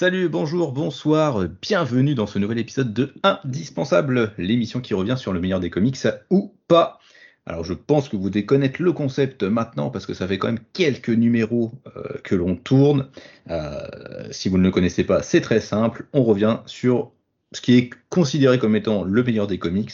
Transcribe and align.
Salut, 0.00 0.30
bonjour, 0.30 0.72
bonsoir, 0.72 1.46
bienvenue 1.60 2.14
dans 2.14 2.26
ce 2.26 2.38
nouvel 2.38 2.56
épisode 2.56 2.94
de 2.94 3.12
Indispensable, 3.22 4.32
l'émission 4.38 4.80
qui 4.80 4.94
revient 4.94 5.16
sur 5.18 5.34
le 5.34 5.40
meilleur 5.40 5.60
des 5.60 5.68
comics 5.68 5.98
ou 6.30 6.54
pas. 6.68 7.00
Alors 7.44 7.64
je 7.64 7.74
pense 7.74 8.08
que 8.08 8.16
vous 8.16 8.30
devez 8.30 8.46
le 8.78 8.92
concept 8.94 9.42
maintenant 9.42 9.90
parce 9.90 10.06
que 10.06 10.14
ça 10.14 10.26
fait 10.26 10.38
quand 10.38 10.46
même 10.46 10.64
quelques 10.72 11.10
numéros 11.10 11.72
euh, 11.94 12.16
que 12.24 12.34
l'on 12.34 12.56
tourne. 12.56 13.10
Euh, 13.50 13.86
si 14.30 14.48
vous 14.48 14.56
ne 14.56 14.62
le 14.62 14.70
connaissez 14.70 15.04
pas, 15.04 15.22
c'est 15.22 15.42
très 15.42 15.60
simple. 15.60 16.06
On 16.14 16.24
revient 16.24 16.60
sur 16.64 17.12
ce 17.52 17.60
qui 17.60 17.76
est 17.76 17.90
considéré 18.08 18.58
comme 18.58 18.76
étant 18.76 19.04
le 19.04 19.22
meilleur 19.22 19.48
des 19.48 19.58
comics. 19.58 19.92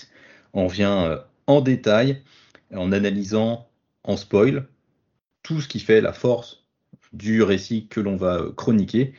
On 0.53 0.69
vient 0.69 1.03
euh, 1.03 1.19
en 1.49 1.61
détail 1.61 2.23
en 2.73 2.93
analysant 2.93 3.67
en 4.05 4.17
spoil 4.17 4.69
tout 5.43 5.61
ce 5.61 5.67
qui 5.67 5.81
fait 5.81 6.01
la 6.01 6.13
force 6.13 6.65
du 7.13 7.43
récit 7.43 7.89
que 7.89 7.99
l'on 7.99 8.15
va 8.15 8.41
chroniquer. 8.57 9.13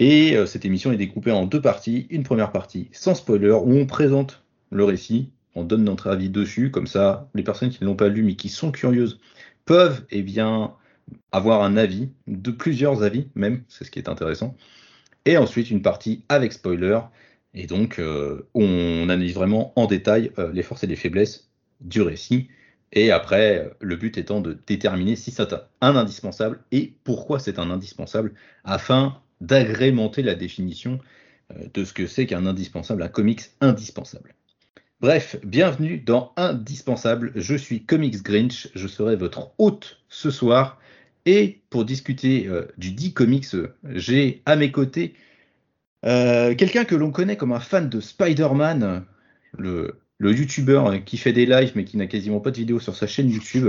Et 0.00 0.34
cette 0.46 0.64
émission 0.64 0.90
est 0.92 0.96
découpée 0.96 1.30
en 1.30 1.46
deux 1.46 1.60
parties. 1.60 2.06
Une 2.10 2.24
première 2.24 2.50
partie 2.50 2.88
sans 2.90 3.14
spoiler 3.14 3.52
où 3.52 3.74
on 3.76 3.86
présente 3.86 4.42
le 4.70 4.84
récit 4.84 5.30
on 5.54 5.64
donne 5.64 5.84
notre 5.84 6.08
avis 6.08 6.30
dessus, 6.30 6.70
comme 6.70 6.86
ça, 6.86 7.28
les 7.34 7.42
personnes 7.42 7.70
qui 7.70 7.82
ne 7.82 7.88
l'ont 7.88 7.96
pas 7.96 8.08
lu 8.08 8.22
mais 8.22 8.36
qui 8.36 8.48
sont 8.48 8.70
curieuses 8.70 9.20
peuvent 9.64 10.04
eh 10.10 10.22
bien, 10.22 10.74
avoir 11.32 11.62
un 11.62 11.76
avis, 11.76 12.10
de 12.26 12.50
plusieurs 12.50 13.02
avis 13.02 13.28
même, 13.34 13.62
c'est 13.68 13.84
ce 13.84 13.90
qui 13.90 13.98
est 13.98 14.08
intéressant. 14.08 14.56
Et 15.26 15.36
ensuite 15.36 15.70
une 15.70 15.82
partie 15.82 16.24
avec 16.28 16.52
spoiler, 16.52 17.00
et 17.54 17.66
donc 17.66 17.98
euh, 17.98 18.48
on 18.54 19.02
analyse 19.04 19.34
vraiment 19.34 19.72
en 19.76 19.86
détail 19.86 20.32
euh, 20.38 20.52
les 20.52 20.62
forces 20.62 20.84
et 20.84 20.86
les 20.86 20.96
faiblesses 20.96 21.50
du 21.80 22.00
récit. 22.02 22.48
Et 22.92 23.12
après, 23.12 23.70
le 23.80 23.96
but 23.96 24.18
étant 24.18 24.40
de 24.40 24.58
déterminer 24.66 25.14
si 25.14 25.30
c'est 25.30 25.54
un 25.80 25.96
indispensable 25.96 26.60
et 26.72 26.94
pourquoi 27.04 27.38
c'est 27.38 27.58
un 27.58 27.70
indispensable, 27.70 28.34
afin 28.64 29.20
d'agrémenter 29.40 30.22
la 30.22 30.34
définition 30.34 30.98
euh, 31.52 31.64
de 31.72 31.84
ce 31.84 31.92
que 31.92 32.06
c'est 32.06 32.26
qu'un 32.26 32.46
indispensable, 32.46 33.02
un 33.02 33.08
comics 33.08 33.42
indispensable. 33.60 34.34
Bref, 35.00 35.36
bienvenue 35.44 35.98
dans 35.98 36.32
Indispensable. 36.36 37.32
Je 37.34 37.54
suis 37.54 37.84
Comics 37.84 38.22
Grinch, 38.22 38.68
je 38.74 38.86
serai 38.86 39.16
votre 39.16 39.52
hôte 39.58 40.00
ce 40.10 40.30
soir. 40.30 40.78
Et 41.26 41.60
pour 41.70 41.84
discuter 41.84 42.46
euh, 42.48 42.66
du 42.76 42.92
dit 42.92 43.12
comics, 43.12 43.46
j'ai 43.84 44.42
à 44.46 44.56
mes 44.56 44.70
côtés 44.70 45.14
euh, 46.04 46.54
quelqu'un 46.54 46.84
que 46.84 46.94
l'on 46.94 47.10
connaît 47.10 47.36
comme 47.36 47.52
un 47.52 47.60
fan 47.60 47.88
de 47.88 48.00
Spider-Man, 48.00 49.04
le, 49.58 49.96
YouTuber 50.20 51.02
qui 51.06 51.16
fait 51.16 51.32
des 51.32 51.46
lives 51.46 51.72
mais 51.74 51.84
qui 51.84 51.96
n'a 51.96 52.06
quasiment 52.06 52.40
pas 52.40 52.50
de 52.50 52.56
vidéo 52.56 52.78
sur 52.78 52.94
sa 52.94 53.06
chaîne 53.06 53.30
YouTube 53.30 53.68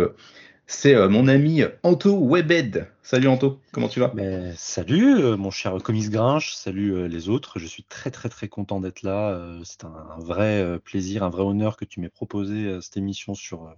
c'est 0.72 0.96
euh, 0.96 1.10
mon 1.10 1.28
ami 1.28 1.64
Anto 1.84 2.18
Webed. 2.18 2.88
Salut 3.12 3.28
Anto, 3.28 3.60
comment 3.74 3.90
tu 3.90 4.00
vas? 4.00 4.08
Ben, 4.08 4.54
Salut 4.56 5.20
euh, 5.20 5.36
mon 5.36 5.52
cher 5.52 5.76
Comics 5.84 6.10
Grinch, 6.10 6.54
salut 6.54 6.94
euh, 6.94 7.08
les 7.10 7.28
autres. 7.28 7.60
Je 7.60 7.68
suis 7.68 7.84
très 7.84 8.10
très 8.10 8.30
très 8.30 8.48
content 8.48 8.80
d'être 8.80 9.04
là. 9.04 9.38
c'est 9.66 9.84
un, 9.84 10.18
vrai 10.20 10.80
plaisir, 10.82 11.22
un 11.24 11.30
vrai 11.30 11.44
honneur 11.44 11.76
que 11.76 11.84
tu 11.84 12.00
m'aies 12.00 12.08
proposé 12.08 12.80
cette 12.80 12.96
émission 12.96 13.36
sur 13.36 13.76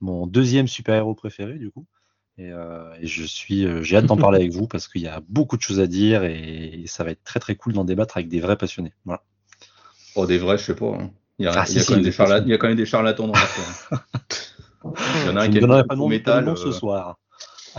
mon 0.00 0.26
deuxième 0.26 0.68
super-héros 0.68 1.14
préféré 1.14 1.58
du 1.58 1.70
coup. 1.70 1.84
Et, 2.38 2.50
je 3.02 3.24
suis, 3.24 3.66
j'ai 3.84 3.98
hâte 3.98 4.06
d'en 4.06 4.16
parler 4.16 4.38
avec 4.38 4.52
vous 4.52 4.66
parce 4.66 4.88
qu'il 4.88 5.02
y 5.02 5.06
a 5.06 5.20
beaucoup 5.28 5.58
de 5.58 5.62
choses 5.62 5.78
à 5.78 5.86
dire 5.86 6.24
et, 6.24 6.84
ça 6.86 7.04
va 7.04 7.10
être 7.10 7.24
très 7.24 7.40
très 7.40 7.56
cool 7.56 7.74
d'en 7.74 7.84
débattre 7.84 8.16
avec 8.16 8.30
des 8.30 8.40
vrais 8.40 8.56
passionnés. 8.56 8.94
Voilà. 9.04 9.22
Oh 10.14 10.24
des 10.24 10.38
vrais, 10.38 10.56
je 10.56 10.64
sais 10.64 10.76
pas. 10.76 10.96
Hein. 10.98 11.10
Il, 11.38 11.44
y 11.44 11.48
a, 11.48 11.52
quand 11.52 12.68
même 12.68 12.76
des 12.76 12.86
charlatans 12.86 13.26
dans 13.26 13.34
la 13.34 14.00
Il 14.84 15.26
y 15.26 15.28
en 15.28 15.36
a 15.36 15.42
un 15.42 15.50
qui 15.50 15.60
beaucoup 15.60 16.08
métal. 16.08 16.56
ce 16.56 16.72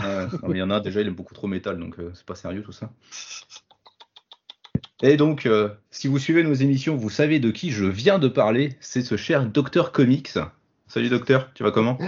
euh, 0.02 0.28
il 0.48 0.56
y 0.56 0.62
en 0.62 0.70
a 0.70 0.80
déjà, 0.80 1.00
il 1.00 1.06
aime 1.06 1.14
beaucoup 1.14 1.34
trop 1.34 1.46
métal, 1.46 1.78
donc 1.78 1.98
euh, 1.98 2.10
c'est 2.14 2.26
pas 2.26 2.34
sérieux 2.34 2.62
tout 2.62 2.72
ça. 2.72 2.90
Et 5.02 5.16
donc, 5.16 5.44
euh, 5.46 5.68
si 5.90 6.08
vous 6.08 6.18
suivez 6.18 6.42
nos 6.42 6.54
émissions, 6.54 6.96
vous 6.96 7.10
savez 7.10 7.38
de 7.38 7.50
qui 7.50 7.70
je 7.72 7.84
viens 7.84 8.18
de 8.18 8.28
parler. 8.28 8.76
C'est 8.80 9.02
ce 9.02 9.16
cher 9.16 9.44
Docteur 9.44 9.92
Comics. 9.92 10.38
Salut 10.86 11.08
Docteur, 11.10 11.52
tu 11.52 11.62
vas 11.62 11.72
comment? 11.72 11.98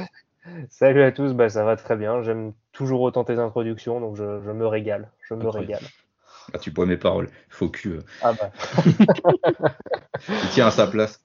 Salut 0.71 1.03
à 1.03 1.13
tous, 1.13 1.35
bah, 1.35 1.49
ça 1.49 1.65
va 1.65 1.77
très 1.77 1.97
bien. 1.97 2.23
J'aime 2.23 2.53
toujours 2.73 3.01
autant 3.03 3.25
tes 3.25 3.39
introductions, 3.39 4.01
donc 4.01 4.17
je, 4.17 4.23
me 4.23 4.67
régale. 4.67 5.11
Je 5.29 5.35
me 5.35 5.49
régale. 5.49 5.83
Ah, 6.55 6.59
tu 6.59 6.71
bois 6.71 6.87
mes 6.87 6.97
paroles. 6.97 7.29
Faux 7.49 7.69
cul. 7.69 7.99
Ah 8.23 8.33
bah. 8.33 8.53
il 10.29 10.49
tient 10.51 10.69
à 10.69 10.71
sa 10.71 10.87
place. 10.87 11.21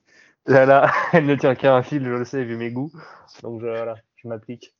Là, 0.46 0.90
elle 1.12 1.26
ne 1.26 1.36
tient 1.36 1.54
qu'à 1.54 1.74
un 1.74 1.82
fil, 1.82 2.04
je 2.04 2.10
le 2.10 2.24
sais, 2.24 2.44
vu 2.44 2.56
mes 2.56 2.70
goûts. 2.70 2.92
Donc 3.42 3.60
je, 3.60 3.66
voilà, 3.66 3.94
je 4.16 4.28
m'applique. 4.28 4.74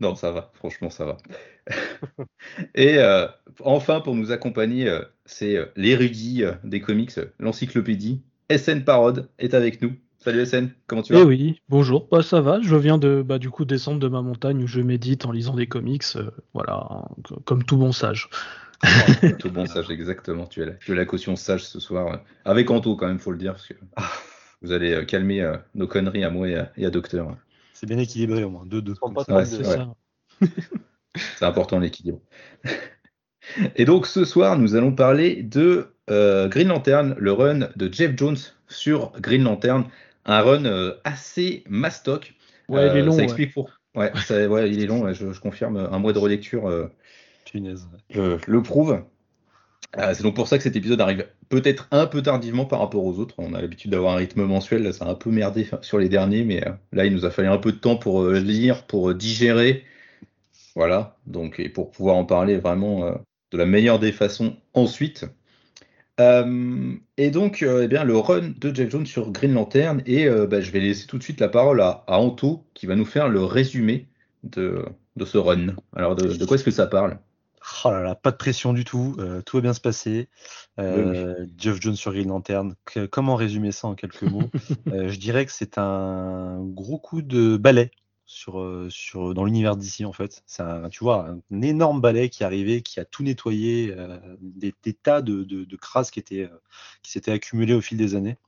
Non, 0.00 0.14
ça 0.14 0.30
va, 0.30 0.50
franchement, 0.54 0.88
ça 0.88 1.04
va. 1.04 1.18
Et 2.74 2.98
euh, 2.98 3.26
enfin, 3.60 4.00
pour 4.00 4.14
nous 4.14 4.32
accompagner, 4.32 4.88
euh, 4.88 5.02
c'est 5.26 5.56
euh, 5.56 5.66
l'érudit 5.76 6.44
des 6.64 6.80
comics, 6.80 7.12
l'encyclopédie. 7.38 8.22
SN 8.50 8.80
Parode 8.80 9.28
est 9.38 9.52
avec 9.52 9.82
nous. 9.82 9.92
Salut 10.18 10.44
SN, 10.44 10.70
comment 10.86 11.02
tu 11.02 11.12
vas? 11.12 11.20
Eh 11.20 11.22
oui, 11.22 11.60
bonjour, 11.68 12.08
bah, 12.10 12.22
ça 12.22 12.40
va, 12.40 12.60
je 12.62 12.76
viens 12.76 12.98
de 12.98 13.22
bah, 13.22 13.38
du 13.38 13.50
coup 13.50 13.64
descendre 13.64 14.00
de 14.00 14.08
ma 14.08 14.22
montagne 14.22 14.62
où 14.62 14.66
je 14.66 14.80
médite 14.80 15.24
en 15.24 15.32
lisant 15.32 15.54
des 15.54 15.66
comics, 15.66 16.04
voilà, 16.52 17.06
comme 17.44 17.64
tout 17.64 17.76
bon 17.76 17.92
sage. 17.92 18.28
tout 19.38 19.50
bon 19.50 19.66
sage, 19.66 19.90
exactement. 19.90 20.46
Tu 20.46 20.62
es, 20.62 20.66
la, 20.66 20.94
la 20.94 21.04
caution 21.06 21.36
sage 21.36 21.64
ce 21.64 21.80
soir. 21.80 22.22
Avec 22.44 22.70
Anto, 22.70 22.96
quand 22.96 23.06
même, 23.06 23.18
faut 23.18 23.32
le 23.32 23.38
dire, 23.38 23.52
parce 23.52 23.66
que 23.66 23.74
ah. 23.96 24.10
vous 24.62 24.72
allez 24.72 25.06
calmer 25.06 25.54
nos 25.74 25.86
conneries 25.86 26.24
à 26.24 26.30
moi 26.30 26.48
et 26.48 26.84
à, 26.84 26.90
Docteur. 26.90 27.36
C'est 27.80 27.86
bien 27.86 27.96
équilibré 27.96 28.44
au 28.44 28.50
moins, 28.50 28.66
2-2. 28.66 28.96
c'est 31.16 31.46
important 31.46 31.78
l'équilibre. 31.78 32.20
et 33.74 33.86
donc 33.86 34.06
ce 34.06 34.26
soir, 34.26 34.58
nous 34.58 34.74
allons 34.74 34.94
parler 34.94 35.42
de 35.42 35.94
euh, 36.10 36.46
Green 36.46 36.68
Lantern, 36.68 37.14
le 37.18 37.32
run 37.32 37.70
de 37.76 37.90
Jeff 37.90 38.12
Jones 38.18 38.36
sur 38.68 39.12
Green 39.18 39.44
Lantern. 39.44 39.86
Un 40.26 40.42
run 40.42 40.92
assez 41.04 41.64
mastoc. 41.70 42.34
Ouais, 42.68 42.90
il 42.90 42.98
est 42.98 43.02
long. 43.02 43.12
Ça 43.12 43.22
explique 43.22 43.54
pour. 43.54 43.70
Ouais, 43.94 44.12
il 44.28 44.82
est 44.82 44.86
long, 44.86 45.10
je, 45.14 45.32
je, 45.32 45.40
confirme. 45.40 45.78
Un 45.78 45.98
mois 45.98 46.12
de 46.12 46.18
relecture 46.18 46.68
le 47.54 48.60
prouve. 48.62 49.02
Euh, 49.98 50.14
c'est 50.14 50.22
donc 50.22 50.36
pour 50.36 50.46
ça 50.46 50.56
que 50.56 50.62
cet 50.62 50.76
épisode 50.76 51.00
arrive 51.00 51.26
peut-être 51.48 51.88
un 51.90 52.06
peu 52.06 52.22
tardivement 52.22 52.64
par 52.64 52.78
rapport 52.80 53.04
aux 53.04 53.18
autres. 53.18 53.34
On 53.38 53.54
a 53.54 53.60
l'habitude 53.60 53.90
d'avoir 53.90 54.14
un 54.14 54.16
rythme 54.16 54.44
mensuel, 54.44 54.84
là, 54.84 54.92
ça 54.92 55.06
a 55.06 55.10
un 55.10 55.14
peu 55.14 55.30
merdé 55.30 55.68
sur 55.82 55.98
les 55.98 56.08
derniers, 56.08 56.44
mais 56.44 56.66
euh, 56.66 56.72
là, 56.92 57.06
il 57.06 57.12
nous 57.12 57.24
a 57.24 57.30
fallu 57.30 57.48
un 57.48 57.58
peu 57.58 57.72
de 57.72 57.78
temps 57.78 57.96
pour 57.96 58.22
euh, 58.22 58.38
lire, 58.38 58.84
pour 58.86 59.14
digérer. 59.14 59.84
Voilà, 60.76 61.16
donc, 61.26 61.58
et 61.58 61.68
pour 61.68 61.90
pouvoir 61.90 62.16
en 62.16 62.24
parler 62.24 62.56
vraiment 62.56 63.12
de 63.50 63.58
la 63.58 63.66
meilleure 63.66 63.98
des 63.98 64.12
façons 64.12 64.56
ensuite. 64.72 65.26
et 66.18 67.30
donc, 67.30 67.62
eh 67.68 67.88
bien, 67.88 68.04
le 68.04 68.16
run 68.16 68.52
de 68.56 68.72
Jeff 68.72 68.88
Jones 68.88 69.04
sur 69.04 69.32
Green 69.32 69.52
Lantern, 69.52 70.00
et 70.06 70.28
bah, 70.46 70.60
je 70.60 70.70
vais 70.70 70.78
laisser 70.78 71.08
tout 71.08 71.18
de 71.18 71.24
suite 71.24 71.40
la 71.40 71.48
parole 71.48 71.80
à, 71.80 72.04
Anto, 72.06 72.64
qui 72.74 72.86
va 72.86 72.94
nous 72.94 73.04
faire 73.04 73.28
le 73.28 73.42
résumé 73.42 74.06
de, 74.44 74.84
ce 75.24 75.38
run. 75.38 75.74
Alors, 75.96 76.14
de 76.14 76.44
quoi 76.44 76.54
est-ce 76.54 76.64
que 76.64 76.70
ça 76.70 76.86
parle? 76.86 77.18
Oh 77.84 77.90
là 77.90 78.00
là, 78.00 78.14
pas 78.14 78.30
de 78.30 78.36
pression 78.36 78.72
du 78.72 78.84
tout, 78.84 79.16
euh, 79.18 79.42
tout 79.42 79.58
va 79.58 79.60
bien 79.60 79.74
se 79.74 79.80
passer. 79.80 80.28
Euh, 80.78 81.46
Jeff 81.58 81.78
Jones 81.80 81.94
sur 81.96 82.12
Green 82.12 82.28
Lantern, 82.28 82.74
comment 83.10 83.36
résumer 83.36 83.70
ça 83.72 83.88
en 83.88 83.94
quelques 83.94 84.22
mots? 84.22 84.50
Euh, 84.92 85.08
Je 85.08 85.18
dirais 85.18 85.44
que 85.46 85.52
c'est 85.52 85.76
un 85.78 86.64
gros 86.64 86.98
coup 86.98 87.20
de 87.22 87.56
balai 87.58 87.90
sur, 88.24 88.86
sur, 88.88 89.34
dans 89.34 89.44
l'univers 89.44 89.76
d'ici 89.76 90.04
en 90.06 90.12
fait. 90.12 90.42
C'est 90.46 90.62
un, 90.62 90.88
tu 90.88 91.04
vois, 91.04 91.28
un 91.50 91.62
énorme 91.62 92.00
balai 92.00 92.30
qui 92.30 92.42
est 92.42 92.46
arrivé, 92.46 92.80
qui 92.82 92.98
a 92.98 93.04
tout 93.04 93.22
nettoyé, 93.22 93.94
des, 94.40 94.72
tas 94.94 95.20
de, 95.20 95.44
de, 95.44 95.64
de 95.64 95.76
crasses 95.76 96.10
qui, 96.10 96.18
étaient, 96.20 96.48
qui 97.02 97.12
s'étaient 97.12 97.32
accumulées 97.32 97.74
au 97.74 97.80
fil 97.82 97.98
des 97.98 98.14
années. 98.14 98.38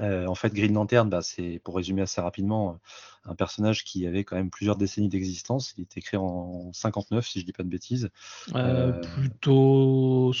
Euh, 0.00 0.26
en 0.26 0.34
fait, 0.34 0.52
Green 0.52 0.72
Lantern, 0.72 1.08
bah, 1.08 1.22
c'est, 1.22 1.60
pour 1.62 1.76
résumer 1.76 2.02
assez 2.02 2.20
rapidement, 2.20 2.78
un 3.24 3.34
personnage 3.34 3.84
qui 3.84 4.06
avait 4.06 4.24
quand 4.24 4.36
même 4.36 4.50
plusieurs 4.50 4.76
décennies 4.76 5.08
d'existence. 5.08 5.74
Il 5.76 5.82
était 5.82 6.00
créé 6.00 6.18
en 6.18 6.72
59, 6.72 7.26
si 7.26 7.40
je 7.40 7.44
dis 7.44 7.52
pas 7.52 7.62
de 7.62 7.68
bêtises. 7.68 8.10
Euh, 8.54 8.92
euh, 8.92 8.92
plutôt 8.92 10.32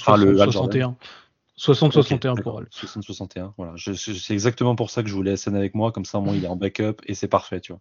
60-61. 1.60 2.18
60-61 2.18 2.42
pour 2.42 2.60
elle. 2.60 2.66
60-61, 2.72 3.52
voilà. 3.58 3.74
c'est 3.76 4.32
exactement 4.32 4.74
pour 4.74 4.90
ça 4.90 5.02
que 5.02 5.08
je 5.08 5.14
voulais 5.14 5.36
SN 5.36 5.54
avec 5.54 5.74
moi, 5.74 5.92
comme 5.92 6.06
ça, 6.06 6.18
au 6.18 6.22
moins, 6.22 6.34
il 6.34 6.44
est 6.44 6.48
en 6.48 6.56
backup 6.56 6.96
et 7.06 7.14
c'est 7.14 7.28
parfait, 7.28 7.60
tu 7.60 7.72
vois. 7.72 7.80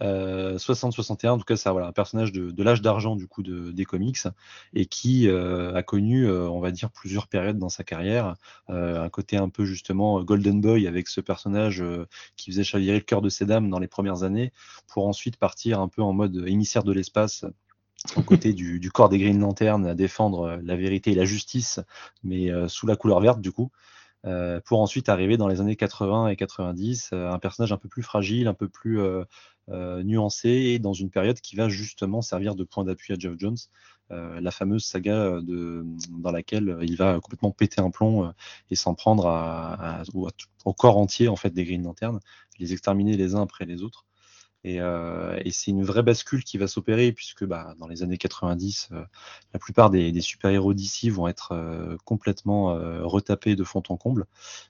60-61, 0.00 1.26
euh, 1.26 1.30
en 1.30 1.38
tout 1.38 1.44
cas, 1.44 1.56
c'est 1.56 1.68
voilà, 1.70 1.88
un 1.88 1.92
personnage 1.92 2.30
de, 2.30 2.62
l'âge 2.62 2.82
d'argent 2.82 3.16
du 3.16 3.26
coup 3.26 3.42
de, 3.42 3.72
des 3.72 3.84
comics 3.84 4.20
et 4.72 4.86
qui 4.86 5.28
euh, 5.28 5.74
a 5.74 5.82
connu, 5.82 6.28
euh, 6.28 6.48
on 6.48 6.60
va 6.60 6.70
dire, 6.70 6.90
plusieurs 6.92 7.26
périodes 7.26 7.58
dans 7.58 7.68
sa 7.68 7.82
carrière. 7.82 8.36
un 8.68 9.08
côté 9.08 9.36
un 9.36 9.48
peu 9.48 9.64
justement 9.64 10.22
Golden 10.22 10.60
Boy 10.60 10.86
avec 10.86 11.08
ce 11.08 11.20
personnage 11.20 11.82
qui 12.36 12.52
faisait 12.52 12.62
chavirer 12.62 12.98
le 12.98 13.04
cœur 13.04 13.22
de 13.22 13.28
ses 13.28 13.44
dames 13.44 13.68
dans 13.68 13.80
les 13.80 13.88
premières 13.88 14.22
années, 14.22 14.52
pour 14.86 15.08
ensuite 15.08 15.36
partir 15.36 15.80
un 15.80 15.88
peu 15.88 16.02
en 16.02 16.12
mode 16.12 16.44
émissaire 16.46 16.84
de 16.84 16.92
l'espace 16.92 17.44
aux 18.16 18.22
côtés 18.22 18.52
du, 18.52 18.90
corps 18.90 19.08
des 19.08 19.18
Green 19.18 19.40
Lanterns 19.40 19.86
à 19.86 19.94
défendre 19.94 20.60
la 20.62 20.76
vérité 20.76 21.12
et 21.12 21.14
la 21.14 21.24
justice, 21.24 21.80
mais 22.22 22.50
sous 22.68 22.86
la 22.86 22.96
couleur 22.96 23.20
verte 23.20 23.40
du 23.40 23.52
coup. 23.52 23.70
pour 24.64 24.80
ensuite 24.80 25.08
arriver 25.08 25.36
dans 25.36 25.48
les 25.48 25.60
années 25.60 25.76
80 25.76 26.28
et 26.28 26.36
90, 26.36 27.10
un 27.12 27.38
personnage 27.38 27.72
un 27.72 27.76
peu 27.76 27.88
plus 27.88 28.02
fragile, 28.02 28.46
un 28.48 28.54
peu 28.54 28.68
plus 28.68 29.00
euh, 29.00 30.02
nuancé 30.02 30.48
et 30.48 30.78
dans 30.78 30.94
une 30.94 31.10
période 31.10 31.40
qui 31.40 31.54
va 31.56 31.68
justement 31.68 32.22
servir 32.22 32.54
de 32.54 32.64
point 32.64 32.84
d'appui 32.84 33.12
à 33.12 33.16
Jeff 33.18 33.34
Jones, 33.38 33.58
la 34.10 34.50
fameuse 34.50 34.84
saga 34.84 35.40
dans 35.42 36.30
laquelle 36.30 36.78
il 36.82 36.96
va 36.96 37.20
complètement 37.20 37.50
péter 37.50 37.80
un 37.80 37.90
plomb 37.90 38.32
et 38.70 38.76
s'en 38.76 38.94
prendre 38.94 39.26
au 40.64 40.72
corps 40.72 40.96
entier 40.96 41.28
en 41.28 41.36
fait 41.36 41.50
des 41.50 41.64
Green 41.64 41.82
Lantern, 41.82 42.20
les 42.58 42.72
exterminer 42.72 43.16
les 43.16 43.34
uns 43.34 43.42
après 43.42 43.66
les 43.66 43.82
autres. 43.82 44.07
Euh, 44.66 45.40
et, 45.44 45.50
c'est 45.50 45.70
une 45.70 45.84
vraie 45.84 46.02
bascule 46.02 46.42
qui 46.42 46.58
va 46.58 46.66
s'opérer 46.66 47.12
puisque 47.12 47.44
bah, 47.44 47.74
dans 47.78 47.86
les 47.86 48.02
années 48.02 48.18
90, 48.18 48.88
euh, 48.92 49.04
la 49.52 49.58
plupart 49.58 49.90
des, 49.90 50.20
super-héros 50.20 50.74
d'ici 50.74 51.10
vont 51.10 51.28
être 51.28 51.52
euh, 51.52 51.96
complètement 52.04 52.74
retapés 53.02 53.56
de 53.56 53.64
fond 53.64 53.82
en 53.88 53.96
comble. 53.96 54.26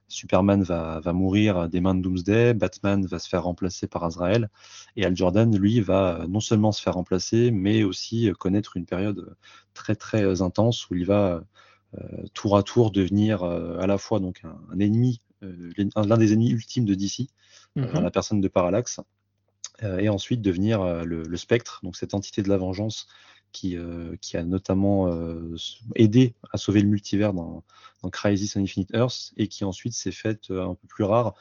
Superman 0.08 0.62
va, 0.62 1.00
mourir 1.12 1.68
des 1.68 1.80
mains 1.80 1.94
de 1.94 2.02
Doomsday, 2.02 2.54
Batman 2.54 3.04
va 3.06 3.18
se 3.18 3.28
faire 3.28 3.44
remplacer 3.44 3.86
par 3.86 4.04
Azrael, 4.04 4.50
et 4.96 5.04
Al 5.04 5.16
Jordan, 5.16 5.56
lui, 5.56 5.80
va 5.80 6.26
non 6.28 6.40
seulement 6.40 6.72
se 6.72 6.82
faire 6.82 6.94
remplacer, 6.94 7.50
mais 7.50 7.82
aussi 7.82 8.30
connaître 8.38 8.76
une 8.76 8.86
période 8.86 9.36
très 9.74 9.96
très 9.96 10.42
intense 10.42 10.88
où 10.90 10.94
il 10.94 11.06
va 11.06 11.42
tour 12.34 12.56
à 12.56 12.62
tour 12.62 12.90
devenir 12.90 13.42
à 13.42 13.86
la 13.86 13.98
fois 13.98 14.20
donc 14.20 14.42
un, 14.44 14.78
ennemi, 14.78 15.22
l'un 15.42 16.16
des 16.18 16.32
ennemis 16.32 16.50
ultimes 16.50 16.84
de 16.84 16.94
DC, 16.94 17.28
mm-hmm. 17.76 18.00
la 18.00 18.10
personne 18.10 18.40
de 18.40 18.48
Parallax, 18.48 19.00
euh, 19.00 19.02
et 19.82 20.08
ensuite 20.08 20.42
devenir 20.42 20.82
euh, 20.82 21.04
le, 21.04 21.36
spectre, 21.36 21.80
donc 21.82 21.96
cette 21.96 22.14
entité 22.14 22.42
de 22.42 22.48
la 22.48 22.56
vengeance 22.56 23.06
qui, 23.52 23.76
euh, 23.76 24.16
qui 24.20 24.36
a 24.36 24.44
notamment 24.44 25.08
aidé 25.94 26.34
à 26.52 26.58
sauver 26.58 26.82
le 26.82 26.88
multivers 26.88 27.32
dans, 27.32 27.64
dans, 28.02 28.10
Crisis 28.10 28.56
on 28.56 28.60
Infinite 28.60 28.90
Earth 28.92 29.32
et 29.36 29.48
qui 29.48 29.64
ensuite 29.64 29.94
s'est 29.94 30.12
faite 30.12 30.50
un 30.50 30.74
peu 30.74 30.86
plus 30.86 31.04
rare 31.04 31.34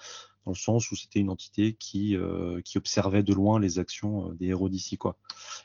dans 0.46 0.52
le 0.52 0.58
sens 0.58 0.90
où 0.92 0.96
c'était 0.96 1.20
une 1.20 1.30
entité 1.30 1.74
qui, 1.74 2.16
qui 2.64 2.78
observait 2.78 3.24
de 3.24 3.34
loin 3.34 3.60
les 3.60 3.80
actions 3.80 4.30
des 4.36 4.48
héros 4.48 4.70
d'ici 4.70 4.98
quoi. 4.98 5.18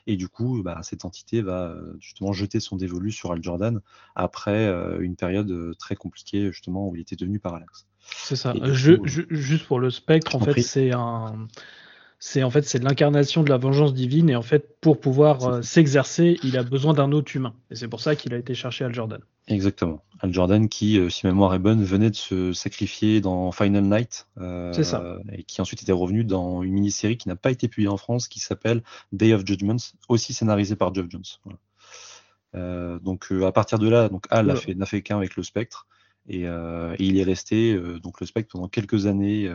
Et 0.07 0.17
du 0.17 0.27
coup, 0.27 0.61
bah, 0.61 0.81
cette 0.83 1.05
entité 1.05 1.41
va 1.41 1.73
justement 1.99 2.33
jeter 2.33 2.59
son 2.59 2.75
dévolu 2.75 3.13
sur 3.13 3.31
Al 3.31 3.41
Jordan 3.41 3.79
après 4.15 4.67
une 4.99 5.15
période 5.15 5.73
très 5.79 5.95
compliquée 5.95 6.51
justement 6.51 6.89
où 6.89 6.95
il 6.97 7.01
était 7.01 7.15
devenu 7.15 7.39
parallaxe. 7.39 7.87
C'est 8.01 8.35
ça. 8.35 8.53
juste 8.73 9.65
pour 9.65 9.79
le 9.79 9.89
spectre, 9.89 10.35
en 10.35 10.41
fait, 10.41 10.61
c'est 10.61 10.91
un 10.91 11.47
c'est 12.25 12.41
en 12.41 12.49
fait 12.49 12.63
c'est 12.65 12.81
l'incarnation 12.81 13.43
de 13.43 13.49
la 13.49 13.57
vengeance 13.57 13.93
divine 13.93 14.29
et 14.29 14.35
en 14.37 14.41
fait 14.41 14.79
pour 14.79 15.01
pouvoir 15.01 15.43
euh, 15.43 15.61
s'exercer, 15.61 16.37
il 16.41 16.57
a 16.57 16.63
besoin 16.63 16.93
d'un 16.93 17.11
autre 17.11 17.35
humain 17.35 17.53
et 17.69 17.75
c'est 17.75 17.89
pour 17.89 17.99
ça 17.99 18.15
qu'il 18.15 18.33
a 18.33 18.37
été 18.37 18.53
cherché 18.53 18.85
Al 18.85 18.93
Jordan. 18.93 19.19
Exactement. 19.49 20.01
Al 20.21 20.33
Jordan 20.33 20.69
qui, 20.69 20.97
euh, 20.97 21.09
si 21.09 21.25
ma 21.25 21.33
mémoire 21.33 21.53
est 21.53 21.59
bonne, 21.59 21.83
venait 21.83 22.09
de 22.09 22.15
se 22.15 22.53
sacrifier 22.53 23.19
dans 23.19 23.51
Final 23.51 23.83
Night. 23.83 24.27
Euh, 24.37 24.71
c'est 24.71 24.85
ça. 24.85 25.03
Et 25.33 25.43
qui 25.43 25.59
ensuite 25.59 25.81
était 25.81 25.91
revenu 25.91 26.23
dans 26.23 26.63
une 26.63 26.71
mini-série 26.71 27.17
qui 27.17 27.27
n'a 27.27 27.35
pas 27.35 27.51
été 27.51 27.67
publiée 27.67 27.89
en 27.89 27.97
France, 27.97 28.29
qui 28.29 28.39
s'appelle 28.39 28.83
Day 29.11 29.33
of 29.33 29.45
Judgment, 29.45 29.75
aussi 30.07 30.31
scénarisée 30.33 30.77
par 30.77 30.95
Geoff 30.95 31.07
Jones. 31.09 31.23
donc 33.01 33.33
à 33.45 33.51
partir 33.51 33.79
de 33.79 33.89
là, 33.89 34.07
donc 34.07 34.27
Al 34.29 34.45
n'a 34.45 34.55
fait, 34.55 34.77
fait 34.85 35.01
qu'un 35.01 35.17
avec 35.17 35.35
le 35.35 35.43
Spectre. 35.43 35.87
Et, 36.29 36.43
et 36.43 37.03
il 37.03 37.19
est 37.19 37.23
resté 37.23 37.77
donc 38.01 38.21
le 38.21 38.25
Spectre 38.25 38.53
pendant 38.53 38.69
quelques 38.69 39.07
années 39.07 39.53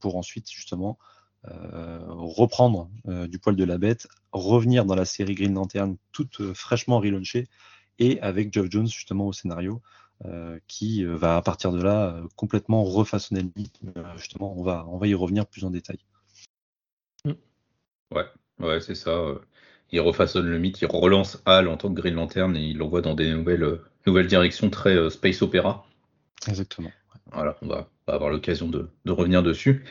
pour 0.00 0.16
ensuite 0.16 0.50
justement 0.50 0.98
euh, 1.46 2.00
reprendre 2.08 2.90
euh, 3.06 3.28
du 3.28 3.38
poil 3.38 3.54
de 3.54 3.64
la 3.64 3.78
bête, 3.78 4.08
revenir 4.32 4.84
dans 4.84 4.96
la 4.96 5.04
série 5.04 5.36
Green 5.36 5.54
Lantern 5.54 5.96
toute 6.10 6.40
euh, 6.40 6.52
fraîchement 6.52 6.98
relaunchée 6.98 7.46
et 8.00 8.20
avec 8.22 8.52
Geoff 8.52 8.66
Jones 8.68 8.88
justement 8.88 9.26
au 9.26 9.32
scénario 9.32 9.82
qui 10.66 11.04
va 11.04 11.36
à 11.36 11.42
partir 11.42 11.70
de 11.70 11.80
là 11.80 12.20
complètement 12.34 12.82
refaçonner 12.82 13.40
le 13.40 13.52
mythe. 13.54 13.78
justement, 14.16 14.52
on 14.58 14.64
va, 14.64 14.84
on 14.88 14.98
va 14.98 15.06
y 15.06 15.14
revenir 15.14 15.46
plus 15.46 15.64
en 15.64 15.70
détail. 15.70 15.98
Ouais, 17.24 18.24
ouais, 18.58 18.80
c'est 18.80 18.96
ça. 18.96 19.16
Il 19.92 20.00
refaçonne 20.00 20.46
le 20.46 20.58
mythe, 20.58 20.80
il 20.80 20.86
relance 20.86 21.40
Hal 21.46 21.68
en 21.68 21.76
tant 21.76 21.88
que 21.94 22.00
Green 22.00 22.14
Lantern 22.14 22.56
et 22.56 22.64
il 22.64 22.78
l'envoie 22.78 23.00
dans 23.00 23.14
des 23.14 23.32
nouvelles, 23.32 23.78
nouvelles 24.08 24.26
directions 24.26 24.70
très 24.70 25.08
space 25.08 25.40
opéra. 25.40 25.86
Exactement. 26.48 26.90
Voilà, 27.30 27.56
on 27.62 27.68
va, 27.68 27.88
avoir 28.08 28.30
l'occasion 28.30 28.66
de, 28.66 28.90
de, 29.04 29.12
revenir 29.12 29.44
dessus. 29.44 29.84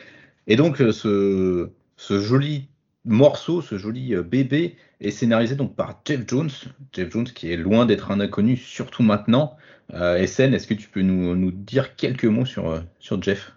Et 0.48 0.56
donc, 0.56 0.80
euh, 0.80 0.90
ce, 0.90 1.70
ce 1.96 2.20
joli 2.20 2.68
morceau, 3.08 3.62
ce 3.62 3.76
joli 3.78 4.14
euh, 4.14 4.22
bébé, 4.22 4.76
est 5.00 5.10
scénarisé 5.10 5.56
donc 5.56 5.74
par 5.74 6.00
Jeff 6.04 6.20
Jones. 6.26 6.50
Jeff 6.92 7.10
Jones 7.10 7.24
qui 7.24 7.52
est 7.52 7.56
loin 7.56 7.86
d'être 7.86 8.10
un 8.10 8.20
inconnu, 8.20 8.56
surtout 8.56 9.02
maintenant. 9.02 9.56
Euh, 9.94 10.24
SN, 10.26 10.54
est-ce 10.54 10.66
que 10.66 10.74
tu 10.74 10.88
peux 10.88 11.02
nous, 11.02 11.34
nous, 11.34 11.50
dire 11.50 11.96
quelques 11.96 12.24
mots 12.24 12.44
sur, 12.44 12.68
euh, 12.68 12.80
sur 13.00 13.20
Jeff? 13.22 13.52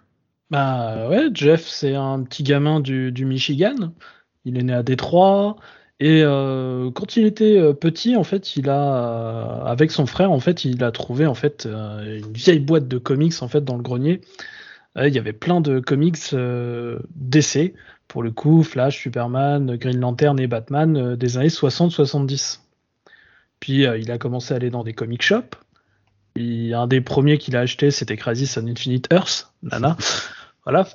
Bah 0.50 1.08
ouais, 1.08 1.28
Jeff, 1.32 1.66
c'est 1.66 1.94
un 1.94 2.22
petit 2.22 2.42
gamin 2.42 2.80
du, 2.80 3.12
du, 3.12 3.24
Michigan. 3.24 3.92
Il 4.44 4.58
est 4.58 4.62
né 4.62 4.72
à 4.72 4.82
Détroit. 4.82 5.56
Et 5.98 6.22
quand 6.22 7.16
il 7.16 7.24
était 7.26 7.72
petit, 7.74 8.16
en 8.16 8.24
fait, 8.24 8.56
il 8.56 8.68
a, 8.68 9.62
avec 9.64 9.92
son 9.92 10.04
frère, 10.04 10.32
en 10.32 10.40
fait, 10.40 10.64
il 10.64 10.82
a 10.82 10.90
trouvé 10.90 11.26
en 11.26 11.34
fait 11.34 11.64
une 11.64 12.32
vieille 12.32 12.58
boîte 12.58 12.88
de 12.88 12.98
comics 12.98 13.40
en 13.40 13.46
fait 13.46 13.64
dans 13.64 13.76
le 13.76 13.84
grenier 13.84 14.20
il 14.96 15.14
y 15.14 15.18
avait 15.18 15.32
plein 15.32 15.60
de 15.60 15.80
comics 15.80 16.18
euh, 16.34 16.98
d'essai, 17.14 17.74
pour 18.08 18.22
le 18.22 18.30
coup, 18.30 18.62
Flash, 18.62 18.98
Superman, 18.98 19.76
Green 19.76 19.98
Lantern 19.98 20.38
et 20.38 20.46
Batman 20.46 20.96
euh, 20.96 21.16
des 21.16 21.38
années 21.38 21.48
60-70. 21.48 22.60
Puis 23.58 23.86
euh, 23.86 23.96
il 23.96 24.10
a 24.10 24.18
commencé 24.18 24.52
à 24.52 24.58
aller 24.58 24.70
dans 24.70 24.84
des 24.84 24.92
comic 24.92 25.22
shops. 25.22 25.56
Et 26.36 26.74
un 26.74 26.86
des 26.86 27.00
premiers 27.00 27.38
qu'il 27.38 27.56
a 27.56 27.60
acheté, 27.60 27.90
c'était 27.90 28.16
Crisis 28.16 28.56
on 28.58 28.66
Infinite 28.66 29.08
Earth, 29.12 29.52
nana. 29.62 29.96
voilà. 30.64 30.88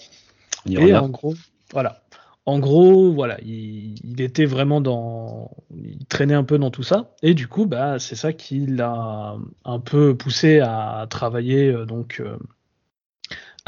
Et 0.67 0.95
en 0.95 1.09
gros, 1.09 1.35
voilà. 1.71 2.01
En 2.45 2.59
gros, 2.59 3.11
voilà, 3.11 3.37
il, 3.41 4.21
était 4.21 4.45
vraiment 4.45 4.79
dans, 4.79 5.51
il 5.75 6.05
traînait 6.05 6.33
un 6.33 6.45
peu 6.45 6.57
dans 6.57 6.71
tout 6.71 6.81
ça, 6.81 7.13
et 7.21 7.33
du 7.33 7.49
coup, 7.49 7.65
bah, 7.65 7.99
c'est 7.99 8.15
ça 8.15 8.31
qui 8.31 8.65
l'a 8.65 9.35
un 9.65 9.79
peu 9.79 10.15
poussé 10.15 10.61
à 10.61 11.07
travailler 11.09 11.73
donc 11.85 12.21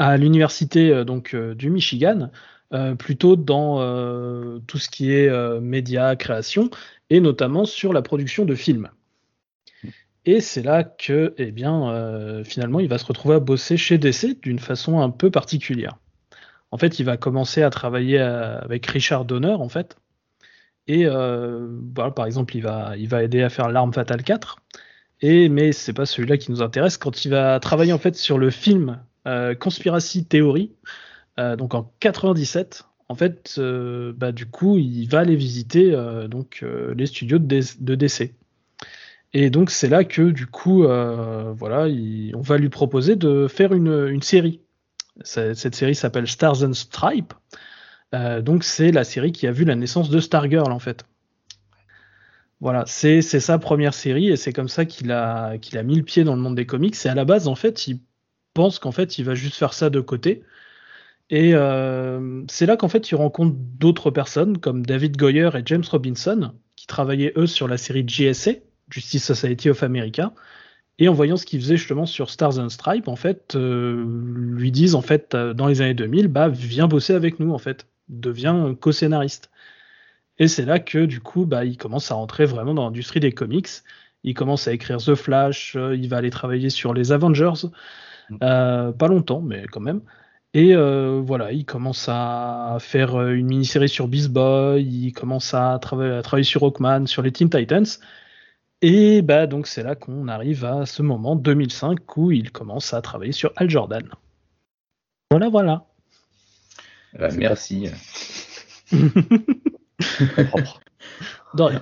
à 0.00 0.16
l'université 0.16 0.90
euh, 0.90 1.04
donc 1.04 1.34
euh, 1.34 1.54
du 1.54 1.68
Michigan, 1.68 2.30
euh, 2.72 2.94
plutôt 2.94 3.36
dans 3.36 3.78
tout 4.66 4.78
ce 4.78 4.88
qui 4.88 5.12
est 5.12 5.30
média, 5.60 6.16
création, 6.16 6.70
et 7.10 7.20
notamment 7.20 7.64
sur 7.64 7.92
la 7.92 8.00
production 8.00 8.44
de 8.44 8.54
films. 8.54 8.88
Et 10.24 10.40
c'est 10.40 10.62
là 10.62 10.84
que, 10.84 11.34
eh 11.38 11.50
bien, 11.50 12.44
finalement, 12.44 12.78
il 12.78 12.88
va 12.88 12.98
se 12.98 13.06
retrouver 13.06 13.34
à 13.36 13.40
bosser 13.40 13.76
chez 13.76 13.98
DC 13.98 14.40
d'une 14.40 14.58
façon 14.58 15.00
un 15.00 15.10
peu 15.10 15.30
particulière. 15.30 15.96
En 16.70 16.78
fait, 16.78 17.00
il 17.00 17.04
va 17.04 17.16
commencer 17.16 17.62
à 17.62 17.70
travailler 17.70 18.18
avec 18.18 18.86
Richard 18.86 19.24
Donner, 19.24 19.54
en 19.54 19.68
fait. 19.68 19.96
Et 20.86 21.06
par 21.06 22.26
exemple, 22.26 22.54
il 22.56 22.62
va, 22.62 22.96
il 22.96 23.08
va 23.08 23.24
aider 23.24 23.42
à 23.42 23.48
faire 23.48 23.68
L'arme 23.68 23.92
fatale 23.92 24.22
4. 24.22 24.58
Et, 25.22 25.48
mais 25.48 25.72
c'est 25.72 25.92
pas 25.92 26.06
celui-là 26.06 26.36
qui 26.36 26.52
nous 26.52 26.62
intéresse. 26.62 26.96
Quand 26.96 27.24
il 27.24 27.30
va 27.30 27.58
travailler 27.58 27.92
en 27.92 27.98
fait 27.98 28.14
sur 28.14 28.38
le 28.38 28.50
film 28.50 29.00
euh, 29.00 29.09
Conspiracy 29.26 30.24
Theory, 30.24 30.72
euh, 31.38 31.56
donc 31.56 31.74
en 31.74 31.92
97. 32.00 32.84
En 33.08 33.14
fait, 33.16 33.56
euh, 33.58 34.12
bah, 34.16 34.30
du 34.30 34.46
coup, 34.46 34.78
il 34.78 35.06
va 35.06 35.20
aller 35.20 35.36
visiter 35.36 35.92
donc 36.28 36.64
les 36.94 37.06
studios 37.06 37.38
de, 37.38 37.94
DC. 37.94 38.34
Et 39.32 39.50
donc 39.50 39.70
c'est 39.70 39.88
là 39.88 40.04
que 40.04 40.30
du 40.30 40.46
coup, 40.46 40.82
voilà, 40.82 41.86
on 42.34 42.40
va 42.40 42.58
lui 42.58 42.68
proposer 42.68 43.16
de 43.16 43.48
faire 43.48 43.72
une, 43.72 44.22
série. 44.22 44.60
Cette 45.22 45.74
série 45.74 45.94
s'appelle 45.94 46.28
Stars 46.28 46.62
and 46.62 46.72
Stripes. 46.72 47.34
donc 48.12 48.64
c'est 48.64 48.92
la 48.92 49.04
série 49.04 49.32
qui 49.32 49.46
a 49.46 49.52
vu 49.52 49.64
la 49.64 49.74
naissance 49.74 50.08
de 50.08 50.20
Stargirl 50.20 50.70
en 50.70 50.78
fait. 50.78 51.04
Voilà, 52.60 52.84
c'est 52.86 53.22
sa 53.22 53.58
première 53.58 53.94
série 53.94 54.28
et 54.28 54.36
c'est 54.36 54.52
comme 54.52 54.68
ça 54.68 54.84
qu'il 54.84 55.12
a, 55.12 55.56
a 55.72 55.82
mis 55.82 55.96
le 55.96 56.02
pied 56.02 56.24
dans 56.24 56.36
le 56.36 56.42
monde 56.42 56.54
des 56.54 56.66
comics. 56.66 56.94
Et 57.06 57.08
à 57.08 57.14
la 57.14 57.24
base, 57.24 57.48
en 57.48 57.54
fait, 57.54 57.86
il 57.88 58.00
pense 58.54 58.78
qu'en 58.78 58.92
fait, 58.92 59.18
il 59.18 59.24
va 59.24 59.34
juste 59.34 59.56
faire 59.56 59.74
ça 59.74 59.90
de 59.90 60.00
côté. 60.00 60.42
Et 61.30 61.54
euh, 61.54 62.42
c'est 62.48 62.66
là 62.66 62.76
qu'en 62.76 62.88
fait, 62.88 63.10
il 63.10 63.14
rencontre 63.14 63.54
d'autres 63.56 64.10
personnes 64.10 64.58
comme 64.58 64.84
David 64.84 65.16
Goyer 65.16 65.50
et 65.54 65.62
James 65.64 65.84
Robinson, 65.88 66.52
qui 66.76 66.86
travaillaient 66.86 67.32
eux 67.36 67.46
sur 67.46 67.68
la 67.68 67.78
série 67.78 68.04
GSA, 68.04 68.52
Justice 68.90 69.24
Society 69.24 69.70
of 69.70 69.82
America. 69.84 70.32
Et 70.98 71.08
en 71.08 71.14
voyant 71.14 71.36
ce 71.36 71.46
qu'il 71.46 71.60
faisait 71.60 71.76
justement 71.76 72.04
sur 72.04 72.30
Stars 72.30 72.58
and 72.58 72.68
Stripes, 72.68 73.08
en 73.08 73.16
fait, 73.16 73.54
euh, 73.54 74.04
lui 74.04 74.72
disent 74.72 74.96
en 74.96 75.02
fait 75.02 75.34
euh, 75.34 75.54
dans 75.54 75.66
les 75.68 75.80
années 75.80 75.94
2000, 75.94 76.28
bah 76.28 76.48
viens 76.48 76.88
bosser 76.88 77.14
avec 77.14 77.38
nous 77.40 77.52
en 77.52 77.58
fait, 77.58 77.86
deviens 78.08 78.74
co-scénariste. 78.74 79.50
Et 80.38 80.48
c'est 80.48 80.64
là 80.64 80.78
que 80.80 81.06
du 81.06 81.20
coup, 81.20 81.46
bah 81.46 81.64
il 81.64 81.76
commence 81.78 82.10
à 82.10 82.16
rentrer 82.16 82.44
vraiment 82.44 82.74
dans 82.74 82.84
l'industrie 82.84 83.20
des 83.20 83.32
comics. 83.32 83.68
Il 84.24 84.34
commence 84.34 84.68
à 84.68 84.72
écrire 84.72 84.98
The 84.98 85.14
Flash, 85.14 85.76
il 85.76 86.08
va 86.08 86.18
aller 86.18 86.30
travailler 86.30 86.70
sur 86.70 86.92
les 86.92 87.12
Avengers. 87.12 87.68
Euh, 88.42 88.92
pas 88.92 89.08
longtemps, 89.08 89.40
mais 89.40 89.64
quand 89.70 89.80
même. 89.80 90.02
Et 90.52 90.74
euh, 90.74 91.20
voilà, 91.24 91.52
il 91.52 91.64
commence 91.64 92.06
à 92.08 92.78
faire 92.80 93.14
euh, 93.14 93.34
une 93.34 93.46
mini-série 93.46 93.88
sur 93.88 94.08
Beast 94.08 94.30
Boy, 94.30 94.82
il 94.82 95.12
commence 95.12 95.54
à, 95.54 95.78
travailler 95.80 96.42
sur 96.42 96.64
Hawkman, 96.64 97.06
sur 97.06 97.22
les 97.22 97.30
Teen 97.30 97.48
Titans. 97.48 97.86
Et 98.82 99.20
bah 99.22 99.46
donc 99.46 99.66
c'est 99.66 99.82
là 99.82 99.94
qu'on 99.94 100.26
arrive 100.26 100.64
à 100.64 100.86
ce 100.86 101.02
moment 101.02 101.36
2005 101.36 102.16
où 102.16 102.32
il 102.32 102.50
commence 102.50 102.94
à 102.94 103.02
travailler 103.02 103.32
sur 103.32 103.52
Al 103.56 103.68
Jordan. 103.68 104.08
Voilà, 105.30 105.48
voilà. 105.50 105.86
merci. 107.36 107.88
De 108.90 110.52
rien. 110.56 110.80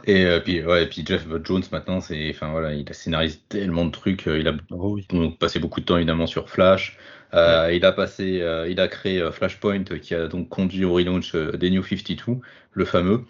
Et 0.04 0.24
euh, 0.24 0.40
puis, 0.40 0.64
ouais, 0.64 0.84
et 0.84 0.86
puis 0.86 1.04
Jeff 1.06 1.26
Jones 1.44 1.62
maintenant, 1.72 2.00
c'est, 2.00 2.30
enfin 2.30 2.50
voilà, 2.50 2.72
il 2.74 2.88
a 2.88 2.92
scénarisé 2.92 3.38
tellement 3.48 3.84
de 3.84 3.90
trucs. 3.90 4.26
euh, 4.26 4.38
Il 4.38 4.48
a 4.48 4.54
Oh 4.70 4.94
oui. 4.94 5.06
donc 5.10 5.38
passé 5.38 5.58
beaucoup 5.58 5.80
de 5.80 5.84
temps 5.84 5.96
évidemment 5.96 6.26
sur 6.26 6.48
Flash. 6.48 6.96
Euh, 7.34 7.70
Il 7.74 7.84
a 7.84 7.92
passé, 7.92 8.40
euh, 8.40 8.68
il 8.68 8.80
a 8.80 8.88
créé 8.88 9.20
euh, 9.20 9.30
Flashpoint, 9.30 9.84
qui 9.84 10.14
a 10.14 10.28
donc 10.28 10.48
conduit 10.48 10.84
au 10.84 10.94
relaunch 10.94 11.34
euh, 11.34 11.52
des 11.52 11.70
New 11.70 11.82
52, 11.82 12.40
le 12.72 12.84
fameux. 12.86 13.24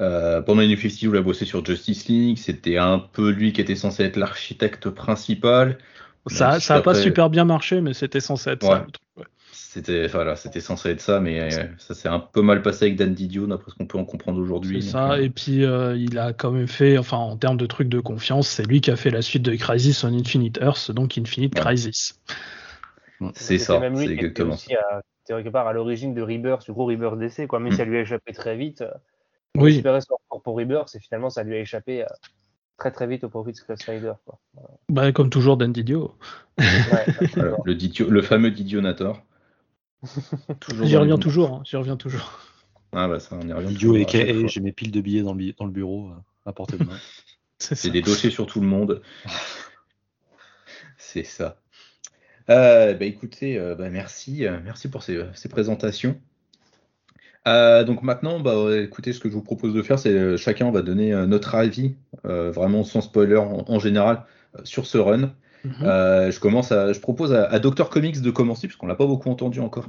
Euh, 0.00 0.42
pendant 0.42 0.60
les 0.62 0.68
New 0.68 0.76
52, 0.76 1.14
il 1.14 1.18
a 1.18 1.22
bossé 1.22 1.44
sur 1.44 1.64
Justice 1.64 2.08
League. 2.08 2.38
C'était 2.38 2.78
un 2.78 2.98
peu 2.98 3.30
lui 3.30 3.52
qui 3.52 3.60
était 3.60 3.76
censé 3.76 4.04
être 4.04 4.16
l'architecte 4.16 4.90
principal. 4.90 5.78
Ça, 6.26 6.52
Même 6.52 6.60
si 6.60 6.66
ça 6.66 6.76
a 6.76 6.80
pas 6.82 6.94
super 6.94 7.30
bien 7.30 7.44
marché, 7.44 7.80
mais 7.80 7.94
c'était 7.94 8.20
censé 8.20 8.50
être 8.50 8.64
ça. 8.64 8.84
Le 8.86 8.90
truc, 8.90 9.28
C'était, 9.58 10.06
voilà, 10.06 10.36
c'était 10.36 10.60
censé 10.60 10.90
être 10.90 11.00
ça, 11.00 11.18
mais 11.20 11.40
euh, 11.52 11.64
ça 11.78 11.94
s'est 11.94 12.08
un 12.08 12.18
peu 12.20 12.42
mal 12.42 12.60
passé 12.62 12.84
avec 12.86 12.96
Dan 12.96 13.14
Didio, 13.14 13.46
d'après 13.46 13.70
ce 13.70 13.76
qu'on 13.76 13.86
peut 13.86 13.96
en 13.98 14.04
comprendre 14.04 14.38
aujourd'hui. 14.40 14.82
C'est 14.82 14.90
ça. 14.90 15.12
euh, 15.12 15.22
Et 15.22 15.30
puis, 15.30 15.64
euh, 15.64 15.96
il 15.96 16.18
a 16.18 16.32
quand 16.34 16.50
même 16.50 16.66
fait, 16.68 16.98
enfin, 16.98 17.16
en 17.16 17.36
termes 17.38 17.56
de 17.56 17.64
trucs 17.66 17.88
de 17.88 18.00
confiance, 18.00 18.48
c'est 18.48 18.64
lui 18.66 18.80
qui 18.82 18.90
a 18.90 18.96
fait 18.96 19.10
la 19.10 19.22
suite 19.22 19.42
de 19.42 19.54
Crisis 19.54 20.04
on 20.04 20.12
Infinite 20.12 20.58
Earth, 20.60 20.90
donc 20.90 21.16
Infinite 21.16 21.54
Ouais. 21.54 21.60
Crisis. 21.64 22.20
C'est 23.32 23.58
C'était 23.58 23.58
ça, 23.58 23.80
même 23.80 23.92
lui 23.94 24.00
c'est 24.00 24.06
qui 24.08 24.12
était 24.12 24.24
exactement 24.26 24.54
aussi 24.54 24.74
à, 24.74 25.00
quelque 25.26 25.48
part 25.48 25.66
à 25.66 25.72
l'origine 25.72 26.12
de 26.14 26.20
Rebirth, 26.20 26.64
du 26.66 26.72
gros 26.72 26.84
Rebirth 26.86 27.18
d'essai, 27.18 27.46
quoi. 27.46 27.58
Même 27.58 27.68
Mm. 27.68 27.72
si 27.72 27.76
ça 27.78 27.84
lui 27.86 27.96
a 27.96 28.00
échappé 28.02 28.32
très 28.34 28.56
vite. 28.56 28.82
euh, 28.82 28.90
Oui, 29.56 29.76
espérait 29.76 30.02
son 30.02 30.16
retour 30.22 30.42
pour 30.42 30.58
Rebirth, 30.58 30.94
et 30.94 31.00
finalement, 31.00 31.30
ça 31.30 31.42
lui 31.42 31.54
a 31.54 31.60
échappé 31.60 32.02
euh, 32.02 32.06
très 32.78 32.90
très 32.90 33.06
vite 33.06 33.24
au 33.24 33.30
profit 33.30 33.52
de 33.52 33.56
Scott 33.56 33.80
Snyder, 33.82 34.12
quoi. 34.26 34.38
bah, 34.90 35.12
comme 35.12 35.30
toujours, 35.30 35.56
Dan 35.56 35.72
Didio. 35.72 36.14
Ouais, 36.58 36.64
Voilà, 37.34 37.56
le, 37.64 37.74
Didio- 37.74 38.08
le 38.10 38.22
fameux 38.22 38.50
Didionator. 38.50 39.22
Toujours 40.60 40.86
J'y 40.86 40.96
reviens 40.96 41.18
toujours, 41.18 41.52
hein, 41.54 41.62
j'y 41.64 41.76
reviens 41.76 41.96
toujours. 41.96 42.40
Ah 42.92 43.08
bah 43.08 43.20
ça, 43.20 43.36
on 43.40 43.46
y 43.46 43.52
revient. 43.52 43.74
Et 44.44 44.48
j'ai 44.48 44.60
mes 44.60 44.72
piles 44.72 44.90
de 44.90 45.00
billets 45.00 45.22
dans 45.22 45.32
le, 45.32 45.38
bi- 45.38 45.54
dans 45.58 45.64
le 45.66 45.70
bureau 45.72 46.08
euh, 46.08 46.14
à 46.46 46.52
portée 46.52 46.78
de 46.78 46.84
main. 46.84 46.96
C'est 47.58 47.90
des 47.90 48.02
dossiers 48.02 48.30
sur 48.30 48.46
tout 48.46 48.60
le 48.60 48.66
monde. 48.66 49.02
C'est 50.98 51.24
ça. 51.24 51.60
Euh, 52.48 52.94
bah 52.94 53.04
écoutez, 53.06 53.58
euh, 53.58 53.74
bah 53.74 53.90
merci, 53.90 54.46
euh, 54.46 54.58
merci 54.64 54.88
pour 54.88 55.02
ces, 55.02 55.20
ces 55.34 55.48
présentations. 55.48 56.20
Euh, 57.48 57.84
donc 57.84 58.02
maintenant, 58.02 58.40
bah 58.40 58.76
écoutez, 58.78 59.12
ce 59.12 59.20
que 59.20 59.28
je 59.28 59.34
vous 59.34 59.42
propose 59.42 59.72
de 59.72 59.82
faire, 59.82 59.98
c'est 59.98 60.36
chacun 60.36 60.70
va 60.70 60.82
donner 60.82 61.12
notre 61.26 61.54
avis, 61.54 61.94
euh, 62.24 62.50
vraiment 62.50 62.84
sans 62.84 63.00
spoiler 63.00 63.36
en, 63.36 63.64
en 63.66 63.78
général, 63.78 64.24
euh, 64.56 64.60
sur 64.64 64.86
ce 64.86 64.98
run. 64.98 65.32
Mhm. 65.66 65.86
Euh, 65.86 66.30
je 66.30 66.38
commence 66.38 66.70
à, 66.70 66.92
je 66.92 67.00
propose 67.00 67.32
à, 67.32 67.46
à 67.46 67.58
Dr 67.58 67.88
Comics 67.90 68.20
de 68.20 68.30
commencer 68.30 68.68
puisqu'on 68.68 68.86
l'a 68.86 68.94
pas 68.94 69.06
beaucoup 69.06 69.30
entendu 69.30 69.60
encore. 69.60 69.86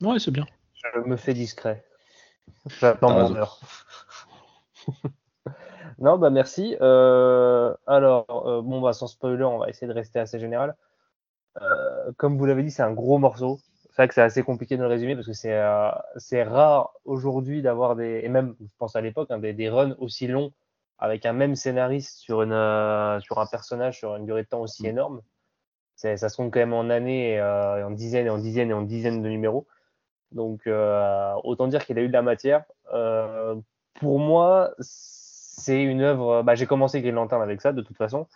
Ouais, 0.00 0.18
c'est 0.18 0.30
bien. 0.30 0.46
Je 0.94 1.00
me 1.00 1.16
fais 1.16 1.34
discret. 1.34 1.84
J'attends 2.80 3.08
T'as 3.08 3.14
mon 3.14 3.20
raison. 3.20 3.36
heure. 3.36 3.60
non, 5.98 6.16
bah 6.18 6.30
merci. 6.30 6.76
Euh, 6.80 7.74
alors, 7.86 8.46
euh, 8.46 8.62
bon, 8.62 8.80
bah, 8.80 8.94
sans 8.94 9.06
spoiler, 9.06 9.44
on 9.44 9.58
va 9.58 9.68
essayer 9.68 9.86
de 9.86 9.92
rester 9.92 10.18
assez 10.18 10.38
général. 10.38 10.76
Euh, 11.60 12.12
comme 12.16 12.38
vous 12.38 12.46
l'avez 12.46 12.62
dit, 12.62 12.70
c'est 12.70 12.82
un 12.82 12.92
gros 12.92 13.18
morceau. 13.18 13.60
C'est 13.90 14.02
vrai 14.02 14.08
que 14.08 14.14
c'est 14.14 14.22
assez 14.22 14.42
compliqué 14.42 14.76
de 14.76 14.82
le 14.82 14.88
résumer 14.88 15.14
parce 15.14 15.26
que 15.26 15.32
c'est 15.32 15.52
euh, 15.52 15.90
c'est 16.16 16.44
rare 16.44 16.92
aujourd'hui 17.04 17.60
d'avoir 17.62 17.96
des, 17.96 18.20
et 18.22 18.28
même, 18.28 18.54
je 18.60 18.66
pense 18.78 18.94
à 18.96 19.00
l'époque, 19.00 19.30
hein, 19.30 19.38
des, 19.38 19.52
des 19.52 19.68
runs 19.68 19.94
aussi 19.98 20.26
longs 20.28 20.52
avec 20.98 21.26
un 21.26 21.32
même 21.32 21.54
scénariste 21.54 22.18
sur, 22.18 22.42
une, 22.42 22.52
euh, 22.52 23.20
sur 23.20 23.38
un 23.38 23.46
personnage 23.46 23.98
sur 23.98 24.16
une 24.16 24.26
durée 24.26 24.42
de 24.42 24.48
temps 24.48 24.60
aussi 24.60 24.86
énorme. 24.86 25.20
C'est- 25.96 26.16
Ça 26.16 26.28
se 26.28 26.36
compte 26.36 26.52
quand 26.52 26.60
même 26.60 26.74
en 26.74 26.90
années, 26.90 27.32
et, 27.34 27.40
euh, 27.40 27.78
et 27.78 27.82
en 27.82 27.90
dizaines 27.90 28.26
et 28.26 28.30
en 28.30 28.38
dizaines 28.38 28.70
et 28.70 28.74
en 28.74 28.82
dizaines 28.82 29.22
de 29.22 29.28
numéros. 29.28 29.66
Donc, 30.32 30.66
euh, 30.66 31.32
autant 31.44 31.68
dire 31.68 31.84
qu'il 31.84 31.98
a 31.98 32.02
eu 32.02 32.08
de 32.08 32.12
la 32.12 32.22
matière. 32.22 32.64
Euh, 32.92 33.54
pour 33.94 34.18
moi, 34.18 34.72
c'est 34.78 35.82
une 35.82 36.02
œuvre. 36.02 36.42
Bah, 36.42 36.54
j'ai 36.54 36.66
commencé 36.66 37.00
Green 37.00 37.14
Lantern 37.14 37.42
avec 37.42 37.60
ça, 37.60 37.72
de 37.72 37.82
toute 37.82 37.96
façon, 37.96 38.26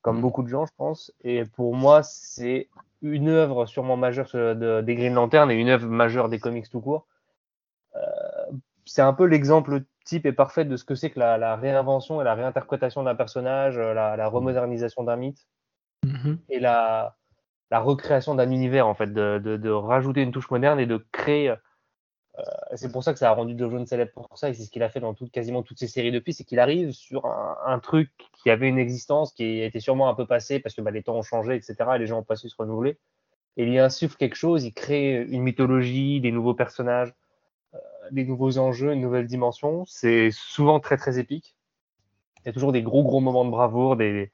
comme 0.00 0.16
Mhm. 0.16 0.22
beaucoup 0.22 0.42
de 0.42 0.48
gens, 0.48 0.66
je 0.66 0.72
pense. 0.76 1.12
Et 1.22 1.44
pour 1.44 1.74
moi, 1.74 2.02
c'est 2.02 2.68
une 3.02 3.28
œuvre 3.28 3.66
sûrement 3.66 3.96
majeure 3.96 4.30
de- 4.32 4.80
des 4.80 4.94
Green 4.94 5.14
Lantern 5.14 5.50
et 5.50 5.54
une 5.54 5.68
œuvre 5.68 5.86
majeure 5.86 6.28
des 6.28 6.38
comics 6.38 6.70
tout 6.70 6.80
court. 6.80 7.06
Euh, 7.96 8.00
c'est 8.84 9.02
un 9.02 9.12
peu 9.12 9.24
l'exemple 9.24 9.82
type 10.04 10.26
et 10.26 10.32
parfait 10.32 10.64
de 10.64 10.76
ce 10.76 10.84
que 10.84 10.94
c'est 10.94 11.10
que 11.10 11.18
la, 11.20 11.38
la 11.38 11.56
réinvention 11.56 12.20
et 12.20 12.24
la 12.24 12.34
réinterprétation 12.34 13.02
d'un 13.02 13.14
personnage, 13.14 13.78
euh, 13.78 13.94
la, 13.94 14.16
la 14.16 14.28
remodernisation 14.28 15.04
d'un 15.04 15.16
mythe 15.16 15.46
Mhm. 16.04 16.38
et 16.48 16.60
la, 16.60 17.16
la 17.70 17.80
recréation 17.80 18.34
d'un 18.34 18.50
univers 18.50 18.86
en 18.88 18.94
fait, 18.94 19.12
de, 19.12 19.40
de, 19.44 19.56
de 19.56 19.70
rajouter 19.70 20.22
une 20.22 20.32
touche 20.32 20.50
moderne 20.50 20.80
et 20.80 20.86
de 20.86 20.98
créer. 21.12 21.50
euh, 21.50 21.56
c'est 22.74 22.90
pour 22.92 23.04
ça 23.04 23.12
que 23.12 23.18
ça 23.18 23.30
a 23.30 23.34
rendu 23.34 23.54
Joe 23.58 23.70
John 23.70 23.86
célèbre 23.86 24.12
pour 24.12 24.38
ça 24.38 24.48
et 24.48 24.54
c'est 24.54 24.64
ce 24.64 24.70
qu'il 24.70 24.82
a 24.82 24.88
fait 24.90 25.00
dans 25.00 25.14
tout, 25.14 25.28
quasiment 25.28 25.62
toutes 25.62 25.78
ses 25.78 25.88
séries 25.88 26.12
depuis, 26.12 26.32
c'est 26.32 26.44
qu'il 26.44 26.58
arrive 26.60 26.92
sur 26.92 27.26
un, 27.26 27.56
un 27.66 27.78
truc 27.78 28.10
qui 28.42 28.50
avait 28.50 28.68
une 28.68 28.78
existence, 28.78 29.32
qui 29.32 29.60
était 29.62 29.80
sûrement 29.80 30.08
un 30.08 30.14
peu 30.14 30.26
passé 30.26 30.60
parce 30.60 30.74
que 30.74 30.80
bah, 30.82 30.90
les 30.90 31.02
temps 31.02 31.16
ont 31.16 31.22
changé, 31.22 31.54
etc. 31.56 31.96
Et 31.96 31.98
les 31.98 32.06
gens 32.06 32.20
ont 32.20 32.24
pas 32.24 32.36
su 32.36 32.48
se 32.48 32.56
renouveler. 32.58 32.98
Et 33.56 33.64
il 33.64 33.72
y 33.72 33.78
insuffle 33.78 34.16
quelque 34.16 34.36
chose, 34.36 34.64
il 34.64 34.72
crée 34.74 35.22
une 35.24 35.42
mythologie, 35.42 36.20
des 36.20 36.32
nouveaux 36.32 36.54
personnages, 36.54 37.14
des 38.10 38.24
nouveaux 38.24 38.58
enjeux, 38.58 38.92
une 38.92 39.00
nouvelle 39.00 39.26
dimension. 39.26 39.84
C'est 39.86 40.30
souvent 40.30 40.80
très 40.80 40.96
très 40.96 41.18
épique. 41.18 41.56
Il 42.40 42.48
y 42.48 42.50
a 42.50 42.52
toujours 42.52 42.72
des 42.72 42.82
gros 42.82 43.04
gros 43.04 43.20
moments 43.20 43.44
de 43.44 43.50
bravoure, 43.50 43.96
des, 43.96 44.32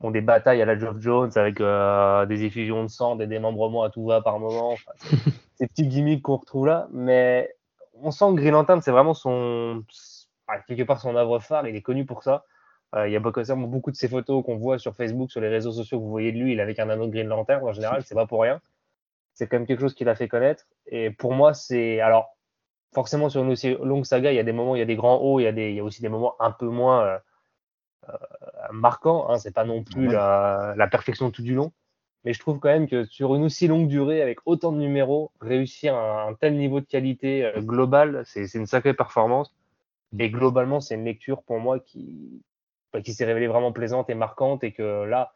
bon, 0.00 0.10
des 0.10 0.20
batailles 0.20 0.60
à 0.60 0.64
la 0.64 0.76
Geoff 0.76 0.98
Jones 0.98 1.30
avec 1.36 1.60
euh, 1.60 2.26
des 2.26 2.44
effusions 2.44 2.82
de 2.82 2.88
sang, 2.88 3.16
des 3.16 3.26
démembrements 3.26 3.84
à 3.84 3.90
tout 3.90 4.04
va 4.06 4.20
par 4.20 4.38
moment. 4.38 4.72
Enfin, 4.72 4.92
ces 5.54 5.66
petits 5.66 5.86
gimmicks 5.86 6.22
qu'on 6.22 6.36
retrouve 6.36 6.66
là. 6.66 6.88
Mais 6.92 7.54
on 8.02 8.10
sent 8.10 8.26
que 8.30 8.40
Green 8.40 8.52
Lantern, 8.52 8.80
c'est 8.82 8.90
vraiment 8.90 9.14
son, 9.14 9.84
ah, 10.48 10.58
quelque 10.66 10.82
part 10.82 11.00
son 11.00 11.14
œuvre 11.16 11.38
phare. 11.38 11.68
Il 11.68 11.76
est 11.76 11.82
connu 11.82 12.04
pour 12.04 12.22
ça. 12.22 12.44
Euh, 12.94 13.08
il 13.08 13.12
y 13.12 13.16
a 13.16 13.20
beaucoup, 13.20 13.40
beaucoup 13.66 13.90
de 13.90 13.96
ces 13.96 14.08
photos 14.08 14.44
qu'on 14.44 14.56
voit 14.56 14.78
sur 14.78 14.94
Facebook, 14.94 15.30
sur 15.30 15.40
les 15.40 15.48
réseaux 15.48 15.72
sociaux 15.72 15.98
que 15.98 16.04
vous 16.04 16.10
voyez 16.10 16.32
de 16.32 16.38
lui. 16.38 16.52
Il 16.52 16.58
est 16.58 16.62
avec 16.62 16.78
un 16.78 16.90
anneau 16.90 17.06
de 17.06 17.12
Green 17.12 17.28
Lantern 17.28 17.64
en 17.64 17.72
général. 17.72 18.02
C'est 18.06 18.14
pas 18.14 18.26
pour 18.26 18.42
rien. 18.42 18.60
C'est 19.32 19.48
quand 19.48 19.58
même 19.58 19.66
quelque 19.66 19.80
chose 19.80 19.94
qu'il 19.94 20.08
a 20.08 20.14
fait 20.14 20.28
connaître. 20.28 20.64
Et 20.86 21.10
pour 21.10 21.32
moi, 21.32 21.54
c'est 21.54 22.00
alors 22.00 22.33
forcément 22.94 23.28
sur 23.28 23.42
une 23.42 23.50
aussi 23.52 23.74
longue 23.82 24.04
saga, 24.04 24.32
il 24.32 24.36
y 24.36 24.38
a 24.38 24.44
des 24.44 24.52
moments, 24.52 24.76
il 24.76 24.78
y 24.78 24.82
a 24.82 24.86
des 24.86 24.96
grands 24.96 25.18
hauts, 25.18 25.40
il 25.40 25.44
y 25.44 25.46
a, 25.46 25.52
des, 25.52 25.70
il 25.70 25.76
y 25.76 25.80
a 25.80 25.84
aussi 25.84 26.00
des 26.02 26.08
moments 26.08 26.34
un 26.40 26.52
peu 26.52 26.66
moins 26.66 27.02
euh, 27.04 27.18
euh, 28.10 28.72
marquants. 28.72 29.28
Hein, 29.30 29.38
c'est 29.38 29.54
pas 29.54 29.64
non 29.64 29.82
plus 29.84 30.06
Ouais. 30.08 30.12
la, 30.12 30.74
la 30.76 30.86
perfection 30.86 31.30
tout 31.30 31.42
du 31.42 31.54
long. 31.54 31.72
Mais 32.24 32.32
je 32.32 32.38
trouve 32.40 32.58
quand 32.58 32.70
même 32.70 32.88
que 32.88 33.04
sur 33.04 33.34
une 33.34 33.44
aussi 33.44 33.68
longue 33.68 33.88
durée, 33.88 34.22
avec 34.22 34.38
autant 34.46 34.72
de 34.72 34.78
numéros, 34.78 35.30
réussir 35.40 35.94
un, 35.94 36.28
un 36.28 36.34
tel 36.34 36.56
niveau 36.56 36.80
de 36.80 36.86
qualité 36.86 37.44
euh, 37.44 37.60
globale, 37.60 38.22
c'est 38.24 38.46
c'est 38.46 38.58
une 38.58 38.66
sacrée 38.66 38.94
performance. 38.94 39.54
Et 40.18 40.30
globalement, 40.30 40.80
c'est 40.80 40.94
une 40.94 41.04
lecture 41.04 41.42
pour 41.42 41.58
moi 41.60 41.80
qui, 41.80 42.42
bah, 42.92 43.02
qui 43.02 43.12
s'est 43.12 43.24
révélée 43.26 43.48
vraiment 43.48 43.72
plaisante 43.72 44.08
et 44.10 44.14
marquante. 44.14 44.64
Et 44.64 44.72
que 44.72 45.04
là, 45.04 45.32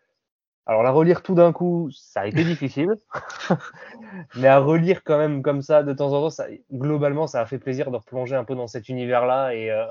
alors 0.69 0.83
la 0.83 0.91
relire 0.91 1.23
tout 1.23 1.35
d'un 1.35 1.51
coup, 1.55 1.89
ça 1.93 2.21
a 2.21 2.27
été 2.27 2.45
difficile. 2.45 2.99
Mais 4.37 4.49
à 4.49 4.59
relire 4.59 5.03
quand 5.03 5.17
même 5.17 5.43
comme 5.43 5.63
ça 5.63 5.83
de 5.83 5.95
temps 5.95 6.13
en 6.13 6.21
temps, 6.21 6.31
ça, 6.31 6.47
globalement, 6.71 7.27
ça 7.27 7.41
a 7.41 7.47
fait 7.47 7.59
plaisir 7.59 7.91
de 7.91 7.97
replonger 7.97 8.37
un 8.37 8.45
peu 8.45 8.55
dans 8.55 8.67
cet 8.67 8.91
univers-là. 8.91 9.55
Et, 9.55 9.71
euh, 9.71 9.87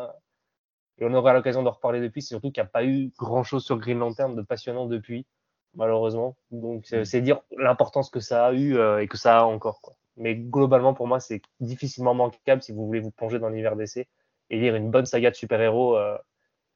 et 1.00 1.06
on 1.06 1.14
aura 1.16 1.34
l'occasion 1.34 1.64
d'en 1.64 1.72
reparler 1.72 2.00
depuis. 2.00 2.22
C'est 2.22 2.30
surtout 2.30 2.52
qu'il 2.52 2.62
n'y 2.62 2.68
a 2.68 2.70
pas 2.70 2.86
eu 2.86 3.12
grand-chose 3.18 3.66
sur 3.66 3.80
Green 3.80 3.98
Lantern 3.98 4.36
de 4.36 4.42
passionnant 4.44 4.86
depuis, 4.86 5.26
malheureusement. 5.74 6.38
Donc 6.52 6.86
c'est 6.86 7.06
c'est 7.06 7.22
dire 7.22 7.42
l'importance 7.58 8.12
que 8.12 8.20
ça 8.20 8.46
a 8.46 8.54
eu 8.54 8.78
euh, 8.78 9.00
et 9.00 9.08
que 9.08 9.18
ça 9.18 9.40
a 9.40 9.44
encore. 9.46 9.82
Quoi. 9.82 9.96
Mais 10.16 10.36
globalement, 10.36 10.94
pour 10.94 11.08
moi, 11.08 11.20
c'est 11.20 11.42
difficilement 11.60 12.14
manquable 12.14 12.62
si 12.62 12.72
vous 12.72 12.86
voulez 12.86 13.00
vous 13.00 13.12
plonger 13.12 13.40
dans 13.40 13.50
l'univers 13.50 13.78
d'essai 13.78 14.08
et 14.52 14.60
lire 14.60 14.76
une 14.76 14.92
bonne 14.92 15.08
saga 15.08 15.32
de 15.32 15.36
super-héros 15.36 15.98
euh, 15.98 16.18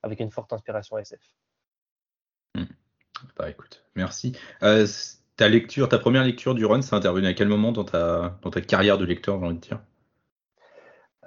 avec 0.02 0.20
une 0.20 0.32
forte 0.32 0.54
inspiration 0.54 0.98
SF. 0.98 1.22
Bah 3.38 3.50
écoute, 3.50 3.84
merci. 3.96 4.38
Euh, 4.64 4.86
ta 5.38 5.48
lecture, 5.48 5.90
ta 5.90 6.00
première 6.00 6.24
lecture 6.24 6.56
du 6.56 6.66
run, 6.66 6.82
c'est 6.82 6.96
intervenu 6.96 7.28
à 7.28 7.34
quel 7.34 7.48
moment 7.48 7.72
dans 7.72 7.84
ta, 7.84 8.38
dans 8.42 8.52
ta 8.52 8.62
carrière 8.62 8.98
de 8.98 9.06
lecteur, 9.06 9.40
j'ai 9.40 9.46
envie 9.46 9.56
de 9.56 9.62
dire? 9.62 9.80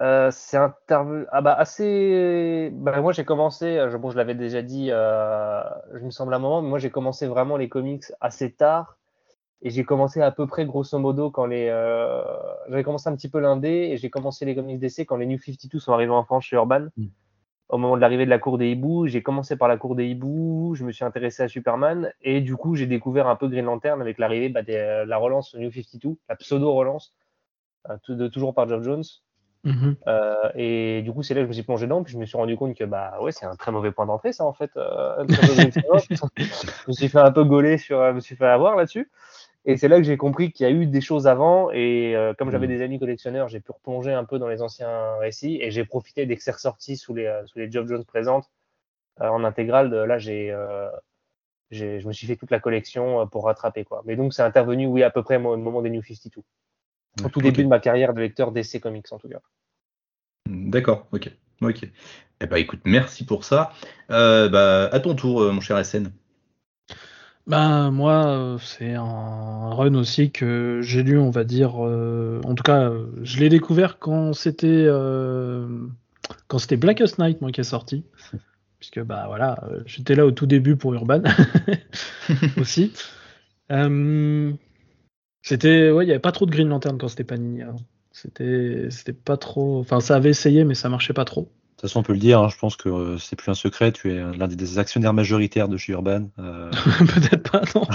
Euh, 0.01 0.29
c'est 0.31 0.57
intervenu. 0.57 1.25
Ah 1.31 1.41
bah 1.41 1.53
assez. 1.53 2.69
Bah, 2.73 2.99
moi 3.01 3.13
j'ai 3.13 3.23
commencé. 3.23 3.65
euh, 3.77 3.89
Je, 3.89 3.97
bon, 3.97 4.11
je 4.11 4.17
l'avais 4.17 4.35
déjà 4.35 4.61
dit. 4.61 4.89
Euh, 4.91 5.61
je 5.93 6.03
me 6.03 6.11
semble 6.11 6.33
à 6.33 6.37
un 6.37 6.39
moment, 6.39 6.61
mais 6.61 6.69
moi 6.69 6.79
j'ai 6.79 6.89
commencé 6.89 7.27
vraiment 7.27 7.55
les 7.57 7.69
comics 7.69 8.03
assez 8.19 8.51
tard. 8.51 8.97
Et 9.61 9.69
j'ai 9.69 9.85
commencé 9.85 10.21
à 10.21 10.31
peu 10.31 10.47
près 10.47 10.65
grosso 10.65 10.99
modo 10.99 11.31
quand 11.31 11.45
les. 11.45 11.69
Euh... 11.69 12.21
J'avais 12.69 12.83
commencé 12.83 13.07
un 13.09 13.15
petit 13.15 13.29
peu 13.29 13.39
l'indé 13.39 13.89
et 13.91 13.97
j'ai 13.97 14.09
commencé 14.09 14.45
les 14.45 14.53
comics 14.53 14.79
d'essai 14.79 15.05
quand 15.05 15.15
les 15.15 15.25
New 15.25 15.39
52 15.39 15.79
sont 15.79 15.93
arrivés 15.93 16.11
en 16.11 16.23
France 16.23 16.43
chez 16.45 16.57
Urban. 16.57 16.87
Mm. 16.97 17.05
Au 17.67 17.77
moment 17.77 17.95
de 17.95 18.01
l'arrivée 18.01 18.25
de 18.25 18.29
la 18.29 18.37
cour 18.37 18.57
des 18.59 18.69
hiboux, 18.69 19.07
j'ai 19.07 19.23
commencé 19.23 19.57
par 19.57 19.67
la 19.67 19.77
cour 19.77 19.95
des 19.95 20.05
hiboux. 20.05 20.75
Je 20.75 20.83
me 20.83 20.91
suis 20.91 21.03
intéressé 21.03 21.41
à 21.43 21.47
Superman 21.47 22.11
et 22.21 22.41
du 22.41 22.55
coup 22.55 22.75
j'ai 22.75 22.85
découvert 22.85 23.27
un 23.27 23.35
peu 23.35 23.47
Green 23.47 23.65
Lantern 23.65 24.01
avec 24.01 24.19
l'arrivée 24.19 24.49
bah, 24.49 24.61
des- 24.61 25.03
la 25.07 25.17
relance 25.17 25.55
New 25.55 25.71
52, 25.71 26.15
la 26.29 26.35
pseudo 26.35 26.73
relance, 26.73 27.15
euh, 27.89 27.97
de, 28.09 28.27
toujours 28.27 28.53
par 28.53 28.67
Geoff 28.69 28.83
Jones. 28.83 29.03
Mhm. 29.63 29.95
Euh, 30.07 30.49
et 30.53 31.01
du 31.01 31.11
coup, 31.11 31.23
c'est 31.23 31.33
là 31.33 31.39
que 31.39 31.45
je 31.45 31.47
me 31.47 31.53
suis 31.53 31.63
plongé 31.63 31.87
dedans, 31.87 32.03
puis 32.03 32.13
je 32.13 32.19
me 32.19 32.25
suis 32.25 32.37
rendu 32.37 32.55
compte 32.55 32.77
que 32.77 32.83
bah 32.83 33.17
ouais, 33.21 33.31
c'est 33.31 33.47
un 33.47 33.55
très 33.55 33.71
mauvais 33.71 33.91
point 33.91 34.05
d'entrée, 34.05 34.31
ça 34.31 34.45
en 34.45 34.53
fait. 34.53 34.69
euh, 34.77 35.23
un 35.23 35.25
très 35.25 35.47
mauvais 35.47 35.71
point 35.71 35.81
d'entrée. 35.89 36.05
je 36.37 36.87
me 36.87 36.93
suis 36.93 37.09
fait 37.09 37.17
un 37.17 37.31
peu 37.31 37.43
gauler 37.43 37.79
sur, 37.79 37.99
euh, 37.99 38.11
je 38.11 38.15
me 38.15 38.19
suis 38.19 38.35
fait 38.35 38.45
avoir 38.45 38.75
là-dessus. 38.75 39.09
Et 39.67 39.77
c'est 39.77 39.87
là 39.87 39.97
que 39.97 40.03
j'ai 40.03 40.17
compris 40.17 40.51
qu'il 40.51 40.65
y 40.65 40.69
a 40.69 40.71
eu 40.71 40.85
des 40.85 41.01
choses 41.01 41.25
avant. 41.25 41.71
Et 41.71 42.15
euh, 42.15 42.33
comme 42.35 42.51
j'avais 42.51 42.67
Mm. 42.67 42.69
des 42.69 42.81
amis 42.83 42.99
collectionneurs, 42.99 43.47
j'ai 43.47 43.59
pu 43.59 43.71
replonger 43.71 44.13
un 44.13 44.23
peu 44.23 44.37
dans 44.37 44.47
les 44.47 44.61
anciens 44.61 45.17
récits. 45.17 45.57
Et 45.61 45.71
j'ai 45.71 45.83
profité 45.85 46.25
dès 46.27 46.35
que 46.35 46.43
c'est 46.43 46.51
ressorti 46.51 46.97
sous 46.97 47.15
les, 47.15 47.25
euh, 47.25 47.45
sous 47.47 47.57
les 47.57 47.71
Geoff 47.71 47.87
Jones 47.87 48.05
présentes 48.05 48.51
euh, 49.21 49.27
en 49.27 49.43
intégrale. 49.43 49.89
De, 49.89 49.97
là, 49.97 50.19
j'ai, 50.19 50.51
euh, 50.51 50.87
j'ai, 51.71 51.99
je 51.99 52.07
me 52.07 52.13
suis 52.13 52.27
fait 52.27 52.35
toute 52.35 52.51
la 52.51 52.59
collection 52.59 53.27
pour 53.27 53.45
rattraper. 53.45 53.83
Quoi. 53.83 54.03
Mais 54.05 54.15
donc, 54.15 54.35
c'est 54.35 54.43
intervenu, 54.43 54.85
oui, 54.85 55.01
à 55.01 55.09
peu 55.09 55.23
près 55.23 55.37
au 55.37 55.57
moment 55.57 55.81
des 55.81 55.89
New 55.89 56.03
52. 56.03 56.41
Au 57.23 57.29
tout 57.29 57.41
début 57.41 57.63
de 57.63 57.69
ma 57.69 57.79
carrière 57.79 58.13
de 58.13 58.19
lecteur 58.19 58.51
DC 58.51 58.79
Comics, 58.79 59.11
en 59.11 59.17
tout 59.17 59.29
cas. 59.29 59.39
D'accord, 60.47 61.07
ok. 61.11 61.31
Ok. 61.61 61.87
Eh 62.41 62.45
ben, 62.45 62.57
écoute, 62.57 62.81
merci 62.83 63.25
pour 63.25 63.45
ça. 63.45 63.71
Bah, 64.09 64.89
à 64.91 64.99
ton 64.99 65.15
tour, 65.15 65.51
mon 65.51 65.61
cher 65.61 65.83
SN. 65.83 66.11
Ben 67.47 67.91
moi, 67.91 68.25
euh, 68.27 68.57
c'est 68.57 68.93
un 68.95 69.69
run 69.69 69.93
aussi 69.93 70.31
que 70.31 70.79
j'ai 70.81 71.03
lu, 71.03 71.19
on 71.19 71.29
va 71.29 71.43
dire. 71.43 71.85
euh, 71.85 72.41
en 72.43 72.55
tout 72.55 72.63
cas, 72.63 72.91
je 73.21 73.39
l'ai 73.39 73.49
découvert 73.49 73.99
quand 73.99 74.33
c'était 74.33 74.67
euh, 74.67 75.67
quand 76.47 76.57
c'était 76.59 76.77
Blackest 76.77 77.19
Night, 77.19 77.41
moi, 77.41 77.51
qui 77.51 77.61
est 77.61 77.63
sorti. 77.65 78.03
Puisque 78.79 79.01
bah 79.03 79.25
voilà, 79.27 79.63
j'étais 79.85 80.15
là 80.15 80.25
au 80.25 80.31
tout 80.31 80.45
début 80.47 80.75
pour 80.77 80.93
Urban 80.93 81.23
aussi. 82.57 82.93
Euh, 83.71 84.53
c'était 85.43 85.91
ouais, 85.91 86.05
il 86.05 86.09
y 86.09 86.11
avait 86.11 86.19
pas 86.19 86.31
trop 86.33 86.45
de 86.45 86.51
Green 86.51 86.69
Lantern 86.69 86.97
quand 86.97 87.07
c'était 87.09 87.23
Panini. 87.25 87.63
avant. 87.63 87.79
C'était 88.11 88.87
c'était 88.91 89.13
pas 89.13 89.37
trop. 89.37 89.79
Enfin, 89.79 89.99
ça 90.01 90.15
avait 90.17 90.29
essayé, 90.31 90.65
mais 90.65 90.75
ça 90.75 90.89
marchait 90.89 91.13
pas 91.13 91.25
trop. 91.25 91.51
De 91.77 91.81
toute 91.81 91.89
façon, 91.89 91.99
on 91.99 92.03
peut 92.03 92.13
le 92.13 92.19
dire, 92.19 92.39
hein, 92.39 92.47
je 92.49 92.57
pense 92.57 92.77
que 92.77 92.87
euh, 92.87 93.17
c'est 93.17 93.35
plus 93.35 93.51
un 93.51 93.53
secret, 93.53 93.91
tu 93.91 94.09
es 94.11 94.15
l'un 94.37 94.47
des- 94.47 94.55
des 94.55 94.79
actionnaires 94.79 95.13
majoritaires 95.13 95.67
de 95.67 95.75
chez 95.75 95.91
Urban. 95.91 96.29
euh, 96.39 96.71
Peut-être 96.99 97.51
pas, 97.51 97.61
non. 97.75 97.85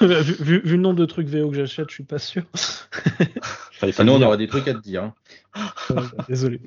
vu, 0.00 0.34
vu- 0.40 0.60
vu 0.64 0.76
le 0.76 0.82
nombre 0.82 0.98
de 0.98 1.04
trucs 1.04 1.28
VO 1.28 1.50
que 1.50 1.56
j'achète, 1.56 1.90
je 1.90 1.94
suis 1.94 2.02
pas 2.04 2.18
sûr. 2.18 2.44
fallait 3.72 3.92
pas 3.92 4.02
Sinon, 4.02 4.12
le 4.12 4.16
on 4.16 4.18
dire. 4.18 4.26
aura 4.28 4.36
des 4.38 4.46
trucs 4.48 4.66
à 4.68 4.74
te 4.74 4.80
dire. 4.80 5.02
hein. 5.04 5.14
Bah, 5.90 6.02
Désolé. 6.30 6.60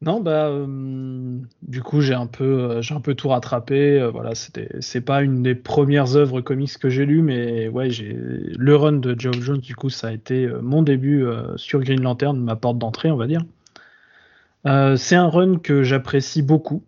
non, 0.00 0.20
bah, 0.20 0.48
euh, 0.48 1.38
du 1.62 1.82
coup, 1.82 2.00
j'ai 2.00 2.14
un 2.14 2.26
peu, 2.26 2.44
euh, 2.44 2.82
j'ai 2.82 2.94
un 2.94 3.00
peu 3.00 3.14
tout 3.14 3.28
rattrapé. 3.28 3.98
euh, 4.00 4.10
voilà, 4.10 4.34
c'était, 4.34 4.68
c'est 4.80 5.00
pas 5.00 5.22
une 5.22 5.42
des 5.42 5.54
premières 5.54 6.14
œuvres 6.16 6.40
comics 6.40 6.76
que 6.78 6.88
j'ai 6.90 7.06
lues, 7.06 7.22
mais 7.22 7.68
ouais, 7.68 7.90
j'ai 7.90 8.14
le 8.14 8.76
run 8.76 8.92
de 8.92 9.18
Geoff 9.18 9.40
Jones. 9.40 9.58
Du 9.58 9.74
coup, 9.74 9.90
ça 9.90 10.08
a 10.08 10.12
été 10.12 10.44
euh, 10.44 10.60
mon 10.62 10.82
début 10.82 11.24
euh, 11.24 11.56
sur 11.56 11.80
Green 11.80 12.02
Lantern, 12.02 12.38
ma 12.38 12.54
porte 12.56 12.78
d'entrée, 12.78 13.10
on 13.10 13.16
va 13.16 13.26
dire. 13.26 13.42
Euh, 14.66 14.96
c'est 14.96 15.16
un 15.16 15.28
run 15.28 15.58
que 15.58 15.82
j'apprécie 15.82 16.42
beaucoup. 16.42 16.84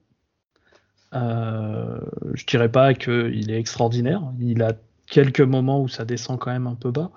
Euh, 1.15 2.01
je 2.35 2.45
dirais 2.47 2.71
pas 2.71 2.95
qu'il 2.95 3.51
est 3.51 3.59
extraordinaire. 3.59 4.23
Il 4.41 4.63
a 4.63 4.73
quelques 5.07 5.41
moments 5.41 5.81
où 5.81 5.89
ça 5.89 6.05
descend 6.05 6.39
quand 6.39 6.51
même 6.51 6.67
un 6.67 6.75
peu 6.75 6.91
bas, 6.91 7.11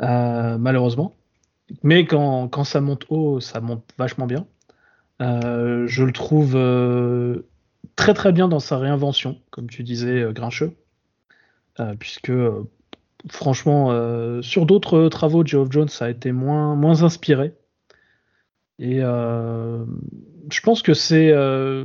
euh, 0.00 0.58
malheureusement. 0.58 1.14
Mais 1.82 2.06
quand, 2.06 2.64
ça 2.64 2.80
monte 2.80 3.04
haut, 3.10 3.40
ça 3.40 3.60
monte 3.60 3.84
vachement 3.98 4.26
bien. 4.26 4.46
Euh, 5.20 5.86
je 5.86 6.04
le 6.04 6.12
trouve 6.12 6.52
très 7.96 8.14
très 8.14 8.32
bien 8.32 8.48
dans 8.48 8.60
sa 8.60 8.78
réinvention, 8.78 9.38
comme 9.50 9.68
tu 9.68 9.82
disais, 9.82 10.26
Grincheux. 10.32 10.74
Puisque, 12.00 12.32
franchement, 13.30 14.42
sur 14.42 14.66
d'autres 14.66 15.08
travaux 15.08 15.44
Geoff 15.44 15.70
Jones, 15.70 15.88
a 16.00 16.10
été 16.10 16.32
moins 16.32 17.02
inspiré. 17.02 17.54
Et 18.78 19.00
euh, 19.02 19.84
je 20.50 20.60
pense 20.60 20.82
que 20.82 20.94
c'est. 20.94 21.30
euh, 21.32 21.84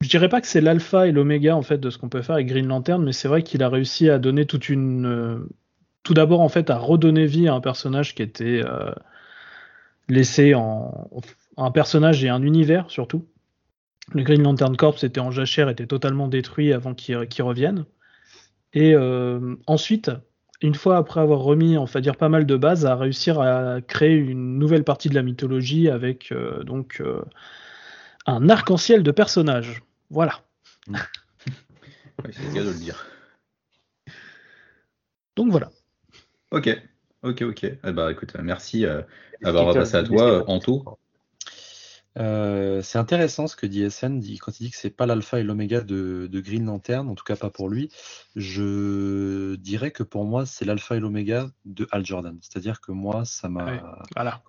je 0.00 0.08
dirais 0.08 0.28
pas 0.28 0.40
que 0.40 0.46
c'est 0.46 0.60
l'alpha 0.60 1.06
et 1.08 1.12
l'oméga 1.12 1.56
en 1.56 1.62
fait 1.62 1.78
de 1.78 1.90
ce 1.90 1.98
qu'on 1.98 2.08
peut 2.08 2.22
faire 2.22 2.36
avec 2.36 2.46
Green 2.46 2.66
Lantern, 2.66 3.02
mais 3.02 3.12
c'est 3.12 3.28
vrai 3.28 3.42
qu'il 3.42 3.62
a 3.62 3.68
réussi 3.68 4.08
à 4.08 4.18
donner 4.18 4.46
toute 4.46 4.68
une. 4.68 5.06
euh, 5.06 5.48
tout 6.02 6.14
d'abord 6.14 6.40
en 6.40 6.48
fait 6.48 6.70
à 6.70 6.78
redonner 6.78 7.26
vie 7.26 7.48
à 7.48 7.54
un 7.54 7.60
personnage 7.60 8.14
qui 8.14 8.22
était 8.22 8.62
laissé 10.08 10.54
en 10.54 11.10
un 11.56 11.70
personnage 11.72 12.22
et 12.24 12.28
un 12.28 12.42
univers 12.42 12.88
surtout. 12.92 13.26
Le 14.12 14.22
Green 14.22 14.40
Lantern 14.44 14.76
Corps 14.76 15.02
était 15.02 15.18
en 15.18 15.32
jachère, 15.32 15.68
était 15.68 15.88
totalement 15.88 16.28
détruit 16.28 16.72
avant 16.72 16.94
qu'il 16.94 17.16
revienne. 17.42 17.86
Et 18.72 18.94
ensuite, 19.66 20.12
une 20.62 20.74
fois 20.74 20.96
après 20.96 21.20
avoir 21.20 21.40
remis, 21.40 21.76
on 21.78 21.84
va 21.84 22.00
dire, 22.00 22.16
pas 22.16 22.28
mal 22.28 22.46
de 22.46 22.56
bases, 22.56 22.86
à 22.86 22.96
réussir 22.96 23.40
à 23.40 23.80
créer 23.82 24.14
une 24.14 24.58
nouvelle 24.58 24.84
partie 24.84 25.08
de 25.08 25.14
la 25.14 25.22
mythologie 25.22 25.88
avec 25.88 26.32
euh, 26.32 26.62
donc 26.64 27.00
euh, 27.00 27.22
un 28.26 28.48
arc-en-ciel 28.48 29.02
de 29.02 29.10
personnages. 29.10 29.82
Voilà. 30.10 30.40
Ouais, 32.24 32.32
c'est 32.32 32.46
le 32.48 32.54
cas 32.54 32.62
de 32.64 32.70
le 32.70 32.78
dire. 32.78 33.06
Donc 35.36 35.50
voilà. 35.50 35.70
Ok, 36.50 36.68
ok, 37.22 37.42
ok. 37.42 37.64
Eh 37.84 37.92
bah, 37.92 38.10
écoute, 38.10 38.34
merci. 38.42 38.86
euh, 38.86 39.02
Ah 39.44 39.52
bah, 39.52 39.60
on 39.60 39.66
va 39.66 39.72
qu'il 39.72 39.72
te- 39.74 39.78
passer 39.80 39.96
à 39.98 40.02
toi, 40.02 40.32
euh, 40.32 40.44
Anto. 40.46 40.98
Euh, 42.18 42.80
c'est 42.82 42.98
intéressant 42.98 43.46
ce 43.46 43.56
que 43.56 43.66
dit 43.66 43.82
SN 43.90 44.18
dit, 44.20 44.38
quand 44.38 44.58
il 44.58 44.64
dit 44.64 44.70
que 44.70 44.76
c'est 44.76 44.88
pas 44.90 45.04
l'alpha 45.04 45.38
et 45.38 45.42
l'oméga 45.42 45.82
de, 45.82 46.28
de 46.30 46.40
Green 46.40 46.64
Lantern, 46.64 47.08
en 47.08 47.14
tout 47.14 47.24
cas 47.24 47.36
pas 47.36 47.50
pour 47.50 47.68
lui. 47.68 47.90
Je 48.34 49.54
dirais 49.56 49.90
que 49.90 50.02
pour 50.02 50.24
moi 50.24 50.46
c'est 50.46 50.64
l'alpha 50.64 50.96
et 50.96 51.00
l'oméga 51.00 51.50
de 51.66 51.86
Al 51.90 52.06
Jordan. 52.06 52.38
C'est-à-dire 52.40 52.80
que 52.80 52.92
moi 52.92 53.24
ça 53.24 53.48
m'a. 53.48 53.66
Ouais. 53.66 53.80
Voilà. 54.14 54.42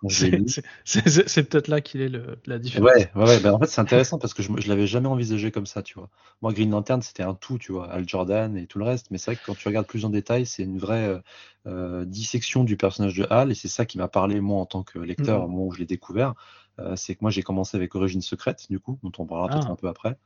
C'est 0.86 1.44
peut-être 1.50 1.68
là 1.68 1.82
qu'il 1.82 2.02
est 2.02 2.10
le- 2.10 2.38
la 2.46 2.60
différence. 2.60 2.90
Ouais, 2.90 3.12
ouais, 3.16 3.24
ouais. 3.26 3.40
Ben, 3.40 3.52
en 3.54 3.60
fait, 3.60 3.68
c'est 3.68 3.82
intéressant 3.82 4.18
parce 4.18 4.34
que 4.34 4.42
je, 4.44 4.50
je 4.60 4.70
l'avais 4.70 4.88
jamais 4.88 5.08
envisagé 5.08 5.52
comme 5.52 5.66
ça, 5.66 5.82
tu 5.82 5.96
vois. 5.96 6.10
Moi, 6.42 6.54
Green 6.54 6.72
Lantern, 6.72 7.02
c'était 7.02 7.24
un 7.24 7.34
tout, 7.34 7.58
tu 7.58 7.72
vois, 7.72 7.90
Al 7.92 8.08
Jordan 8.08 8.56
et 8.58 8.68
tout 8.68 8.80
le 8.80 8.86
reste. 8.86 9.12
Mais 9.12 9.18
c'est 9.18 9.32
vrai 9.32 9.36
que 9.36 9.46
quand 9.46 9.56
tu 9.56 9.68
regardes 9.68 9.88
plus 9.88 10.06
en 10.06 10.10
détail, 10.10 10.46
c'est 10.46 10.64
une 10.64 10.78
vraie 10.78 11.22
euh, 11.66 12.06
dissection 12.06 12.64
du 12.64 12.78
personnage 12.78 13.16
de 13.16 13.28
Hal 13.30 13.52
et 13.52 13.56
c'est 13.56 13.68
ça 13.68 13.86
qui 13.86 13.98
m'a 13.98 14.08
parlé, 14.08 14.40
moi, 14.40 14.60
en 14.62 14.66
tant 14.66 14.84
que 14.84 15.00
lecteur, 15.00 15.40
Mhm. 15.40 15.46
au 15.46 15.48
moment 15.50 15.66
où 15.66 15.72
je 15.74 15.80
l'ai 15.80 15.86
découvert. 15.86 16.34
Euh, 16.80 16.96
c'est 16.96 17.16
que 17.16 17.20
moi, 17.22 17.32
j'ai 17.32 17.44
commencé 17.44 17.76
avec 17.78 17.96
Origine 17.96 18.22
secrète, 18.22 18.68
du 18.70 18.80
coup, 18.80 19.00
dont 19.04 19.12
on 19.18 19.26
parlera 19.26 19.50
peut-être 19.50 19.68
Ah. 19.70 19.74
un 19.74 19.76
peu 19.76 19.88
après. 19.88 20.18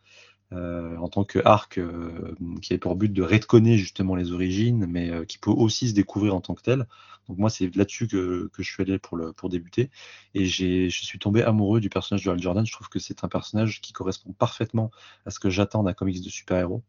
euh, 0.53 0.97
en 0.97 1.07
tant 1.07 1.23
que 1.23 1.39
arc 1.45 1.77
euh, 1.77 2.35
qui 2.61 2.73
avait 2.73 2.79
pour 2.79 2.95
but 2.97 3.11
de 3.13 3.23
retconner 3.23 3.77
justement 3.77 4.15
les 4.15 4.33
origines, 4.33 4.85
mais 4.85 5.25
qui 5.25 5.37
peut 5.37 5.49
aussi 5.51 5.89
se 5.89 5.93
découvrir 5.93 6.35
en 6.35 6.41
tant 6.41 6.55
que 6.55 6.61
tel. 6.61 6.87
Donc 7.29 7.37
moi, 7.37 7.49
c'est 7.49 7.73
là-dessus 7.75 8.07
que, 8.07 8.49
que 8.53 8.61
je 8.63 8.69
suis 8.71 8.83
allé 8.83 8.99
pour, 8.99 9.15
le, 9.17 9.31
pour 9.33 9.47
débuter. 9.49 9.89
Et 10.33 10.45
je 10.45 10.89
suis 10.89 11.19
tombé 11.19 11.41
amoureux 11.43 11.79
du 11.79 11.89
personnage 11.89 12.25
de 12.25 12.31
Hal 12.31 12.41
Jordan. 12.41 12.65
Je 12.65 12.73
trouve 12.73 12.89
que 12.89 12.99
c'est 12.99 13.23
un 13.23 13.29
personnage 13.29 13.79
qui 13.81 13.93
correspond 13.93 14.33
parfaitement 14.33 14.91
à 15.25 15.31
ce 15.31 15.39
que 15.39 15.49
j'attends 15.49 15.83
d'un 15.83 15.93
comics 15.93 16.21
de 16.21 16.29
super-héros. 16.29 16.83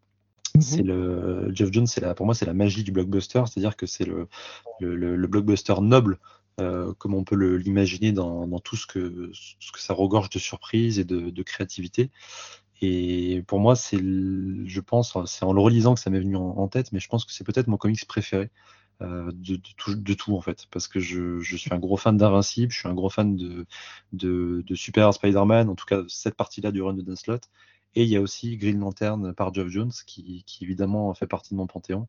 C'est 0.61 0.83
le 0.83 1.51
Jeff 1.55 1.71
Jones, 1.73 1.87
c'est 1.87 2.15
pour 2.15 2.27
moi, 2.27 2.35
c'est 2.35 2.45
la 2.47 2.53
magie 2.55 2.83
du 2.85 2.93
blockbuster, 2.93 3.43
c'est-à-dire 3.47 3.77
que 3.77 3.87
c'est 3.87 4.05
le- 4.05 4.29
le 4.81 5.27
blockbuster 5.27 5.75
noble, 5.81 6.19
euh, 6.61 6.93
comme 6.95 7.15
on 7.15 7.25
peut 7.25 7.37
l'imaginer 7.57 8.13
dans, 8.13 8.47
tout 8.61 8.77
ce 8.77 8.87
que, 8.87 9.33
ça 9.79 9.95
regorge 9.95 10.29
de 10.31 10.39
surprises 10.39 10.99
et 10.99 11.05
de, 11.05 11.43
créativité. 11.43 12.11
Et 12.83 13.43
pour 13.47 13.61
moi, 13.61 13.77
c'est, 13.77 13.99
je 13.99 14.81
pense, 14.81 15.17
c'est 15.27 15.45
en 15.45 15.53
le 15.53 15.61
relisant 15.61 15.95
que 15.95 16.01
ça 16.01 16.11
m'est 16.11 16.21
venu 16.21 16.37
en, 16.37 16.69
tête, 16.69 16.93
mais 16.93 17.01
je 17.01 17.09
pense 17.09 17.25
que 17.25 17.33
c'est 17.33 17.45
peut-être 17.45 17.69
mon 17.69 17.77
comics 17.77 18.05
préféré 18.07 18.51
euh, 19.01 19.31
de, 19.33 19.57
tout, 19.77 19.95
de 19.95 20.15
tout, 20.15 20.37
en 20.37 20.41
fait, 20.41 20.67
parce 20.71 20.89
que 20.89 21.01
je, 21.01 21.41
suis 21.43 21.73
un 21.73 21.79
gros 21.79 21.97
fan 21.97 22.17
d'Invincible, 22.17 22.73
je 22.73 22.79
suis 22.81 22.89
un 22.89 22.95
gros 22.95 23.11
fan 23.11 23.37
de, 24.13 24.75
Super 24.75 25.15
Spider-Man, 25.15 25.69
en 25.69 25.75
tout 25.75 25.87
cas 25.87 26.03
cette 26.09 26.37
partie-là 26.37 26.73
du 26.73 26.83
run 26.83 26.95
de 26.95 27.03
Dan 27.03 27.17
Slott. 27.17 27.45
Et 27.95 28.05
il 28.05 28.09
y 28.09 28.17
a 28.17 28.21
aussi 28.21 28.57
Green 28.57 28.81
Lantern 28.81 29.35
par 29.35 29.53
Geoff 29.55 29.69
Jones, 29.69 29.93
qui 30.07 30.45
évidemment 30.61 31.13
fait 31.15 31.27
partie 31.27 31.55
de 31.55 31.57
mon 31.57 31.67
panthéon. 31.67 32.09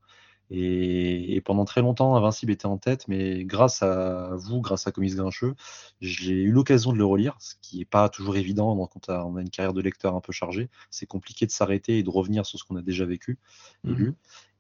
Et, 0.50 1.36
et 1.36 1.42
pendant 1.42 1.66
très 1.66 1.82
longtemps, 1.82 2.16
Invincible 2.16 2.52
était 2.52 2.66
en 2.68 2.78
tête, 2.78 3.08
mais 3.08 3.44
grâce 3.46 3.82
à 3.82 4.32
vous, 4.36 4.62
grâce 4.62 4.86
à 4.88 4.92
Comics 4.92 5.16
Grincheux, 5.16 5.56
j'ai 6.02 6.34
eu 6.34 6.52
l'occasion 6.52 6.94
de 6.94 6.98
le 6.98 7.06
relire, 7.06 7.36
ce 7.40 7.56
qui 7.62 7.80
n'est 7.80 7.86
pas 7.86 8.10
toujours 8.10 8.36
évident 8.36 8.76
donc, 8.76 8.92
quand 8.94 9.10
on 9.10 9.36
a 9.38 9.42
une 9.42 9.50
carrière 9.50 9.74
de 9.74 9.82
lecteur 9.82 10.16
un 10.16 10.22
peu 10.22 10.32
chargée. 10.34 10.70
C'est 10.92 11.06
compliqué 11.08 11.46
de 11.46 11.52
s'arrêter 11.52 11.98
et 12.00 12.04
de 12.04 12.10
revenir 12.10 12.46
sur 12.46 12.60
ce 12.60 12.64
qu'on 12.66 12.76
a 12.76 12.82
déjà 12.82 13.06
vécu 13.06 13.40
et 13.88 13.94
Mhm. 13.94 13.96
lu. 13.96 14.16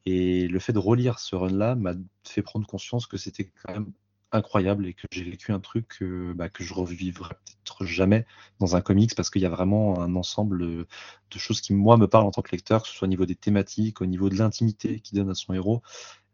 Et 0.05 0.47
le 0.47 0.59
fait 0.59 0.73
de 0.73 0.79
relire 0.79 1.19
ce 1.19 1.35
run-là 1.35 1.75
m'a 1.75 1.93
fait 2.27 2.41
prendre 2.41 2.67
conscience 2.67 3.07
que 3.07 3.17
c'était 3.17 3.45
quand 3.63 3.73
même 3.73 3.93
incroyable 4.33 4.87
et 4.87 4.93
que 4.93 5.05
j'ai 5.11 5.23
vécu 5.23 5.51
un 5.51 5.59
truc 5.59 5.87
que, 5.99 6.33
bah, 6.33 6.49
que 6.49 6.63
je 6.63 6.73
revivrai 6.73 7.29
peut-être 7.35 7.85
jamais 7.85 8.25
dans 8.59 8.75
un 8.75 8.81
comics 8.81 9.15
parce 9.15 9.29
qu'il 9.29 9.41
y 9.41 9.45
a 9.45 9.49
vraiment 9.49 10.01
un 10.01 10.15
ensemble 10.15 10.85
de 11.31 11.37
choses 11.37 11.61
qui, 11.61 11.73
moi, 11.73 11.97
me 11.97 12.07
parlent 12.07 12.25
en 12.25 12.31
tant 12.31 12.41
que 12.41 12.51
lecteur, 12.51 12.83
que 12.83 12.87
ce 12.89 12.93
soit 12.95 13.05
au 13.07 13.09
niveau 13.09 13.25
des 13.25 13.35
thématiques, 13.35 14.01
au 14.01 14.05
niveau 14.05 14.29
de 14.29 14.35
l'intimité 14.37 14.99
qu'il 14.99 15.17
donne 15.17 15.29
à 15.29 15.35
son 15.35 15.53
héros. 15.53 15.81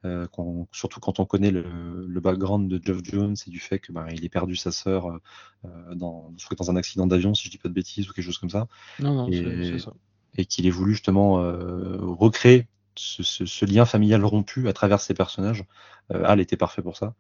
euh, 0.06 0.28
surtout 0.72 1.00
quand 1.02 1.20
on 1.20 1.26
connaît 1.26 1.52
le, 1.52 2.06
le 2.08 2.20
background 2.22 2.70
de 2.70 2.82
Geoff 2.84 3.02
Jones 3.04 3.36
et 3.46 3.50
du 3.50 3.60
fait 3.60 3.80
que 3.80 3.92
bah, 3.92 4.08
il 4.14 4.24
ait 4.26 4.30
perdu 4.30 4.56
sa 4.56 4.72
sœur 4.72 5.08
euh, 5.66 5.96
dans, 5.96 6.34
dans 6.58 6.72
un 6.72 6.76
accident 6.76 7.08
d'avion, 7.08 7.34
si 7.34 7.46
je 7.46 7.52
dis 7.52 7.58
pas 7.58 7.70
de 7.70 7.74
bêtises 7.74 8.10
ou 8.10 8.14
quelque 8.14 8.26
chose 8.26 8.38
comme 8.38 8.50
ça 8.50 8.68
Non, 9.00 9.14
non, 9.16 9.32
Et- 9.32 9.80
ça. 9.80 9.94
et 10.38 10.46
qu'il 10.46 10.68
ait 10.68 10.72
voulu 10.72 10.94
justement 10.94 11.40
euh, 11.42 11.98
recréer 12.00 12.68
ce, 13.00 13.66
lien 13.66 13.86
familial 13.86 14.24
rompu 14.26 14.68
à 14.68 14.74
travers 14.74 15.00
ces 15.00 15.14
personnages. 15.14 15.66
Euh, 16.12 16.24
Hal 16.26 16.40
était 16.40 16.58
parfait 16.58 16.82
pour 16.82 16.98
ça. 16.98 17.16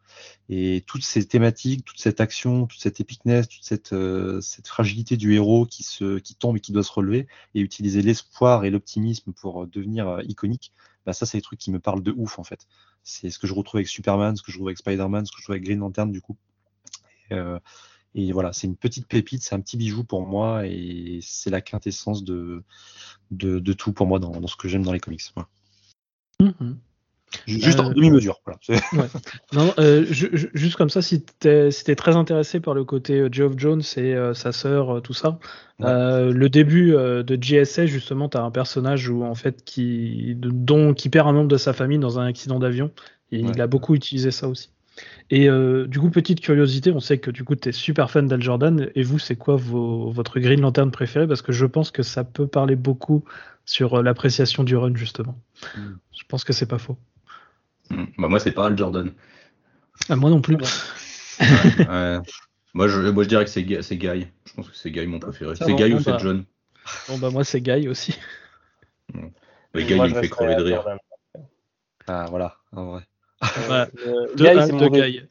Et 0.49 0.83
toutes 0.87 1.03
ces 1.03 1.25
thématiques, 1.27 1.85
toute 1.85 1.99
cette 1.99 2.21
action, 2.21 2.65
toute 2.67 2.79
cette 2.79 2.99
épicness, 2.99 3.47
toute 3.47 3.63
cette, 3.63 3.93
euh, 3.93 4.41
fragilité 4.65 5.15
du 5.15 5.33
héros 5.33 5.65
qui, 5.65 5.83
se, 5.83 6.19
qui 6.19 6.35
tombe 6.35 6.57
et 6.57 6.59
qui 6.59 6.71
doit 6.71 6.83
se 6.83 6.91
relever, 6.91 7.27
et 7.55 7.61
utiliser 7.61 8.01
l'espoir 8.01 8.65
et 8.65 8.69
l'optimisme 8.69 9.31
pour 9.33 9.67
devenir 9.67 10.09
euh, 10.09 10.23
iconique, 10.23 10.73
bah 11.05 11.13
ça 11.13 11.25
c'est 11.25 11.37
des 11.37 11.41
trucs 11.41 11.59
qui 11.59 11.71
me 11.71 11.79
parlent 11.79 12.03
de 12.03 12.13
ouf 12.15 12.39
en 12.39 12.43
fait. 12.43 12.67
C'est 13.03 13.29
ce 13.29 13.39
que 13.39 13.47
je 13.47 13.53
retrouve 13.53 13.77
avec 13.77 13.87
Superman, 13.87 14.35
ce 14.35 14.41
que 14.43 14.51
je 14.51 14.57
retrouve 14.57 14.69
avec 14.69 14.79
Spider-Man, 14.79 15.25
ce 15.25 15.31
que 15.31 15.37
je 15.37 15.43
trouve 15.43 15.53
avec 15.53 15.63
Green 15.63 15.79
Lantern 15.79 16.11
du 16.11 16.21
coup. 16.21 16.35
Et, 17.31 17.35
euh, 17.35 17.59
voilà, 18.33 18.53
c'est 18.53 18.67
une 18.67 18.75
petite 18.75 19.07
pépite, 19.07 19.43
c'est 19.43 19.55
un 19.55 19.61
petit 19.61 19.77
bijou 19.77 20.03
pour 20.03 20.25
moi 20.25 20.65
et 20.65 21.19
c'est 21.21 21.49
la 21.49 21.61
quintessence 21.61 22.23
de, 22.23 22.63
de, 23.31 23.73
tout 23.73 23.93
pour 23.93 24.07
moi 24.07 24.19
dans, 24.19 24.47
ce 24.47 24.55
que 24.55 24.67
j'aime 24.67 24.83
dans 24.83 24.93
les 24.93 24.99
comics. 24.99 25.21
Mm 26.41 26.47
-hmm. 26.47 26.75
Juste 27.45 27.80
en 27.80 27.91
demi-mesure. 27.91 28.41
Voilà. 28.43 28.60
Ouais. 28.93 29.08
Non, 29.54 29.71
euh, 29.78 30.04
juste 30.54 30.75
comme 30.75 30.89
ça, 30.89 31.02
si 31.02 31.23
tu 31.23 31.47
es, 31.47 31.71
si 31.71 31.91
es, 31.91 31.95
très 31.95 32.15
intéressé 32.15 32.60
par 32.60 32.73
le 32.73 32.84
côté 32.84 33.28
Geoff 33.32 33.54
Jones 33.56 33.84
et 33.97 34.15
euh, 34.15 34.34
sa 34.34 34.52
sœur, 34.52 35.02
tout 35.04 35.13
ça, 35.13 35.38
ouais. 35.80 36.32
le 36.32 36.49
début 36.49 36.91
de 36.91 37.38
JSA, 37.39 37.86
justement, 37.86 38.30
tu 38.30 38.38
as 38.38 38.41
un 38.41 38.52
personnage 38.52 39.10
où, 39.10 39.23
en 39.23 39.36
fait, 39.36 39.63
qui, 39.63 40.34
dont, 40.38 40.95
qui 40.95 41.10
perd 41.10 41.28
un 41.28 41.34
membre 41.34 41.49
de 41.49 41.58
sa 41.58 41.73
famille 41.73 41.99
dans 41.99 42.17
un 42.19 42.25
accident 42.25 42.60
d'avion. 42.60 42.91
Et 43.32 43.43
ouais. 43.43 43.52
il 43.54 43.62
a 43.62 43.67
beaucoup 43.67 43.93
utilisé 43.93 44.32
ça 44.32 44.47
aussi. 44.47 44.69
Et 45.32 45.47
euh, 45.47 45.86
du 45.88 45.99
coup, 45.99 46.10
petite 46.10 46.41
curiosité, 46.41 46.91
on 46.91 46.99
sait 46.99 47.19
que 47.19 47.30
du 47.30 47.43
coup, 47.43 47.56
tu 47.56 47.69
es 47.69 47.71
super 47.71 48.10
fan 48.10 48.28
d'Al 48.28 48.41
Jordan. 48.41 48.89
Et 48.95 49.04
vous, 49.04 49.19
c'est 49.19 49.36
quoi 49.36 49.56
vos, 49.56 50.10
votre 50.10 50.39
Green 50.39 50.62
Lantern 50.62 50.91
préféré? 50.91 51.28
Parce 51.28 51.41
que 51.41 51.52
je 51.52 51.65
pense 51.65 51.91
que 51.91 52.04
ça 52.04 52.23
peut 52.23 52.47
parler 52.47 52.75
beaucoup 52.75 53.23
sur 53.65 54.02
l'appréciation 54.02 54.63
du 54.63 54.75
run, 54.75 54.95
justement. 54.95 55.39
Mm. 55.78 55.91
Je 56.12 56.23
pense 56.28 56.43
que 56.43 56.54
c'est 56.54 56.65
pas 56.65 56.80
faux. 56.80 56.97
Mm. 57.91 58.06
Bah, 58.17 58.28
moi, 58.28 58.39
c'est 58.39 58.52
pas 58.52 58.65
Al 58.65 58.78
Jordan. 58.78 59.12
Ah, 60.10 60.15
moi 60.15 60.30
non 60.30 60.41
plus. 60.41 60.56
ouais, 60.56 60.65
ouais. 61.88 62.19
Moi, 62.73 62.88
je, 62.88 63.10
moi, 63.10 63.23
je 63.23 63.30
dirais 63.30 63.45
que 63.45 63.52
c'est 63.52 63.63
Guy. 63.63 64.28
Je 64.45 64.54
pense 64.54 64.69
que 64.69 64.75
c'est 64.75 64.91
Guy 64.91 65.06
mon 65.06 65.19
préféré. 65.19 65.56
C'est 65.56 65.73
Guy 65.73 65.93
ou 65.93 65.99
c'est 65.99 66.12
bah, 66.12 66.17
John? 66.19 66.45
Bon, 67.08 67.17
bah, 67.19 67.30
moi, 67.30 67.43
c'est 67.43 67.62
Guy 67.62 67.88
aussi. 67.88 68.17
Mm. 69.13 69.28
Mais 69.75 69.84
Guy, 69.84 69.93
il 69.93 70.02
me 70.02 70.21
fait 70.21 70.30
crever 70.30 70.56
de 70.56 70.63
rire. 70.63 70.86
Ah, 72.08 72.25
voilà, 72.30 72.58
en 72.71 72.86
vrai. 72.86 73.04
Euh, 73.41 74.28
Guy, 74.36 74.47
c'est 74.65 74.71
mon 74.71 74.88
Guy. 74.88 75.21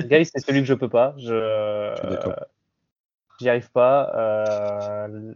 Guy, 0.00 0.24
c'est 0.26 0.40
celui 0.40 0.60
que 0.60 0.66
je 0.66 0.74
peux 0.74 0.88
pas. 0.88 1.14
Je, 1.18 1.94
j'y 3.40 3.48
arrive 3.48 3.70
pas. 3.70 4.12
Euh, 4.14 5.32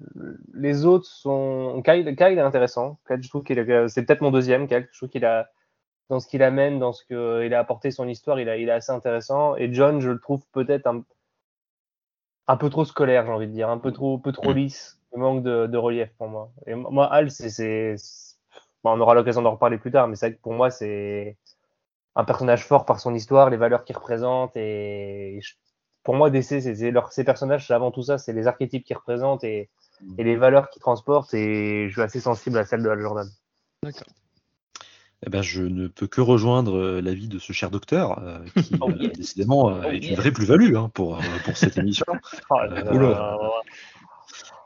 les 0.54 0.84
autres 0.84 1.06
sont. 1.06 1.82
Kyle, 1.84 2.14
Kyle 2.16 2.38
est 2.38 2.40
intéressant. 2.40 2.98
Kyle, 3.06 3.22
je 3.22 3.28
trouve 3.28 3.44
qu'il 3.44 3.58
est... 3.58 3.88
c'est 3.88 4.04
peut-être 4.04 4.20
mon 4.20 4.30
deuxième. 4.30 4.68
Kyle, 4.68 4.88
je 4.92 4.98
trouve 4.98 5.08
qu'il 5.08 5.24
a 5.24 5.48
dans 6.08 6.20
ce 6.20 6.26
qu'il 6.26 6.42
amène, 6.42 6.78
dans 6.78 6.92
ce 6.92 7.04
qu'il 7.04 7.54
a 7.54 7.58
apporté 7.58 7.90
son 7.90 8.08
histoire, 8.08 8.40
il, 8.40 8.48
a, 8.48 8.56
il 8.56 8.68
est 8.68 8.72
assez 8.72 8.92
intéressant. 8.92 9.56
Et 9.56 9.72
John, 9.72 10.00
je 10.00 10.10
le 10.10 10.18
trouve 10.18 10.42
peut-être 10.52 10.86
un, 10.86 11.04
un 12.46 12.56
peu 12.56 12.70
trop 12.70 12.84
scolaire, 12.84 13.26
j'ai 13.26 13.32
envie 13.32 13.46
de 13.46 13.52
dire, 13.52 13.68
un 13.68 13.78
peu 13.78 13.92
trop, 13.92 14.18
peu 14.18 14.32
trop 14.32 14.52
lisse. 14.52 14.98
Il 15.14 15.20
manque 15.20 15.42
de, 15.42 15.66
de 15.66 15.78
relief 15.78 16.10
pour 16.18 16.28
moi. 16.28 16.50
Et 16.66 16.74
moi, 16.74 17.06
Al, 17.12 17.30
c'est, 17.30 17.96
bon, 18.82 18.92
on 18.92 19.00
aura 19.00 19.14
l'occasion 19.14 19.42
d'en 19.42 19.52
reparler 19.52 19.78
plus 19.78 19.90
tard, 19.90 20.08
mais 20.08 20.16
c'est 20.16 20.28
vrai 20.28 20.36
que 20.36 20.40
pour 20.40 20.52
moi, 20.52 20.70
c'est 20.70 21.36
un 22.16 22.24
personnage 22.24 22.64
fort 22.64 22.84
par 22.84 23.00
son 23.00 23.14
histoire, 23.14 23.50
les 23.50 23.56
valeurs 23.56 23.84
qu'il 23.84 23.96
représente. 23.96 24.56
Et 24.56 25.40
pour 26.02 26.14
moi, 26.14 26.30
DC, 26.30 26.60
c'est 26.60 26.90
leur, 26.90 27.12
ces 27.12 27.24
personnages, 27.24 27.70
avant 27.70 27.90
tout 27.90 28.02
ça, 28.02 28.18
c'est 28.18 28.32
les 28.32 28.46
archétypes 28.46 28.84
qu'ils 28.84 28.96
représentent 28.96 29.44
et, 29.44 29.70
et 30.18 30.24
les 30.24 30.36
valeurs 30.36 30.70
qu'ils 30.70 30.80
transportent. 30.80 31.34
Et 31.34 31.88
je 31.88 31.92
suis 31.92 32.02
assez 32.02 32.20
sensible 32.20 32.58
à 32.58 32.64
celle 32.64 32.82
de 32.82 32.88
Al 32.88 33.00
Jordan. 33.00 33.28
D'accord. 33.82 34.08
Eh 35.26 35.30
ben, 35.30 35.42
je 35.42 35.62
ne 35.62 35.88
peux 35.88 36.06
que 36.06 36.20
rejoindre 36.20 37.00
l'avis 37.00 37.28
de 37.28 37.40
ce 37.40 37.52
cher 37.52 37.70
docteur, 37.70 38.20
euh, 38.20 38.38
qui 38.62 38.76
oh, 38.80 38.90
yes. 38.90 39.12
décidément 39.12 39.66
Oh, 39.66 39.70
euh, 39.70 39.90
est 39.90 40.08
une 40.08 40.14
vraie 40.14 40.30
plus-value 40.30 40.76
hein, 40.76 40.90
pour, 40.94 41.18
pour 41.44 41.56
cette 41.56 41.76
émission. 41.76 42.06
oh, 42.50 42.56
euh, 42.70 43.48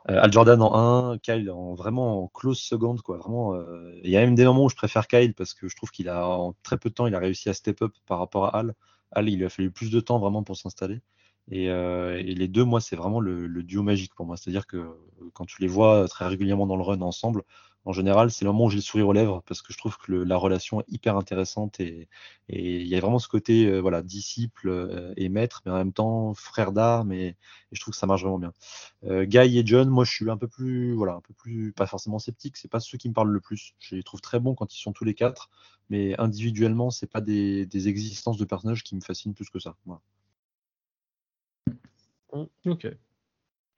Al 0.06 0.32
Jordan 0.32 0.60
en 0.62 1.12
1, 1.12 1.18
Kyle 1.18 1.50
en 1.50 1.74
vraiment 1.74 2.24
en 2.24 2.28
close 2.28 2.58
seconde 2.60 3.02
quoi. 3.02 3.18
Vraiment, 3.18 3.54
il 4.02 4.10
y 4.10 4.16
a 4.16 4.20
même 4.20 4.34
des 4.34 4.44
moments 4.44 4.64
où 4.64 4.68
je 4.68 4.76
préfère 4.76 5.06
Kyle 5.06 5.34
parce 5.34 5.54
que 5.54 5.68
je 5.68 5.76
trouve 5.76 5.90
qu'il 5.90 6.08
a 6.08 6.26
en 6.26 6.54
très 6.62 6.76
peu 6.76 6.88
de 6.90 6.94
temps 6.94 7.06
il 7.06 7.14
a 7.14 7.18
réussi 7.20 7.48
à 7.48 7.54
step 7.54 7.82
up 7.82 7.92
par 8.06 8.18
rapport 8.18 8.46
à 8.46 8.58
Al. 8.58 8.74
Al 9.12 9.28
il 9.28 9.38
lui 9.38 9.44
a 9.44 9.48
fallu 9.48 9.70
plus 9.70 9.90
de 9.90 10.00
temps 10.00 10.18
vraiment 10.18 10.42
pour 10.42 10.56
s'installer. 10.56 11.02
Et, 11.50 11.70
euh, 11.70 12.18
et, 12.18 12.34
les 12.34 12.48
deux, 12.48 12.64
moi, 12.64 12.80
c'est 12.80 12.96
vraiment 12.96 13.20
le, 13.20 13.46
le, 13.46 13.62
duo 13.62 13.82
magique 13.82 14.14
pour 14.14 14.26
moi. 14.26 14.36
C'est-à-dire 14.36 14.66
que 14.66 14.96
quand 15.34 15.44
tu 15.44 15.60
les 15.60 15.68
vois 15.68 16.06
très 16.08 16.26
régulièrement 16.26 16.66
dans 16.66 16.76
le 16.76 16.82
run 16.82 17.00
ensemble, 17.00 17.42
en 17.84 17.92
général, 17.92 18.30
c'est 18.30 18.44
le 18.44 18.52
moment 18.52 18.66
où 18.66 18.70
j'ai 18.70 18.76
le 18.76 18.82
sourire 18.82 19.08
aux 19.08 19.12
lèvres 19.12 19.42
parce 19.46 19.60
que 19.60 19.72
je 19.72 19.78
trouve 19.78 19.96
que 19.98 20.12
le, 20.12 20.24
la 20.24 20.36
relation 20.36 20.80
est 20.80 20.84
hyper 20.88 21.16
intéressante 21.16 21.80
et 21.80 22.08
il 22.48 22.86
y 22.86 22.94
a 22.94 23.00
vraiment 23.00 23.18
ce 23.18 23.28
côté 23.28 23.66
euh, 23.66 23.80
voilà 23.80 24.02
disciple 24.02 24.68
euh, 24.68 25.12
et 25.16 25.28
maître, 25.28 25.62
mais 25.66 25.72
en 25.72 25.76
même 25.76 25.92
temps 25.92 26.32
frère 26.34 26.72
d'armes 26.72 27.12
et, 27.12 27.36
je 27.72 27.80
trouve 27.80 27.92
que 27.92 27.98
ça 27.98 28.06
marche 28.06 28.22
vraiment 28.22 28.38
bien. 28.38 28.52
Euh, 29.04 29.24
Guy 29.24 29.58
et 29.58 29.66
John, 29.66 29.88
moi, 29.88 30.04
je 30.04 30.12
suis 30.12 30.30
un 30.30 30.36
peu 30.36 30.46
plus 30.46 30.92
voilà 30.94 31.14
un 31.14 31.20
peu 31.22 31.32
plus 31.34 31.72
pas 31.72 31.86
forcément 31.86 32.18
sceptique. 32.18 32.56
C'est 32.56 32.68
pas 32.70 32.80
ceux 32.80 32.98
qui 32.98 33.08
me 33.08 33.14
parlent 33.14 33.30
le 33.30 33.40
plus. 33.40 33.74
Je 33.78 33.96
les 33.96 34.02
trouve 34.02 34.20
très 34.20 34.38
bons 34.40 34.54
quand 34.54 34.74
ils 34.74 34.80
sont 34.80 34.92
tous 34.92 35.04
les 35.04 35.14
quatre, 35.14 35.50
mais 35.90 36.18
individuellement, 36.20 36.90
c'est 36.90 37.10
pas 37.10 37.20
des, 37.22 37.66
des 37.66 37.88
existences 37.88 38.36
de 38.36 38.44
personnages 38.44 38.84
qui 38.84 38.94
me 38.94 39.00
fascinent 39.00 39.34
plus 39.34 39.50
que 39.50 39.58
ça. 39.58 39.74
Voilà. 39.86 40.00
Ok. 42.64 42.86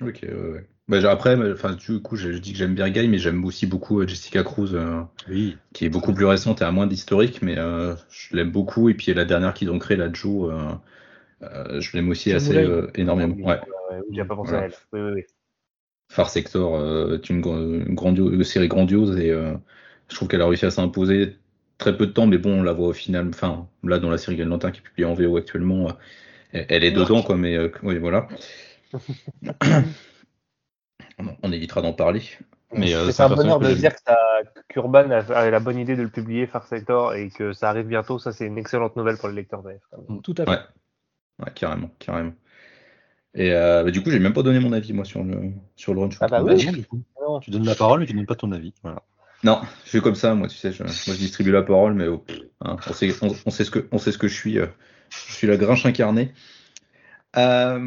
Ok, 0.09 0.21
ouais, 0.23 0.53
ouais. 0.53 0.67
Bah, 0.87 0.99
après, 1.11 1.35
enfin, 1.53 1.73
du 1.75 2.01
coup, 2.01 2.17
je, 2.17 2.33
je 2.33 2.39
dis 2.39 2.53
que 2.53 2.59
j'aime 2.59 2.75
bien 2.75 2.91
Guy, 2.91 3.09
mais 3.09 3.19
j'aime 3.19 3.43
aussi 3.45 3.67
beaucoup 3.67 4.01
euh, 4.01 4.07
Jessica 4.07 4.43
Cruz, 4.43 4.75
euh, 4.75 5.01
oui. 5.31 5.57
qui 5.73 5.87
est 5.87 5.89
beaucoup 5.89 6.13
plus 6.13 6.27
récente 6.27 6.61
et 6.61 6.65
à 6.65 6.71
moins 6.73 6.87
d'historique, 6.87 7.41
mais 7.41 7.59
euh, 7.59 7.95
je 8.11 8.37
l'aime 8.37 8.51
beaucoup. 8.51 8.91
Et 8.91 8.95
puis 8.95 9.15
la 9.15 9.25
dernière 9.25 9.55
qu'ils 9.55 9.71
ont 9.71 9.79
créée, 9.79 9.97
la 9.97 10.13
Joe, 10.13 10.53
je 11.41 11.97
l'aime 11.97 12.11
aussi 12.11 12.33
assez 12.33 12.67
énormément. 12.97 13.35
Ouais. 13.37 13.61
J'ai 14.11 14.25
pas 14.25 14.37
pensé 14.37 14.51
voilà. 14.51 14.65
à 14.65 14.67
elle. 14.67 14.75
Oui, 14.93 15.01
oui, 15.01 15.13
oui. 15.15 15.23
Far 16.11 16.29
Sector 16.29 17.15
est 17.15 17.31
une, 17.31 17.39
une, 17.39 17.95
grandiose, 17.95 18.35
une 18.35 18.45
série 18.45 18.69
grandiose 18.69 19.17
et 19.19 19.31
je 19.31 20.15
trouve 20.15 20.29
qu'elle 20.29 20.43
a 20.43 20.47
réussi 20.47 20.67
à 20.67 20.71
s'imposer 20.71 21.37
très 21.79 21.97
peu 21.97 22.07
de 22.07 22.13
temps, 22.13 22.27
mais 22.27 22.39
bon, 22.39 22.61
on 22.61 22.63
la 22.63 22.73
voit 22.73 22.89
au 22.89 22.93
final, 22.93 23.29
enfin, 23.31 23.67
là, 23.83 23.99
dans 23.99 24.11
la 24.11 24.19
série 24.19 24.37
Green 24.37 24.51
Lantern 24.51 24.71
qui 24.71 24.81
est 24.81 24.83
publiée 24.83 25.07
en 25.07 25.15
VO 25.15 25.39
actuellement, 25.39 25.89
elle 26.53 26.85
est 26.85 26.93
dedans, 26.93 27.23
quoi, 27.23 27.39
mais 27.39 27.59
oui, 27.83 27.97
voilà. 27.99 28.29
On 31.43 31.53
évitera 31.53 31.83
d'en 31.83 31.93
parler. 31.93 32.23
Mais 32.73 32.95
euh, 32.95 33.11
c'est 33.11 33.23
un 33.23 33.29
bonheur 33.29 33.61
de 33.61 33.73
dire 33.73 33.93
qu'Urban 34.69 35.11
a, 35.11 35.19
a, 35.33 35.51
la 35.51 35.61
bonne 35.61 35.79
idée 35.79 35.97
de 35.97 36.03
le 36.03 36.09
publier, 36.09 36.47
Far 36.47 36.67
Sector, 36.67 37.15
et 37.15 37.31
que 37.31 37.53
ça 37.53 37.71
arrive 37.71 37.87
bientôt. 37.87 38.19
Ça, 38.19 38.33
c'est 38.33 38.47
une 38.47 38.59
excellente 38.59 38.97
nouvelle 38.97 39.17
pour 39.17 39.29
les 39.29 39.37
lecteurs 39.37 39.63
d'AF. 39.63 39.81
Tout 40.23 40.35
à 40.39 40.45
fait. 40.45 40.51
Ouais. 40.51 40.59
ouais. 41.45 41.53
carrément, 41.55 41.91
carrément. 41.99 42.33
Et 43.35 43.53
euh, 43.53 43.85
bah, 43.85 43.91
du 43.91 44.03
coup, 44.03 44.11
j'ai 44.11 44.19
même 44.19 44.33
pas 44.33 44.43
donné 44.43 44.61
mon 44.61 44.73
avis, 44.73 44.93
moi, 44.93 45.05
sur 45.05 45.23
le, 45.23 45.53
sur 45.77 45.95
le 45.95 46.01
run. 46.01 46.09
Ah 46.21 46.29
bah 46.29 46.43
oui. 46.43 46.85
Non. 47.21 47.41
Tu 47.41 47.51
donnes 47.51 47.67
la 47.67 47.75
parole, 47.75 48.01
mais 48.01 48.07
tu 48.07 48.13
donnes 48.13 48.27
pas 48.27 48.37
ton 48.37 48.53
avis. 48.53 48.75
Voilà. 48.83 49.03
Non, 49.43 49.61
je 49.85 49.91
fais 49.91 50.01
comme 50.01 50.15
ça, 50.15 50.35
moi, 50.35 50.49
tu 50.49 50.57
sais. 50.57 50.73
Je, 50.73 50.83
moi, 50.83 50.93
je 50.93 51.13
distribue 51.13 51.53
la 51.53 51.63
parole, 51.63 51.95
mais 51.95 52.09
oh, 52.09 52.25
hein, 52.61 52.77
on, 52.89 52.93
sait, 52.93 53.11
on, 53.23 53.29
on, 53.45 53.51
sait 53.51 53.65
ce 53.65 53.71
que, 53.71 53.87
on 53.93 53.99
sait 53.99 54.13
ce 54.13 54.19
que 54.19 54.29
je 54.29 54.35
suis. 54.35 54.59
Euh, 54.59 54.67
je 55.11 55.33
suis 55.33 55.47
la 55.47 55.57
grinche 55.57 55.85
incarnée. 55.85 56.33
Euh, 57.37 57.79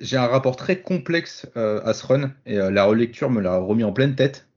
j'ai 0.00 0.16
un 0.16 0.26
rapport 0.26 0.56
très 0.56 0.80
complexe 0.80 1.46
euh, 1.56 1.80
à 1.84 1.94
ce 1.94 2.06
run 2.06 2.32
et 2.46 2.58
euh, 2.58 2.70
la 2.70 2.84
relecture 2.84 3.30
me 3.30 3.40
l'a 3.40 3.56
remis 3.56 3.84
en 3.84 3.92
pleine 3.92 4.14
tête. 4.14 4.48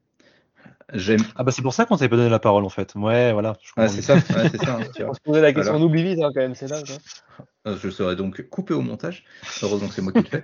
J'aime. 0.94 1.22
Ah 1.36 1.44
bah 1.44 1.52
c'est 1.52 1.62
pour 1.62 1.74
ça 1.74 1.86
qu'on 1.86 1.96
t'avait 1.96 2.10
pas 2.10 2.18
donné 2.18 2.30
la 2.30 2.40
parole 2.40 2.66
en 2.66 2.70
fait. 2.70 2.94
Ouais, 2.96 3.32
voilà. 3.32 3.56
Ah, 3.78 3.88
c'est 3.88 4.02
ça, 4.02 4.16
ouais, 4.16 4.50
c'est 4.52 4.62
ça. 4.62 4.78
Hein, 4.78 5.06
on 5.08 5.14
se 5.14 5.22
posait 5.22 5.42
la 5.42 5.54
question, 5.54 5.74
Alors, 5.74 5.84
on 5.84 5.86
oublie 5.86 6.04
vite 6.04 6.20
hein, 6.22 6.32
quand 6.34 6.42
même, 6.42 6.56
c'est 6.56 6.68
là. 6.68 6.82
Quoi. 7.66 7.78
Je 7.78 7.90
serai 7.90 8.16
donc 8.16 8.42
coupé 8.50 8.74
au 8.74 8.82
montage. 8.82 9.24
Heureusement 9.62 9.88
que 9.88 9.94
c'est 9.94 10.02
moi 10.02 10.12
qui 10.12 10.20
le 10.20 10.28
fais. 10.28 10.44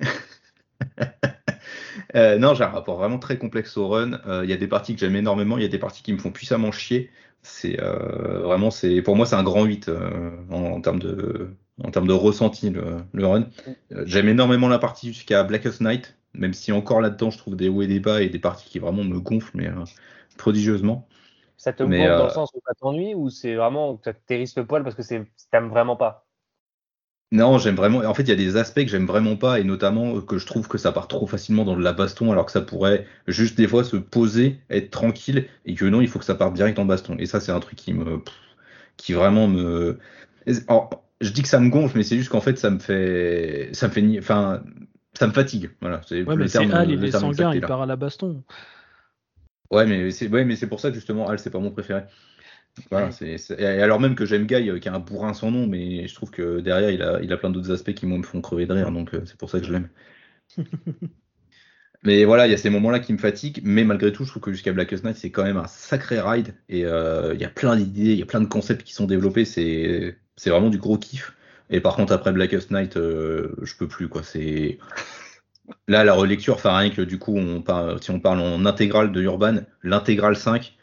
euh, 2.14 2.38
non, 2.38 2.54
j'ai 2.54 2.64
un 2.64 2.68
rapport 2.68 2.96
vraiment 2.96 3.18
très 3.18 3.36
complexe 3.36 3.76
au 3.76 3.88
run. 3.88 4.12
Il 4.24 4.30
euh, 4.30 4.46
y 4.46 4.52
a 4.52 4.56
des 4.56 4.68
parties 4.68 4.94
que 4.94 5.00
j'aime 5.00 5.16
énormément, 5.16 5.58
il 5.58 5.62
y 5.62 5.66
a 5.66 5.68
des 5.68 5.78
parties 5.78 6.02
qui 6.02 6.12
me 6.12 6.18
font 6.18 6.30
puissamment 6.30 6.72
chier. 6.72 7.10
C'est 7.42 7.80
euh, 7.80 8.40
vraiment, 8.40 8.70
c'est 8.70 9.02
pour 9.02 9.16
moi, 9.16 9.26
c'est 9.26 9.36
un 9.36 9.42
grand 9.42 9.64
8 9.64 9.88
euh, 9.88 10.30
en, 10.50 10.62
en, 10.62 10.80
termes 10.80 10.98
de, 10.98 11.54
en 11.84 11.90
termes 11.90 12.06
de 12.06 12.12
ressenti, 12.12 12.70
le, 12.70 12.98
le 13.12 13.26
run. 13.26 13.46
Euh, 13.92 14.04
J'aime 14.06 14.28
énormément 14.28 14.68
la 14.68 14.78
partie 14.78 15.08
jusqu'à 15.08 15.42
Blackest 15.44 15.80
Night, 15.80 16.16
même 16.34 16.52
si 16.52 16.72
encore 16.72 17.00
là-dedans, 17.00 17.30
je 17.30 17.38
trouve 17.38 17.56
des 17.56 17.68
hauts 17.68 17.82
et 17.82 17.86
des 17.86 18.00
bas 18.00 18.22
et 18.22 18.28
des 18.28 18.38
parties 18.38 18.68
qui 18.68 18.78
vraiment 18.78 19.04
me 19.04 19.18
gonflent, 19.20 19.56
mais 19.56 19.68
euh, 19.68 19.84
prodigieusement. 20.38 21.08
Ça 21.56 21.72
te 21.72 21.82
gonfle 21.82 22.16
dans 22.16 22.24
le 22.24 22.30
sens 22.30 22.50
où 22.54 22.60
ça 22.66 22.74
t'ennuie 22.74 23.14
ou 23.14 23.28
c'est 23.28 23.54
vraiment 23.54 23.96
que 23.96 24.04
ça 24.04 24.14
t'hérisse 24.14 24.56
le 24.56 24.66
poil 24.66 24.82
parce 24.82 24.94
que 24.94 25.02
t'aimes 25.50 25.68
vraiment 25.68 25.96
pas? 25.96 26.26
Non, 27.32 27.58
j'aime 27.58 27.76
vraiment. 27.76 27.98
En 27.98 28.12
fait, 28.12 28.22
il 28.24 28.28
y 28.28 28.32
a 28.32 28.36
des 28.36 28.56
aspects 28.56 28.80
que 28.80 28.88
j'aime 28.88 29.06
vraiment 29.06 29.36
pas, 29.36 29.60
et 29.60 29.64
notamment 29.64 30.20
que 30.20 30.36
je 30.36 30.46
trouve 30.46 30.66
que 30.66 30.78
ça 30.78 30.90
part 30.90 31.06
trop 31.06 31.28
facilement 31.28 31.64
dans 31.64 31.76
de 31.76 31.82
la 31.82 31.92
baston, 31.92 32.32
alors 32.32 32.44
que 32.44 32.50
ça 32.50 32.60
pourrait 32.60 33.06
juste 33.28 33.56
des 33.56 33.68
fois 33.68 33.84
se 33.84 33.96
poser, 33.96 34.58
être 34.68 34.90
tranquille, 34.90 35.46
et 35.64 35.74
que 35.74 35.84
non, 35.84 36.00
il 36.00 36.08
faut 36.08 36.18
que 36.18 36.24
ça 36.24 36.34
parte 36.34 36.54
direct 36.54 36.78
en 36.80 36.86
baston. 36.86 37.16
Et 37.20 37.26
ça, 37.26 37.38
c'est 37.38 37.52
un 37.52 37.60
truc 37.60 37.78
qui 37.78 37.92
me, 37.92 38.20
qui 38.96 39.12
vraiment 39.14 39.48
me. 39.48 39.98
Alors, 40.68 41.04
je 41.20 41.30
dis 41.30 41.42
que 41.42 41.48
ça 41.48 41.60
me 41.60 41.68
gonfle, 41.68 41.98
mais 41.98 42.02
c'est 42.02 42.16
juste 42.16 42.30
qu'en 42.30 42.40
fait, 42.40 42.58
ça 42.58 42.70
me 42.70 42.78
fait, 42.78 43.70
ça 43.72 43.88
me 43.88 43.92
fait, 43.92 44.18
enfin, 44.18 44.62
ça 45.14 45.26
me 45.26 45.32
fatigue. 45.32 45.70
Voilà. 45.80 46.00
C'est 46.06 46.22
ouais, 46.22 46.36
mais 46.36 46.48
c'est 46.48 46.58
Al, 46.72 46.90
il 46.90 47.04
est 47.04 47.10
sanguin, 47.12 47.54
il 47.54 47.60
part 47.60 47.82
à 47.82 47.86
la 47.86 47.96
baston. 47.96 48.42
Ouais, 49.70 49.86
mais 49.86 50.10
c'est 50.10 50.28
ouais, 50.28 50.44
mais 50.44 50.56
c'est 50.56 50.66
pour 50.66 50.80
ça 50.80 50.88
que 50.88 50.96
justement, 50.96 51.28
Al, 51.28 51.38
c'est 51.38 51.50
pas 51.50 51.60
mon 51.60 51.70
préféré. 51.70 52.02
Voilà, 52.90 53.10
c'est, 53.10 53.36
c'est- 53.38 53.60
et 53.60 53.66
alors 53.66 54.00
même 54.00 54.14
que 54.14 54.24
j'aime 54.24 54.46
Guy, 54.46 54.70
euh, 54.70 54.78
qui 54.78 54.88
a 54.88 54.94
un 54.94 55.00
bourrin 55.00 55.34
sans 55.34 55.50
nom, 55.50 55.66
mais 55.66 56.06
je 56.08 56.14
trouve 56.14 56.30
que 56.30 56.60
derrière, 56.60 56.90
il 56.90 57.02
a, 57.02 57.20
il 57.22 57.32
a 57.32 57.36
plein 57.36 57.50
d'autres 57.50 57.72
aspects 57.72 57.94
qui 57.94 58.06
moi, 58.06 58.18
me 58.18 58.22
font 58.22 58.40
crever 58.40 58.66
de 58.66 58.72
rire, 58.72 58.90
donc 58.92 59.12
euh, 59.14 59.22
c'est 59.26 59.36
pour 59.36 59.50
ça 59.50 59.60
que 59.60 59.66
je 59.66 59.72
l'aime. 59.72 59.88
mais 62.02 62.24
voilà, 62.24 62.46
il 62.46 62.50
y 62.50 62.54
a 62.54 62.56
ces 62.56 62.70
moments-là 62.70 63.00
qui 63.00 63.12
me 63.12 63.18
fatiguent, 63.18 63.60
mais 63.62 63.84
malgré 63.84 64.12
tout, 64.12 64.24
je 64.24 64.30
trouve 64.30 64.42
que 64.42 64.52
jusqu'à 64.52 64.72
Blackest 64.72 65.04
Night, 65.04 65.16
c'est 65.16 65.30
quand 65.30 65.44
même 65.44 65.58
un 65.58 65.66
sacré 65.66 66.20
ride, 66.20 66.54
et 66.68 66.84
euh, 66.84 67.34
il 67.34 67.40
y 67.40 67.44
a 67.44 67.50
plein 67.50 67.76
d'idées, 67.76 68.12
il 68.12 68.18
y 68.18 68.22
a 68.22 68.26
plein 68.26 68.40
de 68.40 68.46
concepts 68.46 68.82
qui 68.84 68.94
sont 68.94 69.06
développés, 69.06 69.44
c'est, 69.44 70.16
c'est 70.40 70.48
vraiment 70.48 70.70
du 70.70 70.78
gros 70.78 70.96
kiff. 70.96 71.34
Et 71.68 71.80
par 71.82 71.96
contre, 71.96 72.14
après 72.14 72.32
Blackest 72.32 72.70
Night, 72.70 72.96
euh, 72.96 73.54
je 73.60 73.76
peux 73.76 73.86
plus, 73.86 74.08
quoi. 74.08 74.22
C'est 74.22 74.78
là 75.88 76.02
la 76.02 76.14
relecture, 76.14 76.54
enfin 76.54 76.74
rien 76.78 76.88
que 76.88 77.02
du 77.02 77.18
coup, 77.18 77.36
on 77.36 77.60
parle, 77.60 78.02
si 78.02 78.10
on 78.10 78.20
parle 78.20 78.40
en 78.40 78.64
intégrale 78.64 79.12
de 79.12 79.20
Urban, 79.20 79.58
l'intégrale 79.82 80.36
5, 80.36 80.74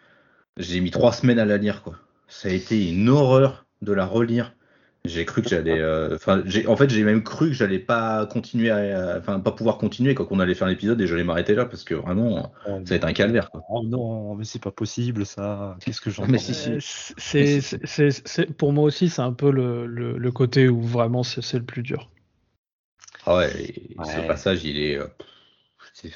j'ai 0.58 0.80
mis 0.80 0.92
trois 0.92 1.12
semaines 1.12 1.40
à 1.40 1.46
la 1.46 1.58
lire, 1.58 1.82
quoi. 1.82 1.96
Ça 2.28 2.50
a 2.50 2.52
été 2.52 2.88
une 2.88 3.10
horreur 3.10 3.66
de 3.82 3.94
la 3.94 4.06
relire. 4.06 4.54
J'ai 5.08 5.26
cru 5.26 5.42
que 5.42 5.50
j'allais, 5.50 5.80
euh, 5.80 6.16
enfin, 6.16 6.44
en 6.68 6.76
fait, 6.76 6.90
j'ai 6.90 7.04
même 7.04 7.24
cru 7.24 7.48
que 7.48 7.54
j'allais 7.54 7.80
pas 7.80 8.26
continuer, 8.26 8.72
enfin, 8.72 9.40
pas 9.40 9.52
pouvoir 9.52 9.78
continuer 9.78 10.14
quand 10.14 10.28
on 10.30 10.40
allait 10.40 10.54
faire 10.56 10.68
l'épisode 10.68 11.00
et 11.02 11.08
j'allais 11.08 11.24
m'arrêter 11.24 11.56
là 11.56 11.66
parce 11.66 11.84
que 11.84 11.96
vraiment, 11.96 12.52
Oh, 12.68 12.80
ça 12.84 12.90
va 12.90 12.96
être 12.96 13.06
un 13.06 13.14
calvaire, 13.14 13.50
quoi. 13.50 13.64
oh 13.70 13.84
non, 13.84 14.36
mais 14.36 14.44
c'est 14.44 14.62
pas 14.62 14.72
possible 14.72 15.26
ça. 15.26 15.78
Qu'est-ce 15.84 16.02
que 16.02 16.10
j'en 16.10 16.28
Mais 16.28 16.38
si, 16.38 16.54
si. 16.54 16.72
Euh, 16.72 17.60
c'est, 17.84 18.54
pour 18.58 18.74
moi 18.74 18.84
aussi, 18.84 19.10
c'est 19.10 19.22
un 19.22 19.34
peu 19.34 19.52
le, 19.52 19.86
le, 19.86 20.18
le 20.18 20.32
côté 20.32 20.70
où 20.70 20.82
vraiment 20.82 21.24
c'est, 21.24 21.58
le 21.58 21.64
plus 21.64 21.84
dur. 21.84 22.10
Ah 23.26 23.38
ouais, 23.38 23.50
ce 23.50 24.28
passage, 24.28 24.64
il 24.64 24.78
est, 24.80 24.98
euh, 24.98 25.08
c'est, 25.94 26.12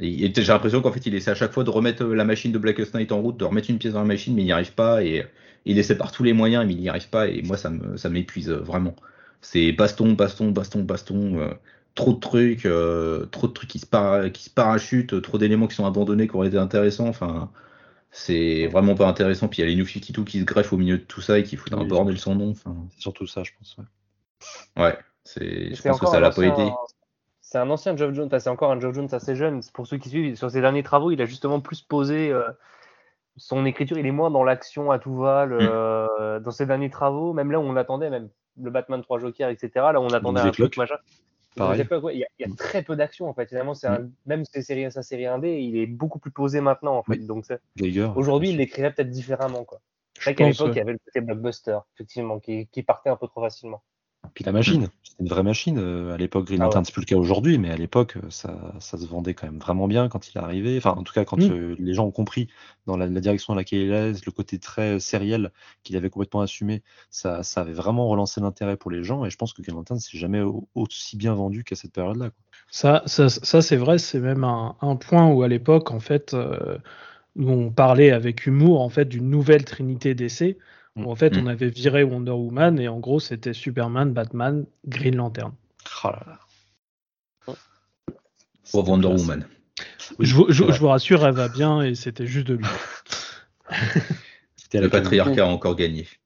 j'ai 0.00 0.28
l'impression 0.52 0.80
qu'en 0.80 0.92
fait, 0.92 1.06
il 1.06 1.14
essaie 1.14 1.30
à 1.30 1.34
chaque 1.34 1.52
fois 1.52 1.64
de 1.64 1.70
remettre 1.70 2.04
la 2.04 2.24
machine 2.24 2.52
de 2.52 2.58
Blackest 2.58 2.94
Night 2.94 3.12
en 3.12 3.20
route, 3.20 3.36
de 3.36 3.44
remettre 3.44 3.70
une 3.70 3.78
pièce 3.78 3.94
dans 3.94 4.00
la 4.00 4.06
machine, 4.06 4.34
mais 4.34 4.42
il 4.42 4.46
n'y 4.46 4.52
arrive 4.52 4.72
pas, 4.72 5.02
et 5.02 5.24
il 5.64 5.78
essaie 5.78 5.96
par 5.96 6.12
tous 6.12 6.22
les 6.24 6.32
moyens, 6.32 6.66
mais 6.66 6.74
il 6.74 6.80
n'y 6.80 6.88
arrive 6.88 7.08
pas, 7.10 7.28
et 7.28 7.42
moi, 7.42 7.56
ça 7.56 7.70
me, 7.70 7.96
ça 7.96 8.08
m'épuise 8.10 8.50
euh, 8.50 8.58
vraiment. 8.60 8.94
C'est 9.40 9.72
baston, 9.72 10.12
baston, 10.12 10.50
baston, 10.50 10.82
baston, 10.82 11.38
euh, 11.40 11.54
trop 11.94 12.12
de 12.14 12.20
trucs, 12.20 12.66
euh, 12.66 13.26
trop 13.26 13.48
de 13.48 13.52
trucs 13.52 13.70
qui 13.70 13.78
se, 13.78 13.86
para- 13.86 14.30
qui 14.30 14.44
se 14.44 14.50
parachutent, 14.50 15.20
trop 15.22 15.38
d'éléments 15.38 15.66
qui 15.68 15.74
sont 15.76 15.86
abandonnés 15.86 16.28
qui 16.28 16.36
auraient 16.36 16.48
été 16.48 16.58
intéressants, 16.58 17.08
enfin, 17.08 17.50
c'est 18.10 18.66
vraiment 18.68 18.94
pas 18.94 19.08
intéressant. 19.08 19.48
Puis 19.48 19.62
il 19.62 19.64
y 19.66 19.68
a 19.68 19.70
les 19.70 19.76
New 19.76 19.86
52 19.86 20.24
qui 20.24 20.40
se 20.40 20.44
greffent 20.44 20.72
au 20.72 20.78
milieu 20.78 20.98
de 20.98 21.04
tout 21.04 21.20
ça 21.20 21.38
et 21.38 21.44
qui 21.44 21.56
foutent 21.56 21.74
un 21.74 21.84
bordel 21.84 22.18
sans 22.18 22.34
nom, 22.34 22.50
enfin, 22.50 22.76
C'est 22.94 23.02
surtout 23.02 23.26
ça, 23.26 23.42
je 23.44 23.52
pense. 23.58 23.76
ouais. 23.78 23.84
ouais, 24.76 24.98
c'est, 25.24 25.70
je 25.74 25.74
C'est 25.74 25.88
pense 25.88 26.00
que 26.00 26.06
ça 26.06 26.18
un 26.18 26.20
l'a 26.22 26.30
pas 26.30 26.42
ancien- 26.42 26.52
aidé. 26.64 26.72
C'est 27.40 27.58
un 27.58 27.70
ancien 27.70 27.96
Geoff 27.96 28.12
Jones, 28.14 28.26
enfin, 28.26 28.38
c'est 28.40 28.50
encore 28.50 28.70
un 28.72 28.78
Geoff 28.80 28.94
Jones 28.94 29.08
assez 29.12 29.34
jeune. 29.34 29.60
Pour 29.72 29.86
ceux 29.86 29.96
qui 29.98 30.10
suivent, 30.10 30.36
sur 30.36 30.50
ses 30.50 30.60
derniers 30.60 30.82
travaux, 30.82 31.10
il 31.10 31.20
a 31.22 31.26
justement 31.26 31.60
plus 31.60 31.80
posé 31.80 32.30
euh, 32.30 32.42
son 33.38 33.64
écriture. 33.64 33.98
Il 33.98 34.06
est 34.06 34.10
moins 34.12 34.30
dans 34.30 34.44
l'action 34.44 34.90
à 34.90 34.98
tout 34.98 35.16
va. 35.16 35.46
le- 35.46 35.58
Mm. 35.58 35.68
euh, 35.70 36.40
dans 36.40 36.50
ses 36.50 36.66
derniers 36.66 36.90
travaux, 36.90 37.32
même 37.32 37.50
là 37.50 37.58
où 37.60 37.62
on 37.62 37.76
attendait, 37.76 38.10
même 38.10 38.28
le 38.60 38.70
Batman 38.70 39.00
3 39.02 39.18
Jokers, 39.18 39.48
etc. 39.50 39.70
Là, 39.76 40.00
on 40.00 40.08
attendait 40.08 40.40
un 40.40 40.50
truc 40.50 40.76
machin. 40.76 40.96
Ouais, 41.58 41.76
Il 42.14 42.18
y, 42.18 42.24
a- 42.24 42.28
il 42.38 42.46
y 42.48 42.52
a 42.52 42.54
très 42.56 42.82
peu 42.82 42.94
d'action 42.94 43.28
en 43.28 43.34
fait. 43.34 43.48
Finalement, 43.48 43.74
c'est 43.74 43.88
un- 43.88 44.08
même 44.26 44.44
ses 44.44 44.62
séries, 44.62 44.92
sa 44.92 45.02
série 45.02 45.24
1D, 45.26 45.58
il 45.60 45.76
est 45.76 45.86
beaucoup 45.86 46.20
plus 46.20 46.30
posé 46.30 46.60
maintenant 46.60 46.96
en 46.96 47.02
fait. 47.02 47.18
Oui. 47.18 47.26
Donc 47.26 47.46
c'est- 47.46 47.60
aujourd'hui, 48.16 48.50
il 48.50 48.58
l'écrirait 48.58 48.92
peut-être 48.92 49.10
différemment 49.10 49.64
quoi. 49.64 49.80
C'est 50.14 50.22
vrai 50.24 50.34
qu'à 50.36 50.44
l'époque, 50.48 50.66
ouais. 50.68 50.72
il 50.74 50.76
y 50.78 50.80
avait 50.80 50.92
le 50.92 50.98
côté 51.04 51.20
blockbuster, 51.20 51.78
effectivement, 51.94 52.38
qui, 52.38 52.66
qui 52.68 52.82
partait 52.82 53.10
un 53.10 53.16
peu 53.16 53.26
trop 53.26 53.40
facilement. 53.40 53.82
Puis 54.34 54.44
la 54.44 54.52
machine, 54.52 54.88
c'était 55.02 55.22
une 55.22 55.28
vraie 55.28 55.42
machine. 55.42 55.78
euh, 55.78 56.14
à 56.14 56.16
l'époque, 56.16 56.46
Green 56.46 56.60
Ah 56.60 56.62
Lantern, 56.62 56.84
ouais. 56.84 56.84
c'est 56.84 56.92
plus 56.92 57.00
le 57.02 57.06
cas 57.06 57.16
aujourd'hui, 57.16 57.58
mais 57.58 57.70
à 57.70 57.76
l'époque, 57.76 58.16
euh, 58.16 58.30
ça, 58.30 58.74
ça 58.80 58.96
se 58.98 59.06
vendait 59.06 59.34
quand 59.34 59.46
même 59.46 59.58
vraiment 59.58 59.88
bien 59.88 60.08
quand 60.08 60.28
il 60.28 60.36
est 60.38 60.40
arrivé. 60.40 60.76
Enfin, 60.78 60.90
en 60.92 61.02
tout 61.02 61.12
cas, 61.12 61.24
quand 61.24 61.50
Mm. 61.50 61.50
euh, 61.50 61.74
les 61.78 61.94
gens 61.94 62.06
ont 62.06 62.10
compris 62.12 62.48
dans 62.86 62.96
la, 62.96 63.06
la 63.06 63.20
direction 63.20 63.52
dans 63.52 63.58
laquelle 63.58 63.80
il 63.80 63.92
allait, 63.92 64.12
le 64.24 64.32
côté 64.32 64.58
très 64.58 65.00
sériel 65.00 65.52
qu'il 65.82 65.96
avait 65.96 66.10
complètement 66.10 66.40
assumé, 66.42 66.82
ça, 67.10 67.42
ça 67.42 67.60
avait 67.62 67.72
vraiment 67.72 68.08
relancé 68.08 68.40
l'intérêt 68.40 68.76
pour 68.76 68.90
les 68.90 69.02
gens. 69.02 69.24
Et 69.24 69.30
je 69.30 69.36
pense 69.36 69.52
que 69.52 69.62
Green 69.62 69.76
Lantern 69.76 69.98
s'est 70.00 70.18
jamais 70.18 70.40
au- 70.42 70.68
aussi 70.74 71.16
bien 71.16 71.34
vendu 71.34 71.64
qu'à 71.64 71.76
cette 71.76 71.92
période-là. 71.92 72.30
Ça, 72.70 73.02
ça, 73.06 73.28
ça, 73.28 73.62
c'est 73.62 73.76
vrai, 73.76 73.98
c'est 73.98 74.20
même 74.20 74.44
un, 74.44 74.76
un 74.80 74.96
point 74.96 75.26
où 75.32 75.42
à 75.42 75.48
l'époque, 75.48 75.90
en 75.90 76.00
fait, 76.00 76.34
euh, 76.34 76.78
on 77.38 77.70
parlait 77.72 78.10
avec 78.12 78.46
humour 78.46 78.80
en 78.82 78.88
fait 78.90 79.06
d'une 79.06 79.30
nouvelle 79.30 79.64
trinité 79.64 80.14
d'essais, 80.14 80.58
où 81.06 81.10
en 81.10 81.14
fait 81.16 81.34
Mm. 81.36 81.40
on 81.44 81.46
avait 81.46 81.68
viré 81.70 82.02
Wonder 82.02 82.32
Woman 82.32 82.78
et 82.78 82.88
en 82.88 82.98
gros 82.98 83.20
c'était 83.20 83.52
Superman, 83.52 84.12
Batman, 84.12 84.64
Green 84.86 85.16
Lantern. 85.16 85.52
Oh 86.04 86.08
là 86.10 86.22
là. 86.26 87.54
Pour 88.70 88.88
Wonder 88.88 89.08
Woman. 89.08 89.46
Oui, 90.18 90.26
je, 90.26 90.34
vous, 90.34 90.46
je- 90.48 90.58
c'est 90.58 90.64
vrai. 90.64 90.72
je 90.74 90.80
vous 90.80 90.88
rassure, 90.88 91.26
elle 91.26 91.34
va 91.34 91.48
bien 91.48 91.82
et 91.82 91.94
c'était 91.94 92.26
juste 92.26 92.46
de 92.48 92.54
lui. 92.54 92.64
Le 94.74 94.88
patriarcat 94.88 95.44
a 95.44 95.48
encore 95.48 95.76
gagné. 95.76 96.06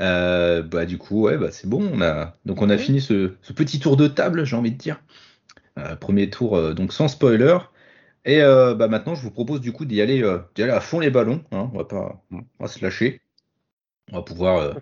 Euh, 0.00 0.62
bah 0.62 0.84
du 0.84 0.98
coup 0.98 1.22
ouais 1.22 1.36
bah 1.38 1.50
c'est 1.52 1.68
bon 1.68 1.88
on 1.92 2.00
a 2.02 2.34
donc 2.44 2.60
on 2.62 2.70
a 2.70 2.78
fini 2.78 3.00
ce, 3.00 3.34
ce 3.42 3.52
petit 3.52 3.78
tour 3.78 3.96
de 3.96 4.08
table 4.08 4.44
j'ai 4.44 4.56
envie 4.56 4.72
de 4.72 4.76
dire 4.78 5.00
Euh, 5.78 5.96
premier 5.96 6.28
tour 6.28 6.56
euh, 6.56 6.74
donc 6.74 6.92
sans 6.92 7.08
spoiler 7.08 7.56
et 8.24 8.40
euh, 8.42 8.74
bah 8.74 8.88
maintenant 8.88 9.14
je 9.14 9.22
vous 9.22 9.30
propose 9.30 9.60
du 9.60 9.72
coup 9.72 9.84
d'y 9.84 10.00
aller 10.00 10.22
euh, 10.22 10.38
aller 10.58 10.70
à 10.70 10.80
fond 10.80 11.00
les 11.00 11.10
ballons 11.10 11.44
hein, 11.52 11.70
on 11.72 11.78
va 11.78 11.84
pas 11.84 12.22
on 12.30 12.44
va 12.60 12.68
se 12.68 12.82
lâcher. 12.82 13.20
On 14.10 14.16
va 14.16 14.22
pouvoir 14.22 14.58
euh, 14.58 14.74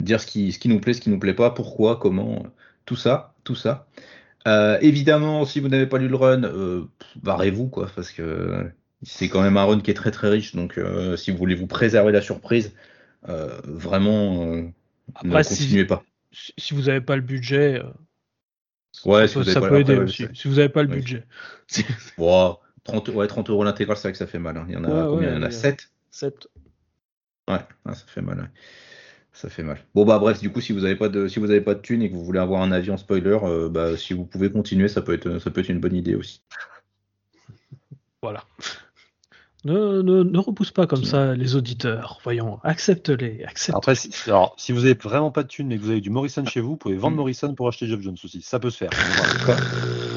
dire 0.00 0.20
ce 0.20 0.26
qui 0.26 0.52
ce 0.52 0.58
qui 0.58 0.68
nous 0.68 0.80
plaît 0.80 0.92
ce 0.92 1.00
qui 1.00 1.10
nous 1.10 1.18
plaît 1.18 1.34
pas 1.34 1.50
pourquoi 1.50 1.96
comment 1.96 2.46
tout 2.84 2.96
ça 2.96 3.34
tout 3.44 3.54
ça. 3.54 3.86
Euh, 4.46 4.78
évidemment 4.80 5.44
si 5.44 5.60
vous 5.60 5.68
n'avez 5.68 5.86
pas 5.86 5.98
lu 5.98 6.08
le 6.08 6.16
run 6.16 6.88
barrez-vous 7.22 7.68
quoi 7.68 7.88
parce 7.94 8.10
que 8.10 8.70
c'est 9.02 9.28
quand 9.28 9.42
même 9.42 9.56
un 9.56 9.64
run 9.64 9.80
qui 9.80 9.90
est 9.90 9.94
très 9.94 10.10
très 10.10 10.28
riche. 10.28 10.54
Donc 10.54 10.78
si 11.16 11.30
vous 11.30 11.38
voulez 11.38 11.54
vous 11.54 11.66
préserver 11.66 12.12
la 12.12 12.22
surprise 12.22 12.74
vraiment, 13.22 14.44
ne 15.24 15.42
si- 15.42 15.48
continuez 15.48 15.84
pas. 15.84 16.04
Si, 16.32 16.74
vous 16.74 16.82
n'avez 16.82 17.00
pas 17.00 17.16
le 17.16 17.22
budget, 17.22 17.82
Ouais, 19.04 19.26
ça, 19.26 19.42
si 19.42 19.52
peut- 19.52 19.60
ça 19.60 19.80
aider 19.80 19.96
aussi. 19.96 20.26
Si 20.34 20.48
vous 20.48 20.56
n'avez 20.56 20.68
pas 20.68 20.82
le 20.82 20.88
budget. 20.88 21.24
Wow, 22.18 22.59
30, 22.84 23.08
ouais, 23.10 23.26
30 23.26 23.50
euros 23.50 23.64
l'intégrale, 23.64 23.96
c'est 23.96 24.04
vrai 24.08 24.12
que 24.12 24.18
ça 24.18 24.26
fait 24.26 24.38
mal. 24.38 24.56
hein. 24.56 24.66
Il 24.68 24.74
y 24.74 24.76
en 24.76 24.84
a 24.84 25.04
Ouais, 25.04 25.06
combien? 25.06 25.28
ouais, 25.28 25.32
Il 25.32 25.34
y 25.34 25.38
en 25.38 25.42
a 25.42 25.50
ouais. 25.50 25.50
7 25.50 25.90
Sept. 26.10 26.48
Ouais, 27.48 27.58
ouais, 27.86 27.94
ça 27.94 28.04
fait 28.06 28.22
mal. 28.22 28.38
ouais. 28.40 28.46
Ça 29.32 29.48
fait 29.50 29.62
mal. 29.64 29.78
Bon 29.94 30.04
bah 30.06 30.18
bref, 30.18 30.40
du 30.40 30.52
coup, 30.52 30.60
si 30.60 30.72
vous 30.72 30.80
n'avez 30.80 30.96
pas 30.96 31.08
de 31.08 31.28
si 31.28 31.38
vous 31.40 31.50
avez 31.50 31.60
pas 31.62 31.74
de 31.74 31.80
thunes 31.80 32.02
et 32.02 32.10
que 32.10 32.14
vous 32.16 32.24
voulez 32.24 32.40
avoir 32.40 32.62
un 32.62 32.72
avis 32.72 32.90
en 32.90 32.96
spoiler, 32.98 33.38
euh, 33.44 33.68
bah 33.70 33.96
si 33.96 34.14
vous 34.14 34.26
pouvez 34.26 34.50
continuer, 34.52 34.88
ça 34.88 35.02
peut 35.02 35.14
être 35.14 35.38
ça 35.40 35.50
peut 35.50 35.60
être 35.60 35.70
une 35.70 35.80
bonne 35.80 35.94
idée 35.96 36.14
aussi. 36.16 36.42
Voilà. 38.22 38.44
Ne, 39.64 40.00
ne, 40.00 40.22
ne 40.22 40.38
repousse 40.38 40.70
pas 40.70 40.86
comme 40.86 41.04
ça 41.04 41.34
les 41.34 41.54
auditeurs. 41.54 42.18
Voyons, 42.24 42.58
accepte-les. 42.64 43.44
Accepte 43.44 43.76
Après, 43.76 43.94
si, 43.94 44.10
alors, 44.26 44.54
si 44.56 44.72
vous 44.72 44.86
avez 44.86 44.94
vraiment 44.94 45.30
pas 45.30 45.42
de 45.42 45.48
thunes 45.48 45.66
mais 45.68 45.76
que 45.76 45.82
vous 45.82 45.90
avez 45.90 46.00
du 46.00 46.08
Morrison 46.08 46.46
chez 46.46 46.60
vous, 46.60 46.70
vous 46.70 46.76
pouvez 46.78 46.96
vendre 46.96 47.14
Mm. 47.14 47.18
Morrison 47.18 47.54
pour 47.54 47.68
acheter 47.68 47.86
Jeff 47.86 48.00
Jones 48.00 48.16
aussi. 48.24 48.40
Ça 48.40 48.58
peut 48.58 48.70
se 48.70 48.78
faire. 48.78 48.90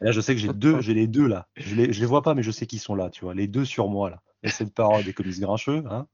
Là, 0.00 0.12
je 0.12 0.20
sais 0.20 0.34
que 0.34 0.40
j'ai 0.40 0.52
deux, 0.52 0.80
j'ai 0.80 0.94
les 0.94 1.06
deux 1.06 1.26
là. 1.26 1.46
Je 1.56 1.74
les, 1.74 1.92
je 1.92 2.00
les 2.00 2.06
vois 2.06 2.22
pas, 2.22 2.34
mais 2.34 2.42
je 2.42 2.50
sais 2.50 2.66
qu'ils 2.66 2.80
sont 2.80 2.94
là, 2.94 3.08
tu 3.08 3.24
vois. 3.24 3.34
Les 3.34 3.46
deux 3.46 3.64
sur 3.64 3.88
moi 3.88 4.10
là. 4.10 4.20
Et 4.42 4.48
c'est 4.50 4.64
une 4.64 4.70
parole 4.70 5.02
des 5.04 5.12
comics 5.14 5.40
grincheux, 5.40 5.82
hein. 5.88 6.06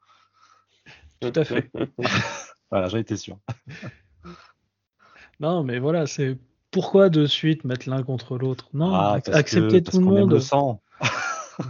Tout 1.20 1.32
à 1.34 1.44
fait. 1.44 1.70
Voilà, 2.70 2.88
j'en 2.88 2.98
étais 2.98 3.16
sûr. 3.16 3.36
Non, 5.40 5.64
mais 5.64 5.80
voilà, 5.80 6.06
c'est 6.06 6.38
pourquoi 6.70 7.08
de 7.08 7.26
suite 7.26 7.64
mettre 7.64 7.88
l'un 7.88 8.04
contre 8.04 8.38
l'autre? 8.38 8.68
Non, 8.74 8.94
Ah, 8.94 9.18
parce 9.24 9.36
accepter 9.36 9.82
que- 9.82 9.90
tout 9.90 9.98
le 9.98 10.04
qu'on 10.06 10.12
aime 10.12 10.18
monde. 10.20 10.32
le 10.34 10.40
sang. 10.40 10.80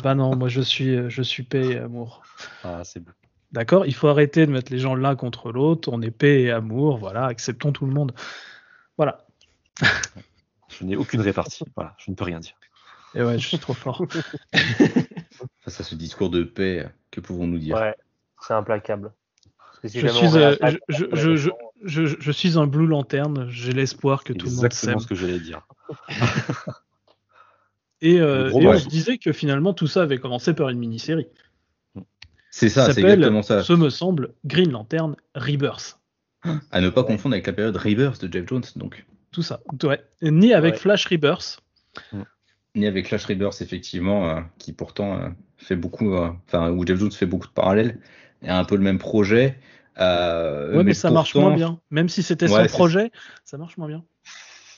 Bah 0.02 0.14
non, 0.14 0.36
moi 0.36 0.48
je 0.48 0.60
suis, 0.60 1.10
je 1.10 1.22
suis 1.22 1.42
paix 1.42 1.72
et 1.72 1.78
amour. 1.78 2.22
Ah, 2.64 2.82
c'est 2.84 3.00
beau. 3.00 3.12
D'accord? 3.52 3.86
Il 3.86 3.94
faut 3.94 4.08
arrêter 4.08 4.46
de 4.46 4.52
mettre 4.52 4.72
les 4.72 4.78
gens 4.78 4.94
l'un 4.94 5.16
contre 5.16 5.50
l'autre. 5.50 5.88
On 5.92 6.00
est 6.02 6.10
paix 6.10 6.42
et 6.42 6.50
amour. 6.50 6.98
Voilà, 6.98 7.26
acceptons 7.26 7.72
tout 7.72 7.86
le 7.86 7.92
monde. 7.92 8.12
Voilà. 8.96 9.26
Je 10.68 10.84
n'ai 10.84 10.96
aucune 10.96 11.20
répartie. 11.20 11.64
Voilà, 11.74 11.94
je 11.98 12.10
ne 12.10 12.16
peux 12.16 12.24
rien 12.24 12.38
dire. 12.38 12.54
Et 13.14 13.22
ouais, 13.22 13.38
je 13.38 13.48
suis 13.48 13.58
trop 13.58 13.74
fort. 13.74 14.04
Face 15.62 15.80
à 15.80 15.84
ce 15.84 15.96
discours 15.96 16.30
de 16.30 16.44
paix, 16.44 16.88
que 17.10 17.20
pouvons-nous 17.20 17.58
dire? 17.58 17.74
Ouais, 17.74 17.96
c'est 18.40 18.54
implacable. 18.54 19.12
Si 19.84 19.98
Je 19.98 20.06
suis, 20.06 20.36
euh, 20.36 20.56
je, 21.82 22.30
suis 22.30 22.58
un 22.58 22.66
Blue 22.66 22.86
Lanterne. 22.86 23.48
J'ai 23.50 23.72
l'espoir 23.72 24.22
que 24.22 24.32
tout 24.32 24.46
le 24.46 24.52
monde 24.52 24.64
Exactement 24.64 24.98
s'aime. 24.98 25.00
ce 25.00 25.08
que 25.08 25.14
j'allais 25.14 25.40
dire. 25.40 25.66
Et, 28.02 28.20
euh, 28.20 28.50
et 28.50 28.66
on 28.66 28.78
se 28.78 28.88
disait 28.88 29.18
que 29.18 29.32
finalement 29.32 29.74
tout 29.74 29.86
ça 29.86 30.02
avait 30.02 30.18
commencé 30.18 30.54
par 30.54 30.68
une 30.70 30.78
mini-série. 30.78 31.26
C'est 32.50 32.68
ça, 32.68 32.92
c'est 32.92 33.00
exactement 33.00 33.42
ça. 33.42 33.62
ce 33.62 33.72
me 33.72 33.90
semble, 33.90 34.34
Green 34.44 34.70
Lantern 34.72 35.14
Rebirth. 35.34 35.98
À 36.70 36.80
ne 36.80 36.88
pas 36.88 37.04
confondre 37.04 37.34
avec 37.34 37.46
la 37.46 37.52
période 37.52 37.76
Rebirth 37.76 38.24
de 38.24 38.32
Jeff 38.32 38.48
Jones, 38.48 38.64
donc. 38.76 39.04
Tout 39.30 39.42
ça. 39.42 39.60
Ouais. 39.84 40.00
Ni 40.22 40.52
avec 40.54 40.74
Ouais. 40.74 40.80
Flash 40.80 41.06
Rebirth. 41.06 41.60
Ni 42.74 42.86
avec 42.86 43.06
Flash 43.08 43.26
Rebirth, 43.26 43.60
effectivement, 43.60 44.28
euh, 44.30 44.40
qui 44.58 44.72
pourtant 44.72 45.18
euh, 45.18 45.28
fait 45.58 45.76
beaucoup, 45.76 46.14
euh, 46.14 46.30
enfin, 46.46 46.70
où 46.70 46.84
Jeff 46.86 46.98
Jones 46.98 47.12
fait 47.12 47.26
beaucoup 47.26 47.46
de 47.46 47.52
parallèles, 47.52 47.98
et 48.42 48.48
a 48.48 48.58
un 48.58 48.64
peu 48.64 48.76
le 48.76 48.82
même 48.82 48.98
projet. 48.98 49.58
euh, 50.00 50.76
Ouais, 50.76 50.82
mais, 50.82 50.94
ça 50.94 51.10
marche 51.10 51.34
moins 51.34 51.54
bien. 51.54 51.78
Même 51.90 52.08
si 52.08 52.22
c'était 52.22 52.50
Ouais, 52.50 52.66
son 52.68 52.74
projet, 52.74 53.12
ça 53.44 53.58
marche 53.58 53.76
moins 53.76 53.88
bien. 53.88 54.02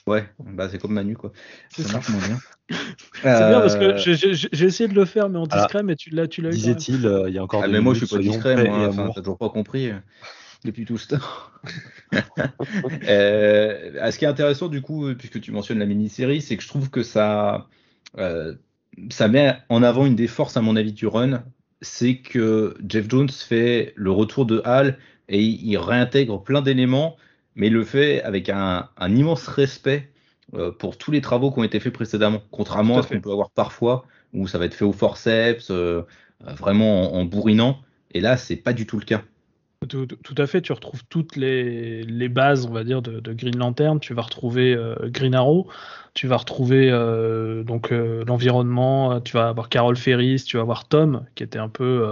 Ouais, 0.09 0.25
bah 0.41 0.69
c'est 0.69 0.79
comme 0.81 0.93
Manu 0.95 1.17
quoi. 1.17 1.33
C'est 1.71 1.83
Ça 1.83 1.89
ça. 1.89 1.95
marche 1.95 2.09
moins 2.11 2.27
bien. 2.27 2.39
C'est 3.23 3.49
bien 3.49 3.61
parce 3.61 3.77
que 3.77 3.85
Euh, 3.85 3.97
j'ai- 4.53 4.65
essayé 4.67 4.89
de 4.89 4.95
le 4.95 5.05
faire, 5.05 5.29
mais 5.29 5.39
en 5.39 5.47
Ah. 5.51 5.59
discret, 5.59 5.83
mais 5.83 5.95
tu 5.95 6.11
l'as 6.11 6.27
tu 6.27 6.41
l'as. 6.43 6.51
Disait-il 6.51 7.07
euh, 7.07 7.29
il 7.29 7.35
y 7.35 7.39
a 7.39 7.43
encore 7.45 7.63
Ah, 7.63 7.67
deux 7.67 7.73
mais 7.75 7.81
moi 7.81 7.95
je 7.95 8.05
suis 8.05 8.17
pas 8.17 8.23
discret, 8.23 8.65
moi, 8.65 8.89
enfin, 8.89 9.11
t'as 9.15 9.21
toujours 9.21 9.39
pas 9.39 9.51
compris 9.51 9.91
euh, 9.91 9.95
depuis 10.65 10.85
tout 10.85 10.99
ce 10.99 11.09
temps. 11.09 11.21
Euh, 13.09 14.11
ce 14.11 14.19
qui 14.19 14.25
est 14.25 14.29
intéressant 14.29 14.69
du 14.69 14.81
coup, 14.83 15.15
puisque 15.15 15.41
tu 15.41 15.53
mentionnes 15.53 15.79
la 15.79 15.87
mini-série, 15.87 16.41
c'est 16.41 16.57
que 16.57 16.63
je 16.63 16.69
trouve 16.69 16.91
que 16.91 17.03
ça, 17.03 17.67
euh, 18.19 18.55
ça 19.11 19.29
met 19.29 19.57
en 19.69 19.83
avant 19.83 20.07
une 20.07 20.17
des 20.17 20.27
forces, 20.27 20.57
à 20.57 20.61
mon 20.61 20.77
avis, 20.77 20.93
du 20.93 21.07
run, 21.07 21.45
c'est 21.81 22.17
que 22.17 22.75
Jeff 22.89 23.07
Jones 23.09 23.29
fait 23.31 23.93
le 23.97 24.11
retour 24.11 24.47
de 24.47 24.61
Hal 24.65 24.99
et 25.29 25.43
il 25.43 25.77
réintègre 25.79 26.43
plein 26.43 26.63
d'éléments, 26.63 27.17
mais 27.55 27.69
il 27.69 27.73
le 27.73 27.85
fait 27.85 28.23
avec 28.23 28.49
un, 28.49 28.89
un 28.97 29.17
immense 29.17 29.47
respect 29.49 30.13
euh, 30.55 30.71
pour 30.73 30.99
tous 30.99 31.11
les 31.11 31.21
travaux 31.21 31.53
qui 31.53 31.59
ont 31.61 31.65
été 31.65 31.81
faits 31.81 31.93
précédemment, 31.93 32.43
contrairement 32.51 32.99
à 32.99 33.01
à 33.01 33.03
ce 33.03 33.09
qu'on 33.09 33.21
peut 33.21 33.31
avoir 33.33 33.51
parfois, 33.51 34.07
où 34.33 34.47
ça 34.47 34.59
va 34.59 34.67
être 34.67 34.75
fait 34.75 34.85
au 34.85 34.93
forceps, 34.93 35.71
euh, 35.71 36.03
vraiment 36.41 37.15
en, 37.15 37.21
en 37.21 37.25
bourrinant. 37.25 37.81
Et 38.13 38.21
là, 38.21 38.37
c'est 38.37 38.57
pas 38.57 38.73
du 38.73 38.87
tout 38.87 38.99
le 38.99 39.05
cas. 39.05 39.23
Tout, 39.89 40.35
à 40.37 40.47
fait, 40.47 40.61
tu 40.61 40.73
retrouves 40.73 41.03
toutes 41.09 41.37
les, 41.37 42.29
bases, 42.29 42.67
on 42.67 42.73
va 42.73 42.85
dire, 42.85 43.03
de, 43.03 43.33
Green 43.33 43.57
Lantern. 43.57 43.99
Tu 44.01 44.15
vas 44.15 44.23
retrouver 44.23 44.75
euh, 44.75 44.95
Green 45.05 45.35
Arrow, 45.35 45.69
tu 46.15 46.27
vas 46.27 46.37
retrouver 46.37 46.91
euh, 46.91 47.65
donc 47.65 47.93
euh, 47.93 48.25
l'environnement. 48.27 49.21
Tu 49.21 49.33
vas 49.33 49.49
avoir 49.49 49.69
Carol 49.69 49.97
Ferris, 49.97 50.45
tu 50.47 50.57
vas 50.57 50.63
avoir 50.63 50.87
Tom, 50.87 51.25
qui 51.35 51.43
était 51.43 51.59
un 51.59 51.69
peu 51.69 52.07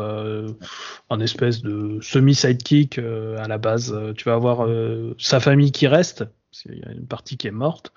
un 1.11 1.21
espèce 1.21 1.63
de 1.63 1.99
semi-sidekick 2.01 2.99
à 2.99 3.47
la 3.47 3.59
base. 3.59 3.97
Tu 4.17 4.25
vas 4.25 4.35
avoir 4.35 4.69
sa 5.19 5.41
famille 5.41 5.73
qui 5.73 5.87
reste, 5.87 6.25
parce 6.51 6.63
qu'il 6.63 6.79
y 6.79 6.85
a 6.85 6.93
une 6.93 7.07
partie 7.07 7.37
qui 7.37 7.47
est 7.47 7.53
morte, 7.53 7.93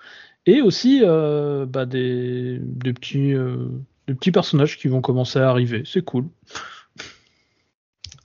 et 0.46 0.62
aussi 0.62 1.02
bah, 1.04 1.86
des 1.86 2.60
petits 2.94 4.32
personnages 4.32 4.78
qui 4.78 4.88
vont 4.88 5.00
commencer 5.00 5.38
à 5.40 5.48
arriver. 5.48 5.82
C'est 5.84 6.04
cool. 6.04 6.26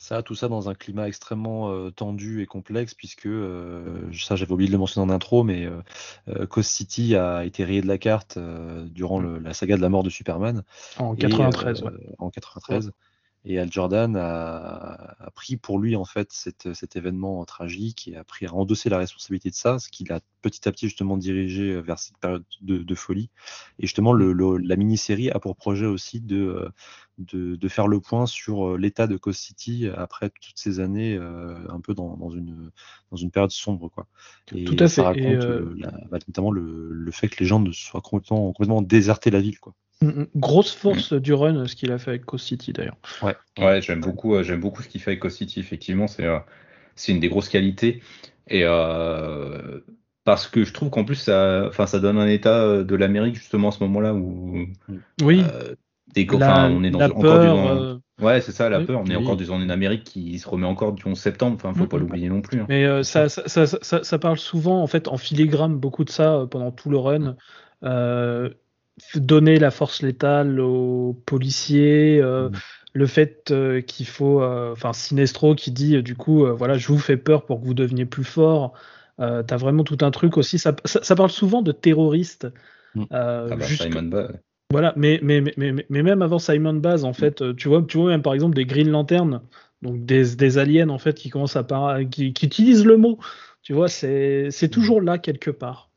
Ça, 0.10 0.24
tout 0.24 0.34
ça 0.34 0.48
dans 0.48 0.69
un 0.69 0.74
climat 0.74 1.08
extrêmement 1.08 1.69
euh, 1.69 1.91
tendu 1.91 2.41
et 2.41 2.48
complexe, 2.48 2.95
puisque 2.95 3.28
euh, 3.28 4.12
ça, 4.12 4.36
j'avais 4.36 4.52
oublié 4.52 4.67
de 4.67 4.72
le 4.72 4.80
mentionner 4.80 5.06
en 5.06 5.13
intro, 5.13 5.43
mais 5.43 5.67
euh, 5.67 5.82
euh, 6.30 6.48
Coast 6.48 6.72
City 6.72 7.15
a 7.15 7.45
été 7.45 7.63
rayé 7.63 7.82
de 7.84 7.88
la 7.88 8.00
carte 8.00 8.39
durant 8.91 9.19
le- 9.19 9.38
la 9.38 9.54
saga 9.54 9.78
de 9.78 9.82
la 9.82 9.89
mort 9.89 10.02
de 10.02 10.10
Superman. 10.10 10.63
En 10.98 11.13
Et, 11.15 11.19
93, 11.19 11.84
ouais. 11.84 11.91
En 12.17 12.32
93. 12.32 12.91
Et 13.45 13.58
Al 13.58 13.71
Jordan 13.71 14.15
a, 14.17 15.15
a 15.19 15.32
pris 15.32 15.56
pour 15.58 15.80
lui 15.80 15.95
en 15.95 16.04
fait 16.06 16.32
cet, 16.34 16.73
cet 16.73 16.95
événement 16.97 17.43
tragique 17.45 18.08
et 18.10 18.17
a 18.17 18.23
pris 18.23 18.45
à 18.45 18.54
endosser 18.54 18.89
la 18.89 18.97
responsabilité 18.97 19.49
de 19.49 19.56
ça, 19.56 19.80
ce 19.80 19.89
qu'il 19.89 20.12
a 20.12 20.19
petit 20.41 20.67
à 20.67 20.71
petit 20.71 20.88
justement 20.88 21.17
dirigé 21.17 21.80
vers 21.82 21.99
cette 21.99 22.17
période 22.17 22.43
de, 22.62 22.80
de 22.80 22.95
folie. 22.95 23.30
Et 23.80 23.84
justement, 23.88 24.12
le, 24.13 24.34
le- 24.34 24.58
la 24.58 24.75
mini-série 24.75 25.30
a 25.32 25.39
pour 25.39 25.56
projet 25.56 25.86
aussi 25.86 26.19
de, 26.19 26.38
euh, 26.38 26.69
de, 27.17 27.56
de 27.56 27.67
faire 27.69 27.88
le 27.88 27.99
point 27.99 28.25
sur 28.25 28.69
euh, 28.73 28.78
l'état 28.78 29.08
de 29.08 29.17
Coast 29.17 29.39
City 29.41 29.88
après 29.95 30.30
toutes 30.30 30.58
ces 30.58 30.80
années 30.80 31.15
euh, 31.15 31.56
un 31.69 31.80
peu 31.80 31.93
dans, 31.93 32.17
dans 32.17 32.30
une, 32.32 32.71
dans 33.12 33.17
une 33.17 33.32
période 33.32 33.52
sombre. 33.52 33.89
Quoi. 33.89 34.08
Et 34.54 34.65
Tout 34.65 34.75
à 34.80 34.88
ça 34.88 35.04
fait. 35.04 35.04
raconte 35.04 35.19
Et, 35.19 35.36
euh, 35.36 35.62
euh, 35.62 35.75
la- 35.78 35.91
bah, 36.12 36.19
notamment 36.28 36.52
le, 36.52 36.89
le 36.91 37.12
fait 37.12 37.30
que 37.30 37.39
les 37.39 37.45
gens 37.45 37.60
ne 37.60 37.71
soient 37.71 38.02
complètement, 38.02 38.52
complètement 38.54 38.82
déserté 38.82 39.32
la 39.32 39.39
ville. 39.41 39.60
Quoi. 39.60 39.73
Mm, 40.01 40.07
mm. 40.07 40.27
Grosse 40.35 40.73
force 40.73 41.13
du 41.13 41.33
run, 41.33 41.67
ce 41.67 41.75
qu'il 41.75 41.91
a 41.91 41.97
fait 41.97 42.12
avec 42.12 42.25
Coast 42.25 42.45
City 42.47 42.71
d'ailleurs. 42.73 42.97
Ouais. 43.21 43.35
Ouais, 43.57 43.81
j'aime 43.81 44.01
beaucoup, 44.01 44.35
euh, 44.35 44.43
j'aime 44.43 44.62
beaucoup 44.62 44.81
ce 44.81 44.88
qu'il 44.88 45.01
fait 45.01 45.12
avec 45.12 45.19
Coast 45.21 45.38
City. 45.38 45.59
Effectivement, 45.59 46.07
c'est 46.07 46.25
euh, 46.25 46.39
c'est 46.95 47.12
une 47.12 47.19
des 47.19 47.27
grosses 47.29 47.49
qualités. 47.49 48.01
Et 48.47 48.62
euh, 48.63 49.81
parce 50.23 50.47
que 50.47 50.63
je 50.63 50.73
trouve 50.73 50.89
qu'en 50.89 51.03
plus, 51.03 51.15
ça, 51.15 51.65
enfin, 51.67 51.85
ça 51.85 51.99
donne 51.99 52.17
un 52.17 52.27
état 52.27 52.83
de 52.83 52.95
l'Amérique 52.95 53.35
justement 53.35 53.69
à 53.69 53.71
ce 53.71 53.83
moment-là 53.83 54.13
où 54.13 54.67
Oui, 55.21 55.41
euh, 55.41 55.75
la, 56.31 56.35
enfin, 56.49 56.69
on 56.71 56.83
est 56.83 56.91
dans 56.91 56.99
la 56.99 57.09
encore 57.09 57.21
peur. 57.21 57.57
du, 57.57 57.71
euh, 57.71 57.97
ouais, 58.21 58.41
c'est 58.41 58.51
ça, 58.53 58.69
la 58.69 58.79
oui. 58.79 58.85
peur. 58.85 59.01
On 59.01 59.05
est 59.05 59.15
Oui. 59.15 59.23
encore 59.23 59.38
dans 59.38 59.59
une 59.59 59.71
Amérique 59.71 60.03
qui 60.05 60.39
se 60.39 60.47
remet 60.47 60.65
encore 60.65 60.93
du 60.93 61.05
11 61.05 61.19
septembre. 61.19 61.55
Enfin, 61.55 61.73
faut 61.73 61.83
Mm, 61.83 61.88
pas 61.88 61.97
mm. 61.97 61.99
l'oublier 61.99 62.29
non 62.29 62.41
plus. 62.41 62.62
hein. 62.62 62.65
mais 62.69 62.85
euh, 62.85 63.03
ça, 63.03 63.27
ça, 63.29 63.47
ça, 63.47 63.65
ça- 63.81 64.03
ça 64.03 64.19
parle 64.19 64.38
souvent, 64.39 64.81
en 64.81 64.88
fait, 64.88 65.07
en 65.07 65.17
filigrane, 65.17 65.77
beaucoup 65.77 66.03
de 66.05 66.09
ça 66.09 66.35
euh, 66.41 66.47
pendant 66.47 66.71
tout 66.71 66.89
le 66.89 66.97
run. 66.97 67.35
Donner 69.15 69.59
la 69.59 69.71
force 69.71 70.01
létale 70.01 70.59
aux 70.59 71.13
policiers, 71.25 72.19
euh, 72.21 72.49
Mm. 72.49 72.53
le 72.93 73.05
fait 73.07 73.51
euh, 73.51 73.81
qu'il 73.81 74.05
faut, 74.07 74.41
euh, 74.41 74.71
enfin, 74.73 74.93
Sinestro 74.93 75.55
qui 75.55 75.71
dit, 75.71 76.01
du 76.03 76.15
coup, 76.15 76.45
voilà, 76.55 76.77
je 76.77 76.88
vous 76.88 76.99
fais 76.99 77.17
peur 77.17 77.45
pour 77.45 77.62
que 77.62 77.65
vous 77.65 77.73
deveniez 77.73 78.05
plus 78.05 78.23
fort. 78.23 78.73
T'as 79.17 79.57
vraiment 79.57 79.83
tout 79.83 79.97
un 80.01 80.12
truc 80.12 80.38
aussi. 80.38 80.57
Ça, 80.57 80.73
ça, 80.85 81.03
ça 81.03 81.15
parle 81.15 81.29
souvent 81.29 81.62
de 81.62 81.71
terroristes. 81.73 82.47
Mm. 82.95 83.03
Ah 83.12 83.45
bah, 83.49 83.65
Simon 83.65 84.03
Ba- 84.03 84.31
Voilà, 84.71 84.93
mais, 84.95 85.19
mais, 85.21 85.41
mais, 85.41 85.73
mais, 85.89 86.03
même 86.03 86.21
avant 86.21 86.39
Simon 86.39 86.75
Baz, 86.75 87.03
en 87.03 87.13
fait, 87.13 87.41
euh, 87.41 87.53
tu 87.53 87.67
vois, 87.67 87.83
tu 87.88 87.97
vois 87.97 88.12
même 88.12 88.21
par 88.21 88.33
exemple 88.33 88.55
des 88.55 88.65
Green 88.65 88.89
Lantern, 88.89 89.41
donc 89.81 90.05
des, 90.05 90.35
des 90.35 90.57
aliens 90.57 90.89
en 90.89 90.99
fait 90.99 91.15
qui 91.15 91.29
commencent 91.29 91.55
à 91.55 91.63
par- 91.63 91.99
qui, 92.09 92.33
qui 92.33 92.45
utilisent 92.45 92.85
le 92.85 92.95
mot, 92.97 93.19
tu 93.62 93.73
vois, 93.73 93.88
c'est 93.89 94.69
toujours 94.71 95.01
là 95.01 95.17
quelque 95.17 95.51
part. 95.51 95.88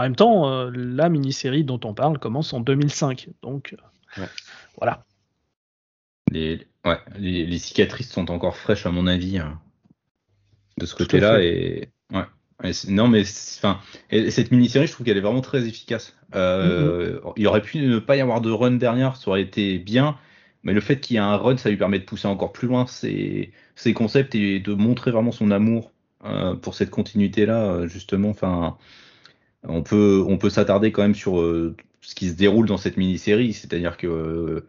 En 0.00 0.04
même 0.04 0.16
temps, 0.16 0.50
euh, 0.50 0.70
la 0.74 1.10
mini-série 1.10 1.62
dont 1.62 1.78
on 1.84 1.92
parle 1.92 2.18
commence 2.18 2.54
en 2.54 2.60
2005, 2.60 3.28
donc 3.42 3.74
euh, 3.74 4.20
Ouais. 4.22 4.28
voilà. 4.78 5.04
les, 6.32 6.66
ouais, 6.86 6.96
les, 7.18 7.44
les 7.44 7.58
cicatrices 7.58 8.10
sont 8.10 8.30
encore 8.30 8.56
fraîches 8.56 8.86
à 8.86 8.90
mon 8.90 9.06
avis 9.06 9.36
hein, 9.36 9.60
de 10.78 10.86
ce 10.86 10.94
côté-là 10.94 11.42
et 11.42 11.90
ouais. 12.14 12.24
Et 12.64 12.72
non 12.88 13.08
mais 13.08 13.22
enfin 13.58 13.78
et 14.10 14.30
cette 14.30 14.50
mini-série 14.52 14.86
je 14.86 14.92
trouve 14.92 15.04
qu'elle 15.04 15.18
est 15.18 15.20
vraiment 15.22 15.42
très 15.42 15.66
efficace. 15.68 16.16
Euh, 16.34 17.20
Mm-hmm. 17.20 17.32
Il 17.36 17.46
aurait 17.46 17.60
pu 17.62 17.78
ne 17.78 17.98
pas 17.98 18.16
y 18.16 18.20
avoir 18.22 18.40
de 18.40 18.50
run 18.50 18.72
dernière, 18.72 19.16
ça 19.16 19.28
aurait 19.28 19.42
été 19.42 19.78
bien, 19.78 20.16
mais 20.62 20.72
le 20.72 20.80
fait 20.80 20.98
qu'il 20.98 21.14
y 21.14 21.16
ait 21.18 21.20
un 21.22 21.36
run, 21.36 21.58
ça 21.58 21.68
lui 21.68 21.76
permet 21.76 21.98
de 21.98 22.04
pousser 22.04 22.26
encore 22.26 22.52
plus 22.52 22.68
loin 22.68 22.86
ses, 22.86 23.52
ses 23.76 23.92
concepts 23.92 24.34
et 24.34 24.60
de 24.60 24.72
montrer 24.72 25.10
vraiment 25.10 25.32
son 25.32 25.50
amour 25.50 25.92
euh, 26.24 26.54
pour 26.54 26.74
cette 26.74 26.90
continuité-là 26.90 27.86
justement. 27.86 28.30
Enfin, 28.30 28.78
on 29.66 29.82
peut 29.82 30.24
on 30.26 30.38
peut 30.38 30.50
s'attarder 30.50 30.92
quand 30.92 31.02
même 31.02 31.14
sur 31.14 31.40
euh, 31.40 31.76
ce 32.00 32.14
qui 32.14 32.28
se 32.28 32.34
déroule 32.34 32.66
dans 32.66 32.78
cette 32.78 32.96
mini-série, 32.96 33.52
c'est-à-dire 33.52 33.96
que 33.96 34.06
euh, 34.06 34.66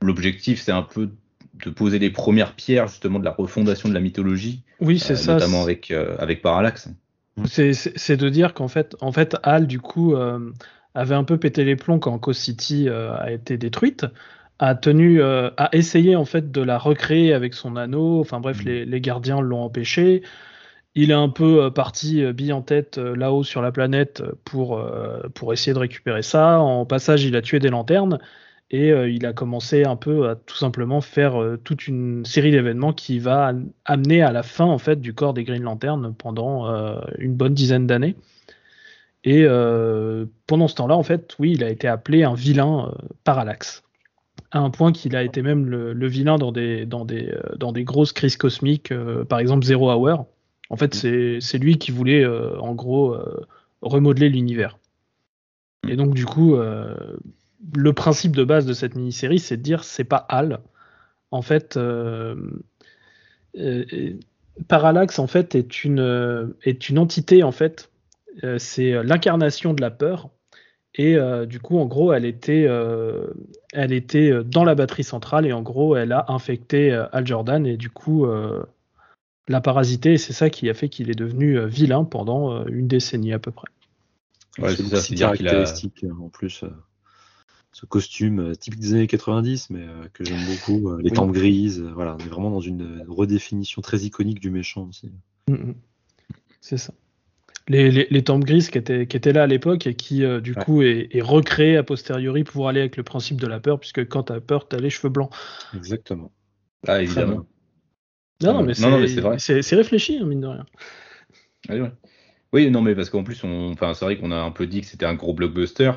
l'objectif 0.00 0.60
c'est 0.60 0.72
un 0.72 0.82
peu 0.82 1.10
de 1.64 1.70
poser 1.70 1.98
les 1.98 2.10
premières 2.10 2.54
pierres 2.54 2.88
justement 2.88 3.18
de 3.18 3.24
la 3.24 3.30
refondation 3.30 3.88
de 3.88 3.94
la 3.94 4.00
mythologie, 4.00 4.62
Oui, 4.80 4.98
c'est 4.98 5.12
euh, 5.12 5.16
ça. 5.16 5.34
notamment 5.34 5.58
c'est- 5.58 5.62
avec 5.64 5.90
euh, 5.90 6.16
avec 6.18 6.42
Parallax. 6.42 6.88
C'est- 7.46 7.72
C'est 7.72 7.92
c'est 7.98 8.16
de 8.16 8.28
dire 8.28 8.52
qu'en 8.54 8.68
fait, 8.68 8.94
en 9.00 9.10
fait, 9.12 9.36
Hal, 9.42 9.66
du 9.66 9.80
coup, 9.80 10.14
euh, 10.14 10.52
avait 10.94 11.14
un 11.14 11.24
peu 11.24 11.38
pété 11.38 11.64
les 11.64 11.76
plombs 11.76 11.98
quand 11.98 12.18
Coast 12.18 12.40
City 12.40 12.88
euh, 12.88 13.14
a 13.16 13.32
été 13.32 13.56
détruite, 13.56 14.04
a 14.58 14.74
tenu, 14.74 15.22
euh, 15.22 15.50
a 15.56 15.70
essayé 15.74 16.14
en 16.16 16.24
fait 16.26 16.50
de 16.52 16.60
la 16.60 16.78
recréer 16.78 17.32
avec 17.32 17.54
son 17.54 17.76
anneau. 17.76 18.20
Enfin 18.20 18.40
bref, 18.40 18.62
Mm. 18.62 18.66
les, 18.66 18.84
les 18.84 19.00
gardiens 19.00 19.40
l'ont 19.40 19.62
empêché. 19.62 20.22
Il 20.94 21.10
est 21.10 21.14
un 21.14 21.28
peu 21.30 21.64
euh, 21.64 21.70
parti 21.70 22.22
euh, 22.22 22.32
bille 22.32 22.52
en 22.52 22.60
tête 22.62 22.98
euh, 22.98 23.16
là-haut 23.16 23.44
sur 23.44 23.62
la 23.62 23.72
planète 23.72 24.22
pour, 24.44 24.80
essayer 25.52 25.72
de 25.72 25.78
récupérer 25.78 26.22
ça. 26.22 26.60
En 26.60 26.84
passage, 26.86 27.24
il 27.24 27.34
a 27.36 27.42
tué 27.42 27.58
des 27.58 27.68
lanternes 27.68 28.18
et 28.70 28.88
il 28.88 29.26
a 29.26 29.34
commencé 29.34 29.84
un 29.84 29.96
peu 29.96 30.30
à 30.30 30.34
tout 30.34 30.56
simplement 30.56 31.02
faire 31.02 31.34
toute 31.62 31.88
une 31.88 32.24
série 32.24 32.50
d'événements 32.52 32.94
qui 32.94 33.18
va 33.18 33.48
am- 33.48 33.70
amener 33.84 34.22
à 34.22 34.32
la 34.32 34.42
fin 34.42 34.64
en 34.64 34.78
fait 34.78 34.98
du 34.98 35.12
corps 35.12 35.34
des 35.34 35.44
Green 35.44 35.62
Lanterns 35.62 36.14
pendant 36.14 36.72
une 37.18 37.34
bonne 37.34 37.52
dizaine 37.52 37.86
d'années. 37.86 38.16
Et 39.24 39.44
pendant 40.46 40.68
ce 40.68 40.74
temps-là, 40.76 40.96
en 40.96 41.02
fait, 41.02 41.36
oui, 41.38 41.52
il 41.52 41.62
a 41.62 41.68
été 41.68 41.86
appelé 41.86 42.24
un 42.24 42.34
vilain 42.34 42.94
parallaxe. 43.24 43.82
À 44.52 44.60
un 44.60 44.70
point 44.70 44.92
qu'il 44.92 45.16
a 45.16 45.22
été 45.22 45.42
même 45.42 45.66
le, 45.66 46.06
vilain 46.06 46.38
dans 46.38 46.52
des, 46.52 47.84
grosses 47.84 48.12
crises 48.12 48.38
cosmiques, 48.38 48.92
par 49.28 49.38
exemple 49.38 49.66
Zero 49.66 49.92
Hour. 49.92 50.26
En 50.72 50.76
fait, 50.76 50.94
c'est 50.94 51.38
c'est 51.40 51.58
lui 51.58 51.76
qui 51.76 51.92
voulait, 51.92 52.24
euh, 52.24 52.58
en 52.58 52.74
gros, 52.74 53.12
euh, 53.12 53.46
remodeler 53.82 54.30
l'univers. 54.30 54.78
Et 55.86 55.96
donc, 55.96 56.14
du 56.14 56.24
coup, 56.24 56.56
euh, 56.56 56.94
le 57.76 57.92
principe 57.92 58.34
de 58.34 58.42
base 58.42 58.64
de 58.64 58.72
cette 58.72 58.94
mini-série, 58.96 59.38
c'est 59.38 59.58
de 59.58 59.62
dire 59.62 59.84
c'est 59.84 60.04
pas 60.04 60.24
Hal. 60.30 60.60
En 61.30 61.42
fait, 61.42 61.78
Parallax 64.68 65.18
en 65.18 65.26
fait 65.26 65.54
est 65.54 65.84
une 65.84 66.54
est 66.62 66.88
une 66.88 66.98
entité 66.98 67.42
en 67.42 67.52
fait. 67.52 67.90
C'est 68.58 69.02
l'incarnation 69.02 69.74
de 69.74 69.80
la 69.80 69.90
peur. 69.90 70.30
Et 70.94 71.16
du 71.46 71.58
coup, 71.60 71.78
en 71.78 71.86
gros, 71.86 72.12
elle 72.12 72.26
était 72.26 72.68
elle 73.72 73.92
était 73.92 74.32
dans 74.44 74.64
la 74.64 74.74
batterie 74.74 75.04
centrale 75.04 75.46
et 75.46 75.52
en 75.52 75.62
gros, 75.62 75.96
elle 75.96 76.12
a 76.12 76.26
infecté 76.28 76.92
Al 77.12 77.26
Jordan 77.26 77.66
et 77.66 77.76
du 77.78 77.88
coup 77.88 78.26
l'a 79.48 79.60
parasité. 79.60 80.14
Et 80.14 80.18
c'est 80.18 80.32
ça 80.32 80.50
qui 80.50 80.68
a 80.70 80.74
fait 80.74 80.88
qu'il 80.88 81.10
est 81.10 81.14
devenu 81.14 81.58
euh, 81.58 81.66
vilain 81.66 82.04
pendant 82.04 82.52
euh, 82.52 82.64
une 82.68 82.88
décennie 82.88 83.32
à 83.32 83.38
peu 83.38 83.50
près. 83.50 83.68
Ouais, 84.58 84.76
c'est 84.76 84.84
ça, 84.88 84.96
a- 84.96 85.16
caractéristique 85.16 86.04
euh, 86.04 86.12
en 86.20 86.28
plus. 86.28 86.62
euh, 86.64 86.70
ce 87.74 87.86
costume 87.86 88.54
typique 88.56 88.80
des 88.80 88.92
années 88.92 89.06
90, 89.06 89.70
mais 89.70 89.80
euh, 89.80 90.04
que 90.12 90.24
j'aime 90.24 90.44
beaucoup. 90.44 90.90
euh, 90.90 90.98
les 90.98 91.10
Oui. 91.10 91.16
tempes 91.16 91.32
grises, 91.32 91.80
euh, 91.80 91.90
voilà, 91.94 92.16
on 92.16 92.18
est 92.18 92.28
vraiment 92.28 92.50
dans 92.50 92.60
une 92.60 93.02
redéfinition 93.08 93.80
très 93.80 94.00
iconique 94.00 94.40
du 94.40 94.50
méchant 94.50 94.86
aussi. 94.88 95.10
Mm, 95.48 95.54
mm. 95.54 95.74
C'est 96.60 96.76
ça. 96.76 96.92
les, 97.68 97.90
les, 97.90 98.06
les 98.10 98.24
tempes 98.24 98.44
grises 98.44 98.70
qui 98.70 98.78
étaient, 98.78 99.06
qui 99.06 99.16
étaient 99.16 99.32
là 99.32 99.44
à 99.44 99.46
l'époque 99.46 99.86
et 99.86 99.94
qui 99.94 100.24
euh, 100.24 100.40
du 100.40 100.54
Ouais. 100.54 100.64
coup 100.64 100.82
est, 100.82 101.08
est 101.12 101.22
recréé 101.22 101.76
a 101.78 101.82
posteriori 101.82 102.44
pour 102.44 102.68
aller 102.68 102.80
avec 102.80 102.96
le 102.96 103.02
principe 103.04 103.40
de 103.40 103.46
la 103.46 103.58
peur, 103.60 103.80
puisque 103.80 104.06
quand 104.08 104.24
t'as 104.24 104.40
peur, 104.40 104.68
t'as 104.68 104.78
les 104.78 104.90
cheveux 104.90 105.08
blancs. 105.10 105.30
Exactement. 105.74 106.30
Ah, 106.86 107.00
évidemment. 107.02 107.46
Non, 108.42 108.54
non, 108.54 108.62
mais 108.62 108.74
Non, 108.78 108.90
non, 108.90 108.98
mais 108.98 109.06
c'est 109.08 109.20
vrai. 109.20 109.38
c'est- 109.38 109.62
c'est 109.62 109.76
réfléchi, 109.76 110.18
hein, 110.20 110.26
mine 110.26 110.40
de 110.40 110.46
rien. 110.46 110.66
Ah, 111.68 111.74
ouais. 111.76 111.92
Oui, 112.52 112.70
non, 112.70 112.82
mais 112.82 112.94
parce 112.94 113.10
qu'en 113.10 113.24
plus, 113.24 113.44
on... 113.44 113.72
enfin, 113.72 113.94
c'est 113.94 114.04
vrai 114.04 114.18
qu'on 114.18 114.32
a 114.32 114.36
un 114.36 114.50
peu 114.50 114.66
dit 114.66 114.80
que 114.82 114.86
c'était 114.86 115.06
un 115.06 115.14
gros 115.14 115.34
blockbuster, 115.34 115.92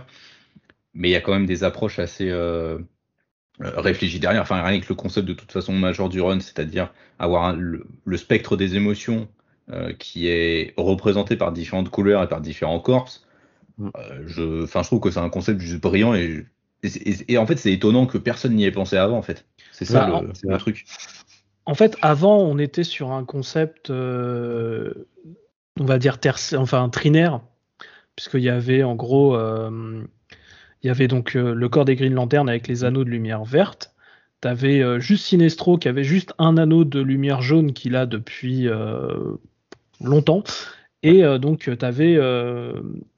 mais 0.93 1.09
il 1.09 1.11
y 1.11 1.15
a 1.15 1.21
quand 1.21 1.33
même 1.33 1.45
des 1.45 1.63
approches 1.63 1.99
assez 1.99 2.29
euh, 2.29 2.79
euh, 3.61 3.81
réfléchies 3.81 4.19
derrière. 4.19 4.43
Enfin, 4.43 4.63
rien 4.63 4.79
que 4.81 4.87
le 4.89 4.95
concept 4.95 5.27
de 5.27 5.33
toute 5.33 5.51
façon 5.51 5.73
majeur 5.73 6.09
du 6.09 6.21
run, 6.21 6.39
c'est-à-dire 6.41 6.93
avoir 7.19 7.45
un- 7.45 7.55
le, 7.55 7.87
le 8.05 8.17
spectre 8.17 8.57
des 8.57 8.75
émotions 8.77 9.29
euh, 9.71 9.93
qui 9.93 10.27
est 10.27 10.73
représenté 10.77 11.37
par 11.37 11.51
différentes 11.53 11.89
couleurs 11.91 12.23
et 12.23 12.29
par 12.29 12.41
différents 12.41 12.79
corps. 12.81 13.09
Mm. 13.77 13.91
euh, 13.97 14.23
je, 14.27 14.63
enfin, 14.63 14.83
je 14.83 14.87
trouve 14.87 14.99
que 15.01 15.11
c'est 15.11 15.19
un 15.19 15.29
concept 15.29 15.59
juste 15.61 15.81
brillant 15.81 16.13
et, 16.15 16.45
et, 16.83 16.87
et- 17.11 17.33
et 17.33 17.37
en 17.37 17.45
fait, 17.45 17.57
c'est 17.57 17.71
étonnant 17.73 18.05
que 18.07 18.17
personne 18.17 18.55
n'y 18.55 18.65
ait 18.65 18.71
pensé 18.71 18.97
avant. 18.97 19.17
En 19.17 19.21
fait, 19.21 19.45
c'est 19.71 19.85
ça 19.85 20.01
Bah, 20.01 20.21
le, 20.21 20.31
c'est 20.33 20.47
le 20.47 20.53
vrai. 20.53 20.57
truc. 20.57 20.85
En 21.65 21.73
fait, 21.73 21.97
avant, 22.01 22.37
on 22.37 22.59
était 22.59 22.83
sur 22.83 23.11
un 23.11 23.25
concept, 23.25 23.89
euh, 23.89 24.93
on 25.79 25.85
va 25.85 25.97
dire 25.97 26.19
tertiaire, 26.19 26.61
enfin 26.61 26.87
trinaire, 26.89 27.41
puisqu'il 28.15 28.41
y 28.41 28.49
avait 28.49 28.83
en 28.83 28.95
gros, 28.95 29.35
euh, 29.35 30.03
il 30.83 30.87
y 30.87 30.89
avait 30.91 31.07
donc 31.07 31.35
euh, 31.35 31.55
le 31.55 31.69
corps 31.69 31.85
des 31.85 31.95
Green 31.95 32.13
Lanternes 32.13 32.49
avec 32.49 32.67
les 32.67 32.83
anneaux 32.83 33.03
de 33.03 33.09
lumière 33.09 33.43
verte. 33.43 33.95
T'avais 34.41 34.99
juste 34.99 35.25
Sinestro 35.25 35.77
qui 35.79 35.87
avait 35.87 36.03
juste 36.03 36.33
un 36.37 36.57
anneau 36.57 36.83
de 36.83 36.99
lumière 36.99 37.41
jaune 37.41 37.73
qu'il 37.73 37.95
a 37.95 38.05
depuis 38.05 38.67
longtemps. 39.99 40.43
Et 41.01 41.23
donc, 41.39 41.61
tu 41.61 41.75
avais 41.81 42.19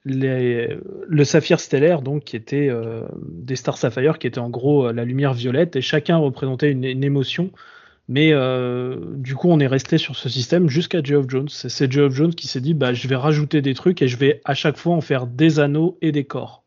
le 0.06 1.24
saphir 1.26 1.60
stellaire, 1.60 2.02
donc, 2.02 2.24
qui 2.24 2.38
était 2.38 2.72
des 3.28 3.58
Star 3.58 3.78
Sapphire, 3.78 4.20
qui 4.20 4.28
était 4.28 4.39
en 4.39 4.50
gros 4.50 4.89
la 4.93 5.04
lumière 5.04 5.34
violette, 5.34 5.76
et 5.76 5.82
chacun 5.82 6.16
représentait 6.16 6.72
une 6.72 7.04
émotion. 7.04 7.52
Mais 8.10 8.30
euh, 8.32 8.97
du 9.16 9.36
coup, 9.36 9.49
on 9.49 9.60
est 9.60 9.68
resté 9.68 9.97
sur 9.97 10.16
ce 10.16 10.30
système 10.30 10.70
jusqu'à 10.70 11.03
Geoff 11.03 11.26
Jones. 11.28 11.49
C'est- 11.49 11.91
Geoff 11.91 12.14
Jones 12.14 12.34
qui 12.34 12.47
s'est 12.47 12.62
dit 12.62 12.74
bah, 12.74 12.93
je 12.93 13.08
vais 13.08 13.16
rajouter 13.16 13.62
des 13.62 13.74
trucs 13.74 14.01
et 14.01 14.08
je 14.08 14.18
vais 14.18 14.41
à 14.45 14.53
chaque 14.53 14.78
fois 14.78 14.95
en 14.95 15.01
faire 15.01 15.28
des 15.28 15.60
anneaux 15.60 15.97
et 16.01 16.12
des 16.12 16.24
corps. 16.24 16.64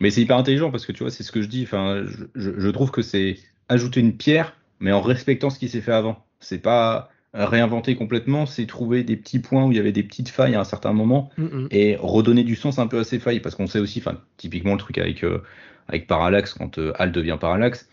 Mais 0.00 0.10
c'est 0.10 0.20
hyper 0.20 0.36
intelligent 0.36 0.70
parce 0.72 0.86
que 0.86 0.92
tu 0.92 1.04
vois, 1.04 1.10
c'est 1.10 1.22
ce 1.22 1.30
que 1.30 1.40
je 1.40 1.46
dis. 1.46 1.62
Enfin, 1.62 2.04
je, 2.34 2.70
trouve 2.70 2.90
que 2.90 3.02
c'est 3.02 3.38
ajouter 3.68 4.00
une 4.00 4.16
pierre, 4.16 4.56
mais 4.80 4.90
en 4.90 5.00
respectant 5.00 5.50
ce 5.50 5.58
qui 5.58 5.68
s'est 5.68 5.80
fait 5.80 5.92
avant. 5.92 6.24
C'est 6.40 6.58
pas 6.58 7.10
réinventer 7.32 7.96
complètement, 7.96 8.46
c'est 8.46 8.66
trouver 8.66 9.02
des 9.02 9.16
petits 9.16 9.38
points 9.38 9.64
où 9.64 9.72
il 9.72 9.76
y 9.76 9.80
avait 9.80 9.92
des 9.92 10.02
petites 10.02 10.28
failles 10.28 10.54
à 10.56 10.60
un 10.60 10.64
certain 10.64 10.92
moment 10.92 11.30
Mm, 11.36 11.66
et 11.70 11.96
redonner 12.00 12.44
du 12.44 12.54
sens 12.54 12.78
un 12.78 12.86
peu 12.86 12.98
à 12.98 13.04
ces 13.04 13.20
failles. 13.20 13.40
Parce 13.40 13.54
qu'on 13.54 13.66
sait 13.68 13.78
aussi, 13.78 14.00
enfin, 14.00 14.18
typiquement 14.36 14.72
le 14.72 14.78
truc 14.78 14.98
avec, 14.98 15.22
euh, 15.24 15.42
avec 15.88 16.08
Parallax, 16.08 16.54
quand 16.54 16.78
euh, 16.78 16.92
Hal 16.96 17.12
devient 17.12 17.38
Parallax, 17.40 17.88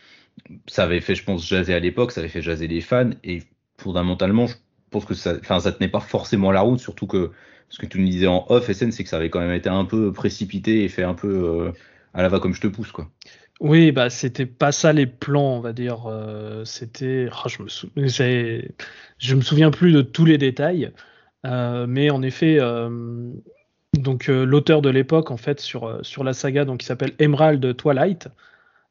ça 0.68 0.84
avait 0.84 1.02
fait, 1.02 1.16
je 1.16 1.24
pense, 1.24 1.48
jaser 1.48 1.74
à 1.74 1.80
l'époque, 1.80 2.12
ça 2.12 2.22
avait 2.22 2.30
fait 2.30 2.42
jaser 2.42 2.68
les 2.68 2.82
fans 2.82 3.12
et 3.24 3.44
fondamentalement, 3.78 4.48
je 4.48 4.56
pense 4.90 5.06
que 5.06 5.14
ça, 5.14 5.36
enfin, 5.40 5.60
ça 5.60 5.72
tenait 5.72 5.90
pas 5.90 6.00
forcément 6.00 6.52
la 6.52 6.62
route, 6.62 6.80
surtout 6.80 7.08
que 7.08 7.32
ce 7.70 7.80
que 7.80 7.86
tu 7.86 8.00
nous 8.00 8.08
disais 8.10 8.28
en 8.28 8.46
off, 8.50 8.70
SN, 8.70 8.92
c'est 8.92 9.04
que 9.04 9.10
ça 9.10 9.18
avait 9.18 9.30
quand 9.30 9.40
même 9.40 9.54
été 9.54 9.70
un 9.70 9.86
peu 9.86 10.12
précipité 10.12 10.84
et 10.84 10.90
fait 10.90 11.04
un 11.04 11.14
peu 11.14 11.28
euh, 11.30 11.72
à 12.14 12.22
la 12.22 12.30
va 12.30 12.40
comme 12.40 12.54
je 12.54 12.62
te 12.62 12.68
pousse, 12.68 12.92
quoi. 12.92 13.10
Oui, 13.60 13.92
bah 13.92 14.10
c'était 14.10 14.48
pas 14.48 14.72
ça 14.72 14.92
les 14.92 15.06
plans, 15.06 15.58
on 15.58 15.60
va 15.62 15.72
dire. 15.72 16.08
Euh, 16.08 16.66
c'était, 16.66 17.30
ah, 17.32 17.48
je 17.48 17.62
me 17.62 17.68
sou- 17.70 17.90
je 17.96 19.36
me 19.36 19.42
souviens 19.42 19.72
plus 19.72 19.92
de 19.94 20.02
tous 20.02 20.26
les 20.26 20.38
détails, 20.38 20.92
Euh, 21.44 21.88
mais 21.88 22.12
en 22.12 22.22
effet, 22.22 22.60
donc 23.94 24.28
l'auteur 24.28 24.82
de 24.82 24.90
l'époque 24.90 25.32
en 25.32 25.38
fait 25.38 25.60
sur 25.60 26.00
sur 26.06 26.24
la 26.24 26.34
saga, 26.34 26.66
donc 26.66 26.80
qui 26.80 26.86
s'appelle 26.86 27.14
Emerald 27.20 27.76
Twilight, 27.76 28.30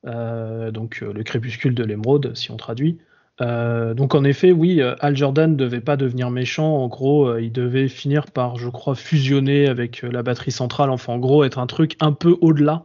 donc 0.04 1.00
euh, 1.02 1.12
le 1.12 1.22
crépuscule 1.22 1.74
de 1.74 1.84
l'émeraude, 1.84 2.34
si 2.34 2.50
on 2.50 2.56
traduit. 2.56 2.98
Euh, 3.40 3.94
donc 3.94 4.14
en 4.14 4.24
effet, 4.24 4.52
oui, 4.52 4.82
euh, 4.82 4.94
Al 5.00 5.16
Jordan 5.16 5.56
devait 5.56 5.80
pas 5.80 5.96
devenir 5.96 6.30
méchant. 6.30 6.76
En 6.76 6.88
gros, 6.88 7.26
euh, 7.26 7.42
il 7.42 7.52
devait 7.52 7.88
finir 7.88 8.26
par, 8.26 8.56
je 8.56 8.68
crois, 8.68 8.94
fusionner 8.94 9.66
avec 9.66 10.04
euh, 10.04 10.10
la 10.10 10.22
batterie 10.22 10.50
centrale. 10.50 10.90
Enfin, 10.90 11.14
en 11.14 11.18
gros, 11.18 11.44
être 11.44 11.58
un 11.58 11.66
truc 11.66 11.96
un 12.00 12.12
peu 12.12 12.36
au-delà 12.40 12.84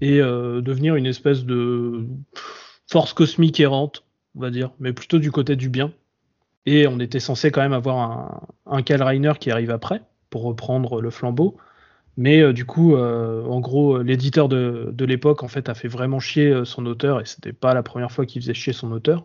et 0.00 0.20
euh, 0.20 0.60
devenir 0.60 0.94
une 0.94 1.06
espèce 1.06 1.44
de 1.44 2.06
force 2.86 3.12
cosmique 3.12 3.58
errante, 3.58 4.04
on 4.36 4.40
va 4.40 4.50
dire, 4.50 4.70
mais 4.78 4.92
plutôt 4.92 5.18
du 5.18 5.32
côté 5.32 5.56
du 5.56 5.68
bien. 5.68 5.92
Et 6.64 6.86
on 6.86 7.00
était 7.00 7.20
censé 7.20 7.50
quand 7.50 7.62
même 7.62 7.72
avoir 7.72 7.98
un, 7.98 8.40
un 8.66 8.82
qui 8.82 9.50
arrive 9.50 9.70
après 9.70 10.02
pour 10.30 10.42
reprendre 10.42 11.00
le 11.00 11.10
flambeau. 11.10 11.56
Mais 12.18 12.40
euh, 12.42 12.52
du 12.52 12.66
coup, 12.66 12.96
euh, 12.96 13.44
en 13.44 13.60
gros, 13.60 13.98
euh, 13.98 14.02
l'éditeur 14.02 14.48
de, 14.48 14.90
de 14.92 15.04
l'époque 15.04 15.44
en 15.44 15.48
fait 15.48 15.68
a 15.68 15.74
fait 15.74 15.86
vraiment 15.86 16.18
chier 16.18 16.64
son 16.64 16.84
auteur 16.84 17.20
et 17.20 17.24
c'était 17.24 17.52
pas 17.52 17.74
la 17.74 17.84
première 17.84 18.10
fois 18.10 18.26
qu'il 18.26 18.42
faisait 18.42 18.54
chier 18.54 18.72
son 18.72 18.90
auteur. 18.90 19.24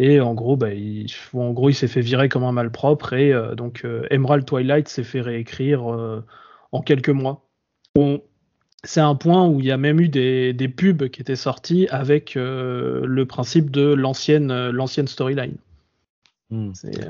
Et 0.00 0.20
en 0.20 0.34
gros, 0.34 0.56
bah, 0.56 0.74
il, 0.74 1.06
en 1.34 1.52
gros, 1.52 1.70
il 1.70 1.74
s'est 1.74 1.86
fait 1.86 2.00
virer 2.00 2.28
comme 2.28 2.42
un 2.42 2.50
malpropre 2.50 3.12
et 3.12 3.32
donc 3.56 3.86
Emerald 4.10 4.44
Twilight 4.44 4.88
s'est 4.88 5.04
fait 5.04 5.20
réécrire 5.22 5.86
en 6.72 6.82
quelques 6.82 7.08
mois. 7.08 7.48
Bon, 7.94 8.22
c'est 8.84 9.00
un 9.00 9.14
point 9.14 9.46
où 9.46 9.60
il 9.60 9.66
y 9.66 9.70
a 9.70 9.78
même 9.78 10.00
eu 10.00 10.08
des, 10.08 10.52
des 10.52 10.68
pubs 10.68 11.08
qui 11.08 11.22
étaient 11.22 11.36
sortis 11.36 11.86
avec 11.90 12.34
le 12.34 13.24
principe 13.24 13.70
de 13.70 13.94
l'ancienne 13.94 14.68
l'ancienne 14.68 15.06
storyline. 15.08 15.56
Hmm. 16.50 16.72
C'est 16.74 17.08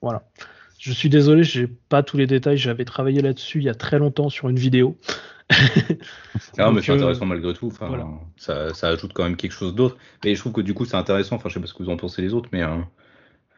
voilà. 0.00 0.22
Je 0.78 0.92
suis 0.92 1.08
désolé, 1.08 1.42
j'ai 1.42 1.66
pas 1.66 2.02
tous 2.02 2.16
les 2.16 2.26
détails. 2.26 2.58
J'avais 2.58 2.84
travaillé 2.84 3.22
là-dessus 3.22 3.58
il 3.58 3.64
y 3.64 3.68
a 3.68 3.74
très 3.74 3.98
longtemps 3.98 4.28
sur 4.28 4.48
une 4.48 4.58
vidéo. 4.58 4.98
Ah, 6.58 6.72
mais 6.72 6.82
c'est 6.82 6.90
euh, 6.90 6.96
intéressant 6.96 7.26
malgré 7.26 7.52
tout. 7.54 7.68
Enfin, 7.68 7.86
voilà. 7.88 8.06
ça, 8.36 8.74
ça 8.74 8.88
ajoute 8.88 9.12
quand 9.12 9.24
même 9.24 9.36
quelque 9.36 9.52
chose 9.52 9.74
d'autre. 9.74 9.96
Et 10.24 10.34
je 10.34 10.40
trouve 10.40 10.52
que 10.52 10.60
du 10.60 10.74
coup, 10.74 10.84
c'est 10.84 10.96
intéressant. 10.96 11.36
Enfin, 11.36 11.48
je 11.48 11.54
sais 11.54 11.60
pas 11.60 11.66
ce 11.66 11.74
que 11.74 11.82
vous 11.82 11.90
en 11.90 11.96
pensez 11.96 12.20
les 12.22 12.34
autres, 12.34 12.48
mais 12.52 12.62
euh, 12.62 12.78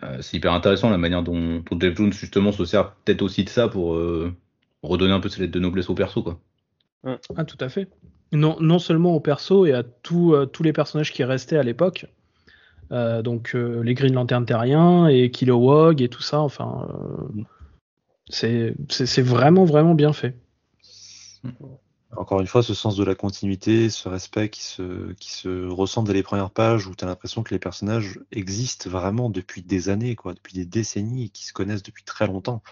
euh, 0.02 0.18
c'est 0.20 0.36
hyper 0.36 0.52
intéressant 0.52 0.90
la 0.90 0.98
manière 0.98 1.22
dont, 1.22 1.62
dont 1.70 1.80
Jeff 1.80 1.96
Jones 1.96 2.12
justement 2.12 2.52
se 2.52 2.64
sert 2.64 2.92
peut-être 2.92 3.22
aussi 3.22 3.44
de 3.44 3.48
ça 3.48 3.68
pour 3.68 3.94
euh, 3.94 4.32
redonner 4.82 5.12
un 5.12 5.20
peu 5.20 5.28
ses 5.28 5.40
lettres 5.40 5.52
de 5.52 5.60
noblesse 5.60 5.90
au 5.90 5.94
perso, 5.94 6.22
quoi. 6.22 6.40
Ah, 7.04 7.44
tout 7.44 7.56
à 7.60 7.68
fait. 7.68 7.88
Non, 8.32 8.56
non 8.60 8.78
seulement 8.78 9.14
au 9.14 9.20
perso 9.20 9.66
et 9.66 9.72
à 9.72 9.82
tout, 9.82 10.34
euh, 10.34 10.46
tous 10.46 10.62
les 10.62 10.72
personnages 10.72 11.12
qui 11.12 11.24
restaient 11.24 11.56
à 11.56 11.62
l'époque. 11.62 12.06
Euh, 12.91 13.22
donc 13.22 13.55
euh, 13.55 13.82
les 13.82 13.95
Green 13.95 14.14
Lantern 14.14 14.45
terriens 14.47 15.09
et 15.09 15.30
Kilowog 15.30 16.01
et 16.01 16.09
tout 16.09 16.22
ça. 16.22 16.41
Enfin, 16.41 16.89
euh, 18.32 18.74
c'est 18.91 19.22
vraiment 19.22 19.64
vraiment 19.64 19.95
bien 19.95 20.12
fait. 20.12 20.36
Encore 22.16 22.41
une 22.41 22.47
fois, 22.47 22.62
ce 22.62 22.72
sens 22.72 22.97
de 22.97 23.05
la 23.05 23.14
continuité, 23.14 23.91
ce 23.91 24.09
respect 24.09 24.49
qui 24.49 24.62
se, 24.62 25.12
qui 25.12 25.30
se 25.30 25.66
ressent 25.68 26.03
dès 26.03 26.14
les 26.14 26.22
premières 26.22 26.51
pages 26.51 26.86
où 26.86 26.95
tu 26.95 27.05
as 27.05 27.07
l'impression 27.07 27.43
que 27.43 27.53
les 27.53 27.59
personnages 27.59 28.18
existent 28.32 28.89
vraiment 28.89 29.28
depuis 29.28 29.62
des 29.62 29.91
années, 29.91 30.16
quoi, 30.16 30.32
depuis 30.32 30.55
des 30.55 30.64
décennies 30.64 31.26
et 31.26 31.28
qui 31.28 31.45
se 31.45 31.53
connaissent 31.53 31.82
depuis 31.82 32.05
très 32.05 32.26
longtemps. 32.26 32.62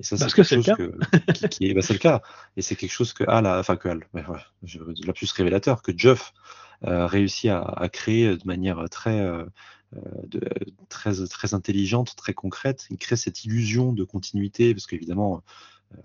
Et 0.00 0.02
ça, 0.02 0.16
c'est 0.16 0.26
que 0.28 0.36
quelque 0.42 0.46
chose 0.46 0.74
que, 0.76 1.32
qui, 1.32 1.48
qui 1.50 1.66
est, 1.66 1.74
bah, 1.74 1.82
c'est 1.82 1.92
le 1.92 1.98
cas. 1.98 2.22
Et 2.56 2.62
c'est 2.62 2.74
quelque 2.74 2.90
chose 2.92 3.12
que 3.12 3.24
Al, 3.28 3.44
a- 3.46 3.58
enfin 3.58 3.76
que 3.76 3.88
Al, 3.88 4.00
ouais, 4.14 4.24
ouais, 4.26 4.38
je- 4.62 4.78
la 5.06 5.12
plus 5.12 5.30
révélateur, 5.30 5.82
que 5.82 5.92
Jeff 5.94 6.32
euh, 6.84 7.06
réussit 7.06 7.50
à, 7.50 7.88
créer 7.92 8.36
de 8.36 8.46
manière 8.46 8.88
très, 8.90 9.20
euh, 9.20 9.44
euh, 9.96 10.00
très, 10.88 11.26
très 11.26 11.54
intelligente, 11.54 12.14
très 12.16 12.34
concrète. 12.34 12.86
Il 12.90 12.98
crée 12.98 13.16
cette 13.16 13.44
illusion 13.44 13.92
de 13.92 14.04
continuité, 14.04 14.74
parce 14.74 14.86
qu'évidemment, 14.86 15.42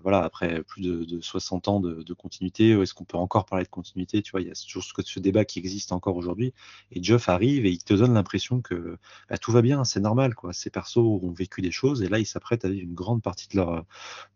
voilà, 0.00 0.22
après 0.22 0.62
plus 0.62 0.80
de, 0.80 1.04
de 1.04 1.20
60 1.20 1.68
ans 1.68 1.80
de, 1.80 2.14
continuité, 2.14 2.70
est-ce 2.70 2.94
qu'on 2.94 3.04
peut 3.04 3.18
encore 3.18 3.44
parler 3.44 3.64
de 3.64 3.70
continuité 3.70 4.22
Tu 4.22 4.30
vois, 4.30 4.40
il 4.40 4.46
y 4.48 4.50
a 4.50 4.54
toujours 4.54 4.84
ce, 4.84 5.20
débat 5.20 5.44
qui 5.44 5.58
existe 5.58 5.92
encore 5.92 6.16
aujourd'hui. 6.16 6.54
Et 6.92 7.02
Jeff 7.02 7.28
arrive 7.28 7.66
et 7.66 7.70
il 7.70 7.82
te 7.82 7.92
donne 7.94 8.14
l'impression 8.14 8.62
que 8.62 8.96
bah, 9.28 9.38
tout 9.38 9.52
va 9.52 9.60
bien, 9.60 9.84
c'est 9.84 10.00
normal, 10.00 10.34
quoi. 10.34 10.52
Ces 10.52 10.70
persos 10.70 10.98
ont 10.98 11.32
vécu 11.32 11.62
des 11.62 11.72
choses 11.72 12.02
et 12.02 12.08
là, 12.08 12.18
ils 12.18 12.26
s'apprêtent 12.26 12.64
à 12.64 12.68
vivre 12.68 12.84
une 12.84 12.94
grande 12.94 13.22
partie 13.22 13.48
de 13.48 13.56
leur, 13.56 13.84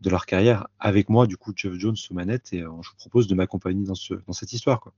de 0.01 0.11
leur 0.11 0.27
carrière 0.27 0.67
avec 0.81 1.09
moi, 1.09 1.27
du 1.27 1.37
coup, 1.37 1.53
Jeff 1.55 1.75
Jones 1.75 1.97
sous 1.97 2.15
manette, 2.15 2.53
et 2.53 2.61
je 2.61 2.67
vous 2.67 2.97
propose 2.99 3.29
de 3.29 3.35
m'accompagner 3.35 3.85
dans, 3.87 3.95
ce, 3.95 4.15
dans 4.27 4.33
cette 4.33 4.53
histoire, 4.53 4.81
quoi. 4.81 4.93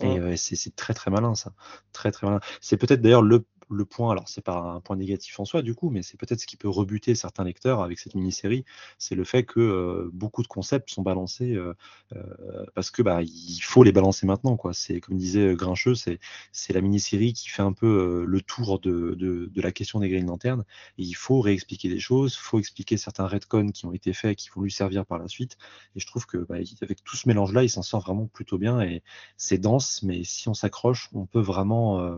Et 0.00 0.18
Ouais. 0.18 0.20
euh, 0.20 0.36
c'est 0.36 0.56
c'est 0.56 0.74
très 0.76 0.94
très 0.94 1.10
malin 1.10 1.34
ça, 1.34 1.52
très 1.92 2.12
très 2.12 2.26
malin. 2.26 2.40
C'est 2.60 2.76
peut-être 2.76 3.00
d'ailleurs 3.02 3.22
le, 3.22 3.46
le 3.70 3.84
point, 3.84 4.12
alors 4.12 4.28
c'est 4.28 4.44
pas 4.44 4.58
un 4.58 4.80
point 4.80 4.96
négatif 4.96 5.38
en 5.40 5.44
soi 5.44 5.62
du 5.62 5.74
coup, 5.74 5.90
mais 5.90 6.02
c'est 6.02 6.16
peut-être 6.16 6.40
ce 6.40 6.46
qui 6.46 6.56
peut 6.56 6.68
rebuter 6.68 7.14
certains 7.14 7.44
lecteurs 7.44 7.82
avec 7.82 7.98
cette 7.98 8.14
mini-série, 8.14 8.64
c'est 8.98 9.14
le 9.14 9.24
fait 9.24 9.44
que 9.44 9.60
euh, 9.60 10.10
beaucoup 10.12 10.42
de 10.42 10.46
concepts 10.48 10.90
sont 10.90 11.02
balancés 11.02 11.54
euh, 11.54 11.74
euh, 12.14 12.64
parce 12.74 12.90
que 12.90 13.02
bah 13.02 13.22
il 13.22 13.60
faut 13.60 13.82
les 13.82 13.92
balancer 13.92 14.26
maintenant 14.26 14.56
quoi. 14.56 14.72
C'est 14.72 15.00
comme 15.00 15.16
disait 15.16 15.54
Grincheux, 15.54 15.94
c'est 15.94 16.72
la 16.72 16.80
mini-série 16.80 17.32
qui 17.32 17.48
fait 17.48 17.62
un 17.62 17.72
peu 17.72 18.24
le 18.26 18.40
tour 18.40 18.78
de, 18.80 19.50
la 19.56 19.72
question 19.72 20.00
des 20.00 20.08
Green 20.08 20.26
Lantern. 20.26 20.64
Et 20.98 21.02
il 21.02 21.14
faut 21.14 21.40
réexpliquer 21.40 21.88
des 21.88 22.00
choses, 22.00 22.36
faut 22.36 22.58
expliquer 22.58 22.96
certains 22.96 23.26
retcons 23.26 23.70
qui 23.72 23.86
ont 23.86 23.92
été 23.92 24.12
faits, 24.12 24.36
qui 24.36 24.50
vont 24.54 24.62
lui 24.62 24.70
servir 24.70 25.06
par 25.06 25.18
la 25.18 25.28
suite. 25.28 25.56
Et 25.96 26.00
je 26.00 26.06
trouve 26.06 26.26
que 26.26 26.38
bah, 26.38 26.60
il- 26.60 26.76
avec 26.82 27.02
tout 27.04 27.16
ce 27.16 27.28
mélange 27.28 27.52
là, 27.52 27.62
il 27.64 27.70
s'en 27.70 27.82
sort 27.82 28.02
vraiment 28.02 28.26
plutôt 28.26 28.58
bien 28.58 28.80
et 28.80 29.02
c'est 29.36 29.58
dense, 29.58 30.02
mais 30.02 30.24
si 30.24 30.48
on 30.48 30.54
s'accroche, 30.54 31.08
on 31.12 31.26
peut 31.26 31.40
vraiment 31.40 32.16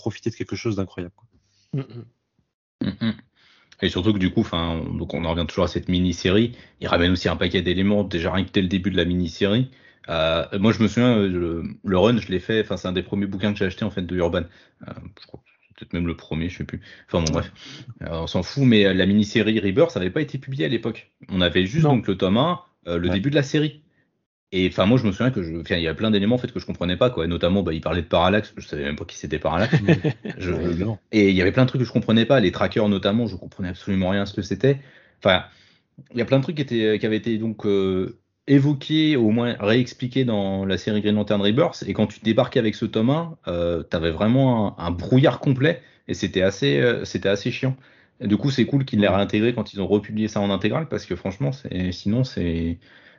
profiter 0.00 0.30
de 0.30 0.34
quelque 0.34 0.56
chose 0.56 0.76
d'incroyable. 0.76 1.14
quoi. 1.16 1.26
Mm, 1.74 1.80
mm. 1.80 2.04
Mhm. 2.88 3.14
Et 3.82 3.88
surtout 3.88 4.12
que 4.12 4.18
du 4.18 4.30
coup, 4.30 4.40
enfin, 4.40 4.82
donc 4.98 5.14
on 5.14 5.24
en 5.24 5.30
revient 5.30 5.46
toujours 5.46 5.64
à 5.64 5.68
cette 5.68 5.88
mini-série. 5.88 6.52
Il 6.80 6.88
ramène 6.88 7.12
aussi 7.12 7.28
un 7.28 7.36
paquet 7.36 7.62
d'éléments 7.62 8.04
déjà 8.04 8.32
rien 8.32 8.44
que 8.44 8.50
dès 8.50 8.60
le 8.62 8.68
début 8.68 8.90
de 8.90 8.96
la 8.96 9.04
mini-série. 9.04 9.70
Euh, 10.08 10.44
moi, 10.58 10.72
je 10.72 10.82
me 10.82 10.88
souviens, 10.88 11.16
le, 11.18 11.62
le 11.84 11.98
run, 11.98 12.18
je 12.18 12.28
l'ai 12.28 12.40
fait. 12.40 12.60
Enfin, 12.62 12.76
c'est 12.76 12.88
un 12.88 12.92
des 12.92 13.02
premiers 13.02 13.26
bouquins 13.26 13.52
que 13.52 13.58
j'ai 13.58 13.64
acheté 13.66 13.84
en 13.84 13.90
fait 13.90 14.02
de 14.02 14.16
Urban. 14.16 14.42
Euh, 14.88 14.92
je 15.20 15.26
crois 15.26 15.40
peut-être 15.76 15.92
même 15.94 16.06
le 16.06 16.16
premier, 16.16 16.48
je 16.50 16.58
sais 16.58 16.64
plus. 16.64 16.80
Enfin 17.06 17.22
bon, 17.24 17.32
bref, 17.32 17.52
euh, 18.02 18.08
on 18.10 18.26
s'en 18.26 18.42
fout. 18.42 18.64
Mais 18.64 18.92
la 18.92 19.06
mini-série 19.06 19.58
Rebirth, 19.60 19.90
ça 19.92 20.00
n'avait 20.00 20.10
pas 20.10 20.20
été 20.20 20.36
publié 20.36 20.66
à 20.66 20.68
l'époque. 20.68 21.10
On 21.30 21.40
avait 21.40 21.64
juste 21.64 21.84
Non. 21.84 21.94
donc 21.96 22.06
le 22.06 22.16
tome 22.18 22.36
1, 22.36 22.60
euh, 22.88 22.98
le 22.98 23.08
Ouais. 23.08 23.14
début 23.14 23.30
de 23.30 23.34
la 23.36 23.42
série. 23.42 23.80
Et 24.52 24.66
enfin, 24.68 24.84
moi, 24.86 24.98
je 24.98 25.06
me 25.06 25.12
souviens 25.12 25.30
que 25.30 25.42
je, 25.42 25.52
il 25.52 25.80
y 25.82 25.86
a 25.88 25.94
plein 25.94 26.10
d'éléments 26.10 26.34
en 26.34 26.38
fait 26.38 26.52
que 26.52 26.58
je 26.58 26.66
comprenais 26.66 26.96
pas, 26.96 27.10
quoi. 27.10 27.26
Notamment, 27.28 27.62
bah, 27.62 27.72
il 27.72 27.80
parlait 27.80 28.02
de 28.02 28.06
Parallax. 28.08 28.52
Je 28.56 28.66
savais 28.66 28.82
même 28.84 28.96
pas 28.96 29.04
qui 29.04 29.16
c'était 29.16 29.38
Parallax. 29.38 29.76
Je- 30.36 30.52
évidemment. 30.52 31.00
et 31.12 31.30
il 31.30 31.36
y 31.36 31.40
avait 31.42 31.52
plein 31.52 31.62
de 31.64 31.68
trucs 31.68 31.80
que 31.80 31.86
je 31.86 31.92
comprenais 31.92 32.26
pas, 32.26 32.40
les 32.40 32.50
trackers 32.52 32.88
notamment, 32.88 33.26
je 33.26 33.36
comprenais 33.36 33.68
absolument 33.68 34.10
rien 34.10 34.22
à 34.22 34.26
ce 34.26 34.34
que 34.34 34.42
c'était. 34.42 34.80
Enfin, 35.22 35.44
il 36.12 36.18
y 36.18 36.22
a 36.22 36.24
plein 36.24 36.38
de 36.38 36.42
trucs 36.42 36.56
qui, 36.56 36.62
étaient, 36.62 36.98
qui 36.98 37.06
avaient 37.06 37.16
été 37.16 37.38
donc 37.38 37.66
euh, 37.66 38.20
évoqués, 38.46 39.16
au 39.16 39.30
moins 39.30 39.56
réexpliqués 39.60 40.24
dans 40.24 40.64
la 40.64 40.78
série 40.78 41.00
Green 41.00 41.14
Lantern 41.14 41.40
Rebirth. 41.42 41.84
Et 41.86 41.92
quand 41.92 42.06
tu 42.06 42.20
débarquais 42.20 42.58
avec 42.58 42.74
ce 42.74 42.86
tome 42.86 43.10
1, 43.10 43.38
euh, 43.48 43.82
tu 43.88 43.96
avais 43.96 44.10
vraiment 44.10 44.78
un, 44.80 44.86
un 44.86 44.90
brouillard 44.90 45.40
complet 45.40 45.82
et 46.08 46.14
c'était 46.14 46.42
assez, 46.42 46.80
euh, 46.80 47.04
c'était 47.04 47.28
assez 47.28 47.50
chiant. 47.50 47.76
Et 48.20 48.26
du 48.28 48.36
coup, 48.36 48.50
c'est 48.50 48.66
cool 48.66 48.84
qu'ils 48.84 49.00
l'aient 49.00 49.08
réintégré 49.08 49.54
quand 49.54 49.72
ils 49.72 49.80
ont 49.80 49.86
republié 49.86 50.28
ça 50.28 50.40
en 50.40 50.50
intégrale 50.50 50.88
parce 50.88 51.06
que 51.06 51.16
franchement, 51.16 51.52
sinon, 51.92 52.24
c'est, 52.24 52.78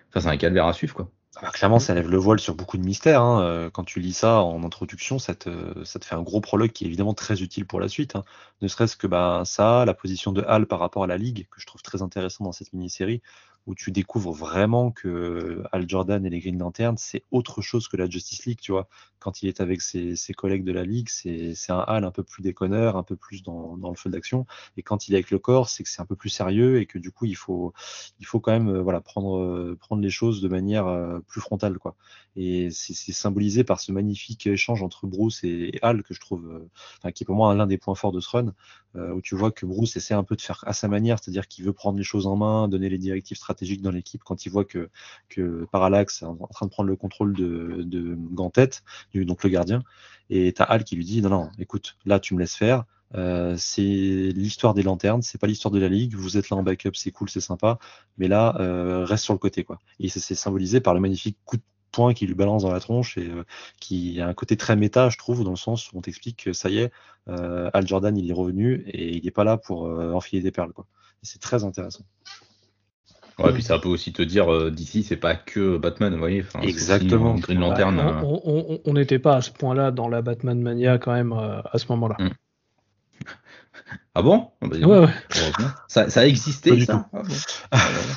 enfin, 0.10 0.22
c'est 0.22 0.28
un 0.30 0.38
calvaire 0.38 0.66
à 0.68 0.74
suivre, 0.74 0.94
quoi. 0.96 1.12
Ah 1.38 1.42
bah, 1.44 1.52
clairement, 1.52 1.80
ça 1.80 1.94
lève 1.94 2.10
le 2.10 2.18
voile 2.18 2.40
sur 2.42 2.56
beaucoup 2.56 2.78
de 2.78 2.84
mystères. 2.84 3.22
hein. 3.22 3.42
Euh, 3.44 3.70
Quand 3.70 3.86
tu 3.86 4.02
lis 4.02 4.12
ça 4.14 4.42
en 4.44 4.64
introduction, 4.66 5.18
ça 5.18 5.34
te, 5.34 5.82
ça 5.86 5.98
te 6.00 6.04
fait 6.06 6.16
un 6.16 6.22
gros 6.24 6.42
prologue 6.42 6.72
qui 6.72 6.84
est 6.84 6.88
évidemment 6.88 7.14
très 7.14 7.42
utile 7.42 7.66
pour 7.66 7.80
la 7.80 7.88
suite. 7.88 8.16
hein. 8.18 8.26
Ne 8.62 8.68
serait-ce 8.68 8.98
que 8.98 9.08
bah, 9.08 9.44
ça, 9.46 9.86
la 9.86 9.94
position 9.94 10.34
de 10.34 10.42
Hal 10.44 10.66
par 10.68 10.80
rapport 10.80 11.04
à 11.06 11.08
la 11.08 11.18
Ligue, 11.18 11.48
que 11.50 11.62
je 11.62 11.66
trouve 11.66 11.82
très 11.84 12.02
intéressant 12.02 12.44
dans 12.44 12.52
cette 12.52 12.74
mini-série, 12.74 13.22
où 13.68 13.76
tu 13.76 13.92
découvres 13.92 14.34
vraiment 14.34 14.92
que 14.92 15.64
Hal 15.72 15.88
Jordan 15.88 16.26
et 16.26 16.30
les 16.30 16.40
Green 16.40 16.58
Lanterns, 16.58 16.98
c'est 16.98 17.24
autre 17.32 17.62
chose 17.62 17.88
que 17.88 17.98
la 17.98 18.10
Justice 18.10 18.46
League, 18.46 18.60
tu 18.62 18.72
vois. 18.72 18.88
Quand 19.20 19.44
il 19.44 19.50
est 19.50 19.62
avec 19.62 19.82
ses, 19.82 20.16
collègues 20.36 20.64
de 20.64 20.72
la 20.72 20.84
Ligue, 20.84 21.10
c'est 21.10 21.54
un 21.70 21.80
Hal 21.80 22.06
un 22.06 22.12
peu 22.12 22.24
plus 22.24 22.42
déconneur, 22.42 22.98
un 22.98 23.04
peu 23.04 23.16
plus 23.16 23.44
dans, 23.44 23.76
le 23.76 23.96
feu 23.96 24.10
d'action. 24.10 24.48
Et 24.78 24.82
quand 24.82 25.08
il 25.08 25.14
est 25.14 25.18
avec 25.18 25.30
le 25.30 25.38
corps, 25.38 25.70
c'est 25.70 25.84
que 25.84 25.90
c'est 25.90 26.02
un 26.02 26.06
peu 26.06 26.16
plus 26.16 26.30
sérieux 26.30 26.82
et 26.82 26.88
que 26.88 26.98
du 26.98 27.12
coup, 27.12 27.26
il 27.26 27.36
faut, 27.36 27.72
il 28.20 28.26
faut 28.26 28.40
quand 28.40 28.52
même 28.52 28.70
euh, 28.70 28.82
voilà, 28.82 29.00
prendre, 29.00 29.38
euh, 29.38 29.78
prendre 29.80 30.02
les 30.02 30.10
choses 30.10 30.42
de 30.42 30.48
manière 30.48 30.88
euh, 30.88 31.20
plus 31.28 31.42
frontale. 31.42 31.78
Quoi. 31.78 31.96
Et 32.36 32.70
c'est 32.72 33.12
symbolisé 33.12 33.64
par 33.64 33.80
ce 33.80 33.92
magnifique 33.92 34.48
échange 34.48 34.84
entre 34.84 35.06
Bruce 35.06 35.44
et, 35.44 35.72
et 35.74 35.80
Hal, 35.82 36.04
que 36.04 36.14
je 36.14 36.20
trouve, 36.20 36.48
euh, 36.50 36.70
enfin, 36.98 37.12
qui 37.12 37.24
est 37.24 37.26
pour 37.26 37.36
moi 37.36 37.54
l'un 37.56 37.68
des 37.68 37.78
points 37.78 37.96
forts 37.96 38.14
de 38.14 38.22
ce 38.22 38.30
run, 38.30 38.54
euh, 38.96 39.12
où 39.12 39.22
tu 39.22 39.36
vois 39.36 39.52
que 39.52 39.66
Bruce 39.66 39.96
essaie 39.96 40.14
un 40.14 40.24
peu 40.24 40.36
de 40.36 40.42
faire 40.42 40.64
à 40.66 40.74
sa 40.74 40.88
manière, 40.88 41.20
c'est-à-dire 41.22 41.48
qu'il 41.48 41.66
veut 41.66 41.74
prendre 41.74 41.98
les 41.98 42.04
choses 42.04 42.28
en 42.28 42.38
main, 42.38 42.68
donner 42.68 42.90
les 42.90 42.98
directives 42.98 43.38
stratégiques 43.52 43.82
dans 43.82 43.92
l'équipe 43.92 44.24
quand 44.24 44.46
il 44.46 44.50
voit 44.50 44.66
que, 44.66 44.90
Parallax 45.72 46.22
est 46.22 46.26
en 46.26 46.36
train 46.36 46.66
de 46.66 46.72
prendre 46.72 46.90
le 46.90 46.96
contrôle 46.96 47.34
de, 47.34 47.84
de 47.84 48.16
Gantet, 48.32 48.70
du- 49.14 49.26
donc 49.26 49.44
le 49.44 49.50
gardien. 49.50 49.84
Et 50.30 50.54
t'as 50.54 50.64
Hal 50.64 50.84
qui 50.84 50.96
lui 50.96 51.06
dit 51.06 51.22
non, 51.22 51.30
non, 51.30 51.50
écoute, 51.60 51.98
là 52.06 52.20
tu 52.20 52.34
me 52.34 52.40
laisses 52.40 52.56
faire. 52.56 52.86
Euh, 53.16 53.56
c'est 53.58 53.82
l'histoire 53.82 54.74
des 54.74 54.84
lanternes, 54.84 55.22
c'est 55.22 55.38
pas 55.38 55.48
l'histoire 55.48 55.72
de 55.72 55.80
la 55.80 55.90
ligue. 55.90 56.16
Vous 56.16 56.38
êtes 56.38 56.50
là 56.50 56.58
en 56.58 56.64
backup, 56.64 56.92
c'est 56.96 57.12
cool, 57.12 57.30
c'est 57.30 57.42
sympa, 57.42 57.78
mais 58.18 58.30
là 58.30 58.56
euh, 58.60 59.04
reste 59.04 59.26
sur 59.26 59.34
le 59.34 59.40
côté 59.40 59.64
quoi. 59.66 59.80
Et 60.00 60.08
c'est 60.08 60.36
symbolisé 60.36 60.80
par 60.80 60.94
le 60.94 61.02
magnifique 61.02 61.38
coup 61.46 61.58
de 61.58 61.64
poing 61.92 62.14
qui 62.14 62.26
lui 62.26 62.36
balance 62.36 62.64
dans 62.64 62.72
la 62.72 62.80
tronche 62.80 63.18
et 63.18 63.28
euh, 63.30 63.44
qui 63.82 64.22
a 64.22 64.28
un 64.28 64.34
côté 64.34 64.56
très 64.56 64.78
méta, 64.78 65.10
je 65.10 65.18
trouve, 65.18 65.44
dans 65.44 65.50
le 65.52 65.58
sens 65.58 65.92
où 65.92 65.98
on 65.98 66.02
t'explique 66.02 66.46
que 66.46 66.54
ça 66.54 66.70
y 66.70 66.78
est, 66.78 66.92
Al 67.28 67.86
Jordan 67.86 68.18
il 68.18 68.30
est 68.30 68.34
revenu 68.34 68.84
et 68.88 69.16
il 69.18 69.28
est 69.28 69.32
pas 69.32 69.44
là 69.44 69.58
pour 69.58 69.84
enfiler 69.84 70.42
des 70.42 70.52
perles 70.52 70.74
quoi. 70.74 70.88
C'est 71.22 71.40
très 71.40 71.64
intéressant. 71.64 72.04
Ouais, 73.44 73.54
puis 73.54 73.64
ça 73.64 73.80
peut 73.80 73.90
aussi 73.90 74.14
te 74.14 74.22
dire, 74.22 74.52
euh, 74.52 74.72
d'ici, 74.72 75.04
c'est 75.04 75.18
pas 75.18 75.36
que 75.36 75.78
Batman, 75.78 76.14
vous 76.14 76.20
voyez. 76.20 76.42
Enfin, 76.42 76.62
Exactement. 76.62 77.36
Green 77.36 77.60
Lantern. 77.60 77.98
Ouais, 77.98 78.04
euh, 78.04 78.80
on- 78.86 78.94
n'était 78.94 79.20
pas 79.20 79.38
à 79.38 79.42
ce 79.42 79.52
point-là 79.52 79.92
dans 79.92 80.08
la 80.08 80.22
Batman 80.22 80.60
Mania 80.62 80.98
quand 80.98 81.14
même 81.14 81.34
euh, 81.34 81.62
à 81.72 81.78
ce 81.78 81.86
moment-là. 81.90 82.18
Mm. 82.20 82.30
Ah 84.14 84.22
bon? 84.22 84.50
Ah 84.62 84.68
bah, 84.68 84.78
Ouais, 84.78 85.00
ouais. 85.00 85.08
Ça, 85.88 86.10
ça 86.10 86.22
a 86.22 86.26
existé, 86.26 86.86
ça 86.86 87.10
Ah 87.14 87.22
bon. 87.24 87.34
Ah, 87.72 87.78
voilà. 87.92 88.14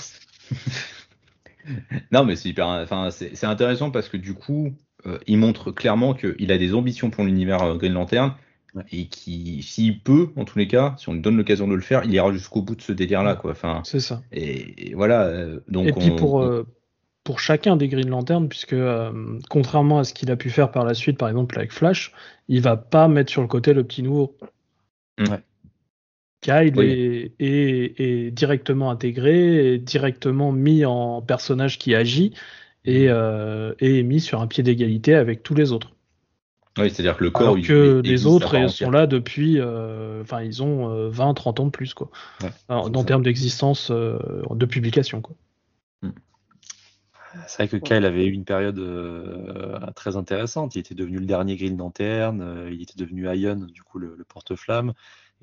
Non, 2.13 2.25
mais 2.25 2.37
c'est 2.37 2.51
hyper. 2.51 2.67
Enfin, 2.67 3.11
c'est 3.11 3.35
c'est 3.35 3.47
intéressant 3.47 3.91
parce 3.91 4.11
que 4.11 4.19
du 4.19 4.35
coup, 4.35 4.75
euh, 5.07 5.19
il 5.27 5.39
montre 5.39 5.71
clairement 5.71 6.13
qu'il 6.15 6.53
a 6.53 6.59
des 6.59 6.75
ambitions 6.75 7.09
pour 7.11 7.25
l'univers 7.25 7.63
euh, 7.63 7.77
Green 7.77 7.95
Lantern. 7.95 8.35
Et 8.91 9.07
qui, 9.07 9.63
s'il 9.63 10.01
peut, 10.01 10.29
en 10.37 10.45
tous 10.45 10.59
les 10.59 10.67
cas, 10.67 10.95
si 10.99 11.09
on 11.09 11.13
lui 11.15 11.21
donne 11.21 11.37
l'occasion 11.37 11.69
de 11.69 11.75
le 11.75 11.81
faire, 11.81 12.03
il 12.05 12.13
ira 12.13 12.33
jusqu'au 12.33 12.63
bout 12.63 12.75
de 12.75 12.83
ce 12.83 12.93
délire-là, 12.93 13.37
quoi. 13.37 13.53
Enfin, 13.53 13.83
C'est 13.85 14.01
ça. 14.01 14.23
et, 14.33 14.91
et 14.91 14.95
voilà. 14.95 15.25
euh, 15.27 15.61
donc 15.69 15.87
Et 15.89 15.93
puis 15.93 16.11
on- 16.11 16.17
pour, 16.17 16.35
on- 16.35 16.43
euh, 16.51 16.63
pour 17.23 17.39
chacun 17.41 17.77
des 17.77 17.89
Green 17.89 18.09
Lantern, 18.09 18.49
puisque 18.49 18.73
euh, 18.73 19.39
contrairement 19.49 20.01
à 20.01 20.05
ce 20.05 20.13
qu'il 20.13 20.31
a 20.31 20.37
pu 20.37 20.51
faire 20.51 20.71
par 20.71 20.85
la 20.85 20.95
suite, 20.95 21.19
par 21.19 21.29
exemple 21.29 21.57
avec 21.59 21.73
Flash, 21.73 22.13
il 22.49 22.61
va 22.61 22.77
pas 22.77 23.07
mettre 23.09 23.31
sur 23.31 23.43
le 23.43 23.49
côté 23.49 23.73
le 23.75 23.85
petit 23.85 24.03
nouveau. 24.03 24.37
Ouais. 25.19 25.41
Kyle 26.41 26.75
Oui. 26.77 26.85
est, 26.87 27.33
est- 27.39 28.01
est 28.01 28.31
directement 28.31 28.91
intégré, 28.91 29.75
est 29.75 29.79
directement 29.79 30.53
mis 30.53 30.85
en 30.85 31.23
personnage 31.23 31.79
qui 31.79 31.95
agit 31.95 32.35
et, 32.85 33.05
et 33.07 33.99
est 33.99 34.03
mis 34.03 34.21
sur 34.21 34.43
un 34.43 34.47
pied 34.47 34.63
d'égalité 34.63 35.15
avec 35.15 35.43
tous 35.43 35.55
les 35.55 35.73
autres. 35.73 35.94
Oui, 36.79 36.91
c'est-à-dire 36.91 37.17
que 37.17 37.25
le 37.25 37.31
corps. 37.31 37.43
Alors 37.43 37.59
il- 37.59 37.67
que 37.67 38.01
il 38.05 38.11
les 38.11 38.27
autres 38.27 38.57
ils 38.57 38.69
sont 38.71 38.91
là 38.91 39.07
depuis, 39.07 39.61
euh, 39.61 40.23
enfin 40.23 40.43
ils 40.43 40.63
ont 40.63 40.91
euh, 40.91 41.09
20, 41.09 41.35
30 41.35 41.61
ans 41.61 41.67
de 41.67 41.71
plus 41.71 41.95
quoi. 41.95 42.11
Ouais, 42.43 42.51
Alors, 42.69 42.87
en 42.87 43.05
termes 43.05 43.23
d'existence 43.23 43.91
euh, 43.91 44.19
de 44.51 44.67
publication 44.67 45.21
quoi. 45.21 45.37
C'est 47.49 47.67
vrai 47.67 47.69
que 47.69 47.85
Kyle 47.85 48.05
avait 48.05 48.27
eu 48.27 48.31
une 48.31 48.45
période 48.45 48.79
euh, 48.79 49.79
très 49.97 50.17
intéressante. 50.17 50.77
Il 50.77 50.79
était 50.79 50.95
devenu 50.95 51.19
le 51.19 51.27
dernier 51.27 51.57
Green 51.57 51.77
Lantern, 51.77 52.41
euh, 52.41 52.71
il 52.73 52.81
était 52.81 52.97
devenu 52.97 53.27
Ion, 53.37 53.57
du 53.57 53.83
coup 53.83 53.99
le, 53.99 54.15
le 54.17 54.25
porte-flamme. 54.25 54.93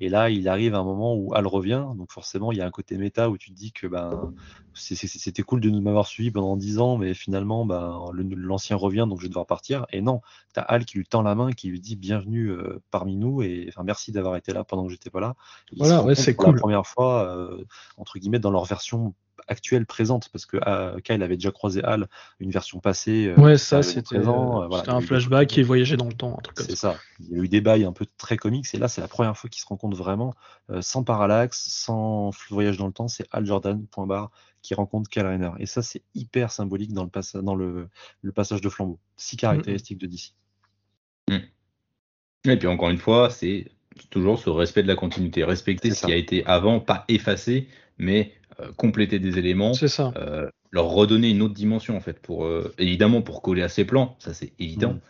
Et 0.00 0.08
là, 0.08 0.30
il 0.30 0.48
arrive 0.48 0.74
à 0.74 0.78
un 0.78 0.84
moment 0.84 1.14
où 1.14 1.32
Hal 1.34 1.46
revient. 1.46 1.86
Donc 1.96 2.12
forcément, 2.12 2.50
il 2.50 2.58
y 2.58 2.60
a 2.60 2.66
un 2.66 2.70
côté 2.70 2.96
méta 2.96 3.30
où 3.30 3.38
tu 3.38 3.50
te 3.50 3.56
dis 3.56 3.72
que 3.72 3.86
ben, 3.86 4.32
c'était 4.74 5.42
cool 5.42 5.60
de 5.60 5.70
nous 5.70 5.80
m'avoir 5.80 6.06
suivi 6.06 6.30
pendant 6.30 6.56
10 6.56 6.78
ans, 6.78 6.96
mais 6.96 7.14
finalement, 7.14 7.64
ben, 7.64 8.10
l'ancien 8.12 8.76
revient, 8.76 9.06
donc 9.08 9.18
je 9.18 9.24
vais 9.24 9.28
devoir 9.28 9.46
partir. 9.46 9.86
Et 9.90 10.00
non, 10.00 10.20
tu 10.54 10.60
as 10.60 10.64
Hal 10.64 10.84
qui 10.84 10.98
lui 10.98 11.06
tend 11.06 11.22
la 11.22 11.34
main, 11.34 11.52
qui 11.52 11.68
lui 11.68 11.80
dit 11.80 11.96
bienvenue 11.96 12.50
euh, 12.50 12.82
parmi 12.90 13.16
nous 13.16 13.42
et 13.42 13.66
enfin, 13.68 13.84
merci 13.84 14.12
d'avoir 14.12 14.36
été 14.36 14.52
là 14.52 14.64
pendant 14.64 14.86
que 14.86 14.92
j'étais 14.92 15.10
pas 15.10 15.20
là. 15.20 15.34
Et 15.72 15.76
Voilà, 15.78 16.02
ouais, 16.02 16.14
c'est 16.14 16.34
cool. 16.34 16.54
la 16.54 16.60
première 16.60 16.86
fois, 16.86 17.24
euh, 17.28 17.64
entre 17.96 18.18
guillemets, 18.18 18.40
dans 18.40 18.50
leur 18.50 18.64
version 18.64 19.14
actuelle 19.48 19.86
présente 19.86 20.28
parce 20.30 20.46
que 20.46 20.58
euh, 20.66 20.98
Kyle 21.00 21.22
avait 21.22 21.36
déjà 21.36 21.50
croisé 21.50 21.82
Hal 21.84 22.08
une 22.40 22.50
version 22.50 22.80
passée 22.80 23.26
euh, 23.26 23.40
Ouais, 23.40 23.58
ça 23.58 23.82
c'était 23.82 24.02
présent, 24.02 24.62
euh, 24.62 24.66
voilà, 24.68 24.92
un 24.94 25.00
flashback 25.00 25.48
qui 25.48 25.62
voyageait 25.62 25.96
dans 25.96 26.06
le 26.08 26.12
temps, 26.12 26.36
un 26.38 26.42
truc 26.42 26.56
comme 26.56 26.66
c'est 26.66 26.76
ça. 26.76 26.92
ça. 26.92 27.00
Il 27.20 27.36
y 27.36 27.40
a 27.40 27.44
eu 27.44 27.48
des 27.48 27.60
bails 27.60 27.84
un 27.84 27.92
peu 27.92 28.06
très 28.18 28.36
comics 28.36 28.66
et 28.72 28.78
là 28.78 28.88
c'est 28.88 29.00
la 29.00 29.08
première 29.08 29.36
fois 29.36 29.48
qu'ils 29.50 29.62
se 29.62 29.66
rencontrent 29.66 29.96
vraiment 29.96 30.34
euh, 30.70 30.82
sans 30.82 31.04
parallaxe, 31.04 31.64
sans 31.68 32.30
voyage 32.50 32.76
dans 32.76 32.86
le 32.86 32.92
temps. 32.92 33.08
C'est 33.08 33.26
Hal 33.32 33.46
Jordan 33.46 33.86
point 33.86 34.06
barre 34.06 34.30
qui 34.62 34.74
rencontre 34.74 35.10
Kyle 35.10 35.26
Rayner 35.26 35.50
et 35.58 35.66
ça 35.66 35.82
c'est 35.82 36.02
hyper 36.14 36.52
symbolique 36.52 36.92
dans 36.92 37.04
le 37.04 37.10
passage 37.10 37.42
dans 37.42 37.54
le, 37.54 37.88
le 38.22 38.32
passage 38.32 38.60
de 38.60 38.68
flambeau. 38.68 38.98
Si 39.16 39.36
caractéristique 39.36 39.98
de 39.98 40.06
DC. 40.06 40.34
Et 42.44 42.56
puis 42.56 42.66
encore 42.66 42.90
une 42.90 42.98
fois, 42.98 43.30
c'est 43.30 43.66
toujours 44.10 44.38
ce 44.38 44.50
respect 44.50 44.82
de 44.82 44.88
la 44.88 44.96
continuité, 44.96 45.44
respecter 45.44 45.90
ce 45.90 45.96
ça. 45.96 46.06
qui 46.06 46.12
a 46.12 46.16
été 46.16 46.44
avant, 46.46 46.80
pas 46.80 47.04
effacer, 47.08 47.68
mais 47.98 48.32
compléter 48.76 49.18
des 49.18 49.38
éléments, 49.38 49.74
ça. 49.74 50.12
euh, 50.16 50.48
leur 50.70 50.86
redonner 50.86 51.30
une 51.30 51.42
autre 51.42 51.54
dimension 51.54 51.96
en 51.96 52.00
fait, 52.00 52.18
pour 52.20 52.44
euh, 52.44 52.72
évidemment 52.78 53.22
pour 53.22 53.42
coller 53.42 53.62
à 53.62 53.68
ses 53.68 53.84
plans, 53.84 54.16
ça 54.18 54.32
c'est 54.34 54.52
évident, 54.58 54.92
Mm. 54.94 55.00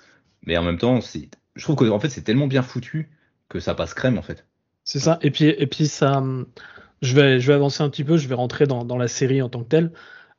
mais 0.47 0.57
en 0.57 0.63
même 0.63 0.79
temps, 0.79 1.01
c'est, 1.01 1.29
je 1.55 1.63
trouve 1.63 1.77
que 1.77 1.85
en 1.91 1.99
fait 2.01 2.09
c'est 2.09 2.23
tellement 2.23 2.47
bien 2.47 2.63
foutu 2.63 3.11
que 3.49 3.61
ça 3.61 3.75
passe 3.75 3.95
crème 3.95 4.19
en 4.19 4.23
fait. 4.23 4.45
C'est 4.85 4.99
ça. 4.99 5.19
Et 5.23 5.31
puis, 5.31 5.45
et 5.45 5.67
puis 5.69 5.87
ça, 5.87 6.23
je 7.03 7.15
vais, 7.15 7.39
je 7.39 7.47
vais 7.47 7.55
avancer 7.55 7.83
un 7.83 7.89
petit 7.91 8.05
peu, 8.05 8.17
je 8.17 8.27
vais 8.27 8.35
rentrer 8.35 8.67
dans, 8.67 8.85
dans 8.85 8.97
la 8.97 9.07
série 9.09 9.41
en 9.43 9.49
tant 9.49 9.63
que 9.63 9.69
telle. 9.69 9.93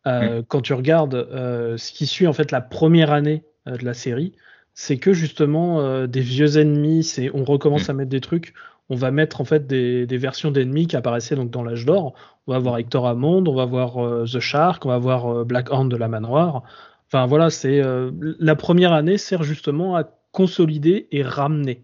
Euh, 0.05 0.41
Quand 0.47 0.61
tu 0.61 0.74
regardes 0.74 1.16
euh, 1.16 1.78
ce 1.78 1.93
qui 1.93 2.07
suit 2.07 2.28
en 2.28 2.34
fait 2.34 2.51
la 2.51 2.59
première 2.59 3.14
année 3.14 3.43
euh, 3.70 3.78
de 3.78 3.86
la 3.86 3.93
série, 3.93 4.34
c'est 4.74 4.97
que 4.97 5.14
justement 5.14 5.80
euh, 5.80 6.07
des 6.07 6.20
vieux 6.22 6.57
ennemis, 6.57 7.03
c'est 7.05 7.30
on 7.34 7.45
recommence 7.45 7.88
Mm. 7.88 7.91
à 7.91 7.93
mettre 7.93 8.09
des 8.09 8.20
trucs. 8.22 8.53
On 8.89 8.95
va 8.97 9.11
mettre 9.11 9.39
en 9.39 9.45
fait 9.45 9.66
des, 9.66 10.05
des 10.05 10.18
versions 10.18 10.51
d'ennemis 10.51 10.88
qui 10.88 10.97
apparaissaient 10.97 11.36
donc 11.38 11.49
dans 11.51 11.64
l'âge 11.64 11.86
d'or. 11.86 12.14
On 12.48 12.52
va 12.54 12.60
voir 12.60 12.78
Hector 12.78 13.08
Hammond, 13.08 13.44
on 13.48 13.56
va 13.56 13.66
voir 13.66 14.04
euh, 14.04 14.26
The 14.26 14.39
Shark, 14.39 14.86
on 14.86 14.89
va 14.89 14.98
voir 14.98 15.28
euh, 15.28 15.44
Black 15.46 15.72
Horn 15.72 15.88
de 15.89 15.96
la 15.96 16.08
Manoir. 16.08 16.64
Enfin 17.08 17.26
voilà, 17.26 17.50
c'est 17.50 17.82
euh, 17.82 18.12
la 18.39 18.56
première 18.56 18.91
année 18.94 19.18
sert 19.18 19.44
justement 19.44 19.96
à 19.96 20.04
consolider 20.32 21.08
et 21.12 21.24
ramener. 21.24 21.84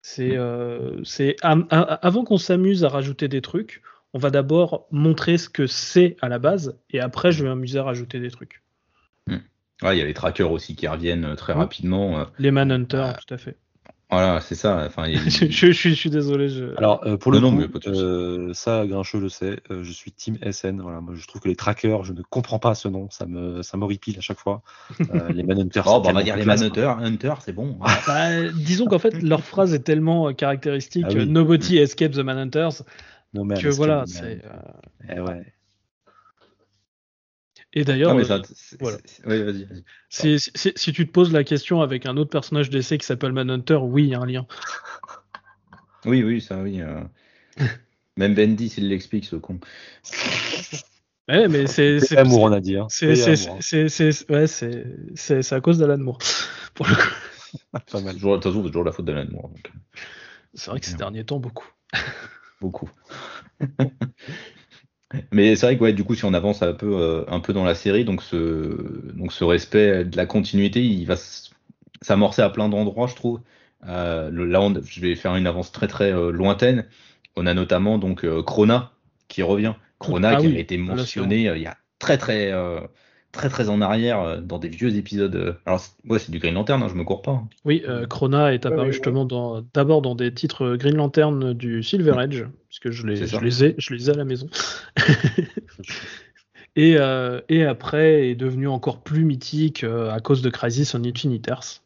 C'est 0.00 0.36
avant 1.42 2.24
qu'on 2.24 2.38
s'amuse 2.38 2.84
à 2.84 2.88
rajouter 2.88 3.28
des 3.28 3.40
trucs, 3.40 3.82
on 4.14 4.18
va 4.18 4.30
d'abord 4.30 4.86
montrer 4.90 5.38
ce 5.38 5.48
que 5.48 5.66
c'est 5.66 6.16
à 6.20 6.28
la 6.28 6.38
base 6.38 6.78
et 6.90 7.00
après 7.00 7.32
je 7.32 7.42
vais 7.42 7.48
m'amuser 7.50 7.78
à 7.78 7.84
rajouter 7.84 8.18
des 8.20 8.30
trucs. 8.30 8.62
Ouais, 9.28 9.96
il 9.96 9.98
y 9.98 10.02
a 10.02 10.04
les 10.04 10.14
trackers 10.14 10.52
aussi 10.52 10.76
qui 10.76 10.86
reviennent 10.86 11.34
très 11.34 11.54
Mm. 11.54 11.58
rapidement. 11.58 12.26
Les 12.38 12.52
Manhunter, 12.52 13.02
Ah. 13.04 13.16
tout 13.26 13.34
à 13.34 13.36
fait. 13.36 13.56
Voilà, 14.12 14.40
c'est 14.42 14.54
ça. 14.54 14.84
Enfin, 14.86 15.08
il- 15.08 15.18
je, 15.30 15.46
je- 15.46 15.66
je 15.66 15.72
suis, 15.72 15.90
je 15.90 15.94
suis 15.94 16.10
désolé. 16.10 16.48
Je... 16.48 16.76
Alors, 16.76 17.04
euh, 17.06 17.16
pour 17.16 17.32
le 17.32 17.40
Non, 17.40 17.50
non, 17.50 17.66
coup, 17.66 17.80
souci. 17.82 18.00
euh, 18.00 18.52
ça, 18.52 18.86
Grincheux 18.86 19.18
le 19.20 19.28
sait, 19.28 19.60
euh, 19.70 19.82
je 19.82 19.90
suis 19.90 20.12
Team 20.12 20.36
SN. 20.52 20.80
Voilà, 20.80 21.00
moi, 21.00 21.14
je 21.16 21.26
trouve 21.26 21.40
que 21.40 21.48
les 21.48 21.56
trackers, 21.56 22.04
je 22.04 22.12
ne 22.12 22.20
comprends 22.22 22.58
pas 22.58 22.74
ce 22.74 22.88
nom, 22.88 23.08
ça 23.10 23.26
me, 23.26 23.62
ça 23.62 23.76
m'horripile 23.78 24.18
à 24.18 24.20
chaque 24.20 24.38
fois. 24.38 24.62
Euh, 25.14 25.28
les 25.32 25.42
Manhunters. 25.42 25.86
Oh, 25.86 26.00
bah, 26.00 26.10
on 26.10 26.12
va 26.12 26.22
dire 26.22 26.36
les 26.36 26.42
classe, 26.42 26.60
Manhunter, 26.60 26.92
Hunter, 27.00 27.34
c'est 27.40 27.52
bon. 27.54 27.78
hein. 27.82 27.88
Bah, 28.06 28.48
disons 28.52 28.86
qu'en 28.86 28.98
fait, 28.98 29.22
leur 29.22 29.42
phrase 29.42 29.72
est 29.74 29.82
tellement 29.82 30.32
caractéristique, 30.34 31.06
Ah 31.08 31.12
oui. 31.14 31.26
Nobody 31.26 31.78
escapes 31.78 32.12
the 32.12 32.18
Manhunters. 32.18 32.82
No 33.34 33.44
man 33.44 33.58
que 33.58 33.68
voilà. 33.68 34.04
c'est, 34.06 34.42
euh, 34.44 35.14
Eh 35.16 35.20
ouais. 35.20 35.42
Et 37.74 37.84
d'ailleurs, 37.84 38.10
euh, 38.10 38.24
voilà. 38.80 38.98
vas-y, 39.24 39.66
si, 40.10 40.38
si- 40.54 40.72
si 40.76 40.92
tu 40.92 41.06
te 41.06 41.12
poses 41.12 41.32
la 41.32 41.42
question 41.44 41.80
avec 41.80 42.04
un 42.06 42.16
autre 42.16 42.30
personnage 42.30 42.68
d'essai 42.70 42.98
qui 42.98 43.06
s'appelle 43.06 43.32
Manhunter, 43.32 43.76
oui, 43.76 44.04
il 44.04 44.08
y 44.10 44.14
a 44.14 44.20
un 44.20 44.26
lien. 44.26 44.46
Oui, 46.04 46.24
oui, 46.24 46.40
ça, 46.40 46.60
oui. 46.60 46.80
euh. 46.80 47.00
Même 48.16 48.34
Bendis, 48.34 48.74
il 48.76 48.88
l'explique, 48.88 49.24
ce 49.24 49.36
con. 49.36 49.60
Ouais, 51.28 51.46
mais 51.46 51.68
c'est 51.68 51.98
l'amour, 52.10 52.42
on 52.42 52.52
a 52.52 52.60
dit. 52.60 52.76
Hein. 52.76 52.88
c'est- 52.90 54.28
ouais, 54.28 54.46
à 55.54 55.60
cause 55.60 55.78
d'Alan 55.78 55.98
Moore. 55.98 56.18
Pour 56.74 56.86
le 56.88 56.94
coup. 56.96 57.08
Pas 57.90 58.00
mal. 58.00 58.14
Toujours, 58.14 58.32
de 58.32 58.42
toute 58.42 58.50
façon, 58.52 58.62
c'est 58.64 58.68
toujours 58.70 58.84
la 58.84 58.90
faute 58.92 59.04
d'Alan 59.04 59.30
Moore. 59.30 59.50
C'est 60.54 60.70
vrai 60.72 60.80
que 60.80 60.86
ces 60.86 60.96
derniers 60.96 61.24
temps, 61.24 61.38
beaucoup. 61.38 61.68
Beaucoup. 62.60 62.90
Mais 65.32 65.56
c'est 65.56 65.66
vrai 65.66 65.76
que 65.78 65.82
ouais, 65.82 65.92
du 65.92 66.04
coup, 66.04 66.14
si 66.14 66.24
on 66.24 66.34
avance 66.34 66.62
un 66.62 66.72
peu, 66.72 66.96
euh, 67.00 67.24
un 67.28 67.40
peu 67.40 67.52
dans 67.52 67.64
la 67.64 67.74
série, 67.74 68.04
donc 68.04 68.22
ce, 68.22 68.36
donc 69.14 69.32
ce 69.32 69.44
respect 69.44 70.04
de 70.04 70.16
la 70.16 70.26
continuité, 70.26 70.82
il 70.84 71.04
va 71.06 71.16
s'amorcer 72.02 72.42
à 72.42 72.50
plein 72.50 72.68
d'endroits, 72.68 73.06
je 73.06 73.14
trouve. 73.14 73.40
Euh, 73.86 74.30
le- 74.30 74.46
là, 74.46 74.60
on- 74.60 74.74
je 74.84 75.00
vais 75.00 75.14
faire 75.14 75.34
une 75.36 75.46
avance 75.46 75.72
très 75.72 75.88
très 75.88 76.12
euh, 76.12 76.30
lointaine. 76.30 76.86
On 77.36 77.46
a 77.46 77.54
notamment 77.54 77.98
donc 77.98 78.24
Krona 78.44 78.92
qui 79.28 79.42
revient. 79.42 79.74
Krona 79.98 80.36
Ah 80.36 80.40
qui 80.40 80.46
oui, 80.46 80.52
avait 80.52 80.60
été 80.62 80.76
là, 80.76 80.94
mentionné 80.96 81.42
il 81.42 81.62
y 81.62 81.66
a 81.66 81.76
très 81.98 82.18
très 82.18 82.52
très 83.32 83.48
très 83.48 83.68
en 83.70 83.80
arrière 83.80 84.20
euh, 84.20 84.40
dans 84.40 84.58
des 84.58 84.68
vieux 84.68 84.94
épisodes. 84.94 85.34
euh. 85.34 85.52
Alors 85.66 85.80
c'est- 85.80 85.92
ouais, 86.08 86.18
c'est 86.18 86.30
du 86.30 86.38
Green 86.38 86.54
Lantern, 86.54 86.82
hein, 86.82 86.88
je 86.88 86.94
me 86.94 87.02
cours 87.04 87.22
pas. 87.22 87.32
hein. 87.32 87.48
Oui, 87.64 87.82
euh, 87.88 88.06
Krona 88.06 88.52
est 88.54 88.66
apparu 88.66 88.92
justement 88.92 89.24
d'abord 89.74 90.02
dans 90.02 90.14
des 90.14 90.32
titres 90.34 90.76
Green 90.76 90.96
Lantern 90.96 91.52
du 91.54 91.82
Silver 91.82 92.12
Age, 92.18 92.46
puisque 92.68 92.90
je 92.90 93.06
les, 93.06 93.26
je 93.26 93.40
les 93.40 93.64
ai, 93.64 93.74
je 93.78 93.94
les 93.94 94.08
ai 94.10 94.12
à 94.12 94.16
la 94.16 94.24
maison. 94.24 94.48
et, 96.76 96.96
euh, 96.98 97.40
et 97.48 97.64
après 97.64 98.28
est 98.28 98.34
devenu 98.34 98.68
encore 98.68 99.02
plus 99.02 99.24
mythique 99.24 99.84
euh, 99.84 100.10
à 100.10 100.20
cause 100.20 100.42
de 100.42 100.50
Crisis 100.50 100.94
on 100.94 101.04
Infinite 101.04 101.48
Earths, 101.48 101.82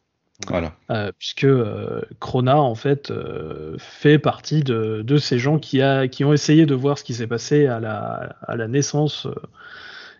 Voilà. 0.47 0.73
euh, 0.91 1.11
puisque 1.17 1.43
euh, 1.45 2.01
Krona 2.19 2.57
en 2.61 2.75
fait 2.75 3.11
euh, 3.11 3.75
fait 3.79 4.19
partie 4.19 4.63
de, 4.63 5.01
de 5.01 5.17
ces 5.17 5.39
gens 5.39 5.59
qui, 5.59 5.81
a, 5.81 6.07
qui 6.07 6.23
ont 6.25 6.33
essayé 6.33 6.65
de 6.65 6.75
voir 6.75 6.97
ce 6.97 7.03
qui 7.03 7.13
s'est 7.13 7.27
passé 7.27 7.67
à 7.67 7.79
la, 7.79 8.35
à 8.47 8.55
la 8.55 8.67
naissance. 8.67 9.27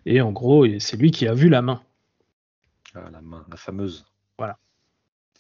Et 0.08 0.22
en 0.22 0.32
gros, 0.32 0.66
c'est 0.80 0.98
lui 0.98 1.12
qui 1.12 1.28
a 1.28 1.34
vu 1.34 1.50
la 1.50 1.62
main. 1.62 1.82
Ah, 2.96 3.10
la 3.12 3.22
main, 3.22 3.46
la 3.50 3.58
fameuse. 3.58 4.06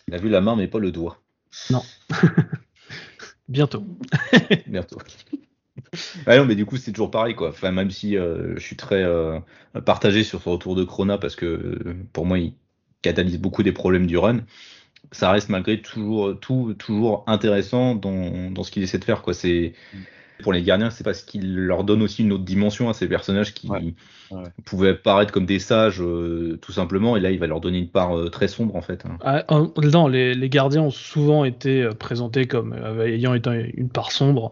Il 0.07 0.13
a 0.13 0.17
vu 0.17 0.29
la 0.29 0.39
main, 0.39 0.55
mais 0.55 0.67
pas 0.67 0.79
le 0.79 0.91
doigt. 0.91 1.21
Bientôt. 3.49 3.83
Bientôt. 4.67 4.99
Ah 6.25 6.37
non, 6.37 6.45
mais 6.45 6.55
du 6.55 6.65
coup, 6.65 6.77
c'est 6.77 6.91
toujours 6.91 7.11
pareil, 7.11 7.35
quoi. 7.35 7.49
Enfin, 7.49 7.71
même 7.71 7.91
si 7.91 8.15
euh, 8.15 8.55
je 8.55 8.61
suis 8.61 8.77
très 8.77 9.03
euh, 9.03 9.39
partagé 9.85 10.23
sur 10.23 10.41
ce 10.41 10.47
retour 10.47 10.75
de 10.75 10.85
Krona, 10.85 11.17
parce 11.17 11.35
que 11.35 11.45
euh, 11.45 11.95
pour 12.13 12.25
moi, 12.25 12.39
il 12.39 12.53
catalyse 13.01 13.37
beaucoup 13.37 13.63
des 13.63 13.73
problèmes 13.73 14.07
du 14.07 14.17
run, 14.17 14.39
ça 15.11 15.31
reste 15.31 15.49
malgré 15.49 15.81
toujours, 15.81 16.39
tout, 16.39 16.73
toujours 16.77 17.23
intéressant 17.27 17.95
dans, 17.95 18.49
dans 18.51 18.63
ce 18.63 18.71
qu'il 18.71 18.83
essaie 18.83 18.99
de 18.99 19.05
faire, 19.05 19.21
quoi. 19.21 19.33
C'est. 19.33 19.73
Pour 20.43 20.53
les 20.53 20.61
gardiens, 20.61 20.89
c'est 20.89 21.03
parce 21.03 21.23
qu'il 21.23 21.55
leur 21.55 21.83
donne 21.83 22.01
aussi 22.01 22.23
une 22.23 22.31
autre 22.31 22.43
dimension 22.43 22.89
à 22.89 22.93
ces 22.93 23.07
personnages 23.07 23.53
qui 23.53 23.69
Ouais. 23.69 23.93
Ouais. 24.29 24.43
pouvaient 24.65 24.93
paraître 24.95 25.31
comme 25.31 25.45
des 25.45 25.59
sages, 25.59 26.01
euh, 26.01 26.59
tout 26.61 26.71
simplement, 26.71 27.15
et 27.15 27.19
là, 27.21 27.31
il 27.31 27.39
va 27.39 27.47
leur 27.47 27.61
donner 27.61 27.79
une 27.79 27.89
part 27.89 28.17
euh, 28.17 28.29
très 28.29 28.47
sombre, 28.47 28.75
en 28.75 28.81
fait. 28.81 29.03
Ah, 29.23 29.45
non, 29.81 30.07
les, 30.07 30.33
les 30.33 30.49
gardiens 30.49 30.81
ont 30.83 30.91
souvent 30.91 31.45
été 31.45 31.81
euh, 31.83 31.91
présentés 31.91 32.45
comme 32.45 32.73
euh, 32.73 33.07
ayant 33.07 33.33
été 33.33 33.71
une 33.75 33.89
part 33.89 34.11
sombre. 34.11 34.51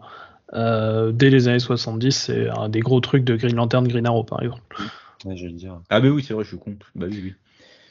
Euh, 0.54 1.12
dès 1.12 1.28
les 1.28 1.48
années 1.48 1.58
70, 1.58 2.12
c'est 2.12 2.48
un 2.48 2.68
des 2.68 2.80
gros 2.80 3.00
trucs 3.00 3.24
de 3.24 3.36
Green 3.36 3.56
Lantern, 3.56 3.86
Green 3.86 4.06
Arrow 4.06 4.24
par 4.24 4.42
exemple. 4.42 4.62
Ouais, 5.24 5.36
je 5.36 5.44
vais 5.44 5.50
le 5.50 5.56
dire. 5.56 5.80
Ah, 5.90 6.00
mais 6.00 6.08
oui, 6.08 6.22
c'est 6.22 6.34
vrai, 6.34 6.44
je 6.44 6.48
suis 6.48 6.58
con. 6.58 6.76
Bah 6.94 7.06
oui, 7.10 7.20
oui. 7.22 7.34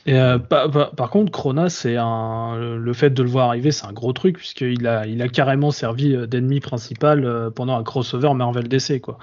Et 0.07 0.19
euh, 0.19 0.37
pa- 0.37 0.69
pa- 0.69 0.91
par 0.95 1.09
contre, 1.09 1.31
Krona, 1.31 1.69
c'est 1.69 1.97
un, 1.97 2.57
le 2.57 2.93
fait 2.93 3.09
de 3.09 3.23
le 3.23 3.29
voir 3.29 3.47
arriver, 3.49 3.71
c'est 3.71 3.87
un 3.87 3.93
gros 3.93 4.13
truc 4.13 4.37
puisqu'il 4.37 4.85
a, 4.87 5.07
il 5.07 5.21
a 5.21 5.27
carrément 5.27 5.71
servi 5.71 6.15
euh, 6.15 6.27
d'ennemi 6.27 6.59
principal 6.59 7.25
euh, 7.25 7.49
pendant 7.49 7.75
un 7.77 7.83
crossover 7.83 8.33
Marvel 8.35 8.67
DC 8.67 9.01
quoi. 9.01 9.17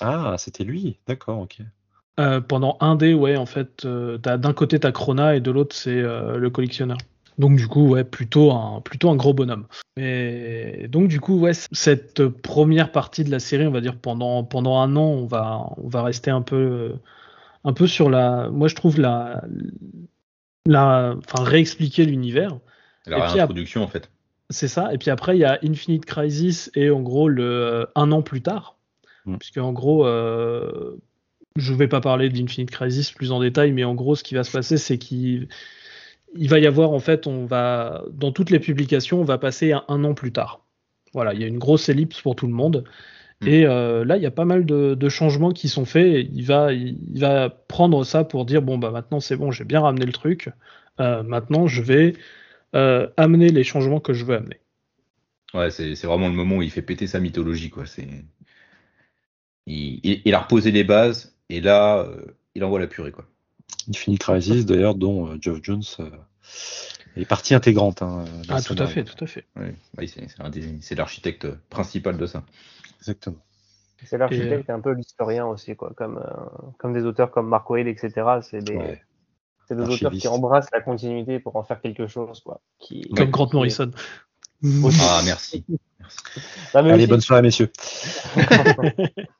Ah, 0.00 0.34
c'était 0.38 0.64
lui. 0.64 0.98
D'accord, 1.06 1.38
ok. 1.40 1.58
Euh, 2.20 2.40
pendant 2.40 2.76
un 2.80 2.96
dé, 2.96 3.14
ouais, 3.14 3.36
en 3.36 3.46
fait, 3.46 3.84
euh, 3.86 4.18
t'as- 4.18 4.36
d'un 4.36 4.52
côté 4.52 4.78
t'as 4.78 4.92
Krona 4.92 5.36
et 5.36 5.40
de 5.40 5.50
l'autre 5.50 5.74
c'est 5.74 5.90
euh, 6.00 6.36
le 6.36 6.50
collectionneur. 6.50 6.98
Donc 7.38 7.56
du 7.56 7.66
coup, 7.66 7.88
ouais, 7.88 8.04
plutôt 8.04 8.52
un, 8.52 8.82
plutôt 8.82 9.08
un 9.10 9.16
gros 9.16 9.32
bonhomme. 9.32 9.66
Et 9.96 10.86
donc 10.88 11.08
du 11.08 11.18
coup, 11.20 11.38
ouais, 11.40 11.52
cette 11.54 12.26
première 12.28 12.92
partie 12.92 13.24
de 13.24 13.30
la 13.30 13.38
série, 13.38 13.66
on 13.66 13.70
va 13.70 13.80
dire 13.80 13.96
pendant 13.96 14.44
pendant 14.44 14.78
un 14.80 14.94
an, 14.96 15.02
on 15.06 15.24
va 15.26 15.64
on 15.78 15.88
va 15.88 16.02
rester 16.02 16.30
un 16.30 16.42
peu 16.42 16.92
un 17.64 17.72
peu 17.72 17.86
sur 17.86 18.10
la, 18.10 18.48
moi 18.50 18.68
je 18.68 18.74
trouve 18.74 19.00
la 19.00 19.42
la, 20.66 21.14
enfin 21.18 21.44
réexpliquer 21.44 22.04
l'univers. 22.04 22.58
La 23.06 23.26
réintroduction, 23.26 23.82
en 23.82 23.88
fait. 23.88 24.10
C'est 24.50 24.68
ça. 24.68 24.92
Et 24.92 24.98
puis 24.98 25.10
après, 25.10 25.36
il 25.36 25.40
y 25.40 25.44
a 25.44 25.58
Infinite 25.64 26.04
Crisis 26.04 26.70
et 26.74 26.90
en 26.90 27.00
gros, 27.00 27.28
le, 27.28 27.88
un 27.94 28.12
an 28.12 28.22
plus 28.22 28.42
tard. 28.42 28.76
Mm. 29.24 29.36
Puisque 29.38 29.58
en 29.58 29.72
gros, 29.72 30.06
euh, 30.06 31.00
je 31.56 31.72
vais 31.74 31.88
pas 31.88 32.00
parler 32.00 32.28
d'Infinite 32.28 32.70
Crisis 32.70 33.10
plus 33.10 33.32
en 33.32 33.40
détail, 33.40 33.72
mais 33.72 33.84
en 33.84 33.94
gros, 33.94 34.14
ce 34.14 34.22
qui 34.22 34.34
va 34.34 34.44
se 34.44 34.52
passer, 34.52 34.76
c'est 34.76 34.98
qu'il 34.98 35.48
il 36.34 36.48
va 36.48 36.58
y 36.58 36.66
avoir, 36.66 36.92
en 36.92 36.98
fait, 36.98 37.26
on 37.26 37.44
va, 37.44 38.04
dans 38.10 38.32
toutes 38.32 38.48
les 38.48 38.58
publications, 38.58 39.20
on 39.20 39.24
va 39.24 39.36
passer 39.36 39.72
à 39.72 39.84
un 39.88 40.02
an 40.04 40.14
plus 40.14 40.32
tard. 40.32 40.64
Voilà, 41.12 41.34
il 41.34 41.40
y 41.40 41.44
a 41.44 41.46
une 41.46 41.58
grosse 41.58 41.90
ellipse 41.90 42.22
pour 42.22 42.36
tout 42.36 42.46
le 42.46 42.54
monde. 42.54 42.84
Mm. 43.42 43.48
Et 43.48 43.66
euh, 43.66 44.04
là, 44.04 44.16
il 44.16 44.22
y 44.22 44.26
a 44.26 44.30
pas 44.30 44.44
mal 44.44 44.64
de, 44.64 44.94
de 44.94 45.08
changements 45.08 45.52
qui 45.52 45.68
sont 45.68 45.84
faits. 45.84 46.26
Il 46.32 46.44
va, 46.44 46.72
il, 46.72 46.98
il 47.12 47.20
va 47.20 47.50
prendre 47.50 48.04
ça 48.04 48.24
pour 48.24 48.44
dire 48.44 48.62
bon 48.62 48.78
bah 48.78 48.90
maintenant 48.90 49.20
c'est 49.20 49.36
bon, 49.36 49.50
j'ai 49.50 49.64
bien 49.64 49.80
ramené 49.80 50.06
le 50.06 50.12
truc. 50.12 50.48
Euh, 51.00 51.22
maintenant, 51.22 51.66
je 51.66 51.82
vais 51.82 52.14
euh, 52.74 53.08
amener 53.16 53.48
les 53.48 53.64
changements 53.64 54.00
que 54.00 54.12
je 54.12 54.24
veux 54.24 54.36
amener. 54.36 54.60
Ouais, 55.54 55.70
c'est 55.70 55.94
vraiment 56.04 56.28
le 56.28 56.34
moment 56.34 56.56
où 56.56 56.62
il 56.62 56.70
fait 56.70 56.82
péter 56.82 57.06
sa 57.06 57.20
mythologie, 57.20 57.70
quoi. 57.70 57.84
C'est 57.84 58.08
il, 59.66 60.00
il, 60.02 60.22
il 60.24 60.34
a 60.34 60.40
reposé 60.40 60.70
les 60.70 60.84
bases 60.84 61.36
et 61.50 61.60
là, 61.60 61.98
euh, 61.98 62.24
il 62.54 62.64
envoie 62.64 62.80
la 62.80 62.86
purée, 62.86 63.12
quoi. 63.12 63.26
Infinite 63.88 64.20
Crisis, 64.20 64.64
d'ailleurs, 64.64 64.94
dont 64.94 65.28
euh, 65.28 65.36
Geoff 65.40 65.58
Jones 65.62 65.82
euh, 66.00 66.10
est 67.16 67.24
partie 67.24 67.54
intégrante. 67.54 68.02
Hein, 68.02 68.24
Ah, 68.48 68.62
tout 68.62 68.76
à 68.78 68.86
fait, 68.86 69.04
tout 69.04 69.22
à 69.22 69.26
fait. 69.26 69.44
Ouais, 69.56 69.74
ouais, 69.98 70.06
c'est 70.80 70.94
l'architecte 70.94 71.46
principal 71.68 72.16
de 72.16 72.26
ça. 72.26 72.44
Exactement. 73.02 73.36
C'est 74.04 74.18
l'architecte 74.18 74.68
et 74.68 74.72
un 74.72 74.80
peu 74.80 74.92
l'historien 74.92 75.46
aussi, 75.46 75.76
quoi. 75.76 75.92
Comme, 75.96 76.18
euh, 76.18 76.70
comme 76.78 76.92
des 76.92 77.04
auteurs 77.04 77.30
comme 77.30 77.48
Mark 77.48 77.68
Wade, 77.70 77.86
etc. 77.86 78.12
C'est 78.42 78.60
des, 78.62 78.76
Ouais. 78.76 79.02
c'est 79.68 79.76
des 79.76 79.82
auteurs 79.88 80.10
qui 80.12 80.26
embrassent 80.28 80.70
la 80.72 80.80
continuité 80.80 81.38
pour 81.38 81.54
en 81.56 81.62
faire 81.62 81.80
quelque 81.80 82.06
chose, 82.08 82.40
quoi. 82.40 82.60
Qui, 82.80 83.08
Comme 83.16 83.30
Grant 83.30 83.48
Morrison. 83.52 83.90
Ah, 85.00 85.20
merci. 85.24 85.64
Mais 85.68 85.78
Allez, 86.74 86.94
aussi- 86.94 87.06
bonne 87.08 87.20
soirée, 87.20 87.42
messieurs. 87.42 87.70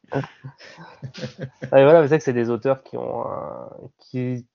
Ah, 1.72 1.80
et 1.80 1.84
voilà, 1.84 2.02
c'est 2.02 2.08
vrai 2.08 2.18
que 2.18 2.24
c'est 2.24 2.32
des 2.32 2.50
auteurs 2.50 2.82
qui 2.82 2.96
ont 2.96 3.26
un- 3.26 3.70
qui 3.98 4.46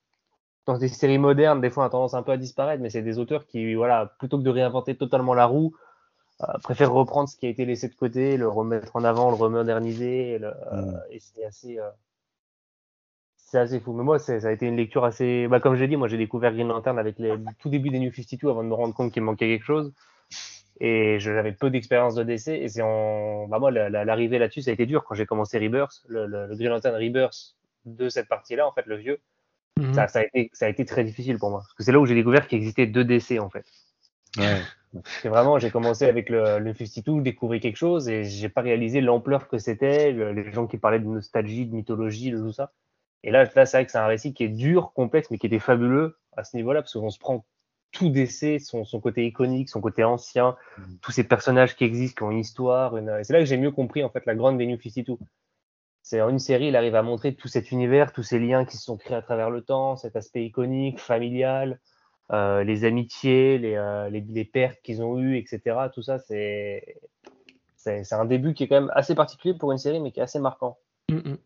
dans 0.66 0.78
des 0.78 0.88
séries 0.90 1.18
modernes 1.18 1.62
des 1.62 1.70
fois 1.70 1.86
ont 1.86 1.90
tendance 1.90 2.14
un 2.14 2.24
peu 2.24 2.32
à 2.34 2.38
disparaître, 2.38 2.82
mais 2.82 2.90
c'est 2.90 3.02
des 3.02 3.18
auteurs 3.20 3.46
qui 3.48 3.74
voilà 3.76 4.14
plutôt 4.20 4.38
que 4.38 4.44
de 4.44 4.50
réinventer 4.50 4.96
totalement 4.96 5.34
la 5.34 5.46
roue, 5.46 5.74
euh, 6.44 6.54
préfèrent 6.64 6.92
reprendre 6.94 7.28
ce 7.30 7.36
qui 7.36 7.46
a 7.46 7.50
été 7.50 7.66
laissé 7.66 7.88
de 7.88 7.96
côté, 7.96 8.38
le 8.38 8.48
remettre 8.48 8.96
en 8.96 9.04
avant, 9.04 9.30
le 9.30 9.36
remoderniser, 9.36 10.38
le- 10.40 10.48
euh, 10.48 10.82
Mm. 10.82 11.00
et 11.12 11.20
c'est 11.20 11.46
assez 11.46 11.80
euh, 11.80 11.90
c'est 13.38 13.60
assez 13.60 13.80
fou. 13.80 13.94
Mais 13.94 14.04
moi, 14.04 14.20
c'est- 14.20 14.42
ça 14.42 14.50
a 14.50 14.52
été 14.52 14.66
une 14.68 14.76
lecture 14.76 15.06
assez. 15.06 15.48
Bah, 15.48 15.60
comme 15.62 15.76
j'ai 15.76 15.88
dit, 15.88 15.96
moi 15.96 16.08
j'ai 16.10 16.18
découvert 16.18 16.52
Green 16.54 16.68
Lantern 16.68 17.00
avec 17.00 17.18
les, 17.18 17.38
le 17.38 17.46
tout 17.60 17.70
début 17.70 17.90
des 17.90 18.00
New 18.00 18.12
52 18.12 18.50
avant 18.50 18.64
de 18.64 18.68
me 18.70 18.74
rendre 18.74 18.94
compte 18.94 19.12
qu'il 19.14 19.22
me 19.22 19.28
manquait 19.28 19.48
quelque 19.48 19.64
chose. 19.66 19.94
Et 20.80 21.18
je- 21.20 21.34
j'avais 21.34 21.54
peu 21.54 21.70
d'expérience 21.72 22.14
de 22.14 22.24
DC. 22.24 22.50
Et 22.50 22.68
c'est 22.70 22.82
en. 22.84 23.48
Bah, 23.48 23.58
moi, 23.58 23.72
la- 23.72 23.90
la- 23.90 24.06
l'arrivée 24.06 24.38
là-dessus, 24.38 24.62
ça 24.64 24.70
a 24.72 24.74
été 24.74 24.86
dur 24.86 25.06
quand 25.06 25.16
j'ai 25.16 25.26
commencé 25.26 25.58
Rebirth, 25.58 26.04
le, 26.08 26.28
le, 26.28 26.46
le 26.46 26.56
Green 26.56 26.70
Lantern 26.70 26.94
Rebirth 26.96 27.56
de 27.86 28.10
cette 28.10 28.28
partie-là, 28.28 28.68
en 28.68 28.72
fait, 28.74 28.86
le 28.86 28.98
vieux. 28.98 29.20
Mhm. 29.80 29.94
Ça, 29.94 30.08
ça, 30.08 30.20
a 30.20 30.24
été, 30.24 30.50
ça 30.54 30.66
a 30.66 30.70
été 30.70 30.86
très 30.86 31.04
difficile 31.04 31.38
pour 31.40 31.50
moi. 31.50 31.62
Parce 31.62 31.74
que 31.74 31.84
c'est 31.84 31.92
là 31.92 32.00
où 32.00 32.06
j'ai 32.06 32.16
découvert 32.16 32.48
qu'il 32.48 32.58
existait 32.58 32.86
deux 32.86 33.06
DC, 33.06 33.40
en 33.40 33.50
fait. 33.50 33.66
Ouais. 34.38 34.62
C'est 35.22 35.30
vraiment, 35.30 35.60
j'ai 35.60 35.70
commencé 35.70 36.06
avec 36.06 36.30
le, 36.30 36.60
le 36.60 36.74
52, 36.74 37.22
découvrir 37.22 37.62
quelque 37.62 37.76
chose 37.76 38.08
et 38.10 38.24
j'ai 38.24 38.50
pas 38.50 38.62
réalisé 38.62 39.02
l'ampleur 39.02 39.48
que 39.48 39.58
c'était, 39.58 40.12
le- 40.12 40.32
les 40.32 40.52
gens 40.52 40.66
qui 40.66 40.78
parlaient 40.78 41.00
de 41.00 41.06
nostalgie, 41.06 41.66
de 41.66 41.76
mythologie, 41.76 42.32
de 42.32 42.38
tout 42.40 42.54
ça. 42.54 42.72
Et 43.24 43.32
là, 43.32 43.44
là 43.56 43.66
c'est 43.66 43.78
vrai 43.78 43.86
que 43.86 43.92
c'est 43.92 43.98
un 43.98 44.08
récit 44.08 44.34
qui 44.34 44.44
est 44.46 44.50
dur, 44.50 44.94
complexe, 44.94 45.30
mais 45.30 45.38
qui 45.38 45.48
était 45.48 45.60
fabuleux 45.60 46.18
à 46.36 46.44
ce 46.44 46.56
niveau-là, 46.56 46.82
parce 46.82 46.94
qu'on 46.94 47.10
se 47.10 47.20
prend 47.20 47.46
tout 47.92 48.10
DC, 48.10 48.60
son, 48.60 48.86
son 48.86 49.00
côté 49.00 49.26
iconique, 49.26 49.70
son 49.70 49.82
côté 49.82 50.04
ancien, 50.04 50.56
Mm. 50.78 50.82
tous 51.02 51.12
ces 51.12 51.24
personnages 51.26 51.76
qui 51.76 51.84
existent, 51.84 52.20
qui 52.20 52.24
ont 52.24 52.32
une 52.32 52.40
histoire. 52.40 52.96
une- 52.98 53.10
et 53.10 53.24
C'est 53.24 53.34
là 53.34 53.40
que 53.40 53.46
j'ai 53.46 53.58
mieux 53.58 53.72
compris 53.72 54.04
en 54.04 54.10
fait 54.10 54.26
la 54.26 54.36
grande 54.36 54.58
des 54.58 54.66
New 54.66 54.78
52. 54.80 55.18
C'est 56.02 56.22
en 56.22 56.30
une 56.30 56.40
série, 56.40 56.68
il 56.68 56.76
arrive 56.78 56.96
à 56.96 57.02
montrer 57.04 57.36
tout 57.36 57.50
cet 57.50 57.72
univers, 57.72 58.14
tous 58.14 58.24
ces 58.24 58.40
liens 58.40 58.64
qui 58.66 58.78
se 58.78 58.84
sont 58.84 58.96
créés 58.98 59.18
à 59.18 59.22
travers 59.22 59.50
le 59.50 59.62
temps, 59.62 59.98
cet 59.98 60.16
aspect 60.16 60.46
iconique, 60.46 61.00
familial, 61.00 61.80
euh, 62.32 62.64
les 62.64 62.84
amitiés, 62.86 63.58
les, 63.58 63.76
euh, 63.76 64.10
les, 64.10 64.22
les 64.22 64.46
pertes 64.46 64.80
qu'ils 64.84 65.02
ont 65.02 65.20
eues, 65.20 65.38
etc. 65.38 65.90
Tout 65.94 66.02
ça, 66.02 66.20
c'est 66.20 66.98
c'est 67.76 68.04
c'est 68.04 68.16
un 68.16 68.26
début 68.26 68.54
qui 68.54 68.64
est 68.64 68.68
quand 68.68 68.82
même 68.82 68.92
assez 68.94 69.16
particulier 69.16 69.54
pour 69.54 69.72
une 69.72 69.78
série, 69.78 70.00
mais 70.00 70.12
qui 70.12 70.20
est 70.20 70.24
assez 70.24 70.40
marquant. 70.40 70.78
Mm, 71.10 71.16
mm. 71.16 71.38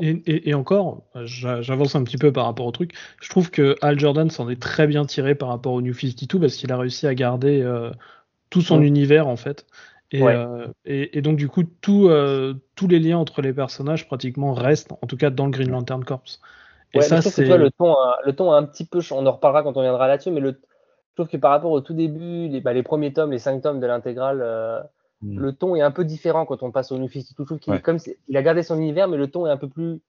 Et, 0.00 0.54
encore, 0.54 1.02
j'a- 1.24 1.62
j'avance 1.62 1.94
un 1.94 2.04
petit 2.04 2.16
peu 2.16 2.32
par 2.32 2.46
rapport 2.46 2.66
au 2.66 2.72
truc. 2.72 2.92
Je 3.20 3.28
trouve 3.28 3.50
que 3.50 3.76
Al 3.82 3.98
Jordan 3.98 4.30
s'en 4.30 4.48
est 4.48 4.60
très 4.60 4.86
bien 4.86 5.04
tiré 5.04 5.34
par 5.34 5.48
rapport 5.50 5.72
au 5.72 5.82
New 5.82 5.92
52 5.94 6.40
parce 6.40 6.56
qu'il 6.56 6.72
a 6.72 6.76
réussi 6.78 7.06
à 7.06 7.14
garder 7.14 7.60
euh, 7.62 7.90
tout 8.50 8.62
son 8.62 8.80
Ouais. 8.80 8.86
univers 8.86 9.28
en 9.28 9.36
fait. 9.36 9.66
Et, 10.10 10.22
Ouais. 10.22 10.34
euh, 10.34 10.68
et, 10.84 11.18
et 11.18 11.22
donc 11.22 11.36
du 11.36 11.48
coup, 11.48 11.64
tout, 11.64 12.08
euh, 12.08 12.54
tous 12.76 12.88
les 12.88 12.98
liens 12.98 13.18
entre 13.18 13.42
les 13.42 13.52
personnages 13.52 14.06
pratiquement 14.06 14.52
restent, 14.54 14.92
en 14.92 15.06
tout 15.06 15.16
cas 15.16 15.30
dans 15.30 15.46
le 15.46 15.50
Green 15.50 15.70
Lantern 15.70 16.04
Corps. 16.04 16.24
Et 16.94 16.98
Ouais, 16.98 17.02
ça, 17.02 17.16
je 17.16 17.20
trouve 17.22 17.34
que 17.34 17.40
tu 17.42 17.48
vois, 17.48 17.58
le 17.58 17.70
ton, 17.70 17.92
a, 17.94 18.18
le 18.24 18.34
ton 18.34 18.52
a 18.52 18.56
un 18.56 18.64
petit 18.64 18.86
peu, 18.86 19.00
on 19.10 19.26
en 19.26 19.32
reparlera 19.32 19.62
quand 19.62 19.76
on 19.76 19.82
viendra 19.82 20.08
là-dessus, 20.08 20.30
mais 20.30 20.40
le, 20.40 20.52
je 20.52 21.14
trouve 21.22 21.28
que 21.28 21.36
par 21.36 21.50
rapport 21.50 21.70
au 21.72 21.80
tout 21.80 21.94
début, 21.94 22.48
les, 22.48 22.60
bah, 22.60 22.72
les 22.72 22.82
premiers 22.82 23.12
tomes, 23.12 23.32
les 23.32 23.38
cinq 23.38 23.60
tomes 23.62 23.80
de 23.80 23.86
l'intégrale, 23.86 24.40
euh, 24.42 24.80
Mm. 25.22 25.38
le 25.38 25.52
ton 25.54 25.74
est 25.74 25.80
un 25.80 25.90
peu 25.90 26.04
différent 26.04 26.44
quand 26.44 26.62
on 26.62 26.70
passe 26.70 26.92
au 26.92 26.98
New 26.98 27.08
52. 27.08 27.24
Je 27.38 27.44
trouve 27.44 27.58
qu'il 27.58 27.72
Ouais. 27.72 27.80
comme 27.80 27.98
il 28.28 28.36
a 28.36 28.42
gardé 28.42 28.62
son 28.62 28.76
univers, 28.76 29.08
mais 29.08 29.16
le 29.16 29.30
ton 29.30 29.46
est 29.46 29.50
un 29.50 29.56
peu 29.56 29.68
plus 29.68 30.00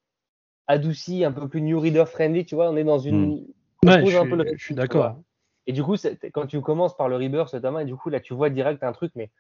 adouci, 0.68 1.24
un 1.24 1.32
peu 1.32 1.48
plus 1.48 1.62
new 1.62 1.80
reader 1.80 2.06
friendly, 2.08 2.46
tu 2.46 2.56
vois, 2.56 2.70
on 2.70 2.76
est 2.76 2.84
dans 2.84 3.00
une... 3.00 3.46
on 3.84 3.88
Ouais, 3.88 4.02
pose 4.02 4.12
je, 4.12 4.18
un 4.18 4.22
suis- 4.22 4.30
peu 4.30 4.36
le 4.36 4.44
je 4.44 4.50
rythme, 4.50 4.58
suis 4.58 4.76
tu 4.76 4.88
vois. 4.92 5.06
d'accord. 5.06 5.22
Et 5.68 5.74
du 5.74 5.84
coup, 5.84 5.96
quand 6.34 6.48
tu 6.48 6.62
commences 6.62 6.96
par 6.98 7.08
le 7.08 7.16
Rebirth 7.16 7.54
notamment, 7.54 7.80
et 7.80 7.86
du 7.86 7.96
coup, 7.96 8.10
là, 8.10 8.20
tu 8.20 8.34
vois 8.34 8.50
direct 8.50 8.84
un 8.84 8.92
truc, 8.92 9.12
mais 9.16 9.32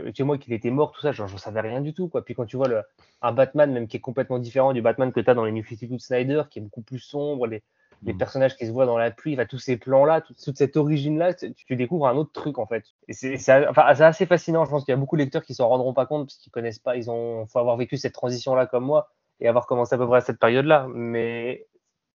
tu, 0.00 0.12
tu 0.12 0.22
vois 0.24 0.38
qu'il 0.38 0.52
était 0.52 0.70
mort, 0.70 0.92
tout 0.92 1.00
ça, 1.00 1.12
genre, 1.12 1.28
j'en 1.28 1.38
savais 1.38 1.60
rien 1.60 1.80
du 1.80 1.94
tout, 1.94 2.08
quoi. 2.08 2.24
Puis 2.24 2.34
quand 2.34 2.46
tu 2.46 2.56
vois 2.56 2.68
le, 2.68 2.82
un 3.22 3.32
Batman, 3.32 3.72
même 3.72 3.88
qui 3.88 3.96
est 3.98 4.00
complètement 4.00 4.38
différent 4.38 4.72
du 4.72 4.82
Batman 4.82 5.12
que 5.12 5.20
tu 5.20 5.30
as 5.30 5.34
dans 5.34 5.44
les 5.44 5.52
New 5.52 5.64
52 5.64 5.96
de 5.96 6.00
Snyder, 6.00 6.42
qui 6.50 6.58
est 6.60 6.62
beaucoup 6.62 6.82
plus 6.82 6.98
sombre, 6.98 7.46
les, 7.46 7.62
les 8.06 8.14
Mm. 8.14 8.18
personnages 8.18 8.56
qui 8.56 8.66
se 8.66 8.72
voient 8.72 8.86
dans 8.86 8.98
la 8.98 9.10
pluie, 9.10 9.34
enfin, 9.34 9.46
tous 9.46 9.58
ces 9.58 9.76
plans-là, 9.76 10.20
toute, 10.22 10.42
toute 10.42 10.58
cette 10.58 10.76
origine-là, 10.76 11.34
tu, 11.34 11.54
tu 11.54 11.76
découvres 11.76 12.06
un 12.08 12.16
autre 12.16 12.32
truc, 12.32 12.58
en 12.58 12.66
fait. 12.66 12.84
Et 13.08 13.12
c'est 13.12 13.36
c'est- 13.36 13.66
enfin, 13.68 13.94
c'est 13.94 14.04
assez 14.04 14.26
fascinant. 14.26 14.64
Je 14.64 14.70
pense 14.70 14.84
qu'il 14.84 14.92
y 14.92 14.94
a 14.94 14.98
beaucoup 14.98 15.16
de 15.16 15.22
lecteurs 15.22 15.44
qui 15.44 15.54
s'en 15.54 15.68
rendront 15.68 15.94
pas 15.94 16.06
compte, 16.06 16.26
parce 16.28 16.36
qu'ils 16.38 16.52
connaissent 16.52 16.78
pas, 16.80 16.96
ils 16.96 17.10
ont, 17.10 17.46
faut 17.46 17.58
avoir 17.60 17.76
vécu 17.76 17.96
cette 17.96 18.14
transition-là 18.14 18.66
comme 18.66 18.84
moi, 18.84 19.10
et 19.40 19.48
avoir 19.48 19.66
commencé 19.66 19.94
à 19.94 19.98
peu 19.98 20.06
près 20.08 20.18
à 20.18 20.20
cette 20.22 20.38
période-là. 20.40 20.86
Mais 20.92 21.66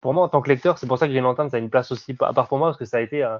pour 0.01 0.15
moi, 0.15 0.25
en 0.25 0.29
tant 0.29 0.43
que 0.43 0.49
lecteur, 0.49 0.79
c'est 0.79 0.87
pour 0.87 0.99
ça 0.99 1.07
que 1.07 1.13
Green 1.13 1.25
Lantern, 1.25 1.51
ça 1.51 1.57
a 1.57 1.61
une 1.61 1.71
place 1.71 1.91
aussi, 1.93 2.17
à 2.21 2.33
part 2.33 2.49
pour 2.49 2.59
moi, 2.59 2.69
parce 2.69 2.79
que 2.79 2.85
ça 2.85 2.99
a 2.99 3.01
été 3.01 3.23
euh, 3.25 3.39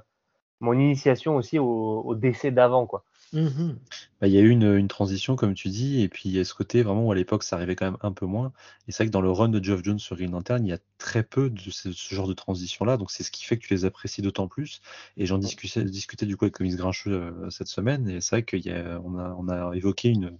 mon 0.59 0.73
initiation 0.73 1.35
aussi 1.35 1.59
au, 1.59 2.01
au 2.01 2.15
décès 2.15 2.51
d'avant, 2.51 2.85
quoi. 2.87 3.03
Mhm. 3.33 3.77
Bah, 4.21 4.27
il 4.27 4.33
y 4.33 4.37
a 4.37 4.41
eu 4.41 4.49
une, 4.49 4.63
une 4.73 4.87
transition, 4.87 5.35
comme 5.35 5.53
tu 5.53 5.67
dis, 5.67 6.01
et 6.01 6.07
puis 6.07 6.29
il 6.29 6.31
y 6.31 6.39
a 6.39 6.45
ce 6.45 6.53
côté 6.53 6.81
vraiment 6.81 7.05
où 7.05 7.11
à 7.11 7.15
l'époque 7.15 7.43
ça 7.43 7.57
arrivait 7.57 7.75
quand 7.75 7.85
même 7.85 7.97
un 8.01 8.13
peu 8.13 8.25
moins. 8.25 8.53
Et 8.87 8.91
c'est 8.93 9.03
vrai 9.03 9.07
que 9.07 9.11
dans 9.11 9.21
le 9.21 9.29
run 9.29 9.49
de 9.49 9.61
Geoff 9.61 9.83
Jones 9.83 9.99
sur 9.99 10.15
Green 10.15 10.31
Lantern, 10.31 10.65
il 10.65 10.69
y 10.69 10.73
a 10.73 10.79
très 10.97 11.23
peu 11.23 11.49
de 11.49 11.59
ce, 11.69 11.91
ce 11.91 12.15
genre 12.15 12.27
de 12.27 12.33
transition-là, 12.33 12.95
donc 12.95 13.11
c'est 13.11 13.23
ce 13.23 13.29
qui 13.31 13.43
fait 13.43 13.57
que 13.57 13.67
tu 13.67 13.73
les 13.73 13.83
apprécies 13.83 14.21
d'autant 14.21 14.47
plus. 14.47 14.81
Et 15.17 15.25
j'en 15.25 15.37
discutais, 15.39 15.83
discutais 15.83 16.25
du 16.25 16.37
coup 16.37 16.45
avec 16.45 16.55
Comics 16.55 16.75
Grincheux 16.77 17.11
euh, 17.11 17.49
cette 17.49 17.67
semaine, 17.67 18.07
et 18.09 18.21
c'est 18.21 18.37
vrai 18.41 18.45
qu'on 18.45 19.19
a, 19.19 19.35
on 19.37 19.49
a 19.49 19.75
évoqué 19.75 20.07
une, 20.09 20.37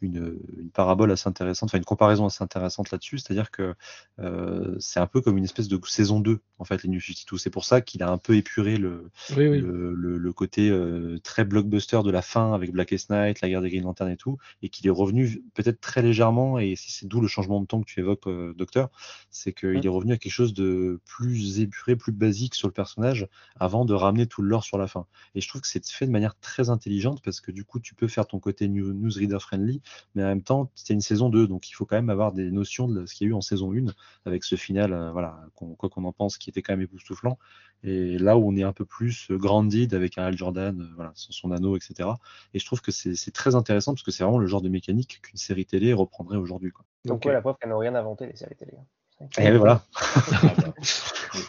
une, 0.00 0.38
une 0.58 0.70
parabole 0.70 1.10
assez 1.10 1.28
intéressante, 1.28 1.70
enfin 1.70 1.78
une 1.78 1.84
comparaison 1.84 2.26
assez 2.26 2.42
intéressante 2.44 2.90
là-dessus, 2.90 3.18
c'est-à-dire 3.18 3.50
que 3.50 3.74
euh, 4.18 4.76
c'est 4.78 5.00
un 5.00 5.06
peu 5.06 5.20
comme 5.20 5.36
une 5.38 5.44
espèce 5.44 5.68
de 5.68 5.80
saison 5.86 6.20
2, 6.20 6.40
en 6.58 6.64
fait, 6.64 6.82
les 6.82 6.88
New 6.90 7.00
52. 7.00 7.38
C'est 7.38 7.50
pour 7.50 7.64
ça 7.64 7.80
qu'il 7.80 8.02
a 8.02 8.10
un 8.10 8.18
peu 8.18 8.36
épuré 8.36 8.76
le, 8.76 9.10
Oui, 9.36 9.46
oui. 9.48 9.60
le, 9.60 9.94
le- 9.94 10.18
le 10.18 10.32
côté 10.32 10.70
euh, 10.70 11.18
très 11.22 11.44
blockbuster 11.44 12.00
de 12.04 12.10
la 12.10 12.22
fin 12.26 12.52
avec 12.52 12.72
Blackest 12.72 13.10
Night, 13.10 13.40
la 13.40 13.48
guerre 13.48 13.62
des 13.62 13.70
Green 13.70 13.84
Lantern 13.84 14.10
et 14.10 14.16
tout, 14.16 14.38
et 14.62 14.68
qu'il 14.68 14.86
est 14.86 14.90
revenu 14.90 15.42
peut-être 15.54 15.80
très 15.80 16.02
légèrement, 16.02 16.58
et 16.58 16.74
c'est 16.76 17.06
d'où 17.06 17.20
le 17.20 17.28
changement 17.28 17.60
de 17.60 17.66
ton 17.66 17.80
que 17.80 17.86
tu 17.86 18.00
évoques, 18.00 18.26
euh, 18.26 18.52
Docteur, 18.54 18.90
c'est 19.30 19.52
qu'il 19.52 19.84
est 19.84 19.88
revenu 19.88 20.12
à 20.12 20.16
quelque 20.18 20.32
chose 20.32 20.54
de 20.54 21.00
plus 21.04 21.60
épuré, 21.60 21.96
plus 21.96 22.12
basique 22.12 22.54
sur 22.54 22.68
le 22.68 22.72
personnage, 22.72 23.28
avant 23.56 23.84
de 23.84 23.94
ramener 23.94 24.26
tout 24.26 24.42
le 24.42 24.48
lore 24.48 24.64
sur 24.64 24.78
la 24.78 24.86
fin. 24.86 25.06
Et 25.34 25.40
je 25.40 25.48
trouve 25.48 25.60
que 25.60 25.68
c'est 25.68 25.86
fait 25.86 26.06
de 26.06 26.10
manière 26.10 26.38
très 26.40 26.70
intelligente, 26.70 27.20
parce 27.22 27.40
que 27.40 27.50
du 27.52 27.64
coup, 27.64 27.80
tu 27.80 27.94
peux 27.94 28.08
faire 28.08 28.26
ton 28.26 28.40
côté 28.40 28.68
new- 28.68 28.92
newsreader 28.92 29.38
friendly, 29.40 29.80
mais 30.14 30.22
en 30.24 30.26
même 30.28 30.42
temps, 30.42 30.70
c'est 30.74 30.94
une 30.94 31.00
saison 31.00 31.28
2, 31.28 31.46
donc 31.46 31.68
il 31.68 31.72
faut 31.72 31.86
quand 31.86 31.96
même 31.96 32.10
avoir 32.10 32.32
des 32.32 32.50
notions 32.50 32.88
de 32.88 33.06
ce 33.06 33.14
qu'il 33.14 33.26
y 33.26 33.28
a 33.28 33.30
eu 33.30 33.34
en 33.34 33.40
saison 33.40 33.72
1, 33.72 33.94
avec 34.24 34.44
ce 34.44 34.56
final, 34.56 34.92
euh, 34.92 35.12
voilà, 35.12 35.40
quoi 35.54 35.88
qu'on 35.88 36.04
en 36.04 36.12
pense, 36.12 36.38
qui 36.38 36.50
était 36.50 36.62
quand 36.62 36.72
même 36.72 36.82
époustouflant. 36.82 37.38
Et 37.84 38.18
là 38.18 38.36
où 38.36 38.48
on 38.48 38.56
est 38.56 38.62
un 38.62 38.72
peu 38.72 38.84
plus 38.84 39.30
euh, 39.30 39.36
grandid 39.36 39.94
avec 39.94 40.18
un 40.18 40.24
Al 40.24 40.36
Jordan, 40.36 40.80
euh, 40.80 40.94
voilà, 40.96 41.12
son 41.14 41.52
anneau, 41.52 41.76
etc. 41.76 42.08
Et 42.54 42.58
je 42.58 42.66
trouve 42.66 42.80
que 42.80 42.90
c'est 42.90 43.30
très 43.32 43.54
intéressant 43.54 43.92
parce 43.92 44.02
que 44.02 44.10
c'est 44.10 44.24
vraiment 44.24 44.38
le 44.38 44.46
genre 44.46 44.62
de 44.62 44.68
mécanique 44.68 45.20
qu'une 45.22 45.38
série 45.38 45.66
télé 45.66 45.92
reprendrait 45.92 46.38
aujourd'hui. 46.38 46.72
Donc, 47.04 47.18
Ok. 47.18 47.24
ouais, 47.26 47.32
la 47.32 47.40
preuve 47.40 47.56
qu'elles 47.60 47.70
n'ont 47.70 47.78
rien 47.78 47.94
inventé, 47.94 48.26
les 48.26 48.34
séries 48.36 48.56
télé. 48.56 48.72
hein. 49.20 49.26
Et 49.38 49.56
voilà. 49.56 49.82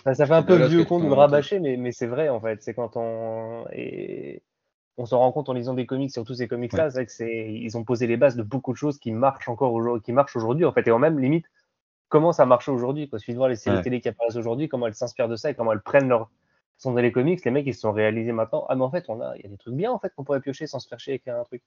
Ça, 0.04 0.14
ça 0.16 0.26
fait 0.26 0.34
un 0.34 0.44
peu 0.44 0.58
le 0.58 0.68
vieux 0.68 0.84
que 0.84 0.90
con 0.90 1.00
de 1.00 1.06
inventer. 1.06 1.20
rabâcher, 1.22 1.60
mais, 1.60 1.78
mais 1.78 1.92
c'est 1.92 2.08
vrai 2.08 2.30
en 2.30 2.40
fait. 2.42 2.62
C'est 2.62 2.74
quand 2.74 2.98
on. 2.98 3.66
Et 3.72 4.42
on 4.98 5.06
s'en 5.06 5.20
rend 5.20 5.32
compte 5.32 5.48
en 5.50 5.54
lisant 5.54 5.74
des 5.76 5.86
comics, 5.86 6.12
surtout 6.12 6.34
ces 6.34 6.48
comics-là, 6.48 6.90
c'est 6.90 6.98
vrai 6.98 7.06
que 7.06 7.24
ils 7.24 7.78
ont 7.78 7.84
posé 7.84 8.08
les 8.08 8.18
bases 8.18 8.36
de 8.36 8.44
beaucoup 8.44 8.74
de 8.74 8.78
choses 8.78 8.98
qui 8.98 9.12
marchent 9.12 9.48
encore 9.48 9.74
aujourd'hui, 9.74 10.02
qui 10.04 10.12
marchent 10.12 10.36
aujourd'hui 10.36 10.66
en 10.66 10.72
fait, 10.72 10.88
et 10.88 10.92
en 10.92 10.98
même 11.00 11.20
limite 11.20 11.46
comment 12.10 12.32
ça 12.32 12.46
marche 12.46 12.70
aujourd'hui. 12.70 13.08
De 13.08 13.34
voir 13.36 13.50
les 13.50 13.56
séries 13.56 13.78
Ouais. 13.78 13.82
télé 13.84 14.02
qui 14.02 14.10
apparaissent 14.10 14.36
aujourd'hui, 14.36 14.68
comment 14.70 14.88
elles 14.88 14.94
s'inspirent 14.96 15.28
de 15.30 15.36
ça 15.36 15.50
et 15.52 15.56
comment 15.56 15.72
elles 15.74 15.82
prennent 15.82 16.10
leur 16.10 16.30
sont 16.78 16.92
dans 16.94 17.02
les 17.02 17.12
comics. 17.12 17.44
Les 17.44 17.52
mecs 17.52 17.66
ils 17.68 17.74
se 17.74 17.82
sont 17.82 17.92
réalisés 17.92 18.32
maintenant. 18.32 18.66
Ah 18.70 18.76
mais 18.76 18.84
en 18.84 18.92
fait 18.92 19.06
on 19.10 19.20
a, 19.22 19.36
il 19.38 19.44
y 19.44 19.46
a 19.46 19.50
des 19.50 19.58
trucs 19.58 19.74
bien 19.76 19.92
en 19.92 20.00
fait 20.00 20.14
qu'on 20.16 20.24
pourrait 20.24 20.42
piocher 20.42 20.68
sans 20.68 20.80
se 20.80 20.88
faire 20.88 21.00
chier 21.00 21.16
écrire 21.16 21.38
un 21.38 21.44
truc. 21.44 21.64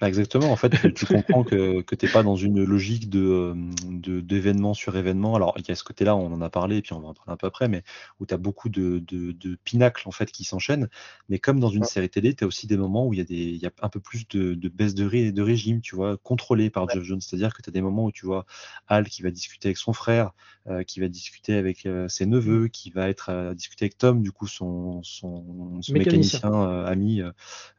Bah, 0.00 0.08
exactement. 0.08 0.50
En 0.50 0.56
fait, 0.56 0.70
tu, 0.70 0.92
tu 0.92 1.06
comprends 1.06 1.44
que, 1.44 1.80
que 1.82 1.94
t'es 1.94 2.08
pas 2.08 2.24
dans 2.24 2.34
une 2.34 2.64
logique 2.64 3.08
de 3.08 3.20
euh, 3.20 3.54
de- 3.84 4.20
d'événement 4.20 4.74
sur 4.74 4.96
événement. 4.96 5.36
Alors, 5.36 5.54
il 5.56 5.66
y 5.68 5.70
a 5.70 5.76
ce 5.76 5.84
côté-là, 5.84 6.16
on 6.16 6.32
en 6.32 6.40
a 6.42 6.50
parlé, 6.50 6.78
et 6.78 6.82
puis 6.82 6.92
on 6.94 7.00
va 7.00 7.08
en 7.08 7.14
parler 7.14 7.32
un 7.32 7.36
peu 7.36 7.46
après, 7.46 7.68
mais 7.68 7.84
où 8.18 8.26
tu 8.26 8.34
as 8.34 8.36
beaucoup 8.36 8.68
de, 8.68 8.98
de, 8.98 9.30
de 9.30 9.54
pinacles 9.62 10.08
en 10.08 10.10
fait 10.10 10.32
qui 10.32 10.42
s'enchaînent. 10.42 10.88
Mais 11.28 11.38
comme 11.38 11.60
dans 11.60 11.68
une 11.68 11.84
Ouais. 11.84 11.86
série 11.86 12.10
télé, 12.10 12.34
tu 12.34 12.42
as 12.42 12.46
aussi 12.48 12.66
des 12.66 12.76
moments 12.76 13.06
où 13.06 13.12
il 13.14 13.18
y 13.18 13.22
a 13.22 13.24
des 13.24 13.34
il 13.36 13.56
y 13.62 13.66
a 13.66 13.70
un 13.82 13.88
peu 13.88 14.00
plus 14.00 14.26
de, 14.28 14.54
de 14.54 14.68
baisse 14.68 14.94
de, 14.96 15.30
de 15.30 15.42
régime, 15.42 15.80
tu 15.80 15.94
vois, 15.94 16.16
contrôlé 16.18 16.70
par 16.70 16.88
Jeff 16.88 17.04
Jones. 17.04 17.20
C'est-à-dire 17.20 17.54
que 17.54 17.62
tu 17.62 17.70
as 17.70 17.72
des 17.72 17.80
moments 17.82 18.04
où 18.06 18.12
tu 18.12 18.26
vois 18.26 18.46
Al 18.88 19.08
qui 19.08 19.22
va 19.22 19.30
discuter 19.30 19.68
avec 19.68 19.78
son 19.78 19.92
frère, 19.92 20.32
euh, 20.66 20.82
qui 20.82 20.98
va 20.98 21.06
discuter 21.08 21.54
avec 21.54 21.86
euh, 21.86 22.08
ses 22.08 22.26
neveux, 22.26 22.66
qui 22.66 22.90
va 22.90 23.08
être 23.08 23.54
discuter 23.54 23.84
avec 23.84 23.96
Tom, 23.96 24.22
du 24.22 24.32
coup 24.32 24.48
son 24.48 25.02
son, 25.04 25.80
son 25.82 25.96
Mécanicien. 25.96 26.42
mécanicien, 26.42 26.50
ami 26.84 27.22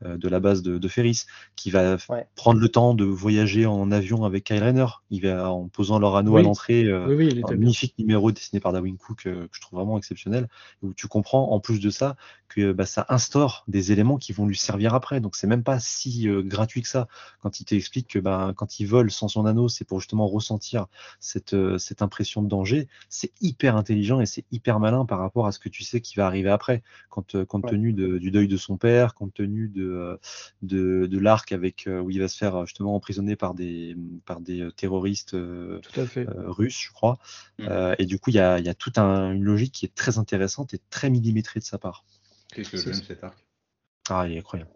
de 0.03 0.27
la 0.29 0.39
base 0.39 0.61
de, 0.61 0.77
de 0.77 0.87
Ferris, 0.87 1.23
qui 1.55 1.71
va 1.71 1.97
Ouais. 2.09 2.27
prendre 2.35 2.59
le 2.59 2.69
temps 2.69 2.93
de 2.93 3.03
voyager 3.05 3.65
en 3.65 3.91
avion 3.91 4.23
avec 4.25 4.43
Kyle. 4.43 4.85
Il 5.09 5.21
va 5.21 5.51
en 5.51 5.67
posant 5.67 5.99
leur 5.99 6.15
anneau 6.15 6.33
Oui. 6.33 6.41
à 6.41 6.43
l'entrée. 6.43 6.85
euh, 6.85 7.07
Oui, 7.07 7.15
oui, 7.15 7.43
un 7.47 7.51
magnifique 7.51 7.95
numéro 7.97 8.31
dessiné 8.31 8.59
par 8.59 8.73
Darwin 8.73 8.97
Cook 8.97 9.25
euh, 9.25 9.47
que 9.47 9.55
je 9.55 9.61
trouve 9.61 9.79
vraiment 9.79 9.97
exceptionnel, 9.97 10.47
où 10.81 10.93
tu 10.93 11.07
comprends 11.07 11.51
en 11.51 11.59
plus 11.59 11.79
de 11.79 11.89
ça 11.89 12.15
que 12.47 12.71
bah, 12.71 12.85
ça 12.85 13.05
instaure 13.09 13.63
des 13.67 13.91
éléments 13.91 14.17
qui 14.17 14.31
vont 14.33 14.45
lui 14.45 14.57
servir 14.57 14.93
après. 14.93 15.19
Donc 15.19 15.35
c'est 15.35 15.47
même 15.47 15.63
pas 15.63 15.79
si 15.79 16.29
euh, 16.29 16.41
gratuit 16.41 16.81
que 16.81 16.87
ça 16.87 17.07
quand 17.41 17.59
il 17.59 17.65
t'explique 17.65 18.07
que 18.07 18.19
bah, 18.19 18.53
quand 18.55 18.79
il 18.79 18.85
vole 18.85 19.11
sans 19.11 19.27
son 19.27 19.45
anneau, 19.45 19.67
c'est 19.67 19.85
pour 19.85 19.99
justement 19.99 20.27
ressentir 20.27 20.85
cette, 21.19 21.53
euh, 21.53 21.77
cette 21.77 22.01
impression 22.01 22.41
de 22.41 22.47
danger. 22.47 22.87
C'est 23.09 23.31
hyper 23.41 23.75
intelligent 23.75 24.19
et 24.19 24.25
c'est 24.25 24.45
hyper 24.51 24.79
malin 24.79 25.05
par 25.05 25.19
rapport 25.19 25.47
à 25.47 25.51
ce 25.51 25.59
que 25.59 25.69
tu 25.69 25.83
sais 25.83 26.01
qui 26.01 26.15
va 26.17 26.27
arriver 26.27 26.49
après, 26.49 26.83
euh, 27.35 27.45
compte 27.45 27.63
Ouais. 27.65 27.71
tenu 27.71 27.93
de- 27.93 28.17
du 28.17 28.31
deuil 28.31 28.47
de 28.47 28.57
son 28.57 28.77
père, 28.77 29.15
compte 29.15 29.33
tenu 29.33 29.69
de, 29.69 29.83
euh, 29.83 30.17
de, 30.61 31.07
de 31.07 31.19
l'arc 31.19 31.51
avec 31.51 31.87
euh, 31.87 31.94
où 32.01 32.09
il 32.11 32.19
va 32.19 32.27
se 32.27 32.37
faire 32.37 32.55
euh, 32.55 32.65
justement 32.65 32.95
emprisonner 32.95 33.35
par 33.35 33.53
des, 33.53 33.95
par 34.25 34.41
des 34.41 34.61
euh, 34.61 34.71
terroristes 34.71 35.33
euh, 35.33 35.79
Tout 35.79 35.99
à 35.99 36.05
fait. 36.05 36.27
euh, 36.27 36.49
russe, 36.51 36.79
je 36.79 36.91
crois. 36.91 37.17
Euh, 37.61 37.95
et 37.99 38.05
du 38.05 38.19
coup, 38.19 38.29
il 38.31 38.35
y 38.35 38.39
a, 38.39 38.59
il 38.59 38.65
y 38.65 38.69
a 38.69 38.73
toute 38.73 38.97
un- 38.97 39.31
une 39.33 39.43
logique 39.43 39.73
qui 39.73 39.85
est 39.85 39.95
très 39.95 40.17
intéressante 40.17 40.73
et 40.73 40.79
très 40.89 41.09
millimétrée 41.09 41.59
de 41.59 41.65
sa 41.65 41.77
part. 41.77 42.03
Qu'est-ce 42.53 42.71
que 42.71 42.77
j'aime 42.77 42.93
cet 43.03 43.23
arc? 43.23 43.37
Ah, 44.09 44.25
il 44.27 44.33
est 44.35 44.39
incroyable. 44.39 44.71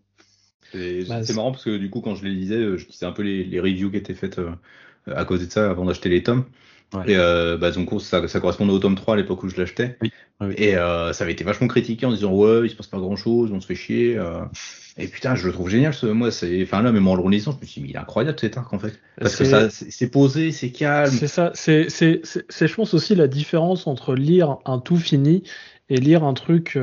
C'est 0.72 1.04
Bah, 1.08 1.24
c'est 1.24 1.34
marrant 1.34 1.52
parce 1.52 1.64
que 1.66 1.78
du 1.78 1.90
coup, 1.90 2.02
quand 2.02 2.16
je 2.16 2.24
les 2.26 2.32
lisais, 2.32 2.56
euh, 2.58 2.78
je 2.78 2.88
disais 2.88 3.06
un 3.06 3.12
peu 3.12 3.24
les, 3.24 3.44
les 3.44 3.60
reviews 3.60 3.92
qui 3.92 3.98
étaient 3.98 4.14
faites 4.16 4.40
euh, 4.40 4.52
à 5.08 5.26
cause 5.26 5.46
de 5.46 5.52
ça 5.52 5.70
avant 5.70 5.86
d'acheter 5.86 6.10
les 6.10 6.24
tomes. 6.24 6.46
Ouais. 6.94 7.12
Et 7.12 7.16
euh, 7.18 7.56
bah, 7.58 7.70
donc, 7.72 7.90
ça, 8.02 8.28
ça 8.28 8.40
correspondait 8.40 8.72
au 8.74 8.80
tome 8.80 8.96
3 8.96 9.14
à 9.14 9.18
l'époque 9.18 9.44
où 9.44 9.50
je 9.50 9.58
l'achetais. 9.58 9.98
Oui, 10.02 10.12
oui. 10.42 10.54
Et 10.58 10.76
euh, 10.76 11.14
ça 11.14 11.24
avait 11.24 11.34
été 11.34 11.44
vachement 11.44 11.68
critiqué 11.68 12.06
en 12.08 12.12
disant 12.12 12.34
ouais, 12.34 12.62
il 12.66 12.70
se 12.70 12.76
passe 12.76 12.88
pas 12.88 12.98
grand 12.98 13.16
chose, 13.16 13.52
on 13.54 13.62
se 13.62 13.68
fait 13.68 13.76
chier. 13.76 14.18
euh. 14.18 14.40
Et 14.98 15.08
putain, 15.08 15.36
je 15.36 15.46
le 15.46 15.54
trouve 15.54 15.70
génial. 15.70 15.94
Ce, 15.94 16.08
moi, 16.08 16.32
c'est, 16.32 16.64
enfin 16.64 16.82
là, 16.82 16.92
même 16.92 17.08
en 17.08 17.16
le 17.16 17.22
relisant, 17.22 17.52
je 17.52 17.58
me 17.62 17.66
suis 17.66 17.82
dit, 17.82 17.90
il 17.92 17.96
est 17.96 18.00
incroyable 18.00 18.38
cet 18.40 18.58
arc 18.58 18.74
en 18.74 18.80
fait. 18.80 19.00
Parce 19.20 19.36
que 19.36 19.46
C'est- 19.46 19.50
ça, 19.52 19.70
c'est 19.70 19.92
c'est 19.92 20.10
posé, 20.10 20.52
c'est 20.52 20.72
calme. 20.72 21.12
C'est 21.12 21.28
ça, 21.28 21.52
c'est, 21.54 21.90
c'est, 21.90 22.22
c'est, 22.24 22.44
c'est, 22.50 22.68
je 22.68 22.74
pense 22.76 22.94
aussi 22.96 23.14
la 23.16 23.28
différence 23.28 23.86
entre 23.88 24.16
lire 24.16 24.58
un 24.66 24.80
tout 24.80 24.98
fini 24.98 25.44
et 25.90 25.98
lire 25.98 26.24
un 26.24 26.34
truc 26.34 26.78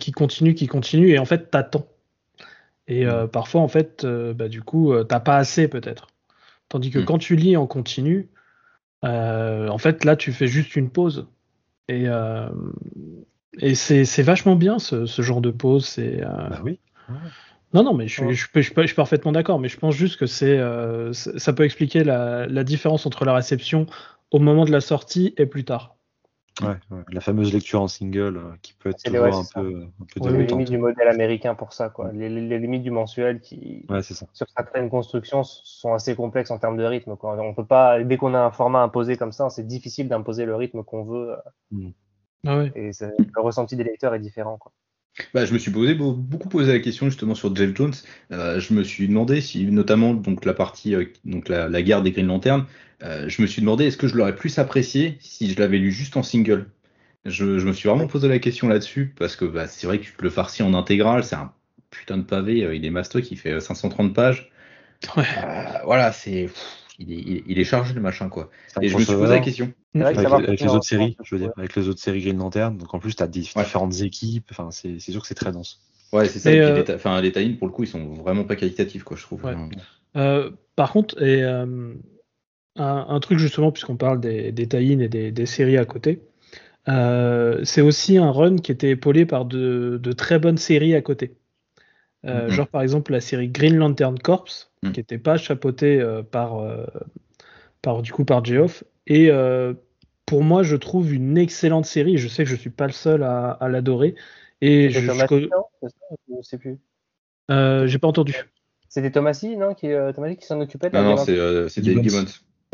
qui 0.00 0.12
continue, 0.12 0.54
qui 0.54 0.66
continue, 0.66 1.10
et 1.10 1.18
en 1.18 1.24
fait 1.24 1.50
t'attends. 1.50 1.86
Et 2.86 3.06
euh, 3.06 3.26
parfois 3.26 3.60
en 3.62 3.68
fait, 3.68 4.04
bah, 4.06 4.48
du 4.48 4.60
coup, 4.62 4.92
t'as 5.08 5.20
pas 5.20 5.36
assez 5.36 5.68
peut-être. 5.68 6.08
Tandis 6.68 6.90
que 6.90 6.98
Mm. 6.98 7.04
quand 7.04 7.18
tu 7.18 7.36
lis 7.36 7.56
en 7.56 7.66
continu, 7.66 8.28
euh, 9.04 9.68
en 9.68 9.78
fait 9.78 10.04
là 10.04 10.16
tu 10.16 10.32
fais 10.32 10.46
juste 10.46 10.76
une 10.76 10.90
pause. 10.90 11.28
Et, 11.88 12.04
euh, 12.08 12.48
Et 13.60 13.74
c'est 13.74 14.22
vachement 14.22 14.56
bien 14.56 14.78
ce, 14.78 15.06
ce 15.06 15.22
genre 15.22 15.40
de 15.40 15.50
pause. 15.50 15.86
C'est 15.86 16.22
euh, 16.22 16.48
Bah 16.50 16.60
oui. 16.64 16.80
non 17.72 17.82
non 17.84 17.94
mais 17.94 18.08
je 18.08 18.14
suis, 18.14 18.22
Ouais. 18.24 18.34
je, 18.34 18.40
suis- 18.46 18.50
je 18.54 18.60
suis- 18.62 18.74
je 18.82 18.86
suis 18.86 18.94
parfaitement 18.96 19.32
d'accord. 19.32 19.58
Mais 19.60 19.68
je 19.68 19.78
pense 19.78 19.94
juste 19.94 20.18
que 20.18 20.26
c'est 20.26 20.58
ça 21.12 21.38
ça 21.38 21.52
peut 21.52 21.64
expliquer 21.64 22.04
la, 22.04 22.46
la 22.46 22.64
différence 22.64 23.06
entre 23.06 23.24
la 23.24 23.34
réception 23.34 23.86
au 24.30 24.38
moment 24.38 24.64
de 24.64 24.72
la 24.72 24.80
sortie 24.80 25.34
et 25.36 25.46
plus 25.46 25.64
tard. 25.64 25.93
Ouais, 26.62 26.76
ouais. 26.90 27.02
La 27.10 27.20
fameuse 27.20 27.52
lecture 27.52 27.82
en 27.82 27.88
single 27.88 28.36
euh, 28.36 28.52
qui 28.62 28.74
peut 28.74 28.90
être 28.90 29.02
toujours 29.02 29.22
ouais, 29.22 29.34
un, 29.34 29.42
c'est 29.42 29.54
ça. 29.54 29.60
peu, 29.60 29.86
un 30.00 30.20
peu 30.20 30.30
les 30.30 30.46
limites 30.46 30.70
du 30.70 30.78
modèle 30.78 31.08
américain 31.08 31.56
pour 31.56 31.72
ça, 31.72 31.88
quoi. 31.88 32.12
Les, 32.12 32.28
limites 32.28 32.84
du 32.84 32.92
mensuel 32.92 33.40
qui, 33.40 33.84
ça. 33.88 34.26
sur 34.32 34.46
certaines 34.56 34.88
constructions, 34.88 35.42
sont 35.42 35.94
assez 35.94 36.14
complexes 36.14 36.52
en 36.52 36.58
termes 36.58 36.76
de 36.76 36.84
rythme. 36.84 37.16
Quoi. 37.16 37.36
On 37.40 37.54
peut 37.54 37.66
pas, 37.66 38.02
dès 38.04 38.18
qu'on 38.18 38.34
a 38.34 38.40
un 38.40 38.52
format 38.52 38.82
imposé 38.82 39.16
comme 39.16 39.32
ça, 39.32 39.50
c'est 39.50 39.66
difficile 39.66 40.08
d'imposer 40.08 40.44
le 40.44 40.54
rythme 40.54 40.84
qu'on 40.84 41.02
veut. 41.02 41.32
euh, 41.32 41.90
Ah 42.46 42.58
ouais. 42.58 42.72
Et 42.76 42.90
le 43.00 43.42
ressenti 43.42 43.74
des 43.74 43.84
lecteurs 43.84 44.14
est 44.14 44.20
différent. 44.20 44.56
Quoi. 44.56 44.72
Bah, 45.32 45.44
je 45.46 45.52
me 45.52 45.58
suis 45.58 45.70
posé 45.70 45.94
beau- 45.94 46.12
beaucoup 46.12 46.48
posé 46.48 46.72
la 46.72 46.80
question 46.80 47.08
justement 47.08 47.34
sur 47.34 47.54
Jeff 47.54 47.74
Jones. 47.76 47.92
Euh, 48.32 48.58
je 48.58 48.74
me 48.74 48.82
suis 48.82 49.06
demandé 49.08 49.40
si, 49.40 49.64
notamment 49.66 50.12
donc 50.14 50.44
la 50.44 50.54
partie 50.54 50.94
euh, 50.94 51.04
donc 51.24 51.48
la, 51.48 51.68
la 51.68 51.82
guerre 51.82 52.02
des 52.02 52.10
Green 52.10 52.26
Lanterns, 52.26 52.66
euh, 53.02 53.28
je 53.28 53.40
me 53.42 53.46
suis 53.46 53.60
demandé 53.62 53.84
est-ce 53.86 53.96
que 53.96 54.08
je 54.08 54.16
l'aurais 54.16 54.34
plus 54.34 54.58
apprécié 54.58 55.16
si 55.20 55.50
je 55.52 55.58
l'avais 55.60 55.78
lu 55.78 55.92
juste 55.92 56.16
en 56.16 56.22
single? 56.24 56.66
Je, 57.26 57.58
je 57.58 57.66
me 57.66 57.72
suis 57.72 57.88
vraiment 57.88 58.06
posé 58.08 58.28
la 58.28 58.38
question 58.40 58.68
là-dessus 58.68 59.14
parce 59.18 59.36
que 59.36 59.44
bah, 59.46 59.66
c'est 59.68 59.86
vrai 59.88 60.00
que 60.00 60.06
le 60.22 60.30
farci 60.30 60.62
en 60.62 60.74
intégrale, 60.74 61.24
c'est 61.24 61.36
un 61.36 61.52
putain 61.90 62.18
de 62.18 62.22
pavé. 62.24 62.64
euh, 62.64 62.74
il 62.76 62.84
est 62.86 62.90
mastoc, 62.90 63.30
il 63.32 63.38
fait 63.38 63.52
euh, 63.54 63.60
530 63.60 64.14
pages. 64.14 64.50
Ouais. 65.16 65.24
Euh, 65.36 65.78
voilà, 65.84 66.12
c'est 66.12 66.48
il 66.98 67.12
est, 67.12 67.16
il 67.16 67.36
est- 67.36 67.44
il 67.46 67.58
est 67.58 67.64
chargé 67.64 67.94
le 67.94 68.00
machin 68.00 68.28
quoi. 68.28 68.50
Et 68.80 68.88
je 68.88 68.96
me 68.96 69.02
suis 69.02 69.14
posé 69.14 69.34
la 69.34 69.40
question. 69.40 69.72
Avec, 69.94 70.60
les 70.60 70.66
autres 70.66 70.84
séries, 70.84 71.16
je 71.22 71.34
veux 71.34 71.40
dire, 71.40 71.52
avec 71.56 71.76
les 71.76 71.88
autres 71.88 72.00
séries 72.00 72.20
Green 72.20 72.38
Lantern. 72.38 72.76
Donc 72.76 72.92
en 72.94 72.98
plus, 72.98 73.14
tu 73.14 73.22
as 73.22 73.26
Ouais. 73.26 73.30
différentes 73.30 74.00
équipes. 74.00 74.48
Enfin, 74.50 74.70
c'est 74.70 74.98
sûr 74.98 75.20
que 75.20 75.26
c'est 75.28 75.34
très 75.34 75.52
dense. 75.52 75.80
Ouais, 76.12 76.26
c'est 76.26 76.38
ça. 76.38 76.52
Et, 76.52 76.60
euh, 76.60 76.74
les 76.76 76.84
ta- 76.84 76.94
enfin, 76.94 77.20
les 77.20 77.32
tie 77.32 77.50
pour 77.50 77.66
le 77.66 77.72
coup, 77.72 77.82
ils 77.84 77.88
sont 77.88 78.14
vraiment 78.14 78.44
pas 78.44 78.56
qualitatifs 78.56 79.02
quoi, 79.02 79.16
je 79.16 79.22
trouve. 79.22 79.44
Ouais. 79.44 79.54
Euh, 80.16 80.50
par 80.76 80.92
contre, 80.92 81.20
et, 81.22 81.42
euh, 81.42 81.94
un, 82.76 83.06
un 83.08 83.20
truc 83.20 83.38
justement, 83.38 83.72
puisqu'on 83.72 83.96
parle 83.96 84.20
des, 84.20 84.52
des 84.52 84.68
tie-in 84.68 84.98
et 85.00 85.08
des, 85.08 85.32
des 85.32 85.46
séries 85.46 85.78
à 85.78 85.84
côté, 85.84 86.22
euh, 86.88 87.60
c'est 87.64 87.80
aussi 87.80 88.18
un 88.18 88.30
run 88.30 88.56
qui 88.56 88.70
était 88.72 88.90
épaulé 88.90 89.26
par 89.26 89.44
de, 89.44 89.98
de 90.02 90.12
très 90.12 90.38
bonnes 90.38 90.58
séries 90.58 90.94
à 90.94 91.02
côté. 91.02 91.34
Euh, 92.26 92.44
Mhm. 92.46 92.50
Genre 92.50 92.68
par 92.68 92.82
exemple 92.82 93.12
la 93.12 93.20
série 93.20 93.48
Green 93.48 93.76
Lantern 93.76 94.18
Corps, 94.18 94.46
Mhm. 94.82 94.92
qui 94.92 95.00
n'était 95.00 95.18
pas 95.18 95.36
chapeautée 95.36 96.00
euh, 96.00 96.22
par, 96.22 96.58
euh, 96.58 96.86
par, 97.82 98.02
du 98.02 98.12
coup, 98.12 98.24
par 98.24 98.44
Geoff. 98.44 98.84
Et 99.06 99.30
euh, 99.30 99.74
pour 100.26 100.42
moi, 100.42 100.62
je 100.62 100.76
trouve 100.76 101.12
une 101.12 101.36
excellente 101.36 101.84
série. 101.84 102.16
Je 102.16 102.28
sais 102.28 102.44
que 102.44 102.50
je 102.50 102.56
suis 102.56 102.70
pas 102.70 102.86
le 102.86 102.92
seul 102.92 103.22
à, 103.22 103.50
à 103.50 103.68
l'adorer. 103.68 104.14
Et 104.62 104.88
je, 104.90 105.00
ne 105.00 106.42
sais 106.42 106.56
plus. 106.58 106.78
euh, 107.50 107.86
j'ai 107.86 107.98
pas 107.98 108.08
entendu. 108.08 108.34
C'était 108.88 109.10
Thomasy, 109.10 109.56
non 109.56 109.74
Qui, 109.74 109.90
euh, 109.92 110.12
Thomasy 110.12 110.36
qui 110.36 110.46
s'en 110.46 110.60
occupait 110.60 110.88
de 110.88 110.94
la 110.94 111.02
Non, 111.02 111.16
non, 111.16 111.24
euh, 111.28 111.68
c'est 111.68 111.82
Dave 111.82 112.02
Gibbons. 112.02 112.24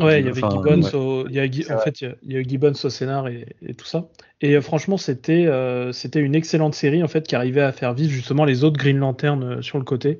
Ouais, 0.04 0.20
il 0.20 0.26
y 0.26 0.28
avait 0.28 0.42
Enfin, 0.44 0.56
Gibbons, 0.56 0.82
ouais. 0.82 0.94
au, 0.94 1.26
il 1.28 1.34
y 1.34 1.40
a 1.40 1.46
Gui- 1.48 1.62
C'est 1.64 1.72
en 1.72 1.76
vrai. 1.76 1.84
fait, 1.84 2.00
il 2.00 2.32
y 2.32 2.36
a- 2.36 2.40
eu 2.40 2.44
Gibbons 2.48 2.72
au 2.84 2.88
scénar 2.90 3.28
et, 3.28 3.46
et 3.66 3.74
tout 3.74 3.84
ça. 3.86 4.08
Et 4.40 4.56
euh, 4.56 4.60
franchement, 4.60 4.96
c'était 4.96 5.46
euh, 5.46 5.92
c'était 5.92 6.20
une 6.20 6.34
excellente 6.34 6.74
série 6.74 7.02
en 7.02 7.08
fait 7.08 7.26
qui 7.26 7.36
arrivait 7.36 7.60
à 7.60 7.72
faire 7.72 7.92
vivre 7.94 8.10
justement 8.12 8.44
les 8.44 8.64
autres 8.64 8.78
Green 8.78 8.96
Lantern 8.98 9.42
euh, 9.42 9.62
sur 9.62 9.78
le 9.78 9.84
côté. 9.84 10.18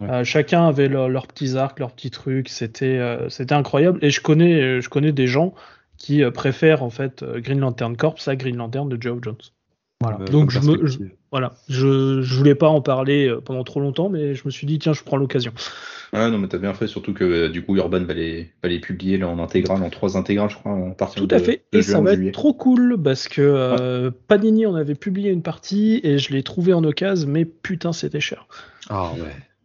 Ouais. 0.00 0.10
Euh, 0.10 0.24
chacun 0.24 0.66
avait 0.68 0.88
leur- 0.88 1.08
leurs 1.08 1.26
petits 1.26 1.56
arcs, 1.56 1.78
leurs 1.78 1.92
petits 1.92 2.10
trucs. 2.10 2.48
C'était 2.48 2.98
euh, 2.98 3.28
c'était 3.28 3.54
incroyable. 3.54 3.98
Et 4.02 4.10
je 4.10 4.20
connais 4.20 4.80
je 4.80 4.88
connais 4.88 5.12
des 5.12 5.26
gens 5.26 5.54
qui 5.96 6.22
euh, 6.24 6.30
préfèrent 6.30 6.82
en 6.82 6.90
fait 6.90 7.24
Green 7.24 7.60
Lantern 7.60 7.96
Corps 7.96 8.16
à 8.26 8.36
Green 8.36 8.56
Lantern 8.56 8.88
de 8.88 9.00
Geoff 9.00 9.18
Jones. 9.22 9.36
Voilà. 10.02 10.18
Euh, 10.20 10.24
Donc 10.26 10.50
je 10.50 10.60
me 10.60 10.86
je- 10.86 10.98
voilà, 11.30 11.54
je 11.68 12.20
je 12.22 12.34
voulais 12.34 12.54
pas 12.54 12.68
en 12.68 12.80
parler 12.82 13.28
euh, 13.28 13.40
pendant 13.40 13.64
trop 13.64 13.80
longtemps, 13.80 14.08
mais 14.10 14.34
je 14.34 14.42
me 14.44 14.50
suis 14.50 14.66
dit 14.66 14.78
tiens, 14.78 14.92
je 14.92 15.02
prends 15.02 15.16
l'occasion. 15.16 15.52
Ah 16.12 16.28
non, 16.28 16.36
mais 16.36 16.48
t'as 16.48 16.58
bien 16.58 16.74
fait, 16.74 16.86
surtout 16.86 17.14
que 17.14 17.24
euh, 17.24 17.48
du 17.48 17.62
coup 17.64 17.74
Urban 17.76 18.04
va 18.04 18.12
les, 18.12 18.50
va 18.62 18.68
les 18.68 18.80
publier 18.80 19.16
là, 19.16 19.28
en 19.28 19.38
intégrale, 19.38 19.82
en 19.82 19.88
trois 19.88 20.16
intégrales, 20.18 20.50
je 20.50 20.56
crois, 20.56 20.72
à 20.76 20.90
partir 20.94 21.22
Tout 21.22 21.26
de, 21.26 21.34
à 21.34 21.38
fait. 21.38 21.62
de 21.72 21.78
Et 21.78 21.82
ça 21.82 22.00
va 22.02 22.14
juillet. 22.14 22.28
être 22.28 22.34
trop 22.34 22.52
cool 22.52 23.00
parce 23.02 23.28
que 23.28 23.40
euh, 23.40 24.10
Panini 24.28 24.66
en 24.66 24.74
avait 24.74 24.94
publié 24.94 25.30
une 25.30 25.40
partie 25.42 26.00
et 26.04 26.18
je 26.18 26.32
l'ai 26.34 26.42
trouvé 26.42 26.74
en 26.74 26.84
occasion, 26.84 27.28
mais 27.30 27.46
putain, 27.46 27.94
c'était 27.94 28.20
cher. 28.20 28.46
Ah 28.90 29.12
ouais. 29.14 29.20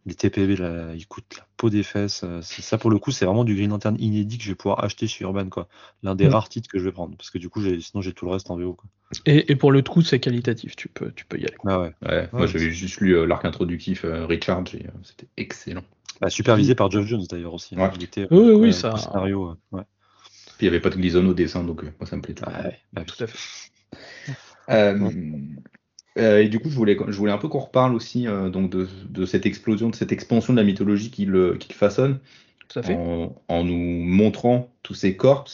Les 0.08 0.14
TPB, 0.14 0.56
là, 0.56 0.94
ils 0.94 1.06
coûtent 1.06 1.36
la 1.36 1.46
peau 1.58 1.68
des 1.68 1.82
fesses. 1.82 2.22
euh, 2.24 2.40
Ça, 2.40 2.78
pour 2.78 2.88
le 2.88 2.98
coup, 2.98 3.10
c'est 3.10 3.26
vraiment 3.26 3.44
du 3.44 3.54
Green 3.54 3.68
Lantern 3.68 3.94
inédit 4.00 4.38
que 4.38 4.44
je 4.44 4.48
vais 4.48 4.54
pouvoir 4.54 4.82
acheter 4.82 5.06
chez 5.06 5.22
Urban, 5.24 5.50
quoi. 5.50 5.68
L'un 6.02 6.14
des 6.14 6.26
Mm. 6.28 6.32
rares 6.32 6.48
titres 6.48 6.70
que 6.70 6.78
je 6.78 6.84
vais 6.84 6.92
prendre. 6.92 7.14
Parce 7.18 7.28
que 7.30 7.36
du 7.36 7.50
coup, 7.50 7.60
sinon, 7.62 8.00
j'ai 8.00 8.14
tout 8.14 8.24
le 8.24 8.30
reste 8.32 8.50
en 8.50 8.56
VO, 8.56 8.72
quoi. 8.72 8.88
Et, 9.26 9.52
et 9.52 9.56
pour 9.56 9.70
le 9.70 9.82
coup, 9.82 10.00
c'est 10.00 10.18
qualitatif. 10.18 10.76
Tu 10.76 10.88
peux, 10.88 11.12
tu 11.12 11.26
peux 11.26 11.36
y 11.38 11.44
aller. 11.44 11.56
Ah 11.66 11.78
ouais. 11.80 11.92
Ouais, 12.02 12.28
moi 12.32 12.46
j'avais 12.46 12.70
juste 12.70 13.00
lu 13.00 13.16
euh, 13.16 13.26
l'arc 13.26 13.44
introductif 13.44 14.04
euh, 14.06 14.24
Richard 14.24 14.64
et 14.74 14.86
euh, 14.86 14.90
c'était 15.02 15.28
excellent. 15.36 15.84
Bah, 16.22 16.30
supervisé 16.30 16.74
par 16.74 16.90
Geoff 16.90 17.04
Jones, 17.06 17.26
d'ailleurs, 17.28 17.52
aussi. 17.52 17.74
hein. 17.78 17.90
Était, 18.00 18.26
Oui, 18.30 18.38
oui, 18.38 18.52
oui, 18.54 18.72
ça- 18.72 18.96
scénario, 18.96 19.50
euh, 19.50 19.76
ouais. 19.76 19.82
Puis 20.22 20.54
il 20.60 20.64
n'y 20.64 20.68
avait 20.68 20.80
pas 20.80 20.90
de 20.90 20.96
Gleason 20.96 21.24
au 21.26 21.34
dessin, 21.34 21.62
donc 21.64 21.84
euh, 21.84 21.92
moi 22.00 22.08
ça 22.08 22.16
me 22.16 22.22
plaît 22.22 22.34
tout. 22.34 22.44
Ah 22.46 22.62
ouais, 22.62 22.78
bah 22.94 23.02
oui. 23.02 23.06
Tout 23.06 23.22
à 23.24 23.26
fait. 23.26 23.38
Euh, 24.70 25.10
euh, 26.18 26.42
et 26.42 26.48
du 26.48 26.58
coup, 26.60 26.70
je 26.70 26.74
voulais, 26.76 26.96
je 27.08 27.16
voulais 27.16 27.32
un 27.32 27.38
peu 27.38 27.48
qu'on 27.48 27.58
reparle 27.60 27.94
aussi 27.94 28.26
euh, 28.26 28.48
donc 28.50 28.70
de, 28.70 28.88
de 29.08 29.26
cette 29.26 29.46
explosion, 29.46 29.88
de 29.90 29.94
cette 29.94 30.12
expansion 30.12 30.52
de 30.52 30.58
la 30.58 30.64
mythologie 30.64 31.10
qu'il 31.10 31.32
qu'il 31.58 31.74
façonne, 31.74 32.18
à 32.74 32.82
fait. 32.82 32.94
en, 32.94 33.34
en 33.48 33.64
nous 33.64 33.76
montrant 33.76 34.68
tous 34.82 34.94
ces 34.94 35.16
corps. 35.16 35.46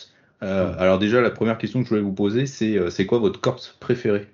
Euh, 0.43 0.71
Ouais. 0.73 0.79
Alors 0.79 0.99
déjà, 0.99 1.21
la 1.21 1.31
première 1.31 1.57
question 1.59 1.81
que 1.81 1.85
je 1.87 1.91
voulais 1.91 2.03
vous 2.03 2.12
poser, 2.12 2.47
c'est 2.47 2.91
c'est 2.91 3.07
quoi 3.07 3.19
votre 3.19 3.41
corps 3.41 3.61
préféré? 3.81 4.27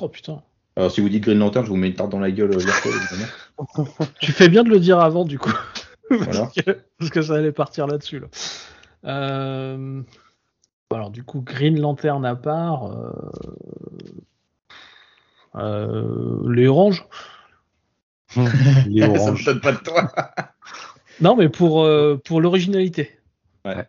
Oh 0.00 0.08
putain. 0.08 0.42
Alors 0.76 0.92
si 0.92 1.00
vous 1.00 1.08
dites 1.08 1.24
Green 1.24 1.38
Lantern, 1.38 1.64
je 1.64 1.70
vous 1.70 1.76
mets 1.76 1.88
une 1.88 1.94
tarte 1.94 2.10
dans 2.10 2.20
la 2.20 2.30
gueule. 2.30 2.56
Tu 4.20 4.30
fais 4.32 4.48
bien 4.48 4.62
de 4.62 4.68
le 4.70 4.78
dire 4.78 5.00
avant, 5.00 5.24
du 5.24 5.38
coup. 5.38 5.52
Voilà. 6.10 6.42
parce, 6.42 6.54
que, 6.54 6.78
parce 6.98 7.10
que 7.10 7.20
ça 7.22 7.34
allait 7.34 7.52
partir 7.52 7.86
là-dessus. 7.86 8.20
Là. 8.20 8.26
Euh, 9.04 10.00
Alors, 10.90 11.10
du 11.10 11.22
coup, 11.22 11.42
Green 11.42 11.78
Lantern 11.78 12.24
à 12.24 12.34
part. 12.34 12.86
euh, 12.86 13.12
Les 15.54 16.66
oranges. 16.68 17.04
Les 18.86 19.02
Ça 19.02 19.08
me 19.08 19.18
oranges. 19.18 19.60
pas 19.60 19.72
de 19.72 19.78
toi. 19.78 20.12
Non, 21.20 21.34
mais 21.34 21.48
pour, 21.48 21.82
euh, 21.82 22.16
pour 22.24 22.40
l'originalité. 22.40 23.10
Ouais, 23.64 23.84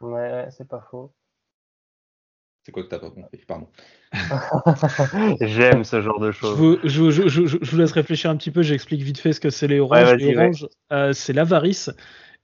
ouais, 0.00 0.48
c'est 0.50 0.66
pas 0.66 0.84
faux. 0.90 1.12
C'est 2.64 2.72
quoi 2.72 2.82
que 2.82 2.88
t'as 2.88 2.98
pas 2.98 3.10
compris 3.10 3.38
Pardon. 3.46 3.68
J'aime 5.40 5.84
ce 5.84 6.00
genre 6.02 6.18
de 6.18 6.32
Je 6.32 6.36
choses. 6.36 6.56
vous, 6.56 6.78
je, 6.82 7.10
je- 7.10 7.28
je- 7.28 7.46
je 7.46 7.70
vous 7.70 7.76
laisse 7.76 7.92
réfléchir 7.92 8.28
un 8.30 8.36
petit 8.36 8.50
peu, 8.50 8.62
j'explique 8.62 9.02
vite 9.02 9.18
fait 9.20 9.32
ce 9.32 9.38
que 9.38 9.50
c'est 9.50 9.68
les 9.68 9.78
oranges. 9.78 10.02
Ouais, 10.08 10.16
les 10.16 10.26
ouais. 10.36 10.36
oranges, 10.46 10.66
euh, 10.92 11.12
c'est 11.12 11.32
l'avarice. 11.32 11.90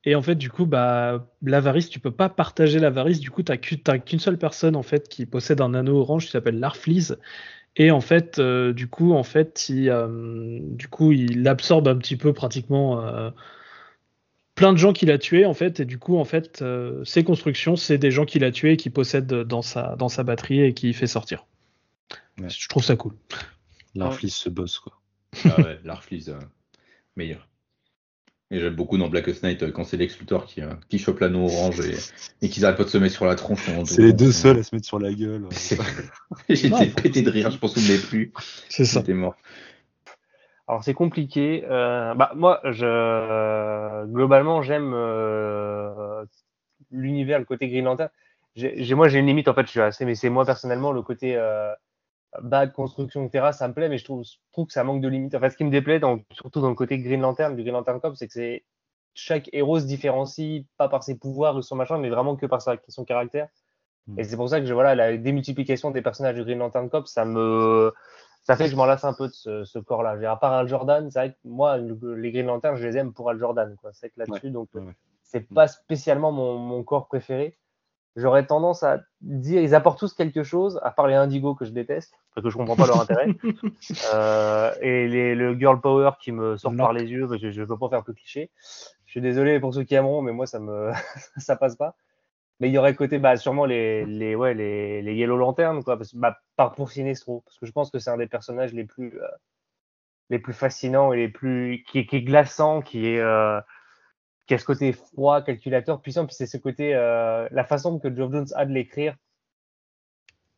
Et 0.05 0.15
en 0.15 0.23
fait, 0.23 0.37
du 0.37 0.49
coup, 0.49 0.65
bah, 0.67 1.27
l'avarice, 1.43 1.89
tu 1.89 1.99
peux 1.99 2.13
pas 2.13 2.29
partager 2.29 2.79
l'avarice. 2.79 3.19
Du 3.19 3.33
coup, 3.33 3.43
tu 3.43 3.51
n'as 3.51 3.99
qu'une 3.99 4.21
seule 4.21 4.39
personne 4.39 4.77
en 4.77 4.83
fait 4.85 5.09
qui 5.09 5.27
possède 5.27 5.61
un 5.61 5.75
anneau 5.75 5.99
orange 5.99 6.27
qui 6.27 6.31
s'appelle 6.31 6.61
l'Arfleeze. 6.61 7.19
Et 7.77 7.91
en 7.91 8.01
fait, 8.01 8.39
euh, 8.39 8.73
du 8.73 8.87
coup, 8.89 9.13
en 9.15 9.25
fait, 9.25 9.69
il, 9.69 9.91
euh, 9.91 10.59
du 10.63 10.89
coup, 10.89 11.13
il 11.13 11.47
absorbe 11.49 11.89
un 11.89 11.97
petit 11.97 12.17
peu 12.17 12.33
pratiquement 12.33 13.01
euh, 13.01 13.31
plein 14.55 14.73
de 14.73 14.79
gens 14.79 14.93
qu'il 14.93 15.11
a 15.11 15.19
tués 15.19 15.45
en 15.45 15.55
fait. 15.55 15.81
Et 15.81 15.85
du 15.85 15.99
coup, 15.99 16.17
en 16.19 16.25
fait, 16.25 16.63
euh, 16.63 17.05
ses 17.05 17.25
constructions, 17.25 17.77
c'est 17.77 17.99
des 17.99 18.11
gens 18.11 18.25
qu'il 18.25 18.45
a 18.45 18.53
tués 18.53 18.73
et 18.73 18.77
qu'il 18.77 18.93
possède 18.93 19.27
dans 19.27 19.63
sa, 19.63 19.97
dans 19.97 20.09
sa 20.09 20.23
batterie 20.23 20.61
et 20.61 20.75
qui 20.75 20.93
fait 20.93 21.07
sortir. 21.07 21.47
Ouais. 22.39 22.49
Je 22.49 22.69
trouve 22.69 22.85
ça 22.85 22.97
cool. 22.97 23.15
L'Arflis 23.95 24.31
se 24.31 24.49
bosse, 24.49 24.79
quoi. 24.79 25.01
Ah 25.45 25.61
ouais, 25.61 25.79
euh, 26.29 26.41
meilleur. 27.17 27.49
Et 28.55 28.61
j'aime 28.61 28.77
beaucoup 28.77 28.97
dans 28.99 29.09
Blackest 29.09 29.43
Night 29.43 29.65
euh, 29.65 29.73
quand 29.73 29.83
c'est 29.83 29.97
Lex 29.97 30.17
Luthor 30.21 30.47
qui, 30.47 30.63
euh, 30.63 30.69
qui 30.89 31.01
chope 31.01 31.19
l'anneau 31.19 31.47
orange 31.47 31.81
et, 31.81 31.97
et 32.41 32.49
qu'ils 32.49 32.65
arrêtent 32.65 32.77
pas 32.77 32.85
de 32.85 32.89
se 32.89 32.99
mettre 32.99 33.15
sur 33.15 33.25
la 33.25 33.35
tronche. 33.35 33.67
pendant 33.67 33.85
C'est 33.85 34.01
les 34.01 34.13
deux 34.13 34.31
seuls 34.31 34.59
à 34.59 34.63
se 34.63 34.73
mettre 34.75 34.87
sur 34.87 35.01
la 35.01 35.13
gueule. 35.13 35.49
J'étais 36.49 36.87
pété 36.87 37.23
de 37.23 37.31
rire, 37.31 37.51
je 37.51 37.59
pense 37.59 37.75
que 37.75 37.81
vous 37.81 37.87
ne 37.87 37.91
l'avez 37.95 38.07
plus. 38.07 38.33
C'est 38.69 38.85
ça. 38.85 39.01
J'étais 39.01 39.13
mort. 39.15 39.35
Alors 40.69 40.85
c'est 40.85 40.95
compliqué. 40.95 41.65
Euh, 41.69 42.15
bah 42.15 42.31
moi, 42.37 42.61
je 42.65 44.07
globalement 44.07 44.63
j'aime 44.63 44.93
euh, 44.95 46.25
l'univers, 46.93 47.41
le 47.41 47.45
côté 47.45 47.69
Green 47.69 47.85
Lantern. 47.85 48.09
J'ai, 48.55 48.85
j'ai- 48.85 48.95
moi 48.95 49.09
j'ai 49.09 49.19
une 49.19 49.27
limite 49.27 49.49
en 49.49 49.55
fait. 49.55 49.67
Je 49.67 49.71
suis 49.73 49.81
assez, 49.81 50.05
mais 50.05 50.15
c'est 50.15 50.31
moi 50.31 50.45
personnellement 50.47 50.93
le 50.93 51.03
côté 51.03 51.35
euh, 51.37 51.73
bad 52.43 52.73
construction 52.73 53.25
etc. 53.27 53.53
Ça 53.53 53.69
me 53.69 53.75
plaît, 53.75 53.89
mais 53.89 53.99
je 53.99 54.05
trouve, 54.05 54.25
je 54.25 54.37
trouve 54.53 54.67
que 54.67 54.73
ça 54.73 54.85
manque 54.85 55.01
de 55.01 55.09
limite. 55.09 55.35
En 55.35 55.41
fait, 55.41 55.51
ce 55.51 55.57
qui 55.57 55.65
me 55.65 55.71
déplaît, 55.71 56.01
dans- 56.01 56.19
surtout 56.33 56.61
dans 56.61 56.69
le 56.69 56.75
côté 56.75 56.99
Green 56.99 57.21
Lantern, 57.21 57.55
du 57.57 57.63
Green 57.63 57.75
Lantern 57.75 58.01
Corps, 58.01 58.17
c'est 58.17 58.27
que 58.27 58.33
c'est 58.33 58.65
chaque 59.15 59.49
héros 59.53 59.79
se 59.79 59.87
différencie 59.87 60.65
pas 60.77 60.89
par 60.89 61.03
ses 61.05 61.17
pouvoirs 61.17 61.55
ou 61.57 61.63
son 61.63 61.77
machin, 61.77 61.99
mais 61.99 62.11
vraiment 62.11 62.35
que 62.37 62.47
par 62.47 62.61
sa, 62.63 62.77
son 62.89 63.05
caractère. 63.05 63.49
Mm. 64.09 64.19
Et 64.19 64.25
c'est 64.25 64.37
pour 64.37 64.49
ça 64.49 64.61
que 64.61 64.67
je, 64.67 64.75
voilà, 64.75 64.95
la 64.95 65.17
démultiplication 65.17 65.91
des 65.93 66.03
personnages 66.03 66.35
du 66.35 66.43
Green 66.45 66.59
Lantern 66.59 66.91
Corps, 66.91 67.07
ça 67.07 67.25
me, 67.25 67.93
ça 68.43 68.57
fait 68.57 68.65
que 68.65 68.71
je 68.71 68.77
m'en 68.77 68.87
lasse 68.87 69.05
un 69.05 69.15
peu 69.15 69.29
de 69.29 69.33
ce, 69.33 69.65
ce 69.65 69.79
corps-là. 69.79 70.19
À 70.31 70.37
part 70.37 70.53
Al 70.53 70.69
Jordan, 70.69 71.09
c'est 71.11 71.19
vrai 71.19 71.31
que 71.33 71.39
moi, 71.45 71.79
le- 71.79 72.15
les 72.17 72.33
Green 72.33 72.47
Lanterns, 72.47 72.77
je 72.77 72.87
les 72.87 72.97
aime 72.97 73.13
pour 73.13 73.31
Al 73.31 73.39
Jordan. 73.39 73.77
C'est 73.93 74.11
que 74.11 74.19
là-dessus, 74.19 74.51
donc 74.51 74.69
ouais, 74.75 74.83
ouais. 74.83 74.93
c'est 75.23 75.49
pas 75.49 75.69
spécialement 75.69 76.33
mon, 76.33 76.59
mon 76.59 76.83
corps 76.83 77.07
préféré. 77.07 77.57
J'aurais 78.17 78.47
tendance 78.47 78.83
à 78.83 79.01
dire 79.21 79.61
ils 79.61 79.75
apportent 79.75 79.99
tous 79.99 80.15
quelque 80.15 80.43
chose, 80.43 80.81
à 80.83 80.91
part 80.91 81.09
les 81.09 81.15
Indigo 81.15 81.55
que 81.55 81.65
je 81.65 81.71
déteste, 81.71 82.15
parce 82.35 82.45
que 82.45 82.51
je 82.51 82.57
comprends 82.57 82.77
pas 82.77 82.87
leur 82.87 83.01
intérêt, 83.01 83.27
euh, 84.15 84.73
et 84.81 85.09
les, 85.09 85.35
le 85.35 85.59
girl 85.59 85.81
power 85.81 86.13
qui 86.21 86.33
me 86.33 86.57
sort 86.57 86.75
par 86.77 86.93
les 86.93 87.05
yeux, 87.05 87.27
parce 87.29 87.41
que 87.41 87.51
je 87.51 87.61
ne 87.61 87.67
peux 87.67 87.79
pas 87.79 87.89
faire 87.89 88.05
plus 88.05 88.15
cliché. 88.15 88.51
Je 89.07 89.11
suis 89.11 89.21
désolé 89.21 89.61
pour 89.61 89.75
ceux 89.75 89.85
qui 89.85 89.95
aimeront, 89.95 90.23
mais 90.23 90.33
moi 90.33 90.47
ça 90.47 90.59
me 90.61 90.91
ça 91.39 91.57
passe 91.57 91.77
pas. 91.77 91.97
Mais 92.61 92.69
il 92.69 92.73
y 92.73 92.79
aurait 92.79 92.95
côté 92.95 93.19
bah, 93.19 93.37
sûrement 93.37 93.65
les, 93.65 94.07
les, 94.07 94.37
ouais, 94.37 94.55
les, 94.55 95.03
les 95.03 95.15
Yellow 95.15 95.37
Lanterns, 95.37 95.83
quoi, 95.83 95.97
parce, 95.97 96.15
bah, 96.15 96.39
par 96.55 96.73
pour 96.73 96.91
Sinestro, 96.91 97.43
parce 97.45 97.59
que 97.59 97.67
je 97.67 97.73
pense 97.73 97.91
que 97.91 97.99
c'est 97.99 98.11
un 98.11 98.17
des 98.17 98.29
personnages 98.29 98.73
les 98.73 98.85
plus 98.85 99.21
euh, 99.21 99.27
les 100.31 100.39
plus 100.39 100.53
fascinants 100.53 101.13
et 101.13 101.17
les 101.17 101.29
plus 101.29 101.85
qui, 101.87 102.07
qui 102.07 102.17
est 102.17 102.23
glaçant, 102.23 102.81
qui 102.81 103.09
est 103.09 103.21
euh, 103.21 103.61
qui 104.47 104.55
a 104.55 104.59
ce 104.59 104.65
côté 104.65 104.93
froid, 104.93 105.43
calculateur, 105.43 106.01
puissant, 106.01 106.27
puis 106.27 106.35
c'est 106.35 106.47
ce 106.47 106.59
côté, 106.59 106.95
euh, 106.95 107.49
la 107.51 107.65
façon 107.65 107.99
que 107.99 108.15
Geoff 108.15 108.33
Jones 108.33 108.47
a 108.55 108.67
de 108.67 108.73
l'écrire. 108.73 109.17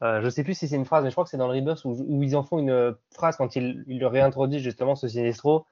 Euh, 0.02 0.20
je 0.20 0.28
sais 0.28 0.44
plus 0.44 0.54
si 0.54 0.68
c'est 0.68 0.76
une 0.76 0.84
phrase, 0.84 1.04
mais 1.04 1.10
je 1.10 1.14
crois 1.14 1.24
que 1.24 1.30
c'est 1.30 1.36
dans 1.36 1.50
le 1.50 1.58
Rebirth 1.58 1.84
où, 1.84 1.96
où, 2.06 2.22
ils 2.22 2.36
en 2.36 2.42
font 2.42 2.58
une 2.58 2.94
phrase 3.14 3.36
quand 3.36 3.56
ils 3.56 3.84
il 3.86 3.98
le 3.98 4.06
réintroduisent 4.06 4.62
justement 4.62 4.94
ce 4.94 5.08
Sinestro 5.08 5.66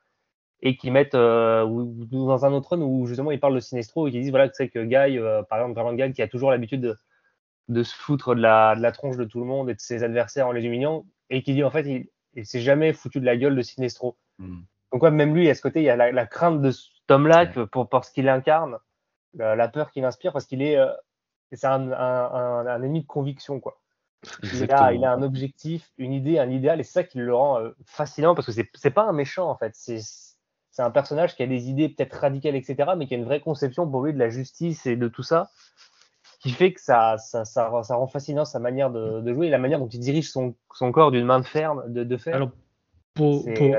et 0.62 0.76
qu'ils 0.76 0.92
mettent 0.92 1.14
euh, 1.14 1.62
ou, 1.64 2.06
dans 2.06 2.46
un 2.46 2.52
autre 2.52 2.70
run 2.70 2.80
où 2.80 3.06
justement 3.06 3.32
ils 3.32 3.40
parlent 3.40 3.54
de 3.54 3.60
Sinestro 3.60 4.08
et 4.08 4.10
qu'ils 4.10 4.22
disent 4.22 4.30
voilà 4.30 4.48
que 4.48 4.54
c'est 4.56 4.70
que 4.70 4.82
Guy, 4.82 5.18
euh, 5.18 5.42
par 5.42 5.58
exemple, 5.58 5.74
Garland 5.74 5.94
Guy 5.94 6.12
qui 6.14 6.22
a 6.22 6.28
toujours 6.28 6.50
l'habitude 6.50 6.80
de, 6.80 6.96
de 7.68 7.82
se 7.82 7.94
foutre 7.94 8.34
de 8.34 8.40
la, 8.40 8.74
de 8.74 8.80
la 8.80 8.92
tronche 8.92 9.18
de 9.18 9.24
tout 9.24 9.40
le 9.40 9.46
monde 9.46 9.68
et 9.68 9.74
de 9.74 9.80
ses 9.80 10.02
adversaires 10.02 10.48
en 10.48 10.52
les 10.52 10.64
humiliant 10.64 11.04
et 11.28 11.42
qui 11.42 11.52
dit 11.52 11.62
en 11.62 11.70
fait 11.70 11.86
il, 11.86 12.08
il 12.34 12.46
s'est 12.46 12.62
jamais 12.62 12.94
foutu 12.94 13.20
de 13.20 13.26
la 13.26 13.36
gueule 13.36 13.56
de 13.56 13.62
Sinestro. 13.62 14.16
Mm. 14.38 14.62
Donc 14.92 15.02
ouais, 15.02 15.10
même 15.10 15.34
lui, 15.34 15.50
à 15.50 15.54
ce 15.54 15.60
côté, 15.60 15.80
il 15.80 15.84
y 15.84 15.90
a 15.90 15.96
la, 15.96 16.12
la 16.12 16.26
crainte 16.26 16.62
de 16.62 16.70
cet 17.04 17.10
homme-là 17.10 17.44
ouais. 17.44 17.66
pour, 17.66 17.88
pour 17.88 18.04
ce 18.04 18.10
qu'il 18.10 18.28
incarne, 18.28 18.78
la, 19.34 19.56
la 19.56 19.68
peur 19.68 19.90
qu'il 19.90 20.04
inspire, 20.04 20.32
parce 20.32 20.46
qu'il 20.46 20.62
est, 20.62 20.76
euh, 20.76 20.90
c'est 21.52 21.66
un, 21.66 21.92
un, 21.92 21.94
un, 21.94 22.66
un, 22.66 22.82
ennemi 22.82 23.02
de 23.02 23.06
conviction, 23.06 23.60
quoi. 23.60 23.78
Il 24.42 24.72
a, 24.72 24.94
il 24.94 25.04
a, 25.04 25.12
un 25.12 25.22
objectif, 25.22 25.90
une 25.98 26.14
idée, 26.14 26.38
un 26.38 26.50
idéal, 26.50 26.80
et 26.80 26.82
c'est 26.82 26.92
ça 26.92 27.04
qui 27.04 27.18
le 27.18 27.34
rend 27.34 27.60
euh, 27.60 27.70
fascinant, 27.84 28.34
parce 28.34 28.46
que 28.46 28.52
c'est, 28.52 28.90
pas 28.90 29.02
un 29.02 29.12
méchant, 29.12 29.50
en 29.50 29.56
fait. 29.56 29.72
C'est, 29.74 30.00
c'est 30.70 30.82
un 30.82 30.90
personnage 30.90 31.36
qui 31.36 31.42
a 31.42 31.46
des 31.46 31.68
idées 31.68 31.90
peut-être 31.90 32.14
radicales, 32.14 32.56
etc., 32.56 32.92
mais 32.96 33.06
qui 33.06 33.14
a 33.14 33.18
une 33.18 33.24
vraie 33.24 33.40
conception 33.40 33.88
pour 33.88 34.02
lui 34.02 34.14
de 34.14 34.18
la 34.18 34.30
justice 34.30 34.86
et 34.86 34.96
de 34.96 35.08
tout 35.08 35.22
ça, 35.22 35.50
qui 36.40 36.50
fait 36.50 36.72
que 36.72 36.80
ça, 36.80 37.18
ça, 37.18 37.44
ça, 37.44 37.82
ça 37.82 37.96
rend 37.96 38.06
fascinant 38.06 38.46
sa 38.46 38.60
manière 38.60 38.90
de, 38.90 39.20
de, 39.20 39.34
jouer 39.34 39.48
et 39.48 39.50
la 39.50 39.58
manière 39.58 39.78
dont 39.78 39.88
il 39.88 40.00
dirige 40.00 40.30
son, 40.30 40.54
son 40.72 40.90
corps 40.90 41.10
d'une 41.10 41.26
main 41.26 41.40
de 41.40 41.46
ferme, 41.46 41.92
de, 41.92 42.02
de 42.02 42.16
fer. 42.16 42.34
Alors, 42.34 42.50
pour, 43.12 43.44
pour, 43.44 43.76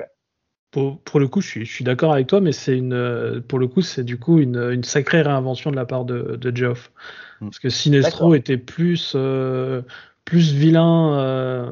pour, 0.72 1.00
pour, 1.02 1.20
le 1.20 1.28
coup, 1.28 1.42
je 1.42 1.48
suis, 1.48 1.66
je 1.66 1.72
suis 1.72 1.84
d'accord 1.86 2.14
avec 2.14 2.28
toi, 2.28 2.42
mais 2.42 2.52
c'est 2.52 2.78
une, 2.78 3.42
pour 3.48 3.60
le 3.60 3.68
coup, 3.68 3.82
c'est 3.82 4.04
du 4.04 4.18
coup 4.18 4.40
une, 4.40 4.58
une, 4.58 4.84
sacrée 4.84 5.22
réinvention 5.22 5.72
de 5.72 5.76
la 5.76 5.86
part 5.86 6.06
de, 6.06 6.36
de 6.36 6.56
Geoff. 6.56 6.92
Mm. 7.40 7.46
Parce 7.46 7.60
que 7.60 7.70
Sinestro 7.70 8.36
était 8.36 8.58
plus, 8.58 9.14
euh, 9.16 9.82
plus 10.26 10.54
vilain, 10.54 11.20
euh, 11.20 11.72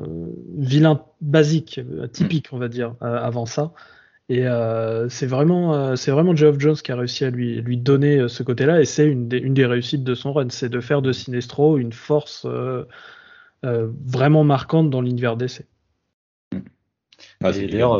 vilain 0.55 1.03
basique, 1.21 1.81
typique, 2.13 2.49
on 2.51 2.59
va 2.59 2.67
dire, 2.67 2.95
euh, 3.01 3.17
avant 3.17 3.47
ça. 3.47 3.73
Et 4.29 4.47
euh, 4.47 5.09
c'est 5.09 5.25
vraiment, 5.25 5.95
c'est 5.97 6.11
vraiment 6.11 6.35
Geoff 6.35 6.57
Jones 6.59 6.75
qui 6.75 6.91
a 6.91 6.95
réussi 6.95 7.25
à 7.25 7.29
lui, 7.29 7.61
lui 7.61 7.77
donner 7.77 8.29
ce 8.29 8.41
côté-là, 8.41 8.79
et 8.79 8.85
c'est 8.85 9.05
une, 9.05 9.27
une, 9.33 9.53
des 9.53 9.65
réussites 9.65 10.03
de 10.03 10.15
son 10.15 10.31
run, 10.31 10.47
c'est 10.49 10.69
de 10.69 10.79
faire 10.79 11.01
de 11.01 11.11
Sinestro 11.11 11.77
une 11.77 11.91
force 11.91 12.47
vraiment 13.63 14.43
marquante 14.43 14.89
dans 14.89 15.01
l'univers 15.01 15.35
d'essai. 15.35 15.65
Ah, 17.43 17.51
c'est 17.51 17.67
d'ailleurs 17.67 17.99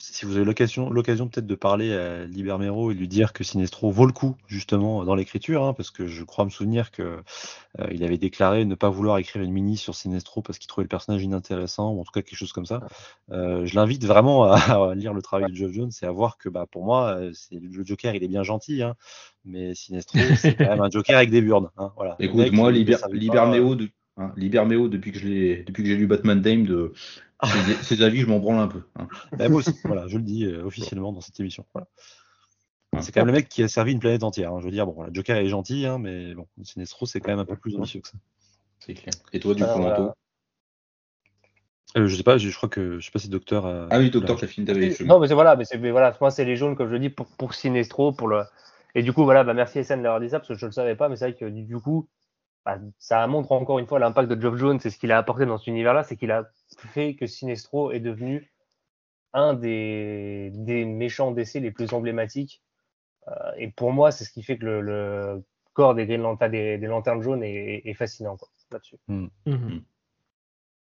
si 0.00 0.24
vous 0.24 0.36
avez 0.36 0.46
l'occasion, 0.46 0.88
l'occasion 0.90 1.28
peut-être 1.28 1.46
de 1.46 1.54
parler 1.54 1.92
à 1.92 2.24
Libermero 2.24 2.90
et 2.90 2.94
lui 2.94 3.06
dire 3.06 3.34
que 3.34 3.44
Sinestro 3.44 3.90
vaut 3.90 4.06
le 4.06 4.12
coup 4.12 4.36
justement 4.46 5.04
dans 5.04 5.14
l'écriture, 5.14 5.62
hein, 5.62 5.74
parce 5.74 5.90
que 5.90 6.06
je 6.06 6.24
crois 6.24 6.46
me 6.46 6.50
souvenir 6.50 6.90
que 6.90 7.22
euh, 7.78 7.86
il 7.92 8.02
avait 8.02 8.16
déclaré 8.16 8.64
ne 8.64 8.74
pas 8.74 8.88
vouloir 8.88 9.18
écrire 9.18 9.42
une 9.42 9.52
mini 9.52 9.76
sur 9.76 9.94
Sinestro 9.94 10.40
parce 10.40 10.58
qu'il 10.58 10.68
trouvait 10.68 10.84
le 10.84 10.88
personnage 10.88 11.22
inintéressant 11.22 11.92
ou 11.92 12.00
en 12.00 12.04
tout 12.04 12.12
cas 12.12 12.22
quelque 12.22 12.38
chose 12.38 12.52
comme 12.52 12.66
ça. 12.66 12.80
Euh, 13.30 13.66
je 13.66 13.74
l'invite 13.74 14.04
vraiment 14.06 14.44
à, 14.44 14.54
à, 14.90 14.94
lire 14.94 15.12
le 15.12 15.20
travail 15.20 15.50
de 15.50 15.54
Geoff 15.54 15.72
Jones 15.72 15.92
et 16.00 16.06
à 16.06 16.10
voir 16.10 16.38
que 16.38 16.48
bah 16.48 16.66
pour 16.70 16.84
moi 16.84 17.16
euh, 17.16 17.30
c'est 17.34 17.60
le 17.60 17.84
Joker 17.84 18.14
il 18.14 18.24
est 18.24 18.28
bien 18.28 18.42
gentil, 18.42 18.82
hein, 18.82 18.96
mais 19.44 19.74
Sinestro 19.74 20.18
c'est 20.36 20.56
quand 20.56 20.68
même 20.68 20.80
un 20.80 20.90
Joker 20.90 21.16
avec 21.16 21.30
des 21.30 21.42
burnes. 21.42 21.68
Hein, 21.76 21.92
voilà. 21.96 22.16
Écoute 22.20 22.50
moi 22.52 22.72
Liber, 22.72 22.96
Libermero 23.12 23.74
de 23.74 23.90
Hein, 24.20 24.32
Libermeo, 24.36 24.88
depuis 24.88 25.12
que 25.12 25.18
j'ai 25.18 25.96
lu 25.96 26.06
Batman 26.06 26.40
Dame, 26.40 26.64
de 26.64 26.92
ses, 27.82 28.02
avis, 28.02 28.20
je 28.20 28.26
m'en 28.26 28.38
branle 28.38 28.58
un 28.58 28.68
peu. 28.68 28.82
Hein. 28.96 29.08
Bah, 29.32 29.48
moi 29.48 29.58
aussi, 29.58 29.74
voilà, 29.84 30.06
je 30.08 30.16
le 30.16 30.22
dis 30.22 30.44
euh, 30.44 30.64
officiellement 30.64 31.12
dans 31.12 31.20
cette 31.20 31.38
émission. 31.40 31.64
Voilà. 31.74 31.88
C'est 33.00 33.12
quand 33.12 33.20
même 33.20 33.28
le 33.28 33.32
mec 33.34 33.48
qui 33.48 33.62
a 33.62 33.68
servi 33.68 33.92
une 33.92 34.00
planète 34.00 34.24
entière. 34.24 34.52
Hein. 34.52 34.60
Je 34.60 34.64
veux 34.64 34.72
dire, 34.72 34.86
bon, 34.86 34.92
voilà, 34.92 35.10
Joker 35.12 35.36
est 35.36 35.48
gentil, 35.48 35.86
hein, 35.86 35.98
mais 35.98 36.34
bon, 36.34 36.46
Sinestro, 36.62 37.06
c'est 37.06 37.20
quand 37.20 37.30
même 37.30 37.38
un 37.38 37.44
peu 37.44 37.56
plus 37.56 37.76
ambitieux 37.76 38.00
que 38.00 38.08
ça. 38.08 38.18
C'est 38.80 38.94
clair. 38.94 39.14
Et 39.32 39.40
toi, 39.40 39.54
du 39.54 39.62
coup, 39.62 39.78
Manteau 39.78 40.12
euh, 41.96 42.06
je 42.06 42.14
sais 42.14 42.22
pas, 42.22 42.38
je, 42.38 42.48
je, 42.48 42.56
crois 42.56 42.68
que 42.68 43.00
je 43.00 43.04
sais 43.04 43.10
pas 43.10 43.18
si 43.18 43.28
Docteur 43.28 43.66
a. 43.66 43.88
Ah 43.90 43.98
oui, 43.98 44.10
Docteur, 44.10 44.36
t'as 44.38 44.46
fini 44.46 44.64
t'avais 44.64 44.94
Non, 45.04 45.18
mais 45.18 45.26
c'est 45.26 45.34
voilà, 45.34 45.56
mais 45.56 45.64
c'est 45.64 45.76
voilà, 45.76 46.16
moi 46.20 46.30
c'est 46.30 46.44
les 46.44 46.54
jaunes 46.54 46.76
comme 46.76 46.88
je 46.88 46.96
dis 46.96 47.10
pour, 47.10 47.26
pour 47.26 47.52
Sinestro, 47.52 48.12
pour 48.12 48.28
le. 48.28 48.44
Et 48.94 49.02
du 49.02 49.12
coup, 49.12 49.24
voilà, 49.24 49.42
bah 49.42 49.54
merci 49.54 49.82
SN 49.82 50.02
d'avoir 50.02 50.20
dit 50.20 50.30
ça 50.30 50.38
parce 50.38 50.48
que 50.48 50.54
je 50.54 50.66
le 50.66 50.72
savais 50.72 50.94
pas, 50.94 51.08
mais 51.08 51.16
c'est 51.16 51.30
vrai 51.30 51.36
que 51.36 51.46
du 51.46 51.78
coup, 51.78 52.08
bah, 52.64 52.78
ça 52.98 53.26
montre 53.26 53.52
encore 53.52 53.78
une 53.78 53.86
fois 53.86 53.98
l'impact 53.98 54.30
de 54.30 54.40
Geoff 54.40 54.56
Jones 54.56 54.78
et 54.84 54.90
ce 54.90 54.98
qu'il 54.98 55.12
a 55.12 55.18
apporté 55.18 55.46
dans 55.46 55.58
cet 55.58 55.68
univers-là, 55.68 56.02
c'est 56.04 56.16
qu'il 56.16 56.30
a 56.30 56.50
fait 56.76 57.14
que 57.14 57.26
Sinestro 57.26 57.90
est 57.90 58.00
devenu 58.00 58.52
un 59.32 59.54
des, 59.54 60.50
des 60.54 60.84
méchants 60.84 61.30
d'essai 61.30 61.60
les 61.60 61.70
plus 61.70 61.92
emblématiques. 61.92 62.62
Euh, 63.28 63.32
et 63.56 63.70
pour 63.70 63.92
moi, 63.92 64.10
c'est 64.10 64.24
ce 64.24 64.30
qui 64.30 64.42
fait 64.42 64.58
que 64.58 64.64
le, 64.64 64.80
le 64.80 65.44
corps 65.72 65.94
des, 65.94 66.06
des, 66.06 66.18
des, 66.18 66.86
lanternes 66.86 67.22
jaunes 67.22 67.42
est, 67.42 67.82
est 67.84 67.94
fascinant 67.94 68.36
là-dessus. 68.70 68.96
Mmh. 69.08 69.26
Mmh. 69.46 69.78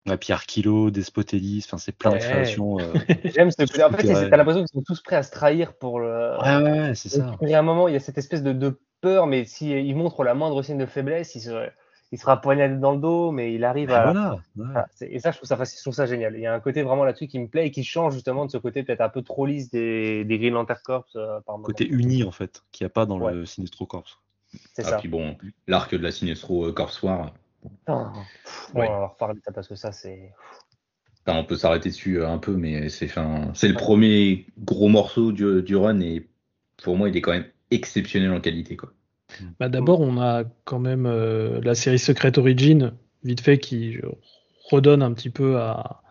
Ouais, 0.07 0.17
Pierre 0.17 0.47
Kilo, 0.47 0.91
Despotellis, 0.91 1.65
enfin 1.67 1.79
c'est 1.79 1.93
plein 1.93 2.13
ouais. 2.13 2.19
de 2.19 2.23
créations. 2.23 2.79
Euh, 2.79 2.93
J'aime 3.25 3.51
ce 3.51 3.63
En 3.83 3.91
fait, 3.91 4.31
t'as 4.31 4.37
l'impression 4.37 4.61
qu'ils 4.61 4.69
sont 4.73 4.83
tous 4.83 5.03
prêts 5.03 5.17
à 5.17 5.23
se 5.23 5.31
trahir 5.31 5.75
pour 5.75 6.01
le. 6.01 6.37
Ouais, 6.43 6.63
ouais, 6.63 6.95
c'est 6.95 7.09
ça. 7.09 7.37
Il 7.43 7.49
y 7.49 7.55
a 7.55 7.59
un 7.59 7.63
moment, 7.63 7.89
il 7.89 7.95
y 7.95 7.97
a 7.97 8.01
cette 8.01 8.19
espèce 8.19 8.43
de, 8.43 8.53
de 8.53 8.81
peur, 9.01 9.27
mais 9.27 9.45
s'il 9.45 9.87
si 9.87 9.95
montre 9.95 10.25
la 10.25 10.35
moindre 10.35 10.63
signe 10.63 10.79
de 10.79 10.87
faiblesse, 10.87 11.35
il, 11.35 11.41
se, 11.41 11.69
il 12.13 12.19
sera 12.19 12.41
poignardé 12.41 12.77
dans 12.77 12.93
le 12.93 12.99
dos, 12.99 13.33
mais 13.33 13.53
il 13.55 13.65
arrive 13.65 13.91
à. 13.91 14.05
Voilà, 14.05 14.39
ouais. 14.57 15.11
et 15.11 15.19
ça, 15.19 15.31
je 15.31 15.37
trouve 15.37 15.49
ça, 15.49 15.59
je 15.63 15.83
trouve 15.83 15.95
ça 15.95 16.07
génial. 16.07 16.35
Il 16.37 16.41
y 16.41 16.47
a 16.47 16.55
un 16.55 16.61
côté 16.61 16.83
vraiment 16.83 17.05
là-dessus 17.05 17.27
qui 17.27 17.39
me 17.39 17.49
plaît 17.49 17.67
et 17.67 17.71
qui 17.71 17.85
change 17.85 18.15
justement 18.15 18.47
de 18.47 18.51
ce 18.51 18.59
côté 18.59 18.83
peut-être 18.83 19.03
un 19.03 19.11
peu 19.11 19.23
trop 19.23 19.47
lisse 19.47 19.71
des, 19.71 20.25
des 20.25 20.39
Green 20.39 20.55
Lantern 20.55 20.81
Corps. 20.83 21.07
Euh, 21.17 21.41
par 21.41 21.61
côté 21.63 21.87
uni, 21.87 22.25
en 22.25 22.33
fait, 22.33 22.63
qu'il 22.73 22.85
n'y 22.85 22.87
a 22.87 22.93
pas 22.93 23.05
dans 23.05 23.21
ouais. 23.21 23.35
le 23.35 23.47
Sinestro 23.47 23.85
Corps. 23.87 24.23
C'est 24.73 24.87
ah, 24.87 24.91
ça. 24.91 24.97
Puis 24.97 25.09
bon, 25.09 25.37
l'arc 25.67 25.95
de 25.95 26.03
la 26.03 26.11
Sinestro 26.11 26.73
Corps 26.73 26.97
War. 27.03 27.35
Oh, 27.89 28.07
ouais. 28.75 28.89
On 28.89 29.01
va 29.01 29.07
reparler 29.09 29.35
de 29.35 29.45
ça 29.45 29.53
parce 29.53 29.69
que 29.69 29.75
ça, 29.75 29.93
c'est. 29.93 30.33
Enfin, 31.27 31.39
on 31.39 31.45
peut 31.45 31.57
s'arrêter 31.57 31.91
dessus 31.91 32.25
un 32.25 32.39
peu, 32.39 32.57
mais 32.57 32.89
c'est 32.89 33.11
c'est 33.55 33.69
le 33.69 33.75
premier 33.75 34.47
gros 34.59 34.89
morceau 34.89 35.33
du, 35.33 35.63
du 35.63 35.77
run 35.77 36.01
et 36.01 36.29
pour 36.83 36.97
moi, 36.97 37.09
il 37.09 37.17
est 37.17 37.21
quand 37.21 37.33
même 37.33 37.49
exceptionnel 37.71 38.33
en 38.33 38.41
qualité. 38.41 38.77
Quoi. 38.77 38.93
Bah 39.61 39.69
D'abord, 39.69 40.01
on 40.01 40.21
a 40.21 40.45
quand 40.65 40.79
même 40.79 41.07
euh, 41.07 41.61
la 41.63 41.75
série 41.75 41.99
Secret 41.99 42.39
Origin, 42.39 42.95
vite 43.25 43.41
fait, 43.41 43.59
qui 43.59 43.99
redonne 44.71 45.03
un 45.03 45.13
petit 45.13 45.31
peu 45.31 45.59
à. 45.59 46.03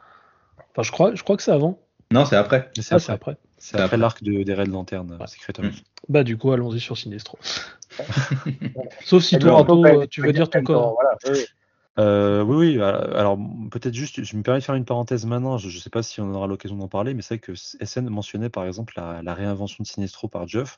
Enfin, 0.71 0.83
je 0.83 0.91
crois, 0.91 1.15
je 1.15 1.23
crois 1.23 1.37
que 1.37 1.43
c'est 1.43 1.51
avant. 1.51 1.79
Non, 2.11 2.25
c'est 2.25 2.35
après. 2.35 2.69
C'est 2.79 2.93
ah, 2.93 3.13
après. 3.13 3.37
C'est 3.57 3.79
après, 3.79 3.97
l'arc 3.97 4.21
de, 4.23 4.43
des 4.43 4.53
Red 4.53 4.67
Lantern, 4.67 5.11
ouais. 5.11 5.27
Secret 5.27 5.53
Origin. 5.57 5.83
Bah, 6.09 6.23
du 6.23 6.37
coup, 6.37 6.51
allons-y 6.51 6.79
sur 6.79 6.97
Sinestro. 6.97 7.39
Sauf 9.03 9.23
si 9.23 9.39
toi, 9.39 9.65
tu 10.09 10.21
veux 10.21 10.33
dire 10.33 10.49
ton 10.49 10.63
corps. 10.63 10.93
Voilà, 10.93 11.17
oui. 11.29 11.45
Euh, 11.99 12.43
oui, 12.43 12.77
oui. 12.77 12.81
Alors 12.81 13.39
peut-être 13.71 13.93
juste, 13.93 14.23
je 14.23 14.37
me 14.37 14.43
permets 14.43 14.59
de 14.59 14.63
faire 14.63 14.75
une 14.75 14.85
parenthèse 14.85 15.25
maintenant. 15.25 15.57
Je 15.57 15.67
ne 15.67 15.81
sais 15.81 15.89
pas 15.89 16.03
si 16.03 16.21
on 16.21 16.31
aura 16.31 16.45
l'occasion 16.45 16.77
d'en 16.77 16.87
parler, 16.87 17.15
mais 17.15 17.23
c'est 17.23 17.35
vrai 17.35 17.39
que 17.39 17.55
SN 17.55 18.07
mentionnait 18.09 18.49
par 18.49 18.65
exemple 18.65 18.93
la, 18.95 19.23
la 19.23 19.33
réinvention 19.33 19.81
de 19.81 19.87
Sinestro 19.87 20.27
par 20.27 20.47
Jeff. 20.47 20.77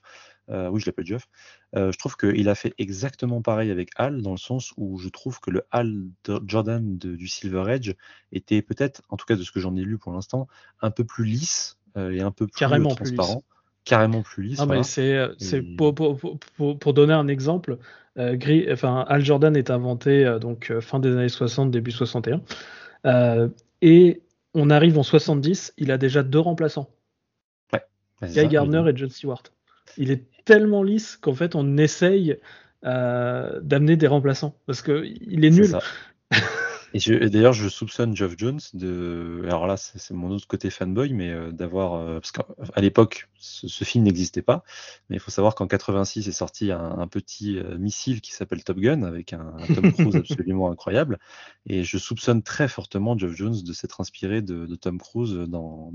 Euh, 0.49 0.69
oui, 0.69 0.79
je 0.79 0.85
l'appelle 0.85 1.05
Jeff. 1.05 1.27
Euh, 1.75 1.91
je 1.91 1.97
trouve 1.97 2.15
qu'il 2.15 2.49
a 2.49 2.55
fait 2.55 2.73
exactement 2.77 3.41
pareil 3.41 3.69
avec 3.69 3.91
Hal, 3.97 4.21
dans 4.21 4.31
le 4.31 4.37
sens 4.37 4.73
où 4.77 4.97
je 4.97 5.09
trouve 5.09 5.39
que 5.39 5.51
le 5.51 5.63
Hal 5.71 6.05
Jordan 6.45 6.97
de, 6.97 7.15
du 7.15 7.27
Silver 7.27 7.65
Edge 7.71 7.93
était 8.31 8.61
peut-être, 8.61 9.01
en 9.09 9.17
tout 9.17 9.25
cas 9.25 9.35
de 9.35 9.43
ce 9.43 9.51
que 9.51 9.59
j'en 9.59 9.75
ai 9.75 9.83
lu 9.83 9.97
pour 9.97 10.11
l'instant, 10.11 10.47
un 10.81 10.89
peu 10.89 11.03
plus 11.03 11.25
lisse 11.25 11.77
euh, 11.77 11.78
et 11.95 12.21
un 12.21 12.31
peu 12.31 12.47
plus 12.47 12.59
Carrément 12.59 12.95
transparent. 12.95 13.37
Plus 13.37 13.59
carrément 13.89 14.21
plus 14.21 14.43
lisse. 14.43 14.59
Ah, 14.61 14.65
voilà. 14.65 14.83
c'est 14.83 15.29
et... 15.51 15.61
pour, 15.77 15.95
pour, 15.95 16.17
pour, 16.17 16.79
pour, 16.79 16.93
donner 16.93 17.13
un 17.13 17.27
exemple, 17.27 17.77
euh, 18.17 18.35
Gris, 18.35 18.67
enfin, 18.71 19.05
Al 19.07 19.23
Jordan 19.23 19.55
est 19.55 19.71
inventé 19.71 20.25
euh, 20.25 20.39
donc 20.39 20.71
euh, 20.71 20.81
fin 20.81 20.99
des 20.99 21.11
années 21.11 21.29
60, 21.29 21.71
début 21.71 21.91
61. 21.91 22.41
et 23.81 24.21
on 24.53 24.69
arrive 24.69 24.97
en 24.97 25.03
70, 25.03 25.73
il 25.77 25.91
a 25.91 25.97
déjà 25.97 26.23
deux 26.23 26.39
remplaçants. 26.39 26.89
Ouais, 27.73 27.83
Guy 28.23 28.47
Gardner 28.47 28.83
et 28.89 28.95
John 28.95 29.09
Stewart. 29.09 29.43
Il 29.97 30.11
est 30.11 30.23
tellement 30.45 30.83
lisse 30.83 31.17
qu'en 31.17 31.33
fait 31.33 31.55
on 31.55 31.77
essaye 31.77 32.37
d'amener 32.83 33.97
des 33.97 34.07
remplaçants 34.07 34.55
parce 34.65 34.81
qu'il 34.81 35.45
est 35.45 35.51
nul. 35.51 35.77
Et, 36.93 37.29
d'ailleurs, 37.29 37.53
je 37.53 37.69
soupçonne 37.69 38.15
Geoff 38.15 38.33
Jones 38.37 38.59
de. 38.73 39.43
Alors 39.45 39.67
là, 39.67 39.77
c'est 39.77 40.11
mon 40.13 40.31
autre 40.31 40.47
côté 40.47 40.69
fanboy, 40.69 41.13
mais 41.13 41.29
euh, 41.29 41.51
d'avoir. 41.51 41.93
euh, 41.93 42.19
parce 42.19 42.31
qu'à 42.31 42.81
l'époque, 42.81 43.29
ce, 43.35 43.67
ce 43.67 43.83
film 43.83 44.03
n'existait 44.03 44.41
pas. 44.41 44.63
Mais 45.09 45.17
il 45.17 45.19
faut 45.19 45.31
savoir 45.31 45.55
qu'en 45.55 45.67
86 45.67 46.27
est 46.27 46.31
sorti 46.31 46.71
un, 46.71 46.97
un 46.97 47.07
petit 47.07 47.57
euh, 47.59 47.77
missile 47.77 48.21
qui 48.21 48.33
s'appelle 48.33 48.63
Top 48.63 48.77
Gun 48.79 49.03
avec 49.03 49.33
un, 49.33 49.53
un 49.57 49.73
Tom 49.73 49.91
Cruise 49.91 50.15
absolument 50.17 50.71
incroyable. 50.71 51.19
Et 51.67 51.83
je 51.83 51.97
soupçonne 51.97 52.41
très 52.41 52.67
fortement 52.67 53.17
Geoff 53.17 53.33
Jones 53.33 53.61
de 53.63 53.73
s'être 53.73 54.01
inspiré 54.01 54.41
de, 54.41 54.65
de 54.65 54.75
Tom 54.75 54.99
Cruise 54.99 55.33
dans, 55.47 55.91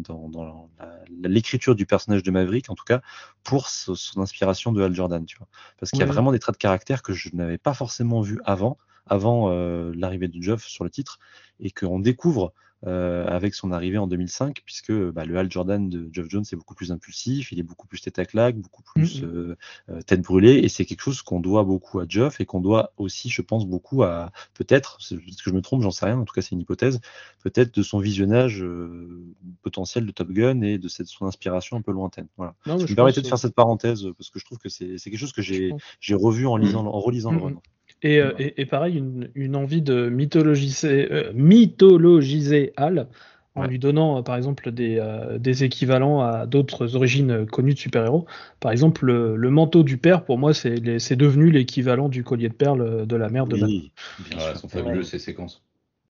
l'écriture 1.23 1.75
du 1.75 1.87
personnage 1.87 2.23
de 2.23 2.31
Maverick, 2.31 2.71
en 2.71 2.75
tout 2.75 2.85
cas, 2.85 3.01
pour 3.43 3.69
son 3.69 4.21
inspiration 4.21 4.73
de 4.73 4.83
Hal 4.83 4.95
Jordan. 4.95 5.25
Tu 5.27 5.37
vois. 5.39 5.49
Parce 5.81 5.91
qu'il 5.91 6.01
y 6.01 6.03
a 6.03 6.07
Oui. 6.07 6.13
vraiment 6.13 6.31
des 6.33 6.39
traits 6.39 6.55
de 6.55 6.59
caractère 6.59 7.03
que 7.03 7.13
je 7.13 7.31
n'avais 7.33 7.59
pas 7.59 7.75
forcément 7.75 8.21
vus 8.21 8.41
avant 8.45 8.79
avant 9.07 9.51
euh, 9.51 9.93
l'arrivée 9.97 10.29
de 10.29 10.41
Geoff 10.43 10.65
sur 10.67 10.85
le 10.85 10.91
titre 10.91 11.19
et 11.61 11.71
qu'on 11.71 11.99
découvre 12.01 12.53
euh, 12.87 13.27
avec 13.27 13.55
son 13.55 13.73
arrivée 13.73 13.97
en 13.97 14.07
2005 14.07 14.61
puisque 14.67 14.93
bah, 14.93 15.25
le 15.25 15.39
Hal 15.39 15.51
Jordan 15.51 15.89
de 15.89 16.11
Geoff 16.13 16.27
Jones 16.29 16.45
est 16.53 16.57
beaucoup 16.57 16.75
plus 16.75 16.93
impulsif, 16.93 17.51
il 17.51 17.59
est 17.59 17.63
beaucoup 17.63 17.87
plus 17.87 18.01
tête 18.03 18.19
à 18.19 18.27
claque, 18.27 18.59
beaucoup 18.59 18.83
plus 18.83 19.23
Mhm. 19.23 19.29
euh, 19.31 19.57
euh, 19.89 20.03
tête 20.03 20.21
brûlée 20.21 20.57
et 20.57 20.69
c'est 20.69 20.85
quelque 20.85 21.01
chose 21.01 21.23
qu'on 21.23 21.41
doit 21.41 21.65
beaucoup 21.65 21.99
à 22.01 22.05
Geoff 22.07 22.41
et 22.41 22.45
qu'on 22.47 22.61
doit 22.61 22.93
aussi 22.99 23.31
je 23.31 23.41
pense 23.41 23.67
beaucoup 23.67 24.03
à 24.03 24.33
peut-être, 24.53 24.99
peut-être 25.09 25.43
que 25.43 25.51
je 25.51 25.55
me 25.55 25.63
trompe, 25.63 25.81
j'en 25.83 25.91
sais 25.91 26.05
rien, 26.05 26.19
en 26.19 26.25
tout 26.27 26.35
cas 26.35 26.43
c'est 26.43 26.53
une 26.53 26.61
hypothèse, 26.61 27.01
peut-être 27.43 27.75
de 27.75 27.83
son 27.83 27.99
visionnage 28.01 28.63
euh, 28.63 29.25
potentiel 29.63 30.05
de 30.07 30.11
Top 30.13 30.31
Gun 30.31 30.61
et 30.61 30.79
de 30.79 30.89
cette, 30.89 31.07
son 31.07 31.27
inspiration 31.27 31.77
un 31.79 31.83
peu 31.83 31.93
lointaine. 31.93 32.29
Voilà. 32.37 32.55
Non, 32.67 32.79
Je 32.79 32.87
je 32.87 32.93
me 32.93 32.97
permettais 32.97 33.23
de 33.23 33.27
faire 33.27 33.39
cette 33.39 33.55
parenthèse 33.55 34.07
parce 34.19 34.31
que 34.31 34.39
je 34.39 34.45
trouve 34.45 34.59
que 34.59 34.69
c'est 34.69 34.97
quelque 34.99 35.17
chose 35.17 35.33
que 35.33 35.43
j'ai 35.43 36.15
revu 36.15 36.47
en 36.47 36.57
lisant, 36.57 36.85
en 36.87 37.01
relisant 37.01 37.33
le 37.33 37.39
Mhm. 37.39 37.45
run. 37.45 37.61
Et, 38.03 38.21
euh, 38.21 38.33
et, 38.39 38.61
et 38.61 38.67
pareil, 38.67 38.99
une, 38.99 39.31
une 39.35 39.57
envie 39.57 39.83
de 39.83 40.09
mythologiser, 40.09 41.11
euh, 41.13 41.33
mythologiser 41.35 42.73
Hal 42.77 43.09
en 43.55 43.63
Ouais. 43.63 43.69
lui 43.69 43.79
donnant, 43.79 44.19
euh, 44.19 44.23
par 44.23 44.37
exemple, 44.37 44.73
des, 44.73 44.99
euh, 44.99 45.39
des 45.39 45.63
équivalents 45.63 46.21
à 46.21 46.45
d'autres 46.45 46.97
origines 46.97 47.47
connues 47.47 47.75
de 47.75 47.79
super-héros. 47.79 48.27
Par 48.61 48.73
exemple, 48.73 49.07
le, 49.07 49.37
le 49.37 49.51
manteau 49.51 49.85
du 49.85 49.97
père, 49.97 50.25
pour 50.25 50.39
moi, 50.39 50.53
c'est 50.53 50.75
les- 50.75 50.99
c'est 50.99 51.17
devenu 51.17 51.51
l'équivalent 51.51 52.09
du 52.09 52.25
collier 52.25 52.49
de 52.49 52.55
perles 52.55 53.07
de 53.07 53.17
la 53.17 53.29
mère 53.29 53.47
de 53.47 53.53
Batman. 53.53 53.71
Oui, 53.71 53.93
sûr. 54.41 54.57
sont 54.57 54.69
fabuleux 54.69 55.05
ces 55.05 55.21
séquences. 55.21 55.63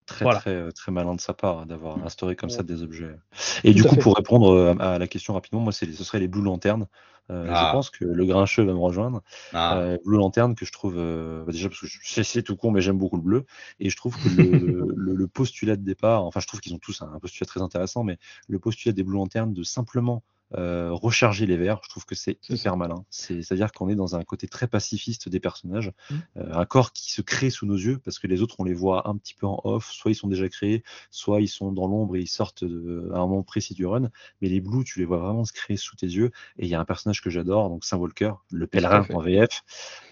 Très, 0.07 0.25
Voilà. 0.25 0.41
très, 0.41 0.73
très 0.73 0.93
malin 0.93 1.15
de 1.15 1.21
sa 1.21 1.33
part 1.33 1.61
hein, 1.61 1.67
d'avoir 1.67 2.05
instauré 2.05 2.35
comme 2.37 2.51
ça 2.51 2.63
des 2.63 2.83
objets. 2.83 3.15
Et 3.63 3.73
Tout 3.73 3.77
du 3.77 3.83
coup, 3.85 3.95
fait. 3.95 4.01
pour 4.01 4.17
répondre 4.17 4.77
à, 4.81 4.95
à 4.95 4.99
la 4.99 5.07
question 5.07 5.35
rapidement, 5.35 5.61
moi, 5.61 5.73
c'est, 5.73 5.91
ce 5.93 6.05
serait 6.05 6.21
les 6.21 6.29
Blue 6.29 6.43
Lanternes. 6.43 6.87
Euh, 7.31 7.47
Ah. 7.49 7.69
Je 7.69 7.73
pense 7.73 7.91
que 7.91 8.05
le 8.05 8.27
grincheux 8.27 8.65
va 8.65 8.73
me 8.73 8.79
rejoindre. 8.79 9.23
Ah, 9.53 9.79
Euh, 9.79 9.99
Blue 10.05 10.19
Lantern 10.19 10.55
que 10.55 10.65
je 10.67 10.73
trouve, 10.73 10.97
euh, 10.99 11.45
bah, 11.45 11.53
déjà 11.53 11.69
parce 11.69 11.81
que 11.81 12.23
c'est 12.23 12.43
tout 12.43 12.57
con, 12.57 12.71
mais 12.71 12.81
j'aime 12.83 12.99
beaucoup 12.99 13.17
le 13.17 13.23
bleu. 13.23 13.47
Et 13.81 13.89
je 13.91 13.97
trouve 13.97 14.15
que 14.17 14.29
le, 14.29 14.43
le, 14.97 15.15
le 15.15 15.27
postulat 15.29 15.77
de 15.77 15.83
départ, 15.83 16.25
enfin, 16.25 16.41
je 16.41 16.47
trouve 16.47 16.61
qu'ils 16.61 16.75
ont 16.75 16.79
tous 16.79 17.01
un, 17.03 17.13
un 17.13 17.19
postulat 17.19 17.47
très 17.47 17.63
intéressant, 17.63 18.05
mais 18.05 18.19
le 18.49 18.59
postulat 18.59 18.93
des 18.93 19.03
Blue 19.05 19.15
Lanternes 19.17 19.53
de 19.55 19.63
simplement 19.63 20.23
euh, 20.57 20.91
recharger 20.93 21.47
les 21.47 21.57
verres, 21.57 21.81
je 21.85 21.89
trouve 21.89 22.05
que 22.05 22.15
c'est 22.15 22.39
hyper 22.49 22.77
malin. 22.77 23.05
C'est, 23.11 23.43
c'est-à-dire 23.43 23.73
qu'on 23.73 23.89
est 23.89 23.95
dans 23.97 24.15
un 24.15 24.23
côté 24.23 24.47
très 24.47 24.69
pacifiste 24.69 25.29
des 25.29 25.41
personnages, 25.41 25.91
Mm. 26.11 26.15
euh, 26.39 26.55
un 26.55 26.65
corps 26.67 26.93
qui 26.93 27.11
se 27.13 27.23
crée 27.23 27.51
sous 27.51 27.67
nos 27.67 27.77
yeux 27.77 27.99
parce 28.05 28.19
que 28.19 28.27
les 28.27 28.43
autres 28.43 28.57
on 28.59 28.65
les 28.65 28.75
voit 28.75 29.09
un 29.09 29.17
petit 29.17 29.35
peu 29.35 29.47
en 29.47 29.61
off, 29.65 29.91
soit 29.91 30.11
ils 30.11 30.15
sont 30.15 30.29
déjà 30.29 30.49
créés, 30.49 30.85
soit 31.11 31.41
ils 31.41 31.49
sont 31.49 31.73
dans 31.73 31.87
l'ombre 31.89 32.17
et 32.17 32.21
ils 32.21 32.27
sortent 32.29 32.65
de- 32.65 33.11
à 33.13 33.17
un 33.19 33.27
moment 33.27 33.43
précis 33.43 33.75
du 33.75 33.87
run. 33.87 34.11
Mais 34.41 34.49
les 34.49 34.61
blues, 34.61 34.85
tu 34.85 34.99
les 34.99 35.05
vois 35.05 35.19
vraiment 35.19 35.45
se 35.45 35.53
créer 35.53 35.77
sous 35.77 35.97
tes 35.97 36.07
yeux. 36.07 36.31
Et 36.59 36.65
il 36.65 36.69
y 36.69 36.75
a 36.75 36.81
un 36.81 36.85
personnage 36.85 37.21
que 37.23 37.31
j'adore, 37.31 37.69
donc 37.71 37.85
Saint 37.85 37.97
Walker, 37.97 38.33
le 38.51 38.67
pèlerin 38.67 39.07
en 39.13 39.21
VF, 39.21 39.63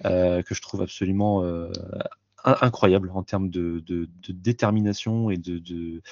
euh, 0.06 0.42
que 0.42 0.54
je 0.54 0.62
trouve 0.62 0.82
absolument 0.82 1.44
euh, 1.44 1.70
incroyable 2.44 3.10
en 3.14 3.22
termes 3.22 3.50
de, 3.50 3.82
de, 3.86 4.08
de 4.26 4.32
détermination 4.32 5.30
et 5.30 5.36
de, 5.36 5.58
de, 5.58 6.02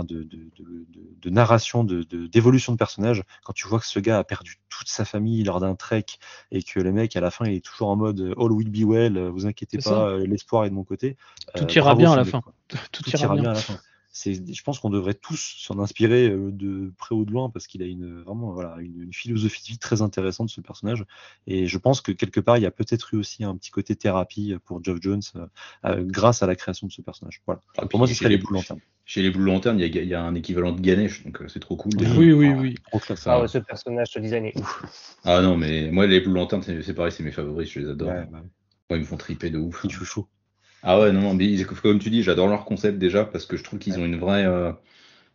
de, 0.00 1.30
narration, 1.30 1.84
d'évolution 1.84 2.72
de 2.72 2.78
personnage. 2.78 3.22
Quand 3.44 3.52
tu 3.52 3.66
vois 3.68 3.80
que 3.80 3.86
ce 3.86 3.98
gars 3.98 4.18
a 4.18 4.24
perdu 4.24 4.58
toute 4.68 4.88
sa 4.88 5.04
famille 5.04 5.42
lors 5.44 5.60
d'un 5.60 5.74
trek 5.74 6.04
et 6.50 6.62
que 6.62 6.80
le 6.80 6.92
mec 6.92 7.16
à 7.16 7.20
la 7.20 7.30
fin 7.30 7.46
il 7.46 7.54
est 7.54 7.64
toujours 7.64 7.88
en 7.88 7.96
mode 7.96 8.20
euh, 8.20 8.34
All 8.38 8.52
will 8.52 8.70
be 8.70 8.84
well, 8.84 9.16
euh, 9.16 9.30
vous 9.30 9.46
inquiétez 9.46 9.78
pas, 9.78 10.08
euh, 10.08 10.26
l'espoir 10.26 10.64
est 10.64 10.70
de 10.70 10.74
mon 10.74 10.84
côté. 10.84 11.16
Tout 11.54 11.64
Euh, 11.64 11.74
ira 11.74 11.94
bien 11.94 12.12
à 12.12 12.16
la 12.16 12.24
fin. 12.24 12.42
Tout 12.92 13.02
ira 13.10 13.34
bien. 13.34 13.50
à 13.50 13.54
la 13.54 13.60
fin. 13.60 13.78
C'est, 14.14 14.54
je 14.54 14.62
pense 14.62 14.78
qu'on 14.78 14.90
devrait 14.90 15.14
tous 15.14 15.54
s'en 15.58 15.78
inspirer 15.78 16.28
euh, 16.28 16.50
de 16.52 16.92
près 16.98 17.14
ou 17.14 17.24
de 17.24 17.30
loin 17.32 17.48
parce 17.48 17.66
qu'il 17.66 17.82
a 17.82 17.86
une 17.86 18.20
vraiment 18.22 18.52
voilà 18.52 18.76
une, 18.80 19.04
une 19.04 19.12
philosophie 19.14 19.62
de 19.62 19.68
vie 19.68 19.78
très 19.78 20.02
intéressante 20.02 20.50
ce 20.50 20.60
personnage 20.60 21.04
et 21.46 21.66
je 21.66 21.78
pense 21.78 22.02
que 22.02 22.12
quelque 22.12 22.38
part 22.40 22.58
il 22.58 22.62
y 22.62 22.66
a 22.66 22.70
peut-être 22.70 23.14
eu 23.14 23.16
aussi 23.16 23.42
un 23.42 23.56
petit 23.56 23.70
côté 23.70 23.96
thérapie 23.96 24.54
pour 24.66 24.84
Geoff 24.84 24.98
Jones 25.00 25.22
euh, 25.36 25.46
euh, 25.86 26.04
grâce 26.04 26.42
à 26.42 26.46
la 26.46 26.54
création 26.56 26.86
de 26.86 26.92
ce 26.92 27.00
personnage. 27.00 27.40
Voilà. 27.46 27.62
Ah, 27.78 27.86
Pour 27.86 27.98
moi, 27.98 28.06
ce 28.06 28.12
serait 28.14 28.24
chez 28.26 28.28
les 28.28 28.36
Blue 28.36 28.52
Lanternes. 28.52 28.80
Chez 29.06 29.22
les 29.22 29.30
Blue 29.30 29.44
Lanternes, 29.46 29.80
il 29.80 29.94
y, 29.94 29.98
a- 29.98 30.02
il 30.02 30.08
y 30.08 30.14
a 30.14 30.22
un 30.22 30.34
équivalent 30.34 30.72
de 30.72 30.80
Ganesh, 30.80 31.24
donc 31.24 31.40
euh, 31.40 31.48
c'est 31.48 31.58
trop 31.60 31.76
cool. 31.76 31.96
déjà. 31.96 32.14
Oui, 32.14 32.32
oui, 32.32 32.48
Ah, 32.54 32.60
oui. 32.60 32.74
Trop 32.90 32.98
classe. 32.98 33.26
Ah 33.26 33.40
ouais, 33.40 33.48
ce 33.48 33.58
personnage, 33.58 34.08
ce 34.10 34.18
design 34.18 34.44
est 34.44 34.58
ouf. 34.58 35.16
Ah 35.24 35.40
non, 35.40 35.56
mais 35.56 35.90
moi, 35.90 36.06
les 36.06 36.20
Blue 36.20 36.34
Lanternes, 36.34 36.62
c'est 36.62 36.94
pareil, 36.94 37.12
c'est 37.12 37.22
mes 37.22 37.32
favoris, 37.32 37.70
je 37.70 37.80
les 37.80 37.88
adore. 37.88 38.10
Ouais, 38.10 38.26
bah, 38.30 38.42
Moi, 38.90 38.98
ils 38.98 39.00
me 39.00 39.04
font 39.04 39.16
triper 39.16 39.48
de 39.50 39.58
ouf. 39.58 39.80
petit 39.82 39.90
chouchou. 39.90 40.26
Ah 40.82 41.00
ouais, 41.00 41.12
non, 41.12 41.20
non, 41.20 41.34
mais 41.34 41.56
comme 41.82 41.98
tu 41.98 42.10
dis, 42.10 42.22
j'adore 42.22 42.48
leur 42.48 42.64
concept 42.64 42.98
déjà 42.98 43.24
parce 43.24 43.46
que 43.46 43.56
je 43.56 43.64
trouve 43.64 43.78
qu'ils 43.78 43.98
ont 43.98 44.04
une 44.04 44.18
vraie. 44.18 44.44
euh, 44.44 44.72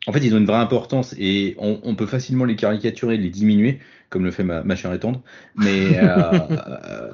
En 0.08 0.12
fait, 0.14 0.20
ils 0.20 0.34
ont 0.36 0.38
une 0.38 0.46
vraie 0.46 0.58
importance 0.58 1.16
et 1.18 1.56
on, 1.58 1.96
peut 1.96 2.06
facilement 2.06 2.46
les 2.46 2.56
caricaturer, 2.56 3.18
les 3.18 3.30
diminuer, 3.30 3.80
comme 4.10 4.26
le 4.26 4.32
fait 4.32 4.44
ma, 4.44 4.64
ma 4.64 4.76
chère 4.76 4.92
et. 4.92 5.22
Mais 5.56 6.00
euh, 6.00 6.32
euh, 6.86 7.12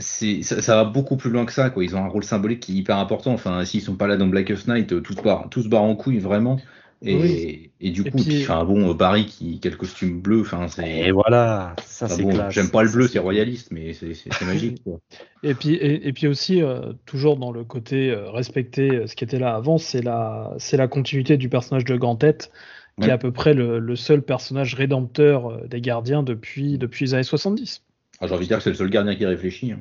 ça, 0.00 0.76
va 0.76 0.84
beaucoup 0.84 1.16
plus 1.16 1.30
loin 1.30 1.44
que 1.44 1.52
ça, 1.52 1.70
quoi. 1.70 1.84
Ils 1.84 1.96
ont 1.96 2.04
un 2.04 2.08
rôle 2.08 2.24
symbolique 2.24 2.60
qui 2.60 2.72
est 2.72 2.76
hyper 2.76 2.98
important. 2.98 3.32
Enfin, 3.32 3.64
s'ils 3.64 3.82
sont 3.82 3.96
pas 3.96 4.06
là 4.06 4.16
dans 4.16 4.28
Blackest 4.28 4.68
Night, 4.68 5.02
tout 5.02 5.14
se 5.14 5.22
barre, 5.22 5.48
tout 5.50 5.62
se 5.62 5.68
barre 5.68 5.82
en 5.82 5.96
couille, 5.96 6.18
vraiment. 6.18 6.58
Et, 7.04 7.16
Oui. 7.16 7.70
et 7.80 7.90
du 7.90 8.02
Et 8.02 8.10
coup, 8.10 8.16
puis- 8.18 8.24
puis, 8.26 8.42
enfin, 8.42 8.64
bon, 8.64 8.90
euh, 8.90 8.94
Barry 8.94 9.26
qui, 9.26 9.58
qui 9.58 9.66
a 9.68 9.70
le 9.72 9.76
costume 9.76 10.20
bleu, 10.20 10.42
enfin, 10.42 10.68
c'est. 10.68 10.88
Et 10.88 11.10
voilà, 11.10 11.74
ça 11.84 12.06
enfin, 12.06 12.14
c'est 12.14 12.22
bon, 12.22 12.30
classe. 12.30 12.54
J'aime 12.54 12.70
pas 12.70 12.82
le 12.84 12.90
bleu, 12.90 13.08
c'est 13.08 13.18
royaliste, 13.18 13.70
mais 13.72 13.92
c'est 13.92 14.14
magique. 14.44 14.82
quoi. 14.84 14.98
Et 15.42 15.54
puis, 15.54 15.74
et, 15.74 16.06
et 16.06 16.12
puis 16.12 16.28
aussi, 16.28 16.62
euh, 16.62 16.92
toujours 17.06 17.36
dans 17.36 17.50
le 17.50 17.64
côté 17.64 18.10
euh, 18.10 18.30
respecter 18.30 18.90
euh, 18.90 19.06
ce 19.08 19.16
qui 19.16 19.24
était 19.24 19.40
là 19.40 19.56
avant, 19.56 19.76
c'est 19.78 20.00
la, 20.02 20.54
c'est 20.58 20.76
la 20.76 20.86
continuité 20.86 21.36
du 21.36 21.48
personnage 21.48 21.84
de 21.84 21.96
Grand 21.96 22.14
Tête, 22.14 22.52
qui 22.98 23.04
Ouais. 23.04 23.08
est 23.08 23.12
à 23.12 23.18
peu 23.18 23.32
près 23.32 23.52
le, 23.54 23.80
le 23.80 23.96
seul 23.96 24.22
personnage 24.22 24.74
rédempteur 24.74 25.66
des 25.66 25.80
gardiens 25.80 26.22
depuis, 26.22 26.78
depuis 26.78 27.06
les 27.06 27.14
années 27.14 27.22
70. 27.24 27.82
Ah, 28.20 28.28
J'ai 28.28 28.34
envie 28.34 28.44
de 28.44 28.48
dire 28.48 28.58
que 28.58 28.62
c'est 28.62 28.70
le 28.70 28.76
seul 28.76 28.90
gardien 28.90 29.16
qui 29.16 29.26
réfléchit. 29.26 29.72
hein. 29.72 29.80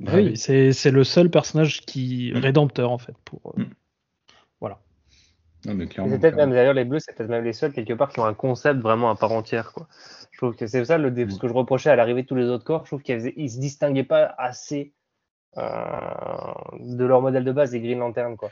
Oui, 0.00 0.08
oui. 0.30 0.32
c'est 0.36 0.72
c'est 0.72 0.90
le 0.90 1.04
seul 1.04 1.30
personnage 1.30 1.80
qui 1.82 2.32
Mm. 2.34 2.38
rédempteur 2.38 2.90
en 2.90 2.98
fait. 2.98 3.14
Pour, 3.24 3.54
Mm. 3.56 3.64
Non, 5.66 5.74
mais 5.74 5.86
clairement. 5.86 6.16
Peut-être 6.18 6.36
même 6.36 6.50
d'ailleurs 6.52 6.74
les 6.74 6.84
bleus, 6.84 7.00
c'est 7.00 7.14
peut-être 7.14 7.28
même 7.28 7.44
les 7.44 7.52
seuls 7.52 7.72
quelque 7.72 7.92
part 7.92 8.08
qui 8.10 8.20
ont 8.20 8.24
un 8.24 8.34
concept 8.34 8.80
vraiment 8.80 9.10
à 9.10 9.14
part 9.16 9.32
entière. 9.32 9.72
Quoi. 9.72 9.86
Je 10.30 10.38
trouve 10.38 10.54
que 10.56 10.66
c'est 10.66 10.84
ça 10.84 10.96
le 10.96 11.10
dé- 11.10 11.28
ce 11.28 11.38
que 11.38 11.48
je 11.48 11.52
reprochais 11.52 11.90
à 11.90 11.96
l'arrivée 11.96 12.22
de 12.22 12.26
tous 12.26 12.34
les 12.34 12.46
autres 12.46 12.64
corps. 12.64 12.82
Je 12.84 12.90
trouve 12.90 13.02
qu'ils 13.02 13.16
faisaient- 13.16 13.34
se 13.48 13.58
distinguaient 13.58 14.04
pas 14.04 14.34
assez 14.38 14.92
euh, 15.58 15.62
de 16.78 17.04
leur 17.04 17.20
modèle 17.20 17.44
de 17.44 17.52
base 17.52 17.72
des 17.72 17.80
Green 17.80 17.98
Lantern. 17.98 18.36
Quoi. 18.36 18.50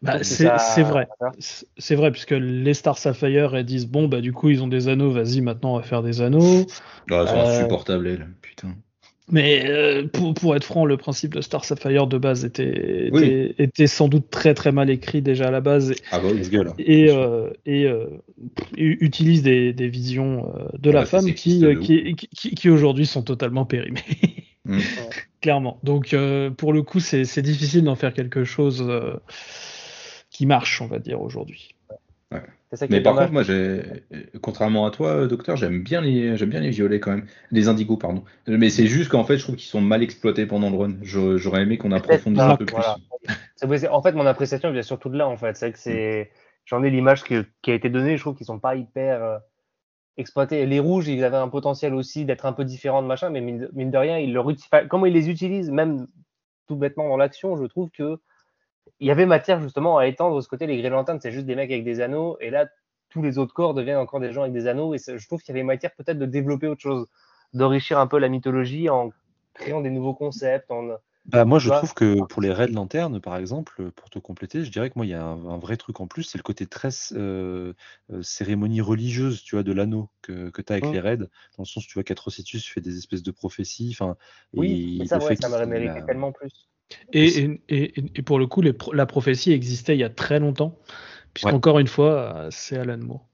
Bah, 0.00 0.22
c'est 0.22 0.44
ça- 0.44 0.58
c'est 0.58 0.82
vrai. 0.84 1.08
C'est 1.38 1.94
vrai, 1.96 2.10
puisque 2.12 2.30
les 2.30 2.72
Star 2.74 2.98
Sapphire, 2.98 3.56
elles 3.56 3.64
disent 3.64 3.88
bon, 3.88 4.06
bah 4.08 4.20
du 4.20 4.32
coup, 4.32 4.48
ils 4.50 4.62
ont 4.62 4.68
des 4.68 4.88
anneaux, 4.88 5.10
vas-y, 5.10 5.40
maintenant 5.40 5.74
on 5.74 5.78
va 5.78 5.82
faire 5.82 6.02
des 6.02 6.20
anneaux. 6.20 6.64
Ah, 7.10 7.22
elles 7.22 7.28
sont 7.28 7.34
Euh, 7.36 7.58
insupportables, 7.58 8.06
elles. 8.06 8.28
Putain. 8.42 8.68
Mais 9.30 9.68
euh, 9.68 10.06
pour, 10.06 10.34
pour 10.34 10.54
être 10.54 10.62
franc, 10.62 10.84
le 10.84 10.96
principe 10.96 11.34
de 11.34 11.40
Star 11.40 11.64
Sapphire 11.64 12.06
de 12.06 12.16
base 12.16 12.44
était, 12.44 13.08
Oui. 13.12 13.52
était, 13.58 13.88
sans 13.88 14.06
doute 14.08 14.30
très 14.30 14.54
très 14.54 14.70
mal 14.70 14.88
écrit 14.88 15.20
déjà 15.20 15.48
à 15.48 15.50
la 15.50 15.60
base 15.60 15.90
et, 15.90 15.96
Ah 16.12 16.20
bah 16.20 16.28
go, 16.50 16.62
là. 16.62 16.72
et, 16.78 17.10
euh, 17.10 17.50
et, 17.66 17.86
euh, 17.86 18.06
utilise 18.76 19.42
des, 19.42 19.72
des 19.72 19.88
visions 19.88 20.52
de 20.78 20.90
la 20.92 21.00
Ouais, 21.00 21.06
femme 21.06 21.24
qui, 21.34 21.64
qui, 21.80 22.14
qui, 22.14 22.28
qui- 22.28 22.54
qui 22.54 22.70
aujourd'hui 22.70 23.06
sont 23.06 23.22
totalement 23.22 23.64
périmées. 23.64 24.00
Mm. 24.64 24.78
Clairement. 25.40 25.80
Donc 25.82 26.14
euh, 26.14 26.50
pour 26.50 26.72
le 26.72 26.82
coup, 26.82 27.00
c'est 27.00 27.24
c'est 27.24 27.42
difficile 27.42 27.82
d'en 27.84 27.94
faire 27.96 28.12
quelque 28.14 28.44
chose 28.44 28.84
euh, 28.88 29.14
qui 30.30 30.46
marche, 30.46 30.80
on 30.80 30.86
va 30.86 30.98
dire, 31.00 31.20
aujourd'hui. 31.20 31.74
C'est 32.30 32.38
ça 32.74 32.86
qui 32.86 32.92
Mais 32.92 33.00
par 33.00 33.14
contre, 33.14 33.32
moi, 33.32 33.44
j'ai, 33.44 33.82
contrairement 34.42 34.86
à 34.86 34.90
toi, 34.90 35.10
euh, 35.10 35.26
docteur, 35.28 35.56
j'aime 35.56 35.82
bien 35.82 36.00
les, 36.00 36.36
j'aime 36.36 36.50
bien 36.50 36.60
les 36.60 36.70
violets 36.70 36.98
quand 36.98 37.12
même, 37.12 37.26
les 37.52 37.68
indigos, 37.68 37.96
pardon. 37.96 38.24
Mais 38.48 38.70
c'est 38.70 38.86
juste 38.86 39.10
qu'en 39.10 39.22
fait, 39.22 39.38
je 39.38 39.44
trouve 39.44 39.54
qu'ils 39.54 39.68
sont 39.68 39.80
mal 39.80 40.02
exploités 40.02 40.46
pendant 40.46 40.70
le 40.70 40.76
run. 40.76 40.94
Je- 41.02 41.36
J'aurais 41.36 41.62
aimé 41.62 41.78
qu'on 41.78 41.92
approfondisse 41.92 42.42
un 42.42 42.56
peu 42.56 42.66
voilà. 42.68 42.96
plus. 43.62 43.86
En 43.88 44.02
fait, 44.02 44.12
mon 44.12 44.26
appréciation 44.26 44.72
vient 44.72 44.82
surtout 44.82 45.08
de 45.08 45.16
là. 45.16 45.28
En 45.28 45.36
fait, 45.36 45.56
c'est 45.56 45.70
que 45.70 45.78
c'est, 45.78 46.30
j'en 46.64 46.82
ai 46.82 46.90
l'image 46.90 47.22
que- 47.22 47.46
qui 47.62 47.70
a 47.70 47.74
été 47.74 47.88
donnée. 47.88 48.16
Je 48.16 48.22
trouve 48.22 48.34
qu'ils 48.34 48.46
sont 48.46 48.58
pas 48.58 48.74
hyper 48.74 49.22
euh, 49.22 49.38
exploités. 50.16 50.66
Les 50.66 50.80
rouges, 50.80 51.08
ils 51.08 51.22
avaient 51.24 51.36
un 51.36 51.48
potentiel 51.48 51.94
aussi 51.94 52.24
d'être 52.24 52.46
un 52.46 52.52
peu 52.52 52.64
différents 52.64 53.02
de 53.02 53.06
machin, 53.06 53.30
mais 53.30 53.40
mine 53.40 53.58
de, 53.58 53.70
mine 53.74 53.90
de 53.90 53.98
rien, 53.98 54.18
ils 54.18 54.32
leur 54.32 54.50
uti- 54.50 54.66
enfin, 54.72 54.86
comment 54.88 55.06
ils 55.06 55.12
les 55.12 55.28
utilisent, 55.30 55.70
même 55.70 56.06
tout 56.66 56.76
bêtement 56.76 57.08
dans 57.08 57.16
l'action, 57.16 57.56
je 57.56 57.64
trouve 57.64 57.90
que 57.90 58.18
il 59.00 59.06
y 59.08 59.10
avait 59.10 59.26
matière 59.26 59.60
justement 59.60 59.98
à 59.98 60.06
étendre 60.06 60.40
ce 60.40 60.48
côté. 60.48 60.66
Les 60.66 60.78
Green 60.78 60.92
Lanterns, 60.92 61.20
c'est 61.20 61.32
juste 61.32 61.46
des 61.46 61.54
mecs 61.56 61.70
avec 61.70 61.84
des 61.84 62.00
anneaux, 62.00 62.36
et 62.40 62.50
là, 62.50 62.66
tous 63.10 63.22
les 63.22 63.38
autres 63.38 63.54
corps 63.54 63.74
deviennent 63.74 63.98
encore 63.98 64.20
des 64.20 64.32
gens 64.32 64.42
avec 64.42 64.52
des 64.54 64.66
anneaux. 64.66 64.94
Et 64.94 64.98
je 64.98 65.26
trouve 65.26 65.40
qu'il 65.42 65.54
y 65.54 65.58
avait 65.58 65.64
matière 65.64 65.94
peut-être 65.94 66.18
de 66.18 66.26
développer 66.26 66.66
autre 66.66 66.80
chose, 66.82 67.06
d'enrichir 67.54 67.98
un 67.98 68.06
peu 68.06 68.18
la 68.18 68.28
mythologie 68.28 68.88
en 68.88 69.10
créant 69.54 69.80
des 69.80 69.90
nouveaux 69.90 70.14
concepts, 70.14 70.70
en 70.70 70.88
Bah, 71.24 71.44
moi, 71.44 71.58
je 71.58 71.70
trouve 71.70 71.92
que 71.92 72.22
pour 72.22 72.40
les 72.40 72.52
raids 72.52 72.68
lanterne, 72.68 73.20
par 73.20 73.36
exemple, 73.36 73.90
pour 73.90 74.10
te 74.10 74.20
compléter, 74.20 74.64
je 74.64 74.70
dirais 74.70 74.90
que 74.90 74.94
moi, 74.96 75.06
il 75.06 75.08
y 75.08 75.14
a 75.14 75.24
un, 75.24 75.44
un 75.46 75.58
vrai 75.58 75.76
truc 75.76 75.98
en 75.98 76.06
plus, 76.06 76.22
c'est 76.22 76.38
le 76.38 76.44
côté 76.44 76.68
très 76.68 76.90
euh, 77.14 77.74
euh, 78.12 78.22
cérémonie 78.22 78.80
religieuse, 78.80 79.42
tu 79.42 79.56
vois, 79.56 79.64
de 79.64 79.72
l'anneau 79.72 80.08
que, 80.22 80.50
que 80.50 80.62
tu 80.62 80.72
as 80.72 80.74
avec 80.74 80.88
Mm. 80.88 80.92
les 80.92 81.00
raids, 81.00 81.16
dans 81.16 81.26
le 81.58 81.64
sens, 81.64 81.84
tu 81.84 81.94
vois, 81.94 82.04
qu'Atrocitus 82.04 82.64
fait 82.68 82.80
des 82.80 82.96
espèces 82.96 83.24
de 83.24 83.32
prophéties, 83.32 83.90
enfin, 83.92 84.16
Oui, 84.56 84.80
et 85.00 85.06
ça, 85.06 85.18
ouais, 85.20 85.36
ça 85.36 85.48
m'aurait 85.48 85.66
mérité 85.66 86.02
tellement 86.02 86.32
plus. 86.32 86.68
Et, 87.12 87.26
et, 87.38 87.60
et- 87.68 88.04
et 88.16 88.22
pour 88.22 88.38
le 88.38 88.46
coup, 88.46 88.62
les 88.62 88.72
la 88.92 89.06
prophétie 89.06 89.52
existait 89.52 89.96
il 89.96 90.00
y 90.00 90.04
a 90.04 90.10
très 90.10 90.38
longtemps, 90.40 90.78
puisqu'encore 91.34 91.78
une 91.78 91.88
fois, 91.88 92.36
euh, 92.36 92.48
c'est 92.50 92.76
Alan 92.78 92.98
Moore. 92.98 93.26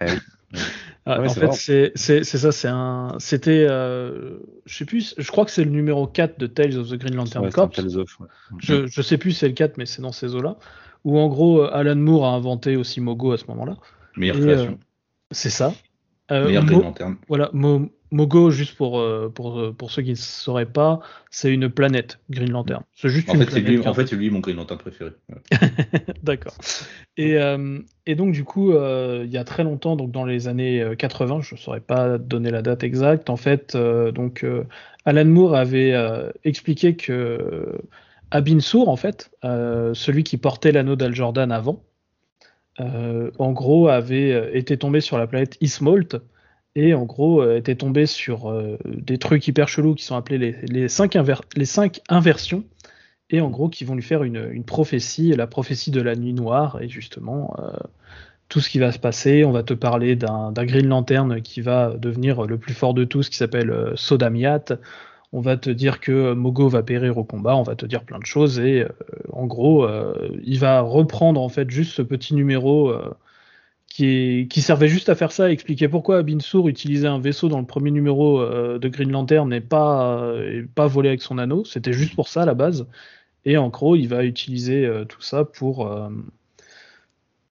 Eh. 0.00 0.06
Ah, 1.04 1.20
Ouais, 1.20 1.28
en 1.28 1.34
fait, 1.34 1.92
c'est 1.94 2.22
ça, 2.24 2.52
c'est 2.52 2.68
un, 2.68 3.16
c'était, 3.18 3.66
euh, 3.68 4.38
je 4.66 4.76
sais 4.76 4.84
plus, 4.84 5.14
je 5.16 5.30
crois 5.30 5.46
que 5.46 5.50
c'est 5.50 5.64
le 5.64 5.70
numéro 5.70 6.06
4 6.06 6.38
de 6.38 6.46
Tales 6.46 6.76
of 6.76 6.90
the 6.90 6.94
Green 6.96 7.14
Lantern 7.14 7.44
Ouais, 7.46 7.50
Corps. 7.50 7.70
Of, 7.78 8.20
ouais. 8.20 8.26
Je, 8.58 8.86
je 8.86 9.00
sais 9.02 9.16
plus 9.16 9.32
si 9.32 9.38
c'est 9.38 9.48
le 9.48 9.54
4, 9.54 9.78
mais 9.78 9.86
c'est 9.86 10.02
dans 10.02 10.12
ces 10.12 10.34
eaux-là. 10.34 10.58
Où 11.04 11.18
en 11.18 11.28
gros, 11.28 11.62
euh, 11.62 11.70
Alan 11.72 11.96
Moore 11.96 12.26
a 12.26 12.30
inventé 12.34 12.76
aussi 12.76 13.00
Mogo 13.00 13.32
à 13.32 13.38
ce 13.38 13.46
moment-là. 13.46 13.76
Meilleure 14.16 14.36
création. 14.38 14.78
C'est 15.30 15.48
ça. 15.50 15.72
Euh, 16.30 16.46
Meilleure 16.46 16.64
Mo- 16.64 16.94
voilà, 17.28 17.50
Mo- 17.52 17.90
Mogo, 18.10 18.50
juste 18.50 18.76
pour, 18.76 18.98
euh, 18.98 19.28
pour, 19.28 19.58
euh, 19.58 19.72
pour 19.72 19.90
ceux 19.90 20.02
qui 20.02 20.10
ne 20.10 20.14
sauraient 20.14 20.66
pas, 20.66 21.00
c'est 21.30 21.52
une 21.52 21.68
planète, 21.68 22.18
Green 22.30 22.50
Lantern. 22.50 22.82
C'est 22.94 23.08
juste 23.08 23.28
En 23.28 23.34
une 23.34 23.40
fait, 23.40 23.46
planète. 23.46 23.68
lui, 23.68 23.86
en 23.86 23.94
fait, 23.94 24.06
c'est 24.06 24.16
lui 24.16 24.30
mon 24.30 24.40
Green 24.40 24.56
Lantern 24.56 24.78
préféré. 24.78 25.10
Ouais. 25.28 25.36
D'accord. 26.22 26.54
Et, 27.16 27.36
euh, 27.36 27.78
et 28.06 28.14
donc, 28.14 28.32
du 28.32 28.44
coup, 28.44 28.72
euh, 28.72 29.24
il 29.26 29.32
y 29.32 29.36
a 29.38 29.44
très 29.44 29.64
longtemps, 29.64 29.96
donc 29.96 30.10
dans 30.10 30.24
les 30.24 30.48
années 30.48 30.80
euh, 30.82 30.94
80, 30.94 31.40
je 31.42 31.54
ne 31.54 31.58
saurais 31.58 31.80
pas 31.80 32.18
donner 32.18 32.50
la 32.50 32.62
date 32.62 32.82
exacte, 32.82 33.30
en 33.30 33.36
fait, 33.36 33.74
euh, 33.74 34.12
donc, 34.12 34.44
Alan 35.04 35.24
Moore 35.24 35.54
avait 35.56 35.94
expliqué 36.44 36.96
que 36.96 37.78
Abin 38.30 38.60
Sur, 38.60 38.88
en 38.88 38.96
fait, 38.96 39.30
celui 39.42 40.24
qui 40.24 40.36
portait 40.36 40.72
l'anneau 40.72 40.96
d'Al 40.96 41.14
Jordan 41.14 41.50
avant, 41.52 41.82
en 42.78 43.52
gros, 43.52 43.88
avait 43.88 44.32
euh, 44.32 44.56
été 44.56 44.76
tombé 44.76 45.00
sur 45.00 45.18
la 45.18 45.26
planète 45.26 45.56
Ismolt 45.60 46.16
et 46.74 46.94
en 46.94 47.04
gros 47.04 47.42
euh, 47.42 47.56
était 47.56 47.74
tombé 47.74 48.06
sur 48.06 48.50
euh, 48.50 48.78
des 48.84 49.18
trucs 49.18 49.46
hyper 49.48 49.68
chelous 49.68 49.94
qui 49.94 50.04
sont 50.04 50.16
appelés 50.16 50.54
les, 50.62 50.88
cinq, 50.88 51.16
inversions 52.08 52.64
et 53.30 53.40
en 53.40 53.50
gros 53.50 53.68
qui 53.68 53.84
vont 53.84 53.94
lui 53.94 54.02
faire 54.02 54.22
une, 54.22 54.48
une 54.52 54.64
prophétie, 54.64 55.34
la 55.34 55.46
prophétie 55.46 55.90
de 55.90 56.00
la 56.00 56.14
nuit 56.14 56.34
noire 56.34 56.78
et 56.80 56.88
justement 56.88 57.54
euh, 57.58 57.70
tout 58.48 58.60
ce 58.60 58.70
qui 58.70 58.78
va 58.78 58.92
se 58.92 58.98
passer. 58.98 59.44
On 59.44 59.52
va 59.52 59.62
te 59.62 59.74
parler 59.74 60.16
d'un 60.16 60.52
Green 60.52 60.86
Lantern 60.86 61.42
qui 61.42 61.60
va 61.60 61.94
devenir 61.96 62.46
le 62.46 62.58
plus 62.58 62.74
fort 62.74 62.94
de 62.94 63.04
tous, 63.04 63.28
qui 63.28 63.36
s'appelle 63.36 63.70
euh, 63.70 63.92
Sodamiat. 63.96 64.64
On 65.32 65.40
va 65.40 65.56
te 65.58 65.68
dire 65.68 66.00
que 66.00 66.32
Mogo 66.32 66.68
va 66.68 66.82
périr 66.82 67.18
au 67.18 67.24
combat, 67.24 67.54
on 67.56 67.62
va 67.62 67.76
te 67.76 67.84
dire 67.84 68.04
plein 68.04 68.18
de 68.18 68.24
choses 68.24 68.58
et 68.58 68.82
euh, 68.82 68.88
en 69.32 69.46
gros, 69.46 69.84
euh, 69.84 70.14
il 70.42 70.58
va 70.58 70.80
reprendre 70.80 71.40
en 71.40 71.50
fait 71.50 71.68
juste 71.70 71.92
ce 71.92 72.02
petit 72.02 72.34
numéro 72.34 72.88
euh, 72.90 73.14
qui, 73.88 74.48
servait 74.62 74.88
juste 74.88 75.08
à 75.10 75.14
faire 75.14 75.32
ça, 75.32 75.46
à 75.46 75.50
expliquer 75.50 75.88
pourquoi 75.88 76.18
Abinsour 76.18 76.68
utilisait 76.68 77.08
un 77.08 77.18
vaisseau 77.20 77.48
dans 77.48 77.60
le 77.60 77.66
premier 77.66 77.90
numéro 77.90 78.44
de 78.44 78.88
Green 78.88 79.10
Lantern 79.10 79.52
et 79.52 79.60
pas, 79.60 80.32
pas 80.74 80.86
volé 80.86 81.08
avec 81.08 81.22
son 81.22 81.38
anneau. 81.38 81.64
C'était 81.64 81.92
juste 81.92 82.14
pour 82.14 82.28
ça 82.28 82.42
à 82.42 82.46
la 82.46 82.54
base. 82.54 82.86
Et 83.44 83.56
en 83.56 83.68
gros, 83.70 83.96
il 83.96 84.06
va 84.06 84.24
utiliser 84.24 84.88
tout 85.08 85.22
ça 85.22 85.44
pour 85.44 85.90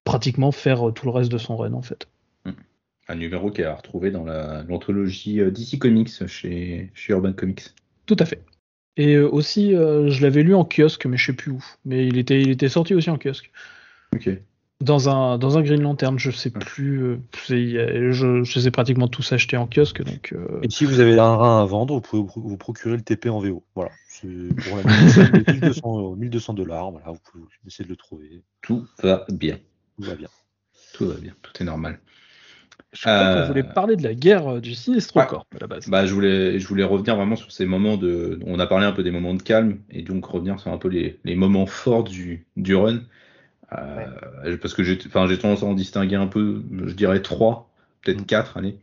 pratiquement 0.06 0.52
faire 0.54 0.94
tout 0.94 1.06
le 1.06 1.12
reste 1.12 1.32
de 1.32 1.38
son 1.38 1.58
run 1.58 1.74
en 1.74 1.82
fait. 1.82 2.08
Un 3.10 3.16
numéro 3.16 3.52
qui 3.52 3.64
a 3.64 3.74
retrouvé 3.74 4.12
dans 4.12 4.24
la- 4.26 4.64
l'anthologie 4.64 5.40
euh, 5.40 5.52
DC 5.52 5.80
Comics 5.80 6.28
chez, 6.28 6.92
chez 6.94 7.14
Urban 7.14 7.34
Comics. 7.34 7.64
Tout 8.06 8.18
à 8.20 8.26
fait. 8.26 8.44
Et 8.98 9.16
euh, 9.16 9.30
aussi, 9.30 9.76
euh, 9.76 10.10
je 10.10 10.22
l'avais 10.24 10.44
lu 10.44 10.56
en 10.56 10.66
kiosque, 10.66 11.06
mais 11.06 11.18
je 11.18 11.28
sais 11.28 11.34
plus 11.34 11.52
où. 11.52 11.64
Mais 11.86 12.08
il 12.08 12.18
était, 12.18 12.42
il 12.42 12.50
était 12.50 12.70
sorti 12.70 12.96
aussi 12.96 13.10
en 13.10 13.18
kiosque. 13.18 13.52
Ok. 14.14 14.30
Dans 14.80 15.10
un, 15.10 15.38
dans 15.40 15.58
un 15.58 15.64
Green 15.64 15.82
Lantern, 15.82 16.20
je 16.20 16.30
sais 16.32 16.52
plus. 16.52 17.02
euh, 17.04 17.18
je, 17.50 18.44
je 18.44 18.60
les 18.60 18.68
ai 18.68 18.72
pratiquement 18.72 19.08
tous 19.08 19.32
achetés 19.32 19.58
en 19.58 19.68
kiosque, 19.68 20.04
donc. 20.04 20.34
euh, 20.34 20.60
Et 20.62 20.70
si 20.70 20.86
vous 20.86 21.00
avez 21.00 21.18
un 21.18 21.36
rein 21.36 21.62
à 21.62 21.66
vendre, 21.66 21.96
vous 21.96 22.02
pouvez 22.02 22.24
vous 22.36 22.58
procurer 22.58 22.96
le 22.96 23.02
TP 23.02 23.30
en 23.30 23.40
VO. 23.40 23.64
Voilà. 23.76 23.92
C'est 24.08 24.28
pour 24.28 24.78
la 24.78 24.84
mise 24.84 25.18
1200 25.48 26.16
1200 26.16 26.54
dollars. 26.54 26.92
Voilà, 26.92 27.12
vous 27.12 27.20
pouvez 27.32 27.44
essayer 27.66 27.86
de 27.86 27.90
le 27.90 27.96
trouver. 27.96 28.44
Tout 28.62 28.86
va 29.02 29.26
bien. 29.32 29.58
Tout 29.98 30.04
va 30.10 30.16
bien. 30.16 30.30
Tout 30.94 31.08
va 31.08 31.16
bien. 31.16 31.34
Tout 31.42 31.54
est 31.62 31.66
normal. 31.66 32.00
Je 32.94 33.02
crois 33.02 33.14
Euh, 33.14 33.42
qu'on 33.42 33.48
voulait 33.48 33.64
parler 33.64 33.96
de 33.96 34.04
la 34.04 34.14
guerre 34.14 34.48
euh, 34.48 34.60
du 34.62 34.74
Sinestro 34.74 35.20
Ouais. 35.20 35.28
Corp 35.28 35.48
à 35.56 35.60
la 35.60 35.68
base. 35.68 35.90
Bah, 35.90 36.06
je 36.06 36.14
voulais, 36.14 36.60
je 36.60 36.68
voulais 36.68 36.84
revenir 36.84 37.16
vraiment 37.16 37.36
sur 37.36 37.52
ces 37.52 37.66
moments 37.66 37.98
de. 37.98 38.40
On 38.46 38.60
a 38.60 38.68
parlé 38.68 38.86
un 38.86 38.92
peu 38.92 39.04
des 39.04 39.12
moments 39.12 39.34
de 39.34 39.42
calme 39.42 39.80
et 39.92 40.02
donc 40.04 40.26
revenir 40.26 40.60
sur 40.60 40.72
un 40.72 40.78
peu 40.78 40.88
les, 40.88 41.20
les 41.24 41.36
moments 41.36 41.66
forts 41.66 42.04
du, 42.04 42.46
du 42.56 42.76
run. 42.76 43.02
Euh, 43.74 44.58
Parce 44.62 44.74
que 44.74 44.84
j'ai 44.84 44.98
enfin, 45.08 45.28
j'ai 45.28 45.38
tendance 45.38 45.64
à 45.64 45.66
en 45.66 45.74
distinguer 45.74 46.16
un 46.16 46.28
peu, 46.28 46.64
je 46.86 46.94
dirais 46.94 47.22
trois, 47.22 47.70
peut-être 48.02 48.22
Mm. 48.22 48.26
quatre, 48.26 48.58
allez. 48.58 48.78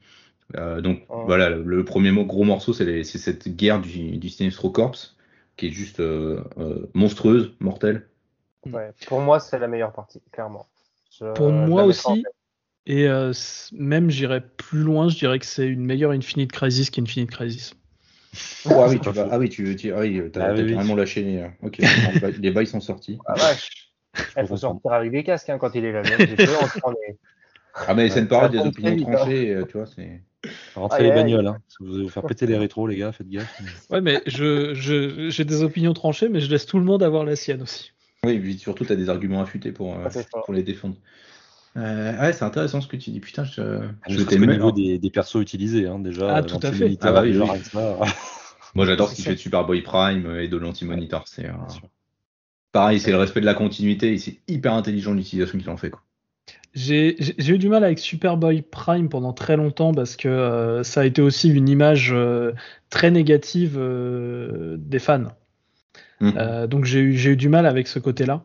Euh, 0.56 0.80
donc 0.80 1.02
Oh. 1.08 1.24
voilà, 1.26 1.48
le, 1.50 1.62
le 1.62 1.84
premier 1.84 2.12
gros 2.24 2.44
morceau, 2.44 2.72
c'est 2.72 3.04
cette 3.04 3.48
guerre 3.56 3.80
du, 3.80 4.18
du 4.18 4.28
Sinestro 4.28 4.70
Corps 4.70 4.96
qui 5.56 5.68
est 5.68 5.70
juste 5.70 6.00
euh, 6.00 6.42
euh, 6.58 6.86
monstrueuse, 6.94 7.54
mortelle. 7.60 8.08
Ouais. 8.66 8.92
Pour 9.06 9.20
moi, 9.20 9.40
c'est 9.40 9.58
la 9.58 9.68
meilleure 9.68 9.92
partie, 9.92 10.20
clairement. 10.32 10.66
Je- 11.10 11.32
Pour 11.34 11.50
moi 11.52 11.82
en 11.82 11.86
aussi. 11.86 12.24
Et 12.86 13.08
euh, 13.08 13.32
même 13.72 14.10
j'irais 14.10 14.42
plus 14.56 14.80
loin, 14.80 15.08
je 15.08 15.16
dirais 15.18 15.38
que 15.38 15.46
c'est 15.46 15.66
une 15.66 15.84
meilleure 15.84 16.10
Infinite 16.10 16.52
Crisis 16.52 16.90
qu'Infinite 16.90 17.30
Crisis. 17.30 17.74
ah 18.66 18.88
oui, 18.88 19.00
tu 19.02 19.10
vas- 19.10 19.28
ah 19.30 19.38
oui, 19.38 19.48
tu, 19.48 19.74
tu 19.76 19.92
ah 19.92 20.00
oui, 20.00 20.22
t'as 20.32 20.50
Ah 20.50 20.52
oui, 20.54 20.70
carrément 20.72 20.94
lâché 20.94 21.22
les. 21.22 21.36
euh, 21.38 21.48
Ok, 21.62 21.78
les 21.78 22.20
bails- 22.20 22.38
les 22.40 22.50
bails 22.50 22.66
sont 22.66 22.80
sortis. 22.80 23.18
Ah 23.26 23.34
vache. 23.36 23.90
Je 24.36 24.40
Il 24.40 24.46
faut 24.46 24.56
sortir 24.56 24.92
avec 24.92 25.10
des 25.10 25.22
casques 25.22 25.50
hein, 25.50 25.58
quand 25.58 25.74
il 25.74 25.84
est 25.84 25.92
là. 25.92 26.02
J'ai 26.02 26.26
les- 26.26 26.44
Ah 27.86 27.94
mais 27.94 28.08
c'est 28.08 28.20
une 28.20 28.28
parole 28.28 28.50
des 28.50 28.60
opinions 28.60 28.92
hein. 28.92 28.96
tranchées, 29.16 29.50
euh, 29.54 29.64
tu 29.64 29.76
vois, 29.76 29.86
c'est. 29.86 30.22
Rentrez 30.74 31.04
les 31.04 31.10
bagnoles. 31.10 31.46
Hein, 31.46 31.58
vous 31.80 31.94
allez 31.94 32.02
vous 32.04 32.08
faire 32.10 32.24
péter 32.24 32.46
les 32.46 32.56
rétros, 32.56 32.86
les 32.86 32.96
gars. 32.96 33.12
Faites 33.12 33.28
gaffe. 33.28 33.48
Ouais, 33.90 34.00
mais 34.00 34.22
je, 34.26 34.74
je, 34.74 35.30
j'ai 35.30 35.44
des 35.44 35.62
opinions 35.62 35.94
tranchées, 35.94 36.28
mais 36.28 36.40
je 36.40 36.50
laisse 36.50 36.66
tout 36.66 36.78
le 36.78 36.84
monde 36.84 37.02
avoir 37.02 37.24
la 37.24 37.36
sienne 37.36 37.62
aussi. 37.62 37.92
Oui, 38.24 38.32
et 38.34 38.40
puis 38.40 38.58
surtout, 38.58 38.84
tu 38.84 38.92
as 38.92 38.96
des 38.96 39.08
arguments 39.08 39.42
affûtés 39.42 39.72
pour, 39.72 39.94
euh, 39.94 40.06
Ah, 40.06 40.40
pour 40.44 40.54
les 40.54 40.62
défendre. 40.62 40.96
Euh, 41.76 42.20
ouais, 42.20 42.32
c'est 42.32 42.44
intéressant 42.44 42.80
ce 42.80 42.86
que 42.88 42.96
tu 42.96 43.10
dis. 43.10 43.20
Putain, 43.20 43.44
je, 43.44 43.62
Ah, 44.02 44.08
je 44.08 44.36
même- 44.38 44.50
niveau 44.52 44.70
des, 44.72 44.98
des 44.98 45.10
persos 45.10 45.40
utilisés, 45.40 45.86
hein, 45.86 45.98
déjà. 45.98 46.36
Ah, 46.36 46.42
tout 46.42 46.58
à 46.62 46.72
fait. 46.72 46.96
Ah 47.00 47.12
bah 47.12 47.22
oui, 47.22 47.36
oui. 47.36 47.46
Moi, 48.74 48.86
j'adore 48.86 49.08
ce 49.08 49.14
qu'il 49.14 49.24
fait 49.24 49.34
de 49.34 49.38
Superboy 49.38 49.82
Prime 49.82 50.36
et 50.38 50.48
de 50.48 50.56
l'anti-monitor. 50.56 51.26
C'est 51.26 51.46
euh, 51.46 51.52
pareil, 52.72 52.98
c'est 52.98 53.12
le 53.12 53.18
respect 53.18 53.40
de 53.40 53.46
la 53.46 53.54
continuité 53.54 54.12
et 54.12 54.18
c'est 54.18 54.38
hyper 54.48 54.74
intelligent 54.74 55.14
l'utilisation 55.14 55.58
qu'il 55.58 55.70
en 55.70 55.76
fait. 55.76 55.90
Quoi. 55.90 56.02
J'ai 56.74 57.16
eu 57.48 57.58
du 57.58 57.68
mal 57.68 57.84
avec 57.84 58.00
Superboy 58.00 58.62
Prime 58.62 59.08
pendant 59.08 59.32
très 59.32 59.56
longtemps 59.56 59.94
parce 59.94 60.16
que 60.16 60.28
euh, 60.28 60.82
ça 60.82 61.02
a 61.02 61.04
été 61.04 61.22
aussi 61.22 61.48
une 61.48 61.68
image 61.68 62.10
euh, 62.12 62.52
très 62.90 63.12
négative 63.12 63.76
euh, 63.78 64.76
des 64.78 64.98
fans. 64.98 65.28
Euh, 66.22 66.66
donc 66.66 66.84
j'ai 66.84 67.00
eu, 67.00 67.16
j'ai 67.16 67.32
eu 67.32 67.36
du 67.36 67.48
mal 67.48 67.66
avec 67.66 67.86
ce 67.86 67.98
côté-là. 67.98 68.44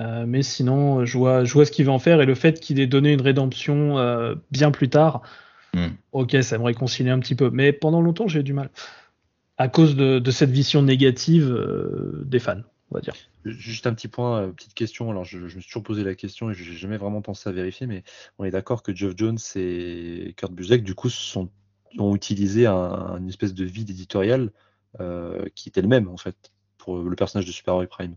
Euh, 0.00 0.26
mais 0.26 0.42
sinon, 0.42 1.04
je 1.04 1.16
vois, 1.18 1.44
je 1.44 1.52
vois 1.52 1.64
ce 1.66 1.70
qu'il 1.70 1.84
veut 1.84 1.92
en 1.92 1.98
faire 2.00 2.20
et 2.20 2.26
le 2.26 2.34
fait 2.34 2.58
qu'il 2.60 2.80
ait 2.80 2.86
donné 2.86 3.12
une 3.12 3.20
rédemption 3.22 3.98
euh, 3.98 4.34
bien 4.50 4.70
plus 4.70 4.88
tard, 4.88 5.22
Mhm. 5.74 5.96
ok, 6.12 6.36
ça 6.42 6.58
me 6.58 6.64
réconcilie 6.64 7.10
un 7.10 7.18
petit 7.18 7.34
peu. 7.34 7.50
Mais 7.50 7.72
pendant 7.72 8.00
longtemps, 8.00 8.28
j'ai 8.28 8.40
eu 8.40 8.44
du 8.44 8.52
mal 8.52 8.70
à 9.56 9.68
cause 9.68 9.96
de, 9.96 10.18
de 10.18 10.30
cette 10.30 10.50
vision 10.50 10.82
négative 10.82 11.50
euh, 11.52 12.22
des 12.26 12.38
fans, 12.40 12.62
on 12.90 12.96
va 12.96 13.00
dire. 13.00 13.14
Juste 13.44 13.86
un 13.86 13.94
petit 13.94 14.08
point, 14.08 14.40
euh, 14.42 14.48
petite 14.52 14.74
question. 14.74 15.10
Alors, 15.10 15.24
je, 15.24 15.38
je 15.48 15.56
me 15.56 15.60
suis 15.60 15.68
toujours 15.68 15.82
posé 15.82 16.02
la 16.02 16.14
question 16.14 16.50
et 16.50 16.54
je 16.54 16.68
n'ai 16.70 16.76
jamais 16.76 16.96
vraiment 16.96 17.22
pensé 17.22 17.48
à 17.48 17.52
vérifier, 17.52 17.86
mais 17.86 18.02
on 18.38 18.44
est 18.44 18.50
d'accord 18.50 18.82
que 18.82 18.94
Geoff 18.94 19.14
Jones 19.16 19.38
et 19.56 20.34
Kurt 20.36 20.52
Busiek, 20.52 20.82
du 20.82 20.94
coup, 20.94 21.08
sont, 21.10 21.50
ont 21.98 22.16
utilisé 22.16 22.66
un- 22.66 23.16
une 23.18 23.28
espèce 23.28 23.54
de 23.54 23.64
vide 23.64 23.90
éditorial 23.90 24.50
euh, 25.00 25.44
qui 25.54 25.68
était 25.68 25.82
le 25.82 25.88
même, 25.88 26.08
en 26.08 26.16
fait, 26.16 26.52
pour 26.78 26.98
le 26.98 27.16
personnage 27.16 27.46
de 27.46 27.52
Superboy 27.52 27.86
Prime. 27.86 28.16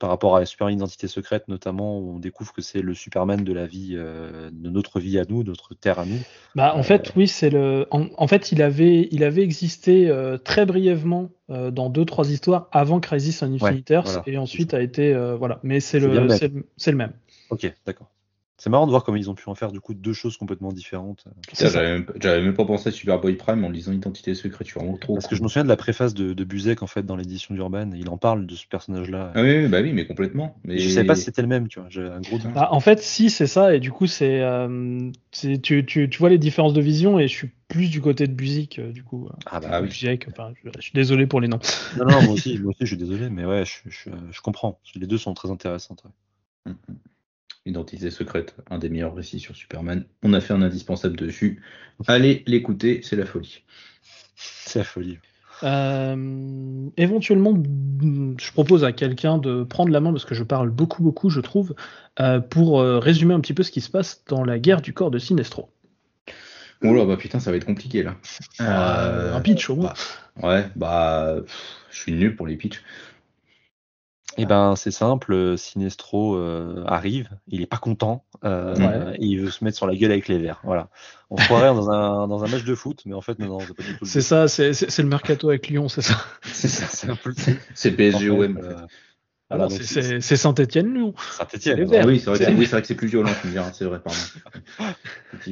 Par 0.00 0.10
rapport 0.10 0.36
à 0.36 0.40
la 0.40 0.46
Super 0.46 0.70
Identité 0.70 1.06
Secrète, 1.06 1.46
notamment, 1.46 1.98
où 1.98 2.16
on 2.16 2.18
découvre 2.18 2.52
que 2.52 2.62
c'est 2.62 2.82
le 2.82 2.94
Superman 2.94 3.44
de 3.44 3.52
la 3.52 3.66
vie, 3.66 3.92
euh, 3.94 4.50
de 4.52 4.68
notre 4.68 4.98
vie 4.98 5.18
à 5.18 5.24
nous, 5.28 5.44
de 5.44 5.48
notre 5.50 5.74
terre 5.74 6.00
à 6.00 6.04
nous. 6.04 6.18
Bah, 6.56 6.74
en 6.76 6.82
fait, 6.82 7.12
oui, 7.16 7.28
c'est 7.28 7.48
le. 7.48 7.86
En, 7.90 8.06
en 8.16 8.26
fait, 8.26 8.50
il 8.50 8.60
avait, 8.60 9.08
il 9.12 9.22
avait 9.22 9.42
existé 9.42 10.08
euh, 10.08 10.36
très 10.36 10.66
brièvement 10.66 11.30
euh, 11.50 11.70
dans 11.70 11.90
deux, 11.90 12.04
trois 12.04 12.30
histoires 12.30 12.68
avant 12.72 12.98
Crisis 13.00 13.42
on 13.42 13.52
Infinite 13.52 13.92
voilà. 13.92 14.22
et 14.26 14.36
ensuite 14.36 14.74
a 14.74 14.82
été, 14.82 15.14
euh, 15.14 15.36
voilà. 15.36 15.60
Mais 15.62 15.78
c'est 15.78 16.00
le, 16.00 16.08
le 16.08 16.96
même. 16.96 17.12
Ok, 17.50 17.72
d'accord. 17.86 18.10
C'est 18.56 18.70
marrant 18.70 18.86
de 18.86 18.90
voir 18.90 19.02
comment 19.02 19.16
ils 19.16 19.28
ont 19.30 19.34
pu 19.34 19.48
en 19.48 19.54
faire, 19.54 19.72
du 19.72 19.80
coup, 19.80 19.94
deux 19.94 20.12
choses 20.12 20.36
complètement 20.36 20.72
différentes. 20.72 21.24
J'avais 21.58 22.00
même, 22.42 22.54
pas 22.54 22.64
pensé 22.64 22.90
à 22.90 22.92
Superboy 22.92 23.34
Prime 23.34 23.64
en 23.64 23.68
lisant 23.68 23.92
Identité 23.92 24.34
secrète. 24.34 24.68
Suis 24.68 24.78
vraiment 24.78 24.96
trop. 24.96 25.14
Parce 25.14 25.26
que 25.26 25.34
je 25.34 25.42
me 25.42 25.48
souviens 25.48 25.64
de 25.64 25.68
la 25.68 25.76
préface 25.76 26.14
de, 26.14 26.32
de 26.34 26.44
Busiek, 26.44 26.82
en 26.82 26.86
fait, 26.86 27.02
dans 27.04 27.16
l'édition 27.16 27.54
d'Urban, 27.54 27.90
il 27.92 28.08
en 28.08 28.16
parle 28.16 28.46
de 28.46 28.54
ce 28.54 28.66
personnage-là. 28.66 29.32
Ah 29.34 29.42
oui, 29.42 29.56
oui, 29.56 29.68
bah 29.68 29.80
oui, 29.82 29.92
mais 29.92 30.06
complètement. 30.06 30.56
Mais... 30.64 30.78
Je 30.78 30.88
savais 30.88 31.06
pas 31.06 31.16
si 31.16 31.24
c'était 31.24 31.42
le 31.42 31.48
même, 31.48 31.66
tu 31.66 31.80
vois. 31.80 31.88
J'ai 31.90 32.02
un 32.02 32.20
gros. 32.20 32.38
Bah, 32.54 32.68
en 32.70 32.80
fait, 32.80 33.00
si, 33.02 33.28
c'est 33.28 33.48
ça, 33.48 33.74
et 33.74 33.80
du 33.80 33.90
coup, 33.90 34.06
c'est, 34.06 34.40
euh, 34.40 35.10
c'est- 35.32 35.60
tu, 35.60 35.84
tu, 35.84 36.08
tu 36.08 36.18
vois 36.18 36.30
les 36.30 36.38
différences 36.38 36.74
de 36.74 36.80
vision, 36.80 37.18
et 37.18 37.26
je 37.26 37.34
suis 37.34 37.50
plus 37.68 37.90
du 37.90 38.00
côté 38.00 38.28
de 38.28 38.32
Buzik, 38.32 38.78
euh, 38.78 38.92
du 38.92 39.02
coup. 39.02 39.28
Ah 39.46 39.58
bah 39.58 39.68
Ah 39.72 39.82
oui. 39.82 39.88
Enfin, 40.30 40.52
je, 40.62 40.70
je 40.76 40.80
suis 40.80 40.92
désolé 40.94 41.26
pour 41.26 41.40
les 41.40 41.48
noms. 41.48 41.58
Non, 41.96 42.04
non, 42.04 42.22
moi 42.22 42.34
aussi, 42.34 42.56
moi 42.62 42.70
aussi, 42.70 42.78
je 42.82 42.86
suis 42.86 42.96
désolé, 42.96 43.30
mais 43.30 43.44
ouais, 43.44 43.64
je, 43.64 43.90
je, 43.90 44.10
je 44.30 44.40
comprends. 44.40 44.78
Les 44.94 45.06
deux 45.08 45.18
sont 45.18 45.34
très 45.34 45.50
intéressantes. 45.50 46.04
ouais. 46.04 46.72
Mhm. 46.72 46.98
Identité 47.66 48.10
secrète, 48.10 48.56
un 48.70 48.78
des 48.78 48.90
meilleurs 48.90 49.14
récits 49.14 49.40
sur 49.40 49.56
Superman. 49.56 50.04
On 50.22 50.34
a 50.34 50.40
fait 50.40 50.52
un 50.52 50.60
indispensable 50.60 51.16
dessus. 51.16 51.62
Allez 52.06 52.42
l'écouter, 52.46 53.00
c'est 53.02 53.16
la 53.16 53.24
folie. 53.24 53.62
C'est 54.36 54.80
la 54.80 54.84
folie. 54.84 55.18
Euh, 55.62 56.88
éventuellement, 56.96 57.54
je 58.38 58.52
propose 58.52 58.84
à 58.84 58.92
quelqu'un 58.92 59.38
de 59.38 59.62
prendre 59.62 59.90
la 59.92 60.00
main 60.00 60.12
parce 60.12 60.24
que 60.24 60.34
je 60.34 60.42
parle 60.42 60.70
beaucoup, 60.70 61.02
beaucoup, 61.02 61.30
je 61.30 61.40
trouve, 61.40 61.74
euh, 62.20 62.40
pour 62.40 62.80
euh, 62.80 62.98
résumer 62.98 63.32
un 63.32 63.40
petit 63.40 63.54
peu 63.54 63.62
ce 63.62 63.70
qui 63.70 63.80
se 63.80 63.90
passe 63.90 64.24
dans 64.28 64.44
la 64.44 64.58
guerre 64.58 64.82
du 64.82 64.92
corps 64.92 65.10
de 65.10 65.18
Sinestro. 65.18 65.70
Oh 66.82 66.92
là, 66.92 67.06
bah 67.06 67.16
putain, 67.16 67.40
ça 67.40 67.50
va 67.50 67.56
être 67.56 67.64
compliqué 67.64 68.02
là. 68.02 68.16
Euh, 68.60 69.34
un 69.34 69.40
pitch 69.40 69.70
au 69.70 69.76
moins. 69.76 69.94
bah, 70.36 70.48
ouais, 70.48 70.66
bah, 70.76 71.36
je 71.90 71.98
suis 71.98 72.12
nul 72.12 72.36
pour 72.36 72.46
les 72.46 72.56
pitchs. 72.56 72.82
Eh 74.36 74.46
ben, 74.46 74.74
c'est 74.76 74.90
simple, 74.90 75.56
Sinestro 75.56 76.36
euh, 76.36 76.82
arrive, 76.86 77.28
il 77.46 77.62
est 77.62 77.66
pas 77.66 77.76
content, 77.76 78.24
euh, 78.44 78.74
Ouais. 78.74 79.16
et 79.18 79.24
il 79.26 79.40
veut 79.40 79.50
se 79.50 79.62
mettre 79.62 79.76
sur 79.76 79.86
la 79.86 79.94
gueule 79.94 80.10
avec 80.12 80.28
les 80.28 80.38
verts. 80.38 80.60
Voilà. 80.64 80.88
On 81.30 81.36
se 81.36 81.44
croirait 81.44 81.68
dans 81.68 81.90
un, 81.90 82.26
dans 82.26 82.42
un 82.44 82.48
match 82.48 82.64
de 82.64 82.74
foot, 82.74 83.02
mais 83.06 83.14
en 83.14 83.20
fait, 83.20 83.38
non, 83.38 83.46
non, 83.46 83.60
c'est 83.60 83.74
pas 83.74 83.82
du 83.82 83.92
tout 83.96 84.04
le 84.04 84.06
C'est 84.06 84.22
ça, 84.22 84.48
c'est 84.48 84.98
le 84.98 85.08
mercato 85.08 85.48
avec 85.48 85.68
Lyon, 85.68 85.88
c'est 85.88 86.02
ça. 86.02 86.16
C'est 86.42 86.68
ça, 86.68 86.86
C'est 86.86 87.08
un 87.10 87.16
peu 87.16 87.30
le 87.30 87.90
PSG 87.96 88.24
fait, 88.26 88.30
OM. 88.30 88.86
Voilà, 89.56 89.68
c'est-. 89.84 89.84
Ah 92.00 92.06
oui, 92.06 92.18
c'est 92.20 92.30
vrai, 92.30 92.38
que- 92.38 92.44
C'est- 92.44 92.50
oui, 92.58 92.64
c'est 92.66 92.72
vrai 92.72 92.82
que 92.82 92.88
c'est 92.88 92.94
plus 92.94 93.08
violent, 93.08 93.30
tu 93.40 93.46
me 93.46 93.52
diras, 93.52 93.72
c'est 93.72 93.84
vrai, 93.84 94.00
pardon. 94.00 94.18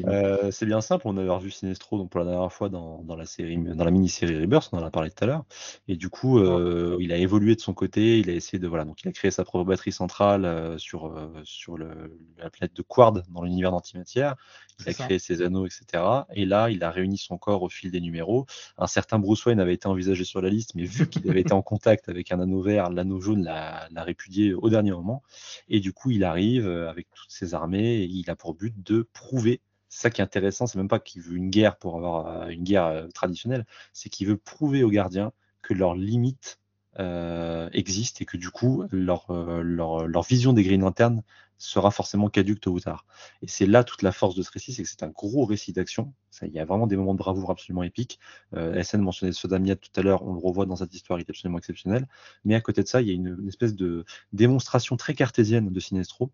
Euh, 0.06 0.50
c'est 0.50 0.64
bien 0.66 0.80
simple, 0.80 1.02
on 1.06 1.16
avait 1.16 1.28
revu 1.28 1.50
Sinestro 1.50 1.98
donc 1.98 2.10
pour 2.10 2.20
la 2.20 2.26
dernière 2.26 2.52
fois 2.52 2.68
dans, 2.68 3.02
dans 3.02 3.16
la 3.16 3.26
série, 3.26 3.58
dans 3.58 3.84
la 3.84 3.90
mini-série 3.90 4.40
Rebirth, 4.40 4.68
on 4.72 4.78
en 4.78 4.84
a 4.84 4.90
parlé 4.90 5.10
tout 5.10 5.24
à 5.24 5.26
l'heure, 5.26 5.44
et 5.88 5.96
du 5.96 6.08
coup 6.08 6.38
euh, 6.38 6.96
il 7.00 7.12
a 7.12 7.16
évolué 7.16 7.54
de 7.56 7.60
son 7.60 7.74
côté, 7.74 8.18
il 8.20 8.30
a 8.30 8.32
essayé 8.32 8.58
de 8.58 8.68
voilà, 8.68 8.84
donc 8.84 9.02
il 9.02 9.08
a 9.08 9.12
créé 9.12 9.30
sa 9.30 9.44
propre 9.44 9.64
batterie 9.64 9.92
centrale 9.92 10.44
euh, 10.44 10.78
sur 10.78 11.06
euh, 11.06 11.28
sur 11.44 11.76
le, 11.76 12.16
la 12.38 12.48
planète 12.48 12.74
de 12.76 12.82
Quard 12.82 13.12
dans 13.12 13.42
l'univers 13.42 13.70
d'antimatière, 13.72 14.36
il 14.80 14.88
a 14.88 14.92
ça. 14.92 15.04
créé 15.04 15.18
ses 15.18 15.42
anneaux, 15.42 15.66
etc. 15.66 16.02
Et 16.34 16.46
là 16.46 16.70
il 16.70 16.82
a 16.84 16.90
réuni 16.90 17.18
son 17.18 17.36
corps 17.36 17.62
au 17.62 17.68
fil 17.68 17.90
des 17.90 18.00
numéros. 18.00 18.46
Un 18.78 18.86
certain 18.86 19.18
Bruce 19.18 19.44
Wayne 19.44 19.60
avait 19.60 19.74
été 19.74 19.88
envisagé 19.88 20.24
sur 20.24 20.40
la 20.40 20.48
liste, 20.48 20.74
mais 20.74 20.84
vu 20.84 21.08
qu'il 21.08 21.28
avait 21.28 21.40
été 21.40 21.52
en 21.52 21.62
contact 21.62 22.08
avec 22.08 22.32
un 22.32 22.40
anneau 22.40 22.62
vert, 22.62 22.88
l'anneau 22.90 23.20
jaune 23.20 23.44
l'a 23.44 23.88
l'a 23.92 24.04
répudié 24.04 24.54
au 24.54 24.68
dernier 24.70 24.92
moment, 24.92 25.22
et 25.68 25.80
du 25.80 25.92
coup 25.92 26.10
il 26.10 26.24
arrive 26.24 26.66
euh, 26.66 26.90
avec 26.90 27.08
toutes 27.14 27.30
ses 27.30 27.54
armées, 27.54 28.02
et 28.02 28.04
il 28.04 28.30
a 28.30 28.36
pour 28.36 28.54
but 28.54 28.74
de 28.82 29.08
prouver. 29.12 29.60
Ça 29.88 30.10
qui 30.10 30.20
est 30.20 30.24
intéressant, 30.24 30.66
c'est 30.66 30.78
même 30.78 30.88
pas 30.88 31.00
qu'il 31.00 31.22
veut 31.22 31.36
une 31.36 31.50
guerre 31.50 31.76
pour 31.76 31.96
avoir 31.96 32.26
euh, 32.26 32.48
une 32.48 32.64
guerre 32.64 32.86
euh, 32.86 33.08
traditionnelle, 33.08 33.66
c'est 33.92 34.08
qu'il 34.08 34.26
veut 34.26 34.38
prouver 34.38 34.82
aux 34.82 34.90
gardiens 34.90 35.32
que 35.62 35.74
leurs 35.74 35.94
limites 35.94 36.58
existent 37.72 38.18
et 38.20 38.26
que 38.26 38.36
du 38.36 38.50
coup 38.50 38.84
leur, 38.90 39.32
leur, 39.32 40.06
leur 40.06 40.22
vision 40.24 40.52
des 40.52 40.62
grilles 40.62 40.82
internes 40.82 41.22
sera 41.62 41.90
forcément 41.90 42.28
caduque 42.28 42.60
tôt 42.60 42.72
ou 42.72 42.80
tard. 42.80 43.06
Et 43.40 43.48
c'est 43.48 43.66
là 43.66 43.84
toute 43.84 44.02
la 44.02 44.10
force 44.10 44.34
de 44.34 44.42
ce 44.42 44.50
récit, 44.50 44.72
c'est 44.72 44.82
que 44.82 44.88
c'est 44.88 45.02
un 45.04 45.10
gros 45.10 45.44
récit 45.44 45.72
d'action. 45.72 46.12
Il 46.42 46.50
y 46.50 46.58
a 46.58 46.64
vraiment 46.64 46.86
des 46.86 46.96
moments 46.96 47.14
de 47.14 47.18
bravoure 47.18 47.50
absolument 47.52 47.84
épiques. 47.84 48.18
Euh, 48.56 48.82
SN 48.82 49.00
mentionnait 49.00 49.32
Sodamiat 49.32 49.76
tout 49.76 49.90
à 49.94 50.02
l'heure, 50.02 50.24
on 50.24 50.34
le 50.34 50.40
revoit 50.40 50.66
dans 50.66 50.76
cette 50.76 50.92
histoire, 50.92 51.20
il 51.20 51.22
est 51.22 51.30
absolument 51.30 51.58
exceptionnel. 51.58 52.08
Mais 52.44 52.56
à 52.56 52.60
côté 52.60 52.82
de 52.82 52.88
ça, 52.88 53.00
il 53.00 53.08
y 53.08 53.10
a 53.10 53.14
une, 53.14 53.46
espèce 53.46 53.76
de 53.76 54.04
démonstration 54.32 54.96
très 54.96 55.14
cartésienne 55.14 55.70
de 55.70 55.80
Sinestro 55.80 56.32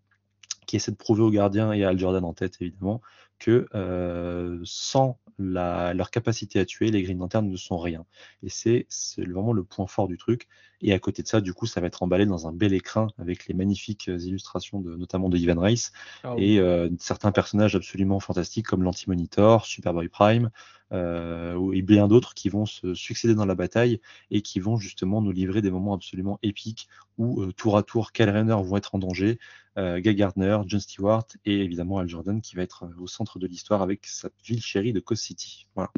qui 0.65 0.75
essaie 0.75 0.91
de 0.91 0.97
prouver 0.97 1.21
aux 1.21 1.31
gardiens 1.31 1.73
et 1.73 1.83
à 1.83 1.89
Al 1.89 1.99
Jordan 1.99 2.23
en 2.23 2.33
tête 2.33 2.55
évidemment 2.59 3.01
que 3.39 3.67
euh, 3.73 4.59
sans 4.63 5.19
leur 5.37 6.11
capacité 6.11 6.59
à 6.59 6.65
tuer, 6.65 6.91
les 6.91 7.01
Green 7.01 7.17
Lanterns 7.17 7.47
ne 7.47 7.55
sont 7.55 7.77
rien. 7.77 8.05
Et 8.43 8.49
c'est 8.49 8.87
vraiment 9.17 9.53
le 9.53 9.63
point 9.63 9.87
fort 9.87 10.07
du 10.07 10.17
truc. 10.17 10.47
Et 10.81 10.93
à 10.93 10.99
côté 10.99 11.23
de 11.23 11.27
ça, 11.27 11.41
du 11.41 11.53
coup, 11.53 11.65
ça 11.65 11.81
va 11.81 11.87
être 11.87 12.03
emballé 12.03 12.25
dans 12.25 12.47
un 12.47 12.53
bel 12.53 12.73
écrin 12.73 13.07
avec 13.17 13.47
les 13.47 13.53
magnifiques 13.53 14.07
euh, 14.07 14.17
illustrations 14.19 14.79
de, 14.79 14.95
notamment 14.95 15.29
de 15.29 15.37
Ivan 15.37 15.59
Reis 15.59 15.91
et 16.37 16.59
euh, 16.59 16.89
certains 16.99 17.31
personnages 17.31 17.75
absolument 17.75 18.19
fantastiques 18.19 18.67
comme 18.67 18.83
l'Anti-Monitor, 18.83 19.65
Superboy 19.65 20.07
Prime 20.07 20.49
euh, 20.91 21.71
et 21.73 21.81
bien 21.81 22.07
d'autres 22.07 22.33
qui 22.33 22.49
vont 22.49 22.65
se 22.65 22.93
succéder 22.93 23.35
dans 23.35 23.45
la 23.45 23.55
bataille 23.55 23.99
et 24.31 24.41
qui 24.41 24.59
vont 24.59 24.77
justement 24.77 25.21
nous 25.21 25.31
livrer 25.31 25.61
des 25.61 25.69
moments 25.69 25.93
absolument 25.93 26.39
épiques 26.43 26.87
où 27.17 27.41
euh, 27.41 27.51
tour 27.51 27.77
à 27.77 27.83
tour, 27.83 28.11
quels 28.11 28.29
runners 28.29 28.63
vont 28.63 28.77
être 28.77 28.95
en 28.95 28.99
danger, 28.99 29.39
Guy 29.77 30.13
Gardner, 30.13 30.57
John 30.65 30.81
Stewart 30.81 31.25
et 31.45 31.61
évidemment 31.61 31.99
Al 31.99 32.09
Jordan 32.09 32.41
qui 32.41 32.57
va 32.57 32.63
être 32.63 32.89
au 32.99 33.07
centre 33.07 33.39
de 33.39 33.47
l'histoire 33.47 33.81
avec 33.81 34.05
sa 34.07 34.27
ville 34.43 34.61
chérie 34.61 34.91
de 34.91 34.99
Coast 34.99 35.23
City. 35.23 35.67
Voilà. 35.73 35.89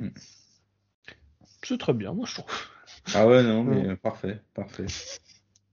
C'est 1.63 1.79
très 1.79 1.93
bien, 1.93 2.13
moi 2.13 2.27
je 2.27 2.35
trouve. 2.35 2.53
Ah 3.13 3.27
ouais, 3.27 3.43
non, 3.43 3.63
mais 3.63 3.87
euh, 3.89 3.95
parfait, 3.95 4.41
parfait. 4.53 4.93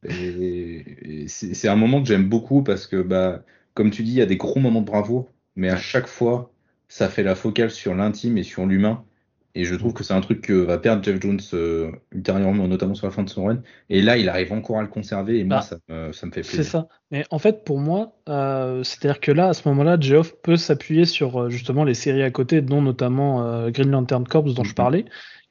Et, 0.04 1.22
et 1.24 1.28
c'est 1.28 1.54
c'est 1.54 1.68
un 1.68 1.76
moment 1.76 2.02
que 2.02 2.08
j'aime 2.08 2.28
beaucoup 2.28 2.62
parce 2.64 2.86
que, 2.86 3.02
bah, 3.02 3.44
comme 3.74 3.90
tu 3.90 4.02
dis, 4.04 4.12
il 4.12 4.18
y 4.18 4.22
a 4.22 4.26
des 4.26 4.36
gros 4.38 4.60
moments 4.60 4.80
de 4.82 4.86
bravoure, 4.86 5.32
mais 5.56 5.70
à 5.70 5.78
chaque 5.78 6.08
fois, 6.08 6.52
ça 6.88 7.08
fait 7.10 7.24
la 7.24 7.36
focale 7.36 7.70
sur 7.70 7.94
l'intime 7.94 8.38
et 8.38 8.44
sur 8.44 8.66
l'humain. 8.66 9.04
Et 9.54 9.64
je 9.64 9.74
trouve 9.74 9.92
que 9.94 10.04
c'est 10.04 10.14
un 10.14 10.20
truc 10.20 10.40
que 10.42 10.52
va 10.52 10.78
perdre 10.78 11.02
Jeff 11.02 11.20
Jones 11.20 11.40
euh, 11.54 11.90
ultérieurement, 12.12 12.68
notamment 12.68 12.94
sur 12.94 13.06
la 13.06 13.12
fin 13.12 13.22
de 13.24 13.28
son 13.30 13.44
run. 13.46 13.62
Et 13.88 14.00
là, 14.02 14.16
il 14.16 14.28
arrive 14.28 14.52
encore 14.52 14.78
à 14.78 14.82
le 14.82 14.88
conserver, 14.88 15.38
et 15.40 15.44
moi, 15.44 15.60
Bah, 15.60 15.62
ça 15.62 15.78
me, 15.88 16.12
ça 16.12 16.26
me 16.26 16.32
fait 16.32 16.42
C'est 16.42 16.64
plaisir. 16.64 16.64
ça. 16.64 16.88
Mais 17.10 17.24
en 17.30 17.38
fait, 17.38 17.64
pour 17.64 17.78
moi, 17.78 18.16
euh, 18.28 18.82
c'est-à-dire 18.84 19.20
que 19.20 19.32
là, 19.32 19.48
à 19.48 19.54
ce 19.54 19.68
moment-là, 19.68 19.98
Geoff 20.00 20.34
peut 20.42 20.56
s'appuyer 20.56 21.04
sur 21.04 21.42
euh, 21.42 21.50
justement 21.50 21.84
les 21.84 21.94
séries 21.94 22.22
à 22.22 22.30
côté, 22.30 22.60
dont 22.62 22.82
notamment 22.82 23.44
euh, 23.46 23.70
Green 23.70 23.90
Lantern 23.90 24.26
Corps 24.26 24.44
dont 24.44 24.64
je 24.64 24.74
Mhm. 24.74 24.74
parlais. 24.74 25.04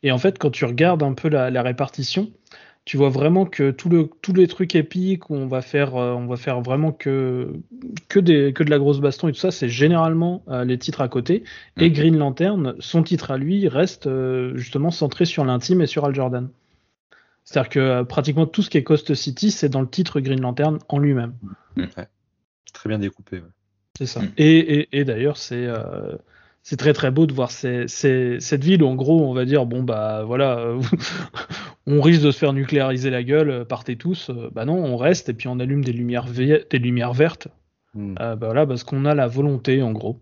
Et 0.03 0.11
en 0.11 0.17
fait, 0.17 0.37
quand 0.39 0.51
tu 0.51 0.65
regardes 0.65 1.03
un 1.03 1.13
peu 1.13 1.29
la, 1.29 1.49
la 1.51 1.61
répartition, 1.63 2.31
tu 2.87 2.95
vois 2.95 3.09
vraiment 3.09 3.45
que 3.45 3.71
tout 3.71 3.89
le, 3.89 4.09
tous 4.21 4.31
les 4.31 4.47
trucs 4.47 4.73
épiques 4.73 5.29
où 5.29 5.35
on 5.35 5.45
va 5.45 5.61
faire, 5.61 5.97
euh, 5.97 6.13
on 6.13 6.25
va 6.25 6.37
faire 6.37 6.61
vraiment 6.61 6.93
que, 6.93 7.51
que, 8.07 8.17
des, 8.17 8.53
que 8.53 8.63
de 8.63 8.69
la 8.69 8.79
grosse 8.79 9.01
baston 9.01 9.27
et 9.27 9.33
tout 9.33 9.39
ça, 9.39 9.51
c'est 9.51 9.67
généralement 9.67 10.41
euh, 10.47 10.63
les 10.63 10.77
titres 10.77 11.01
à 11.01 11.09
côté. 11.09 11.43
Et. 11.75 11.91
Green 11.91 12.17
Lantern, 12.17 12.75
son 12.79 13.03
titre 13.03 13.31
à 13.31 13.37
lui, 13.37 13.67
reste 13.67 14.07
euh, 14.07 14.55
justement 14.55 14.89
centré 14.89 15.25
sur 15.25 15.43
l'intime 15.43 15.81
et 15.81 15.85
sur 15.85 16.05
Al 16.05 16.15
Jordan. 16.15 16.47
C'est-à-dire 17.43 17.69
que 17.69 18.03
pratiquement 18.03 18.45
tout 18.45 18.61
ce 18.61 18.69
qui 18.69 18.77
est 18.77 18.83
Coast 18.83 19.13
City, 19.15 19.51
c'est 19.51 19.67
dans 19.67 19.81
le 19.81 19.89
titre 19.89 20.21
Green 20.21 20.39
Lantern 20.39 20.79
en 20.87 20.97
lui-même. 20.97 21.33
Très 22.71 22.87
bien 22.87 22.99
découpé. 22.99 23.39
ouais. 23.39 23.51
C'est 23.97 24.05
ça. 24.05 24.21
Mm. 24.21 24.31
Et, 24.37 24.79
et, 24.79 24.99
et 24.99 25.03
d'ailleurs, 25.03 25.35
c'est 25.35 25.65
euh, 25.65 26.15
c'est 26.69 26.75
très 26.75 26.91
très 26.91 27.11
beau 27.11 27.25
de 27.27 27.31
voir 27.33 27.49
ces, 27.49 27.87
ces- 27.87 28.41
cette 28.41 28.61
ville 28.61 28.83
où 28.83 28.87
en 28.87 28.95
gros, 28.95 29.25
on 29.25 29.33
va 29.33 29.45
dire 29.45 29.65
bon 29.65 29.83
bah 29.83 30.23
voilà, 30.25 30.57
euh, 30.59 30.81
on 31.87 32.01
risque 32.01 32.21
de 32.23 32.29
se 32.31 32.37
faire 32.37 32.51
nucléariser 32.51 33.09
la 33.09 33.23
gueule, 33.23 33.49
euh, 33.49 33.63
partez 33.63 33.95
tous. 33.95 34.29
Euh, 34.29 34.49
bah 34.53 34.65
non, 34.65 34.75
on 34.83 34.97
reste 34.97 35.29
et 35.29 35.33
puis 35.33 35.47
on 35.47 35.61
allume 35.61 35.81
des 35.81 35.93
lumières 35.93 36.27
ve- 36.27 36.65
des 36.69 36.79
lumières 36.79 37.13
vertes. 37.13 37.47
Hmm. 37.93 38.15
Euh, 38.19 38.35
bah 38.35 38.47
voilà, 38.47 38.67
parce 38.67 38.83
qu'on 38.83 39.05
a 39.05 39.15
la 39.15 39.27
volonté 39.27 39.81
en 39.81 39.93
gros. 39.93 40.19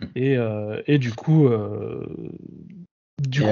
Mm. 0.00 0.06
Et, 0.14 0.36
et 0.86 0.98
du 0.98 1.12
coup, 1.12 1.48
du 3.20 3.42
Et, 3.42 3.44
coup, 3.44 3.50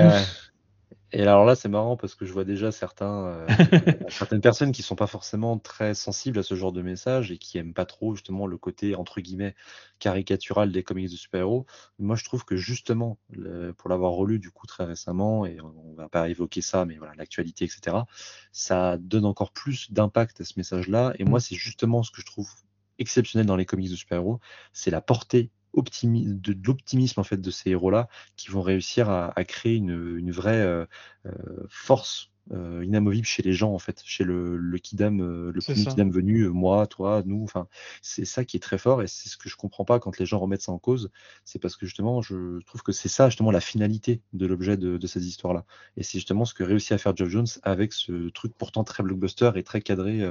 Et 1.12 1.22
alors 1.22 1.46
là, 1.46 1.54
c'est 1.54 1.70
marrant 1.70 1.96
parce 1.96 2.14
que 2.14 2.26
je 2.26 2.32
vois 2.34 2.44
déjà 2.44 2.70
certains, 2.70 3.24
euh, 3.28 3.46
certaines 4.10 4.42
personnes 4.42 4.72
qui 4.72 4.82
sont 4.82 4.94
pas 4.94 5.06
forcément 5.06 5.58
très 5.58 5.94
sensibles 5.94 6.38
à 6.38 6.42
ce 6.42 6.54
genre 6.54 6.70
de 6.72 6.82
message 6.82 7.32
et 7.32 7.38
qui 7.38 7.56
aiment 7.56 7.72
pas 7.72 7.86
trop 7.86 8.14
justement 8.14 8.46
le 8.46 8.58
côté 8.58 8.94
entre 8.94 9.22
guillemets 9.22 9.54
caricatural 10.00 10.70
des 10.70 10.82
comics 10.82 11.10
de 11.10 11.16
super-héros. 11.16 11.64
Moi, 11.98 12.14
je 12.16 12.24
trouve 12.24 12.44
que 12.44 12.56
justement, 12.56 13.18
le- 13.30 13.72
pour 13.72 13.88
l'avoir 13.88 14.12
relu 14.12 14.38
du 14.38 14.50
coup 14.50 14.66
très 14.66 14.84
récemment, 14.84 15.46
et 15.46 15.58
on 15.62 15.94
va 15.94 16.10
pas 16.10 16.28
évoquer 16.28 16.60
ça, 16.60 16.84
mais 16.84 16.98
voilà, 16.98 17.14
l'actualité, 17.14 17.64
etc., 17.64 18.06
ça 18.52 18.98
donne 18.98 19.24
encore 19.24 19.52
plus 19.52 19.90
d'impact 19.90 20.42
à 20.42 20.44
ce 20.44 20.54
message-là. 20.58 21.14
Et 21.18 21.24
moi, 21.24 21.40
c'est 21.40 21.54
justement 21.56 22.02
ce 22.02 22.10
que 22.10 22.20
je 22.20 22.26
trouve 22.26 22.50
exceptionnel 22.98 23.46
dans 23.46 23.56
les 23.56 23.64
comics 23.66 23.90
de 23.90 23.96
super-héros, 23.96 24.40
c'est 24.72 24.90
la 24.90 25.00
portée 25.00 25.50
de, 25.82 26.52
de 26.52 26.66
l'optimisme 26.66 27.20
en 27.20 27.24
fait 27.24 27.40
de 27.40 27.50
ces 27.50 27.70
héros-là 27.70 28.08
qui 28.36 28.50
vont 28.50 28.62
réussir 28.62 29.08
à, 29.08 29.32
à 29.38 29.44
créer 29.44 29.76
une, 29.76 30.16
une 30.18 30.30
vraie 30.30 30.60
euh, 30.60 30.86
euh, 31.26 31.32
force 31.68 32.30
euh, 32.52 32.82
inamovible 32.82 33.26
chez 33.26 33.42
les 33.42 33.52
gens 33.52 33.74
en 33.74 33.78
fait, 33.78 34.00
chez 34.06 34.24
le, 34.24 34.56
le 34.56 34.78
kidam, 34.78 35.20
euh, 35.20 35.52
le 35.52 35.60
premier 35.60 35.84
kidam 35.84 36.10
venu, 36.10 36.44
euh, 36.44 36.48
moi, 36.48 36.86
toi, 36.86 37.22
nous, 37.26 37.42
enfin, 37.44 37.68
c'est 38.00 38.24
ça 38.24 38.44
qui 38.46 38.56
est 38.56 38.60
très 38.60 38.78
fort 38.78 39.02
et 39.02 39.06
c'est 39.06 39.28
ce 39.28 39.36
que 39.36 39.50
je 39.50 39.56
comprends 39.56 39.84
pas 39.84 40.00
quand 40.00 40.18
les 40.18 40.24
gens 40.24 40.38
remettent 40.38 40.62
ça 40.62 40.72
en 40.72 40.78
cause, 40.78 41.10
c'est 41.44 41.58
parce 41.58 41.76
que 41.76 41.84
justement, 41.84 42.22
je 42.22 42.62
trouve 42.64 42.82
que 42.82 42.92
c'est 42.92 43.10
ça 43.10 43.28
justement 43.28 43.50
la 43.50 43.60
finalité 43.60 44.22
de 44.32 44.46
l'objet 44.46 44.78
de, 44.78 44.96
de 44.96 45.06
ces 45.06 45.26
histoires-là. 45.26 45.66
Et 45.98 46.02
c'est 46.02 46.16
justement 46.18 46.46
ce 46.46 46.54
que 46.54 46.62
réussit 46.62 46.92
à 46.92 46.98
faire 46.98 47.14
Geoff 47.14 47.28
Jones 47.28 47.46
avec 47.64 47.92
ce 47.92 48.30
truc 48.30 48.54
pourtant 48.56 48.82
très 48.82 49.02
blockbuster 49.02 49.50
et 49.56 49.62
très 49.62 49.82
cadré, 49.82 50.26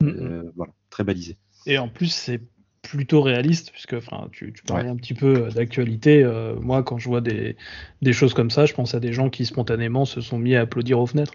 Mm, 0.00 0.08
euh, 0.08 0.52
voilà, 0.56 0.72
très 0.88 1.04
balisé. 1.04 1.36
Et 1.66 1.78
en 1.78 1.88
plus, 1.88 2.12
c'est 2.12 2.40
plutôt 2.82 3.22
réaliste, 3.22 3.70
puisque 3.72 3.94
enfin, 3.94 4.28
tu, 4.32 4.52
tu 4.52 4.62
parlais 4.64 4.88
un 4.88 4.96
petit 4.96 5.14
peu 5.14 5.46
euh, 5.46 5.50
d'actualité. 5.50 6.22
euh, 6.24 6.56
moi, 6.60 6.82
quand 6.82 6.98
je 6.98 7.08
vois 7.08 7.20
des, 7.20 7.56
des 8.02 8.12
choses 8.12 8.34
comme 8.34 8.50
ça, 8.50 8.66
je 8.66 8.74
pense 8.74 8.94
à 8.94 9.00
des 9.00 9.12
gens 9.12 9.30
qui 9.30 9.46
spontanément 9.46 10.04
se 10.04 10.20
sont 10.20 10.38
mis 10.38 10.56
à 10.56 10.62
applaudir 10.62 10.98
aux 10.98 11.06
fenêtres. 11.06 11.34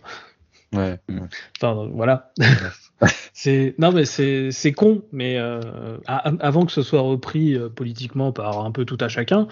Ouais. 0.73 0.99
Enfin, 1.61 1.89
voilà. 1.93 2.33
c'est 3.33 3.75
non, 3.79 3.91
mais 3.91 4.05
c'est 4.05 4.51
c'est 4.51 4.73
con, 4.73 5.03
mais 5.11 5.37
euh, 5.37 5.97
a- 6.07 6.33
avant 6.39 6.65
que 6.65 6.71
ce 6.71 6.81
soit 6.83 7.01
repris 7.01 7.55
euh, 7.55 7.69
politiquement 7.69 8.31
par 8.31 8.65
un 8.65 8.71
peu 8.71 8.85
tout 8.85 8.97
à 8.99 9.07
chacun, 9.09 9.47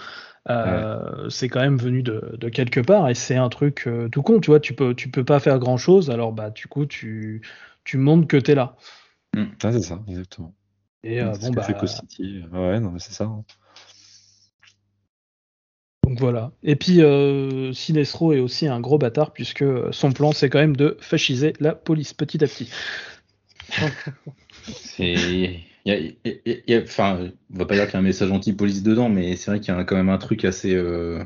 Euh, 0.50 1.28
C'est 1.30 1.48
quand 1.48 1.60
même 1.60 1.78
venu 1.78 2.02
de, 2.02 2.36
de, 2.38 2.48
quelque 2.50 2.80
part 2.80 3.08
et 3.08 3.14
c'est 3.14 3.36
un 3.36 3.48
truc 3.48 3.88
tout 4.12 4.22
con. 4.22 4.40
Tu 4.40 4.50
vois, 4.50 4.60
tu 4.60 4.74
peux, 4.74 4.94
tu 4.94 5.10
peux 5.10 5.24
pas 5.24 5.40
faire 5.40 5.58
grand 5.58 5.76
chose. 5.78 6.10
Alors 6.10 6.32
bah 6.32 6.50
du 6.50 6.66
coup, 6.68 6.86
tu, 6.86 7.42
tu 7.84 7.96
montres 7.98 8.28
que 8.28 8.36
t'es 8.36 8.54
là. 8.54 8.76
Mm. 9.34 9.44
Ah, 9.62 9.72
c'est 9.72 9.82
ça, 9.82 10.02
exactement. 10.08 10.54
Et 11.04 11.20
euh, 11.20 11.32
bon, 11.40 11.50
bah. 11.50 11.62
Fait 11.62 11.74
ouais, 11.74 12.80
non, 12.80 12.90
mais 12.90 12.98
c'est 12.98 13.12
ça. 13.12 13.24
Hein. 13.24 13.44
Donc 16.04 16.18
voilà. 16.18 16.52
Et 16.62 16.76
puis 16.76 17.02
euh, 17.02 17.72
Sinestro 17.72 18.32
est 18.32 18.40
aussi 18.40 18.66
un 18.66 18.80
gros 18.80 18.98
bâtard 18.98 19.32
puisque 19.32 19.64
son 19.90 20.12
plan 20.12 20.32
c'est 20.32 20.50
quand 20.50 20.58
même 20.58 20.76
de 20.76 20.98
fasciser 21.00 21.54
la 21.60 21.74
police 21.74 22.12
petit 22.12 22.44
à 22.44 22.46
petit. 22.46 22.70
c'est 24.66 25.14
enfin, 25.86 27.30
on 27.52 27.58
va 27.58 27.66
pas 27.66 27.74
dire 27.74 27.84
qu'il 27.84 27.94
y 27.94 27.96
a 27.96 28.00
un 28.00 28.02
message 28.02 28.30
anti-police 28.30 28.82
dedans, 28.82 29.08
mais 29.08 29.36
c'est 29.36 29.50
vrai 29.50 29.60
qu'il 29.60 29.74
y 29.74 29.76
a 29.76 29.84
quand 29.84 29.96
même 29.96 30.08
un 30.08 30.18
truc 30.18 30.44
assez, 30.44 30.74
euh, 30.74 31.22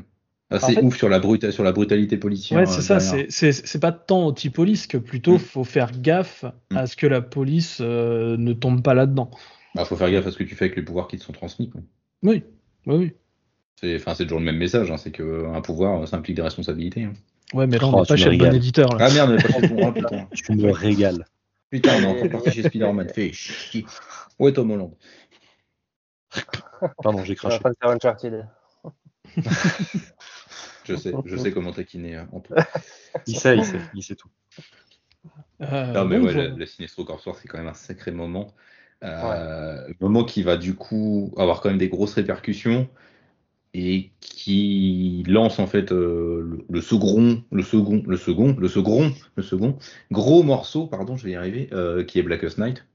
assez 0.49 0.77
ouf 0.81 0.97
sur 0.97 1.09
la, 1.09 1.21
sur 1.51 1.63
la 1.63 1.71
brutalité 1.71 2.17
policière. 2.17 2.59
Ouais, 2.59 2.65
c'est 2.65 2.81
ça, 2.81 2.99
c'est 2.99 3.79
pas 3.79 3.91
tant 3.91 4.27
anti-police 4.27 4.87
que 4.87 4.97
plutôt 4.97 5.35
mm. 5.35 5.39
faut 5.39 5.63
faire 5.63 5.91
gaffe 5.91 6.45
mm. 6.71 6.77
à 6.77 6.87
ce 6.87 6.95
que 6.95 7.07
la 7.07 7.21
police 7.21 7.77
euh, 7.81 8.35
ne 8.37 8.53
tombe 8.53 8.81
pas 8.81 8.93
là-dedans. 8.93 9.31
Il 9.75 9.77
bah, 9.77 9.85
faut 9.85 9.95
faire 9.95 10.11
gaffe 10.11 10.25
à 10.25 10.31
ce 10.31 10.37
que 10.37 10.43
tu 10.43 10.55
fais 10.55 10.65
avec 10.65 10.75
les 10.75 10.81
pouvoirs 10.81 11.07
qui 11.07 11.17
te 11.17 11.23
sont 11.23 11.33
transmis. 11.33 11.69
Quoi. 11.69 11.81
Oui, 12.23 12.43
oui, 12.85 12.95
oui. 12.95 13.13
C'est 13.75 13.95
enfin, 13.95 14.13
toujours 14.13 14.39
le 14.39 14.45
même 14.45 14.57
message, 14.57 14.91
hein, 14.91 14.97
c'est 14.97 15.11
qu'un 15.11 15.61
pouvoir, 15.61 16.07
ça 16.07 16.17
implique 16.17 16.35
des 16.35 16.41
responsabilités. 16.41 17.03
Hein. 17.03 17.13
Ouais, 17.53 17.65
mais 17.65 17.77
là, 17.77 17.87
on 17.87 17.91
n'est 17.91 17.99
oh, 18.01 18.05
pas 18.05 18.15
chez 18.15 18.29
le 18.29 18.37
bon 18.37 18.53
éditeur. 18.53 18.89
Là. 18.97 19.07
Ah 19.07 19.13
merde, 19.13 19.29
on 19.31 19.35
n'est 19.35 19.41
pas 19.41 19.53
chez 19.53 19.61
le 19.61 19.67
bon 19.75 19.93
putain. 19.93 20.27
Tu 20.33 20.51
me 20.53 20.71
régales. 20.71 21.25
Putain, 21.69 22.03
on 22.03 22.15
est 22.15 22.29
parti 22.29 22.51
chez 22.51 22.63
Spider-Man. 22.63 23.09
Fais 23.09 23.31
chier. 23.31 23.85
Où 24.37 24.47
est 24.47 24.53
Tom 24.53 24.71
Holland 24.71 24.91
Pardon, 27.03 27.23
j'ai 27.23 27.35
craché. 27.35 27.59
je 30.85 30.95
sais, 30.95 31.13
je 31.25 31.37
sais 31.37 31.51
comment 31.51 31.71
taquiner 31.71 32.15
hein, 32.15 32.27
en 32.31 32.39
tout. 32.39 32.53
il 33.27 33.37
sait, 33.37 33.57
il 33.57 33.63
sait, 33.63 33.79
il 33.93 34.01
sait 34.03 34.15
tout. 34.15 34.29
Euh, 35.61 35.93
non, 35.93 36.05
mais 36.05 36.17
ouais, 36.17 36.33
le, 36.33 36.55
le 36.55 36.65
Sinestro 36.65 37.05
Corps 37.05 37.21
c'est 37.21 37.47
quand 37.47 37.59
même 37.59 37.67
un 37.67 37.75
sacré 37.75 38.11
moment. 38.11 38.55
Euh, 39.03 39.87
Moment 40.01 40.25
qui 40.25 40.43
va 40.43 40.57
du 40.57 40.75
coup 40.75 41.33
avoir 41.37 41.61
quand 41.61 41.69
même 41.69 41.77
des 41.77 41.89
grosses 41.89 42.13
répercussions 42.13 42.89
et 43.73 44.11
qui 44.19 45.23
lance 45.27 45.59
en 45.59 45.67
fait 45.67 45.91
euh, 45.91 46.65
le, 46.69 46.81
second, 46.81 47.43
le 47.51 47.63
second, 47.63 48.03
le 48.05 48.17
second, 48.17 48.55
le 48.57 48.67
second, 48.67 49.11
le 49.35 49.43
second 49.43 49.77
gros 50.11 50.43
morceau, 50.43 50.87
pardon, 50.87 51.15
je 51.15 51.25
vais 51.25 51.31
y 51.31 51.35
arriver, 51.35 51.69
euh, 51.71 52.03
qui 52.03 52.19
est 52.19 52.23
Blackest 52.23 52.57
Night. 52.57 52.85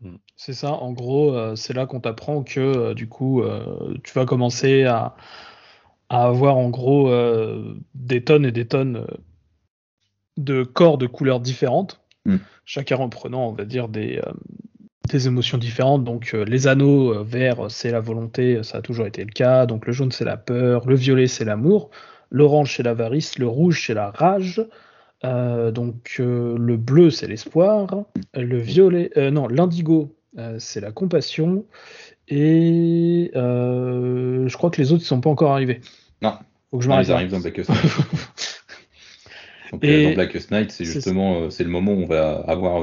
Mm. 0.00 0.16
C'est 0.36 0.54
ça, 0.54 0.72
en 0.72 0.92
gros, 0.92 1.34
euh, 1.34 1.54
c'est 1.54 1.74
là 1.74 1.86
qu'on 1.86 2.00
t'apprend 2.00 2.42
que 2.42 2.94
du 2.94 3.08
coup, 3.08 3.42
tu 4.02 4.12
vas 4.14 4.24
commencer 4.24 4.84
à, 4.84 5.14
à 6.08 6.24
avoir 6.24 6.56
en 6.56 6.70
gros 6.70 7.12
des 7.94 8.24
tonnes 8.24 8.46
et 8.46 8.52
des 8.52 8.66
tonnes 8.66 9.06
de 10.38 10.62
corps 10.62 10.96
de 10.96 11.06
couleurs 11.06 11.40
différentes, 11.40 12.00
mm. 12.24 12.36
chacun 12.64 12.96
reprenant, 12.96 13.48
on 13.48 13.52
va 13.52 13.66
dire, 13.66 13.88
des, 13.88 14.18
des 15.12 15.26
émotions 15.26 15.58
différentes. 15.58 16.04
Donc 16.04 16.32
euh, 16.34 16.44
les 16.44 16.66
anneaux 16.66 17.14
euh, 17.14 17.22
verts, 17.22 17.70
c'est 17.70 17.90
la 17.90 18.00
volonté, 18.00 18.62
ça 18.62 18.78
a 18.78 18.82
toujours 18.82 19.06
été 19.06 19.24
le 19.24 19.30
cas. 19.30 19.66
Donc 19.66 19.86
le 19.86 19.92
jaune, 19.92 20.12
c'est 20.12 20.24
la 20.24 20.36
peur. 20.36 20.86
Le 20.86 20.94
violet, 20.94 21.26
c'est 21.26 21.44
l'amour. 21.44 21.90
L'orange, 22.30 22.76
c'est 22.76 22.82
l'avarice. 22.82 23.38
Le 23.38 23.46
rouge, 23.46 23.84
c'est 23.86 23.94
la 23.94 24.10
rage. 24.10 24.64
Euh, 25.24 25.70
donc 25.70 26.16
le 26.18 26.76
bleu, 26.76 27.10
c'est 27.10 27.28
l'espoir. 27.28 28.04
Le 28.34 28.58
violet, 28.58 29.10
non, 29.30 29.46
l'indigo, 29.46 30.16
c'est 30.58 30.80
la 30.80 30.90
compassion. 30.90 31.64
Et 32.28 33.30
je 33.34 34.56
crois 34.56 34.70
que 34.70 34.80
les 34.80 34.92
autres 34.92 35.02
ne 35.02 35.06
sont 35.06 35.20
pas 35.20 35.30
encore 35.30 35.52
arrivés. 35.52 35.80
Non. 36.22 36.34
Faut 36.70 36.78
que 36.78 36.84
je 36.84 36.90
ils 36.90 37.12
arrivent 37.12 37.30
dans 37.30 37.40
Blackest 37.40 37.68
Night. 37.68 37.82
et... 39.82 40.06
Dans 40.06 40.14
Blackest 40.14 40.50
Night, 40.50 40.70
c'est 40.70 40.86
justement 40.86 41.50
c'est 41.50 41.64
le 41.64 41.70
moment 41.70 41.92
où 41.92 42.02
on 42.02 42.06
va 42.06 42.36
avoir 42.48 42.82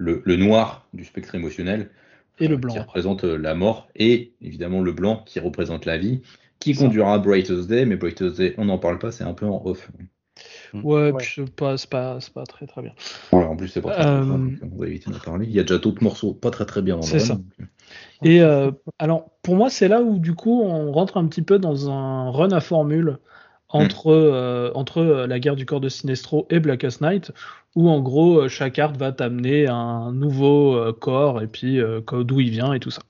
le, 0.00 0.36
noir 0.36 0.86
du 0.92 1.04
spectre 1.04 1.34
émotionnel. 1.34 1.90
Et 2.38 2.48
le 2.48 2.56
blanc. 2.56 2.72
Qui 2.72 2.78
représente 2.80 3.24
euh, 3.24 3.36
la 3.36 3.54
mort. 3.54 3.88
Et 3.96 4.32
évidemment 4.40 4.80
le 4.80 4.92
blanc 4.92 5.22
qui 5.26 5.40
représente 5.40 5.84
la 5.84 5.98
vie. 5.98 6.22
Qui 6.58 6.74
conduira 6.74 7.14
à 7.14 7.18
Brightest 7.18 7.68
Day. 7.68 7.84
Mais 7.84 7.96
Brightest 7.96 8.38
Day, 8.38 8.54
on 8.58 8.66
n'en 8.66 8.78
parle 8.78 8.98
pas, 8.98 9.12
c'est 9.12 9.24
un 9.24 9.34
peu 9.34 9.46
en 9.46 9.62
off. 9.64 9.90
Mm. 10.72 10.84
Ouais, 10.84 11.12
c'est 11.20 11.50
pas, 11.50 11.76
pas, 11.90 12.18
pas, 12.34 12.44
très 12.44 12.66
très 12.66 12.82
bien. 12.82 12.92
en 13.32 13.56
plus, 13.56 13.68
c'est 13.68 13.82
pas 13.82 13.92
très, 13.92 14.06
euh... 14.06 14.22
on 14.72 14.78
va 14.78 14.86
éviter 14.86 15.10
d'en 15.10 15.18
parler. 15.18 15.46
Il 15.46 15.52
y 15.52 15.60
a 15.60 15.62
déjà 15.62 15.78
d'autres 15.78 16.02
morceaux 16.02 16.32
pas 16.32 16.50
très 16.50 16.64
très 16.64 16.80
bien. 16.80 17.00
C'est 17.02 17.18
ça. 17.18 17.34
Euh. 17.34 17.64
Et 18.22 18.40
euh, 18.40 18.70
alors, 18.98 19.30
pour 19.42 19.56
moi, 19.56 19.68
c'est 19.68 19.88
là 19.88 20.00
où 20.00 20.18
du 20.18 20.34
coup, 20.34 20.62
on 20.62 20.92
rentre 20.92 21.18
un 21.18 21.26
petit 21.26 21.42
peu 21.42 21.58
dans 21.58 21.90
un 21.90 22.30
run 22.30 22.52
à 22.52 22.60
formule 22.60 23.18
entre, 23.72 24.08
euh, 24.08 24.70
entre 24.74 25.02
la 25.02 25.38
guerre 25.38 25.56
du 25.56 25.66
corps 25.66 25.80
de 25.80 25.88
Sinestro 25.88 26.46
et 26.50 26.60
Blackest 26.60 27.00
Night, 27.00 27.32
où 27.76 27.88
en 27.88 28.00
gros, 28.00 28.48
chaque 28.48 28.74
carte 28.74 28.96
va 28.96 29.12
t'amener 29.12 29.68
un 29.68 30.12
nouveau 30.12 30.76
euh, 30.76 30.92
corps 30.92 31.40
et 31.40 31.46
puis 31.46 31.80
euh, 31.80 32.00
d'où 32.24 32.40
il 32.40 32.50
vient 32.50 32.72
et 32.72 32.80
tout 32.80 32.90
ça. 32.90 33.02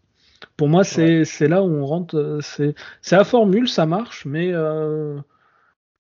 Pour 0.57 0.69
moi, 0.69 0.85
c'est 0.85 1.25
là 1.49 1.63
où 1.63 1.71
on 1.71 1.87
rentre. 1.87 2.39
C'est 2.43 2.75
la 3.11 3.25
formule, 3.25 3.69
ça 3.69 3.87
marche, 3.87 4.27
mais 4.27 4.53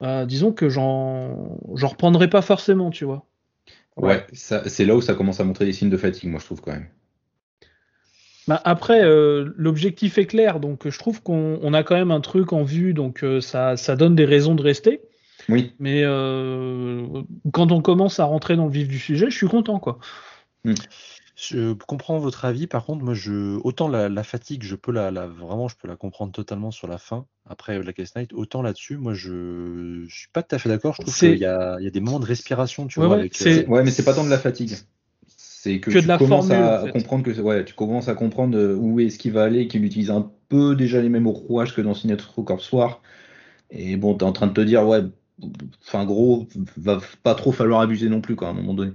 bah, 0.00 0.26
disons 0.26 0.52
que 0.52 0.68
j'en 0.68 1.58
reprendrai 1.74 2.28
pas 2.28 2.42
forcément, 2.42 2.90
tu 2.90 3.04
vois. 3.04 3.24
Ouais, 3.96 4.26
c'est 4.32 4.84
là 4.84 4.94
où 4.94 5.00
ça 5.00 5.14
commence 5.14 5.40
à 5.40 5.44
montrer 5.44 5.64
des 5.64 5.72
signes 5.72 5.90
de 5.90 5.96
fatigue, 5.96 6.30
moi 6.30 6.40
je 6.40 6.44
trouve 6.44 6.60
quand 6.60 6.72
même. 6.72 6.88
Bah 8.48 8.60
après, 8.64 9.04
euh, 9.04 9.52
l'objectif 9.56 10.18
est 10.18 10.26
clair, 10.26 10.60
donc 10.60 10.88
je 10.88 10.98
trouve 10.98 11.22
qu'on 11.22 11.74
a 11.74 11.82
quand 11.82 11.94
même 11.94 12.10
un 12.10 12.20
truc 12.20 12.52
en 12.52 12.64
vue, 12.64 12.94
donc 12.94 13.22
euh, 13.22 13.40
ça, 13.40 13.76
ça, 13.76 13.96
donne 13.96 14.16
des 14.16 14.24
raisons 14.24 14.54
de 14.54 14.62
rester. 14.62 15.02
Oui. 15.48 15.72
Mais 15.78 16.02
euh, 16.04 17.06
quand 17.52 17.72
on 17.72 17.82
commence 17.82 18.20
à 18.20 18.24
rentrer 18.24 18.56
dans 18.56 18.66
le 18.66 18.72
vif 18.72 18.88
du 18.88 18.98
sujet, 18.98 19.30
je 19.30 19.36
suis 19.36 19.48
content, 19.48 19.78
quoi. 19.78 19.98
Hmm. 20.64 20.74
Je 21.36 21.72
comprends 21.72 22.18
votre 22.18 22.44
avis. 22.44 22.66
Par 22.66 22.84
contre, 22.84 23.02
moi, 23.02 23.14
je 23.14 23.56
autant 23.64 23.88
la, 23.88 24.22
fatigue, 24.22 24.62
je 24.62 24.76
peux 24.76 24.92
la, 24.92 25.10
vraiment, 25.26 25.68
je 25.68 25.76
peux 25.76 25.88
la 25.88 25.96
comprendre 25.96 26.32
totalement 26.32 26.70
sur 26.70 26.86
la 26.86 26.98
fin. 26.98 27.24
Après 27.48 27.78
Blackest 27.78 28.16
Night, 28.16 28.34
autant 28.34 28.60
là-dessus, 28.60 28.98
moi, 28.98 29.14
je, 29.14 30.04
je 30.06 30.14
suis 30.14 30.28
pas 30.28 30.42
tout 30.42 30.54
à 30.54 30.58
fait 30.58 30.68
d'accord. 30.68 30.94
Je 30.94 31.00
trouve 31.00 31.16
qu'il 31.16 31.38
y 31.38 31.46
a, 31.46 31.80
y 31.80 31.86
a, 31.86 31.90
des 31.90 32.00
moments 32.00 32.20
de 32.20 32.26
respiration, 32.26 32.86
tu 32.88 33.00
vois. 33.00 33.08
ouais, 33.16 33.30
mais 33.68 33.90
c'est 33.90 34.04
pas 34.04 34.12
tant 34.12 34.24
de 34.24 34.28
la 34.28 34.38
fatigue 34.38 34.76
c'est 35.62 35.78
que, 35.78 35.90
tu 35.90 36.06
commences 36.16 36.50
à 36.50 36.86
comprendre 36.90 37.22
que 37.22 37.38
ouais, 37.38 37.66
tu 37.66 37.74
commences 37.74 38.08
à 38.08 38.14
comprendre 38.14 38.56
euh, 38.56 38.74
où 38.76 38.98
est-ce 38.98 39.18
qu'il 39.18 39.32
va 39.32 39.42
aller, 39.42 39.68
qu'il 39.68 39.84
utilise 39.84 40.10
un 40.10 40.30
peu 40.48 40.74
déjà 40.74 41.02
les 41.02 41.10
mêmes 41.10 41.26
rouages 41.26 41.74
que 41.74 41.82
dans 41.82 41.92
Sinestro 41.92 42.42
Corps 42.42 42.62
Soir. 42.62 43.02
Et 43.70 43.96
bon, 43.96 44.14
tu 44.14 44.24
es 44.24 44.26
en 44.26 44.32
train 44.32 44.46
de 44.46 44.54
te 44.54 44.62
dire, 44.62 44.88
ouais, 44.88 45.02
enfin 45.86 46.06
gros, 46.06 46.48
va 46.78 46.98
pas 47.22 47.34
trop 47.34 47.52
falloir 47.52 47.82
abuser 47.82 48.08
non 48.08 48.22
plus, 48.22 48.36
quoi, 48.36 48.48
à 48.48 48.52
un 48.52 48.54
moment 48.54 48.72
donné. 48.72 48.92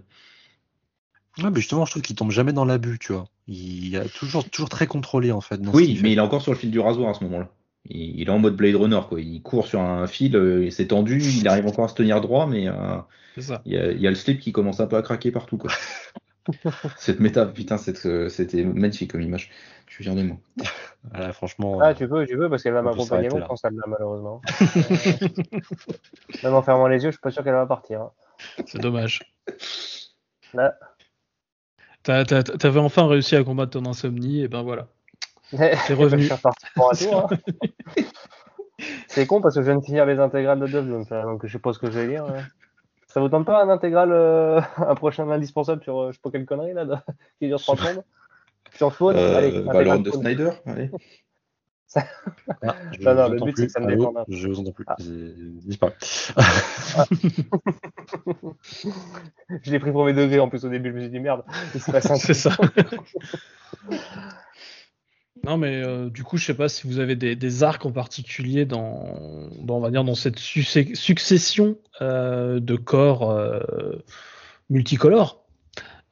Ouais, 1.38 1.52
mais 1.52 1.58
justement, 1.58 1.86
je 1.86 1.92
trouve 1.92 2.02
qu'il 2.02 2.16
tombe 2.16 2.32
jamais 2.32 2.52
dans 2.52 2.66
l'abus, 2.66 2.98
tu 2.98 3.14
vois. 3.14 3.26
Il 3.48 3.94
est 3.94 4.12
toujours, 4.18 4.50
toujours 4.50 4.70
très 4.70 4.88
contrôlé, 4.88 5.32
en 5.32 5.42
fait. 5.42 5.62
oui, 5.72 6.00
mais 6.02 6.14
il 6.14 6.18
est 6.18 6.22
encore 6.22 6.42
sur 6.42 6.52
le 6.52 6.58
fil 6.58 6.72
du 6.72 6.80
rasoir 6.80 7.12
à 7.12 7.14
ce 7.14 7.24
moment-là. 7.26 7.48
Il, 7.88 8.28
est 8.28 8.32
en 8.32 8.40
mode 8.40 8.56
Blade 8.56 8.74
Runner, 8.74 9.02
quoi. 9.08 9.22
Il 9.22 9.44
court 9.44 9.68
sur 9.68 9.82
un 9.82 10.08
fil, 10.08 10.36
euh, 10.36 10.66
il 10.66 10.72
s'est 10.72 10.88
tendu, 10.88 11.22
il 11.22 11.48
arrive 11.48 11.68
encore 11.68 11.86
à 11.86 11.90
se 11.90 11.94
tenir 11.94 12.22
droit, 12.22 12.48
mais 12.48 12.68
euh, 12.68 12.74
il, 13.38 13.74
y 13.74 13.78
a, 13.78 13.92
il, 13.92 14.02
y 14.02 14.08
a, 14.08 14.10
le 14.10 14.16
slip 14.16 14.40
qui 14.40 14.52
commence 14.52 14.80
un 14.80 14.88
peu 14.88 14.98
à 14.98 15.04
craquer 15.04 15.30
partout, 15.30 15.60
quoi. 15.60 15.70
cette 16.98 17.20
méta, 17.20 17.46
putain, 17.46 17.78
euh, 18.06 18.30
c'était 18.30 18.64
magnifique 18.64 19.12
comme 19.12 19.22
image. 19.22 19.52
Je 19.88 19.94
suis 19.94 20.04
fier 20.04 20.16
de 20.16 20.24
moi. 20.24 20.38
Ah, 21.14 21.32
franchement. 21.34 21.80
Ah, 21.82 21.94
tu 21.94 22.08
peux, 22.08 22.26
tu 22.26 22.38
peux, 22.38 22.50
parce 22.50 22.64
qu'elle 22.64 22.74
va 22.74 22.82
m'accompagner 22.82 23.30
longtemps, 23.30 23.56
celle-là, 23.56 23.84
malheureusement. 23.88 24.42
Même 26.44 26.54
en 26.54 26.62
fermant 26.62 26.88
les 26.88 27.04
yeux, 27.04 27.10
je 27.10 27.16
suis 27.16 27.22
pas 27.22 27.32
sûr 27.32 27.44
qu'elle 27.44 27.54
va 27.54 27.66
partir. 27.66 28.02
Hein. 28.02 28.12
C'est 28.66 28.80
dommage. 28.80 29.24
Là. 30.54 30.76
T'avais 32.04 32.80
enfin 32.80 33.08
réussi 33.08 33.36
à 33.36 33.44
combattre 33.44 33.72
ton 33.72 33.86
insomnie, 33.90 34.44
et 34.44 34.48
ben 34.48 34.62
voilà. 34.62 34.88
C'est 35.50 35.94
revenu. 35.94 36.30
Hein. 36.32 37.28
C'est 39.08 39.26
con 39.26 39.42
parce 39.42 39.56
que 39.56 39.62
je 39.62 39.66
viens 39.66 39.80
de 39.80 39.84
finir 39.84 40.06
les 40.06 40.20
intégrales 40.20 40.60
de 40.60 40.68
Dove, 40.68 40.88
donc 40.88 41.46
je 41.46 41.52
sais 41.52 41.60
pas 41.60 41.74
ce 41.74 41.80
que 41.80 41.90
je 41.90 42.00
vais 42.00 42.08
lire. 42.08 42.26
Ça 43.16 43.22
vous 43.22 43.30
tente 43.30 43.46
pas 43.46 43.64
un 43.64 43.70
intégral, 43.70 44.12
euh, 44.12 44.60
un 44.78 44.94
prochain 44.94 45.30
indispensable 45.30 45.82
sur 45.84 45.98
euh, 46.02 46.12
je 46.12 46.18
sais 46.18 46.22
pas 46.22 46.32
quelle 46.32 46.46
connerie 46.46 46.74
là, 46.74 46.84
de, 46.84 46.96
qui 47.40 47.48
dure 47.48 47.62
3 47.62 47.78
secondes 47.78 48.04
Sur 48.76 48.94
Faune 48.94 49.16
euh, 49.16 49.38
Allez, 49.38 49.62
Valorant 49.62 50.00
de 50.00 50.12
Snyder 50.12 50.50
Allez. 50.66 50.92
Ça... 51.88 52.04
Ah, 52.62 52.76
je 52.92 53.06
non, 53.06 53.16
non, 53.16 53.30
le 53.30 53.40
but 53.40 53.56
c'est 53.56 53.68
que 53.68 53.72
ça 53.72 53.80
me 53.80 53.88
détende. 53.88 54.26
Je 54.28 54.50
vous 54.50 54.60
entends 54.60 54.74
plus. 54.74 54.84
Ah. 54.86 54.98
Disparu. 55.00 55.94
Ah. 56.36 57.06
je 59.62 59.72
l'ai 59.72 59.80
pris 59.80 59.94
pour 59.94 60.04
mes 60.04 60.12
degrés 60.12 60.42
en 60.42 60.50
plus 60.50 60.66
au 60.66 60.70
début, 60.70 60.90
je 60.90 60.96
me 60.96 61.00
suis 61.02 61.10
dit 61.10 61.20
merde, 61.22 61.46
c'est 61.72 62.34
ça. 62.34 62.50
Non, 65.44 65.58
mais 65.58 65.84
euh, 65.84 66.10
du 66.10 66.24
coup, 66.24 66.38
je 66.38 66.46
sais 66.46 66.56
pas 66.56 66.70
si 66.70 66.88
vous 66.88 67.00
avez 67.00 67.16
des, 67.16 67.64
arcs 67.64 67.86
en 67.86 67.92
particulier 67.92 68.66
dans, 68.66 69.06
on 69.68 69.80
va 69.80 69.92
dire, 69.92 70.04
dans 70.04 70.16
cette 70.16 70.40
succession 70.40 71.78
euh, 72.02 72.60
de 72.60 72.76
corps 72.76 73.30
euh, 73.30 73.60
multicolores. 74.70 75.44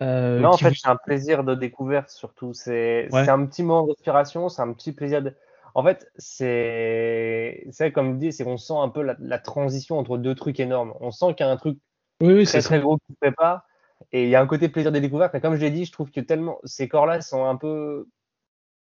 non, 0.02 0.50
en 0.50 0.58
fait, 0.58 0.74
c'est 0.76 0.90
un 0.90 0.98
plaisir 0.98 1.44
de 1.44 1.56
découverte 1.56 2.10
surtout. 2.10 2.54
C'est 2.54 3.08
un 3.14 3.46
petit 3.46 3.64
moment 3.64 3.88
d'inspiration, 3.88 4.50
c'est 4.50 4.62
un 4.62 4.74
petit 4.74 4.92
plaisir. 4.92 5.22
De... 5.24 5.34
En 5.74 5.84
fait, 5.84 6.12
c'est, 6.18 7.66
c'est 7.72 7.92
comme 7.92 8.20
dit, 8.20 8.34
c'est 8.34 8.44
qu'on 8.44 8.58
sent 8.58 8.76
un 8.78 8.90
peu 8.90 9.02
la, 9.02 9.16
la, 9.20 9.40
transition 9.40 9.98
entre 9.98 10.18
deux 10.18 10.36
trucs 10.36 10.60
énormes. 10.60 10.94
On 11.00 11.12
sent 11.12 11.34
qu'il 11.36 11.46
y 11.46 11.50
a 11.50 11.52
un 11.52 11.58
truc 11.58 11.80
oui, 12.22 12.34
oui, 12.34 12.46
très 12.46 12.62
très 12.62 12.80
gros 12.80 12.98
qui 12.98 13.14
se 13.14 13.18
prépare, 13.20 13.66
et 14.12 14.24
il 14.24 14.30
y 14.30 14.36
a 14.36 14.42
un 14.42 14.48
côté 14.48 14.70
plaisir 14.70 14.92
des 14.92 15.02
découvertes. 15.02 15.34
Mais 15.34 15.42
comme 15.42 15.56
je 15.56 15.62
l'ai 15.62 15.72
dit, 15.72 15.86
je 15.86 15.92
trouve 15.92 16.12
que 16.12 16.20
tellement 16.20 16.60
ces 16.66 16.88
corps-là 16.88 17.22
sont 17.22 17.46
un 17.46 17.56
peu 17.56 18.06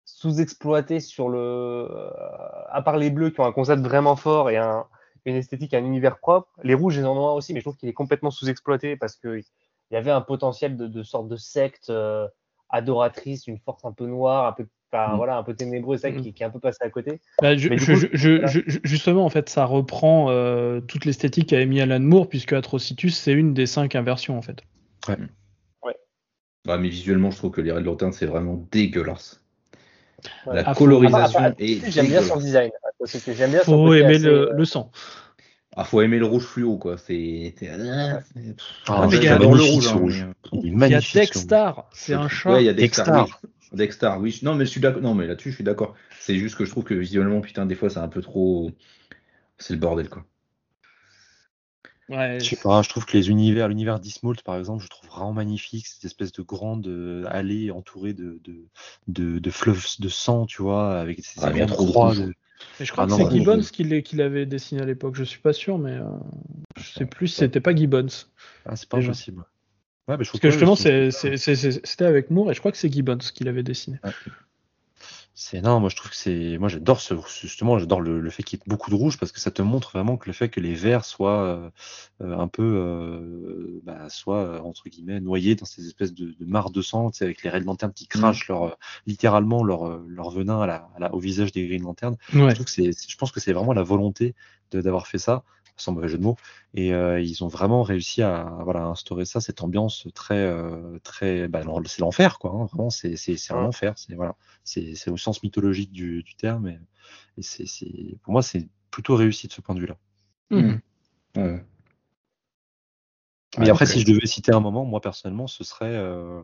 sous-exploités 0.05 0.99
sur 0.99 1.29
le, 1.29 1.87
à 2.69 2.81
part 2.81 2.97
les 2.97 3.09
bleus 3.09 3.29
qui 3.29 3.39
ont 3.39 3.45
un 3.45 3.51
concept 3.51 3.81
vraiment 3.83 4.15
fort 4.15 4.49
et 4.49 4.57
un, 4.57 4.85
une 5.25 5.35
esthétique, 5.35 5.73
un 5.73 5.83
univers 5.85 6.17
propre. 6.19 6.49
Les 6.63 6.73
rouges, 6.73 6.97
ils 6.97 7.05
en 7.05 7.15
ont 7.17 7.29
un 7.29 7.33
aussi, 7.33 7.53
mais 7.53 7.59
je 7.59 7.65
trouve 7.65 7.77
qu'il 7.77 7.89
est 7.89 7.93
complètement 7.93 8.31
sous-exploité 8.31 8.95
parce 8.97 9.15
que 9.15 9.37
il 9.39 9.93
y 9.93 9.97
avait 9.97 10.11
un 10.11 10.21
potentiel 10.21 10.75
de, 10.75 10.87
de 10.87 11.03
sorte 11.03 11.27
de 11.27 11.35
secte 11.35 11.89
euh, 11.89 12.27
adoratrice, 12.69 13.47
une 13.47 13.59
force 13.59 13.85
un 13.85 13.91
peu 13.91 14.05
noire, 14.07 14.47
un 14.47 14.53
peu, 14.53 14.65
enfin, 14.91 15.13
Mm. 15.13 15.17
voilà, 15.17 15.37
un 15.37 15.43
peu 15.43 15.53
ténébreuse, 15.55 16.01
ça, 16.01 16.09
Mm. 16.09 16.21
qui, 16.21 16.33
qui 16.33 16.43
est 16.43 16.45
un 16.45 16.49
peu 16.49 16.59
passé 16.59 16.79
à 16.81 16.89
côté. 16.89 17.21
Bah, 17.41 17.55
je- 17.55 17.69
Mais 17.69 17.75
du 17.75 17.83
je- 17.85 17.93
coup, 17.93 17.99
je- 17.99 18.07
je- 18.11 18.29
voilà. 18.29 18.47
je- 18.47 18.79
justement, 18.83 19.23
en 19.25 19.29
fait, 19.29 19.49
ça 19.49 19.65
reprend 19.65 20.29
euh, 20.31 20.81
toute 20.81 21.05
l'esthétique 21.05 21.49
qu'a 21.49 21.63
mis 21.65 21.79
Alan 21.79 21.99
Moore, 21.99 22.27
puisque 22.27 22.53
Atrocitus, 22.53 23.15
c'est 23.17 23.33
une 23.33 23.53
des 23.53 23.67
cinq 23.67 23.95
inversions, 23.95 24.37
en 24.37 24.41
fait. 24.41 24.63
Ouais, 26.65 26.77
mais 26.79 26.87
visuellement, 26.87 27.29
je 27.29 27.37
trouve 27.37 27.51
que 27.51 27.59
les 27.61 27.71
Red 27.73 27.83
Lantern, 27.83 28.13
c'est 28.13 28.25
vraiment 28.25 28.65
dégueulasse. 28.71 29.42
Ouais. 30.45 30.55
La 30.55 30.63
Ah, 30.65 30.75
colorisation 30.75 31.39
Ah, 31.41 31.49
bah, 31.49 31.55
est 31.59 31.91
J'aime 31.91 32.07
bien 32.07 32.21
son 32.21 32.37
design. 32.37 32.71
Parce 32.99 33.11
que 33.19 33.33
J'aime 33.33 33.51
bien 33.51 33.59
son 33.63 33.71
Faut 33.71 33.93
aimer 33.93 34.15
assez, 34.15 34.25
le, 34.25 34.49
euh, 34.49 34.53
le 34.53 34.65
sang. 34.65 34.91
Ah, 35.75 35.83
faut 35.85 36.01
aimer 36.01 36.19
le 36.19 36.25
rouge 36.25 36.43
fluo, 36.45 36.77
quoi. 36.77 36.97
C'est. 36.97 37.55
ah, 37.63 38.19
Ah, 38.87 39.07
il 39.11 39.13
y 39.15 39.27
a- 39.27 39.31
J'adore 39.31 39.55
le 39.55 39.57
magnifique, 39.57 39.73
rouge. 39.73 39.85
ce 39.85 39.89
hein, 39.89 39.97
rouge. 39.97 40.25
mais- 40.27 40.33
Il 40.53 40.57
est 40.57 40.61
Il 40.61 40.67
y 40.67 40.73
a 40.73 40.77
magnifique. 40.77 41.01
ce 41.03 41.17
rouge. 41.17 41.21
Dextar, 41.25 41.89
c'est 41.93 42.13
un 42.13 42.27
chat. 42.29 42.51
Ouais, 42.53 42.63
il 42.63 42.65
y 42.65 42.69
a. 42.69 42.73
Oui. 44.19 44.39
Non, 44.43 44.55
mais 44.55 44.65
je 44.65 44.69
suis 44.69 44.81
d'accord. 44.81 45.01
Non, 45.01 45.15
mais 45.15 45.25
là-dessus, 45.25 45.49
je 45.49 45.55
suis 45.55 45.63
d'accord. 45.63 45.95
C'est 46.19 46.35
juste 46.37 46.55
que 46.55 46.63
je 46.65 46.69
trouve 46.71 46.83
que 46.83 46.93
visuellement, 46.93 47.41
putain, 47.41 47.65
des 47.65 47.75
fois, 47.75 47.89
c'est 47.89 47.99
un 47.99 48.07
peu 48.07 48.21
trop. 48.21 48.69
C'est 49.57 49.73
le 49.73 49.79
bordel, 49.79 50.09
quoi. 50.09 50.25
Ouais, 52.09 52.43
Je 52.43 52.49
sais 52.49 52.55
pas, 52.57 52.81
je 52.81 52.89
trouve 52.89 53.05
que 53.05 53.17
les 53.17 53.29
univers, 53.29 53.67
l'univers 53.69 53.99
d'Ismolt 53.99 54.41
par 54.43 54.57
exemple, 54.57 54.83
je 54.83 54.89
trouve 54.89 55.09
vraiment 55.09 55.33
magnifique, 55.33 55.87
cette 55.87 56.03
espèce 56.05 56.31
de 56.31 56.41
grande 56.41 56.87
euh, 56.87 57.23
allée 57.29 57.71
entourée 57.71 58.13
de, 58.13 58.39
de, 58.43 58.67
de, 59.07 59.39
de 59.39 59.49
fleuves 59.49 59.85
de 59.99 60.09
sang, 60.09 60.45
tu 60.45 60.61
vois, 60.61 60.99
avec 60.99 61.23
ces 61.23 61.39
grandes 61.51 61.69
trop 61.69 61.83
de 61.85 61.91
croix. 61.91 62.13
rouge. 62.13 62.19
de- 62.27 62.33
Mais 62.79 62.85
je 62.85 62.91
crois 62.91 63.03
Ah 63.03 63.07
que 63.07 63.11
c'est 63.13 63.23
non, 63.23 63.29
Gibbons 63.29 63.61
qui 63.61 63.83
l'avait 64.15 64.45
dessiné 64.45 64.81
à 64.81 64.85
l'époque. 64.85 65.15
Je 65.15 65.23
suis 65.23 65.39
pas 65.39 65.53
sûr, 65.53 65.77
mais 65.77 65.91
euh, 65.91 66.05
je 66.77 66.91
sais 66.93 67.05
plus 67.05 67.27
si 67.27 67.37
c'était 67.37 67.61
pas 67.61 67.75
Gibbons. 67.75 68.07
Ah, 68.65 68.75
c'est 68.75 68.89
pas 68.89 68.97
Déjà. 68.97 69.11
impossible. 69.11 69.45
Ouais, 70.07 70.17
mais 70.17 70.23
je 70.23 70.29
trouve 70.29 70.41
Parce 70.41 70.41
que 70.41 70.49
justement, 70.49 70.75
ouais, 70.75 71.37
c'était 71.85 72.05
avec 72.05 72.29
Moore 72.29 72.51
et 72.51 72.53
je 72.53 72.59
crois 72.59 72.71
que 72.71 72.77
c'est 72.77 72.91
Gibbons 72.91 73.17
qui 73.19 73.43
l'avait 73.43 73.63
dessiné. 73.63 73.97
C'est 75.35 75.61
non, 75.61 75.79
moi 75.79 75.89
je 75.89 75.95
trouve 75.95 76.11
que 76.11 76.15
c'est, 76.15 76.59
moi 76.59 76.69
j'adore 76.69 77.01
ce, 77.01 77.15
justement, 77.41 77.79
j'adore 77.79 78.01
le, 78.01 78.19
le 78.19 78.29
fait 78.29 78.43
qu'il 78.43 78.59
y 78.59 78.61
ait 78.61 78.65
beaucoup 78.67 78.91
de 78.91 78.95
rouge 78.95 79.17
parce 79.17 79.31
que 79.31 79.39
ça 79.39 79.49
te 79.49 79.63
montre 79.63 79.89
vraiment 79.91 80.15
que 80.15 80.27
le 80.27 80.33
fait 80.33 80.47
que 80.49 80.59
les 80.59 80.75
verts 80.75 81.05
soient 81.05 81.41
euh, 81.43 81.69
euh, 82.21 82.37
un 82.37 82.47
peu, 82.47 82.61
euh, 82.63 83.81
bah, 83.83 84.09
soient 84.09 84.43
euh, 84.43 84.59
entre 84.59 84.89
guillemets 84.89 85.19
noyés 85.21 85.55
dans 85.55 85.65
ces 85.65 85.87
espèces 85.87 86.13
de, 86.13 86.35
de 86.39 86.45
mares 86.45 86.69
de 86.69 86.83
sang, 86.83 87.09
tu 87.09 87.17
sais, 87.17 87.25
avec 87.25 87.41
les 87.41 87.49
Red 87.49 87.65
Lanterns 87.65 87.93
qui 87.93 88.05
crachent 88.07 88.47
leur, 88.47 88.63
euh, 88.63 88.71
littéralement 89.07 89.63
leur, 89.63 89.97
leur 90.07 90.29
venin 90.29 90.61
à 90.61 90.67
la, 90.67 90.87
à 90.95 90.99
la- 90.99 91.13
au 91.15 91.19
visage 91.19 91.51
des 91.51 91.67
Green 91.67 91.81
Lanterns. 91.81 92.15
Ouais. 92.33 92.49
Je 92.49 92.53
trouve 92.53 92.65
que 92.67 92.71
c'est, 92.71 92.91
je 93.09 93.17
pense 93.17 93.31
que 93.31 93.39
c'est 93.39 93.53
vraiment 93.53 93.73
la 93.73 93.83
volonté 93.83 94.35
de- 94.69 94.81
d'avoir 94.81 95.07
fait 95.07 95.17
ça, 95.17 95.43
sans 95.75 95.91
mauvais 95.91 96.07
jeu 96.07 96.17
de 96.17 96.23
mots, 96.23 96.37
et 96.73 96.93
euh, 96.93 97.19
ils 97.19 97.43
ont 97.43 97.47
vraiment 97.47 97.83
réussi 97.83 98.21
à, 98.21 98.57
voilà, 98.63 98.85
instaurer 98.85 99.25
ça, 99.25 99.41
cette 99.41 99.61
ambiance 99.61 100.07
très, 100.13 100.37
euh, 100.37 100.99
très, 101.03 101.47
bah, 101.47 101.61
c'est 101.85 101.99
l'enfer, 102.01 102.39
quoi. 102.39 102.51
hein, 102.51 102.65
vraiment, 102.65 102.89
c'est, 102.89 103.15
c'est, 103.15 103.37
c'est 103.37 103.53
un 103.53 103.63
enfer. 103.63 103.93
C'est 103.97 104.15
voilà, 104.15 104.35
c'est, 104.63 104.95
c'est 104.95 105.09
au 105.09 105.17
sens 105.17 105.43
mythologique 105.43 105.91
du, 105.91 106.23
du 106.23 106.35
terme, 106.35 106.67
et, 106.67 106.79
et 107.37 107.41
c'est, 107.41 107.65
c'est, 107.65 108.17
pour 108.23 108.33
moi, 108.33 108.41
c'est 108.41 108.67
plutôt 108.91 109.15
réussi 109.15 109.47
de 109.47 109.53
ce 109.53 109.61
point 109.61 109.75
de 109.75 109.79
vue-là. 109.79 109.97
Mhm. 110.51 110.79
Ouais. 111.37 111.65
Mais 113.59 113.69
après, 113.69 113.85
si 113.85 113.99
je 113.99 114.05
devais 114.05 114.25
citer 114.25 114.51
un 114.51 114.59
moment, 114.59 114.83
moi 114.83 114.99
personnellement, 114.99 115.45
ce 115.47 115.63
serait, 115.63 115.95
euh, 115.95 116.41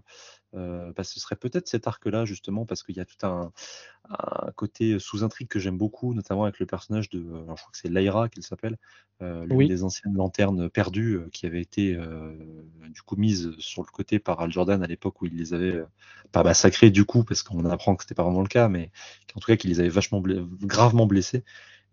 euh, 0.55 0.91
bah, 0.95 1.03
ce 1.03 1.19
serait 1.19 1.35
peut-être 1.35 1.67
cet 1.67 1.87
arc-là 1.87 2.25
justement, 2.25 2.65
parce 2.65 2.83
qu'il 2.83 2.97
y 2.97 2.99
a 2.99 3.05
tout 3.05 3.25
un, 3.25 3.51
un 4.09 4.51
côté 4.53 4.97
sous-intrigue 4.99 5.47
que 5.47 5.59
j'aime 5.59 5.77
beaucoup, 5.77 6.13
notamment 6.13 6.43
avec 6.43 6.59
le 6.59 6.65
personnage 6.65 7.09
de, 7.09 7.19
alors, 7.19 7.57
je 7.57 7.61
crois 7.61 7.71
que 7.71 7.77
c'est 7.77 7.89
Lyra 7.89 8.29
qu'elle 8.29 8.43
s'appelle, 8.43 8.77
euh, 9.21 9.45
l'une 9.45 9.57
Oui. 9.57 9.67
des 9.67 9.83
anciennes 9.83 10.15
lanternes 10.15 10.69
perdues 10.69 11.15
euh, 11.17 11.29
qui 11.31 11.45
avait 11.45 11.61
été 11.61 11.95
euh, 11.95 12.33
du 12.89 13.01
coup 13.01 13.15
mise 13.17 13.51
sur 13.59 13.83
le 13.83 13.91
côté 13.91 14.17
par 14.19 14.39
Al 14.39 14.51
Jordan 14.51 14.81
à 14.81 14.87
l'époque 14.87 15.21
où 15.21 15.25
il 15.27 15.35
les 15.35 15.53
avait 15.53 15.73
euh, 15.75 15.85
pas 16.31 16.43
massacrés 16.43 16.89
du 16.89 17.05
coup, 17.05 17.23
parce 17.23 17.43
qu'on 17.43 17.65
apprend 17.65 17.95
que 17.95 18.03
c'était 18.03 18.15
pas 18.15 18.23
vraiment 18.23 18.41
le 18.41 18.47
cas, 18.47 18.69
mais 18.69 18.91
en 19.35 19.39
tout 19.39 19.47
cas 19.47 19.57
qu'il 19.57 19.69
les 19.69 19.79
avait 19.79 19.89
vachement 19.89 20.21
gravement 20.21 21.05
blessés. 21.05 21.43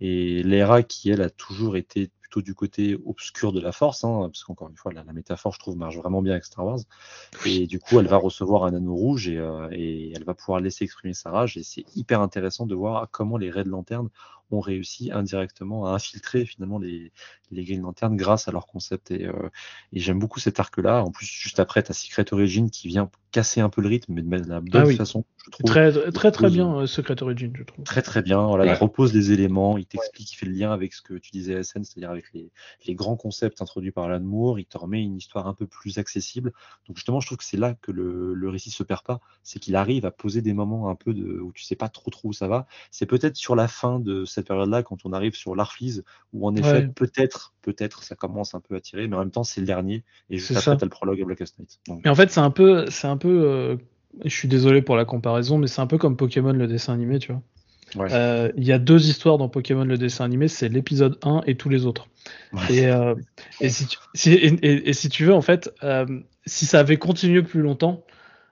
Et 0.00 0.42
Lyra 0.42 0.82
qui 0.82 1.10
elle 1.10 1.22
a 1.22 1.30
toujours 1.30 1.76
été 1.76 2.10
plutôt 2.26 2.42
du 2.42 2.54
côté 2.54 2.98
obscur 3.06 3.52
de 3.52 3.60
la 3.60 3.70
force, 3.70 4.02
hein, 4.02 4.22
parce 4.24 4.42
qu'encore 4.42 4.68
une 4.68 4.76
fois 4.76 4.92
la, 4.92 5.04
la 5.04 5.12
métaphore 5.12 5.52
je 5.52 5.60
trouve 5.60 5.76
marche 5.76 5.96
vraiment 5.96 6.22
bien 6.22 6.32
avec 6.32 6.44
Star 6.44 6.64
Wars. 6.66 6.80
Et 7.46 7.66
du 7.68 7.78
coup 7.78 8.00
elle 8.00 8.08
va 8.08 8.16
recevoir 8.16 8.64
un 8.64 8.74
anneau 8.74 8.96
rouge 8.96 9.28
et, 9.28 9.38
euh, 9.38 9.68
et 9.70 10.12
elle 10.12 10.24
va 10.24 10.34
pouvoir 10.34 10.60
laisser 10.60 10.84
exprimer 10.84 11.14
sa 11.14 11.30
rage. 11.30 11.56
Et 11.56 11.62
c'est 11.62 11.84
hyper 11.94 12.20
intéressant 12.20 12.66
de 12.66 12.74
voir 12.74 13.08
comment 13.12 13.36
les 13.36 13.50
Red 13.50 13.68
Lanterns 13.68 14.08
ont 14.50 14.60
réussi 14.60 15.10
indirectement 15.12 15.86
à 15.86 15.90
infiltrer 15.94 16.44
finalement 16.46 16.78
les, 16.78 17.12
les 17.50 17.64
Green 17.64 17.82
Lanterns 17.82 18.16
grâce 18.16 18.48
à 18.48 18.52
leur 18.52 18.66
concept. 18.66 19.10
Et, 19.10 19.26
euh, 19.26 19.48
et 19.92 20.00
j'aime 20.00 20.18
beaucoup 20.18 20.40
cet 20.40 20.60
arc-là. 20.60 21.02
En 21.04 21.10
plus, 21.10 21.26
juste 21.26 21.60
après, 21.60 21.82
tu 21.82 21.90
as 21.90 21.94
Secret 21.94 22.32
Origin 22.32 22.70
qui 22.70 22.88
vient 22.88 23.10
casser 23.32 23.60
un 23.60 23.68
peu 23.68 23.82
le 23.82 23.88
rythme, 23.88 24.14
mais 24.24 24.40
de 24.40 24.48
la 24.48 24.60
bonne 24.60 24.82
Ah 24.82 24.86
oui. 24.86 24.96
façon, 24.96 25.24
je 25.44 25.50
trouve. 25.50 25.66
Très, 25.66 25.92
très, 26.12 26.30
très 26.32 26.48
bien, 26.48 26.74
euh, 26.78 26.86
Secret 26.86 27.22
Origin, 27.22 27.52
je 27.54 27.64
trouve. 27.64 27.84
Très 27.84 28.00
très 28.02 28.22
bien. 28.22 28.46
Voilà, 28.46 28.64
Ouais. 28.64 28.70
il 28.70 28.74
repose 28.74 29.12
les 29.12 29.32
éléments, 29.32 29.76
il 29.76 29.84
t'explique, 29.86 30.32
il 30.32 30.36
fait 30.36 30.46
le 30.46 30.52
lien 30.52 30.72
avec 30.72 30.94
ce 30.94 31.02
que 31.02 31.14
tu 31.14 31.30
disais 31.32 31.62
SN, 31.62 31.84
c'est-à-dire 31.84 32.10
avec 32.10 32.32
les, 32.32 32.50
les 32.86 32.94
grands 32.94 33.16
concepts 33.16 33.60
introduits 33.60 33.90
par 33.90 34.04
Alan 34.04 34.20
Moore. 34.20 34.58
Il 34.58 34.64
te 34.66 34.78
remet 34.78 35.02
une 35.02 35.16
histoire 35.16 35.46
un 35.46 35.54
peu 35.54 35.66
plus 35.66 35.98
accessible. 35.98 36.52
Donc 36.88 36.96
justement, 36.96 37.20
je 37.20 37.26
trouve 37.26 37.38
que 37.38 37.44
c'est 37.44 37.56
là 37.58 37.74
que 37.74 37.92
le, 37.92 38.32
le 38.32 38.48
récit 38.48 38.70
se 38.70 38.82
perd 38.82 39.02
pas, 39.02 39.20
c'est 39.42 39.58
qu'il 39.58 39.76
arrive 39.76 40.06
à 40.06 40.10
poser 40.10 40.40
des 40.40 40.54
moments 40.54 40.88
un 40.88 40.94
peu 40.94 41.12
de 41.12 41.38
où 41.40 41.52
tu 41.52 41.62
sais 41.64 41.76
pas 41.76 41.88
trop 41.90 42.10
trop 42.10 42.28
où 42.28 42.32
ça 42.32 42.48
va. 42.48 42.66
C'est 42.90 43.06
peut-être 43.06 43.36
sur 43.36 43.54
la 43.56 43.68
fin 43.68 44.00
de 44.00 44.24
cette 44.36 44.46
période-là, 44.46 44.82
quand 44.84 44.98
on 45.04 45.12
arrive 45.12 45.34
sur 45.34 45.56
l'Arfleeze, 45.56 46.04
où 46.32 46.46
en 46.46 46.54
effet 46.54 46.72
Ouais. 46.72 46.88
peut-être 46.94 47.54
peut-être 47.62 48.04
ça 48.04 48.14
commence 48.14 48.54
un 48.54 48.60
peu 48.60 48.76
à 48.76 48.80
tirer, 48.80 49.08
mais 49.08 49.16
en 49.16 49.20
même 49.20 49.30
temps 49.32 49.42
c'est 49.44 49.60
le 49.60 49.66
dernier. 49.66 50.04
Et 50.30 50.38
juste 50.38 50.56
après, 50.56 50.76
t'as 50.76 50.86
le 50.86 50.90
prologue 50.90 51.20
à 51.20 51.24
Blackest 51.24 51.58
Night. 51.58 51.78
Donc, 51.88 52.00
Mais 52.04 52.10
en 52.10 52.14
fait, 52.14 52.30
c'est 52.30 52.40
un 52.40 52.50
peu, 52.50 52.86
c'est 52.90 53.08
un 53.08 53.16
peu. 53.16 53.28
euh, 53.44 53.76
je 54.24 54.30
suis 54.34 54.48
désolé 54.48 54.80
pour 54.82 54.96
la 54.96 55.04
comparaison, 55.04 55.58
mais 55.58 55.66
c'est 55.66 55.80
un 55.80 55.86
peu 55.86 55.98
comme 55.98 56.16
Pokémon 56.16 56.52
le 56.52 56.66
dessin 56.66 56.94
animé, 56.94 57.18
tu 57.18 57.32
vois. 57.32 57.42
ouais. 58.04 58.12
Euh, 58.12 58.50
Il 58.56 58.64
y 58.64 58.72
a 58.72 58.78
deux 58.78 59.08
histoires 59.08 59.36
dans 59.38 59.48
Pokémon 59.48 59.84
le 59.84 59.98
dessin 59.98 60.24
animé, 60.24 60.48
c'est 60.48 60.68
l'épisode 60.68 61.18
1 61.22 61.42
et 61.46 61.56
tous 61.56 61.68
les 61.68 61.84
autres. 61.84 62.06
Ouais. 62.52 62.60
Et, 62.74 62.86
euh, 62.86 63.14
et, 63.60 63.68
si 63.68 63.86
tu, 63.86 63.98
si, 64.14 64.32
et, 64.32 64.46
et- 64.64 64.88
et 64.88 64.92
si 64.92 65.08
tu 65.08 65.24
veux, 65.26 65.34
en 65.34 65.42
fait, 65.42 65.70
euh, 65.82 66.06
si 66.46 66.64
ça 66.66 66.80
avait 66.80 66.96
continué 66.96 67.42
plus 67.42 67.60
longtemps, 67.62 68.04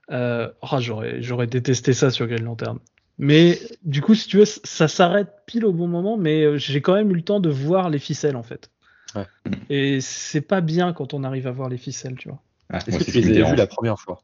ah, 0.08 0.50
j'aurais, 0.80 1.22
j'aurais 1.22 1.46
détesté 1.46 1.92
ça 1.92 2.10
sur 2.10 2.26
Green 2.26 2.44
Lantern. 2.44 2.78
Mais 3.18 3.58
du 3.82 4.02
coup, 4.02 4.14
si 4.14 4.26
tu 4.28 4.38
veux, 4.38 4.44
ça 4.44 4.88
s'arrête 4.88 5.28
pile 5.46 5.64
au 5.64 5.72
bon 5.72 5.86
moment, 5.86 6.16
mais 6.16 6.42
euh, 6.42 6.56
j'ai 6.58 6.82
quand 6.82 6.94
même 6.94 7.10
eu 7.10 7.14
le 7.14 7.22
temps 7.22 7.40
de 7.40 7.50
voir 7.50 7.90
les 7.90 7.98
ficelles, 7.98 8.36
en 8.36 8.42
fait. 8.42 8.70
Ouais. 9.14 9.26
Et 9.70 10.00
c'est 10.00 10.40
pas 10.40 10.60
bien 10.60 10.92
quand 10.92 11.14
on 11.14 11.22
arrive 11.22 11.46
à 11.46 11.52
voir 11.52 11.68
les 11.68 11.78
ficelles, 11.78 12.16
tu 12.16 12.28
vois. 12.28 12.40
Ah, 12.70 12.78
Est-ce 12.78 12.98
que 12.98 13.04
c'est 13.04 13.04
tu 13.04 13.10
ce 13.12 13.12
qui 13.12 13.20
les 13.20 13.28
vus 13.28 13.34
dérange. 13.34 13.56
la 13.56 13.66
première 13.66 14.00
fois? 14.00 14.22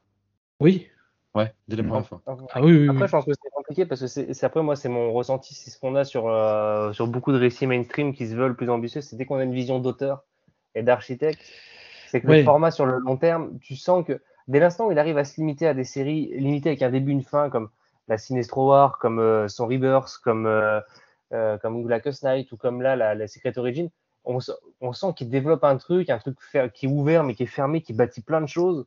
Oui. 0.58 0.88
Ouais, 1.34 1.52
dès 1.68 1.76
la 1.76 1.84
première 1.84 2.06
fois. 2.06 2.20
Ah 2.26 2.60
oui, 2.60 2.72
oui, 2.72 2.88
oui. 2.88 2.88
Après, 2.88 3.06
je 3.06 3.12
pense 3.12 3.24
que 3.24 3.32
c'est 3.40 3.50
compliqué 3.50 3.86
parce 3.86 4.00
que 4.00 4.06
c'est 4.08 4.44
après 4.44 4.62
moi 4.64 4.74
c'est 4.74 4.88
mon 4.88 5.12
ressenti, 5.12 5.54
c'est 5.54 5.70
ce 5.70 5.78
qu'on 5.78 5.94
a 5.94 6.04
sur 6.04 6.26
euh, 6.26 6.92
sur 6.92 7.06
beaucoup 7.06 7.30
de 7.30 7.38
récits 7.38 7.68
mainstream 7.68 8.12
qui 8.12 8.26
se 8.26 8.34
veulent 8.34 8.56
plus 8.56 8.68
ambitieux, 8.68 9.00
c'est 9.00 9.14
dès 9.14 9.26
qu'on 9.26 9.36
a 9.36 9.44
une 9.44 9.54
vision 9.54 9.78
d'auteur 9.78 10.24
et 10.74 10.82
d'architecte, 10.82 11.40
c'est 12.08 12.20
que 12.20 12.26
le 12.26 12.42
format 12.42 12.72
sur 12.72 12.84
le 12.84 12.98
long 12.98 13.16
terme, 13.16 13.60
tu 13.60 13.76
sens 13.76 14.04
que 14.04 14.20
dès 14.48 14.58
l'instant 14.58 14.88
où 14.88 14.92
il 14.92 14.98
arrive 14.98 15.18
à 15.18 15.24
se 15.24 15.36
limiter 15.36 15.68
à 15.68 15.74
des 15.74 15.84
séries 15.84 16.32
limitées 16.36 16.70
avec 16.70 16.82
un 16.82 16.90
début, 16.90 17.12
une 17.12 17.22
fin, 17.22 17.48
comme 17.48 17.68
la 18.11 18.19
Sinestro 18.19 18.69
War, 18.69 18.99
comme 18.99 19.20
euh, 19.20 19.49
son 19.49 19.66
Rebirth, 19.66 20.19
comme 20.23 20.47
euh, 20.47 20.81
euh, 21.32 21.57
comme 21.59 21.82
Blackest 21.85 22.24
Night 22.24 22.53
ou 22.53 22.57
comme 22.57 22.82
là 22.82 22.97
la, 22.97 23.15
la 23.15 23.28
Secret 23.28 23.57
Origin, 23.57 23.89
on, 24.24 24.41
sent 24.41 25.07
qu'il 25.16 25.31
développe 25.31 25.65
un 25.65 25.77
truc, 25.78 26.11
un 26.11 26.19
truc 26.19 26.37
qui 26.74 26.87
est 26.87 26.89
ouvert 26.89 27.24
mais 27.24 27.35
qui 27.35 27.45
est 27.45 27.47
fermé, 27.47 27.81
qui 27.81 27.95
bâtit 27.95 28.20
plein 28.20 28.43
de 28.43 28.47
choses 28.47 28.85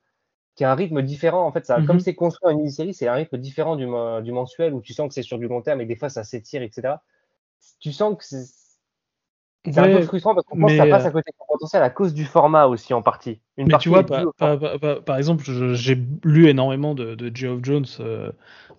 qui 0.56 0.64
a 0.64 0.72
un 0.72 0.76
rythme 0.76 1.02
différent. 1.02 1.48
En 1.48 1.52
fait, 1.52 1.66
ça, 1.66 1.80
Mhm. 1.80 1.88
comme 1.88 2.00
c'est 2.00 2.14
construit 2.14 2.54
en 2.54 2.56
mini-série, 2.58 2.94
c'est 2.94 3.08
un 3.08 3.16
rythme 3.16 3.38
différent 3.38 3.76
du, 3.76 3.88
du 4.24 4.32
mensuel 4.32 4.76
où 4.76 4.82
tu 4.82 4.94
sens 4.94 5.08
que 5.08 5.16
c'est 5.16 5.24
sur 5.24 5.40
du 5.40 5.48
long 5.48 5.64
terme 5.64 5.82
et 5.82 5.86
des 5.86 5.96
fois 5.96 6.10
ça 6.10 6.24
s'étire, 6.24 6.62
etc. 6.62 6.96
Tu 7.80 7.92
sens 7.92 8.16
que 8.16 8.24
c'est 9.66 9.74
c'est 9.74 9.80
un 9.80 9.84
Ouais, 9.84 9.94
peu 9.94 10.02
frustrant 10.02 10.36
parce 10.36 10.46
qu'on 10.46 10.58
pense 10.58 10.72
que 10.72 10.78
ça 10.78 10.88
passe 10.88 11.06
euh, 11.06 11.08
à 11.08 11.12
côté 11.12 11.32
de 11.32 11.36
son 11.38 11.46
potentiel 11.48 11.84
à 11.84 11.90
cause 11.90 12.14
du 12.14 12.26
format 12.26 12.66
aussi 12.68 12.94
en 12.94 13.02
partie. 13.02 13.42
Une 13.58 13.68
Mais 13.68 13.72
partie 13.72 13.84
tu 13.84 13.90
vois, 13.90 14.06
par, 14.06 14.34
par- 14.36 14.60
par- 14.60 14.80
par- 14.80 15.04
par 15.04 15.18
exemple, 15.18 15.44
j'ai 15.74 15.98
lu 16.24 16.48
énormément 16.50 16.96
de, 16.96 17.16
de 17.16 17.36
Geoff 17.36 17.60
Jones. 17.64 17.86
euh, 18.02 18.32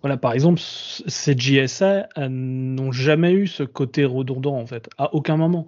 voilà, 0.03 0.19
par 0.19 0.33
exemple, 0.35 0.61
ces 0.61 1.35
JSA 1.39 2.09
euh, 2.19 2.29
n'ont 2.29 2.93
jamais 2.93 3.33
eu 3.33 3.47
ce 3.47 3.63
côté 3.63 4.05
redondant, 4.05 4.57
en 4.59 4.67
fait, 4.67 4.91
à 4.99 5.15
aucun 5.15 5.37
moment. 5.39 5.67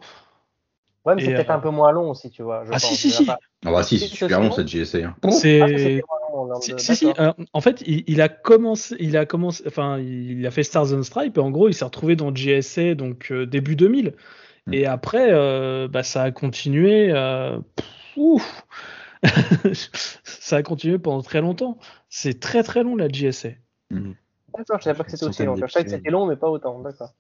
Ouais, 1.04 1.14
mais 1.14 1.20
c'est 1.20 1.32
peut-être 1.32 1.50
euh, 1.50 1.54
un 1.54 1.60
peu 1.60 1.70
moins 1.70 1.92
long 1.92 2.10
aussi, 2.10 2.30
tu 2.30 2.42
vois. 2.42 2.64
je 2.64 2.72
Ah, 2.72 2.78
si, 2.78 2.88
pense. 2.88 3.00
si, 3.00 3.10
si. 3.10 3.24
pas- 3.24 3.38
Ah 3.64 3.72
bah 3.72 3.82
si, 3.82 3.98
C'est 3.98 4.06
super 4.08 4.40
long 4.40 4.48
long. 4.48 4.54
cette 4.56 4.68
GSA. 4.68 4.98
hein. 5.08 5.16
Ah, 5.22 5.30
C'est 5.30 6.02
Si, 6.60 6.72
de- 6.74 6.76
si, 6.96 7.06
euh, 7.18 7.32
en 7.52 7.60
fait, 7.60 7.82
il, 7.86 8.04
il 8.08 8.20
a 8.20 8.28
commencé, 8.28 8.96
il 9.00 9.16
a 9.16 9.26
commencé, 9.26 9.64
enfin, 9.66 9.98
il 9.98 10.46
a 10.46 10.50
fait 10.50 10.62
Stars 10.64 10.92
and 10.92 11.02
Stripes 11.02 11.36
et 11.38 11.40
en 11.40 11.50
gros, 11.50 11.68
il 11.68 11.74
s'est 11.74 11.84
retrouvé 11.84 12.16
dans 12.16 12.34
GSA 12.34 12.94
donc 12.94 13.30
euh, 13.32 13.46
début 13.46 13.76
2000. 13.76 14.14
Mm. 14.66 14.74
Et 14.74 14.86
après, 14.86 15.28
euh, 15.30 15.88
bah, 15.88 16.02
ça 16.02 16.22
a 16.22 16.30
continué. 16.30 17.10
euh, 17.12 17.58
pff, 18.16 18.64
ça 20.24 20.56
a 20.56 20.62
continué 20.62 20.98
pendant 20.98 21.22
très 21.22 21.40
longtemps. 21.40 21.78
C'est 22.08 22.40
très 22.40 22.62
très 22.62 22.82
long 22.82 22.96
la 22.96 23.08
GSA. 23.08 23.50
D'accord, 23.90 24.78
je 24.78 24.84
savais 24.84 24.96
pas 24.96 25.04
que 25.04 25.10
c'était 25.10 25.26
aussi 25.26 25.44
long. 25.44 25.56
Je 25.56 25.66
savais 25.66 25.84
que 25.84 25.90
c'était 25.90 26.10
long, 26.10 26.26
mais 26.26 26.36
pas 26.36 26.48
autant. 26.48 26.80
D'accord. 26.80 27.12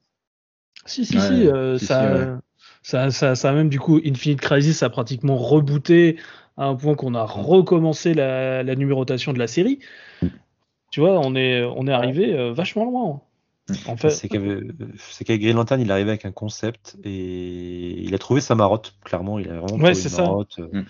Si, 0.84 1.04
si, 1.04 1.16
Ouais, 1.16 1.22
si, 1.22 1.48
euh, 1.48 1.78
si, 1.78 1.86
ça, 1.86 2.00
si, 2.00 2.14
ouais. 2.14 2.36
ça, 2.82 3.10
ça, 3.10 3.34
ça 3.34 3.50
a 3.50 3.52
même 3.52 3.68
du 3.68 3.80
coup, 3.80 4.00
Infinite 4.04 4.40
Crisis 4.40 4.82
a 4.82 4.90
pratiquement 4.90 5.36
rebooté 5.36 6.18
à 6.56 6.66
un 6.66 6.76
point 6.76 6.94
qu'on 6.94 7.14
a 7.14 7.24
recommencé 7.24 8.14
la, 8.14 8.62
la 8.62 8.74
numérotation 8.76 9.32
de 9.32 9.38
la 9.38 9.46
série. 9.46 9.80
Tu 10.90 11.00
vois, 11.00 11.18
on 11.18 11.34
est, 11.34 11.62
on 11.64 11.86
est 11.86 11.92
arrivé 11.92 12.32
euh, 12.34 12.52
vachement 12.52 12.84
loin. 12.84 13.20
En 13.86 13.96
fait, 13.96 14.10
C'est 14.10 14.28
qu'avec 14.28 15.40
Green 15.40 15.56
Lantern, 15.56 15.80
il 15.80 15.88
est 15.88 15.92
arrivé 15.92 16.10
avec 16.10 16.24
un 16.24 16.32
concept 16.32 16.96
et 17.02 18.00
il 18.02 18.14
a 18.14 18.18
trouvé 18.18 18.40
sa 18.40 18.54
marotte. 18.54 18.94
Clairement, 19.04 19.38
il 19.38 19.48
a 19.50 19.60
vraiment 19.60 19.78
Ouais, 19.78 19.92
trouvé 19.92 20.02
une 20.02 20.08
ça. 20.08 20.22
marotte. 20.22 20.58
Mm. 20.58 20.82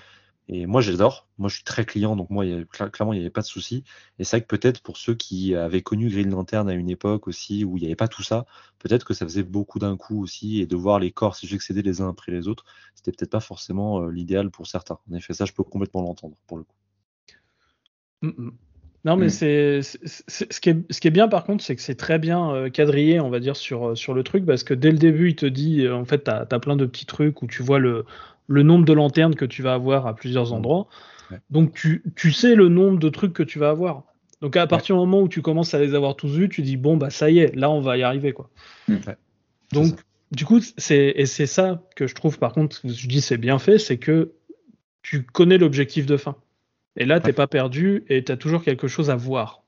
Et 0.48 0.66
moi, 0.66 0.81
j'adore. 0.81 1.27
Moi, 1.39 1.48
je 1.48 1.57
suis 1.57 1.65
très 1.65 1.85
client, 1.85 2.15
donc 2.16 2.31
moi, 2.31 2.44
il 2.44 2.51
y 2.53 2.55
a- 2.55 2.62
cla- 2.62 2.90
clairement, 2.90 3.12
il 3.12 3.16
n'y 3.16 3.23
avait 3.23 3.31
pas 3.31 3.40
de 3.40 3.47
souci. 3.47 3.82
Et 4.19 4.24
c'est 4.24 4.36
vrai 4.36 4.43
que 4.43 4.47
peut-être 4.47 4.81
pour 4.82 4.97
ceux 4.97 5.15
qui 5.15 5.55
avaient 5.57 5.82
connu 5.82 6.09
Green 6.09 6.31
Lantern 6.31 6.69
à 6.69 6.74
une 6.74 6.89
époque 6.90 7.27
aussi 7.28 7.65
où 7.65 7.77
il 7.77 7.81
n'y 7.81 7.86
avait 7.86 7.97
pas 7.97 8.09
tout 8.09 8.23
ça, 8.23 8.47
peut-être 8.78 9.05
que 9.05 9.15
ça 9.15 9.27
faisait 9.27 9.43
beaucoup 9.43 9.78
d'un 9.78 9.97
coup 9.97 10.23
aussi 10.23 10.61
et 10.61 10.66
de 10.66 10.77
voir 10.77 11.01
les 11.01 11.11
corps 11.11 11.35
se 11.35 11.47
succéder 11.47 11.82
les 11.82 12.01
uns 12.01 12.09
après 12.11 12.31
les 12.31 12.47
autres, 12.47 12.65
c'était 12.94 13.11
peut-être 13.12 13.31
pas 13.32 13.40
forcément 13.40 14.03
euh, 14.03 14.11
l'idéal 14.11 14.51
pour 14.51 14.66
certains. 14.66 14.98
En 15.11 15.15
effet, 15.15 15.35
ça, 15.35 15.47
je 15.47 15.53
peux 15.53 15.65
complètement 15.65 16.03
l'entendre 16.03 16.36
pour 16.47 16.59
le 16.59 16.65
coup. 16.65 16.74
Non, 19.07 19.16
mais 19.16 19.27
Mm. 19.27 19.31
c'est, 19.31 19.81
ce, 19.83 20.61
qui 20.61 20.70
est, 20.70 20.93
ce 20.93 21.01
qui 21.01 21.07
est 21.07 21.12
bien 21.12 21.28
par 21.28 21.45
contre, 21.45 21.62
c'est 21.62 21.77
que 21.77 21.81
c'est 21.81 21.95
très 21.95 22.19
bien 22.19 22.51
euh, 22.51 22.70
quadrillé, 22.70 23.20
on 23.20 23.31
va 23.31 23.39
dire, 23.39 23.55
sur, 23.55 23.91
euh, 23.91 23.95
sur 23.95 24.15
le 24.15 24.24
truc, 24.24 24.45
parce 24.45 24.65
que 24.65 24.74
dès 24.74 24.91
le 24.91 24.99
début, 24.99 25.28
il 25.28 25.37
te 25.37 25.47
dit, 25.47 25.83
euh, 25.87 25.95
en 25.95 26.05
fait, 26.05 26.24
tu 26.24 26.31
as, 26.31 26.59
plein 26.59 26.74
de 26.74 26.87
petits 26.87 27.07
trucs 27.07 27.41
où 27.41 27.47
tu 27.47 27.62
vois 27.62 27.78
le, 27.78 28.05
le 28.49 28.62
nombre 28.65 28.85
de 28.85 28.93
lanternes 28.93 29.37
que 29.37 29.45
tu 29.45 29.62
vas 29.62 29.74
avoir 29.74 30.09
à 30.09 30.15
plusieurs 30.16 30.51
Mm. 30.51 30.55
endroits. 30.55 30.89
Ouais. 31.31 31.39
Donc, 31.51 31.73
tu, 31.73 32.03
tu 32.16 32.33
sais 32.33 32.57
le 32.57 32.69
nombre 32.69 32.99
de 32.99 33.09
trucs 33.09 33.33
que 33.33 33.45
tu 33.45 33.61
vas 33.61 33.70
avoir. 33.70 34.03
Donc, 34.43 34.57
à 34.57 34.66
partir 34.66 34.97
du 34.97 35.01
moment 35.01 35.23
où 35.23 35.28
tu 35.28 35.41
commences 35.41 35.73
à 35.73 35.78
les 35.78 35.95
avoir 35.95 36.16
tous 36.16 36.37
vus, 36.37 36.49
tu 36.49 36.62
dis, 36.62 36.77
bon, 36.77 36.97
bah, 36.97 37.11
ça 37.11 37.31
y 37.31 37.39
est, 37.39 37.55
là, 37.55 37.70
on 37.70 37.81
va 37.81 37.97
y 37.97 38.03
arriver, 38.03 38.33
quoi. 38.33 38.51
Mm. 38.89 38.95
Ouais. 39.07 39.16
Donc, 39.73 39.95
du 40.33 40.45
coup, 40.45 40.61
c'est, 40.77 41.12
et 41.15 41.27
c'est 41.27 41.47
ça 41.47 41.81
que 41.95 42.09
je 42.09 42.15
trouve, 42.16 42.41
par 42.41 42.53
contre, 42.53 42.81
je 42.85 43.07
dis 43.07 43.20
c'est 43.20 43.39
bien 43.39 43.61
fait, 43.61 43.78
c'est 43.78 43.99
que 43.99 44.33
tu 45.03 45.23
connais 45.23 45.59
l'objectif 45.59 46.07
de 46.07 46.16
fin. 46.16 46.35
Et 46.97 47.05
là, 47.05 47.20
t'es 47.20 47.27
Ouais. 47.28 47.32
pas 47.32 47.47
perdu 47.47 48.05
et 48.09 48.24
t'as 48.24 48.36
toujours 48.36 48.62
quelque 48.64 48.89
chose 48.89 49.10
à 49.10 49.16
voir. 49.16 49.62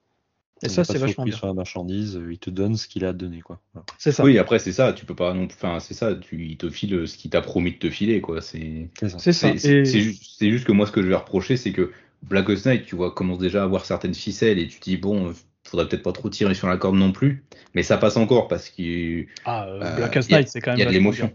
Et 0.63 0.67
Il 0.67 0.71
ça, 0.73 0.83
c'est 0.83 0.99
vachement 0.99 1.25
bien. 1.25 1.37
sur 1.37 1.47
la 1.47 1.55
marchandise, 1.55 2.17
euh, 2.17 2.33
il 2.33 2.39
te 2.39 2.51
donne 2.51 2.77
ce 2.77 2.89
qu'il 2.89 3.05
a 3.05 3.13
donner, 3.13 3.43
quoi. 3.43 3.61
Voilà. 3.75 3.87
C'est 3.97 4.11
ça. 4.11 4.25
Oui, 4.25 4.39
après 4.39 4.59
c'est 4.59 4.73
ça, 4.73 4.93
tu 4.93 5.05
peux 5.05 5.15
pas 5.15 5.33
non 5.33 5.47
plus. 5.47 5.55
Enfin, 5.57 5.79
c'est 5.79 5.95
ça, 5.95 6.17
tu 6.17 6.45
il 6.45 6.57
te 6.57 6.69
file 6.69 7.07
ce 7.07 7.17
qu'il 7.17 7.31
t'a 7.31 7.41
promis 7.43 7.73
de 7.73 7.77
te 7.79 7.89
filer, 7.91 8.21
quoi. 8.21 8.41
C'est 8.41 8.89
C'est 9.19 9.33
ça. 9.33 9.53
C'est 9.57 9.71
Et- 9.71 9.85
juste, 9.85 10.65
que 10.67 10.73
moi, 10.73 10.87
ce 10.87 10.91
que 10.93 11.01
je 11.03 11.07
vais 11.09 11.15
reprocher, 11.15 11.57
c'est 11.57 11.71
que 11.73 11.93
Black 12.23 12.49
Knight, 12.49 12.85
tu 12.87 12.97
vois, 12.97 13.13
commence 13.15 13.39
déjà 13.39 13.61
à 13.61 13.65
avoir 13.65 13.85
certaines 13.85 14.15
ficelles 14.15 14.59
et 14.59 14.67
tu 14.67 14.81
te 14.81 14.85
dis 14.85 14.97
bon, 14.97 15.33
faudrait 15.63 15.87
peut-être 15.89 16.03
pas 16.03 16.11
trop 16.13 16.29
tirer 16.31 16.55
sur 16.55 16.67
la 16.67 16.77
corde 16.77 16.97
non 16.97 17.13
plus, 17.13 17.45
mais 17.75 17.85
ça 17.85 17.97
passe 17.99 18.17
encore 18.17 18.49
parce 18.49 18.69
que 18.71 19.27
Ah, 19.45 19.67
euh, 19.69 19.81
Euh, 19.81 19.97
Blackest 19.97 20.29
y 20.31 20.35
a- 20.35 20.39
Night, 20.39 20.49
c'est 20.49 20.61
quand 20.61 20.73
même 20.73 20.81
y 20.81 20.83
a 20.83 20.87
de 20.87 20.91
l'émotion. 20.91 21.31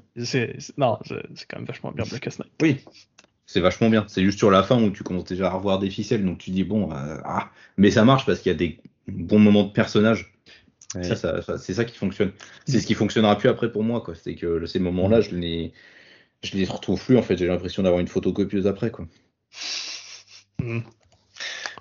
non, 0.77 0.97
c'est 1.05 1.45
quand 1.47 1.57
même 1.59 1.65
vachement 1.65 1.91
bien 1.93 2.03
Blackest 2.09 2.39
Night. 2.39 2.51
oui, 2.61 2.77
c'est 3.45 3.59
vachement 3.59 3.89
bien. 3.89 4.05
C'est 4.07 4.23
juste 4.23 4.37
sur 4.37 4.51
la 4.51 4.63
fin 4.63 4.81
où 4.81 4.89
tu 4.89 5.03
commences 5.03 5.25
déjà 5.25 5.47
à 5.47 5.53
revoir 5.53 5.79
des 5.79 5.89
ficelles, 5.89 6.25
donc 6.25 6.37
tu 6.37 6.51
dis 6.51 6.63
bon, 6.63 6.91
euh, 6.91 7.17
ah, 7.25 7.51
mais 7.77 7.91
ça 7.91 8.05
marche 8.05 8.25
parce 8.25 8.39
qu'il 8.39 8.51
y 8.51 8.55
a 8.55 8.57
des 8.57 8.79
bons 9.07 9.39
moments 9.39 9.63
de 9.63 9.71
personnages. 9.71 10.33
Ouais. 10.95 11.03
Ça, 11.03 11.15
ça, 11.15 11.41
ça- 11.41 11.57
c'est 11.57 11.73
ça 11.73 11.85
qui 11.85 11.97
fonctionne. 11.97 12.31
C'est 12.65 12.79
ce 12.79 12.85
qui 12.85 12.93
fonctionnera 12.93 13.37
plus 13.37 13.49
après 13.49 13.71
pour 13.71 13.83
moi, 13.83 14.01
quoi. 14.01 14.15
C'est 14.15 14.35
que 14.35 14.65
ces 14.65 14.79
moments-là, 14.79 15.21
je 15.21 15.35
les, 15.35 15.73
je 16.43 16.55
les 16.55 16.65
retrouve 16.65 17.03
plus 17.03 17.17
en 17.17 17.23
fait. 17.23 17.35
J'ai 17.35 17.47
l'impression 17.47 17.83
d'avoir 17.83 17.99
une 17.99 18.07
photocopieuse 18.07 18.67
après, 18.67 18.91
quoi. 18.91 19.07
Mm. 20.59 20.81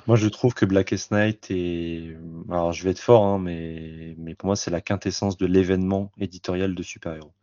Moi, 0.06 0.16
je 0.16 0.28
trouve 0.28 0.54
que 0.54 0.64
Blackest 0.64 1.12
Night 1.12 1.46
est. 1.50 2.16
Alors, 2.48 2.72
je 2.72 2.82
vais 2.82 2.90
être 2.90 2.98
fort, 2.98 3.24
hein, 3.24 3.38
mais... 3.38 4.16
mais 4.18 4.34
pour 4.34 4.46
moi, 4.46 4.56
c'est 4.56 4.70
la 4.70 4.80
quintessence 4.80 5.36
de 5.36 5.46
l'événement 5.46 6.10
éditorial 6.18 6.74
de 6.74 6.82
super-héros. 6.82 7.34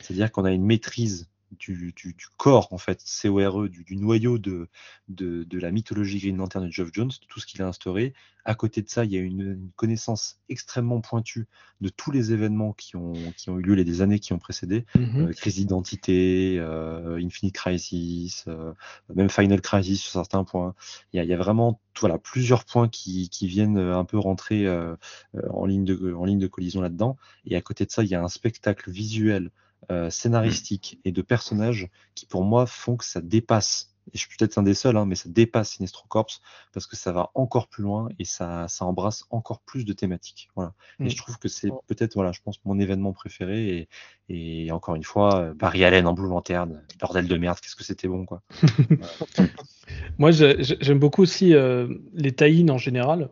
C'est-à-dire 0.00 0.32
qu'on 0.32 0.44
a 0.44 0.50
une 0.50 0.64
maîtrise 0.64 1.28
du, 1.52 1.92
du, 1.96 2.14
du 2.14 2.26
corps, 2.36 2.68
en 2.72 2.78
fait, 2.78 3.02
CORE, 3.22 3.68
du, 3.68 3.84
du 3.84 3.96
noyau 3.96 4.38
de, 4.38 4.68
de, 5.08 5.44
de 5.44 5.58
la 5.58 5.70
mythologie 5.70 6.18
Green 6.18 6.36
Lantern 6.36 6.66
de 6.66 6.70
Geoff 6.70 6.90
Jones, 6.92 7.08
de 7.08 7.26
tout 7.28 7.40
ce 7.40 7.46
qu'il 7.46 7.62
a 7.62 7.66
instauré. 7.66 8.12
À 8.44 8.54
côté 8.54 8.80
de 8.80 8.88
ça, 8.88 9.04
il 9.04 9.12
y 9.12 9.16
a 9.18 9.20
une, 9.20 9.40
une 9.40 9.70
connaissance 9.76 10.38
extrêmement 10.48 11.00
pointue 11.00 11.46
de 11.80 11.88
tous 11.90 12.10
les 12.10 12.32
événements 12.32 12.72
qui 12.72 12.96
ont, 12.96 13.12
qui 13.36 13.50
ont 13.50 13.58
eu 13.58 13.62
lieu 13.62 13.74
les 13.74 13.84
des 13.84 14.00
années 14.00 14.18
qui 14.18 14.32
ont 14.32 14.38
précédé. 14.38 14.86
Mhm. 14.96 15.28
Euh, 15.28 15.32
crise 15.32 15.56
d'identité, 15.56 16.56
euh, 16.58 17.18
Infinite 17.22 17.54
Crisis, 17.54 18.44
euh, 18.48 18.72
même 19.14 19.28
Final 19.28 19.60
Crisis 19.60 20.00
sur 20.00 20.12
certains 20.12 20.44
points. 20.44 20.74
Il 21.12 21.18
y 21.18 21.20
a, 21.20 21.24
il 21.24 21.30
y 21.30 21.34
a 21.34 21.36
vraiment 21.36 21.80
voilà, 22.00 22.18
plusieurs 22.18 22.64
points 22.64 22.88
qui, 22.88 23.28
qui 23.28 23.48
viennent 23.48 23.78
un 23.78 24.04
peu 24.04 24.18
rentrer 24.18 24.66
en, 25.50 25.66
ligne 25.66 25.84
de, 25.84 26.14
en 26.14 26.24
ligne 26.24 26.38
de 26.38 26.46
collision 26.46 26.80
là-dedans. 26.80 27.16
Et 27.44 27.56
à 27.56 27.60
côté 27.60 27.84
de 27.84 27.90
ça, 27.90 28.04
il 28.04 28.08
y 28.08 28.14
a 28.14 28.22
un 28.22 28.28
spectacle 28.28 28.90
visuel, 28.90 29.50
euh, 29.90 30.10
scénaristique 30.10 31.00
et 31.04 31.12
de 31.12 31.22
personnages 31.22 31.88
qui, 32.14 32.26
pour 32.26 32.44
moi, 32.44 32.66
font 32.66 32.96
que 32.96 33.04
ça 33.04 33.20
dépasse. 33.20 33.94
Et 34.08 34.16
je 34.16 34.26
suis 34.26 34.36
peut-être 34.38 34.56
un 34.56 34.62
des 34.62 34.74
seuls, 34.74 34.96
hein, 34.96 35.04
mais 35.04 35.14
ça 35.14 35.28
dépasse 35.28 35.72
Sinestro 35.72 36.06
Corps 36.08 36.40
parce 36.72 36.86
que 36.86 36.96
ça 36.96 37.12
va 37.12 37.30
encore 37.34 37.68
plus 37.68 37.82
loin 37.82 38.08
et 38.18 38.24
ça, 38.24 38.66
ça 38.68 38.86
embrasse 38.86 39.24
encore 39.28 39.60
plus 39.60 39.84
de 39.84 39.92
thématiques. 39.92 40.48
Voilà. 40.56 40.72
Mm. 40.98 41.06
Et 41.06 41.10
je 41.10 41.16
trouve 41.16 41.38
que 41.38 41.48
c'est 41.48 41.70
peut-être, 41.86 42.14
voilà, 42.14 42.32
je 42.32 42.40
pense, 42.42 42.58
mon 42.64 42.78
événement 42.78 43.12
préféré. 43.12 43.88
Et, 44.28 44.64
et 44.66 44.72
encore 44.72 44.94
une 44.94 45.04
fois, 45.04 45.40
euh, 45.40 45.54
Barry 45.54 45.84
Allen 45.84 46.06
en 46.06 46.14
Blue 46.14 46.28
Lantern, 46.28 46.82
bordel 47.00 47.28
de 47.28 47.36
merde, 47.36 47.58
qu'est-ce 47.60 47.76
que 47.76 47.84
c'était 47.84 48.08
bon, 48.08 48.24
quoi. 48.24 48.42
Moi, 50.18 50.30
j'aime 50.30 50.98
beaucoup 50.98 51.22
aussi 51.22 51.54
euh, 51.54 51.88
les 52.14 52.32
tie 52.32 52.66
en 52.70 52.78
général 52.78 53.28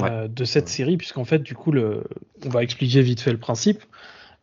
Ouais. 0.00 0.10
euh, 0.10 0.28
de 0.28 0.44
cette 0.44 0.68
série, 0.68 0.96
puisqu'en 0.96 1.24
fait, 1.24 1.40
du 1.40 1.54
coup, 1.54 1.70
le... 1.70 2.04
on 2.46 2.48
va 2.48 2.62
expliquer 2.62 3.02
vite 3.02 3.20
fait 3.20 3.32
le 3.32 3.38
principe. 3.38 3.82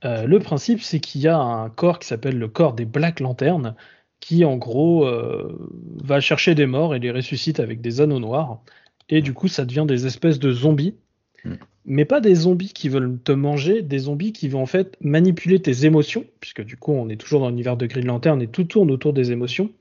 Euh, 0.06 0.26
le 0.26 0.40
principe, 0.40 0.82
c'est 0.82 1.00
qu'il 1.00 1.22
y 1.22 1.28
a 1.28 1.38
un 1.38 1.70
corps 1.70 2.00
qui 2.00 2.08
s'appelle 2.08 2.38
le 2.38 2.48
corps 2.48 2.74
des 2.74 2.86
Black 2.86 3.20
Lanternes, 3.20 3.76
qui 4.20 4.46
en 4.46 4.58
gros 4.58 5.06
euh, 5.06 5.58
va 6.04 6.20
chercher 6.20 6.56
des 6.56 6.66
morts 6.66 6.96
et 6.96 7.00
les 7.00 7.12
ressuscite 7.12 7.60
avec 7.60 7.82
des 7.82 8.02
anneaux 8.02 8.20
noirs. 8.20 8.62
Et 9.10 9.22
du 9.22 9.34
coup, 9.34 9.48
ça 9.48 9.66
devient 9.66 9.86
des 9.88 10.06
espèces 10.06 10.40
de 10.40 10.52
zombies. 10.52 10.96
Mm. 11.44 11.54
Mais 11.86 12.06
pas 12.06 12.22
des 12.22 12.36
zombies 12.36 12.72
qui 12.74 12.88
veulent 12.88 13.18
te 13.24 13.32
manger, 13.32 13.82
des 13.82 14.00
zombies 14.00 14.32
qui 14.32 14.48
vont 14.48 14.62
en 14.62 14.68
fait 14.68 14.96
manipuler 15.02 15.60
tes 15.60 15.86
émotions, 15.86 16.26
puisque 16.40 16.64
du 16.64 16.78
coup, 16.78 16.92
on 16.92 17.10
est 17.10 17.16
toujours 17.16 17.40
dans 17.40 17.50
l'univers 17.50 17.78
de 17.78 17.88
Green 17.88 18.06
Lantern 18.06 18.42
et 18.42 18.48
tout 18.48 18.66
tourne 18.66 18.92
autour 18.92 19.14
des 19.14 19.32
émotions. 19.32 19.72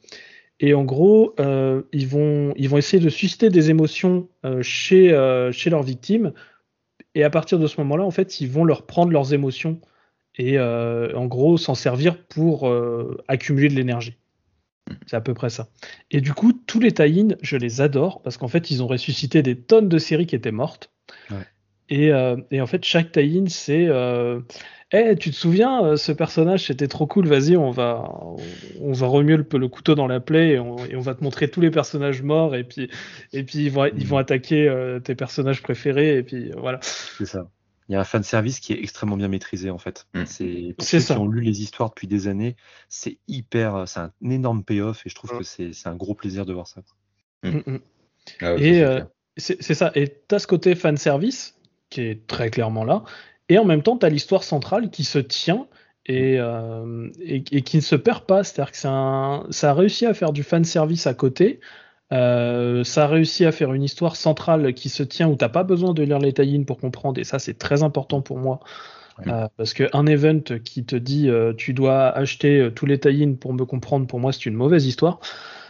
Et 0.60 0.74
en 0.74 0.84
gros, 0.84 1.34
euh, 1.38 1.82
ils, 1.92 2.08
vont, 2.08 2.54
ils 2.56 2.68
vont 2.68 2.78
essayer 2.78 3.02
de 3.02 3.10
susciter 3.10 3.50
des 3.50 3.70
émotions 3.70 4.28
chez, 4.62 5.48
chez 5.52 5.70
leurs 5.70 5.82
victimes. 5.82 6.32
Et 7.14 7.24
à 7.24 7.30
partir 7.30 7.58
de 7.58 7.66
ce 7.66 7.80
moment-là, 7.80 8.04
en 8.04 8.10
fait, 8.10 8.40
ils 8.40 8.48
vont 8.48 8.64
leur 8.64 8.86
prendre 8.86 9.12
leurs 9.12 9.34
émotions 9.34 9.80
et 10.38 10.58
euh, 10.58 11.12
en 11.14 11.26
gros 11.26 11.58
s'en 11.58 11.74
servir 11.74 12.16
pour 12.24 12.68
euh, 12.68 13.18
accumuler 13.28 13.68
de 13.68 13.74
l'énergie. 13.74 14.16
C'est 15.06 15.16
à 15.16 15.20
peu 15.20 15.34
près 15.34 15.50
ça. 15.50 15.68
Et 16.10 16.22
du 16.22 16.32
coup, 16.32 16.52
tous 16.52 16.80
les 16.80 16.92
tie 16.92 17.34
je 17.42 17.56
les 17.56 17.80
adore 17.82 18.22
parce 18.22 18.38
qu'en 18.38 18.48
fait, 18.48 18.70
ils 18.70 18.82
ont 18.82 18.86
ressuscité 18.86 19.42
des 19.42 19.56
tonnes 19.56 19.88
de 19.88 19.98
séries 19.98 20.26
qui 20.26 20.34
étaient 20.34 20.52
mortes. 20.52 20.90
Ouais. 21.30 21.36
Et, 21.90 22.12
euh, 22.12 22.36
et 22.50 22.60
en 22.60 22.66
fait, 22.66 22.84
chaque 22.84 23.12
tie 23.12 23.44
c'est 23.48 23.86
euh, 23.88 24.40
Eh, 24.92 25.16
tu 25.16 25.30
te 25.30 25.34
souviens, 25.34 25.96
ce 25.98 26.12
personnage, 26.12 26.66
c'était 26.66 26.88
trop 26.88 27.06
cool, 27.06 27.26
vas-y, 27.26 27.58
on 27.58 27.70
va, 27.70 28.10
on 28.80 28.92
va 28.92 29.06
remuer 29.06 29.36
le, 29.36 29.46
le 29.58 29.68
couteau 29.68 29.94
dans 29.94 30.06
la 30.06 30.20
plaie 30.20 30.52
et 30.52 30.58
on, 30.58 30.76
et 30.86 30.96
on 30.96 31.00
va 31.00 31.14
te 31.14 31.22
montrer 31.22 31.50
tous 31.50 31.60
les 31.60 31.70
personnages 31.70 32.22
morts 32.22 32.56
et 32.56 32.64
puis, 32.64 32.88
et 33.34 33.42
puis 33.42 33.66
ils, 33.66 33.70
vont, 33.70 33.84
ils 33.86 34.06
vont 34.06 34.16
attaquer 34.16 34.66
euh, 34.66 34.98
tes 35.00 35.14
personnages 35.14 35.62
préférés 35.62 36.16
et 36.16 36.22
puis 36.22 36.52
voilà. 36.56 36.78
C'est 36.82 37.26
ça. 37.26 37.50
Il 37.88 37.92
y 37.92 37.96
a 37.96 38.00
un 38.00 38.04
fan 38.04 38.22
service 38.22 38.60
qui 38.60 38.72
est 38.74 38.80
extrêmement 38.82 39.16
bien 39.16 39.28
maîtrisé 39.28 39.70
en 39.70 39.78
fait. 39.78 40.06
Mm. 40.14 40.24
C'est 40.26 40.74
pour 40.76 40.86
ceux 40.86 41.00
ça. 41.00 41.14
qui 41.14 41.20
ont 41.20 41.26
lu 41.28 41.40
les 41.40 41.62
histoires 41.62 41.88
depuis 41.90 42.06
des 42.06 42.28
années, 42.28 42.56
c'est 42.88 43.18
hyper, 43.28 43.88
c'est 43.88 44.00
un 44.00 44.12
énorme 44.22 44.62
payoff 44.64 45.06
et 45.06 45.08
je 45.10 45.14
trouve 45.14 45.32
Mm. 45.34 45.38
que 45.38 45.44
c'est 45.44 45.86
un 45.88 45.96
gros 45.96 46.14
plaisir 46.14 46.44
de 46.46 46.52
voir 46.52 46.66
ça. 46.66 46.82
Mm, 47.42 47.58
mm. 47.66 47.78
Ah 48.42 48.54
Et 48.58 48.74
c'est 48.74 48.82
euh, 48.84 49.00
c'est 49.38 49.74
ça. 49.74 49.90
Et 49.94 50.08
tu 50.28 50.34
as 50.34 50.38
ce 50.40 50.46
côté 50.46 50.74
fan 50.74 50.96
service 50.96 51.56
qui 51.90 52.02
est 52.02 52.26
très 52.26 52.50
clairement 52.50 52.84
là. 52.84 53.04
Et 53.48 53.58
en 53.58 53.64
même 53.64 53.82
temps, 53.82 53.96
tu 53.96 54.04
as 54.04 54.10
l'histoire 54.10 54.42
centrale 54.44 54.90
qui 54.90 55.04
se 55.04 55.18
tient 55.18 55.66
et, 56.06 56.36
euh, 56.38 57.08
et, 57.20 57.36
et 57.52 57.62
qui 57.62 57.76
ne 57.78 57.82
se 57.82 57.94
perd 57.96 58.24
pas. 58.26 58.44
C'est-à-dire 58.44 58.72
que 58.72 58.86
un- 58.86 59.46
ça 59.50 59.70
a 59.70 59.74
réussi 59.74 60.04
à 60.06 60.12
faire 60.12 60.32
du 60.32 60.42
fan 60.42 60.64
service 60.64 61.06
à 61.06 61.14
côté. 61.14 61.60
Euh, 62.12 62.84
ça 62.84 63.04
a 63.04 63.06
réussi 63.06 63.44
à 63.44 63.52
faire 63.52 63.72
une 63.74 63.82
histoire 63.82 64.16
centrale 64.16 64.72
qui 64.72 64.88
se 64.88 65.02
tient 65.02 65.28
où 65.28 65.36
t'as 65.36 65.48
pas 65.48 65.62
besoin 65.64 65.92
de 65.92 66.02
lire 66.02 66.18
les 66.18 66.32
tie 66.32 66.64
pour 66.64 66.78
comprendre. 66.78 67.20
Et 67.20 67.24
ça, 67.24 67.38
c'est 67.38 67.58
très 67.58 67.82
important 67.82 68.22
pour 68.22 68.38
moi. 68.38 68.60
Ouais. 69.18 69.32
Euh, 69.32 69.48
parce 69.56 69.74
qu'un 69.74 70.06
event 70.06 70.40
qui 70.64 70.84
te 70.84 70.96
dit 70.96 71.28
euh, 71.28 71.52
tu 71.52 71.74
dois 71.74 72.08
acheter 72.08 72.70
tous 72.74 72.86
les 72.86 72.98
tie 72.98 73.26
pour 73.38 73.52
me 73.52 73.64
comprendre, 73.64 74.06
pour 74.06 74.20
moi, 74.20 74.32
c'est 74.32 74.46
une 74.46 74.54
mauvaise 74.54 74.86
histoire. 74.86 75.20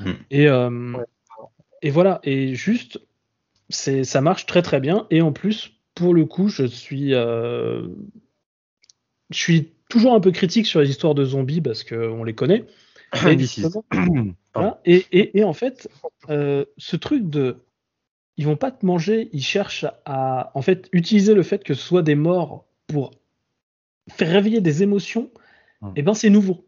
Mm. 0.01 0.11
Et, 0.31 0.51
Ouais. 0.51 1.05
et 1.83 1.91
voilà. 1.91 2.21
Et 2.23 2.55
juste, 2.55 3.01
c'est 3.69 4.05
ça 4.05 4.21
marche 4.21 4.47
très 4.47 4.63
très 4.63 4.81
bien. 4.81 5.07
Et 5.11 5.23
en 5.23 5.33
plus, 5.33 5.73
pour 5.95 6.15
le 6.15 6.25
coup, 6.25 6.49
je 6.49 6.65
suis, 6.65 7.11
je 7.11 7.89
suis 9.33 9.73
toujours 9.89 10.15
un 10.15 10.21
peu 10.21 10.31
critique 10.31 10.67
sur 10.67 10.81
les 10.81 10.91
histoires 10.91 11.15
de 11.15 11.25
zombies 11.25 11.61
parce 11.61 11.83
qu'on 11.83 12.23
les 12.23 12.35
connaît. 12.35 12.65
Et, 13.27 13.37
This 13.37 13.59
is- 13.59 13.67
voilà. 14.55 14.81
et, 14.85 15.05
et- 15.13 15.39
et 15.39 15.45
en 15.45 15.53
fait, 15.53 15.89
euh, 16.31 16.65
ce 16.77 16.97
truc 16.97 17.29
de. 17.29 17.65
Ils 18.37 18.47
vont 18.47 18.57
pas 18.57 18.71
te 18.71 18.87
manger, 18.87 19.29
ils 19.33 19.43
cherchent 19.43 19.87
à 20.05 20.53
en 20.55 20.63
fait 20.63 20.89
utiliser 20.93 21.35
le 21.35 21.43
fait 21.43 21.65
que 21.65 21.75
ce 21.75 21.83
soit 21.83 22.03
des 22.03 22.15
morts 22.15 22.67
pour 22.87 23.11
faire 24.11 24.31
réveiller 24.31 24.61
des 24.61 24.83
émotions, 24.85 25.31
et 25.97 26.03
ben 26.03 26.15
c'est 26.15 26.31
nouveau. 26.31 26.65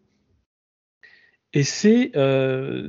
Et 1.52 1.62
c'est 1.64 2.12
euh, 2.16 2.86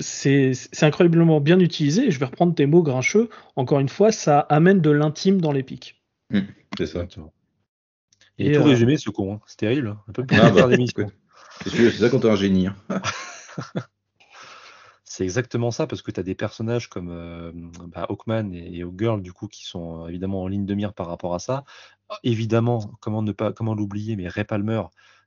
incroyablement 0.82 1.40
bien 1.42 1.60
utilisé. 1.60 2.08
Et 2.08 2.12
je 2.12 2.20
vais 2.20 2.26
reprendre 2.26 2.54
tes 2.56 2.66
mots 2.68 2.84
grincheux. 2.84 3.30
Encore 3.56 3.80
une 3.80 3.90
fois, 3.90 4.12
ça 4.12 4.40
amène 4.40 4.82
de 4.82 4.90
l'intime 4.92 5.42
dans 5.42 5.52
les 5.52 5.64
pics. 5.64 6.02
C'est 6.78 6.86
ça. 6.86 7.06
Et, 8.38 8.48
Et, 8.48 8.52
tout 8.54 8.62
euh, 8.62 8.66
résumé, 8.66 8.98
ce 8.98 9.10
con. 9.10 9.34
hein. 9.36 9.40
C'est 9.48 9.58
terrible. 9.58 9.88
hein. 9.90 10.00
Un 10.08 10.12
peu 10.12 10.26
plus 10.26 10.38
Ah, 10.40 10.52
bah, 10.52 10.70
c'est 11.66 11.92
ça 11.92 12.10
quand 12.10 12.20
t'es 12.20 12.30
un 12.30 12.36
génie. 12.36 12.68
hein. 12.68 12.76
C'est 15.04 15.26
exactement 15.26 15.72
ça, 15.72 15.88
parce 15.88 16.02
que 16.02 16.10
tu 16.10 16.22
as 16.22 16.24
des 16.24 16.36
personnages 16.36 16.88
comme 16.88 17.10
euh, 17.10 17.52
bah, 17.88 18.06
Hawkman 18.10 18.54
et, 18.54 18.78
et 18.78 18.84
Hawkgirl, 18.84 19.22
du 19.22 19.34
coup, 19.34 19.48
qui 19.48 19.66
sont 19.66 20.06
euh, 20.06 20.08
évidemment 20.08 20.44
en 20.44 20.48
ligne 20.48 20.66
de 20.66 20.74
mire 20.74 20.94
par 20.94 21.08
rapport 21.08 21.36
à 21.36 21.40
ça. 21.40 21.66
Ah, 22.08 22.18
Évidemment, 22.24 22.80
comment 23.02 23.22
ne 23.22 23.34
pas, 23.34 23.52
comment 23.52 23.74
l'oublier, 23.74 24.16
mais 24.16 24.30
Ray 24.30 24.46
Palmer, 24.46 24.84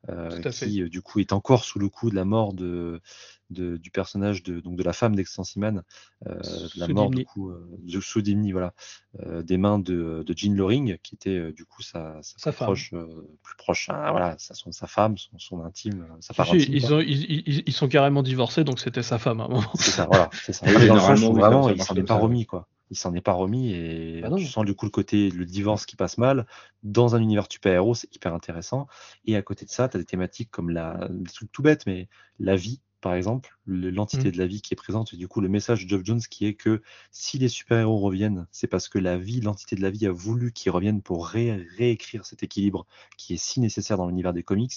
euh, 0.09 0.31
fait. 0.43 0.51
qui 0.51 0.89
du 0.89 1.03
coup 1.03 1.21
est 1.21 1.33
encore 1.33 1.65
sous 1.65 1.79
le 1.79 1.91
coup 1.91 2.09
de 2.09 2.15
la 2.15 2.25
mort 2.25 2.55
de, 2.55 3.03
de- 3.51 3.77
du 3.77 3.91
personnage 3.91 4.43
de, 4.43 4.61
donc 4.61 4.77
de 4.77 4.83
la 4.83 4.93
femme 4.93 5.15
d'Extensiman, 5.17 5.83
euh, 6.27 6.33
de 6.33 6.81
la 6.81 6.89
mort 6.89 7.11
du 7.11 7.25
coup 7.25 7.51
euh, 7.51 7.69
de 7.83 8.01
Soudimni, 8.01 8.53
voilà, 8.53 8.75
euh, 9.21 9.43
des 9.43 9.57
mains 9.59 9.79
de, 9.79 10.23
de 10.27 10.35
Jean 10.37 10.55
Loring, 10.57 10.99
qui 11.03 11.15
était 11.15 11.31
euh, 11.39 11.53
du 11.53 11.65
coup 11.65 11.83
sa, 11.83 12.19
sa 12.23 12.39
Sa 12.39 12.53
femme. 12.53 12.67
proche, 12.67 12.93
euh, 12.95 13.29
plus 13.43 13.57
proche, 13.57 13.89
hein, 13.91 14.11
voilà, 14.11 14.37
sa, 14.39 14.55
son- 14.55 14.73
sa 14.73 14.87
femme, 14.87 15.17
son, 15.19 15.39
son 15.39 15.61
intime, 15.65 16.07
sa 16.21 16.35
part 16.35 16.47
Si, 16.49 16.57
intime. 16.57 16.75
ils, 16.75 16.95
ont- 16.95 17.01
ils- 17.01 17.25
ils- 17.47 17.63
ils 17.67 17.73
sont 17.73 17.89
carrément 17.89 18.23
divorcés, 18.23 18.65
donc 18.65 18.79
c'était 18.81 19.03
sa 19.03 19.19
femme 19.19 19.41
à 19.41 19.45
un 19.45 19.49
moment. 19.49 19.73
C'est 19.77 19.91
ça, 19.91 20.07
voilà, 20.07 20.31
c'est 20.43 20.53
ça. 20.53 20.67
Oui, 20.67 20.73
Mais 20.79 20.87
dans 20.87 20.95
le 20.95 21.01
sens 21.01 21.21
généralement, 21.21 21.29
où 21.29 21.35
oui, 21.35 21.41
vraiment, 21.41 21.69
il 21.69 21.83
s'en 21.83 21.95
est 21.97 22.03
pas 22.03 22.15
remis, 22.15 22.47
quoi. 22.47 22.69
Il 22.91 22.99
s'en 22.99 23.15
est 23.15 23.21
pas 23.23 23.33
remis 23.33 23.73
et 23.73 24.21
Bah 24.21 24.31
tu 24.37 24.45
sens 24.47 24.65
du 24.65 24.75
coup 24.75 24.85
le 24.87 24.91
côté, 24.91 25.31
le 25.31 25.47
divorce 25.47 25.87
qui 25.87 25.97
passe 25.97 26.19
mal. 26.19 26.47
Dans 26.83 27.15
un 27.17 27.21
univers 27.21 27.47
super-héros, 27.51 27.95
c'est 27.95 28.15
hyper 28.15 28.35
intéressant. 28.35 28.87
Et 29.25 29.37
à 29.37 29.43
côté 29.43 29.65
de 29.65 29.71
ça, 29.71 29.89
tu 29.89 29.97
as 29.97 30.01
des 30.01 30.07
thématiques 30.07 30.51
comme 30.51 30.71
la, 30.71 31.09
des 31.11 31.31
trucs 31.31 31.51
tout 31.51 31.63
bêtes, 31.63 31.87
mais 31.87 32.09
la 32.39 32.57
vie, 32.57 32.81
par 33.05 33.15
exemple, 33.15 33.57
le- 33.67 33.91
l'entité 33.91 34.31
Mm. 34.31 34.33
de 34.33 34.39
la 34.39 34.47
vie 34.47 34.63
qui 34.63 34.75
est 34.75 34.77
présente. 34.77 35.13
Et 35.15 35.17
du 35.19 35.29
coup, 35.29 35.41
le 35.43 35.49
message 35.49 35.85
de 35.85 35.89
Geoff 35.91 36.03
Jones 36.05 36.21
qui 36.31 36.47
est 36.47 36.55
que 36.55 36.83
si 37.13 37.39
les 37.39 37.49
super-héros 37.49 37.99
reviennent, 38.01 38.47
c'est 38.51 38.67
parce 38.67 38.89
que 38.89 38.99
la 38.99 39.19
vie, 39.19 39.41
l'entité 39.43 39.77
de 39.77 39.83
la 39.83 39.91
vie 39.91 40.07
a 40.07 40.13
voulu 40.13 40.53
qu'ils 40.53 40.73
reviennent 40.73 41.03
pour 41.03 41.29
ré- 41.29 41.67
réécrire 41.79 42.27
cet 42.27 42.43
équilibre 42.43 42.87
qui 43.19 43.35
est 43.35 43.39
si 43.39 43.61
nécessaire 43.61 43.99
dans 43.99 44.09
l'univers 44.09 44.33
des 44.33 44.43
comics. 44.43 44.73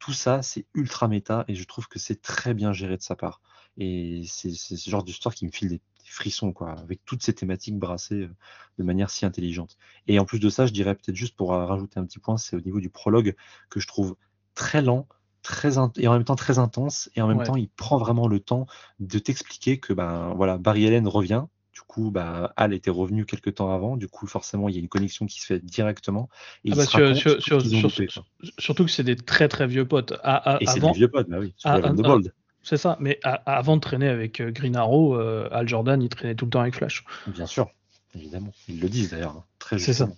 Tout 0.00 0.12
ça, 0.12 0.42
c'est 0.42 0.66
ultra 0.74 1.08
méta 1.08 1.44
et 1.48 1.54
je 1.54 1.64
trouve 1.64 1.88
que 1.88 1.98
c'est 1.98 2.20
très 2.22 2.54
bien 2.54 2.72
géré 2.72 2.96
de 2.96 3.02
sa 3.02 3.16
part. 3.16 3.40
Et 3.76 4.22
c'est 4.26 4.50
ce 4.52 4.90
genre 4.90 5.04
d'histoire 5.04 5.34
qui 5.34 5.46
me 5.46 5.50
file 5.52 5.68
des 5.68 5.80
frissons, 6.04 6.52
quoi, 6.52 6.72
avec 6.72 7.04
toutes 7.04 7.22
ces 7.22 7.34
thématiques 7.34 7.78
brassées 7.78 8.22
euh, 8.22 8.36
de 8.78 8.84
manière 8.84 9.10
si 9.10 9.26
intelligente. 9.26 9.76
Et 10.06 10.18
en 10.18 10.24
plus 10.24 10.38
de 10.40 10.48
ça, 10.50 10.66
je 10.66 10.72
dirais 10.72 10.94
peut-être 10.94 11.16
juste 11.16 11.36
pour 11.36 11.50
rajouter 11.50 11.98
un 12.00 12.04
petit 12.04 12.18
point, 12.18 12.36
c'est 12.38 12.56
au 12.56 12.60
niveau 12.60 12.80
du 12.80 12.90
prologue 12.90 13.34
que 13.70 13.80
je 13.80 13.86
trouve 13.86 14.16
très 14.54 14.82
lent, 14.82 15.08
très 15.48 15.76
et 15.96 16.08
en 16.08 16.12
même 16.12 16.24
temps 16.24 16.36
très 16.36 16.58
intense, 16.58 17.10
et 17.16 17.22
en 17.22 17.26
même 17.26 17.38
Ouais. 17.38 17.44
temps, 17.46 17.56
il 17.56 17.68
prend 17.68 17.96
vraiment 17.96 18.28
le 18.28 18.38
temps 18.40 18.66
de 19.00 19.18
t'expliquer 19.18 19.78
que 19.80 19.92
ben 19.92 20.32
voilà, 20.36 20.58
Barry 20.58 20.86
Allen 20.86 21.08
revient. 21.08 21.44
Du 21.72 21.80
coup, 21.82 22.10
bah, 22.10 22.52
Al 22.56 22.74
était 22.74 22.90
revenu 22.90 23.24
quelques 23.24 23.54
temps 23.54 23.72
avant. 23.72 23.96
Du 23.96 24.08
coup, 24.08 24.26
forcément, 24.26 24.68
il 24.68 24.74
y 24.74 24.78
a 24.78 24.80
une 24.80 24.88
connexion 24.88 25.26
qui 25.26 25.40
se 25.40 25.46
fait 25.46 25.64
directement. 25.64 26.28
Et 26.64 26.72
Ah 26.72 26.76
bah, 26.76 26.84
sur- 26.86 27.00
loupé. 27.00 28.08
Surtout 28.58 28.84
que 28.84 28.90
c'est 28.90 29.04
des 29.04 29.14
très 29.14 29.48
très 29.48 29.66
vieux 29.68 29.86
potes. 29.86 30.12
À- 30.24 30.54
à- 30.56 30.58
Et 30.60 30.66
c'est 30.66 30.80
des 30.80 30.90
vieux 30.92 31.08
potes, 31.08 31.28
bah 31.28 31.38
oui. 31.38 31.54
C'est 32.62 32.76
ça. 32.76 32.96
Mais 33.00 33.20
avant 33.22 33.76
de 33.76 33.80
traîner 33.80 34.08
avec 34.08 34.40
euh, 34.40 34.50
Green 34.50 34.76
Arrow, 34.76 35.14
euh, 35.16 35.48
Al 35.52 35.68
Jordan, 35.68 36.02
il 36.02 36.08
traînait 36.08 36.34
tout 36.34 36.44
le 36.46 36.50
temps 36.50 36.60
avec 36.60 36.74
Flash. 36.74 37.04
bien 37.28 37.46
sûr, 37.46 37.70
évidemment. 38.14 38.52
Ils 38.68 38.80
le 38.80 38.88
disent 38.88 39.10
d'ailleurs, 39.12 39.36
hein, 39.38 39.44
très 39.60 39.78
C'est 39.78 39.92
ça. 39.94 40.08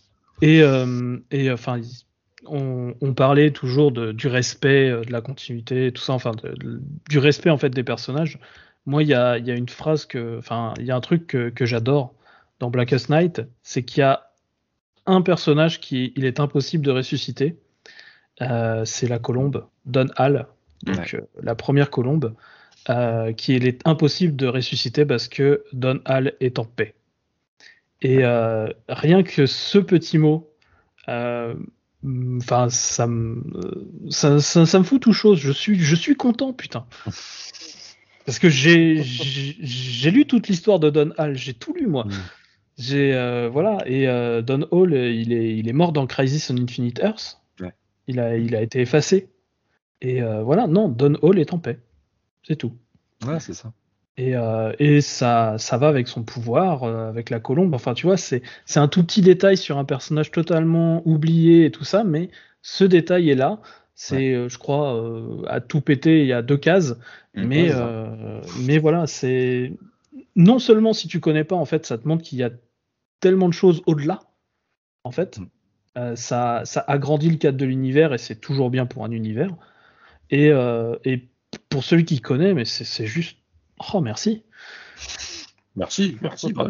Et, 0.42 0.62
euh, 0.62 1.18
et 1.30 1.50
enfin, 1.52 1.78
ils- 1.78 2.06
on, 2.46 2.94
on 3.00 3.14
parlait 3.14 3.50
toujours 3.50 3.92
de- 3.92 4.12
du 4.12 4.28
respect, 4.28 4.90
euh, 4.90 5.02
de 5.02 5.12
la 5.12 5.20
continuité, 5.20 5.92
tout 5.92 6.02
ça, 6.02 6.12
enfin, 6.14 6.32
de- 6.32 6.54
de- 6.54 6.80
du 7.08 7.18
respect 7.18 7.50
en 7.50 7.58
fait 7.58 7.70
des 7.70 7.84
personnages. 7.84 8.38
Moi, 8.86 9.02
il 9.02 9.08
y 9.08 9.14
a, 9.14 9.38
il 9.38 9.46
y 9.46 9.50
a 9.50 9.54
une 9.54 9.68
phrase 9.68 10.06
que, 10.06 10.38
enfin, 10.38 10.74
il 10.78 10.86
y 10.86 10.90
a 10.90 10.96
un 10.96 11.00
truc 11.00 11.26
que, 11.26 11.50
que 11.50 11.66
j'adore 11.66 12.14
dans 12.58 12.70
Blackest 12.70 13.10
Night, 13.10 13.42
c'est 13.62 13.82
qu'il 13.82 14.00
y 14.00 14.04
a 14.04 14.30
un 15.06 15.22
personnage 15.22 15.80
qui 15.80 16.12
il 16.16 16.24
est 16.24 16.40
impossible 16.40 16.84
de 16.84 16.90
ressusciter. 16.90 17.56
Euh, 18.42 18.84
c'est 18.86 19.06
la 19.06 19.18
colombe, 19.18 19.66
Don 19.84 20.06
Hall, 20.16 20.46
donc 20.82 20.96
euh, 21.14 21.20
la 21.42 21.54
première 21.54 21.90
colombe, 21.90 22.34
euh, 22.88 23.32
qui 23.32 23.54
il 23.54 23.66
est 23.66 23.86
impossible 23.86 24.34
de 24.34 24.46
ressusciter 24.46 25.04
parce 25.04 25.28
que 25.28 25.62
Don 25.74 26.00
Hall 26.06 26.32
est 26.40 26.58
en 26.58 26.64
paix. 26.64 26.94
Et 28.02 28.24
rien 28.88 29.22
que 29.22 29.44
ce 29.44 29.78
petit 29.78 30.16
mot, 30.16 30.50
enfin, 32.04 32.68
ça, 32.70 33.06
me- 33.06 33.42
euh, 33.56 33.88
ça, 34.10 34.40
ça, 34.40 34.66
ça 34.66 34.78
me 34.78 34.84
fout 34.84 35.00
tout 35.02 35.12
chose. 35.12 35.38
Je 35.38 35.52
suis, 35.52 35.78
je 35.78 35.94
suis 35.94 36.16
content, 36.16 36.52
putain. 36.52 36.86
Parce 38.26 38.38
que 38.38 38.48
j'ai, 38.48 39.02
j'ai 39.02 40.10
lu 40.10 40.26
toute 40.26 40.48
l'histoire 40.48 40.78
de 40.78 40.90
Don 40.90 41.10
Hall, 41.18 41.36
j'ai 41.36 41.54
tout 41.54 41.72
lu 41.72 41.86
moi. 41.86 42.04
Mm. 42.04 42.10
J'ai 42.78 43.14
euh, 43.14 43.48
voilà 43.50 43.78
et 43.86 44.08
euh, 44.08 44.40
Don 44.40 44.66
Hall, 44.70 44.94
il 44.94 45.32
est, 45.32 45.56
il 45.58 45.68
est 45.68 45.72
mort 45.72 45.92
dans 45.92 46.06
Crisis 46.06 46.50
on 46.50 46.56
Infinite 46.56 47.00
Earth. 47.00 47.40
Ouais. 47.60 47.72
Il 48.06 48.20
a, 48.20 48.36
il 48.36 48.54
a 48.54 48.62
été 48.62 48.80
effacé. 48.80 49.28
Et 50.00 50.22
euh, 50.22 50.42
voilà, 50.42 50.66
non, 50.66 50.88
Don 50.88 51.14
Hall 51.22 51.38
est 51.38 51.52
en 51.52 51.58
paix. 51.58 51.78
C'est 52.46 52.56
tout. 52.56 52.72
Ouais, 53.26 53.40
c'est 53.40 53.52
ça. 53.52 53.72
Et, 54.16 54.36
euh, 54.36 54.72
et 54.78 55.00
ça, 55.00 55.56
ça 55.58 55.78
va 55.78 55.88
avec 55.88 56.08
son 56.08 56.22
pouvoir, 56.22 56.84
euh, 56.84 57.08
avec 57.08 57.30
la 57.30 57.40
colombe. 57.40 57.74
Enfin, 57.74 57.94
tu 57.94 58.06
vois, 58.06 58.16
c'est 58.16 58.42
un 58.76 58.88
tout 58.88 59.02
petit 59.02 59.22
détail 59.22 59.56
sur 59.56 59.78
un 59.78 59.84
personnage 59.84 60.30
totalement 60.30 61.02
oublié 61.06 61.66
et 61.66 61.70
tout 61.70 61.84
ça, 61.84 62.04
mais 62.04 62.30
ce 62.62 62.84
détail 62.84 63.30
est 63.30 63.34
là. 63.34 63.60
C'est, 63.94 64.34
euh, 64.34 64.48
je 64.48 64.58
crois, 64.58 64.94
euh, 64.94 65.42
à 65.46 65.60
tout 65.60 65.80
péter, 65.80 66.20
il 66.20 66.26
y 66.26 66.32
a 66.32 66.42
deux 66.42 66.56
cases. 66.56 66.96
Mm. 67.34 67.44
Mais, 67.44 67.70
mais 68.66 68.78
voilà, 68.78 69.06
c'est 69.06 69.72
non 70.36 70.58
seulement 70.58 70.92
si 70.92 71.08
tu 71.08 71.20
connais 71.20 71.44
pas, 71.44 71.56
en 71.56 71.64
fait, 71.64 71.86
ça 71.86 71.96
te 71.96 72.06
montre 72.06 72.22
qu'il 72.22 72.38
y 72.38 72.42
a 72.42 72.50
tellement 73.20 73.48
de 73.48 73.54
choses 73.54 73.82
au-delà. 73.86 74.20
En 75.04 75.12
fait, 75.12 75.38
Mm. 75.96 76.14
Ça, 76.14 76.62
ça 76.64 76.84
agrandit 76.86 77.30
le 77.30 77.36
cadre 77.36 77.58
de 77.58 77.66
l'univers 77.66 78.14
et 78.14 78.18
c'est 78.18 78.36
toujours 78.36 78.70
bien 78.70 78.86
pour 78.86 79.04
un 79.04 79.10
univers. 79.10 79.50
Et, 80.30 80.50
et 81.04 81.28
pour 81.68 81.82
celui 81.82 82.04
qui 82.04 82.20
connaît, 82.20 82.54
mais 82.54 82.64
c'est 82.64 83.06
juste, 83.06 83.39
oh 83.92 84.00
merci. 84.00 84.44
Merci, 85.76 86.16
merci. 86.20 86.52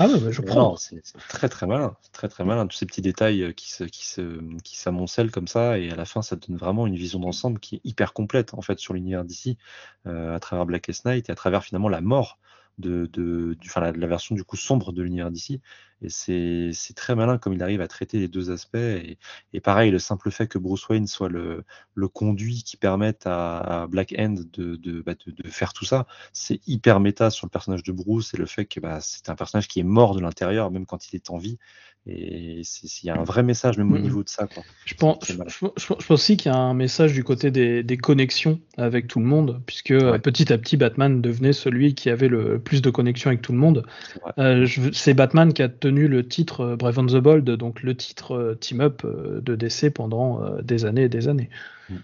Ah 0.00 0.06
ouais, 0.06 0.20
bah, 0.20 0.30
je 0.30 0.42
prends. 0.42 0.76
C'est 0.76 1.02
très 1.28 1.48
très 1.48 1.66
malin, 1.66 1.96
très 2.12 2.28
très 2.28 2.44
malin, 2.44 2.68
tous 2.68 2.76
ces 2.76 2.86
petits 2.86 3.02
détails 3.02 3.42
euh, 3.42 3.52
qui 3.52 3.72
se, 3.72 3.82
qui 3.82 4.06
se, 4.06 4.38
qui 4.62 4.76
s'amoncellent 4.76 5.32
comme 5.32 5.48
ça, 5.48 5.76
et 5.76 5.90
à 5.90 5.96
la 5.96 6.04
fin, 6.04 6.22
ça 6.22 6.36
donne 6.36 6.56
vraiment 6.56 6.86
une 6.86 6.94
vision 6.94 7.18
d'ensemble 7.18 7.58
qui 7.58 7.76
est 7.76 7.80
hyper 7.82 8.12
complète 8.12 8.54
en 8.54 8.62
fait 8.62 8.78
sur 8.78 8.94
l'univers 8.94 9.24
d'ici, 9.24 9.58
euh, 10.06 10.36
à 10.36 10.38
travers 10.38 10.66
Blackest 10.66 11.04
Night 11.04 11.28
et 11.28 11.32
à 11.32 11.34
travers 11.34 11.64
finalement 11.64 11.88
la 11.88 12.00
mort 12.00 12.38
de, 12.78 13.06
de, 13.12 13.54
du, 13.54 13.68
enfin, 13.68 13.80
la, 13.80 14.06
version 14.06 14.34
du 14.34 14.44
coup 14.44 14.56
sombre 14.56 14.92
de 14.92 15.02
l'univers 15.02 15.30
d'ici. 15.30 15.60
Et 16.00 16.08
c'est 16.10 16.94
très 16.94 17.16
malin 17.16 17.38
comme 17.38 17.52
il 17.54 17.62
arrive 17.62 17.80
à 17.80 17.88
traiter 17.88 18.18
les 18.20 18.28
deux 18.28 18.50
aspects. 18.50 18.76
Et, 18.76 19.18
et 19.52 19.60
pareil, 19.60 19.90
le 19.90 19.98
simple 19.98 20.30
fait 20.30 20.46
que 20.46 20.58
Bruce 20.58 20.88
Wayne 20.88 21.08
soit 21.08 21.28
le, 21.28 21.64
le 21.94 22.08
conduit 22.08 22.62
qui 22.62 22.76
permette 22.76 23.24
à, 23.26 23.86
Black 23.90 24.14
End 24.16 24.36
de, 24.52 24.76
de, 24.76 25.02
bah, 25.02 25.14
de, 25.26 25.32
de 25.32 25.48
faire 25.48 25.72
tout 25.72 25.84
ça, 25.84 26.06
c'est 26.32 26.60
hyper 26.68 27.00
méta 27.00 27.30
sur 27.30 27.46
le 27.46 27.50
personnage 27.50 27.82
de 27.82 27.92
Bruce 27.92 28.32
et 28.34 28.36
le 28.36 28.46
fait 28.46 28.66
que 28.66 28.78
bah, 28.80 29.00
c'est 29.00 29.28
un 29.28 29.34
personnage 29.34 29.66
qui 29.66 29.80
est 29.80 29.84
mort 29.84 30.14
de 30.14 30.20
l'intérieur, 30.20 30.70
même 30.70 30.86
quand 30.86 31.12
il 31.12 31.16
est 31.16 31.30
en 31.30 31.38
vie. 31.38 31.58
Et 32.08 32.62
il 32.62 33.06
y 33.06 33.10
a 33.10 33.18
un 33.20 33.24
vrai 33.24 33.42
message 33.42 33.76
même 33.78 33.92
au 33.92 33.96
Mhm. 33.96 34.02
niveau 34.02 34.22
de 34.24 34.28
ça. 34.28 34.46
Quoi. 34.46 34.62
Je 34.86 34.94
pense, 34.94 35.18
C'est 35.22 35.34
je, 35.34 35.38
malin. 35.38 35.50
je- 35.50 35.66
je- 35.76 35.82
je 35.82 35.86
pense 36.06 36.10
aussi 36.10 36.36
qu'il 36.36 36.50
y 36.50 36.54
a 36.54 36.58
un 36.58 36.72
message 36.74 37.12
du 37.12 37.22
côté 37.22 37.50
des, 37.50 37.82
des 37.82 37.96
connexions 37.98 38.60
avec 38.78 39.06
tout 39.08 39.18
le 39.20 39.26
monde, 39.26 39.60
puisque 39.66 39.90
euh, 39.90 40.12
Ouais. 40.12 40.18
petit 40.18 40.52
à 40.52 40.58
petit, 40.58 40.76
Batman 40.76 41.20
devenait 41.20 41.52
celui 41.52 41.94
qui 41.94 42.08
avait 42.10 42.28
le 42.28 42.58
plus 42.58 42.80
de 42.82 42.90
connexions 42.90 43.28
avec 43.28 43.42
tout 43.42 43.52
le 43.52 43.58
monde. 43.58 43.84
C'est. 44.12 44.38
Euh, 44.42 44.66
c'est 44.92 45.14
Batman 45.14 45.52
qui 45.52 45.62
a 45.62 45.68
tenu 45.68 46.08
le 46.08 46.26
titre 46.26 46.60
euh, 46.62 46.76
Brave 46.76 46.98
and 46.98 47.06
the 47.06 47.16
Bold, 47.16 47.44
donc 47.50 47.82
le 47.82 47.94
titre 47.94 48.56
team-up 48.60 49.02
euh, 49.04 49.40
de 49.42 49.54
DC 49.54 49.90
pendant 49.90 50.40
des 50.62 50.84
années 50.86 51.02
et 51.04 51.08
des 51.08 51.28
années. 51.28 51.50
Mm. 51.90 51.94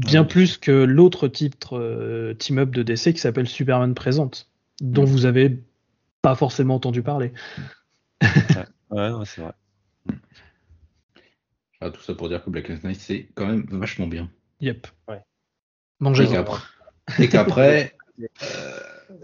Bien 0.00 0.22
Ouais, 0.22 0.28
plus 0.28 0.56
que 0.56 0.72
l'autre 0.72 1.28
titre 1.28 1.78
euh, 1.78 2.34
team-up 2.34 2.70
de 2.70 2.82
DC 2.82 3.12
qui 3.12 3.18
s'appelle 3.20 3.46
Superman 3.46 3.94
Présente, 3.94 4.48
dont 4.80 5.02
Mm. 5.02 5.06
vous 5.06 5.26
avez 5.26 5.58
pas 6.22 6.34
forcément 6.34 6.76
entendu 6.76 7.02
parler. 7.02 7.32
Ouais, 8.22 8.28
ouais, 8.94 9.24
c'est 9.24 9.40
vrai. 9.40 9.52
Ah, 11.80 11.90
tout 11.90 12.00
ça 12.00 12.14
pour 12.14 12.28
dire 12.28 12.42
que 12.42 12.50
Black 12.50 12.68
Knight, 12.82 12.98
c'est 12.98 13.28
quand 13.34 13.46
même 13.46 13.66
vachement 13.70 14.06
bien. 14.06 14.30
Yep. 14.60 14.86
Ouais. 15.08 15.20
Mangez 16.00 16.24
Et 16.24 16.28
qu'après, 16.28 16.62
et 17.18 17.28
qu'après, 17.28 17.96
euh, 18.20 18.26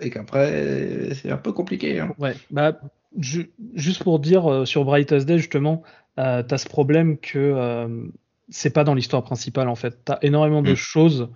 et 0.01 0.11
qu'après, 0.11 1.15
c'est 1.15 1.31
un 1.31 1.37
peu 1.37 1.53
compliqué. 1.53 2.01
Hein. 2.01 2.15
Ouais, 2.19 2.35
bah, 2.51 2.79
juste 3.17 4.03
pour 4.03 4.19
dire 4.19 4.51
euh, 4.51 4.65
sur 4.65 4.85
Brightest 4.85 5.27
Day, 5.27 5.39
justement, 5.39 5.83
euh, 6.19 6.43
tu 6.43 6.55
as 6.55 6.59
ce 6.59 6.69
problème 6.69 7.19
que 7.19 7.39
euh, 7.39 8.07
c'est 8.49 8.71
pas 8.71 8.85
dans 8.85 8.95
l'histoire 8.95 9.23
principale, 9.23 9.69
en 9.69 9.77
fait. 9.77 10.05
Tu 10.05 10.13
as 10.13 10.19
énormément 10.23 10.63
de 10.63 10.73
mm. 10.73 10.77
choses. 10.77 11.29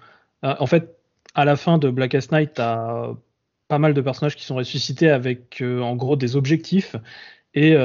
en 0.42 0.66
fait, 0.66 0.96
à 1.34 1.44
la 1.44 1.56
fin 1.56 1.78
de 1.78 1.90
Blackest 1.90 2.32
Night, 2.32 2.54
tu 2.54 2.60
as 2.60 3.14
pas 3.68 3.78
mal 3.78 3.94
de 3.94 4.00
personnages 4.00 4.36
qui 4.36 4.44
sont 4.44 4.56
ressuscités 4.56 5.08
avec, 5.10 5.62
en 5.62 5.96
gros, 5.96 6.16
des 6.16 6.36
objectifs. 6.36 6.96
Et 7.54 7.76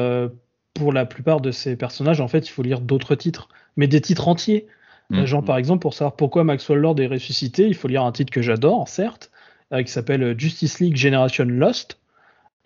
pour 0.73 0.93
la 0.93 1.05
plupart 1.05 1.41
de 1.41 1.51
ces 1.51 1.75
personnages, 1.75 2.21
en 2.21 2.27
fait, 2.27 2.47
il 2.47 2.51
faut 2.51 2.63
lire 2.63 2.81
d'autres 2.81 3.15
titres, 3.15 3.49
mais 3.75 3.87
des 3.87 4.01
titres 4.01 4.27
entiers. 4.27 4.67
Mm. 5.09 5.25
Genre, 5.25 5.43
par 5.43 5.57
exemple, 5.57 5.81
pour 5.81 5.93
savoir 5.93 6.15
pourquoi 6.15 6.43
Maxwell 6.43 6.79
Lord 6.79 6.99
est 6.99 7.07
ressuscité, 7.07 7.67
il 7.67 7.75
faut 7.75 7.87
lire 7.87 8.03
un 8.03 8.11
titre 8.11 8.31
que 8.31 8.41
j'adore, 8.41 8.87
certes, 8.87 9.31
qui 9.71 9.91
s'appelle 9.91 10.39
Justice 10.39 10.79
League 10.79 10.95
Generation 10.95 11.45
Lost. 11.45 11.99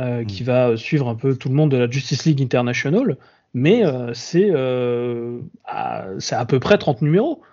Euh, 0.02 0.26
qui 0.26 0.42
mm. 0.42 0.46
va 0.48 0.78
suivre 0.78 1.08
un 1.08 1.14
peu 1.14 1.36
tout 1.36 1.50
le 1.50 1.56
monde 1.56 1.70
de 1.70 1.78
la 1.78 1.90
Justice 1.90 2.26
League 2.26 2.42
International, 2.42 3.16
mais 3.54 3.86
euh, 3.86 4.12
c'est 4.16 4.50
euh, 4.50 5.40
à, 5.66 6.08
à 6.32 6.46
peu 6.46 6.60
près 6.60 6.80
30 6.80 7.04
numéros. 7.04 7.44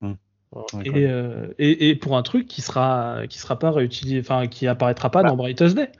Mm. 0.00 0.14
Et, 1.58 1.90
et, 1.90 1.96
pour 1.96 2.16
un 2.16 2.22
truc 2.22 2.46
qui 2.46 2.62
sera 2.62 3.26
qui 3.28 3.38
sera 3.38 3.58
pas 3.58 3.72
réutilisé, 3.72 4.20
enfin 4.20 4.46
qui 4.46 4.66
apparaîtra 4.66 5.10
pas 5.10 5.22
bah. 5.22 5.28
dans 5.28 5.36
Brightest 5.36 5.76
Day. 5.76 5.90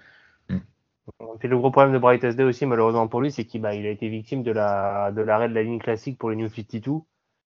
Mm. 1.21 1.49
le 1.49 1.59
gros 1.59 1.71
problème 1.71 1.93
de 1.93 1.99
Brightest 1.99 2.37
Day 2.37 2.45
aussi, 2.45 2.67
malheureusement 2.67 3.09
pour 3.09 3.21
lui, 3.21 3.31
c'est 3.31 3.45
qu'il 3.45 3.61
bah, 3.61 3.71
a 3.71 3.75
été 3.75 4.09
victime 4.09 4.43
de 4.43 4.53
la 4.53 5.13
de 5.13 5.21
l'arrêt 5.21 5.49
de 5.49 5.55
la 5.55 5.63
ligne 5.63 5.79
classique 5.79 6.19
pour 6.19 6.31
les 6.31 6.37
New 6.37 6.49
52. 6.49 7.03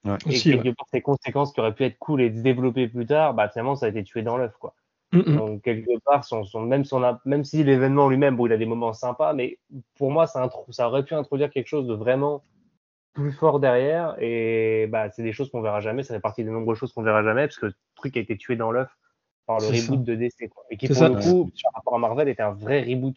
Ouais. 0.05 0.16
Et 0.27 0.39
quelque 0.39 0.74
part, 0.74 0.87
ces 0.91 1.03
conséquences 1.03 1.53
qui 1.53 1.61
auraient 1.61 1.74
pu 1.74 1.85
être 1.85 1.99
cool 1.99 2.20
et 2.20 2.31
développées 2.31 2.89
plus 2.89 3.07
tard, 3.07 3.35
bah, 3.35 3.49
finalement, 3.49 3.77
ça 3.77 3.87
a 3.87 3.89
été 3.89 4.05
tué 4.05 4.23
dans 4.23 4.37
l'œuf. 4.37 4.53
quoi. 4.59 4.74
Mm, 5.12 5.19
mm. 5.19 5.37
Donc, 5.37 5.62
quelque 5.62 5.99
part, 6.05 6.24
son, 6.24 6.45
même, 6.61 6.85
son, 6.85 7.19
même 7.24 7.45
si 7.45 7.65
l'événement 7.65 8.09
lui-même, 8.09 8.37
bon, 8.37 8.47
il 8.47 8.53
a 8.53 8.57
des 8.57 8.66
moments 8.66 8.93
sympas, 8.93 9.33
mais 9.33 9.59
pour 9.97 10.11
moi, 10.11 10.27
ça, 10.27 10.49
ça 10.70 10.89
aurait 10.89 11.05
pu 11.05 11.15
introduire 11.15 11.51
quelque 11.51 11.66
chose 11.66 11.87
de 11.87 11.95
vraiment 11.95 12.43
plus 13.15 13.33
fort 13.33 13.59
derrière. 13.59 14.16
Et 14.20 14.87
bah, 14.89 15.11
c'est 15.11 15.23
des 15.23 15.33
choses 15.33 15.51
qu'on 15.51 15.62
verra 15.62 15.81
jamais. 15.81 16.03
Ça 16.03 16.15
fait 16.15 16.20
partie 16.20 16.45
des 16.45 16.51
nombreuses 16.51 16.78
choses 16.78 16.93
qu'on 16.93 17.03
verra 17.03 17.23
jamais, 17.23 17.47
parce 17.47 17.59
que 17.59 17.66
le 17.66 17.74
truc 17.97 18.16
a 18.16 18.20
été 18.20 18.37
tué 18.37 18.57
dans 18.57 18.70
l'œuf 18.70 18.91
par 19.47 19.59
le 19.59 19.66
reboot 19.66 20.05
de 20.05 20.15
DC. 20.15 20.49
Quoi. 20.51 20.65
Et 20.70 20.77
qui, 20.77 20.89
pour 20.89 21.03
le 21.03 21.20
coup, 21.20 21.51
par 21.65 21.73
rapport 21.74 21.95
à 21.95 21.99
Marvel, 21.99 22.28
était 22.28 22.43
un 22.43 22.53
vrai 22.53 22.83
reboot. 22.83 23.16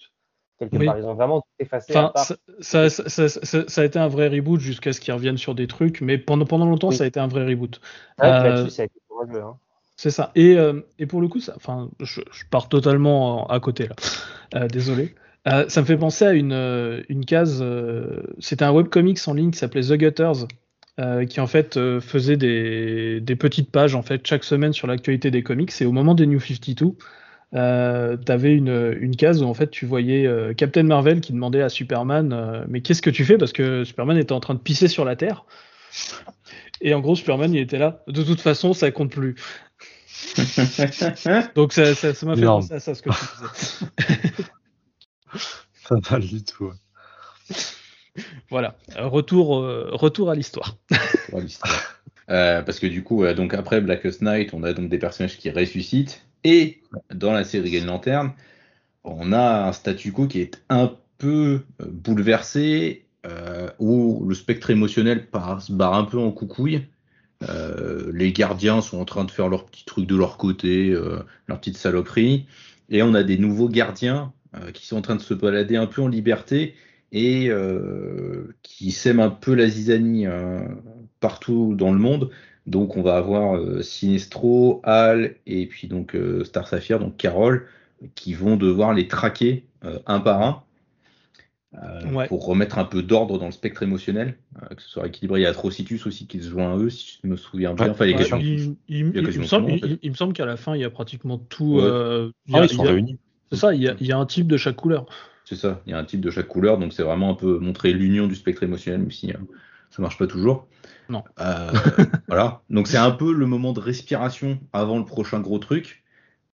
Quelque 0.60 0.84
part, 0.86 1.00
ils 1.00 1.06
ont 1.06 1.16
vraiment 1.16 1.42
tout 1.42 1.48
effacé. 1.60 1.94
ça, 1.94 2.12
ça, 2.60 2.90
ça, 2.90 3.30
ça, 3.30 3.82
a 3.82 3.86
été 3.86 3.98
un 3.98 4.10
vrai 4.10 4.28
reboot 4.28 4.60
jusqu'à 4.60 4.92
ce 4.92 5.00
qu'ils 5.00 5.14
reviennent 5.14 5.38
sur 5.38 5.56
des 5.56 5.68
trucs, 5.68 6.02
mais 6.02 6.18
pendant, 6.18 6.46
pendant 6.46 6.66
longtemps, 6.66 6.92
ça 6.92 7.06
a 7.06 7.08
été 7.08 7.20
un 7.20 7.28
vrai 7.28 7.46
reboot. 7.46 7.80
Euh, 8.22 8.68
ça 8.68 8.82
a 8.82 8.86
été 8.86 9.00
courageux. 9.08 9.42
Hein. 9.42 9.58
C'est 10.00 10.12
ça. 10.12 10.32
Et, 10.34 10.56
euh, 10.56 10.80
et, 10.98 11.08
pour 11.08 11.20
le 11.20 11.28
coup, 11.28 11.42
ça, 11.42 11.52
enfin, 11.58 11.90
je, 12.00 12.22
pars 12.50 12.70
totalement 12.70 13.48
à 13.48 13.60
côté 13.60 13.90
là. 13.90 13.96
Euh, 14.56 14.68
désolé. 14.70 15.14
Euh, 15.46 15.66
ça 15.68 15.82
me 15.82 15.86
fait 15.86 15.98
penser 15.98 16.24
à 16.24 16.32
une, 16.32 17.04
une 17.10 17.26
case. 17.26 17.62
C'était 18.40 18.64
un 18.64 18.72
webcomics 18.72 19.20
en 19.28 19.34
ligne 19.34 19.52
qui 19.52 19.60
s'appelait 19.60 19.82
The 19.82 19.98
Gutters, 19.98 20.48
qui 21.28 21.42
en 21.42 21.48
fait 21.48 21.78
faisait 22.00 22.38
des, 22.38 23.20
des, 23.20 23.36
petites 23.36 23.72
pages 23.72 23.94
en 23.94 24.02
fait 24.02 24.26
chaque 24.26 24.46
semaine 24.46 24.72
sur 24.72 24.88
l'actualité 24.88 25.32
des 25.32 25.44
comics. 25.44 25.74
Et 25.82 25.86
au 25.86 25.92
moment 25.92 26.16
des 26.16 26.28
New 26.28 26.40
52, 26.40 26.96
euh, 27.56 28.16
t'avais 28.18 28.54
une, 28.56 28.96
une, 29.00 29.16
case 29.16 29.42
où 29.42 29.48
en 29.48 29.54
fait 29.54 29.72
tu 29.72 29.86
voyais 29.86 30.30
Captain 30.56 30.84
Marvel 30.84 31.20
qui 31.20 31.34
demandait 31.34 31.62
à 31.62 31.70
Superman 31.70 32.66
mais 32.68 32.82
qu'est-ce 32.82 33.02
que 33.02 33.10
tu 33.10 33.26
fais? 33.26 33.38
Parce 33.38 33.54
que 33.54 33.84
Superman 33.84 34.18
était 34.18 34.34
en 34.34 34.40
train 34.40 34.54
de 34.54 34.60
pisser 34.60 34.88
sur 34.88 35.06
la 35.06 35.16
Terre 35.16 35.46
et 36.82 36.94
en 36.94 37.00
gros 37.00 37.16
Superman 37.16 37.54
il 37.54 37.60
était 37.60 37.80
là 37.80 38.04
de 38.08 38.22
toute 38.22 38.42
façon 38.42 38.74
ça 38.74 38.92
compte 38.92 39.12
plus 39.12 39.36
Donc 41.56 41.74
ça, 41.74 41.96
ça, 41.96 42.26
m'a 42.26 42.36
fait 42.36 42.46
penser 42.46 42.74
à 42.74 42.80
ça 42.80 42.96
ce 42.96 43.02
que 43.02 43.10
tu 43.10 43.26
disais. 43.42 44.44
Pas 45.90 45.98
mal 46.12 46.22
du 46.22 46.44
tout. 46.44 46.72
Voilà, 48.50 48.76
retour, 48.98 49.60
euh, 49.60 49.90
retour 49.92 50.30
à 50.30 50.36
l'histoire. 50.36 50.78
euh, 52.30 52.62
parce 52.62 52.80
que 52.80 52.88
du 52.88 53.04
coup, 53.04 53.26
donc 53.34 53.54
après 53.54 53.82
Blackest 53.82 54.22
Night, 54.22 54.54
on 54.54 54.64
a 54.64 54.74
donc 54.74 54.90
des 54.90 55.00
personnages 55.00 55.38
qui 55.38 55.50
ressuscitent. 55.50 56.26
Et 56.44 56.82
dans 57.14 57.32
la 57.32 57.44
série 57.44 57.72
Green 57.72 57.86
Lantern, 57.86 58.34
on 59.04 59.32
a 59.34 59.68
un 59.68 59.74
statu 59.74 60.12
quo 60.12 60.28
qui 60.28 60.42
est 60.42 60.62
un 60.70 60.96
peu 61.18 61.62
euh, 61.82 61.86
bouleversé, 61.90 63.06
euh, 63.26 63.70
où 63.80 64.26
le 64.26 64.34
spectre 64.34 64.70
émotionnel 64.70 65.28
se 65.60 65.74
barre 65.74 65.96
un 65.96 66.06
peu 66.06 66.18
en 66.18 66.32
coucouille. 66.32 66.88
Euh, 67.50 68.12
les 68.14 68.32
gardiens 68.32 68.82
sont 68.82 68.98
en 69.00 69.06
train 69.06 69.26
de 69.26 69.32
faire 69.32 69.50
leur 69.50 69.66
petit 69.66 69.84
truc 69.84 70.08
de 70.08 70.16
leur 70.16 70.38
côté, 70.38 70.92
euh, 70.92 71.20
leur 71.48 71.60
petite 71.60 71.78
saloperie. 71.78 72.48
Et 72.90 73.04
on 73.04 73.14
a 73.14 73.24
des 73.24 73.38
nouveaux 73.38 73.70
gardiens 73.70 74.34
qui 74.74 74.88
sont 74.88 74.98
en 74.98 75.02
train 75.04 75.16
de 75.16 75.22
se 75.22 75.36
balader 75.36 75.76
un 75.76 75.86
peu 75.86 76.02
en 76.02 76.08
liberté 76.08 76.74
et 77.12 77.52
qui 78.64 78.92
sèment 78.92 79.20
un 79.20 79.30
peu 79.30 79.54
la 79.54 79.68
zizanie 79.68 80.26
partout 81.20 81.76
dans 81.76 81.94
le 81.94 82.00
monde. 82.00 82.32
Donc 82.68 82.98
on 82.98 83.02
va 83.02 83.18
avoir 83.18 83.60
Sinestro, 83.84 84.82
Hal 84.84 85.36
et 85.48 85.66
puis 85.66 85.88
donc 85.88 86.16
Star 86.44 86.68
Sapphire, 86.68 87.00
donc 87.00 87.18
Carol, 87.18 87.68
qui 88.16 88.34
vont 88.34 88.58
devoir 88.58 88.94
les 88.94 89.08
traquer 89.08 89.66
un 90.06 90.20
par 90.20 90.42
un. 90.42 90.64
Euh, 91.76 92.26
pour 92.28 92.48
remettre 92.48 92.80
un 92.80 92.84
peu 92.84 93.04
d'ordre 93.04 93.38
dans 93.38 93.46
le 93.46 93.52
spectre 93.52 93.84
émotionnel, 93.84 94.36
euh, 94.64 94.74
que 94.74 94.82
ce 94.82 94.90
soit 94.90 95.06
équilibré. 95.06 95.42
Il 95.42 95.44
y 95.44 95.46
a 95.46 95.50
Atrocitus 95.50 96.08
aussi 96.08 96.26
qui 96.26 96.42
se 96.42 96.50
joint 96.50 96.74
à 96.74 96.78
eux, 96.78 96.90
si 96.90 97.20
je 97.22 97.28
me 97.28 97.36
souviens 97.36 97.76
bien. 97.76 97.92
Enfin, 97.92 98.08
il, 98.08 98.18
me 98.18 99.44
semble, 100.16 100.34
qu'à 100.34 100.48
la 100.48 100.58
fin, 100.58 100.76
il 100.76 100.82
y 100.82 100.84
a 100.84 100.90
pratiquement 100.90 101.38
tout. 101.38 101.80
Euh, 101.80 102.32
ah, 102.52 102.64
ils 102.64 102.70
sont 102.70 102.82
réunis. 102.82 103.20
C'est 103.52 103.60
ça, 103.60 103.76
il 103.76 103.84
y, 103.84 104.12
a, 104.12 104.18
un 104.18 104.26
type 104.26 104.48
de 104.48 104.58
chaque 104.58 104.78
couleur. 104.78 105.06
C'est 105.46 105.56
ça, 105.56 105.82
il 105.86 105.92
y 105.92 105.94
a 105.94 106.00
un 106.00 106.06
type 106.06 106.22
de 106.22 106.32
chaque 106.32 106.48
couleur, 106.48 106.80
donc 106.80 106.92
c'est 106.92 107.04
vraiment 107.04 107.30
un 107.30 107.36
peu 107.36 107.60
montrer 107.60 107.94
l'union 107.94 108.26
du 108.26 108.36
spectre 108.36 108.64
émotionnel, 108.64 109.02
même 109.02 109.12
si 109.12 109.32
ça 109.90 110.02
marche 110.02 110.18
pas 110.18 110.28
toujours. 110.28 110.68
Non. 111.10 111.24
voilà, 112.28 112.62
donc 112.70 112.88
c'est 112.88 112.98
un 112.98 113.12
peu 113.12 113.34
le 113.34 113.46
moment 113.46 113.74
de 113.74 113.80
respiration 113.80 114.60
avant 114.74 114.98
le 114.98 115.06
prochain 115.06 115.40
gros 115.40 115.60
truc. 115.60 116.04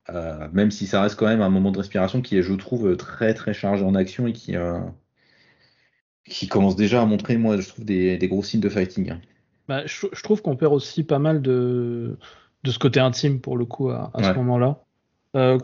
même 0.10 0.72
si 0.72 0.88
ça 0.88 1.02
reste 1.02 1.16
quand 1.16 1.28
même 1.28 1.42
un 1.42 1.50
moment 1.50 1.72
de 1.72 1.78
respiration 1.78 2.22
qui 2.22 2.38
est, 2.38 2.44
je 2.44 2.54
trouve, 2.54 2.98
très 2.98 3.34
très 3.34 3.54
chargé 3.54 3.84
en 3.84 3.96
action 3.96 4.28
et 4.28 4.34
qui, 4.34 4.56
qui 6.26 6.48
commence 6.48 6.76
déjà 6.76 7.02
à 7.02 7.06
montrer, 7.06 7.38
moi, 7.38 7.58
je 7.58 7.68
trouve, 7.68 7.86
des, 7.86 8.18
gros 8.24 8.44
signes 8.44 8.62
de 8.62 8.70
fighting. 8.70 9.12
Hein. 9.12 9.22
Bah, 9.68 9.86
je, 9.86 10.22
trouve 10.22 10.42
qu'on 10.42 10.56
perd 10.56 10.74
aussi 10.74 11.04
pas 11.04 11.20
mal 11.20 11.42
de, 11.42 12.18
de 12.64 12.72
ce 12.72 12.80
côté 12.80 13.00
intime, 13.00 13.40
pour 13.40 13.58
le 13.58 13.66
coup, 13.66 13.90
à, 13.90 14.12
ce 14.18 14.34
moment-là. 14.34 14.84
Euh, 15.36 15.58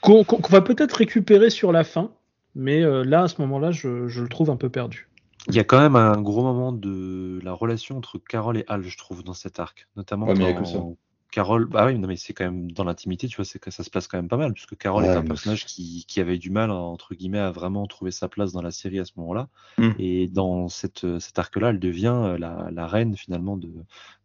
qu'on 0.00 0.24
va 0.48 0.60
peut-être 0.60 0.94
récupérer 0.94 1.50
sur 1.50 1.72
la 1.72 1.84
fin, 1.84 2.10
mais 2.54 2.82
euh, 2.82 3.04
là, 3.04 3.22
à 3.22 3.28
ce 3.28 3.40
moment-là, 3.40 3.70
je, 3.70 3.88
le 3.88 4.28
trouve 4.28 4.50
un 4.50 4.56
peu 4.56 4.68
perdu. 4.68 5.08
Il 5.48 5.54
y 5.54 5.58
a 5.58 5.64
quand 5.64 5.80
même 5.80 5.96
un 5.96 6.20
gros 6.20 6.42
moment 6.42 6.72
de 6.72 7.40
la 7.42 7.52
relation 7.52 7.96
entre 7.96 8.18
Carole 8.18 8.58
et 8.58 8.64
Al, 8.68 8.82
je 8.82 8.96
trouve, 8.98 9.22
dans 9.22 9.32
cet 9.32 9.58
arc. 9.58 9.88
Notamment 9.96 10.26
quand, 10.26 10.96
Carole, 11.30 11.66
bah 11.66 11.86
oui, 11.86 11.98
non, 11.98 12.08
mais 12.08 12.16
c'est 12.16 12.32
quand 12.32 12.44
même 12.44 12.72
dans 12.72 12.82
l'intimité, 12.82 13.28
tu 13.28 13.36
vois, 13.36 13.44
c'est 13.44 13.60
que 13.60 13.70
ça 13.70 13.84
se 13.84 13.90
passe 13.90 14.08
quand 14.08 14.18
même 14.18 14.28
pas 14.28 14.36
mal, 14.36 14.52
puisque 14.52 14.76
Carole 14.76 15.04
est 15.04 15.10
un 15.10 15.22
personnage 15.22 15.64
qui, 15.64 16.04
qui, 16.08 16.20
avait 16.20 16.38
du 16.38 16.50
mal, 16.50 16.70
entre 16.70 17.14
guillemets, 17.14 17.38
à 17.38 17.52
vraiment 17.52 17.86
trouver 17.86 18.10
sa 18.10 18.28
place 18.28 18.52
dans 18.52 18.62
la 18.62 18.72
série 18.72 18.98
à 18.98 19.04
ce 19.04 19.12
moment-là. 19.16 19.48
Mm. 19.78 19.90
Et 19.98 20.26
dans 20.26 20.68
cette, 20.68 21.06
cet 21.20 21.38
arc-là, 21.38 21.70
elle 21.70 21.78
devient 21.78 22.14
euh, 22.16 22.38
la, 22.38 22.68
la, 22.72 22.86
reine, 22.86 23.16
finalement, 23.16 23.56
de, 23.56 23.72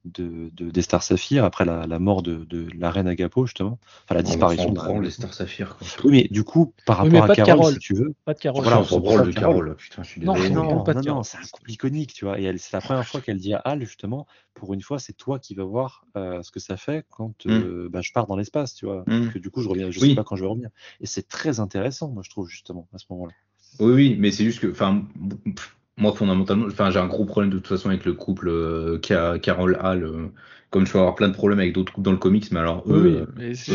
de, 0.05 0.51
de, 0.53 0.69
des 0.69 0.81
Stars 0.81 1.03
Saphir, 1.03 1.43
après 1.43 1.65
la, 1.65 1.87
la 1.87 1.99
mort 1.99 2.21
de, 2.21 2.45
de, 2.45 2.67
la 2.77 2.91
reine 2.91 3.07
Agapo, 3.07 3.45
justement. 3.45 3.79
Enfin, 4.03 4.15
la 4.15 4.23
disparition. 4.23 4.73
On 4.77 4.99
les 4.99 5.09
Stars 5.09 5.33
Saphir, 5.33 5.75
quoi. 5.77 5.87
Oui, 6.03 6.11
mais 6.11 6.27
du 6.29 6.43
coup, 6.43 6.73
par 6.85 6.97
rapport 6.97 7.29
à 7.29 7.35
Carole, 7.35 7.73
si 7.73 7.79
tu 7.79 7.93
veux. 7.95 8.13
Pas 8.23 8.33
de 8.33 8.39
Carole. 8.39 8.63
Voilà, 8.63 8.79
on 8.79 8.83
s'en 8.83 8.99
branle 8.99 9.27
de 9.27 9.31
Carole. 9.31 9.75
Putain, 9.75 10.03
je 10.03 10.09
suis 10.09 10.21
désolé. 10.21 10.49
Non, 10.49 10.63
non, 10.63 11.03
non, 11.03 11.23
c'est 11.23 11.37
un 11.37 11.41
couple 11.51 11.71
iconique, 11.71 12.13
tu 12.13 12.25
vois. 12.25 12.39
Et 12.39 12.57
c'est 12.57 12.73
la 12.73 12.81
première 12.81 13.07
fois 13.07 13.21
qu'elle 13.21 13.39
dit 13.39 13.53
à 13.53 13.57
Al, 13.57 13.81
justement, 13.81 14.27
pour 14.53 14.73
une 14.73 14.81
fois, 14.81 14.99
c'est 14.99 15.13
toi 15.13 15.39
qui 15.39 15.55
vas 15.55 15.63
voir 15.63 16.05
euh, 16.15 16.41
ce 16.41 16.51
que 16.51 16.59
ça 16.59 16.77
fait 16.77 17.05
quand 17.09 17.45
mm. 17.45 17.51
euh, 17.51 17.89
bah, 17.91 18.01
je 18.01 18.11
pars 18.11 18.27
dans 18.27 18.35
l'espace, 18.35 18.75
tu 18.75 18.85
vois. 18.85 19.03
Mm. 19.07 19.29
Que 19.29 19.39
du 19.39 19.49
coup, 19.49 19.61
je 19.61 19.69
reviens, 19.69 19.91
je 19.91 19.99
sais 19.99 20.15
pas 20.15 20.23
quand 20.23 20.35
je 20.35 20.43
vais 20.43 20.49
revenir. 20.49 20.69
Et 21.01 21.05
c'est 21.05 21.27
très 21.27 21.59
intéressant, 21.59 22.09
moi, 22.09 22.23
je 22.23 22.29
trouve, 22.29 22.47
justement, 22.47 22.87
à 22.93 22.97
ce 22.97 23.05
moment-là. 23.09 23.33
Oui, 23.79 23.93
oui, 23.93 24.15
mais 24.17 24.31
c'est 24.31 24.45
juste 24.45 24.59
que, 24.59 24.67
enfin, 24.67 25.03
moi, 25.97 26.13
fondamentalement, 26.13 26.65
enfin, 26.67 26.91
j'ai 26.91 26.99
un 26.99 27.07
gros 27.07 27.25
problème 27.25 27.51
de 27.51 27.57
toute 27.57 27.67
façon 27.67 27.89
avec 27.89 28.05
le 28.05 28.13
couple 28.13 28.49
euh, 28.49 28.97
Carol 28.99 29.79
Hall. 29.81 30.03
Euh, 30.03 30.27
comme 30.71 30.85
je 30.85 30.91
vais 30.91 30.99
avoir 30.99 31.15
plein 31.15 31.29
de 31.29 31.33
problèmes 31.33 31.59
avec 31.59 31.73
d'autres 31.73 31.93
couples 31.93 32.03
dans 32.03 32.11
le 32.11 32.17
comics, 32.17 32.51
mais 32.51 32.59
alors 32.59 32.83
eux, 32.89 33.25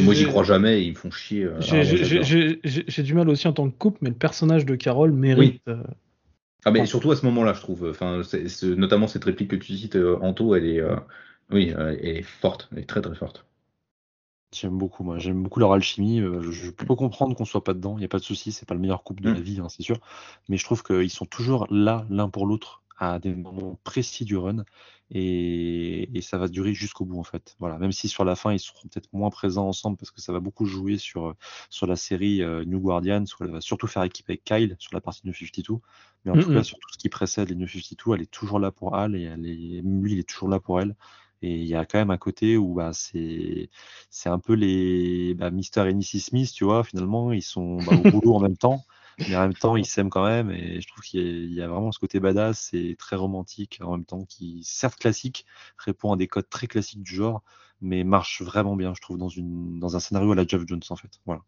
moi, 0.02 0.12
j'y 0.12 0.26
crois 0.26 0.44
jamais, 0.44 0.84
ils 0.84 0.90
me 0.90 0.96
font 0.96 1.10
chier. 1.10 1.48
j'ai 1.60 3.02
du 3.02 3.14
mal 3.14 3.28
aussi 3.30 3.48
en 3.48 3.54
tant 3.54 3.70
que 3.70 3.76
couple, 3.78 3.98
mais 4.02 4.10
le 4.10 4.16
personnage 4.16 4.66
de 4.66 4.74
Carol 4.74 5.12
mérite. 5.12 5.62
Ah 6.64 6.70
mais 6.70 6.86
surtout 6.86 7.10
à 7.10 7.16
ce 7.16 7.24
moment-là, 7.26 7.54
je 7.54 7.60
trouve. 7.60 7.88
Enfin, 7.90 8.22
notamment 8.76 9.08
cette 9.08 9.24
réplique 9.24 9.50
que 9.50 9.56
tu 9.56 9.74
cites, 9.76 9.96
euh, 9.96 10.18
Anto, 10.20 10.54
elle 10.54 10.66
est, 10.66 10.80
euh, 10.80 10.96
oui, 11.50 11.72
euh, 11.76 11.96
elle 12.00 12.18
est 12.18 12.22
forte, 12.22 12.68
elle 12.72 12.80
est 12.80 12.88
très 12.88 13.00
très 13.00 13.14
forte. 13.14 13.46
J'aime 14.52 14.76
beaucoup, 14.76 15.04
moi. 15.04 15.18
J'aime 15.18 15.42
beaucoup 15.42 15.60
leur 15.60 15.72
alchimie. 15.72 16.18
Je, 16.18 16.70
peux 16.70 16.94
comprendre 16.96 17.36
qu'on 17.36 17.44
soit 17.44 17.62
pas 17.62 17.74
dedans. 17.74 17.96
Il 17.96 18.00
n'y 18.00 18.04
a 18.04 18.08
pas 18.08 18.18
de 18.18 18.24
souci. 18.24 18.50
C'est 18.52 18.66
pas 18.66 18.74
le 18.74 18.80
meilleur 18.80 19.04
couple 19.04 19.22
de 19.22 19.30
la 19.30 19.38
mm. 19.38 19.42
vie, 19.42 19.60
hein, 19.60 19.68
c'est 19.68 19.82
sûr. 19.82 19.98
Mais 20.48 20.56
je 20.56 20.64
trouve 20.64 20.82
qu'ils 20.82 21.10
sont 21.10 21.26
toujours 21.26 21.66
là, 21.70 22.04
l'un 22.10 22.28
pour 22.28 22.46
l'autre, 22.46 22.82
à 23.00 23.18
des 23.18 23.34
moments 23.34 23.78
précis 23.82 24.24
du 24.24 24.36
run 24.36 24.64
et, 25.10 26.16
et 26.16 26.20
ça 26.20 26.38
va 26.38 26.48
durer 26.48 26.74
jusqu'au 26.74 27.04
bout 27.04 27.18
en 27.18 27.24
fait. 27.24 27.56
Voilà, 27.58 27.78
même 27.78 27.92
si 27.92 28.08
sur 28.08 28.24
la 28.24 28.36
fin 28.36 28.52
ils 28.52 28.60
seront 28.60 28.88
peut-être 28.88 29.08
moins 29.12 29.30
présents 29.30 29.66
ensemble 29.66 29.96
parce 29.96 30.10
que 30.10 30.20
ça 30.20 30.32
va 30.32 30.40
beaucoup 30.40 30.66
jouer 30.66 30.98
sur 30.98 31.34
sur 31.70 31.86
la 31.86 31.96
série 31.96 32.42
euh, 32.42 32.64
New 32.64 32.78
Guardian, 32.78 33.24
elle 33.40 33.50
va 33.50 33.60
surtout 33.60 33.86
faire 33.86 34.04
équipe 34.04 34.28
avec 34.28 34.44
Kyle 34.44 34.76
sur 34.78 34.94
la 34.94 35.00
partie 35.00 35.22
New 35.26 35.32
52, 35.32 35.80
mais 36.24 36.32
en 36.32 36.40
tout 36.40 36.52
cas 36.52 36.62
sur 36.62 36.78
tout 36.78 36.88
ce 36.92 36.98
qui 36.98 37.08
précède 37.08 37.48
les 37.48 37.56
New 37.56 37.66
52, 37.66 38.14
elle 38.14 38.22
est 38.22 38.30
toujours 38.30 38.60
là 38.60 38.70
pour 38.70 38.94
Al 38.94 39.16
et 39.16 39.22
elle 39.22 39.46
est, 39.46 39.82
lui 39.82 40.12
il 40.12 40.18
est 40.18 40.28
toujours 40.28 40.48
là 40.48 40.60
pour 40.60 40.80
elle. 40.80 40.94
Et 41.42 41.54
il 41.56 41.66
y 41.66 41.74
a 41.74 41.86
quand 41.86 41.98
même 41.98 42.10
un 42.10 42.18
côté 42.18 42.56
où 42.56 42.74
bah, 42.74 42.92
c'est 42.92 43.70
c'est 44.10 44.28
un 44.28 44.38
peu 44.38 44.54
les 44.54 45.34
bah, 45.34 45.50
Mister 45.50 45.88
et 45.88 45.94
Mrs 45.94 46.20
Smith, 46.20 46.52
tu 46.52 46.64
vois, 46.64 46.84
finalement 46.84 47.32
ils 47.32 47.42
sont 47.42 47.78
bah, 47.78 47.92
au 47.92 48.10
boulot 48.10 48.34
en 48.34 48.40
même 48.40 48.56
temps 48.58 48.84
mais 49.28 49.36
en 49.36 49.42
même 49.42 49.54
temps, 49.54 49.76
ils 49.76 49.86
s'aiment 49.86 50.10
quand 50.10 50.24
même. 50.24 50.50
Et 50.50 50.80
je 50.80 50.88
trouve 50.88 51.02
qu'il 51.02 51.52
y, 51.52 51.62
a 51.62 51.68
vraiment 51.68 51.92
ce 51.92 51.98
côté 51.98 52.20
badass 52.20 52.70
et 52.72 52.96
très 52.98 53.16
romantique 53.16 53.80
en 53.82 53.92
même 53.92 54.04
temps, 54.04 54.24
qui, 54.24 54.60
certes 54.64 54.98
classique, 54.98 55.46
répond 55.78 56.12
à 56.12 56.16
des 56.16 56.26
codes 56.26 56.48
très 56.48 56.66
classiques 56.66 57.02
du 57.02 57.14
genre, 57.14 57.42
mais 57.80 58.04
marche 58.04 58.42
vraiment 58.42 58.76
bien, 58.76 58.94
je 58.94 59.00
trouve, 59.00 59.18
dans, 59.18 59.28
une, 59.28 59.78
dans 59.78 59.96
un 59.96 60.00
scénario 60.00 60.32
à 60.32 60.34
la 60.34 60.46
Jeff 60.46 60.62
Jones, 60.66 60.80
en 60.88 60.96
fait. 60.96 61.20
Voilà. 61.26 61.42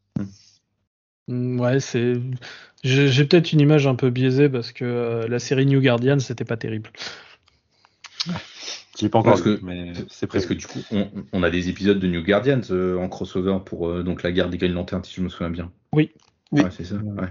Mm, 1.29 1.61
ouais, 1.61 1.81
c'est. 1.81 2.15
J'ai 2.85 3.25
peut-être 3.25 3.53
une 3.53 3.61
image 3.61 3.87
un 3.87 3.95
peu 3.95 4.11
biaisée 4.11 4.49
parce 4.49 4.73
que 4.73 4.85
euh, 4.85 5.29
la 5.29 5.39
série 5.39 5.67
New 5.67 5.81
Guardian, 5.81 6.19
c'était 6.19 6.45
pas 6.45 6.57
terrible. 6.57 6.91
Je 9.01 9.07
pas 9.09 9.19
encore 9.19 9.37
vu, 9.37 9.59
mais 9.63 9.93
c'est 10.09 10.27
presque 10.27 10.51
que 10.51 10.55
du 10.55 10.67
coup, 10.67 10.81
on, 11.33 11.43
a 11.43 11.51
des 11.51 11.69
épisodes 11.69 11.99
de 11.99 12.07
New 12.07 12.23
Guardians 12.23 12.61
euh, 12.71 12.99
en 12.99 13.09
crossover 13.09 13.59
pour 13.65 13.89
euh, 13.89 14.03
donc 14.03 14.23
la 14.23 14.31
guerre 14.31 14.49
des 14.49 14.59
Green 14.59 14.73
Lanterns, 14.73 15.05
si 15.05 15.15
je 15.15 15.23
me 15.23 15.29
souviens 15.29 15.51
bien. 15.51 15.73
Oui. 15.93 16.13
oui. 16.53 16.63
Ouais, 16.63 16.71
c'est 16.71 16.85
ça. 16.85 16.97
Ouais 16.97 17.29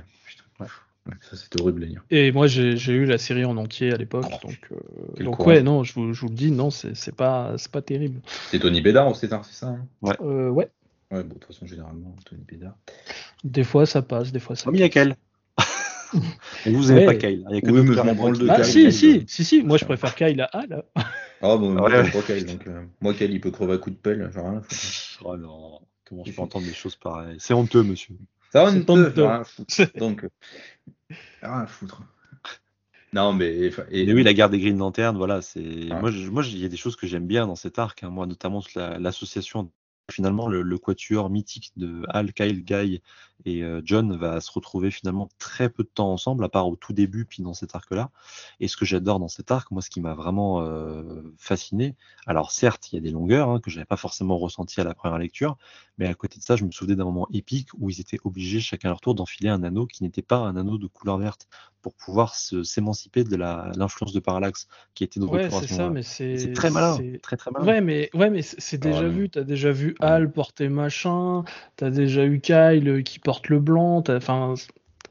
ça 1.21 1.35
c'était 1.35 1.61
horrible 1.61 1.83
à 1.83 1.87
lire. 1.87 2.03
Et 2.09 2.31
moi 2.31 2.47
j'ai 2.47 2.93
eu 2.93 3.05
la 3.05 3.17
série 3.17 3.45
en 3.45 3.57
entier 3.57 3.91
à 3.93 3.97
l'époque, 3.97 4.25
oh, 4.27 4.47
donc, 4.47 4.69
euh, 4.71 5.23
donc 5.23 5.45
ouais, 5.45 5.61
non, 5.63 5.83
je 5.83 5.93
vous, 5.93 6.13
je 6.13 6.21
vous, 6.21 6.29
le 6.29 6.35
dis, 6.35 6.51
non, 6.51 6.69
c'est 6.69 7.15
pas, 7.15 7.55
pas 7.71 7.81
terrible. 7.81 8.21
C'est 8.49 8.59
Tony 8.59 8.81
Bédard 8.81 9.07
au 9.07 9.13
c'est 9.13 9.27
ça 9.27 9.41
hein? 9.63 9.85
Ouais. 10.01 10.15
Euh, 10.21 10.49
ouais. 10.49 10.69
Ouais, 11.11 11.23
bon, 11.23 11.33
de 11.35 11.39
toute 11.39 11.45
façon, 11.45 11.65
généralement, 11.65 12.15
Tony 12.25 12.43
Bédard. 12.47 12.77
Des 13.43 13.63
fois 13.63 13.85
ça 13.85 14.01
passe, 14.01 14.31
des 14.31 14.39
fois 14.39 14.55
ça. 14.55 14.65
Comme 14.65 14.75
il 14.75 14.81
y 14.81 15.15
a. 16.13 16.69
Et 16.69 16.71
vous 16.73 16.85
n'aimez 16.85 17.05
pas 17.05 17.15
Kyle. 17.15 17.45
Il 17.49 17.55
y 17.55 17.57
a 17.57 17.61
que 17.61 17.71
oui, 17.71 17.81
mais 17.81 17.95
de 17.95 18.49
ah, 18.49 18.55
Kyle. 18.61 18.65
Si, 18.65 18.91
si, 18.91 19.23
si, 19.27 19.43
si, 19.43 19.63
moi 19.63 19.77
je 19.77 19.85
préfère 19.85 20.15
Kyle 20.15 20.41
à 20.41 20.45
Al. 20.45 20.83
Ah 21.43 21.57
bon, 21.57 21.71
moi 21.71 21.89
ouais. 21.89 22.11
pas 22.11 22.21
Kyle, 22.21 22.45
donc 22.45 22.67
euh, 22.67 22.85
moi 22.99 23.13
Kyle 23.13 23.31
il 23.31 23.41
peut 23.41 23.51
crever 23.51 23.73
à 23.73 23.77
coup 23.77 23.89
de 23.89 23.95
pelle, 23.95 24.29
genre 24.31 24.49
rien. 24.49 24.61
Oh 25.23 25.37
non, 25.37 25.79
comment 26.07 26.23
je 26.23 26.31
peux 26.31 26.41
entendre 26.41 26.65
des 26.65 26.73
choses 26.73 26.95
pareilles? 26.95 27.37
C'est 27.39 27.53
honteux, 27.53 27.83
monsieur. 27.83 28.15
Ça 28.51 28.65
va 28.65 28.71
honteux, 28.71 29.13
donc. 29.97 30.27
Rien 31.41 31.51
à 31.61 31.65
foutre. 31.65 32.03
Non, 33.13 33.33
mais, 33.33 33.71
et... 33.89 34.13
oui, 34.13 34.23
la 34.23 34.33
guerre 34.33 34.49
des 34.49 34.59
Green 34.59 34.77
Lanterns, 34.77 35.17
voilà, 35.17 35.41
c'est. 35.41 35.59
Moi, 35.59 36.11
moi, 36.31 36.43
il 36.45 36.59
y 36.59 36.65
a 36.65 36.69
des 36.69 36.77
choses 36.77 36.95
que 36.95 37.07
j'aime 37.07 37.27
bien 37.27 37.45
dans 37.45 37.55
cet 37.55 37.77
arc. 37.77 38.03
Hein. 38.03 38.09
moi, 38.09 38.25
notamment 38.25 38.61
l'association 38.75 39.69
finalement, 40.11 40.47
le, 40.47 40.77
quatuor 40.77 41.29
mythique 41.29 41.71
de 41.77 42.03
Al, 42.09 42.33
Kyle, 42.33 42.63
Guy 42.63 43.01
et 43.45 43.63
euh, 43.63 43.81
John 43.83 44.15
va 44.15 44.41
se 44.41 44.51
retrouver 44.51 44.91
finalement 44.91 45.29
très 45.39 45.69
peu 45.69 45.83
de 45.83 45.89
temps 45.93 46.11
ensemble, 46.11 46.43
à 46.43 46.49
part 46.49 46.67
au 46.67 46.75
tout 46.75 46.93
début, 46.93 47.25
puis 47.25 47.43
dans 47.43 47.53
cet 47.53 47.75
arc-là. 47.75 48.11
Et 48.59 48.67
ce 48.67 48.77
que 48.77 48.85
j'adore 48.85 49.19
dans 49.19 49.27
cet 49.27 49.51
arc, 49.51 49.71
moi, 49.71 49.81
ce 49.81 49.89
qui 49.89 50.01
m'a 50.01 50.13
vraiment 50.13 50.61
euh, 50.61 51.21
fasciné, 51.37 51.95
alors 52.27 52.51
certes, 52.51 52.91
il 52.91 52.95
y 52.95 52.97
a 52.97 53.01
des 53.01 53.11
longueurs 53.11 53.49
hein, 53.49 53.59
que 53.59 53.69
je 53.69 53.77
n'avais 53.77 53.85
pas 53.85 53.97
forcément 53.97 54.37
ressenti 54.37 54.79
à 54.79 54.83
la 54.83 54.93
première 54.93 55.17
lecture, 55.17 55.57
mais 55.97 56.07
à 56.07 56.13
côté 56.13 56.39
de 56.39 56.43
ça, 56.43 56.55
je 56.55 56.65
me 56.65 56.71
souvenais 56.71 56.95
d'un 56.95 57.05
moment 57.05 57.27
épique 57.31 57.69
où 57.77 57.89
ils 57.89 57.99
étaient 57.99 58.19
obligés, 58.23 58.59
chacun 58.59 58.89
à 58.89 58.91
leur 58.91 59.01
tour, 59.01 59.15
d'enfiler 59.15 59.49
un 59.49 59.63
anneau 59.63 59.85
qui 59.85 60.03
n'était 60.03 60.21
pas 60.21 60.37
un 60.37 60.55
anneau 60.55 60.77
de 60.77 60.87
couleur 60.87 61.17
verte 61.17 61.47
pour 61.81 61.93
pouvoir 61.95 62.35
s'émanciper 62.35 63.23
de 63.23 63.35
l'influence 63.35 64.13
de 64.13 64.19
Parallax 64.19 64.67
qui 64.93 65.03
était 65.03 65.19
de 65.19 65.25
ouais, 65.25 65.49
c'est 65.49 65.67
ça, 65.67 65.89
mais 65.89 66.03
c'est 66.03 66.53
très 66.53 66.69
malin, 66.69 66.97
très 67.21 67.37
très 67.37 67.51
malin. 67.51 67.65
Ouais, 67.65 67.81
mais 67.81 68.09
ouais, 68.13 68.29
mais 68.29 68.41
c'est 68.41 68.77
déjà 68.77 69.07
vu. 69.07 69.29
Tu 69.29 69.39
as 69.39 69.43
déjà 69.43 69.71
vu 69.71 69.95
Al 69.99 70.31
porter 70.31 70.69
machin, 70.69 71.43
tu 71.77 71.83
as 71.83 71.89
déjà 71.89 72.25
eu 72.25 72.39
Kyle 72.39 73.03
qui 73.03 73.19
porte 73.19 73.30
le 73.49 73.59
blanc, 73.59 74.03
enfin. 74.09 74.55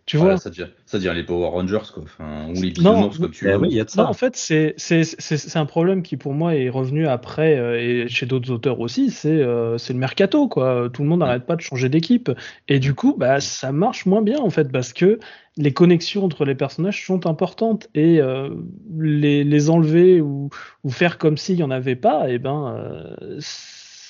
Tu 0.06 0.16
vois 0.16 0.38
ça, 0.38 0.50
devient, 0.50 1.12
les 1.14 1.22
Power 1.22 1.50
Rangers, 1.50 1.92
quoi. 1.94 2.02
Enfin, 2.02 2.48
ou 2.48 2.60
les 2.60 2.70
bisounours, 2.70 3.18
comme 3.18 3.30
tu 3.30 3.44
veux. 3.44 3.56
Oui, 3.58 3.68
y 3.68 3.80
a 3.80 3.84
de 3.84 3.90
ça. 3.90 4.02
Non, 4.02 4.08
en 4.08 4.12
fait, 4.12 4.34
c'est 4.34 5.56
un 5.56 5.66
problème 5.66 6.02
qui, 6.02 6.16
pour 6.16 6.34
moi, 6.34 6.56
est 6.56 6.68
revenu 6.68 7.06
après, 7.06 7.56
euh, 7.56 7.78
et 7.78 8.08
chez 8.08 8.26
d'autres 8.26 8.50
auteurs 8.50 8.80
aussi, 8.80 9.14
euh, 9.24 9.78
c'est 9.78 9.92
le 9.92 10.00
mercato, 10.00 10.48
quoi. 10.48 10.88
Tout 10.92 11.02
le 11.02 11.08
monde 11.08 11.20
n'arrête 11.20 11.46
pas 11.46 11.54
de 11.54 11.60
changer 11.60 11.88
d'équipe. 11.88 12.28
Et 12.66 12.80
du 12.80 12.94
coup, 12.94 13.14
bah, 13.16 13.38
ça 13.38 13.70
marche 13.70 14.04
moins 14.04 14.22
bien, 14.22 14.40
en 14.40 14.50
fait, 14.50 14.72
parce 14.72 14.92
que 14.92 15.20
les 15.56 15.72
connexions 15.72 16.24
entre 16.24 16.44
les 16.44 16.56
personnages 16.56 17.06
sont 17.06 17.28
importantes. 17.28 17.86
Et 17.94 18.20
euh, 18.20 18.50
les, 18.98 19.44
les, 19.44 19.70
enlever 19.70 20.20
ou, 20.20 20.50
ou 20.82 20.90
faire 20.90 21.18
comme 21.18 21.36
s'il 21.36 21.54
n'y 21.54 21.62
en 21.62 21.70
avait 21.70 21.94
pas, 21.94 22.28
et 22.28 22.34
eh 22.34 22.38
ben, 22.40 23.14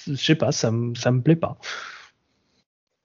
je 0.07 0.15
sais 0.15 0.35
pas, 0.35 0.51
ça, 0.51 0.73
ça 0.95 1.11
me 1.11 1.21
plaît 1.21 1.37
pas. 1.37 1.59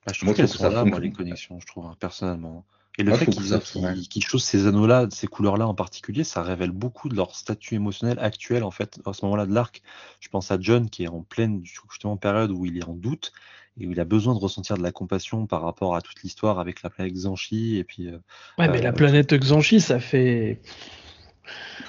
Bah, 0.05 0.11
je 0.13 0.21
trouve 0.21 0.35
qu'elles 0.35 0.47
sont 0.47 0.69
là, 0.69 0.85
moi, 0.85 0.99
les 0.99 1.11
connexions, 1.11 1.59
je 1.59 1.65
trouve, 1.65 1.85
hein, 1.85 1.95
personnellement. 1.99 2.65
Et 2.97 3.03
le 3.03 3.13
fait 3.15 3.25
qu'ils 3.25 4.07
qu 4.07 4.39
ces 4.39 4.67
anneaux-là, 4.67 5.07
ces 5.11 5.27
couleurs-là 5.27 5.67
en 5.67 5.73
particulier, 5.73 6.23
ça 6.23 6.43
révèle 6.43 6.71
beaucoup 6.71 7.09
de 7.09 7.15
leur 7.15 7.35
statut 7.35 7.75
émotionnel 7.75 8.17
actuel, 8.19 8.63
en 8.63 8.71
fait, 8.71 8.99
à 9.05 9.13
ce 9.13 9.25
moment-là 9.25 9.45
de 9.45 9.53
l'arc. 9.53 9.81
Je 10.21 10.29
pense 10.29 10.51
à 10.51 10.57
John, 10.59 10.89
qui 10.89 11.03
est 11.03 11.07
en 11.07 11.21
pleine, 11.21 11.61
justement, 11.63 12.15
période 12.15 12.51
où 12.51 12.65
il 12.65 12.77
est 12.77 12.85
en 12.85 12.93
doute 12.93 13.33
et 13.77 13.87
où 13.87 13.91
il 13.91 13.99
a 13.99 14.05
besoin 14.05 14.33
de 14.33 14.39
ressentir 14.39 14.77
de 14.77 14.83
la 14.83 14.93
compassion 14.93 15.47
par 15.47 15.61
rapport 15.61 15.95
à 15.95 16.01
toute 16.01 16.23
l'histoire 16.23 16.59
avec 16.59 16.81
la 16.83 16.89
planète 16.89 17.13
Xanchi. 17.13 17.77
Et 17.77 17.83
puis, 17.83 18.07
euh, 18.07 18.17
ouais, 18.57 18.69
mais 18.69 18.81
la 18.81 18.89
euh, 18.89 18.93
planète 18.93 19.33
Xanchi, 19.33 19.81
ça 19.81 19.99
fait 19.99 20.61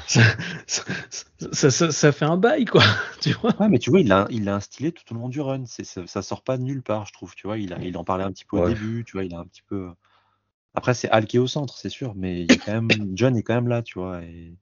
ça, 0.06 1.70
ça, 1.70 2.12
fait 2.12 2.24
un 2.24 2.36
bail, 2.36 2.64
quoi. 2.64 2.82
Tu 3.20 3.32
vois 3.32 3.54
ouais, 3.60 3.68
mais 3.68 3.78
tu 3.78 3.90
vois, 3.90 4.00
il 4.00 4.08
l'a 4.08 4.26
il 4.30 4.48
a 4.48 4.54
instillé 4.54 4.92
tout 4.92 5.04
au 5.12 5.18
long 5.18 5.28
du 5.28 5.40
run. 5.40 5.64
Ça, 5.66 6.06
ça 6.06 6.22
sort 6.22 6.42
pas 6.42 6.56
de 6.56 6.62
nulle 6.62 6.82
part, 6.82 7.06
je 7.06 7.12
trouve. 7.12 7.34
Tu 7.34 7.46
vois, 7.46 7.58
il, 7.58 7.72
a, 7.72 7.78
il 7.78 7.96
en 7.96 8.04
parlait 8.04 8.24
un 8.24 8.32
petit 8.32 8.44
peu 8.44 8.58
au 8.58 8.68
début. 8.68 9.04
Tu 9.04 9.12
vois, 9.12 9.24
il 9.24 9.34
a 9.34 9.38
un 9.38 9.46
petit 9.46 9.62
peu. 9.62 9.90
Après, 10.74 10.94
c'est 10.94 11.08
Al 11.10 11.26
qui 11.26 11.36
est 11.36 11.40
au 11.40 11.46
centre, 11.46 11.76
c'est 11.78 11.88
sûr, 11.88 12.14
mais 12.14 12.42
il 12.42 12.52
y 12.52 12.54
a 12.54 12.58
quand 12.58 12.72
même 12.72 12.88
John 13.14 13.36
est 13.36 13.42
quand 13.42 13.54
même 13.54 13.68
là, 13.68 13.82
tu 13.82 13.98
vois. 13.98 14.22
Et 14.22 14.54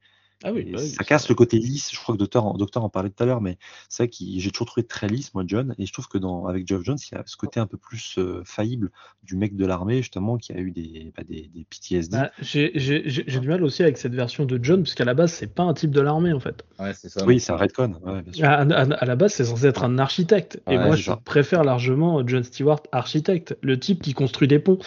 ah 0.44 0.52
oui, 0.52 0.70
bah 0.70 0.78
ça 0.78 1.04
casse 1.04 1.28
le 1.30 1.34
côté 1.34 1.58
lisse. 1.58 1.90
Je 1.90 1.98
crois 1.98 2.14
que 2.14 2.18
Docteur, 2.18 2.52
Docteur 2.54 2.84
en 2.84 2.90
parlait 2.90 3.08
tout 3.08 3.22
à 3.22 3.26
l'heure, 3.26 3.40
mais 3.40 3.56
c'est 3.88 4.02
vrai 4.02 4.08
que 4.08 4.16
j'ai 4.18 4.50
toujours 4.50 4.66
trouvé 4.66 4.86
très 4.86 5.08
lisse, 5.08 5.32
moi, 5.32 5.42
John. 5.46 5.74
Et 5.78 5.86
je 5.86 5.92
trouve 5.92 6.06
que 6.06 6.18
dans, 6.18 6.46
avec 6.46 6.68
Geoff 6.68 6.82
Jones, 6.84 6.98
il 7.10 7.14
y 7.14 7.18
a 7.18 7.22
ce 7.24 7.36
côté 7.36 7.60
un 7.60 7.66
peu 7.66 7.78
plus 7.78 8.16
euh, 8.18 8.42
faillible 8.44 8.90
du 9.22 9.36
mec 9.36 9.56
de 9.56 9.64
l'armée, 9.64 9.96
justement, 9.98 10.36
qui 10.36 10.52
a 10.52 10.58
eu 10.58 10.70
des, 10.70 11.12
bah, 11.16 11.22
des, 11.26 11.50
des, 11.54 11.64
PTSD. 11.64 12.18
Bah, 12.18 12.30
j'ai 12.40 13.40
du 13.40 13.48
mal 13.48 13.64
aussi 13.64 13.82
avec 13.82 13.96
cette 13.96 14.14
version 14.14 14.44
de 14.44 14.62
John, 14.62 14.82
puisqu'à 14.82 15.06
la 15.06 15.14
base, 15.14 15.32
c'est 15.32 15.46
pas 15.52 15.62
un 15.62 15.72
type 15.72 15.92
de 15.92 16.02
l'armée, 16.02 16.34
en 16.34 16.40
fait. 16.40 16.62
Ouais, 16.78 16.92
ça, 16.92 17.24
oui, 17.24 17.40
c'est 17.40 17.52
un 17.52 17.56
redcon. 17.56 17.94
À, 18.42 19.04
la 19.06 19.16
base, 19.16 19.32
c'est 19.32 19.44
censé 19.44 19.66
être 19.66 19.82
un 19.82 19.98
architecte. 19.98 20.60
Et 20.68 20.76
moi, 20.76 20.94
je 20.94 21.10
préfère 21.24 21.64
largement 21.64 22.22
John 22.26 22.44
Stewart, 22.44 22.82
architecte, 22.92 23.56
le 23.62 23.80
type 23.80 24.02
qui 24.02 24.12
construit 24.12 24.46
des 24.46 24.58
ponts. 24.58 24.78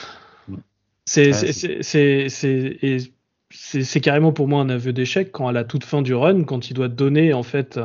Mm. 0.48 0.58
C'est, 1.06 1.32
c'est, 3.50 4.02
carrément 4.02 4.34
pour 4.34 4.48
moi 4.48 4.62
un 4.62 4.70
aveu 4.70 4.92
d'échec 4.92 5.32
quand 5.32 5.48
à 5.48 5.52
la 5.52 5.64
toute 5.64 5.86
fin 5.86 6.02
du 6.02 6.14
run, 6.14 6.44
quand 6.44 6.70
il 6.70 6.74
doit 6.74 6.90
donner 6.90 7.34
en 7.34 7.44
fait 7.44 7.80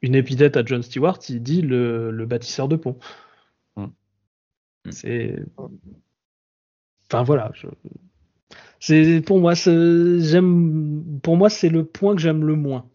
une 0.00 0.14
épithète 0.14 0.56
à 0.56 0.64
John 0.64 0.82
Stewart, 0.82 1.18
il 1.28 1.42
dit 1.42 1.62
le, 1.62 2.24
bâtisseur 2.26 2.68
de 2.68 2.76
pont. 2.76 2.98
Mm. 3.76 3.86
C'est, 4.90 5.36
enfin 7.10 7.22
voilà. 7.24 7.52
C'est 8.78 9.20
pour 9.20 9.40
moi, 9.40 9.54
j'aime, 9.54 11.20
pour 11.22 11.36
moi 11.36 11.50
c'est 11.50 11.68
le 11.68 11.84
point 11.84 12.14
que 12.14 12.20
j'aime 12.20 12.44
le 12.44 12.54
moins 12.54 12.88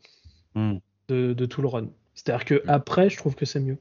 mm. 0.56 0.78
de, 1.10 1.46
tout 1.46 1.62
le 1.62 1.68
run. 1.68 1.90
C'est-à-dire 2.14 2.46
que 2.46 2.64
après, 2.68 3.10
je 3.10 3.18
trouve 3.18 3.36
que 3.36 3.46
c'est 3.46 3.60
mieux. 3.60 3.78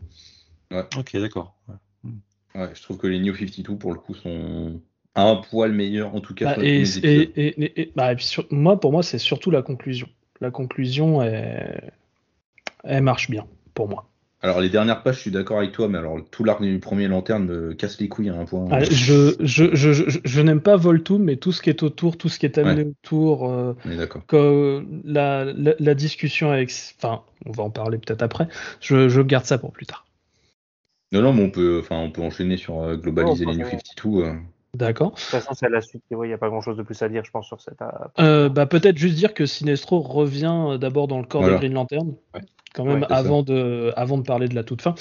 Ouais. 0.70 0.84
Ok, 0.96 1.16
d'accord. 1.16 1.56
Ouais. 1.68 2.74
je 2.74 2.82
trouve 2.82 2.98
que 2.98 3.06
les 3.06 3.20
New 3.20 3.34
52 3.34 3.76
pour 3.76 3.92
le 3.92 3.98
coup 3.98 4.14
sont 4.14 4.80
un 5.22 5.36
poil 5.36 5.72
meilleur 5.72 6.14
en 6.14 6.20
tout 6.20 6.34
cas. 6.34 6.56
Bah, 6.56 6.62
et, 6.62 6.84
et, 7.36 7.92
bah, 7.96 8.12
moi, 8.50 8.78
pour 8.78 8.92
moi, 8.92 9.02
c'est 9.02 9.18
surtout 9.18 9.50
la 9.50 9.62
conclusion. 9.62 10.08
La 10.40 10.50
conclusion, 10.50 11.22
elle, 11.22 11.92
elle 12.84 13.02
marche 13.02 13.30
bien 13.30 13.46
pour 13.74 13.88
moi. 13.88 14.08
Alors 14.42 14.60
les 14.60 14.68
dernières 14.68 15.02
pages, 15.02 15.16
je 15.16 15.20
suis 15.22 15.30
d'accord 15.30 15.58
avec 15.58 15.72
toi, 15.72 15.88
mais 15.88 15.98
alors 15.98 16.18
tout 16.30 16.44
l'arc 16.44 16.62
du 16.62 16.78
premier 16.78 17.08
lanterne 17.08 17.46
me 17.46 17.72
casse 17.72 17.98
les 17.98 18.08
couilles 18.08 18.28
à 18.28 18.34
un 18.34 18.44
point. 18.44 18.68
Ah, 18.70 18.84
je, 18.84 19.34
je, 19.40 19.74
je, 19.74 20.18
je, 20.22 20.40
n'aime 20.40 20.60
pas 20.60 20.76
Voltoum, 20.76 21.22
mais 21.22 21.36
tout 21.36 21.52
ce 21.52 21.62
qui 21.62 21.70
est 21.70 21.82
autour, 21.82 22.18
tout 22.18 22.28
ce 22.28 22.38
qui 22.38 22.44
est 22.44 22.58
amené 22.58 22.82
autour, 22.84 23.50
euh, 23.50 23.74
la, 25.04 25.44
la, 25.44 25.74
la, 25.78 25.94
discussion 25.94 26.52
avec, 26.52 26.70
enfin, 26.98 27.22
on 27.46 27.50
va 27.50 27.64
en 27.64 27.70
parler 27.70 27.98
peut-être 27.98 28.22
après. 28.22 28.46
Je, 28.80 29.20
garde 29.22 29.46
ça 29.46 29.56
pour 29.56 29.72
plus 29.72 29.86
tard. 29.86 30.06
Non, 31.12 31.22
non, 31.22 31.32
mais 31.32 31.42
on 31.42 31.50
peut, 31.50 31.80
enfin, 31.82 31.96
on 31.96 32.10
peut 32.10 32.22
enchaîner 32.22 32.56
sur 32.56 32.80
euh, 32.80 32.96
globaliser 32.96 33.46
les 33.46 33.56
New 33.56 33.68
52. 33.68 34.08
Euh. 34.22 34.34
D'accord. 34.76 35.10
De 35.10 35.16
toute 35.16 35.24
façon, 35.24 35.54
c'est 35.54 35.68
la 35.68 35.80
suite. 35.80 36.02
Il 36.10 36.18
n'y 36.18 36.32
a 36.32 36.38
pas 36.38 36.48
grand 36.48 36.60
chose 36.60 36.76
de 36.76 36.82
plus 36.82 37.00
à 37.02 37.08
dire, 37.08 37.24
je 37.24 37.30
pense, 37.30 37.46
sur 37.46 37.60
cette. 37.60 37.78
Euh, 38.18 38.48
bah, 38.48 38.66
Peut-être 38.66 38.96
juste 38.98 39.16
dire 39.16 39.34
que 39.34 39.46
Sinestro 39.46 40.00
revient 40.00 40.54
euh, 40.72 40.78
d'abord 40.78 41.08
dans 41.08 41.18
le 41.18 41.26
corps 41.26 41.42
de 41.44 41.54
Green 41.54 41.72
Lantern, 41.74 42.14
quand 42.74 42.84
même, 42.84 43.06
avant, 43.10 43.42
de, 43.42 43.92
avant 43.96 44.18
de 44.18 44.22
parler 44.22 44.48
de 44.48 44.54
la 44.54 44.64
toute 44.64 44.82
fin. 44.82 44.94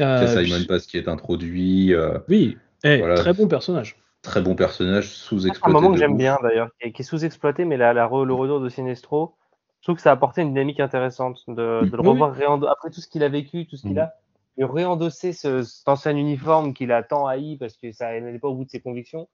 Euh, 0.00 0.26
c'est 0.26 0.44
Simon 0.44 0.64
Pass 0.66 0.86
qui 0.86 0.96
est 0.96 1.08
introduit. 1.08 1.92
oui, 2.28 2.56
eh, 2.84 3.02
très 3.16 3.32
bon 3.32 3.48
personnage. 3.48 3.96
très 4.22 4.40
bon 4.40 4.54
personnage 4.54 5.08
sous-exploité. 5.08 5.76
un 5.76 5.80
moment 5.80 5.92
que 5.92 5.98
j'aime 5.98 6.16
bien 6.16 6.38
d'ailleurs, 6.42 6.68
qui 6.80 6.88
est, 6.88 6.92
qui 6.92 7.02
est 7.02 7.04
sous-exploité, 7.04 7.64
mais 7.64 7.76
la, 7.76 7.92
la 7.92 8.06
re- 8.06 8.24
le 8.24 8.34
retour 8.34 8.60
de 8.60 8.68
Sinestro, 8.68 9.34
je 9.80 9.86
trouve 9.86 9.96
que 9.96 10.02
ça 10.02 10.10
a 10.10 10.12
apporté 10.12 10.42
une 10.42 10.48
dynamique 10.48 10.80
intéressante 10.80 11.42
de, 11.48 11.54
de 11.54 11.96
le 11.96 12.00
Oui, 12.02 12.08
revoir 12.08 12.32
après 12.70 12.90
tout 12.90 13.00
ce 13.00 13.08
qu'il 13.08 13.24
a 13.24 13.28
vécu, 13.28 13.66
tout 13.66 13.76
ce 13.76 13.82
qu'il 13.82 13.92
Mhm. 13.92 13.98
a, 13.98 14.12
de 14.58 14.64
réendosser 14.64 15.32
ce, 15.32 15.62
cet 15.62 15.88
ancien 15.88 16.16
uniforme 16.16 16.74
qu'il 16.74 16.92
a 16.92 17.02
tant 17.02 17.26
haï 17.26 17.56
parce 17.56 17.76
que 17.76 17.92
ça 17.92 18.18
n'allait 18.20 18.38
pas 18.38 18.48
au 18.48 18.54
bout 18.54 18.64
de 18.64 18.70
ses 18.70 18.80
convictions. 18.80 19.28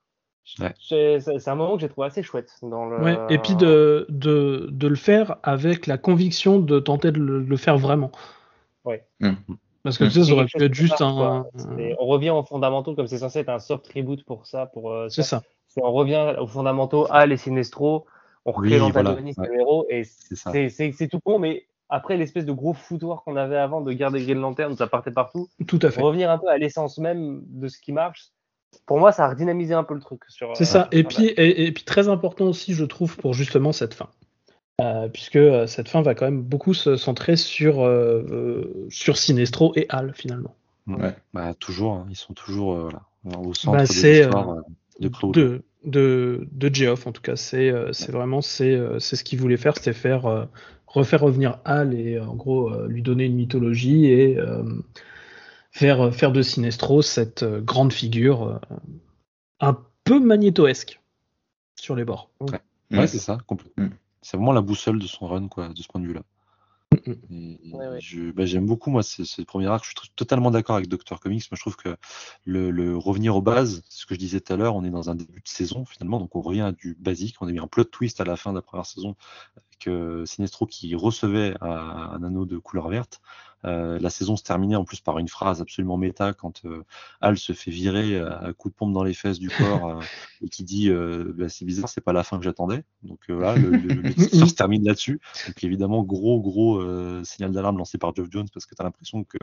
Ouais. 0.60 0.74
C'est 0.78 1.48
un 1.48 1.54
moment 1.54 1.74
que 1.76 1.80
j'ai 1.80 1.88
trouvé 1.88 2.06
assez 2.08 2.22
chouette 2.22 2.50
dans 2.62 2.84
le. 2.84 3.02
Ouais, 3.02 3.16
et 3.30 3.38
puis 3.38 3.54
de, 3.56 4.06
de, 4.10 4.68
de 4.70 4.88
le 4.88 4.94
faire 4.96 5.36
avec 5.42 5.86
la 5.86 5.96
conviction 5.96 6.58
de 6.58 6.78
tenter 6.80 7.12
de 7.12 7.18
le, 7.18 7.40
le 7.40 7.56
faire 7.56 7.78
vraiment. 7.78 8.12
Ouais. 8.84 9.06
Mm. 9.20 9.32
Parce 9.82 9.96
que 9.96 10.04
Mm. 10.04 10.08
tu 10.08 10.12
sais, 10.14 10.24
ça 10.24 10.32
aurait 10.32 10.44
pu 10.46 10.62
être 10.62 10.74
juste 10.74 11.00
un. 11.00 11.46
On 11.98 12.06
revient 12.06 12.30
aux 12.30 12.42
fondamentaux 12.42 12.94
comme 12.94 13.06
c'est 13.06 13.18
censé 13.18 13.38
être 13.38 13.48
un 13.48 13.58
soft 13.58 13.90
reboot 13.94 14.22
pour 14.24 14.46
ça, 14.46 14.66
pour 14.66 14.92
euh, 14.92 15.08
C'est 15.08 15.22
ça. 15.22 15.42
on 15.80 15.92
revient 15.92 16.34
aux 16.38 16.46
fondamentaux, 16.46 17.06
Al 17.10 17.32
et 17.32 17.36
Sinestro, 17.38 18.04
on 18.44 18.52
recrée 18.52 18.74
Oui, 18.74 18.78
l'antagoniste 18.78 19.38
voilà, 19.38 19.54
et 19.54 19.58
héros, 19.58 19.86
et 19.88 20.04
c'est 20.04 21.08
tout 21.08 21.20
con, 21.20 21.38
mais 21.38 21.66
après 21.94 22.16
l'espèce 22.16 22.44
de 22.44 22.52
gros 22.52 22.74
foutoir 22.74 23.22
qu'on 23.22 23.36
avait 23.36 23.56
avant 23.56 23.80
de 23.80 23.92
garder 23.92 24.20
Green 24.24 24.40
Lantern, 24.40 24.72
où 24.72 24.76
ça 24.76 24.86
partait 24.88 25.12
partout, 25.12 25.48
Tout 25.66 25.78
à 25.82 25.90
fait. 25.90 26.00
revenir 26.02 26.30
un 26.30 26.38
peu 26.38 26.48
à 26.48 26.58
l'essence 26.58 26.98
même 26.98 27.42
de 27.46 27.68
ce 27.68 27.78
qui 27.78 27.92
marche, 27.92 28.30
pour 28.86 28.98
moi, 28.98 29.12
ça 29.12 29.24
a 29.26 29.28
redynamisé 29.28 29.74
un 29.74 29.84
peu 29.84 29.94
le 29.94 30.00
truc. 30.00 30.22
sur. 30.28 30.56
C'est 30.56 30.64
euh, 30.64 30.66
ça. 30.66 30.88
Et 30.90 31.04
puis, 31.04 31.26
et, 31.26 31.66
et 31.66 31.72
puis 31.72 31.84
très 31.84 32.08
important 32.08 32.46
aussi, 32.46 32.74
je 32.74 32.84
trouve, 32.84 33.16
pour 33.16 33.32
justement 33.32 33.72
cette 33.72 33.94
fin. 33.94 34.08
Euh, 34.80 35.08
puisque 35.08 35.36
euh, 35.36 35.68
cette 35.68 35.88
fin 35.88 36.02
va 36.02 36.16
quand 36.16 36.24
même 36.24 36.42
beaucoup 36.42 36.74
se 36.74 36.96
centrer 36.96 37.36
sur, 37.36 37.82
euh, 37.82 38.24
euh, 38.28 38.86
sur 38.90 39.16
Sinestro 39.16 39.72
et 39.76 39.86
Hal, 39.88 40.12
finalement. 40.14 40.54
Ouais. 40.88 41.14
Bah, 41.32 41.54
toujours, 41.54 41.92
hein, 41.94 42.06
ils 42.10 42.16
sont 42.16 42.34
toujours 42.34 42.74
euh, 42.74 42.88
au 43.38 43.54
centre 43.54 43.78
Bah, 43.78 43.84
de 43.84 43.92
l'histoire 43.92 44.50
euh, 44.50 44.56
euh, 44.56 44.62
de 44.98 45.08
Claude. 45.08 45.34
de, 45.34 45.62
de, 45.84 46.48
de 46.50 46.74
Geoff, 46.74 47.06
en 47.06 47.12
tout 47.12 47.22
cas. 47.22 47.36
C'est 47.36 47.70
euh, 47.70 47.92
c'est 47.92 48.10
vraiment 48.10 48.42
c'est 48.42 48.74
euh, 48.74 48.98
c'est 48.98 49.14
ce 49.14 49.22
qu'il 49.22 49.38
voulait 49.38 49.56
faire, 49.56 49.76
c'était 49.76 49.92
faire 49.92 50.26
euh, 50.26 50.44
refaire 50.94 51.20
revenir 51.20 51.58
Hal 51.64 51.94
et 51.94 52.14
euh, 52.16 52.24
en 52.24 52.34
gros 52.34 52.70
euh, 52.70 52.88
lui 52.88 53.02
donner 53.02 53.24
une 53.24 53.34
mythologie 53.34 54.06
et 54.06 54.38
euh, 54.38 54.62
faire, 55.70 56.14
faire 56.14 56.32
de 56.32 56.42
Sinestro 56.42 57.02
cette 57.02 57.42
euh, 57.42 57.60
grande 57.60 57.92
figure 57.92 58.42
euh, 58.44 58.58
un 59.60 59.78
peu 60.04 60.20
magnétoesque 60.20 61.00
sur 61.76 61.96
les 61.96 62.04
bords. 62.04 62.30
Ouais, 62.40 62.60
Ouais. 62.90 63.06
c'est 63.06 63.18
ça, 63.18 63.38
complètement. 63.46 63.86
Mm. 63.86 63.90
C'est 64.22 64.36
vraiment 64.36 64.52
la 64.52 64.62
boussole 64.62 64.98
de 64.98 65.06
son 65.06 65.26
run, 65.26 65.48
quoi, 65.48 65.68
de 65.68 65.82
ce 65.82 65.88
point 65.88 66.00
de 66.00 66.06
vue-là. 66.06 66.22
Mm, 67.06 67.74
Ouais, 67.74 67.88
ouais. 67.88 68.00
je- 68.00 68.30
bah, 68.30 68.46
J'aime 68.46 68.66
beaucoup, 68.66 68.90
moi, 68.90 69.02
ce, 69.02 69.24
ce 69.24 69.42
premier 69.42 69.66
arc. 69.66 69.84
Je 69.84 69.90
suis 69.90 70.10
totalement 70.16 70.50
d'accord 70.50 70.76
avec 70.76 70.88
Doctor 70.88 71.20
Comics. 71.20 71.50
Moi, 71.50 71.56
je 71.56 71.60
trouve 71.60 71.76
que 71.76 71.96
le, 72.44 72.70
le 72.70 72.96
revenir 72.96 73.36
aux 73.36 73.42
bases, 73.42 73.82
c'est 73.88 74.00
ce 74.02 74.06
que 74.06 74.14
je 74.14 74.20
disais 74.20 74.40
tout 74.40 74.52
à 74.52 74.56
l'heure, 74.56 74.74
on 74.76 74.84
est 74.84 74.90
dans 74.90 75.10
un 75.10 75.14
début 75.14 75.40
de 75.40 75.48
saison, 75.48 75.84
finalement, 75.84 76.18
donc 76.20 76.34
on 76.36 76.40
revient 76.40 76.62
à 76.62 76.72
du 76.72 76.94
basique. 76.98 77.36
On 77.40 77.48
a 77.48 77.50
eu 77.52 77.58
un 77.60 77.66
plot 77.66 77.84
twist 77.84 78.20
à 78.20 78.24
la 78.24 78.36
fin 78.36 78.50
de 78.52 78.56
la 78.58 78.62
première 78.62 78.86
saison 78.86 79.16
avec 79.56 79.86
euh, 79.88 80.24
Sinestro 80.26 80.66
qui 80.66 80.94
recevait 80.94 81.54
un, 81.60 81.68
un 81.68 82.22
anneau 82.22 82.46
de 82.46 82.58
couleur 82.58 82.88
verte. 82.88 83.20
Euh, 83.64 83.98
la 83.98 84.10
saison 84.10 84.36
se 84.36 84.42
terminait 84.42 84.76
en 84.76 84.84
plus 84.84 85.00
par 85.00 85.18
une 85.18 85.28
phrase 85.28 85.60
absolument 85.60 85.96
méta 85.96 86.32
quand 86.34 86.64
euh, 86.64 86.84
Hal 87.20 87.38
se 87.38 87.52
fait 87.52 87.70
virer 87.70 88.16
euh, 88.16 88.30
à 88.38 88.52
coup 88.52 88.68
de 88.68 88.74
pompe 88.74 88.92
dans 88.92 89.04
les 89.04 89.14
fesses 89.14 89.38
du 89.38 89.48
corps 89.58 89.88
euh, 89.88 90.00
et 90.42 90.48
qui 90.48 90.64
dit 90.64 90.90
bah, 90.90 91.48
c'est 91.48 91.64
bizarre, 91.64 91.88
c'est 91.88 92.00
pas 92.00 92.12
la 92.12 92.22
fin 92.22 92.38
que 92.38 92.44
j'attendais. 92.44 92.84
Donc 93.02 93.20
voilà, 93.28 93.56
le, 93.56 93.70
le, 93.70 93.94
le 93.94 94.14
titre 94.14 94.46
se 94.46 94.54
termine 94.54 94.84
là-dessus. 94.84 95.20
Donc 95.46 95.64
évidemment, 95.64 96.02
gros 96.02 96.40
gros 96.40 96.82
signal 97.24 97.52
d'alarme 97.52 97.78
lancé 97.78 97.98
par 97.98 98.14
Geoff 98.14 98.28
Jones 98.30 98.48
parce 98.52 98.66
que 98.66 98.74
tu 98.74 98.82
as 98.82 98.84
l'impression 98.84 99.24
que 99.24 99.38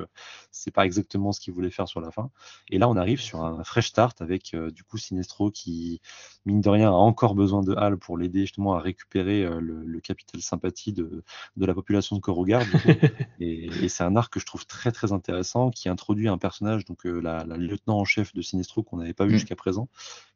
c'est 0.52 0.72
pas 0.72 0.86
exactement 0.86 1.32
ce 1.32 1.40
qu'il 1.40 1.54
voulait 1.54 1.72
faire 1.72 1.88
sur 1.88 2.02
la 2.02 2.12
fin. 2.12 2.30
Et 2.70 2.78
là, 2.78 2.88
on 2.88 2.96
arrive 2.96 3.20
sur 3.20 3.44
un 3.44 3.64
fresh 3.64 3.88
start 3.88 4.22
avec 4.22 4.56
du 4.56 4.84
coup 4.84 4.98
Sinestro 4.98 5.50
qui, 5.50 6.02
mine 6.46 6.62
de 6.62 6.70
rien, 6.70 6.90
a 6.90 6.94
encore 6.94 7.34
besoin 7.34 7.62
de 7.62 7.74
Hal 7.76 7.98
pour 7.98 8.18
l'aider 8.18 8.42
justement 8.42 8.76
à 8.76 8.80
récupérer 8.80 9.44
le, 9.60 9.84
le 9.84 10.00
capital 10.00 10.42
sympathie 10.42 10.94
de, 10.94 11.24
de 11.58 11.66
la 11.66 11.74
population 11.74 12.16
de 12.16 12.22
coup. 12.22 12.46
et 13.40 13.70
et 13.82 13.90
c'est 13.90 14.04
un 14.04 14.11
arc 14.16 14.34
que 14.34 14.40
je 14.40 14.46
trouve 14.46 14.66
très 14.66 14.92
très 14.92 15.12
intéressant 15.12 15.72
qui 15.72 15.90
introduit 15.90 16.28
un 16.28 16.38
personnage, 16.38 16.86
donc 16.86 17.06
euh, 17.06 17.20
la, 17.20 17.44
la 17.46 17.58
lieutenant 17.58 17.98
en 17.98 18.06
chef 18.06 18.34
de 18.34 18.42
Sinestro 18.42 18.84
qu'on 18.84 18.98
n'avait 18.98 19.14
pas 19.14 19.26
vu 19.26 19.32
Mm. 19.32 19.38
jusqu'à 19.38 19.56
présent, 19.56 19.90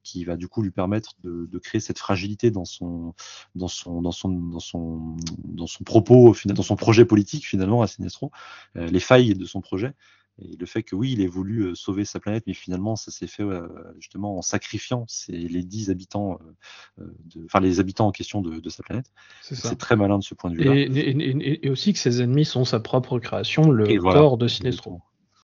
qui 0.04 0.24
va 0.24 0.36
du 0.36 0.48
coup 0.48 0.62
lui 0.62 0.72
permettre 0.72 1.14
de, 1.24 1.48
de 1.52 1.60
créer 1.60 1.82
cette 1.82 2.00
fragilité 2.00 2.52
dans 2.52 2.66
son 2.66 3.14
dans 3.56 3.68
son 3.68 4.02
dans 4.02 4.12
son 4.12 4.30
dans 4.30 4.60
son 4.60 5.16
dans 5.44 5.68
son 5.68 5.84
propos 5.84 6.36
dans 6.46 6.64
son 6.64 6.76
projet 6.76 7.06
politique 7.06 7.46
finalement 7.46 7.82
à 7.82 7.88
Sinestro, 7.88 8.32
euh, 8.78 8.88
les 8.88 9.00
failles 9.00 9.34
de 9.36 9.46
son 9.46 9.62
projet. 9.62 9.94
Et 10.42 10.58
le 10.58 10.66
fait 10.66 10.84
que 10.84 10.96
oui, 10.96 11.14
il 11.14 11.22
ait 11.22 11.28
voulu 11.28 11.62
euh, 11.62 11.76
sauver 11.76 12.04
sa 12.04 12.20
planète, 12.20 12.44
mais 12.46 12.54
finalement, 12.54 12.96
ça 12.96 13.10
s'est 13.10 13.28
fait 13.28 13.44
euh, 13.44 13.68
justement 14.00 14.38
en 14.38 14.42
sacrifiant 14.42 15.06
ses- 15.08 15.32
les 15.32 15.64
dix 15.64 15.90
habitants, 15.90 16.40
euh, 17.00 17.06
de- 17.34 17.46
enfin 17.46 17.62
les 17.62 17.80
habitants 17.80 18.08
en 18.08 18.12
question 18.12 18.42
de, 18.42 18.60
de 18.60 18.70
sa 18.70 18.84
planète. 18.84 19.06
C'est 19.42 19.78
très 19.78 19.96
malin 19.96 20.20
de 20.20 20.24
ce 20.24 20.34
point 20.36 20.52
de 20.52 20.58
vue-là. 20.58 20.76
Et, 20.76 20.82
et- 20.82 21.10
et- 21.10 21.66
et 21.68 21.70
aussi 21.70 21.94
que 21.94 22.00
ses 22.00 22.22
ennemis 22.22 22.46
sont 22.46 22.66
sa 22.66 22.80
propre 22.82 23.18
création, 23.20 23.72
le 23.72 23.90
Et 23.90 23.98
voilà. 23.98 24.20
corps 24.20 24.38
de 24.38 24.48
Sinestro. 24.48 25.02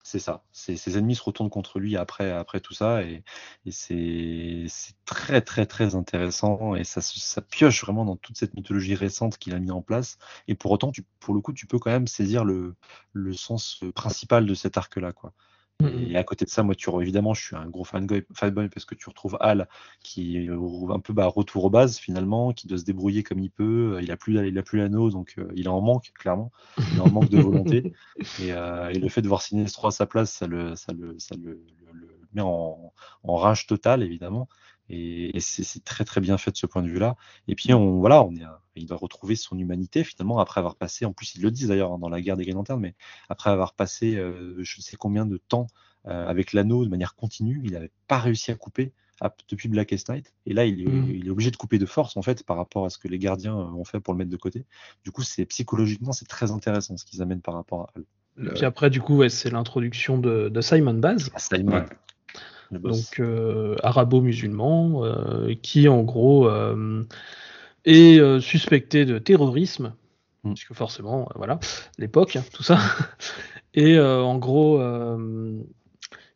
C'est 0.08 0.20
ça. 0.20 0.44
Ses, 0.52 0.96
ennemis 0.98 1.16
se 1.16 1.22
retournent 1.24 1.50
contre 1.50 1.80
lui 1.80 1.96
après, 1.96 2.30
après 2.30 2.60
tout 2.60 2.74
ça, 2.74 3.02
et, 3.02 3.24
c'est 3.70 4.68
très 5.04 5.40
très 5.40 5.66
très 5.66 5.96
intéressant, 5.96 6.76
et 6.76 6.84
ça, 6.84 7.00
pioche 7.42 7.82
vraiment 7.82 8.04
dans 8.04 8.14
toute 8.14 8.36
cette 8.36 8.54
mythologie 8.54 8.94
récente 8.94 9.36
qu'il 9.36 9.52
a 9.52 9.58
mis 9.58 9.72
en 9.72 9.82
place. 9.82 10.18
Et 10.46 10.54
pour 10.54 10.70
autant, 10.70 10.92
tu, 10.92 11.04
pour 11.18 11.34
le 11.34 11.40
coup, 11.40 11.52
tu 11.52 11.66
peux 11.66 11.80
quand 11.80 11.90
même 11.90 12.06
saisir 12.06 12.44
le, 12.44 12.76
le 13.14 13.32
sens 13.32 13.82
principal 13.96 14.46
de 14.46 14.54
cet 14.54 14.76
arc-là, 14.78 15.12
quoi. 15.12 15.32
Mhm. 15.82 16.10
Et 16.10 16.16
à 16.16 16.24
côté 16.24 16.44
de 16.46 16.50
ça, 16.50 16.62
moi, 16.62 16.74
tu 16.74 16.88
évidemment, 17.02 17.34
je 17.34 17.44
suis 17.44 17.56
un 17.56 17.68
gros 17.68 17.84
fanboy, 17.84 18.24
fanboy 18.34 18.68
parce 18.70 18.86
que 18.86 18.94
tu 18.94 19.08
retrouves 19.08 19.36
Hal 19.40 19.68
qui 20.00 20.38
est 20.38 20.48
un 20.48 21.00
peu 21.00 21.12
bah, 21.12 21.26
retour 21.26 21.64
aux 21.66 21.70
bases 21.70 21.98
finalement, 21.98 22.52
qui 22.52 22.66
doit 22.66 22.78
se 22.78 22.84
débrouiller 22.84 23.22
comme 23.22 23.40
il 23.40 23.50
peut. 23.50 23.98
Il 24.02 24.10
a 24.10 24.16
plus, 24.16 24.34
il 24.48 24.58
a 24.58 24.62
plus 24.62 24.78
l'anneau, 24.78 25.10
donc 25.10 25.34
euh, 25.38 25.48
il 25.54 25.68
en 25.68 25.80
manque 25.82 26.12
clairement. 26.14 26.50
Il 26.92 27.00
en 27.00 27.08
manque 27.10 27.28
de 27.28 27.38
volonté. 27.38 27.86
Et, 28.38 28.52
euh, 28.52 28.90
et 28.90 28.98
le 28.98 29.08
fait 29.08 29.22
de 29.22 29.28
voir 29.28 29.40
Sinestro 29.42 29.86
à 29.88 29.90
sa 29.90 30.06
place, 30.06 30.30
ça 30.32 30.46
le, 30.46 30.76
ça 30.76 30.92
le, 30.92 31.18
ça 31.18 31.34
le, 31.36 31.52
le- 31.92 31.92
le 31.92 32.08
met 32.34 32.42
en, 32.42 32.92
en 33.22 33.36
rage 33.36 33.66
totale 33.66 34.02
évidemment. 34.02 34.48
Et, 34.88 35.36
et 35.36 35.40
c'est 35.40 35.82
très 35.84 36.04
très 36.04 36.20
bien 36.20 36.38
fait 36.38 36.50
de 36.52 36.56
ce 36.56 36.66
point 36.66 36.82
de 36.82 36.88
vue-là. 36.88 37.16
Et 37.48 37.54
puis 37.54 37.72
on, 37.74 37.98
voilà, 38.00 38.22
on 38.22 38.34
est, 38.36 38.42
un- 38.42 38.58
il 38.76 38.86
doit 38.86 38.96
retrouver 38.98 39.36
son 39.36 39.58
humanité 39.58 40.04
finalement 40.04 40.38
après 40.38 40.60
avoir 40.60 40.76
passé. 40.76 41.04
En 41.04 41.12
plus, 41.12 41.34
ils 41.34 41.42
le 41.42 41.50
disent 41.50 41.68
d'ailleurs 41.68 41.92
hein, 41.92 41.98
dans 41.98 42.08
la 42.08 42.20
guerre 42.20 42.36
des 42.36 42.44
Green 42.44 42.56
Lanterns, 42.56 42.80
mais 42.80 42.94
après 43.28 43.50
avoir 43.50 43.72
passé 43.74 44.16
euh, 44.16 44.54
je 44.62 44.78
ne 44.78 44.82
sais 44.82 44.96
combien 44.96 45.26
de 45.26 45.38
temps 45.48 45.66
euh, 46.06 46.26
avec 46.28 46.52
l'anneau 46.52 46.84
de 46.84 46.90
manière 46.90 47.14
continue, 47.16 47.60
il 47.64 47.72
n'avait 47.72 47.90
pas 48.06 48.18
réussi 48.18 48.50
à 48.52 48.54
couper 48.54 48.92
à- 49.20 49.34
depuis 49.48 49.68
Blackest 49.68 50.08
Night. 50.10 50.34
Et 50.44 50.52
là, 50.52 50.66
il 50.66 50.82
est, 50.82 50.86
Mhm. 50.86 51.10
il 51.10 51.26
est 51.26 51.30
obligé 51.30 51.50
de 51.50 51.56
couper 51.56 51.78
de 51.78 51.86
force 51.86 52.16
en 52.16 52.22
fait 52.22 52.44
par 52.44 52.56
rapport 52.58 52.84
à 52.84 52.90
ce 52.90 52.98
que 52.98 53.08
les 53.08 53.18
gardiens 53.18 53.58
euh, 53.58 53.64
ont 53.72 53.84
fait 53.84 53.98
pour 53.98 54.12
le 54.14 54.18
mettre 54.18 54.30
de 54.30 54.36
côté. 54.36 54.66
Du 55.04 55.10
coup, 55.10 55.22
c'est 55.22 55.46
psychologiquement 55.46 56.12
c'est 56.12 56.28
très 56.28 56.50
intéressant 56.52 56.96
ce 56.96 57.04
qu'ils 57.04 57.22
amènent 57.22 57.40
par 57.40 57.54
rapport 57.54 57.82
à. 57.82 58.00
Le- 58.36 58.52
Puis 58.52 58.66
après, 58.66 58.90
du 58.90 59.00
coup, 59.00 59.16
ouais, 59.16 59.30
c'est 59.30 59.48
l'introduction 59.50 60.18
de, 60.18 60.50
de 60.50 60.60
Simon 60.60 60.92
Baz, 60.94 61.30
À 61.34 61.38
Simon, 61.38 61.72
Ouais. 61.72 61.84
Donc 62.72 63.20
euh, 63.20 63.76
arabo-musulman, 63.82 65.04
euh, 65.04 65.54
qui 65.62 65.88
en 65.88 66.02
gros 66.02 66.48
euh, 66.48 67.04
est 67.84 68.40
suspecté 68.40 69.04
de 69.04 69.18
terrorisme, 69.18 69.94
Mm. 70.44 70.52
puisque 70.54 70.74
forcément, 70.74 71.28
voilà, 71.34 71.58
l'époque, 71.98 72.36
hein, 72.36 72.44
tout 72.52 72.62
ça. 72.62 72.78
Et 73.74 73.98
en 73.98 74.38
gros, 74.38 74.80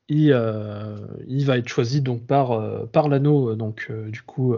il, 0.09 0.33
euh, 0.33 0.97
il 1.29 1.47
va 1.47 1.57
être 1.57 1.69
choisi 1.69 2.01
donc 2.01 2.27
par, 2.27 2.51
euh, 2.51 2.85
par 2.87 3.09
l'anneau, 3.09 3.55
donc 3.55 3.87
euh, 3.91 4.11
du 4.11 4.23
coup, 4.23 4.57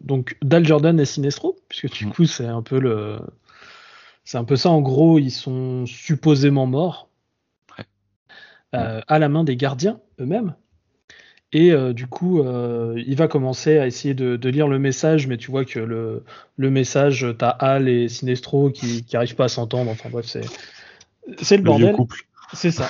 donc 0.00 0.38
Dal 0.42 0.64
Jordan 0.66 0.98
et 0.98 1.04
Sinestro, 1.04 1.56
puisque 1.68 1.92
du 1.92 2.06
Mm. 2.06 2.10
coup, 2.12 2.24
c'est 2.24 2.46
un 2.46 2.62
peu 2.62 2.80
le. 2.80 3.18
C'est 4.24 4.38
un 4.38 4.44
peu 4.44 4.56
ça, 4.56 4.70
en 4.70 4.80
gros, 4.80 5.18
ils 5.18 5.30
sont 5.30 5.84
supposément 5.86 6.66
morts 6.66 7.08
Ouais. 7.78 9.02
à 9.06 9.18
la 9.18 9.28
main 9.28 9.44
des 9.44 9.56
gardiens 9.56 10.00
eux-mêmes. 10.20 10.54
Et 11.52 11.72
euh, 11.72 11.94
du 11.94 12.06
coup, 12.06 12.40
euh, 12.40 13.02
il 13.06 13.16
va 13.16 13.26
commencer 13.26 13.78
à 13.78 13.86
essayer 13.86 14.12
de, 14.12 14.36
de 14.36 14.48
lire 14.50 14.68
le 14.68 14.78
message, 14.78 15.26
mais 15.26 15.38
tu 15.38 15.50
vois 15.50 15.64
que 15.64 15.78
le, 15.78 16.22
le 16.56 16.70
message, 16.70 17.26
t'as 17.38 17.48
Hal 17.48 17.88
et 17.88 18.08
Sinestro 18.08 18.70
qui 18.70 19.04
n'arrivent 19.12 19.34
pas 19.34 19.44
à 19.44 19.48
s'entendre. 19.48 19.90
Enfin 19.90 20.10
bref, 20.10 20.26
c'est 20.26 20.44
c'est 21.40 21.56
le 21.56 21.62
Le 21.62 21.66
bordel. 21.66 21.94
couple. 21.94 22.18
C'est 22.52 22.70
ça. 22.70 22.88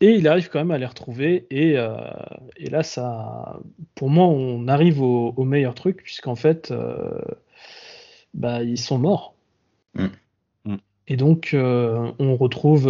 Et 0.00 0.14
il 0.14 0.28
arrive 0.28 0.48
quand 0.50 0.60
même 0.60 0.70
à 0.70 0.78
les 0.78 0.86
retrouver. 0.86 1.46
Et, 1.50 1.76
euh, 1.78 1.96
et 2.56 2.70
là, 2.70 2.82
ça, 2.82 3.58
pour 3.96 4.08
moi, 4.08 4.26
on 4.26 4.66
arrive 4.68 5.02
au, 5.02 5.34
au 5.36 5.44
meilleur 5.44 5.74
truc, 5.74 6.02
puisqu'en 6.02 6.36
fait, 6.36 6.72
bah, 8.34 8.62
ils 8.62 8.78
sont 8.78 8.98
morts. 8.98 9.34
Mm. 9.94 10.06
Mm. 10.64 10.76
Et 11.08 11.16
donc, 11.16 11.54
on 11.54 12.36
retrouve, 12.36 12.88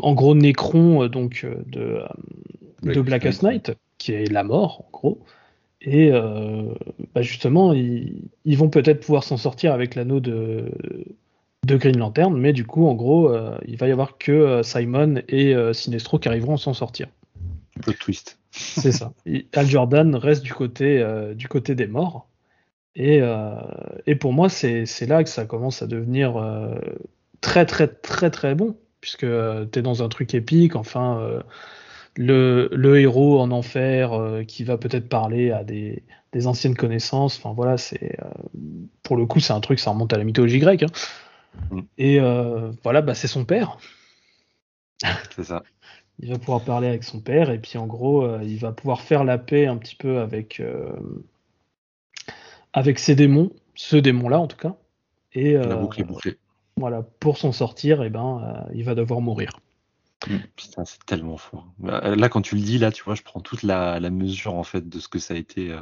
en 0.00 0.14
gros, 0.14 0.34
Necron 0.34 1.04
euh, 1.04 1.08
donc, 1.08 1.42
euh, 1.44 1.62
de, 1.66 1.80
euh, 1.80 2.94
de 2.94 3.00
Blackest 3.00 3.42
Night. 3.42 3.68
Night, 3.68 3.78
qui 3.98 4.12
est 4.12 4.30
la 4.30 4.44
mort, 4.44 4.84
en 4.86 4.90
gros. 4.92 5.24
Et 5.80 6.10
euh, 6.12 6.74
bah, 7.14 7.22
justement, 7.22 7.72
ils, 7.72 8.30
ils 8.44 8.56
vont 8.56 8.70
peut-être 8.70 9.00
pouvoir 9.00 9.22
s'en 9.24 9.36
sortir 9.36 9.72
avec 9.72 9.94
l'anneau 9.94 10.20
de, 10.20 10.72
de 11.66 11.76
Green 11.76 11.98
Lantern, 11.98 12.34
mais 12.36 12.52
du 12.52 12.64
coup, 12.64 12.86
en 12.86 12.94
gros, 12.94 13.28
euh, 13.28 13.56
il 13.66 13.76
va 13.76 13.88
y 13.88 13.92
avoir 13.92 14.16
que 14.16 14.62
Simon 14.62 15.22
et 15.28 15.54
euh, 15.54 15.72
Sinestro 15.72 16.18
qui 16.18 16.28
arriveront 16.28 16.54
à 16.54 16.58
s'en 16.58 16.72
sortir. 16.72 17.08
Un 17.76 17.80
peu 17.80 17.92
de 17.92 17.98
twist. 17.98 18.38
C'est 18.50 18.92
ça. 18.92 19.12
Et 19.26 19.46
Al 19.52 19.66
Jordan 19.66 20.14
reste 20.14 20.42
du 20.42 20.54
côté, 20.54 21.04
du 21.34 21.48
côté 21.48 21.74
des 21.74 21.88
morts. 21.88 22.28
Et, 22.94 23.20
et 24.06 24.14
pour 24.14 24.32
moi, 24.32 24.48
c'est 24.48 25.06
là 25.08 25.24
que 25.24 25.28
ça 25.28 25.44
commence 25.44 25.82
à 25.82 25.88
devenir 25.88 26.40
très, 27.40 27.66
très, 27.66 27.88
très, 27.88 28.30
très 28.30 28.54
bon. 28.54 28.76
Puisque 29.04 29.26
tu 29.26 29.78
es 29.78 29.82
dans 29.82 30.02
un 30.02 30.08
truc 30.08 30.32
épique. 30.32 30.76
Enfin, 30.76 31.18
euh, 31.20 31.42
le, 32.16 32.70
le 32.72 32.98
héros 32.98 33.38
en 33.38 33.50
enfer 33.50 34.14
euh, 34.14 34.44
qui 34.44 34.64
va 34.64 34.78
peut-être 34.78 35.10
parler 35.10 35.50
à 35.50 35.62
des, 35.62 36.02
des 36.32 36.46
anciennes 36.46 36.74
connaissances. 36.74 37.36
Enfin, 37.36 37.52
voilà, 37.52 37.76
c'est. 37.76 38.18
euh, 38.24 38.28
pour 39.02 39.18
le 39.18 39.26
coup, 39.26 39.40
c'est 39.40 39.52
un 39.52 39.60
truc, 39.60 39.78
ça 39.78 39.90
remonte 39.90 40.14
à 40.14 40.16
la 40.16 40.24
mythologie 40.24 40.58
grecque. 40.58 40.84
hein. 40.84 40.90
Mm. 41.70 41.80
Et 41.98 42.18
euh, 42.18 42.70
voilà, 42.82 43.02
bah, 43.02 43.14
c'est 43.14 43.28
son 43.28 43.44
père. 43.44 43.76
C'est 45.36 45.44
ça. 45.44 45.62
Il 46.18 46.30
va 46.30 46.38
pouvoir 46.38 46.64
parler 46.64 46.88
avec 46.88 47.04
son 47.04 47.20
père 47.20 47.50
et 47.50 47.58
puis 47.58 47.76
en 47.76 47.86
gros, 47.86 48.24
euh, 48.24 48.38
il 48.42 48.56
va 48.56 48.72
pouvoir 48.72 49.02
faire 49.02 49.24
la 49.24 49.36
paix 49.36 49.66
un 49.66 49.76
petit 49.76 49.96
peu 49.96 50.20
avec 50.20 50.60
euh, 50.60 50.92
avec 52.72 53.00
ses 53.00 53.16
démons, 53.16 53.50
ce 53.74 53.96
démon-là 53.96 54.38
en 54.38 54.46
tout 54.46 54.56
cas. 54.56 54.76
Et 55.32 55.52
La 55.54 55.60
euh, 55.66 55.74
boucle 55.74 56.00
est 56.00 56.04
bouclée. 56.04 56.38
Voilà, 56.76 57.02
pour 57.20 57.38
s'en 57.38 57.52
sortir, 57.52 58.02
eh 58.02 58.10
ben, 58.10 58.42
euh, 58.68 58.72
il 58.74 58.84
va 58.84 58.94
devoir 58.94 59.20
mourir. 59.20 59.60
Putain, 60.56 60.84
c'est 60.86 61.04
tellement 61.04 61.36
fort. 61.36 61.66
Bah, 61.78 62.16
Là, 62.16 62.28
quand 62.30 62.40
tu 62.40 62.54
le 62.54 62.62
dis, 62.62 62.78
là, 62.78 62.90
tu 62.90 63.04
vois, 63.04 63.14
je 63.14 63.22
prends 63.22 63.40
toute 63.40 63.62
la, 63.62 64.00
la 64.00 64.08
mesure 64.10 64.54
en 64.54 64.64
fait 64.64 64.88
de 64.88 64.98
ce 64.98 65.06
que 65.06 65.18
ça 65.18 65.34
a 65.34 65.36
été 65.36 65.70
euh, 65.70 65.80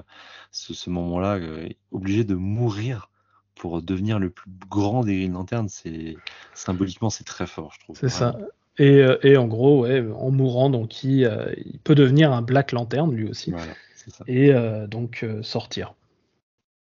ce, 0.51 0.74
ce 0.74 0.90
moment-là, 0.90 1.36
euh, 1.36 1.69
obligé 1.93 2.24
de 2.24 2.35
mourir 2.35 3.09
pour 3.55 3.82
devenir 3.82 4.19
le 4.19 4.31
plus 4.31 4.51
grand 4.69 5.05
des 5.05 5.16
Green 5.16 5.35
Lanterns. 5.35 5.69
C'est 5.69 6.16
symboliquement, 6.55 7.09
c'est 7.09 7.23
très 7.24 7.47
fort, 7.47 7.73
je 7.74 7.81
trouve. 7.85 7.97
C'est 7.97 8.09
ça. 8.09 8.36
Et, 8.78 9.05
et 9.23 9.36
en 9.36 9.47
gros, 9.47 9.82
ouais, 9.82 10.02
en 10.16 10.31
mourant, 10.31 10.70
donc 10.70 11.05
il, 11.05 11.24
euh, 11.24 11.52
il 11.64 11.78
peut 11.78 11.94
devenir 11.94 12.32
un 12.32 12.43
Black 12.43 12.73
Lantern 12.73 13.12
lui 13.14 13.28
aussi. 13.28 13.51
Voilà, 13.52 13.73
c'est 13.94 14.10
ça. 14.10 14.24
et 14.27 14.52
donc 14.89 15.24
sortir. 15.43 15.94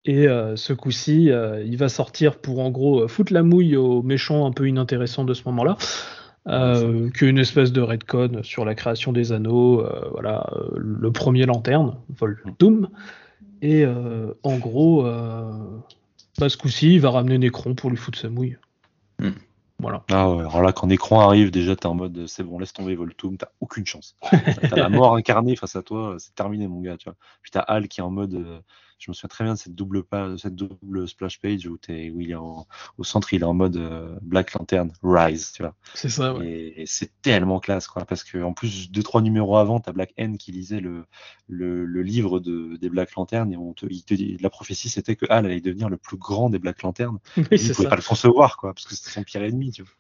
Et 0.06 0.28
euh, 0.28 0.56
ce 0.56 0.74
coup-ci, 0.74 1.30
euh, 1.30 1.64
il 1.64 1.78
va 1.78 1.88
sortir 1.88 2.40
pour 2.40 2.60
en 2.60 2.72
gros 2.72 3.04
euh, 3.04 3.08
foutre 3.08 3.34
la 3.34 3.44
mouille 3.44 3.76
aux 3.76 4.02
méchants 4.02 4.48
un 4.48 4.52
peu 4.52 4.68
inintéressants 4.68 5.26
de 5.26 5.34
ce 5.36 5.44
moment-là, 5.46 5.78
euh, 6.48 7.10
qu'une 7.12 7.38
espèce 7.38 7.72
de 7.72 7.82
redcon 7.82 8.42
sur 8.42 8.66
la 8.66 8.74
création 8.74 9.12
des 9.12 9.32
anneaux, 9.32 9.86
voilà, 10.12 10.50
le 10.76 11.12
premier 11.12 11.46
lanterne, 11.46 11.98
Voldoom. 12.18 12.90
Et 13.62 13.86
euh, 13.86 14.34
en 14.42 14.58
gros, 14.58 15.04
bah, 15.04 16.50
ce 16.50 16.58
coup-ci, 16.58 16.96
il 16.96 17.00
va 17.00 17.12
ramener 17.12 17.38
Necron 17.38 17.76
pour 17.76 17.92
lui 17.92 17.98
foutre 17.98 18.18
sa 18.18 18.30
mouille. 18.30 18.58
Hmm. 19.20 19.32
Voilà. 19.78 20.04
Ah 20.12 20.30
ouais, 20.30 20.42
alors 20.42 20.62
là, 20.62 20.74
quand 20.74 20.88
Necron 20.88 21.20
arrive, 21.20 21.50
déjà, 21.50 21.76
t'es 21.76 21.88
en 21.88 21.96
mode, 21.96 22.26
c'est 22.28 22.44
bon, 22.44 22.60
laisse 22.60 22.74
tomber 22.74 22.96
Voltum, 22.96 23.38
t'as 23.38 23.50
aucune 23.62 23.86
chance. 23.86 24.16
t'as 24.32 24.76
la 24.76 24.90
mort 24.90 25.16
incarnée 25.16 25.56
face 25.56 25.76
à 25.76 25.84
toi, 25.84 26.16
c'est 26.20 26.34
terminé, 26.34 26.68
mon 26.68 26.82
gars, 26.82 26.98
tu 26.98 27.06
vois. 27.06 27.16
Puis 27.42 27.52
t'as 27.52 27.62
Hal 27.62 27.88
qui 27.88 28.00
est 28.00 28.04
en 28.04 28.12
mode, 28.12 28.62
je 29.02 29.12
me 29.12 29.14
souviens 29.14 29.28
très 29.30 29.44
bien 29.44 29.54
de 29.54 29.60
cette 29.60 29.76
double, 29.76 30.04
cette 30.38 30.56
double 30.56 31.08
splash 31.08 31.40
page 31.40 31.66
où, 31.68 31.78
il 31.90 32.32
est 32.32 32.36
en- 32.36 32.68
au 32.98 33.04
centre, 33.04 33.34
il 33.34 33.42
est 33.42 33.46
en 33.46 33.54
mode 33.54 33.78
euh, 33.78 34.18
Black 34.22 34.54
Lantern, 34.54 34.92
Rise, 35.04 35.52
tu 35.54 35.64
vois. 35.64 35.76
C'est 35.96 36.10
ça, 36.10 36.34
ouais. 36.36 36.48
Et, 36.48 36.82
et 36.84 36.86
c'est 36.86 37.12
tellement 37.22 37.60
classe, 37.60 37.88
quoi, 37.88 38.06
parce 38.06 38.24
que 38.24 38.42
en 38.42 38.54
plus, 38.54 38.92
deux, 38.92 39.04
trois 39.04 39.22
numéros 39.22 39.58
avant, 39.58 39.80
t'as 39.80 39.92
Black 39.92 40.14
N 40.18 40.38
qui 40.38 40.52
lisait 40.52 40.80
le, 40.80 41.06
le, 41.48 41.86
le 41.86 42.02
livre 42.04 42.40
de, 42.40 42.78
des 42.78 42.90
Black 42.90 43.14
Lanterns 43.16 43.52
et 43.52 43.58
on 43.58 43.74
te, 43.74 43.86
il 43.90 44.04
te 44.04 44.14
dit- 44.14 44.38
la 44.40 44.50
prophétie, 44.50 44.90
c'était 44.90 45.16
que 45.16 45.26
Hal 45.30 45.46
allait 45.46 45.62
devenir 45.62 45.90
le 45.90 45.98
plus 45.98 46.18
grand 46.18 46.50
des 46.50 46.60
Black 46.60 46.82
Lanterns 46.84 47.20
Oui, 47.38 47.44
il 47.52 47.72
pouvait 47.72 47.84
ça. 47.84 47.90
pas 47.90 47.96
le 47.96 48.02
concevoir, 48.02 48.58
quoi, 48.58 48.74
parce 48.74 48.86
que 48.86 48.96
c'était 48.96 49.10
son 49.12 49.24
pire 49.24 49.44
ennemi, 49.44 49.72
tu 49.72 49.84
vois. 49.84 49.92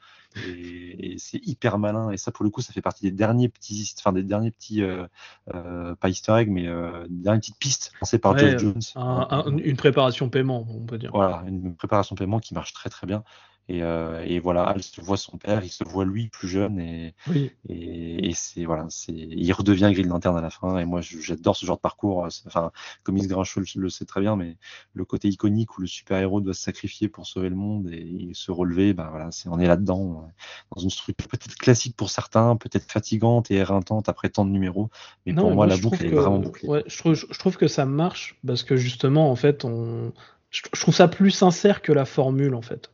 Et, 0.47 1.13
et 1.13 1.17
c'est 1.17 1.39
hyper 1.45 1.77
malin. 1.77 2.11
Et 2.11 2.17
ça, 2.17 2.31
pour 2.31 2.43
le 2.43 2.49
coup, 2.49 2.61
ça 2.61 2.73
fait 2.73 2.81
partie 2.81 3.03
des 3.03 3.11
derniers 3.11 3.49
petits, 3.49 3.93
enfin 3.99 4.13
des 4.13 4.23
derniers 4.23 4.51
petits, 4.51 4.81
euh, 4.81 5.05
euh, 5.53 5.95
pas 5.95 6.09
Easter 6.09 6.33
egg, 6.37 6.49
mais 6.49 6.67
euh, 6.67 7.05
des 7.09 7.23
dernières 7.23 7.39
petites 7.41 7.57
pistes 7.57 7.91
lancées 8.01 8.19
par 8.19 8.33
Ouais, 8.33 8.57
Jones. 8.57 8.79
Un- 8.95 9.27
un- 9.29 9.57
une 9.57 9.77
préparation 9.77 10.29
paiement, 10.29 10.65
on 10.69 10.85
peut 10.85 10.97
dire. 10.97 11.11
Voilà, 11.13 11.43
une 11.47 11.75
préparation 11.75 12.15
paiement 12.15 12.39
qui 12.39 12.53
marche 12.53 12.73
très 12.73 12.89
très 12.89 13.07
bien. 13.07 13.23
Et, 13.71 13.83
euh, 13.83 14.21
et 14.25 14.39
voilà, 14.39 14.63
Hal 14.63 14.83
se 14.83 14.99
voit 14.99 15.15
son 15.15 15.37
père, 15.37 15.63
il 15.63 15.69
se 15.69 15.85
voit 15.85 16.03
lui 16.03 16.27
plus 16.27 16.49
jeune 16.49 16.77
et, 16.79 17.13
Oui. 17.27 17.51
et, 17.69 18.27
et 18.27 18.33
c'est 18.33 18.65
voilà, 18.65 18.85
c'est 18.89 19.13
il 19.13 19.51
redevient 19.53 19.91
Green 19.93 20.09
Lantern 20.09 20.35
à 20.35 20.41
la 20.41 20.49
fin. 20.49 20.77
Et 20.77 20.85
moi, 20.85 20.99
j'adore 21.01 21.55
ce 21.55 21.65
genre 21.65 21.77
de 21.77 21.81
parcours. 21.81 22.27
C'est- 22.29 22.47
Enfin, 22.47 22.71
Comics 23.03 23.27
Grincheux 23.27 23.61
le, 23.61 23.81
le 23.81 23.89
sait 23.89 24.03
très 24.05 24.19
bien, 24.19 24.35
mais 24.35 24.57
le 24.93 25.05
côté 25.05 25.29
iconique 25.29 25.77
où 25.77 25.81
le 25.81 25.87
super 25.87 26.17
héros 26.17 26.41
doit 26.41 26.53
se 26.53 26.61
sacrifier 26.63 27.07
pour 27.07 27.25
sauver 27.27 27.47
le 27.49 27.55
monde 27.55 27.87
et, 27.91 28.27
et 28.31 28.33
se 28.33 28.51
relever, 28.51 28.93
ben 28.93 29.07
voilà, 29.09 29.31
c'est 29.31 29.47
on 29.47 29.59
est 29.59 29.67
là-dedans, 29.67 30.25
euh, 30.27 30.31
dans 30.75 30.81
une 30.81 30.89
structure 30.89 31.27
peut-être 31.29 31.55
classique 31.55 31.95
pour 31.95 32.09
certains, 32.09 32.57
peut-être 32.57 32.91
fatigante 32.91 33.51
et 33.51 33.55
éreintante 33.55 34.09
après 34.09 34.27
tant 34.29 34.43
de 34.43 34.51
numéros. 34.51 34.89
Mais 35.25 35.31
Non, 35.33 35.43
pour 35.43 35.51
moi, 35.55 35.67
la 35.67 35.77
boucle 35.77 35.97
elle 36.01 36.07
est 36.13 36.15
vraiment 36.15 36.39
bouclée. 36.39 36.67
ouais, 36.67 36.83
je, 36.87 36.97
trouve, 36.97 37.13
je 37.13 37.39
trouve 37.39 37.55
que 37.57 37.67
ça 37.67 37.85
marche 37.85 38.37
parce 38.45 38.63
que 38.63 38.75
justement, 38.75 39.31
en 39.31 39.35
fait, 39.37 39.63
on, 39.63 40.11
je 40.49 40.61
trouve 40.79 40.93
ça 40.93 41.07
plus 41.07 41.31
sincère 41.31 41.81
que 41.81 41.93
la 41.93 42.03
formule, 42.05 42.53
en 42.55 42.61
fait. 42.61 42.91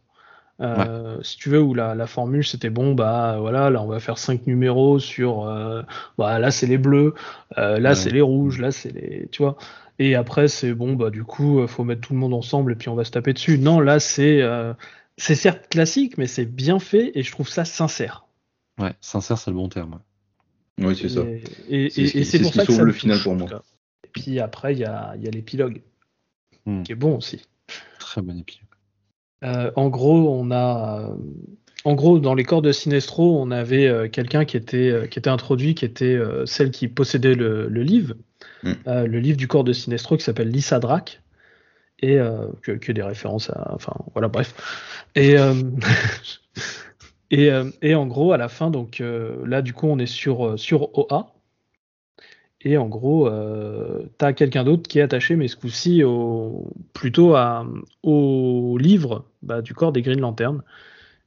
Euh, 0.60 1.22
Si 1.22 1.38
tu 1.38 1.50
veux, 1.50 1.62
où 1.62 1.74
la, 1.76 1.94
la 1.94 2.08
formule 2.08 2.44
c'était 2.46 2.70
bon, 2.72 2.96
bah 2.96 3.38
voilà, 3.40 3.70
là 3.70 3.82
on 3.82 3.88
va 3.88 4.00
faire 4.00 4.18
cinq 4.18 4.48
numéros 4.48 4.98
sur, 5.00 5.48
euh, 5.48 5.84
bah 6.18 6.40
là 6.40 6.50
c'est 6.50 6.66
les 6.66 6.80
bleus, 6.80 7.14
euh, 7.60 7.80
là 7.80 7.90
Ouais. 7.90 7.96
c'est 7.96 8.10
les 8.10 8.22
rouges, 8.22 8.60
là 8.60 8.72
c'est 8.72 8.92
les, 8.92 9.28
tu 9.32 9.44
vois. 9.44 9.58
Et 10.00 10.16
après 10.16 10.48
c'est 10.48 10.74
bon, 10.74 10.94
bah 10.96 11.12
du 11.12 11.24
coup 11.24 11.60
euh, 11.60 11.68
faut 11.68 11.84
mettre 11.84 12.02
tout 12.02 12.14
le 12.14 12.20
monde 12.20 12.34
ensemble 12.34 12.72
et 12.72 12.76
puis 12.76 12.90
on 12.90 12.96
va 12.96 13.04
se 13.04 13.12
taper 13.12 13.34
dessus. 13.34 13.60
Non, 13.60 13.80
là 13.80 14.00
c'est, 14.00 14.42
euh, 14.42 14.74
c'est 15.18 15.36
certes 15.36 15.68
classique, 15.70 16.18
mais 16.18 16.26
c'est 16.28 16.46
bien 16.46 16.80
fait 16.80 17.12
et 17.14 17.22
je 17.22 17.32
trouve 17.32 17.50
ça 17.50 17.64
sincère. 17.64 18.26
Ouais, 18.80 18.94
sincère, 19.00 19.38
c'est 19.38 19.52
le 19.52 19.58
bon 19.58 19.70
terme. 19.70 20.00
Oui, 20.80 20.96
c'est 20.96 21.10
ça. 21.10 21.22
Et, 21.22 21.42
C'est 21.68 21.72
et- 21.76 21.90
ce 21.90 21.96
qui- 21.96 22.02
et 22.20 22.24
c'est 22.24 22.38
c'est 22.38 22.40
pour 22.44 22.52
qui 22.52 22.58
ça 22.58 22.66
que 22.66 22.68
sauve 22.68 22.76
ça 22.78 22.82
me 22.84 22.88
le 22.88 22.94
final 22.94 23.18
touche, 23.18 23.24
pour 23.24 23.36
moi. 23.36 23.64
Et 24.04 24.08
puis 24.14 24.40
après, 24.40 24.74
il 24.74 24.80
y 24.80 24.86
a, 24.86 25.14
il 25.18 25.24
y 25.24 25.28
a 25.28 25.32
l'épilogue, 25.32 25.82
Hmm. 26.68 26.84
qui 26.84 26.92
est 26.92 26.96
bon 26.96 27.16
aussi. 27.18 27.42
Très 28.00 28.22
bon 28.22 28.38
épisode. 28.38 28.62
Euh, 29.44 29.72
en 29.76 29.90
gros, 29.90 30.30
on 30.40 30.52
a, 30.52 31.02
euh, 31.02 31.16
en 31.86 31.94
gros, 31.94 32.20
dans 32.20 32.34
les 32.34 32.44
corps 32.44 32.62
de 32.62 32.72
Sinestro, 32.72 33.40
on 33.40 33.52
avait 33.52 33.88
euh, 33.88 34.08
quelqu'un 34.10 34.46
qui 34.46 34.58
était, 34.58 35.08
qui 35.10 35.20
était 35.20 35.30
introduit, 35.30 35.76
qui 35.76 35.86
était 35.86 36.20
celle 36.46 36.72
qui 36.72 36.88
possédait 36.88 37.36
le, 37.36 37.68
le 37.68 37.84
livre, 37.84 38.16
Mm. 38.64 38.74
le 38.86 39.20
livre 39.20 39.38
du 39.38 39.48
corps 39.48 39.64
de 39.64 39.74
Sinestro, 39.74 40.18
qui 40.18 40.24
s'appelle 40.24 40.50
Lisa 40.50 40.80
Drac, 40.80 41.22
et 42.00 42.18
euh, 42.18 42.48
que, 42.62 42.72
que 42.72 42.92
des 42.92 43.02
références 43.02 43.50
à, 43.50 43.74
enfin, 43.74 43.94
voilà, 44.14 44.28
bref. 44.28 44.54
Et 45.16 45.38
euh, 45.38 45.54
et, 47.32 47.52
euh, 47.52 47.70
et 47.82 47.96
en 47.96 48.08
gros, 48.08 48.32
à 48.32 48.38
la 48.38 48.50
fin, 48.50 48.70
donc 48.72 49.02
là, 49.46 49.62
du 49.62 49.74
coup, 49.74 49.88
on 49.88 50.00
est 50.00 50.06
sur 50.08 50.58
sur 50.60 50.98
OA. 50.98 51.34
Et 52.62 52.78
en 52.78 52.88
gros, 52.88 53.28
euh, 53.28 54.04
t'as 54.18 54.34
quelqu'un 54.34 54.64
d'autre 54.64 54.88
qui 54.88 55.00
est 55.00 55.04
attaché, 55.04 55.36
mais 55.36 55.48
ce 55.48 55.56
coup-ci 55.56 56.04
au, 56.04 56.74
plutôt 56.94 57.36
au 58.04 58.78
livre 58.80 59.26
bah, 59.44 59.62
du 59.62 59.74
corps 59.74 59.92
des 59.92 60.02
Green 60.02 60.20
Lanterns. 60.20 60.64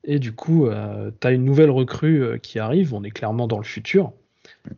Et 0.04 0.18
du 0.18 0.32
coup, 0.32 0.66
euh, 0.66 1.10
t'as 1.20 1.32
une 1.32 1.44
nouvelle 1.44 1.70
recrue 1.70 2.22
euh, 2.22 2.38
qui 2.38 2.58
arrive. 2.58 2.94
On 2.94 3.04
est 3.04 3.10
clairement 3.10 3.46
dans 3.46 3.58
le 3.58 3.64
futur. 3.64 4.12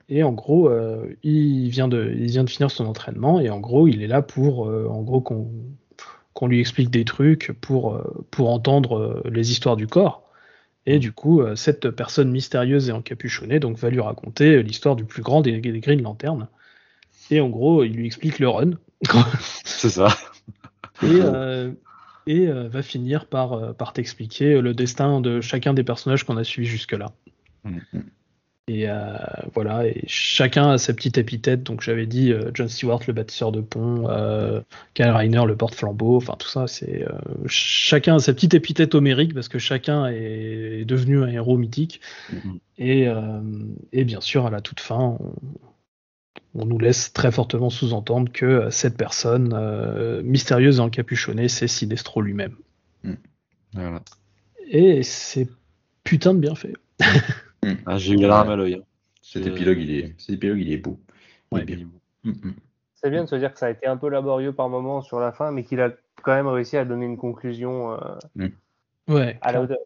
Et 0.09 0.23
en 0.23 0.33
gros, 0.33 0.69
euh, 0.69 1.17
il 1.23 1.69
vient 1.71 1.89
de, 1.89 2.13
finir 2.47 2.71
son 2.71 2.87
entraînement. 2.87 3.41
Et 3.41 3.51
en 3.51 3.61
gros, 3.61 3.89
il 3.89 4.03
est 4.03 4.07
là 4.07 4.23
pour, 4.23 4.69
euh, 4.69 4.87
en 4.89 5.03
gros, 5.03 5.21
qu'on 5.21 6.47
lui 6.47 6.61
explique 6.61 6.91
des 6.91 7.05
trucs 7.05 7.53
pour, 7.61 8.01
entendre 8.39 9.23
les 9.31 9.53
histoires 9.53 9.77
du 9.77 9.87
corps. 9.87 10.25
Et 10.87 10.99
du 10.99 11.13
coup, 11.13 11.43
euh, 11.43 11.55
cette 11.55 11.91
personne 11.91 12.31
mystérieuse 12.31 12.89
et 12.89 12.93
encapuchonnée 12.93 13.61
donc, 13.61 13.79
va 13.79 13.91
lui 13.91 14.01
raconter 14.01 14.57
euh, 14.57 14.63
l'histoire 14.63 14.97
du 14.97 15.05
plus 15.05 15.23
grand 15.23 15.41
des, 15.41 15.61
des 15.61 15.81
Green 15.81 16.03
Lanterns. 16.03 16.49
Et 17.31 17.41
en 17.41 17.49
gros, 17.49 17.85
il 17.85 17.93
lui 17.93 18.07
explique 18.07 18.39
le 18.39 18.49
run. 18.49 18.73
C'est 19.65 19.91
ça. 19.91 20.09
et 21.03 21.21
euh, 21.21 21.73
et 22.27 22.47
euh, 22.47 22.69
va 22.69 22.83
finir 22.83 23.27
par, 23.27 23.75
par 23.75 23.93
t'expliquer 23.93 24.61
le 24.61 24.75
destin 24.75 25.21
de 25.21 25.41
chacun 25.41 25.75
des 25.75 25.85
personnages 25.85 26.25
qu'on 26.25 26.37
a 26.37 26.45
suivis 26.45 26.69
jusque-là. 26.69 27.13
Mhm. 27.65 28.05
Et 28.69 28.89
euh, 28.89 29.17
voilà, 29.55 29.87
et 29.87 30.05
chacun 30.07 30.71
a 30.71 30.79
sa 30.79 30.95
petite 30.95 31.19
épithète. 31.19 31.65
Donc 31.65 31.81
j'avais 31.81 32.07
dit 32.07 32.33
euh, 32.33 32.53
John 32.55 32.69
Stewart, 32.69 33.01
le 33.09 33.13
bâtisseur 33.13 33.51
de 33.51 33.61
pont, 33.61 34.09
euh, 34.09 34.61
Kyle 34.95 35.11
Reiner, 35.11 35.45
le 35.47 35.57
porte-flambeau, 35.57 36.17
enfin 36.17 36.37
tout 36.39 36.49
ça, 36.49 36.69
c'est 36.69 37.03
euh, 37.03 37.19
chacun 37.47 38.17
a 38.17 38.19
sa 38.21 38.33
petite 38.33 38.55
épithète 38.55 38.95
homérique 38.95 39.35
parce 39.35 39.49
que 39.49 39.59
chacun 39.59 40.07
est, 40.07 40.85
devenu 40.85 41.23
un 41.23 41.27
héros 41.27 41.57
mythique. 41.57 42.01
Mhm. 42.33 42.59
Et, 42.79 43.07
et 43.93 44.05
bien 44.05 44.21
sûr, 44.21 44.47
à 44.47 44.51
la 44.51 44.61
toute 44.61 44.81
fin, 44.81 45.17
on, 45.21 45.35
on 46.55 46.65
nous 46.65 46.79
laisse 46.79 47.13
très 47.13 47.31
fortement 47.31 47.71
sous-entendre 47.71 48.33
que 48.33 48.69
cette 48.71 48.97
personne 48.97 50.23
mystérieuse 50.25 50.79
et 50.79 50.81
encapuchonnée, 50.81 51.49
c'est 51.49 51.69
Sinestro 51.69 52.23
lui-même. 52.23 52.57
Voilà. 53.75 54.03
Et 54.69 55.03
c'est 55.05 55.49
putain 56.03 56.35
de 56.35 56.41
bien 56.41 56.57
fait. 56.57 56.75
Ah, 57.87 57.97
J'ai 57.99 58.15
eu 58.15 58.17
la 58.17 58.29
larme 58.29 58.51
à 58.51 58.57
l'œil. 58.57 58.75
hein. 58.75 58.85
Cet 59.21 59.45
C'est- 59.45 59.51
épilogue, 59.51 59.79
il 59.79 59.91
est, 59.95 60.15
cet 60.19 60.37
épilogue, 60.37 60.59
il 60.59 60.73
est 60.73 60.79
beau. 60.79 60.99
Ouais, 61.53 61.65
bien. 61.65 61.77
Mm, 62.25 62.31
mm. 62.31 62.55
C'est 62.95 63.11
bien 63.11 63.25
de 63.25 63.29
se 63.29 63.37
dire 63.37 63.53
que 63.53 63.59
ça 63.59 63.67
a 63.67 63.71
été 63.71 63.87
un 63.87 63.97
peu 63.97 64.09
laborieux 64.09 64.53
par 64.53 64.69
moment 64.69 65.01
sur 65.03 65.21
la 65.21 65.33
fin, 65.33 65.51
mais 65.53 65.65
qu'il 65.65 65.81
a 65.81 65.91
quand 66.23 66.35
même 66.35 66.47
réussi 66.49 66.77
à 66.77 66.85
donner 66.85 67.07
une 67.07 67.17
conclusion 67.17 67.93
euh, 67.93 68.49
Ouais. 69.09 69.39
à 69.41 69.53
la 69.53 69.63
hauteur. 69.63 69.79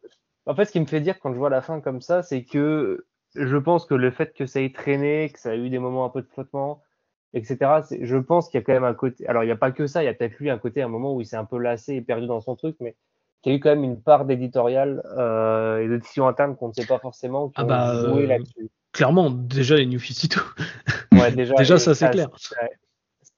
En 0.46 0.54
fait, 0.54 0.66
ce 0.66 0.72
qui 0.72 0.80
me 0.80 0.86
fait 0.86 1.00
dire 1.00 1.18
quand 1.18 1.32
je 1.32 1.38
vois 1.38 1.50
la 1.50 1.62
fin 1.62 1.80
comme 1.80 2.00
ça, 2.00 2.22
c'est 2.22 2.44
que 2.44 3.06
je 3.34 3.56
pense 3.56 3.84
que 3.84 3.94
le 3.94 4.10
fait 4.10 4.32
que 4.34 4.46
ça 4.46 4.60
ait 4.62 4.72
traîné, 4.72 5.30
que 5.30 5.38
ça 5.40 5.50
a 5.50 5.56
eu 5.56 5.68
des 5.70 5.78
moments 5.78 6.04
un 6.04 6.10
peu 6.10 6.22
de 6.22 6.28
flottement, 6.28 6.82
etc. 7.34 7.82
Je 8.00 8.16
pense 8.16 8.48
qu'il 8.48 8.58
y 8.58 8.62
a 8.62 8.64
quand 8.64 8.72
même 8.72 8.84
un 8.84 8.94
côté. 8.94 9.26
Alors, 9.26 9.42
il 9.44 9.46
n'y 9.46 9.52
a 9.52 9.56
pas 9.56 9.72
que 9.72 9.86
ça. 9.86 10.02
Il 10.02 10.06
y 10.06 10.08
a 10.08 10.14
peut-être 10.14 10.38
lui 10.38 10.48
un 10.50 10.58
côté, 10.58 10.82
un 10.82 10.88
moment 10.88 11.14
où 11.14 11.20
il 11.20 11.26
s'est 11.26 11.36
un 11.36 11.44
peu 11.44 11.58
lassé 11.58 11.94
et 11.94 12.00
perdu 12.02 12.26
dans 12.26 12.40
son 12.40 12.54
truc, 12.56 12.76
mais 12.80 12.94
qu'il 13.46 13.52
y 13.52 13.54
a 13.54 13.58
eu 13.58 13.60
quand 13.60 13.70
même 13.70 13.84
une 13.84 14.00
part 14.00 14.24
d'éditorial 14.24 15.04
euh, 15.16 15.78
et 15.78 15.86
de 15.86 15.98
décision 15.98 16.26
interne 16.26 16.56
qu'on 16.56 16.68
ne 16.68 16.72
sait 16.72 16.84
pas 16.84 16.98
forcément. 16.98 17.48
Qui 17.50 17.54
ah 17.58 17.64
bah, 17.64 17.94
joué 18.04 18.24
euh, 18.24 18.26
là-dessus. 18.26 18.68
Clairement, 18.90 19.30
déjà 19.30 19.76
les 19.76 19.86
New 19.86 20.00
52. 20.00 20.40
Ouais, 21.12 21.30
déjà, 21.30 21.54
déjà 21.58 21.78
ça 21.78 21.94
c'est 21.94 22.10
clair. 22.10 22.28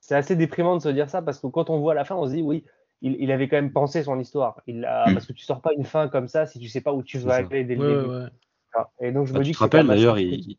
C'est 0.01 0.14
assez 0.14 0.35
déprimant 0.35 0.76
de 0.76 0.82
se 0.82 0.89
dire 0.89 1.10
ça 1.10 1.20
parce 1.20 1.39
que 1.39 1.47
quand 1.48 1.68
on 1.68 1.78
voit 1.78 1.93
la 1.93 2.06
fin, 2.06 2.14
on 2.14 2.26
se 2.26 2.32
dit 2.32 2.40
oui, 2.40 2.64
il, 3.02 3.16
il 3.20 3.30
avait 3.30 3.48
quand 3.48 3.56
même 3.56 3.70
pensé 3.70 4.02
son 4.02 4.18
histoire. 4.18 4.62
Il 4.66 4.86
a, 4.86 5.10
mm. 5.10 5.12
Parce 5.12 5.26
que 5.26 5.35
tu 5.35 5.44
sors 5.44 5.60
pas 5.60 5.72
une 5.76 5.85
fin 5.85 6.09
comme 6.09 6.26
ça 6.26 6.47
si 6.47 6.59
tu 6.59 6.68
sais 6.68 6.80
pas 6.80 6.94
où 6.94 7.02
tu 7.02 7.18
veux 7.18 7.30
aller 7.30 7.47
dès 7.47 7.59
le 7.59 7.64
début. 7.64 7.82
Ouais, 7.82 8.28
ah, 8.72 8.89
et 9.01 9.12
donc 9.12 9.26
je 9.26 9.35
bah, 9.35 9.40
me 9.40 9.44
dis 9.44 9.51
tu 9.51 9.56
te 9.56 9.62
rappelles 9.62 9.86
d'ailleurs, 9.86 10.18
il, 10.18 10.56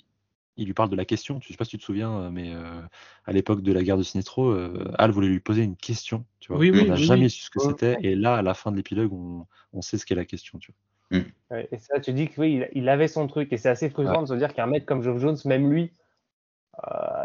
il 0.60 0.66
lui 0.66 0.74
parle 0.74 0.90
de 0.90 0.96
la 0.96 1.06
question. 1.06 1.40
Je 1.42 1.48
sais 1.48 1.56
pas 1.56 1.64
si 1.64 1.72
tu 1.72 1.78
te 1.78 1.84
souviens, 1.84 2.12
euh, 2.20 2.30
mais 2.30 2.54
euh, 2.54 2.82
à 3.26 3.32
l'époque 3.32 3.62
de 3.62 3.72
la 3.72 3.82
guerre 3.82 3.98
de 3.98 4.04
Sinestro, 4.04 4.50
euh, 4.50 4.92
Al 4.98 5.12
voulait 5.12 5.30
lui 5.30 5.40
poser 5.40 5.64
une 5.64 5.78
question. 5.78 6.26
Tu 6.40 6.52
vois. 6.52 6.62
on 6.62 6.86
n'a 6.86 6.96
jamais 6.96 7.30
su 7.30 7.44
ce 7.44 7.50
que 7.50 7.62
c'était. 7.62 7.98
Et 8.02 8.16
là, 8.16 8.36
à 8.36 8.42
la 8.42 8.54
fin 8.54 8.72
de 8.72 8.76
l'épilogue, 8.76 9.12
on, 9.14 9.82
sait 9.82 9.98
ce 9.98 10.06
qu'est 10.06 10.16
la 10.16 10.26
question. 10.26 10.60
Tu 10.60 10.74
vois. 10.74 11.20
Mm. 11.22 11.66
et 11.72 11.78
ça, 11.78 12.00
tu 12.00 12.12
dis 12.14 12.28
que 12.28 12.40
oui, 12.42 12.64
il, 12.74 12.90
avait 12.90 13.08
son 13.08 13.26
truc. 13.28 13.52
Et 13.54 13.58
c'est 13.58 13.70
assez 13.70 13.90
frustrant 13.90 14.22
de 14.22 14.28
se 14.28 14.34
dire 14.34 14.54
qu'un 14.54 14.68
mec 14.68 14.86
comme 14.86 15.02
Geoff 15.02 15.20
Jones, 15.20 15.38
même 15.46 15.72
lui, 15.72 15.94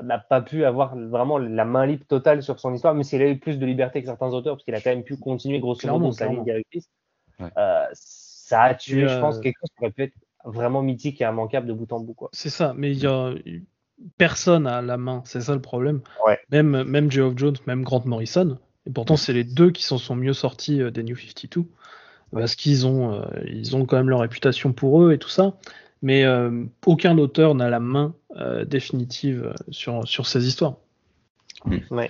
n'a 0.02 0.18
pas 0.18 0.40
pu 0.40 0.64
avoir 0.64 0.96
vraiment 0.96 1.38
la 1.38 1.64
main 1.64 1.86
libre 1.86 2.04
totale 2.06 2.42
sur 2.42 2.60
son 2.60 2.72
histoire, 2.72 2.94
mais 2.94 3.02
s'il 3.02 3.20
a 3.20 3.28
eu 3.28 3.38
plus 3.38 3.58
de 3.58 3.66
liberté 3.66 4.00
que 4.00 4.06
certains 4.06 4.32
auteurs, 4.32 4.54
parce 4.54 4.64
qu'il 4.64 4.74
a 4.74 4.80
quand 4.80 4.90
même 4.90 5.04
pu 5.04 5.16
continuer 5.16 5.58
grosso 5.58 5.88
modo 5.88 6.12
sa 6.12 6.28
ligne 6.28 6.44
directrice. 6.44 6.88
ça 7.92 8.62
a 8.62 8.74
tué, 8.74 9.08
je 9.08 9.18
pense, 9.18 9.40
quelque 9.40 9.58
chose 9.58 9.70
qui 9.76 9.84
aurait 9.84 9.92
pu 9.92 10.02
être 10.04 10.14
vraiment 10.44 10.82
mythique 10.82 11.20
et 11.20 11.24
immanquable 11.24 11.66
de 11.66 11.72
bout 11.72 11.92
en 11.92 12.00
bout. 12.00 12.16
C'est 12.32 12.50
ça, 12.50 12.74
mais 12.76 12.92
il 12.92 12.98
y 12.98 13.06
a 13.06 13.34
personne 14.18 14.66
à 14.66 14.82
la 14.82 14.96
main, 14.96 15.22
c'est 15.24 15.40
ça 15.40 15.54
le 15.54 15.60
problème. 15.60 16.00
Même, 16.50 16.84
même 16.84 17.10
Geoff 17.10 17.34
Jones, 17.36 17.56
même 17.66 17.82
Grant 17.82 18.02
Morrison, 18.04 18.58
et 18.86 18.90
pourtant 18.90 19.16
c'est 19.16 19.32
les 19.32 19.44
deux 19.44 19.70
qui 19.70 19.82
s'en 19.82 19.98
sont 19.98 20.16
mieux 20.16 20.32
sortis 20.32 20.82
euh, 20.82 20.90
des 20.90 21.02
New 21.02 21.16
52, 21.16 21.64
parce 22.32 22.54
qu'ils 22.54 22.86
ont, 22.86 23.12
euh, 23.12 23.24
ils 23.46 23.76
ont 23.76 23.86
quand 23.86 23.96
même 23.96 24.10
leur 24.10 24.20
réputation 24.20 24.72
pour 24.72 25.02
eux 25.02 25.12
et 25.12 25.18
tout 25.18 25.28
ça, 25.28 25.56
mais 26.02 26.24
euh, 26.24 26.64
aucun 26.84 27.16
auteur 27.18 27.54
n'a 27.54 27.70
la 27.70 27.80
main 27.80 28.14
définitive 28.66 29.54
sur, 29.70 30.06
sur 30.08 30.26
ces 30.26 30.48
histoires. 30.48 30.74
Mm. 31.66 32.00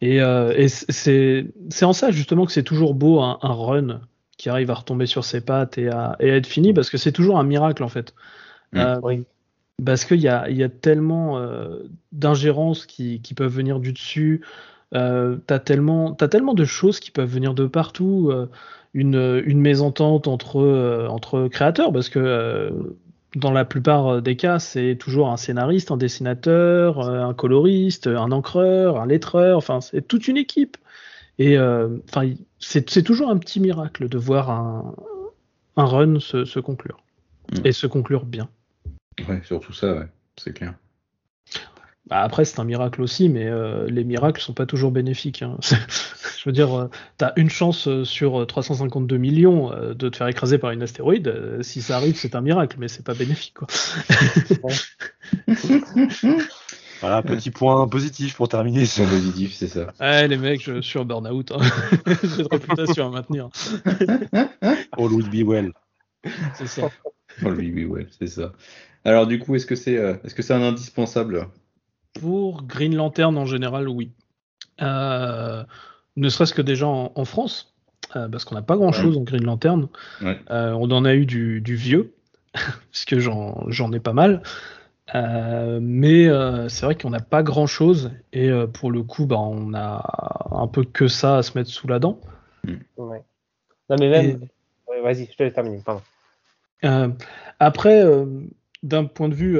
Et, 0.00 0.16
et 0.16 0.68
c'est 0.68 1.46
en 1.82 1.92
ça 1.92 2.10
justement 2.10 2.44
que 2.44 2.50
c'est 2.50 2.64
toujours 2.64 2.94
beau 2.94 3.20
un 3.20 3.38
run 3.40 4.00
qui 4.44 4.50
arrive 4.50 4.70
à 4.70 4.74
retomber 4.74 5.06
sur 5.06 5.24
ses 5.24 5.40
pattes 5.40 5.78
et 5.78 5.88
à, 5.88 6.16
être 6.20 6.46
fini, 6.46 6.74
parce 6.74 6.90
que 6.90 6.98
c'est 6.98 7.12
toujours 7.12 7.38
un 7.38 7.44
miracle 7.44 7.82
en 7.82 7.88
fait. 7.88 8.12
Mm. 8.74 8.78
Euh, 8.78 9.16
parce 9.82 10.04
qu'il 10.04 10.20
y 10.20 10.28
a, 10.28 10.50
y 10.50 10.62
a, 10.62 10.68
tellement 10.68 11.38
euh, 11.38 11.78
d'ingérences 12.12 12.84
qui, 12.84 13.22
qui, 13.22 13.32
peuvent 13.32 13.50
venir 13.50 13.80
du 13.80 13.94
dessus. 13.94 14.42
Euh, 14.94 15.38
t'as 15.46 15.60
tellement, 15.60 16.14
as 16.20 16.28
tellement 16.28 16.52
de 16.52 16.66
choses 16.66 17.00
qui 17.00 17.10
peuvent 17.10 17.30
venir 17.30 17.54
de 17.54 17.66
partout. 17.66 18.28
Euh, 18.30 18.50
une, 18.92 19.42
une, 19.46 19.62
mésentente 19.62 20.28
entre, 20.28 21.08
entre 21.08 21.48
créateurs, 21.48 21.90
parce 21.90 22.10
que 22.10 22.70
dans 23.36 23.50
la 23.50 23.64
plupart 23.64 24.20
des 24.20 24.36
cas, 24.36 24.58
c'est 24.58 24.96
toujours 25.00 25.30
un 25.30 25.38
scénariste, 25.38 25.90
un 25.90 25.96
dessinateur, 25.96 27.00
un 27.00 27.32
coloriste, 27.32 28.08
un 28.08 28.30
encreur, 28.30 29.00
un 29.00 29.06
lettreur. 29.06 29.56
Enfin, 29.56 29.80
c'est 29.80 30.06
toute 30.06 30.28
une 30.28 30.36
équipe. 30.36 30.76
Et 31.38 31.58
enfin, 31.58 32.32
c'est 32.58 33.02
toujours 33.02 33.30
un 33.30 33.38
petit 33.38 33.60
miracle 33.60 34.08
de 34.08 34.18
voir 34.18 34.50
un, 34.50 34.94
un 35.76 35.84
run 35.84 36.20
se, 36.20 36.44
se 36.44 36.60
conclure. 36.60 36.98
Mm. 37.52 37.66
Et 37.66 37.72
se 37.72 37.86
conclure 37.86 38.24
bien. 38.24 38.48
Ouais, 39.28 39.40
surtout 39.44 39.72
ça, 39.72 39.94
ouais, 39.94 40.08
c'est 40.36 40.52
clair. 40.52 40.74
Bah 42.06 42.20
après, 42.20 42.44
c'est 42.44 42.60
un 42.60 42.64
miracle 42.64 43.00
aussi, 43.00 43.30
mais 43.30 43.46
euh, 43.46 43.86
les 43.88 44.04
miracles 44.04 44.40
sont 44.40 44.52
pas 44.52 44.66
toujours 44.66 44.90
bénéfiques. 44.90 45.42
Hein. 45.42 45.56
Je 46.38 46.50
veux 46.50 46.52
dire, 46.52 46.78
euh, 46.78 46.90
tu 47.18 47.24
as 47.24 47.32
une 47.36 47.48
chance 47.48 47.88
euh, 47.88 48.04
sur 48.04 48.46
352 48.46 49.16
millions 49.16 49.70
de 49.70 50.08
te 50.10 50.16
faire 50.16 50.28
écraser 50.28 50.58
par 50.58 50.70
une 50.72 50.82
astéroïde. 50.82 51.62
si 51.62 51.80
ça 51.80 51.96
arrive, 51.96 52.16
c'est 52.16 52.34
un 52.34 52.42
miracle, 52.42 52.76
mais 52.78 52.88
c'est 52.88 53.04
pas 53.04 53.14
bénéfique. 53.14 53.54
Quoi. 53.54 53.68
Voilà, 57.04 57.20
petit 57.20 57.50
point 57.50 57.86
positif 57.86 58.34
pour 58.34 58.48
terminer. 58.48 58.86
Point 58.96 59.06
positif, 59.06 59.52
c'est 59.52 59.68
ça. 59.68 59.92
Ouais, 60.00 60.26
les 60.26 60.38
mecs, 60.38 60.62
je 60.62 60.80
suis 60.80 60.98
en 60.98 61.04
burn-out. 61.04 61.52
Hein. 61.52 61.58
J'ai 62.22 62.42
de 62.42 62.48
réputation 62.50 63.08
à 63.08 63.10
maintenir. 63.10 63.50
All 64.96 65.12
will 65.12 65.28
be 65.28 65.46
well. 65.46 65.72
C'est 66.54 66.66
ça. 66.66 66.88
All 67.44 67.58
will 67.58 67.74
be 67.74 67.86
well, 67.86 68.06
c'est 68.18 68.26
ça. 68.26 68.52
Alors, 69.04 69.26
du 69.26 69.38
coup, 69.38 69.54
est-ce 69.54 69.66
que 69.66 69.74
c'est 69.74 69.98
euh, 69.98 70.14
est-ce 70.24 70.34
que 70.34 70.40
c'est 70.40 70.54
un 70.54 70.62
indispensable? 70.62 71.48
Pour 72.18 72.62
Green 72.62 72.96
Lantern 72.96 73.36
en 73.36 73.44
général, 73.44 73.86
oui. 73.86 74.10
Euh, 74.80 75.62
ne 76.16 76.28
serait-ce 76.30 76.54
que 76.54 76.62
déjà 76.62 76.86
en, 76.86 77.24
France, 77.26 77.74
euh, 78.16 78.28
parce 78.28 78.46
qu'on 78.46 78.54
n'a 78.54 78.62
pas 78.62 78.76
grand-chose 78.76 79.18
en 79.18 79.24
Green 79.24 79.44
Lantern. 79.44 79.88
Ouais. 80.22 80.40
on 80.48 80.90
en 80.90 81.04
a 81.04 81.14
eu 81.14 81.26
du, 81.26 81.60
du 81.60 81.76
vieux, 81.76 82.14
puisque 82.92 83.18
j'en 83.18 83.92
ai 83.92 84.00
pas 84.00 84.14
mal. 84.14 84.40
Euh, 85.14 85.80
mais 85.82 86.26
euh, 86.28 86.68
c'est 86.68 86.86
vrai 86.86 86.94
qu'on 86.94 87.10
n'a 87.10 87.20
pas 87.20 87.42
grand 87.42 87.66
chose 87.66 88.10
et 88.32 88.48
euh, 88.48 88.66
pour 88.66 88.90
le 88.90 89.02
coup, 89.02 89.26
bah, 89.26 89.38
on 89.38 89.74
a 89.74 90.48
un 90.50 90.66
peu 90.66 90.82
que 90.84 91.08
ça 91.08 91.38
à 91.38 91.42
se 91.42 91.56
mettre 91.58 91.70
sous 91.70 91.86
la 91.86 91.98
dent. 91.98 92.20
Ouais. 92.96 93.22
Non, 93.90 93.96
mais 93.98 94.08
même. 94.08 94.48
Vas-y, 95.02 95.26
je 95.30 95.36
te 95.36 95.42
laisse 95.42 95.52
terminer. 95.52 95.82
après, 97.58 98.04
d'un 98.82 99.04
point 99.04 99.28
de 99.28 99.34
vue 99.34 99.58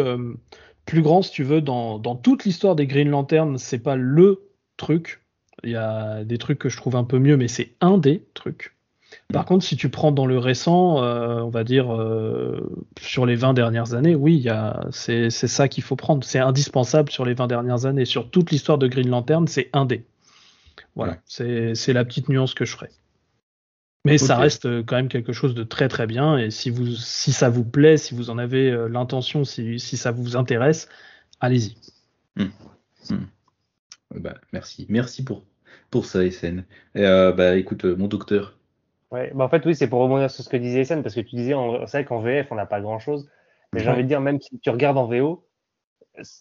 plus 0.86 1.02
grand, 1.02 1.22
si 1.22 1.32
tu 1.32 1.42
veux, 1.42 1.60
dans, 1.60 1.98
dans 1.98 2.16
toute 2.16 2.44
l'histoire 2.44 2.76
des 2.76 2.86
Green 2.86 3.10
Lantern, 3.10 3.58
c'est 3.58 3.78
pas 3.78 3.96
le 3.96 4.48
truc. 4.76 5.20
Il 5.62 5.70
y 5.70 5.76
a 5.76 6.24
des 6.24 6.38
trucs 6.38 6.58
que 6.58 6.68
je 6.68 6.76
trouve 6.76 6.96
un 6.96 7.04
peu 7.04 7.18
mieux, 7.18 7.36
mais 7.36 7.48
c'est 7.48 7.72
un 7.80 7.98
des 7.98 8.24
trucs. 8.32 8.74
Par 9.32 9.42
mm. 9.42 9.46
contre, 9.46 9.64
si 9.64 9.76
tu 9.76 9.88
prends 9.88 10.12
dans 10.12 10.26
le 10.26 10.38
récent, 10.38 11.02
euh, 11.02 11.40
on 11.40 11.48
va 11.48 11.64
dire 11.64 11.94
euh, 11.94 12.60
sur 13.00 13.26
les 13.26 13.34
20 13.34 13.54
dernières 13.54 13.94
années, 13.94 14.14
oui, 14.14 14.46
c'est 14.90 15.30
ça 15.30 15.68
qu'il 15.68 15.82
faut 15.82 15.96
prendre. 15.96 16.24
C'est 16.24 16.38
indispensable 16.38 17.10
sur 17.10 17.24
les 17.24 17.34
20 17.34 17.46
dernières 17.46 17.86
années. 17.86 18.04
Sur 18.04 18.30
toute 18.30 18.50
l'histoire 18.50 18.78
de 18.78 18.86
Green 18.86 19.08
Lantern, 19.08 19.46
c'est 19.46 19.70
un 19.72 19.86
dé. 19.86 20.04
Voilà, 20.96 21.18
c'est 21.26 21.92
la 21.92 22.04
petite 22.04 22.28
nuance 22.28 22.54
que 22.54 22.64
je 22.64 22.72
ferai. 22.72 22.90
Mais 24.06 24.18
ça 24.18 24.36
reste 24.36 24.66
euh, 24.66 24.82
quand 24.86 24.96
même 24.96 25.08
quelque 25.08 25.32
chose 25.32 25.54
de 25.54 25.64
très 25.64 25.88
très 25.88 26.06
bien. 26.06 26.36
Et 26.36 26.50
si, 26.50 26.68
vous, 26.68 26.88
si 26.88 27.32
ça 27.32 27.48
vous 27.48 27.64
plaît, 27.64 27.96
si 27.96 28.14
vous 28.14 28.28
en 28.28 28.36
avez 28.36 28.70
l'intention, 28.90 29.44
si, 29.44 29.80
si, 29.80 29.96
ça 29.96 30.10
vous 30.10 30.36
intéresse, 30.36 30.88
allez-y. 31.40 31.74
Mm. 32.36 32.50
Mm. 33.10 34.20
Bah, 34.20 34.34
merci. 34.52 34.84
Merci 34.90 35.24
pour, 35.24 35.46
pour 35.90 36.04
ça, 36.04 36.30
SN. 36.30 36.64
Et, 36.94 37.02
bah, 37.02 37.56
écoute, 37.56 37.86
mon 37.86 38.06
docteur, 38.06 38.58
Ouais, 39.14 39.30
bah 39.32 39.44
en 39.44 39.48
fait, 39.48 39.64
oui, 39.64 39.76
c'est 39.76 39.86
pour 39.86 40.00
rebondir 40.00 40.28
sur 40.28 40.42
ce 40.42 40.48
que 40.48 40.56
disait 40.56 40.84
Sen, 40.84 41.04
parce 41.04 41.14
que 41.14 41.20
tu 41.20 41.36
disais, 41.36 41.54
c'est 41.86 41.98
vrai 41.98 42.04
qu'en 42.04 42.18
VF, 42.18 42.50
on 42.50 42.56
n'a 42.56 42.66
pas 42.66 42.80
grand 42.80 42.98
chose. 42.98 43.30
Mais 43.72 43.78
j'ai 43.78 43.88
envie 43.88 44.02
de 44.02 44.08
dire, 44.08 44.20
même 44.20 44.40
si 44.40 44.58
tu 44.58 44.70
regardes 44.70 44.98
en 44.98 45.06
VO, 45.06 45.46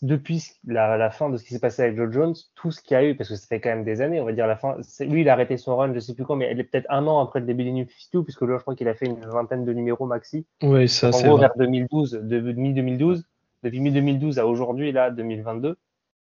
depuis 0.02 0.44
la, 0.66 0.98
la 0.98 1.12
fin 1.12 1.30
de 1.30 1.38
ce 1.38 1.44
qui 1.44 1.54
s'est 1.54 1.60
passé 1.60 1.84
avec 1.84 1.98
Joe 1.98 2.12
Jones, 2.12 2.34
tout 2.56 2.72
ce 2.72 2.82
qu'il 2.82 2.96
y 2.96 2.98
a 2.98 3.06
eu, 3.06 3.16
parce 3.16 3.30
que 3.30 3.36
ça 3.36 3.46
fait 3.46 3.62
quand 3.62 3.70
même 3.70 3.84
des 3.84 4.02
années, 4.02 4.20
on 4.20 4.26
va 4.26 4.32
dire 4.32 4.48
la 4.48 4.56
fin, 4.56 4.78
lui, 5.02 5.22
il 5.22 5.30
a 5.30 5.34
arrêté 5.34 5.58
son 5.58 5.76
run, 5.78 5.94
je 5.94 6.00
sais 6.00 6.16
plus 6.16 6.26
quand, 6.26 6.36
mais 6.36 6.46
elle 6.46 6.60
est 6.60 6.64
peut-être 6.64 6.88
un 6.90 7.06
an 7.06 7.20
après 7.20 7.42
le 7.42 7.46
début 7.46 7.64
des 7.64 7.74
New 7.74 7.86
52, 7.86 8.24
puisque 8.24 8.42
là, 8.42 8.58
je 8.58 8.62
crois 8.64 8.76
qu'il 8.76 8.88
a 8.88 8.96
fait 8.96 9.06
une 9.06 9.20
vingtaine 9.20 9.66
de 9.66 9.74
numéros 9.74 10.08
maxi. 10.08 10.48
Oui, 10.64 10.90
ça, 10.90 11.12
c'est. 11.12 11.26
En 11.26 11.28
gros, 11.28 11.38
vers 11.38 11.56
2012, 11.56 12.22
de, 12.24 12.40
mi-2012, 12.40 13.22
depuis 13.62 13.82
mi-2012 13.82 14.40
à 14.40 14.48
aujourd'hui, 14.48 14.92
là, 14.92 15.12
2022, 15.12 15.78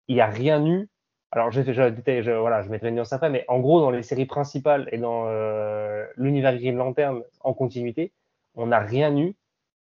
il 0.09 0.17
n'y 0.17 0.21
a 0.21 0.27
rien 0.27 0.67
eu 0.67 0.89
alors 1.37 1.51
je, 1.51 1.63
je, 1.63 1.73
je, 1.73 2.31
voilà, 2.33 2.63
je 2.63 2.69
mettrai 2.69 2.89
une 2.89 2.97
nuance 2.97 3.13
après, 3.13 3.31
mais 3.31 3.45
en 3.49 3.61
gros, 3.61 3.81
dans 3.81 3.91
les 3.91 4.03
séries 4.03 4.27
principales 4.27 4.89
et 4.93 4.99
dans 4.99 5.27
euh, 5.27 6.05
l'univers 6.17 6.57
Green 6.57 6.77
Lantern 6.77 7.23
en 7.41 7.53
continuité, 7.53 8.13
on 8.55 8.67
n'a 8.67 8.79
rien 8.79 9.17
eu 9.17 9.35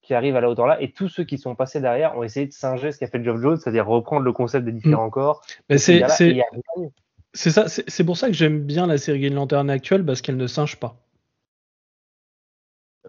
qui 0.02 0.14
arrive 0.14 0.36
à 0.36 0.41
la 0.41 0.49
hauteur 0.49 0.68
là, 0.68 0.82
et 0.82 0.91
tous 0.91 1.10
ceux 1.10 1.24
qui 1.24 1.38
sont 1.38 1.56
passés 1.56 1.82
derrière 1.82 2.18
ont 2.18 2.24
essayé 2.24 2.45
de 2.45 2.53
singer 2.53 2.91
ce 2.91 2.99
qu'a 2.99 3.07
fait 3.07 3.22
Geoff 3.24 3.41
Jones, 3.41 3.57
c'est-à-dire 3.57 3.86
reprendre 3.86 4.24
le 4.24 4.32
concept 4.32 4.65
des 4.65 4.72
différents 4.72 5.07
mm. 5.07 5.11
corps. 5.11 5.41
Mais 5.69 5.78
c'est 5.78 7.52
ça, 7.52 7.65
c'est 7.68 8.03
pour 8.03 8.18
ça 8.18 8.28
que 8.28 8.34
j'aime 8.34 8.61
bien 8.61 8.88
la 8.88 8.98
série 8.98 9.19
Green 9.19 9.36
Lantern 9.36 9.69
actuelle 9.69 10.06
parce 10.06 10.22
qu'elle 10.22 10.38
ne 10.38 10.48
singe 10.48 10.78
pas. 10.78 10.95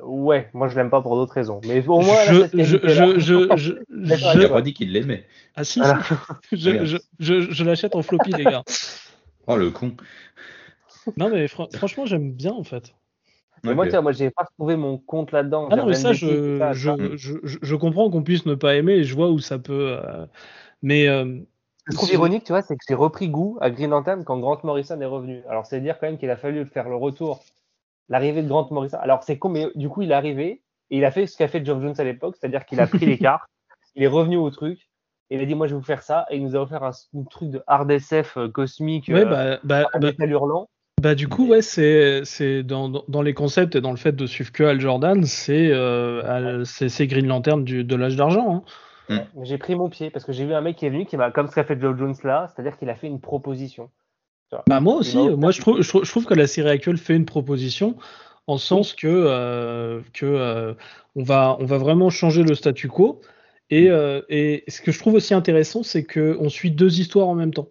Ouais, 0.08 0.48
moi 0.54 0.68
je 0.68 0.76
l'aime 0.76 0.88
pas 0.88 1.02
pour 1.02 1.16
d'autres 1.16 1.34
raisons. 1.34 1.60
Mais 1.66 1.86
au 1.86 2.00
moins, 2.00 2.24
je, 2.26 2.46
je, 2.54 2.78
je, 2.82 3.18
je, 3.18 3.56
je, 3.56 4.44
a 4.46 4.48
pas 4.48 4.62
dit 4.62 4.72
qu'il 4.72 4.92
l'aimait. 4.92 5.26
Ah 5.54 5.64
si, 5.64 5.82
je, 6.52 6.84
je, 6.86 6.96
je, 7.18 7.40
je 7.50 7.64
l'achète 7.64 7.94
en 7.94 8.02
floppy, 8.02 8.32
les 8.32 8.44
gars. 8.44 8.64
Oh 9.46 9.56
le 9.56 9.70
con. 9.70 9.92
Non 11.16 11.28
mais 11.28 11.46
franchement, 11.48 12.06
j'aime 12.06 12.32
bien 12.32 12.52
en 12.52 12.64
fait. 12.64 12.94
Okay. 13.64 13.74
Moi, 13.74 13.88
tu 13.88 13.98
moi, 13.98 14.12
j'ai 14.12 14.30
pas 14.30 14.44
trouvé 14.56 14.76
mon 14.76 14.98
compte 14.98 15.32
là-dedans. 15.32 15.68
Ah 15.70 15.76
non, 15.76 15.86
mais 15.86 15.94
ça, 15.94 16.12
je, 16.12 16.58
ça, 16.58 16.72
je, 16.72 17.16
je, 17.16 17.38
je, 17.42 17.74
comprends 17.74 18.08
qu'on 18.08 18.22
puisse 18.22 18.46
ne 18.46 18.54
pas 18.54 18.76
aimer 18.76 18.92
et 18.92 19.04
je 19.04 19.14
vois 19.14 19.30
où 19.30 19.40
ça 19.40 19.58
peut. 19.58 19.98
Euh... 19.98 20.26
Mais. 20.82 21.08
Euh, 21.08 21.24
ce 21.24 21.84
que 21.84 21.92
je 21.92 21.96
trouve 21.96 22.12
ironique, 22.12 22.44
tu 22.44 22.52
vois, 22.52 22.62
c'est 22.62 22.76
que 22.76 22.84
j'ai 22.86 22.94
repris 22.94 23.28
goût 23.28 23.58
à 23.60 23.70
Green 23.70 23.90
Lantern 23.90 24.22
quand 24.24 24.38
Grant 24.38 24.58
Morrison 24.62 25.00
est 25.00 25.06
revenu. 25.06 25.42
Alors, 25.48 25.66
c'est 25.66 25.80
dire 25.80 25.98
quand 25.98 26.06
même 26.06 26.18
qu'il 26.18 26.30
a 26.30 26.36
fallu 26.36 26.66
faire 26.66 26.88
le 26.88 26.96
retour 26.96 27.42
l'arrivée 28.08 28.42
de 28.42 28.48
Grant 28.48 28.68
Morrison. 28.70 28.98
Alors 29.00 29.22
c'est 29.22 29.38
con, 29.38 29.48
mais 29.50 29.66
du 29.74 29.88
coup 29.88 30.02
il 30.02 30.10
est 30.10 30.14
arrivé 30.14 30.62
et 30.90 30.96
il 30.98 31.04
a 31.04 31.10
fait 31.10 31.26
ce 31.26 31.36
qu'a 31.36 31.48
fait 31.48 31.64
Geoff 31.64 31.80
Jones 31.82 31.94
à 31.98 32.04
l'époque, 32.04 32.36
c'est-à-dire 32.38 32.64
qu'il 32.66 32.80
a 32.80 32.86
pris 32.86 33.06
les 33.06 33.18
cartes, 33.18 33.48
il 33.94 34.02
est 34.02 34.06
revenu 34.08 34.36
au 34.36 34.50
truc. 34.50 34.88
Et 35.30 35.36
il 35.36 35.42
a 35.42 35.44
dit 35.44 35.54
moi 35.54 35.66
je 35.66 35.74
vais 35.74 35.78
vous 35.78 35.84
faire 35.84 36.02
ça 36.02 36.24
et 36.30 36.36
il 36.36 36.42
nous 36.44 36.56
a 36.56 36.60
offert 36.60 36.82
un, 36.84 36.90
un 37.14 37.22
truc 37.24 37.50
de 37.50 37.62
hard 37.66 37.90
SF 37.90 38.36
euh, 38.38 38.48
cosmique 38.48 39.08
Ouais, 39.08 39.26
euh, 39.26 39.58
bah, 39.62 39.82
bah, 39.82 39.88
bah, 39.92 39.98
métal 40.06 40.30
hurlant. 40.30 40.68
bah, 41.02 41.14
du 41.14 41.28
coup, 41.28 41.46
ouais, 41.48 41.60
c'est 41.60 42.24
c'est 42.24 42.62
dans, 42.62 42.88
dans- 42.88 43.20
les 43.22 43.34
concepts 43.34 43.76
et 43.76 43.82
dans 43.82 43.90
le 43.90 43.98
fait 43.98 44.12
de 44.16 44.24
suivre 44.24 44.50
que 44.52 44.64
Al 44.64 44.80
Jordan, 44.80 45.22
c'est 45.24 45.70
euh, 45.70 46.64
c'est 46.64 46.88
c'est 46.88 47.06
Green 47.06 47.26
Lantern 47.26 47.62
du, 47.62 47.84
de 47.84 47.94
l'âge 47.94 48.16
d'argent. 48.16 48.56
hein. 48.56 48.62
Mais 49.10 49.26
J'ai 49.44 49.58
pris 49.58 49.74
mon 49.74 49.88
pied 49.90 50.08
parce 50.10 50.24
que 50.24 50.32
j'ai 50.32 50.44
vu 50.46 50.54
un 50.54 50.60
mec 50.62 50.76
qui 50.76 50.86
est 50.86 50.90
venu 50.90 51.04
qui 51.06 51.16
m'a 51.18 51.30
comme 51.30 51.46
ce 51.48 51.54
qu'a 51.54 51.64
fait 51.64 51.78
Joe 51.80 51.96
Jones 51.98 52.14
là, 52.24 52.48
c'est-à-dire 52.48 52.78
qu'il 52.78 52.88
a 52.90 52.94
fait 52.94 53.06
une 53.06 53.20
proposition. 53.20 53.90
Bah 54.66 54.80
moi 54.80 54.94
aussi, 54.96 55.18
moi 55.18 55.50
je 55.50 55.60
trouve, 55.60 55.82
je 55.82 55.88
trouve, 55.88 56.04
je 56.04 56.10
trouve 56.10 56.24
que 56.24 56.34
la 56.34 56.46
série 56.46 56.70
actuelle 56.70 56.96
fait 56.96 57.14
une 57.14 57.26
proposition 57.26 57.96
en 58.48 58.56
sens 58.56 58.94
que, 58.94 59.06
euh, 59.06 60.00
que 60.14 60.26
euh, 60.26 60.74
on, 61.14 61.22
va, 61.22 61.56
on 61.60 61.66
va 61.66 61.76
vraiment 61.76 62.10
changer 62.10 62.42
le 62.42 62.54
statu 62.54 62.88
quo. 62.88 63.20
Et, 63.70 63.90
euh, 63.90 64.22
et 64.30 64.64
ce 64.68 64.80
que 64.80 64.90
je 64.90 64.98
trouve 64.98 65.14
aussi 65.14 65.34
intéressant, 65.34 65.82
c'est 65.82 66.02
qu'on 66.02 66.48
suit 66.48 66.70
deux 66.70 66.98
histoires 66.98 67.28
en 67.28 67.34
même 67.34 67.52
temps. 67.52 67.68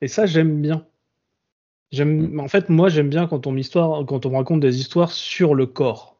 Et 0.00 0.08
ça, 0.08 0.26
j'aime 0.26 0.60
bien. 0.60 0.84
J'aime, 1.92 2.40
en 2.40 2.48
fait, 2.48 2.68
moi, 2.68 2.88
j'aime 2.88 3.08
bien 3.08 3.28
quand 3.28 3.46
on, 3.46 3.56
histoire, 3.56 4.04
quand 4.06 4.26
on 4.26 4.36
raconte 4.36 4.58
des 4.58 4.80
histoires 4.80 5.12
sur 5.12 5.54
le 5.54 5.66
corps, 5.66 6.15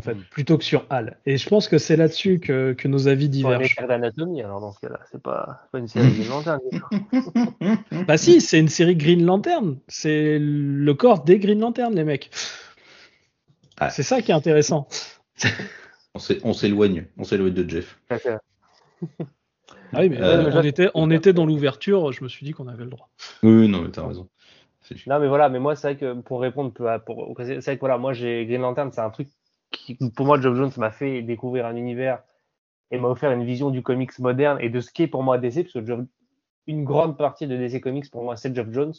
en 0.00 0.02
fait, 0.02 0.14
plutôt 0.30 0.58
que 0.58 0.64
sur 0.64 0.84
Al. 0.90 1.18
Et 1.26 1.36
je 1.36 1.48
pense 1.48 1.68
que 1.68 1.78
c'est 1.78 1.96
là-dessus 1.96 2.40
que, 2.40 2.72
que 2.72 2.88
nos 2.88 3.08
avis 3.08 3.28
divergent. 3.28 3.74
terres 3.76 3.88
d'anatomie 3.88 4.42
alors 4.42 4.60
dans 4.60 4.72
ce 4.72 4.80
cas-là, 4.80 5.00
c'est 5.10 5.22
pas, 5.22 5.60
c'est 5.64 5.70
pas 5.72 5.78
une 5.78 5.88
série 5.88 6.10
du 6.10 6.22
tout. 6.26 8.04
Bah 8.06 8.16
si, 8.16 8.40
c'est 8.40 8.58
une 8.58 8.68
série 8.68 8.96
Green 8.96 9.24
Lantern. 9.24 9.78
C'est 9.88 10.38
le 10.40 10.94
corps 10.94 11.24
des 11.24 11.38
Green 11.38 11.60
Lantern, 11.60 11.94
les 11.94 12.04
mecs. 12.04 12.30
Ah. 13.78 13.90
C'est 13.90 14.02
ça 14.02 14.22
qui 14.22 14.30
est 14.30 14.34
intéressant. 14.34 14.86
On 16.14 16.18
s'é- 16.18 16.40
on 16.44 16.52
s'éloigne, 16.52 17.06
on 17.16 17.24
s'éloigne 17.24 17.54
de 17.54 17.68
Jeff. 17.68 17.98
C'est- 18.10 18.38
Ah 19.94 20.00
oui, 20.00 20.08
mais 20.10 20.20
Euh, 20.22 20.50
on, 20.54 20.62
était, 20.62 20.88
on 20.94 21.10
était 21.10 21.32
dans 21.32 21.44
l'ouverture, 21.46 22.12
je 22.12 22.22
me 22.22 22.28
suis 22.28 22.44
dit 22.46 22.52
qu'on 22.52 22.68
avait 22.68 22.84
le 22.84 22.90
droit. 22.90 23.08
Oui, 23.42 23.68
non, 23.68 23.82
mais 23.82 23.90
t'as 23.90 24.06
raison. 24.06 24.28
C'est- 24.82 25.06
Non 25.06 25.18
mais 25.20 25.28
voilà, 25.28 25.48
mais 25.48 25.58
moi 25.58 25.76
c'est 25.76 25.88
vrai 25.88 25.96
que 25.96 26.20
pour 26.20 26.40
répondre 26.40 26.72
peu 26.72 26.88
à- 26.90 26.98
pour 26.98 27.34
c'est 27.38 27.60
vrai 27.60 27.76
que 27.76 27.80
voilà, 27.80 27.98
moi 27.98 28.12
j'ai 28.12 28.44
Green 28.46 28.60
Lantern, 28.62 28.90
c'est 28.92 29.00
un 29.00 29.10
truc 29.10 29.28
qui 29.72 29.96
pour 30.14 30.26
moi 30.26 30.40
Geoff 30.40 30.56
Jones 30.56 30.70
m'a 30.76 30.90
fait 30.90 31.22
découvrir 31.22 31.66
un 31.66 31.76
univers 31.76 32.22
et 32.90 32.98
m'a 32.98 33.08
offert 33.08 33.32
une 33.32 33.44
vision 33.44 33.70
du 33.70 33.82
comics 33.82 34.16
moderne 34.18 34.58
et 34.60 34.70
de 34.70 34.80
ce 34.80 34.92
qu'est 34.92 35.08
pour 35.08 35.22
moi 35.22 35.38
DC 35.38 35.64
parce 35.64 35.72
que 35.84 36.06
une 36.68 36.84
grande 36.84 37.18
partie 37.18 37.46
de 37.48 37.56
DC 37.56 37.80
Comics 37.80 38.10
pour 38.10 38.22
moi 38.22 38.36
c'est 38.36 38.54
Geoff 38.54 38.70
Jones 38.70 38.94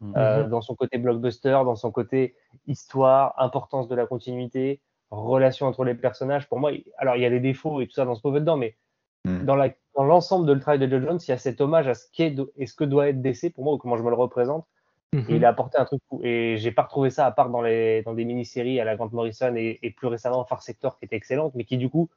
Mhm. 0.00 0.14
euh, 0.16 0.48
dans 0.48 0.60
son 0.60 0.76
côté 0.76 0.98
blockbuster, 0.98 1.50
dans 1.64 1.74
son 1.74 1.90
côté 1.90 2.36
histoire, 2.68 3.34
importance 3.38 3.88
de 3.88 3.96
la 3.96 4.06
continuité, 4.06 4.80
relation 5.10 5.66
entre 5.66 5.84
les 5.84 5.94
personnages. 5.94 6.48
Pour 6.48 6.60
moi, 6.60 6.70
alors 6.98 7.16
il 7.16 7.22
y 7.22 7.26
a 7.26 7.30
des 7.30 7.40
défauts 7.40 7.80
et 7.80 7.86
tout 7.88 7.94
ça 7.94 8.04
dans 8.04 8.14
ce 8.14 8.20
mauvais 8.24 8.40
dedans, 8.40 8.56
mais 8.56 8.76
Mm. 9.24 9.44
dans 9.44 10.04
l'ensemble 10.04 10.46
de 10.46 10.52
le 10.52 10.60
travail 10.60 10.78
de 10.78 10.86
Geoff 10.88 11.02
Jones, 11.02 11.18
il 11.26 11.28
y 11.30 11.34
a 11.34 11.38
cet 11.38 11.60
hommage 11.60 11.88
à 11.88 11.94
ce 11.94 12.06
qu'est 12.12 12.36
et 12.56 12.66
ce 12.66 12.74
que 12.74 12.84
doit 12.84 13.08
être 13.08 13.20
DC 13.20 13.50
pour 13.52 13.64
moi 13.64 13.74
ou 13.74 13.78
comment 13.78 13.96
je 13.96 14.04
me 14.04 14.10
le 14.10 14.14
représente. 14.14 14.64
Mhm. 15.12 15.24
Et 15.28 15.36
il 15.36 15.44
a 15.44 15.48
apporté 15.48 15.78
un 15.78 15.84
truc 15.84 16.00
fou. 16.08 16.20
Et 16.22 16.56
j'ai 16.58 16.72
pas 16.72 16.82
retrouvé 16.82 17.10
ça 17.10 17.26
à 17.26 17.30
part 17.30 17.50
dans, 17.50 17.62
les, 17.62 18.02
dans 18.02 18.14
des 18.14 18.24
mini-séries 18.24 18.80
à 18.80 18.84
la 18.84 18.96
Grant 18.96 19.10
Morrison 19.12 19.54
et, 19.56 19.78
et 19.82 19.90
plus 19.90 20.06
récemment 20.06 20.44
Far 20.44 20.62
Sector 20.62 20.98
qui 20.98 21.06
était 21.06 21.16
excellente, 21.16 21.54
mais 21.54 21.64
qui 21.64 21.78
du 21.78 21.88
coup 21.88 22.10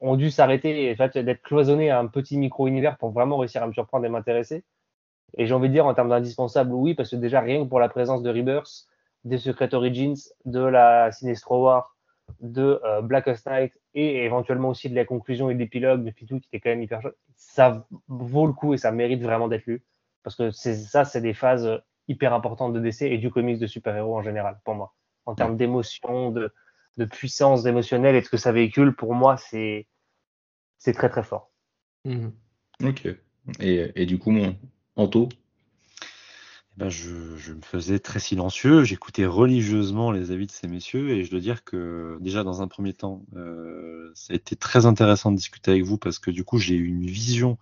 ont 0.00 0.16
dû 0.16 0.30
s'arrêter 0.30 0.84
et 0.84 0.92
en 0.92 0.96
fait, 0.96 1.18
d'être 1.18 1.42
cloisonnés 1.42 1.90
à 1.90 1.98
un 1.98 2.06
petit 2.06 2.36
micro-univers 2.36 2.96
pour 2.98 3.10
vraiment 3.10 3.36
réussir 3.38 3.62
à 3.62 3.66
me 3.66 3.72
surprendre 3.72 4.04
et 4.06 4.08
m'intéresser. 4.08 4.64
Et 5.36 5.46
j'ai 5.46 5.54
envie 5.54 5.68
de 5.68 5.74
dire 5.74 5.86
en 5.86 5.94
termes 5.94 6.08
d'indispensable, 6.08 6.72
oui, 6.72 6.94
parce 6.94 7.10
que 7.10 7.16
déjà 7.16 7.40
rien 7.40 7.62
que 7.62 7.68
pour 7.68 7.80
la 7.80 7.88
présence 7.88 8.22
de 8.22 8.30
Rebirth, 8.30 8.86
des 9.24 9.38
Secret 9.38 9.74
Origins, 9.74 10.16
de 10.44 10.60
la 10.60 11.12
Sinestro 11.12 11.64
War, 11.64 11.96
de 12.40 12.80
euh, 12.84 13.00
Blackest 13.00 13.48
Night 13.48 13.72
et 13.94 14.24
éventuellement 14.24 14.68
aussi 14.68 14.88
de 14.90 14.94
la 14.94 15.04
conclusion 15.04 15.50
et 15.50 15.54
de 15.54 15.58
l'épilogue 15.58 16.04
de 16.04 16.10
Pitou 16.10 16.40
qui 16.40 16.48
était 16.52 16.60
quand 16.60 16.70
même 16.70 16.82
hyper 16.82 17.02
chouette, 17.02 17.16
ça 17.34 17.86
vaut 18.06 18.46
le 18.46 18.52
coup 18.52 18.74
et 18.74 18.78
ça 18.78 18.92
mérite 18.92 19.22
vraiment 19.22 19.48
d'être 19.48 19.66
lu. 19.66 19.82
Parce 20.22 20.36
que 20.36 20.50
c'est 20.50 20.74
ça, 20.74 21.04
c'est 21.04 21.20
des 21.20 21.34
phases 21.34 21.80
hyper 22.08 22.32
importante 22.32 22.72
de 22.72 22.80
DC 22.80 23.02
et 23.02 23.18
du 23.18 23.30
comics 23.30 23.58
de 23.58 23.66
super-héros 23.66 24.16
en 24.16 24.22
général, 24.22 24.58
pour 24.64 24.74
moi. 24.74 24.94
En 25.26 25.34
termes 25.34 25.56
d'émotion, 25.56 26.30
de, 26.30 26.52
de 26.96 27.04
puissance 27.04 27.66
émotionnelle 27.66 28.14
et 28.16 28.20
de 28.20 28.24
ce 28.24 28.30
que 28.30 28.36
ça 28.36 28.52
véhicule, 28.52 28.94
pour 28.94 29.14
moi, 29.14 29.36
c'est 29.36 29.86
c'est 30.78 30.92
très 30.92 31.08
très 31.08 31.22
fort. 31.22 31.50
Mhm. 32.04 32.32
Ok. 32.84 33.08
Et, 33.60 33.92
et 33.94 34.06
du 34.06 34.18
coup, 34.18 34.30
mon 34.30 34.56
Anto? 34.96 35.28
Ben, 36.78 36.90
je, 36.90 37.36
je 37.36 37.52
me 37.52 37.60
faisais 37.60 37.98
très 37.98 38.20
silencieux, 38.20 38.84
j'écoutais 38.84 39.26
religieusement 39.26 40.12
les 40.12 40.30
avis 40.30 40.46
de 40.46 40.52
ces 40.52 40.68
messieurs 40.68 41.10
et 41.10 41.24
je 41.24 41.30
dois 41.32 41.40
dire 41.40 41.64
que 41.64 42.16
déjà 42.20 42.44
dans 42.44 42.62
un 42.62 42.68
premier 42.68 42.92
temps, 42.92 43.24
euh, 43.34 44.12
ça 44.14 44.32
a 44.32 44.36
été 44.36 44.54
très 44.54 44.86
intéressant 44.86 45.32
de 45.32 45.36
discuter 45.36 45.72
avec 45.72 45.82
vous 45.82 45.98
parce 45.98 46.20
que 46.20 46.30
du 46.30 46.44
coup 46.44 46.58
j'ai 46.58 46.76
eu 46.76 46.86
une 46.86 47.04
vision 47.04 47.58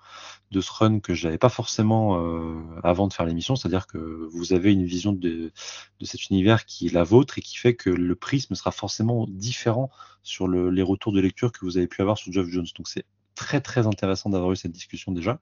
de 0.51 0.61
ce 0.61 0.71
run 0.71 1.01
que 1.01 1.15
j'avais 1.15 1.39
pas 1.39 1.49
forcément 1.49 2.21
euh, 2.21 2.61
avant 2.85 3.09
de 3.09 3.15
faire 3.15 3.25
l'émission, 3.25 3.57
c'est-à-dire 3.57 3.87
que 3.87 3.97
vous 4.35 4.53
avez 4.53 4.75
une 4.75 4.85
vision 4.85 5.13
de, 5.13 5.51
de 5.99 6.05
cet 6.05 6.29
univers 6.29 6.67
qui 6.67 6.89
est 6.89 6.93
la 6.93 7.03
vôtre 7.03 7.39
et 7.39 7.41
qui 7.41 7.57
fait 7.57 7.75
que 7.75 7.89
le 7.89 8.15
prisme 8.17 8.55
sera 8.55 8.71
forcément 8.71 9.27
différent 9.31 9.91
sur 10.25 10.47
le, 10.47 10.69
les 10.69 10.83
retours 10.83 11.13
de 11.13 11.21
lecture 11.21 11.53
que 11.53 11.65
vous 11.65 11.79
avez 11.79 11.87
pu 11.87 12.03
avoir 12.03 12.19
sur 12.19 12.33
Geoff 12.33 12.49
Jones. 12.49 12.67
Donc 12.77 12.87
c'est 12.87 13.07
très 13.37 13.61
très 13.63 13.87
intéressant 13.87 14.31
d'avoir 14.31 14.53
eu 14.53 14.57
cette 14.57 14.73
discussion 14.73 15.13
déjà. 15.13 15.41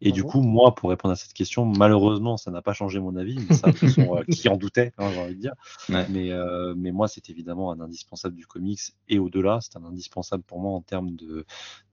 Et 0.00 0.12
du 0.12 0.22
Mhm. 0.22 0.26
coup, 0.26 0.42
moi, 0.42 0.74
pour 0.74 0.90
répondre 0.90 1.12
à 1.12 1.16
cette 1.16 1.32
question, 1.34 1.64
malheureusement, 1.66 2.36
ça 2.36 2.50
n'a 2.52 2.62
pas 2.62 2.74
changé 2.74 3.00
mon 3.00 3.16
avis, 3.16 3.40
mais 3.40 3.52
ça, 3.52 3.68
de 3.68 3.72
toute 3.72 3.80
façon, 3.80 4.16
euh, 4.16 4.24
qui 4.30 4.48
en 4.48 4.56
doutait, 4.56 4.92
hein, 4.98 5.10
j'ai 5.12 5.18
envie 5.18 5.36
de 5.36 5.40
dire. 5.40 5.54
Ouais. 5.88 6.08
Mais, 6.08 6.32
euh, 6.32 6.74
mais 6.76 6.92
moi, 6.92 7.08
c'est 7.08 7.30
évidemment 7.30 7.72
un 7.72 7.80
indispensable 7.80 8.36
du 8.36 8.46
comics 8.46 8.80
et 9.08 9.18
au-delà, 9.18 9.60
c'est 9.62 9.76
un 9.76 9.84
indispensable 9.84 10.42
pour 10.44 10.60
moi 10.60 10.72
en 10.72 10.82
termes 10.82 11.16
de 11.16 11.44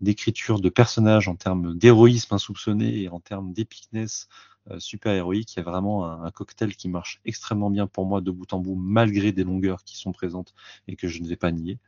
d'écriture 0.02 0.60
de 0.62 0.70
personnages, 0.70 1.28
en 1.28 1.36
termes 1.36 1.76
d'héroïsme 1.78 2.34
insoupçonné 2.36 3.04
et 3.04 3.10
en 3.10 3.20
termes 3.20 3.54
d'épicness 3.54 4.28
euh, 4.72 4.80
super 4.80 5.14
héroïque. 5.14 5.54
Il 5.56 5.58
y 5.58 5.60
a 5.62 5.64
vraiment 5.64 6.06
un, 6.06 6.24
un 6.24 6.32
cocktail 6.32 6.76
qui 6.76 6.90
marche 6.90 7.20
extrêmement 7.26 7.70
bien 7.70 7.88
pour 7.88 8.06
moi 8.06 8.22
de 8.22 8.32
bout 8.32 8.52
en 8.54 8.60
bout, 8.60 8.76
malgré 8.76 9.32
des 9.32 9.44
longueurs 9.44 9.84
qui 9.84 9.98
sont 9.98 10.12
présentes 10.12 10.54
et 10.88 10.96
que 10.96 11.08
je 11.08 11.22
ne 11.22 11.28
vais 11.28 11.36
pas 11.36 11.52
nier. 11.52 11.80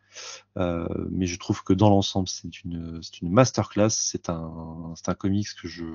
Euh, 0.58 0.88
mais 1.12 1.26
je 1.26 1.38
trouve 1.38 1.64
que 1.64 1.74
dans 1.74 1.90
l'ensemble, 1.90 2.28
c'est 2.28 2.64
une, 2.64 3.00
c'est 3.02 3.22
une 3.22 3.32
masterclass. 3.32 3.90
C'est 3.90 4.30
un, 4.30 4.94
c'est 4.96 5.10
un 5.10 5.14
comics 5.14 5.48
que 5.62 5.68
je 5.68 5.86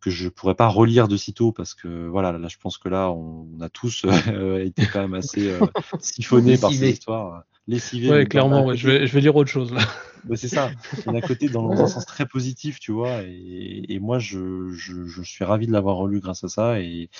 que 0.00 0.10
je 0.10 0.28
pourrais 0.28 0.54
pas 0.54 0.68
relire 0.68 1.08
de 1.08 1.16
sitôt 1.16 1.52
parce 1.52 1.74
que 1.74 2.06
voilà, 2.06 2.32
là, 2.32 2.48
je 2.48 2.56
pense 2.58 2.78
que 2.78 2.88
là, 2.88 3.10
on, 3.10 3.48
on 3.56 3.60
a 3.60 3.68
tous 3.68 4.04
euh, 4.28 4.58
été 4.64 4.86
quand 4.86 5.00
même 5.00 5.14
assez 5.14 5.50
euh, 5.50 5.60
siphonnés 6.00 6.58
par 6.58 6.72
cette 6.72 6.94
histoire, 6.94 7.44
lessivés. 7.66 8.10
Ouais, 8.10 8.26
clairement, 8.26 8.66
ouais, 8.66 8.76
je, 8.76 8.88
vais, 8.88 9.06
je 9.06 9.12
vais 9.12 9.20
dire 9.20 9.36
autre 9.36 9.50
chose 9.50 9.72
là. 9.72 9.82
Bah, 10.24 10.36
c'est 10.36 10.48
ça. 10.48 10.70
D'un 11.06 11.20
côté, 11.20 11.48
dans, 11.48 11.62
dans 11.62 11.80
un 11.82 11.86
sens 11.86 12.06
très 12.06 12.26
positif, 12.26 12.78
tu 12.80 12.92
vois. 12.92 13.22
Et, 13.22 13.84
et 13.88 13.98
moi, 14.00 14.18
je, 14.18 14.70
je, 14.72 15.04
je 15.06 15.22
suis 15.22 15.44
ravi 15.44 15.66
de 15.66 15.72
l'avoir 15.72 15.96
relu 15.96 16.20
grâce 16.20 16.44
à 16.44 16.48
ça. 16.48 16.80
Et, 16.80 17.10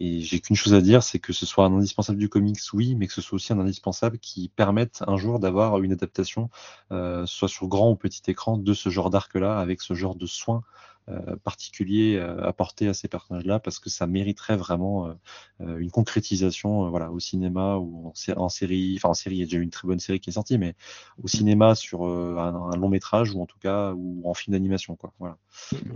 et 0.00 0.20
j'ai 0.20 0.40
qu'une 0.40 0.56
chose 0.56 0.74
à 0.74 0.80
dire, 0.80 1.02
c'est 1.02 1.18
que 1.18 1.32
ce 1.32 1.46
soit 1.46 1.64
un 1.66 1.74
indispensable 1.74 2.18
du 2.18 2.28
comics, 2.28 2.58
oui, 2.72 2.94
mais 2.94 3.06
que 3.06 3.12
ce 3.12 3.20
soit 3.20 3.36
aussi 3.36 3.52
un 3.52 3.58
indispensable 3.58 4.18
qui 4.18 4.48
permette 4.48 5.02
un 5.06 5.16
jour 5.16 5.38
d'avoir 5.38 5.80
une 5.80 5.92
adaptation, 5.92 6.50
euh, 6.92 7.26
soit 7.26 7.48
sur 7.48 7.68
grand 7.68 7.90
ou 7.90 7.96
petit 7.96 8.22
écran, 8.30 8.58
de 8.58 8.74
ce 8.74 8.88
genre 8.88 9.10
d'arc-là, 9.10 9.58
avec 9.58 9.82
ce 9.82 9.94
genre 9.94 10.14
de 10.14 10.26
soins 10.26 10.62
euh, 11.08 11.36
particuliers 11.44 12.16
euh, 12.16 12.42
apportés 12.44 12.88
à 12.88 12.94
ces 12.94 13.08
personnages-là, 13.08 13.60
parce 13.60 13.78
que 13.78 13.90
ça 13.90 14.06
mériterait 14.06 14.56
vraiment 14.56 15.06
euh, 15.08 15.14
euh, 15.60 15.78
une 15.78 15.90
concrétisation, 15.90 16.86
euh, 16.86 16.88
voilà, 16.88 17.10
au 17.10 17.20
cinéma 17.20 17.76
ou 17.76 18.08
en, 18.08 18.14
sé- 18.14 18.36
en 18.36 18.48
série. 18.48 18.94
Enfin, 18.98 19.10
en 19.10 19.14
série, 19.14 19.36
il 19.36 19.38
y 19.40 19.42
a 19.42 19.46
déjà 19.46 19.58
eu 19.58 19.62
une 19.62 19.70
très 19.70 19.86
bonne 19.88 20.00
série 20.00 20.20
qui 20.20 20.30
est 20.30 20.32
sortie, 20.34 20.58
mais 20.58 20.74
au 21.22 21.28
cinéma 21.28 21.74
sur 21.74 22.06
euh, 22.06 22.36
un, 22.38 22.54
un 22.72 22.76
long 22.76 22.88
métrage 22.88 23.32
ou 23.32 23.40
en 23.42 23.46
tout 23.46 23.58
cas 23.58 23.92
ou 23.94 24.22
en 24.28 24.34
film 24.34 24.52
d'animation 24.54 24.96
quoi 24.96 25.12
voilà 25.18 25.38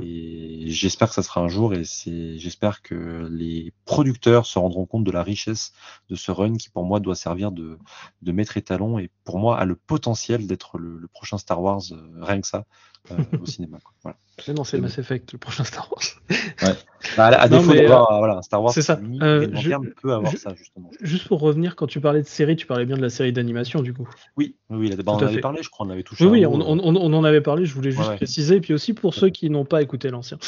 et 0.01 0.65
j'espère 0.69 1.09
que 1.09 1.15
ça 1.15 1.23
sera 1.23 1.41
un 1.41 1.49
jour 1.49 1.75
et 1.75 1.85
c'est 1.85 2.39
j'espère 2.39 2.83
que 2.83 3.29
les 3.31 3.73
producteurs 3.85 4.47
se 4.47 4.59
rendront 4.59 4.87
compte 4.87 5.05
de 5.05 5.11
la 5.11 5.23
richesse 5.23 5.73
de 6.09 6.15
ce 6.17 6.31
run 6.31 6.57
qui 6.57 6.71
pour 6.71 6.85
moi 6.85 7.01
doit 7.01 7.17
servir 7.17 7.53
de, 7.53 7.79
de 8.23 8.33
maître 8.33 8.57
étalon 8.57 8.99
et 8.99 9.11
pour 9.25 9.39
moi 9.39 9.59
a 9.59 9.65
le 9.65 9.77
potentiel 9.77 10.47
d'être 10.47 10.79
le, 10.79 10.99
le 10.99 11.09
prochain 11.09 11.39
Star 11.39 11.63
Wars 11.63 11.83
euh, 11.93 12.11
rien 12.23 12.41
que 12.41 12.47
ça 12.47 12.67
euh, 13.11 13.17
au 13.39 13.47
cinéma 13.47 13.79
quoi. 13.81 13.95
voilà 14.03 14.19
C'est 14.41 14.55
non, 14.55 14.65
c'est 14.65 14.79
Mass 14.79 14.99
Effect, 14.99 15.33
le 15.33 15.39
prochain 15.39 15.65
Star 15.65 15.89
Wars. 15.91 16.03
Bah, 17.17 17.27
à, 17.27 17.43
à 17.43 17.49
Non, 17.49 17.59
défaut 17.59 17.75
d'avoir 17.75 18.11
euh, 18.13 18.19
voilà 18.19 18.43
Star 18.43 18.61
Wars 18.63 18.73
c'est 18.73 18.83
ça. 18.83 18.99
Euh, 19.23 19.49
je- 19.55 19.71
peut 20.03 20.13
avoir 20.13 20.33
je- 20.33 20.37
ça 20.37 20.53
justement 20.57 20.91
Juste 21.01 21.29
pour 21.29 21.41
revenir, 21.41 21.77
quand 21.77 21.87
tu 21.87 22.01
parlais 22.01 22.23
de 22.23 22.27
série, 22.27 22.57
tu 22.57 22.67
parlais 22.67 22.87
bien 22.87 22.97
de 22.97 23.03
la 23.03 23.09
série 23.09 23.33
d'animation 23.33 23.83
du 23.83 23.95
coup. 23.95 24.09
oui 24.37 24.57
oui 24.69 24.89
là, 24.89 24.97
bah, 24.97 25.13
on 25.13 25.15
en 25.15 25.19
avait 25.23 25.35
fait. 25.37 25.41
parlé 25.41 25.63
je 25.63 25.71
crois 25.71 25.87
on 25.87 25.91
avait 25.91 26.03
touché 26.03 26.25
Oui, 26.25 26.31
oui, 26.41 26.47
on, 26.47 26.61
euh, 26.61 26.65
on- 26.67 26.97
on 26.97 27.13
en 27.13 27.25
avait 27.25 27.41
parlé, 27.41 27.67
je 27.67 27.75
voulais 27.75 27.93
juste 27.93 28.03
Ouais, 28.03 28.09
ouais. 28.11 28.17
préciser, 28.17 28.57
et 28.57 28.61
puis 28.61 28.75
aussi 28.75 28.95
pour 28.95 29.15
ceux 29.15 29.29
qui 29.31 29.49
n'ont 29.49 29.65
pas 29.65 29.81
écouté 29.81 30.11
l'ancien. 30.11 30.39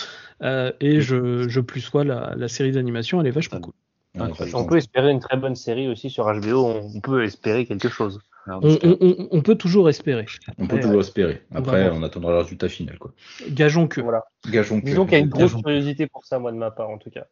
Euh, 0.42 0.72
et 0.80 1.00
je, 1.00 1.48
je 1.48 1.60
plus 1.60 1.80
sois 1.80 2.02
la, 2.04 2.34
la 2.36 2.48
série 2.48 2.72
d'animation, 2.72 3.20
elle 3.20 3.28
est 3.28 3.32
vachement 3.32 3.60
cool. 3.60 3.74
Ouais, 4.16 4.22
Incroyable. 4.22 4.56
On 4.58 4.64
peut 4.66 4.76
espérer 4.76 5.10
une 5.12 5.20
très 5.20 5.36
bonne 5.36 5.54
série 5.54 5.86
aussi 5.88 6.10
sur 6.10 6.24
HBO, 6.26 6.66
on 6.66 7.00
peut 7.00 7.22
espérer 7.22 7.64
quelque 7.64 7.88
chose. 7.88 8.18
Alors, 8.46 8.64
On, 8.64 8.78
on- 8.82 8.96
on- 9.00 9.28
on 9.30 9.42
peut 9.42 9.54
toujours 9.54 9.88
espérer. 9.88 10.26
On 10.58 10.66
peut 10.66 10.76
Ouais, 10.76 10.80
toujours 10.80 10.96
ouais. 10.96 11.02
espérer. 11.02 11.42
Après, 11.54 11.90
on 11.90 12.02
attendra 12.02 12.32
le 12.32 12.38
résultat 12.38 12.68
final. 12.68 12.98
Quoi. 12.98 13.12
Gageons 13.48 13.86
que. 13.88 14.00
Voilà. 14.00 14.24
Gageons 14.50 14.80
que. 14.80 14.86
Disons 14.86 15.04
qu'il 15.04 15.12
y 15.12 15.16
a 15.16 15.18
une 15.20 15.28
grosse 15.28 15.42
Gageons 15.52 15.62
curiosité 15.62 16.06
pour 16.06 16.24
ça, 16.24 16.38
moi 16.38 16.50
de 16.52 16.56
ma 16.56 16.70
part 16.70 16.88
en 16.90 16.98
tout 16.98 17.10
cas. 17.10 17.26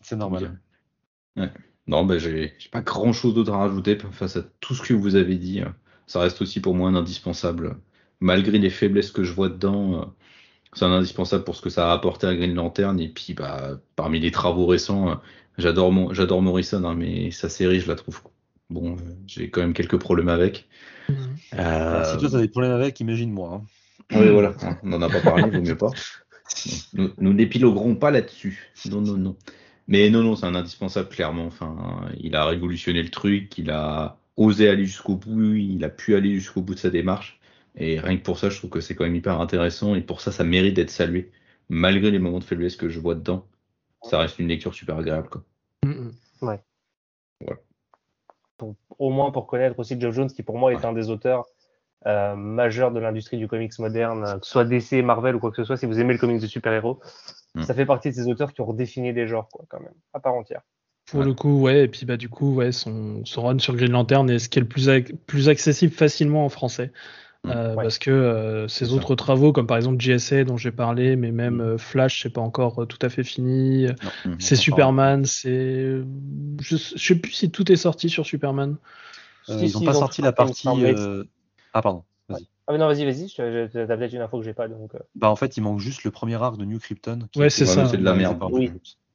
c'est 0.00 0.16
normal 0.16 0.58
Ouais. 1.36 1.50
Non, 1.86 2.04
ben 2.04 2.18
j'ai 2.18 2.52
pas 2.70 2.82
grand 2.82 3.12
chose 3.12 3.34
d'autre 3.34 3.52
à 3.52 3.58
rajouter 3.58 3.98
face 4.12 4.36
à 4.36 4.42
tout 4.60 4.74
ce 4.74 4.82
que 4.82 4.94
vous 4.94 5.16
avez 5.16 5.36
dit. 5.36 5.62
Ça 6.06 6.20
reste 6.20 6.40
aussi 6.42 6.60
pour 6.60 6.74
moi 6.74 6.88
un 6.88 6.94
indispensable 6.94 7.76
malgré 8.20 8.58
les 8.58 8.70
faiblesses 8.70 9.10
que 9.10 9.24
je 9.24 9.32
vois 9.32 9.48
dedans, 9.48 10.12
c'est 10.74 10.84
un 10.84 10.92
indispensable 10.92 11.42
pour 11.44 11.56
ce 11.56 11.62
que 11.62 11.70
ça 11.70 11.90
a 11.90 11.92
apporté 11.94 12.26
à 12.26 12.34
Green 12.34 12.54
Lantern. 12.54 13.00
Et 13.00 13.08
puis, 13.08 13.34
bah, 13.34 13.80
parmi 13.96 14.20
les 14.20 14.30
travaux 14.30 14.66
récents, 14.66 15.20
j'adore 15.58 15.90
Morrison, 15.92 16.84
hein, 16.84 16.94
mais 16.94 17.30
sa 17.32 17.48
série, 17.48 17.80
je 17.80 17.88
la 17.88 17.96
trouve. 17.96 18.20
Bon, 18.70 18.92
euh, 18.92 18.96
j'ai 19.26 19.50
quand 19.50 19.60
même 19.60 19.72
quelques 19.74 19.98
problèmes 19.98 20.28
avec. 20.28 20.68
Mhm. 21.08 21.36
Euh, 21.58 22.04
Si 22.04 22.18
toi, 22.18 22.30
t'as 22.30 22.40
des 22.40 22.48
problèmes 22.48 22.72
avec, 22.72 22.98
imagine-moi. 23.00 23.54
hein. 23.54 23.66
Oui, 24.12 24.28
voilà, 24.30 24.54
on 24.82 24.88
n'en 24.88 25.02
a 25.02 25.08
pas 25.08 25.20
parlé, 25.20 25.50
vaut 25.50 25.60
mieux 25.60 25.76
pas. 25.76 25.92
Nous, 26.94 27.10
nous 27.18 27.32
n'épiloguerons 27.32 27.94
pas 27.94 28.10
là-dessus. 28.10 28.72
Non, 28.90 29.00
non, 29.00 29.16
non. 29.16 29.36
Mais 29.86 30.10
non, 30.10 30.22
non, 30.22 30.36
c'est 30.36 30.46
un 30.46 30.54
indispensable, 30.54 31.08
clairement. 31.08 31.46
Enfin, 31.46 32.08
il 32.18 32.34
a 32.34 32.44
révolutionné 32.44 33.02
le 33.02 33.10
truc, 33.10 33.58
il 33.58 33.70
a 33.70 34.18
osé 34.36 34.68
aller 34.68 34.84
jusqu'au 34.84 35.16
bout, 35.16 35.54
il 35.54 35.84
a 35.84 35.88
pu 35.88 36.14
aller 36.14 36.34
jusqu'au 36.34 36.62
bout 36.62 36.74
de 36.74 36.80
sa 36.80 36.90
démarche. 36.90 37.40
Et 37.76 38.00
rien 38.00 38.16
que 38.16 38.22
pour 38.22 38.38
ça, 38.38 38.50
je 38.50 38.56
trouve 38.58 38.70
que 38.70 38.80
c'est 38.80 38.94
quand 38.94 39.04
même 39.04 39.14
hyper 39.16 39.40
intéressant. 39.40 39.94
Et 39.94 40.00
pour 40.00 40.20
ça, 40.20 40.32
ça 40.32 40.44
mérite 40.44 40.74
d'être 40.74 40.90
salué. 40.90 41.30
Malgré 41.68 42.10
les 42.10 42.18
moments 42.18 42.40
de 42.40 42.44
faiblesse 42.44 42.76
que 42.76 42.88
je 42.88 42.98
vois 42.98 43.14
dedans, 43.14 43.46
ça 44.02 44.18
reste 44.18 44.38
une 44.38 44.48
lecture 44.48 44.74
super 44.74 44.96
agréable. 44.96 45.28
Quoi. 45.28 45.44
Mhm. 45.84 46.12
Pour- 48.60 48.74
au 48.98 49.08
moins 49.10 49.30
pour 49.30 49.46
connaître 49.46 49.78
aussi 49.78 49.98
Geoff 49.98 50.14
Jones, 50.14 50.28
qui 50.30 50.42
pour 50.42 50.58
moi 50.58 50.72
est 50.72 50.84
un 50.84 50.92
des 50.92 51.08
auteurs 51.08 51.46
euh, 52.06 52.34
majeurs 52.36 52.92
de 52.92 53.00
l'industrie 53.00 53.36
du 53.38 53.48
comics 53.48 53.78
moderne, 53.78 54.38
que 54.40 54.44
ce 54.46 54.50
soit 54.52 54.64
DC, 54.64 55.02
Marvel 55.02 55.34
ou 55.36 55.38
quoi 55.38 55.50
que 55.50 55.56
ce 55.56 55.64
soit, 55.64 55.76
si 55.76 55.86
vous 55.86 55.98
aimez 56.00 56.12
le 56.12 56.18
comics 56.18 56.40
de 56.40 56.46
super-héros, 56.46 57.00
Mm. 57.54 57.62
ça 57.62 57.74
fait 57.74 57.84
partie 57.86 58.10
de 58.10 58.14
ces 58.14 58.28
auteurs 58.28 58.52
qui 58.52 58.60
ont 58.60 58.66
redéfini 58.66 59.12
des 59.12 59.26
genres, 59.26 59.48
quoi, 59.50 59.64
quand 59.68 59.80
même, 59.80 59.92
à 60.14 60.20
part 60.20 60.34
entière. 60.34 60.60
Pour 61.10 61.20
Ouais. 61.20 61.26
le 61.26 61.34
coup, 61.34 61.60
ouais, 61.62 61.84
et 61.84 61.88
puis 61.88 62.06
bah 62.06 62.16
du 62.16 62.28
coup, 62.28 62.54
ouais, 62.54 62.70
son, 62.70 63.24
son 63.24 63.42
run 63.42 63.58
sur 63.58 63.74
Green 63.74 63.90
Lantern 63.90 64.30
est 64.30 64.38
ce 64.38 64.48
qui 64.48 64.58
est 64.60 64.62
le 64.62 64.68
plus, 64.68 64.88
ac- 64.88 65.14
plus 65.26 65.48
accessible 65.48 65.92
facilement 65.92 66.44
en 66.44 66.48
français. 66.48 66.92
Mm. 67.44 67.50
Euh, 67.50 67.74
Ouais. 67.74 67.82
Parce 67.84 67.98
que 67.98 68.10
euh, 68.10 68.68
ça. 68.68 68.84
autres 68.92 69.14
travaux, 69.14 69.52
comme 69.52 69.66
par 69.66 69.76
exemple 69.78 70.00
JSA 70.00 70.44
dont 70.44 70.56
j'ai 70.58 70.70
parlé, 70.72 71.16
mais 71.16 71.30
même 71.32 71.56
Mm. 71.56 71.60
euh, 71.60 71.78
Flash, 71.78 72.22
c'est 72.22 72.30
pas 72.30 72.40
encore 72.42 72.86
tout 72.86 72.98
à 73.00 73.08
fait 73.08 73.24
fini. 73.24 73.86
Mhm. 74.26 74.36
C'est 74.38 74.56
Superman, 74.56 75.24
c'est. 75.24 76.00
Je, 76.60 76.76
je 76.76 76.98
sais 76.98 77.14
plus 77.14 77.32
si 77.32 77.50
tout 77.50 77.70
est 77.72 77.76
sorti 77.76 78.08
sur 78.10 78.26
Superman. 78.26 78.76
Euh, 79.48 79.58
Si, 79.58 79.66
ils 79.66 79.72
n'ont 79.72 79.78
si, 79.80 79.84
pas 79.86 79.92
ils 79.92 79.96
ont 79.96 80.00
sorti 80.00 80.22
la 80.22 80.32
partie. 80.32 80.68
euh, 80.68 81.24
Ah, 81.72 81.80
pardon. 81.82 82.04
Vas-y. 82.28 82.46
Ah 82.66 82.72
mais 82.72 82.78
non, 82.78 82.86
vas-y, 82.86 83.04
vas-y, 83.04 83.32
t'as 83.34 83.42
peut-être 83.96 84.12
une 84.12 84.20
info 84.20 84.38
que 84.38 84.44
j'ai 84.44 84.52
pas, 84.54 84.68
donc... 84.68 84.92
Bah, 85.16 85.28
en 85.28 85.34
fait, 85.34 85.56
il 85.56 85.62
manque 85.62 85.80
juste 85.80 86.04
le 86.04 86.12
premier 86.12 86.36
arc 86.40 86.56
de 86.56 86.64
New 86.64 86.78
Krypton. 86.78 87.26
qui 87.32 87.40
Ouais, 87.40 87.50
c'est 87.50 87.66
ça. 87.66 87.88
c'est 87.88 87.96
de 87.96 88.04
la 88.04 88.14
merde. 88.14 88.38
Oui. 88.52 88.70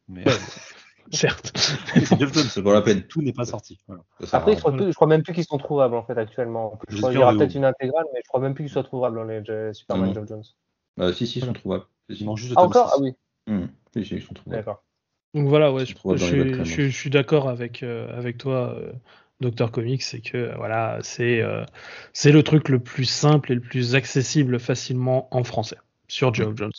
Mais 0.09 0.23
Certes. 1.11 1.51
c'est 1.93 2.19
Jeff 2.19 2.33
Jones, 2.33 2.43
C'est 2.49 2.61
pour 2.61 2.73
la 2.73 2.81
peine. 2.81 3.03
Tout 3.03 3.21
n'est 3.21 3.33
pas 3.33 3.45
sorti. 3.45 3.79
Voilà. 3.87 4.03
Après, 4.31 4.39
je 4.39 4.45
rien. 4.45 4.55
crois, 4.59 4.71
plus- 4.73 4.87
je 4.87 4.95
crois 4.95 5.07
même 5.07 5.23
plus 5.23 5.33
qu'ils 5.33 5.45
sont 5.45 5.57
trouvables, 5.57 5.95
en 5.95 6.03
fait, 6.03 6.17
actuellement. 6.17 6.79
Je 6.89 6.97
crois 6.97 7.11
qu'il 7.11 7.19
y 7.19 7.23
aura 7.23 7.33
peut-être 7.33 7.55
une 7.55 7.65
intégrale, 7.65 8.05
mais 8.13 8.19
je 8.23 8.27
crois 8.27 8.39
même 8.39 8.53
plus 8.53 8.63
qu'ils 8.65 8.73
soient 8.73 8.83
trouvables, 8.83 9.15
dans 9.17 9.23
les 9.23 9.41
euh, 9.49 9.73
Superman. 9.73 10.13
Geoff 10.13 10.27
Jones. 10.27 10.43
Bah, 10.97 11.13
si, 11.13 11.27
si, 11.27 11.39
ils 11.39 11.45
sont 11.45 11.53
trouvables. 11.53 11.85
Il 12.09 12.35
juste 12.37 12.53
Ah, 12.55 12.63
encore? 12.63 12.89
6. 12.89 12.93
Ah 12.97 13.01
oui, 13.01 13.13
Mhm. 13.47 13.69
Si, 13.95 14.05
si, 14.05 14.15
ils 14.15 14.21
sont 14.21 14.33
trouvables. 14.33 14.57
d'accord. 14.63 14.83
Donc 15.33 15.47
voilà, 15.49 15.71
ouais, 15.73 15.83
Ils 15.83 15.87
je, 15.87 15.95
sont 15.95 16.17
suis, 16.17 16.39
webcoms, 16.39 16.63
je 16.63 16.71
suis- 16.71 16.91
je 16.91 16.97
suis 16.97 17.09
d'accord 17.09 17.49
avec, 17.49 17.83
euh, 17.83 18.07
avec 18.17 18.37
toi, 18.37 18.73
euh, 18.77 18.93
Docteur 19.41 19.69
Comics, 19.71 20.01
c'est 20.01 20.21
que 20.21 20.55
voilà, 20.55 20.99
c'est 21.01 21.41
euh, 21.41 21.65
c'est 22.13 22.31
le 22.31 22.41
truc 22.41 22.69
le 22.69 22.79
plus 22.79 23.03
simple 23.03 23.51
et 23.51 23.55
le 23.55 23.59
plus 23.61 23.95
accessible 23.95 24.59
facilement 24.61 25.27
en 25.35 25.43
français 25.43 25.75
sur 26.07 26.33
Geoff 26.33 26.55
Jones. 26.55 26.71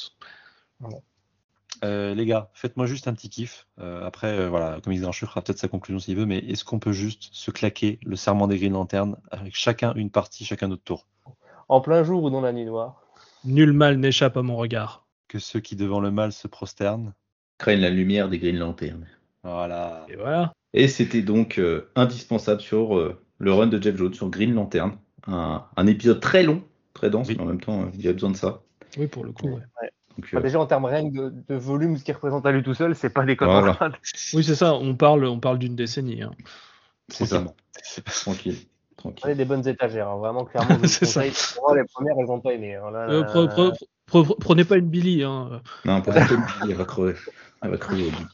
Euh, 1.84 2.14
les 2.14 2.26
gars, 2.26 2.50
faites-moi 2.54 2.86
juste 2.86 3.08
un 3.08 3.12
petit 3.14 3.28
kiff. 3.28 3.66
Euh, 3.78 4.04
après, 4.06 4.28
euh, 4.38 4.48
voilà, 4.48 4.80
Comics 4.82 5.00
Grincheux 5.00 5.26
fera 5.26 5.42
peut-être 5.42 5.58
sa 5.58 5.68
conclusion 5.68 5.98
s'il 5.98 6.16
veut, 6.16 6.26
mais 6.26 6.38
est-ce 6.38 6.64
qu'on 6.64 6.78
peut 6.78 6.92
juste 6.92 7.28
se 7.32 7.50
claquer 7.50 7.98
le 8.04 8.16
serment 8.16 8.46
des 8.48 8.58
Green 8.58 8.72
Lantern 8.72 9.16
avec 9.30 9.54
chacun 9.54 9.92
une 9.94 10.10
partie, 10.10 10.44
chacun 10.44 10.68
notre 10.68 10.82
tour? 10.84 11.06
En 11.68 11.80
plein 11.80 12.02
jour 12.04 12.22
ou 12.22 12.30
dans 12.30 12.40
la 12.40 12.52
nuit 12.52 12.64
noire? 12.64 13.02
Nul 13.44 13.72
mal 13.72 13.98
n'échappe 13.98 14.36
à 14.36 14.42
mon 14.42 14.56
regard. 14.56 15.04
Que 15.28 15.38
ceux 15.38 15.60
qui 15.60 15.76
devant 15.76 16.00
le 16.00 16.10
mal 16.10 16.32
se 16.32 16.48
prosternent. 16.48 17.12
Craignent 17.58 17.80
la 17.80 17.90
lumière 17.90 18.28
des 18.28 18.38
Green 18.38 18.56
Lantern. 18.58 19.06
Voilà. 19.42 20.06
Et 20.08 20.16
voilà. 20.16 20.52
Et 20.72 20.88
c'était 20.88 21.22
donc 21.22 21.58
euh, 21.58 21.90
indispensable 21.96 22.60
sur 22.60 22.96
euh, 22.96 23.20
le 23.38 23.52
run 23.52 23.66
de 23.66 23.80
Jeff 23.82 23.96
Jones 23.96 24.14
sur 24.14 24.28
Green 24.30 24.54
Lantern. 24.54 24.96
Un, 25.26 25.64
un 25.76 25.86
épisode 25.86 26.20
très 26.20 26.42
long, 26.42 26.62
très 26.94 27.10
dense, 27.10 27.28
Oui. 27.28 27.34
mais 27.36 27.42
en 27.42 27.46
même 27.46 27.60
temps, 27.60 27.90
il 27.94 28.02
y 28.02 28.08
a 28.08 28.12
besoin 28.12 28.30
de 28.30 28.36
ça. 28.36 28.62
Oui, 28.96 29.06
pour 29.08 29.24
le 29.24 29.32
coup. 29.32 29.48
ouais. 29.48 29.90
Donc, 30.16 30.24
Enfin, 30.26 30.38
euh, 30.38 30.40
Déjà, 30.42 30.58
en 30.60 30.66
termes 30.66 30.84
rien 30.86 31.08
que 31.10 31.14
de, 31.14 31.34
de 31.48 31.54
volume, 31.54 31.96
ce 31.96 32.04
qu'il 32.04 32.14
représente 32.14 32.46
à 32.46 32.52
lui 32.52 32.62
tout 32.62 32.74
seul, 32.74 32.94
c'est 32.94 33.10
pas 33.10 33.24
des 33.24 33.36
codes 33.36 33.48
Voilà. 33.48 33.76
Oui, 34.34 34.42
c'est 34.44 34.54
ça. 34.54 34.74
On 34.74 34.94
parle, 34.94 35.24
on 35.26 35.40
parle 35.40 35.58
d'une 35.58 35.76
décennie. 35.76 36.22
hein. 36.22 36.30
c'est 37.08 37.26
ça. 37.26 37.44
Tranquille. 38.22 38.56
Prenez 38.96 39.14
Tranquille. 39.14 39.36
des 39.36 39.44
bonnes 39.44 39.68
étagères, 39.68 40.08
hein. 40.08 40.16
vraiment, 40.16 40.44
clairement. 40.44 40.76
Pour 41.54 41.62
moi, 41.68 41.76
les 41.76 41.84
premières, 41.92 42.14
elles 42.18 42.30
ont 42.30 42.40
pas 42.40 42.52
aimé. 42.54 42.74
hein. 42.74 42.90
Là, 42.90 43.06
là, 43.06 43.22
pre- 43.22 43.46
pre- 43.46 43.72
pre- 44.10 44.26
pre- 44.26 44.36
prenez 44.40 44.64
pas 44.64 44.76
une 44.76 44.88
Billy. 44.88 45.22
Hein. 45.22 45.60
Non, 45.84 46.00
pour 46.00 46.12
ça, 46.14 46.20
elle 46.62 46.74
va 46.74 46.84
crever. 46.84 47.14
Elle 47.62 47.70
va 47.70 47.76
crever. 47.76 48.08
elle. 48.08 48.26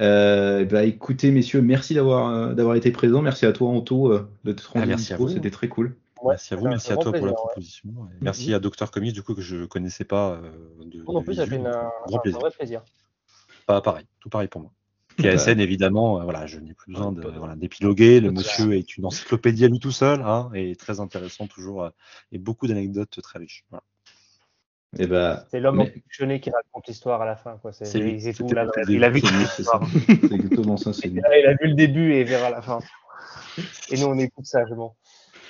Euh, 0.00 0.64
bah, 0.64 0.84
écoutez, 0.84 1.30
messieurs, 1.32 1.60
merci 1.62 1.94
d'avoir 1.94 2.28
euh, 2.28 2.52
d'avoir 2.54 2.76
été 2.76 2.92
présents. 2.92 3.22
Merci 3.22 3.46
à 3.46 3.52
toi, 3.52 3.70
Anto, 3.70 4.12
euh, 4.12 4.28
de 4.44 4.52
te 4.52 4.62
rendre 4.68 4.84
Ah, 4.84 4.86
merci 4.86 5.08
dispo. 5.08 5.14
à 5.14 5.26
vous. 5.26 5.32
C'était 5.32 5.50
très 5.50 5.68
cool. 5.68 5.96
Ouais, 6.22 6.32
merci 6.34 6.54
à 6.54 6.56
vous, 6.56 6.66
un 6.66 6.70
merci 6.70 6.92
à 6.92 6.96
toi 6.96 7.12
pour 7.12 7.26
la 7.26 7.32
ouais. 7.32 7.36
proposition. 7.36 7.88
et 8.12 8.16
Merci 8.24 8.54
à 8.54 8.58
Docteur 8.60 8.90
Comics, 8.90 9.12
du 9.12 9.22
coup, 9.22 9.34
que 9.34 9.42
je 9.42 9.64
connaissais 9.64 10.04
pas. 10.04 10.32
euh, 10.32 10.50
de, 10.84 11.02
Moi 11.02 11.14
non 11.14 11.22
plus, 11.22 11.34
ça 11.34 11.46
fait 11.46 11.56
une- 11.56 11.66
un, 11.66 11.90
grand 12.06 12.18
un 12.18 12.20
plaisir. 12.20 12.40
vrai 12.40 12.50
plaisir. 12.50 12.82
Pas 13.66 13.80
pareil, 13.80 14.06
tout 14.20 14.28
pareil 14.28 14.48
pour 14.48 14.60
moi. 14.62 14.72
KSN, 15.18 15.60
évidemment, 15.60 16.20
euh, 16.20 16.24
voilà, 16.24 16.46
je 16.46 16.58
n'ai 16.58 16.72
plus 16.74 16.92
besoin 16.92 17.12
de- 17.12 17.20
voilà, 17.36 17.54
d'épiloguer. 17.54 18.20
Le 18.20 18.30
monsieur 18.32 18.74
est 18.74 18.96
une 18.96 19.04
encyclopédie 19.06 19.64
à 19.64 19.68
lui 19.68 19.78
tout 19.78 19.90
seul, 19.92 20.22
hein, 20.22 20.50
et 20.54 20.74
très 20.76 21.00
intéressant 21.00 21.46
toujours, 21.46 21.84
euh, 21.84 21.90
et 22.32 22.38
beaucoup 22.38 22.66
d'anecdotes 22.66 23.20
très 23.22 23.38
riches. 23.38 23.64
Voilà. 23.70 23.82
Et 24.98 25.06
bah, 25.06 25.46
C'est 25.50 25.60
l'homme 25.60 25.78
Mais- 25.78 26.38
qui 26.40 26.50
raconte 26.50 26.86
l'histoire 26.86 27.22
à 27.22 27.24
la 27.26 27.34
fin. 27.36 27.56
quoi. 27.62 27.72
C'est 27.72 27.98
lui. 27.98 28.20
tout. 28.34 28.46
Là, 28.48 28.66
il 28.88 29.02
a 29.04 29.08
vu 29.08 29.20
l'histoire. 29.20 29.82
C'est 30.06 30.32
exactement 30.32 30.76
ça. 30.76 30.92
C'est 30.92 31.08
Il 31.08 31.24
a 31.24 31.52
vu 31.54 31.68
le 31.68 31.74
début 31.74 32.12
et 32.12 32.20
il 32.20 32.26
verra 32.26 32.50
la 32.50 32.60
fin. 32.60 32.78
Et 33.90 33.98
nous, 33.98 34.06
on 34.06 34.18
écoute 34.18 34.44
sagement. 34.44 34.96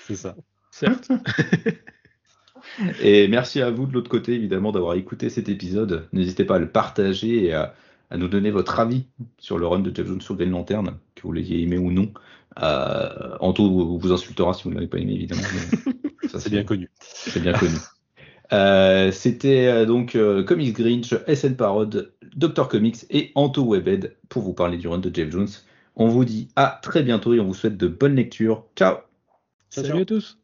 C'est 0.07 0.15
ça. 0.17 0.37
Certes. 0.83 1.11
Et 3.03 3.29
merci 3.29 3.61
à 3.61 3.71
vous 3.71 3.87
de 3.87 3.93
l'autre 3.93 4.11
côté, 4.11 4.33
évidemment, 4.33 4.73
d'avoir 4.73 4.95
écouté 4.95 5.29
cet 5.29 5.49
épisode. 5.49 6.09
N'hésitez 6.13 6.45
pas 6.45 6.57
à 6.57 6.59
le 6.59 6.69
partager 6.71 7.45
et 7.45 7.53
à, 7.53 7.75
à 8.11 8.17
nous 8.17 8.29
donner 8.29 8.51
votre 8.51 8.79
avis 8.81 9.05
sur 9.39 9.59
le 9.59 9.67
run 9.67 9.81
de 9.81 9.95
Jeff 9.95 10.07
Jones 10.07 10.21
sur 10.21 10.37
Green 10.37 10.51
Lantern, 10.51 10.97
que 11.15 11.23
vous 11.23 11.33
l'ayez 11.33 11.63
aimé 11.63 11.79
ou 11.79 11.91
non. 11.93 12.13
Euh, 12.63 13.37
Anto 13.41 13.99
vous 13.99 14.13
insultera 14.13 14.55
si 14.55 14.65
vous 14.65 14.71
ne 14.71 14.77
l'avez 14.77 14.87
pas 14.87 14.99
aimé, 14.99 15.15
évidemment. 15.15 15.43
ça, 16.29 16.41
C'est 16.41 16.51
bien 16.51 16.65
connu. 16.65 16.91
C'est 17.01 17.41
bien 17.41 17.53
connu. 17.53 17.77
Euh, 18.53 19.11
C'était 19.13 19.67
euh, 19.67 19.87
donc 19.87 20.15
euh, 20.15 20.43
Comics 20.45 20.75
Grinch, 20.75 21.15
SN 21.27 21.57
Parod, 21.57 22.13
Dr 22.37 22.69
Comics 22.69 23.07
et 23.11 23.33
Anto 23.35 23.65
Webhead 23.65 24.17
pour 24.29 24.43
vous 24.43 24.53
parler 24.53 24.77
du 24.79 24.89
run 24.89 24.99
de 24.99 25.15
Jeff 25.15 25.31
Jones. 25.31 25.49
On 25.97 26.09
vous 26.09 26.25
dit 26.25 26.49
à 26.57 26.79
très 26.83 27.03
bientôt 27.03 27.35
et 27.35 27.41
on 27.41 27.45
vous 27.47 27.55
souhaite 27.55 27.77
de 27.77 27.89
bonnes 27.89 28.15
lectures. 28.15 28.65
Ciao 28.77 28.97
Salut 29.71 29.89
ciao. 29.89 29.99
à 30.01 30.05
tous. 30.05 30.42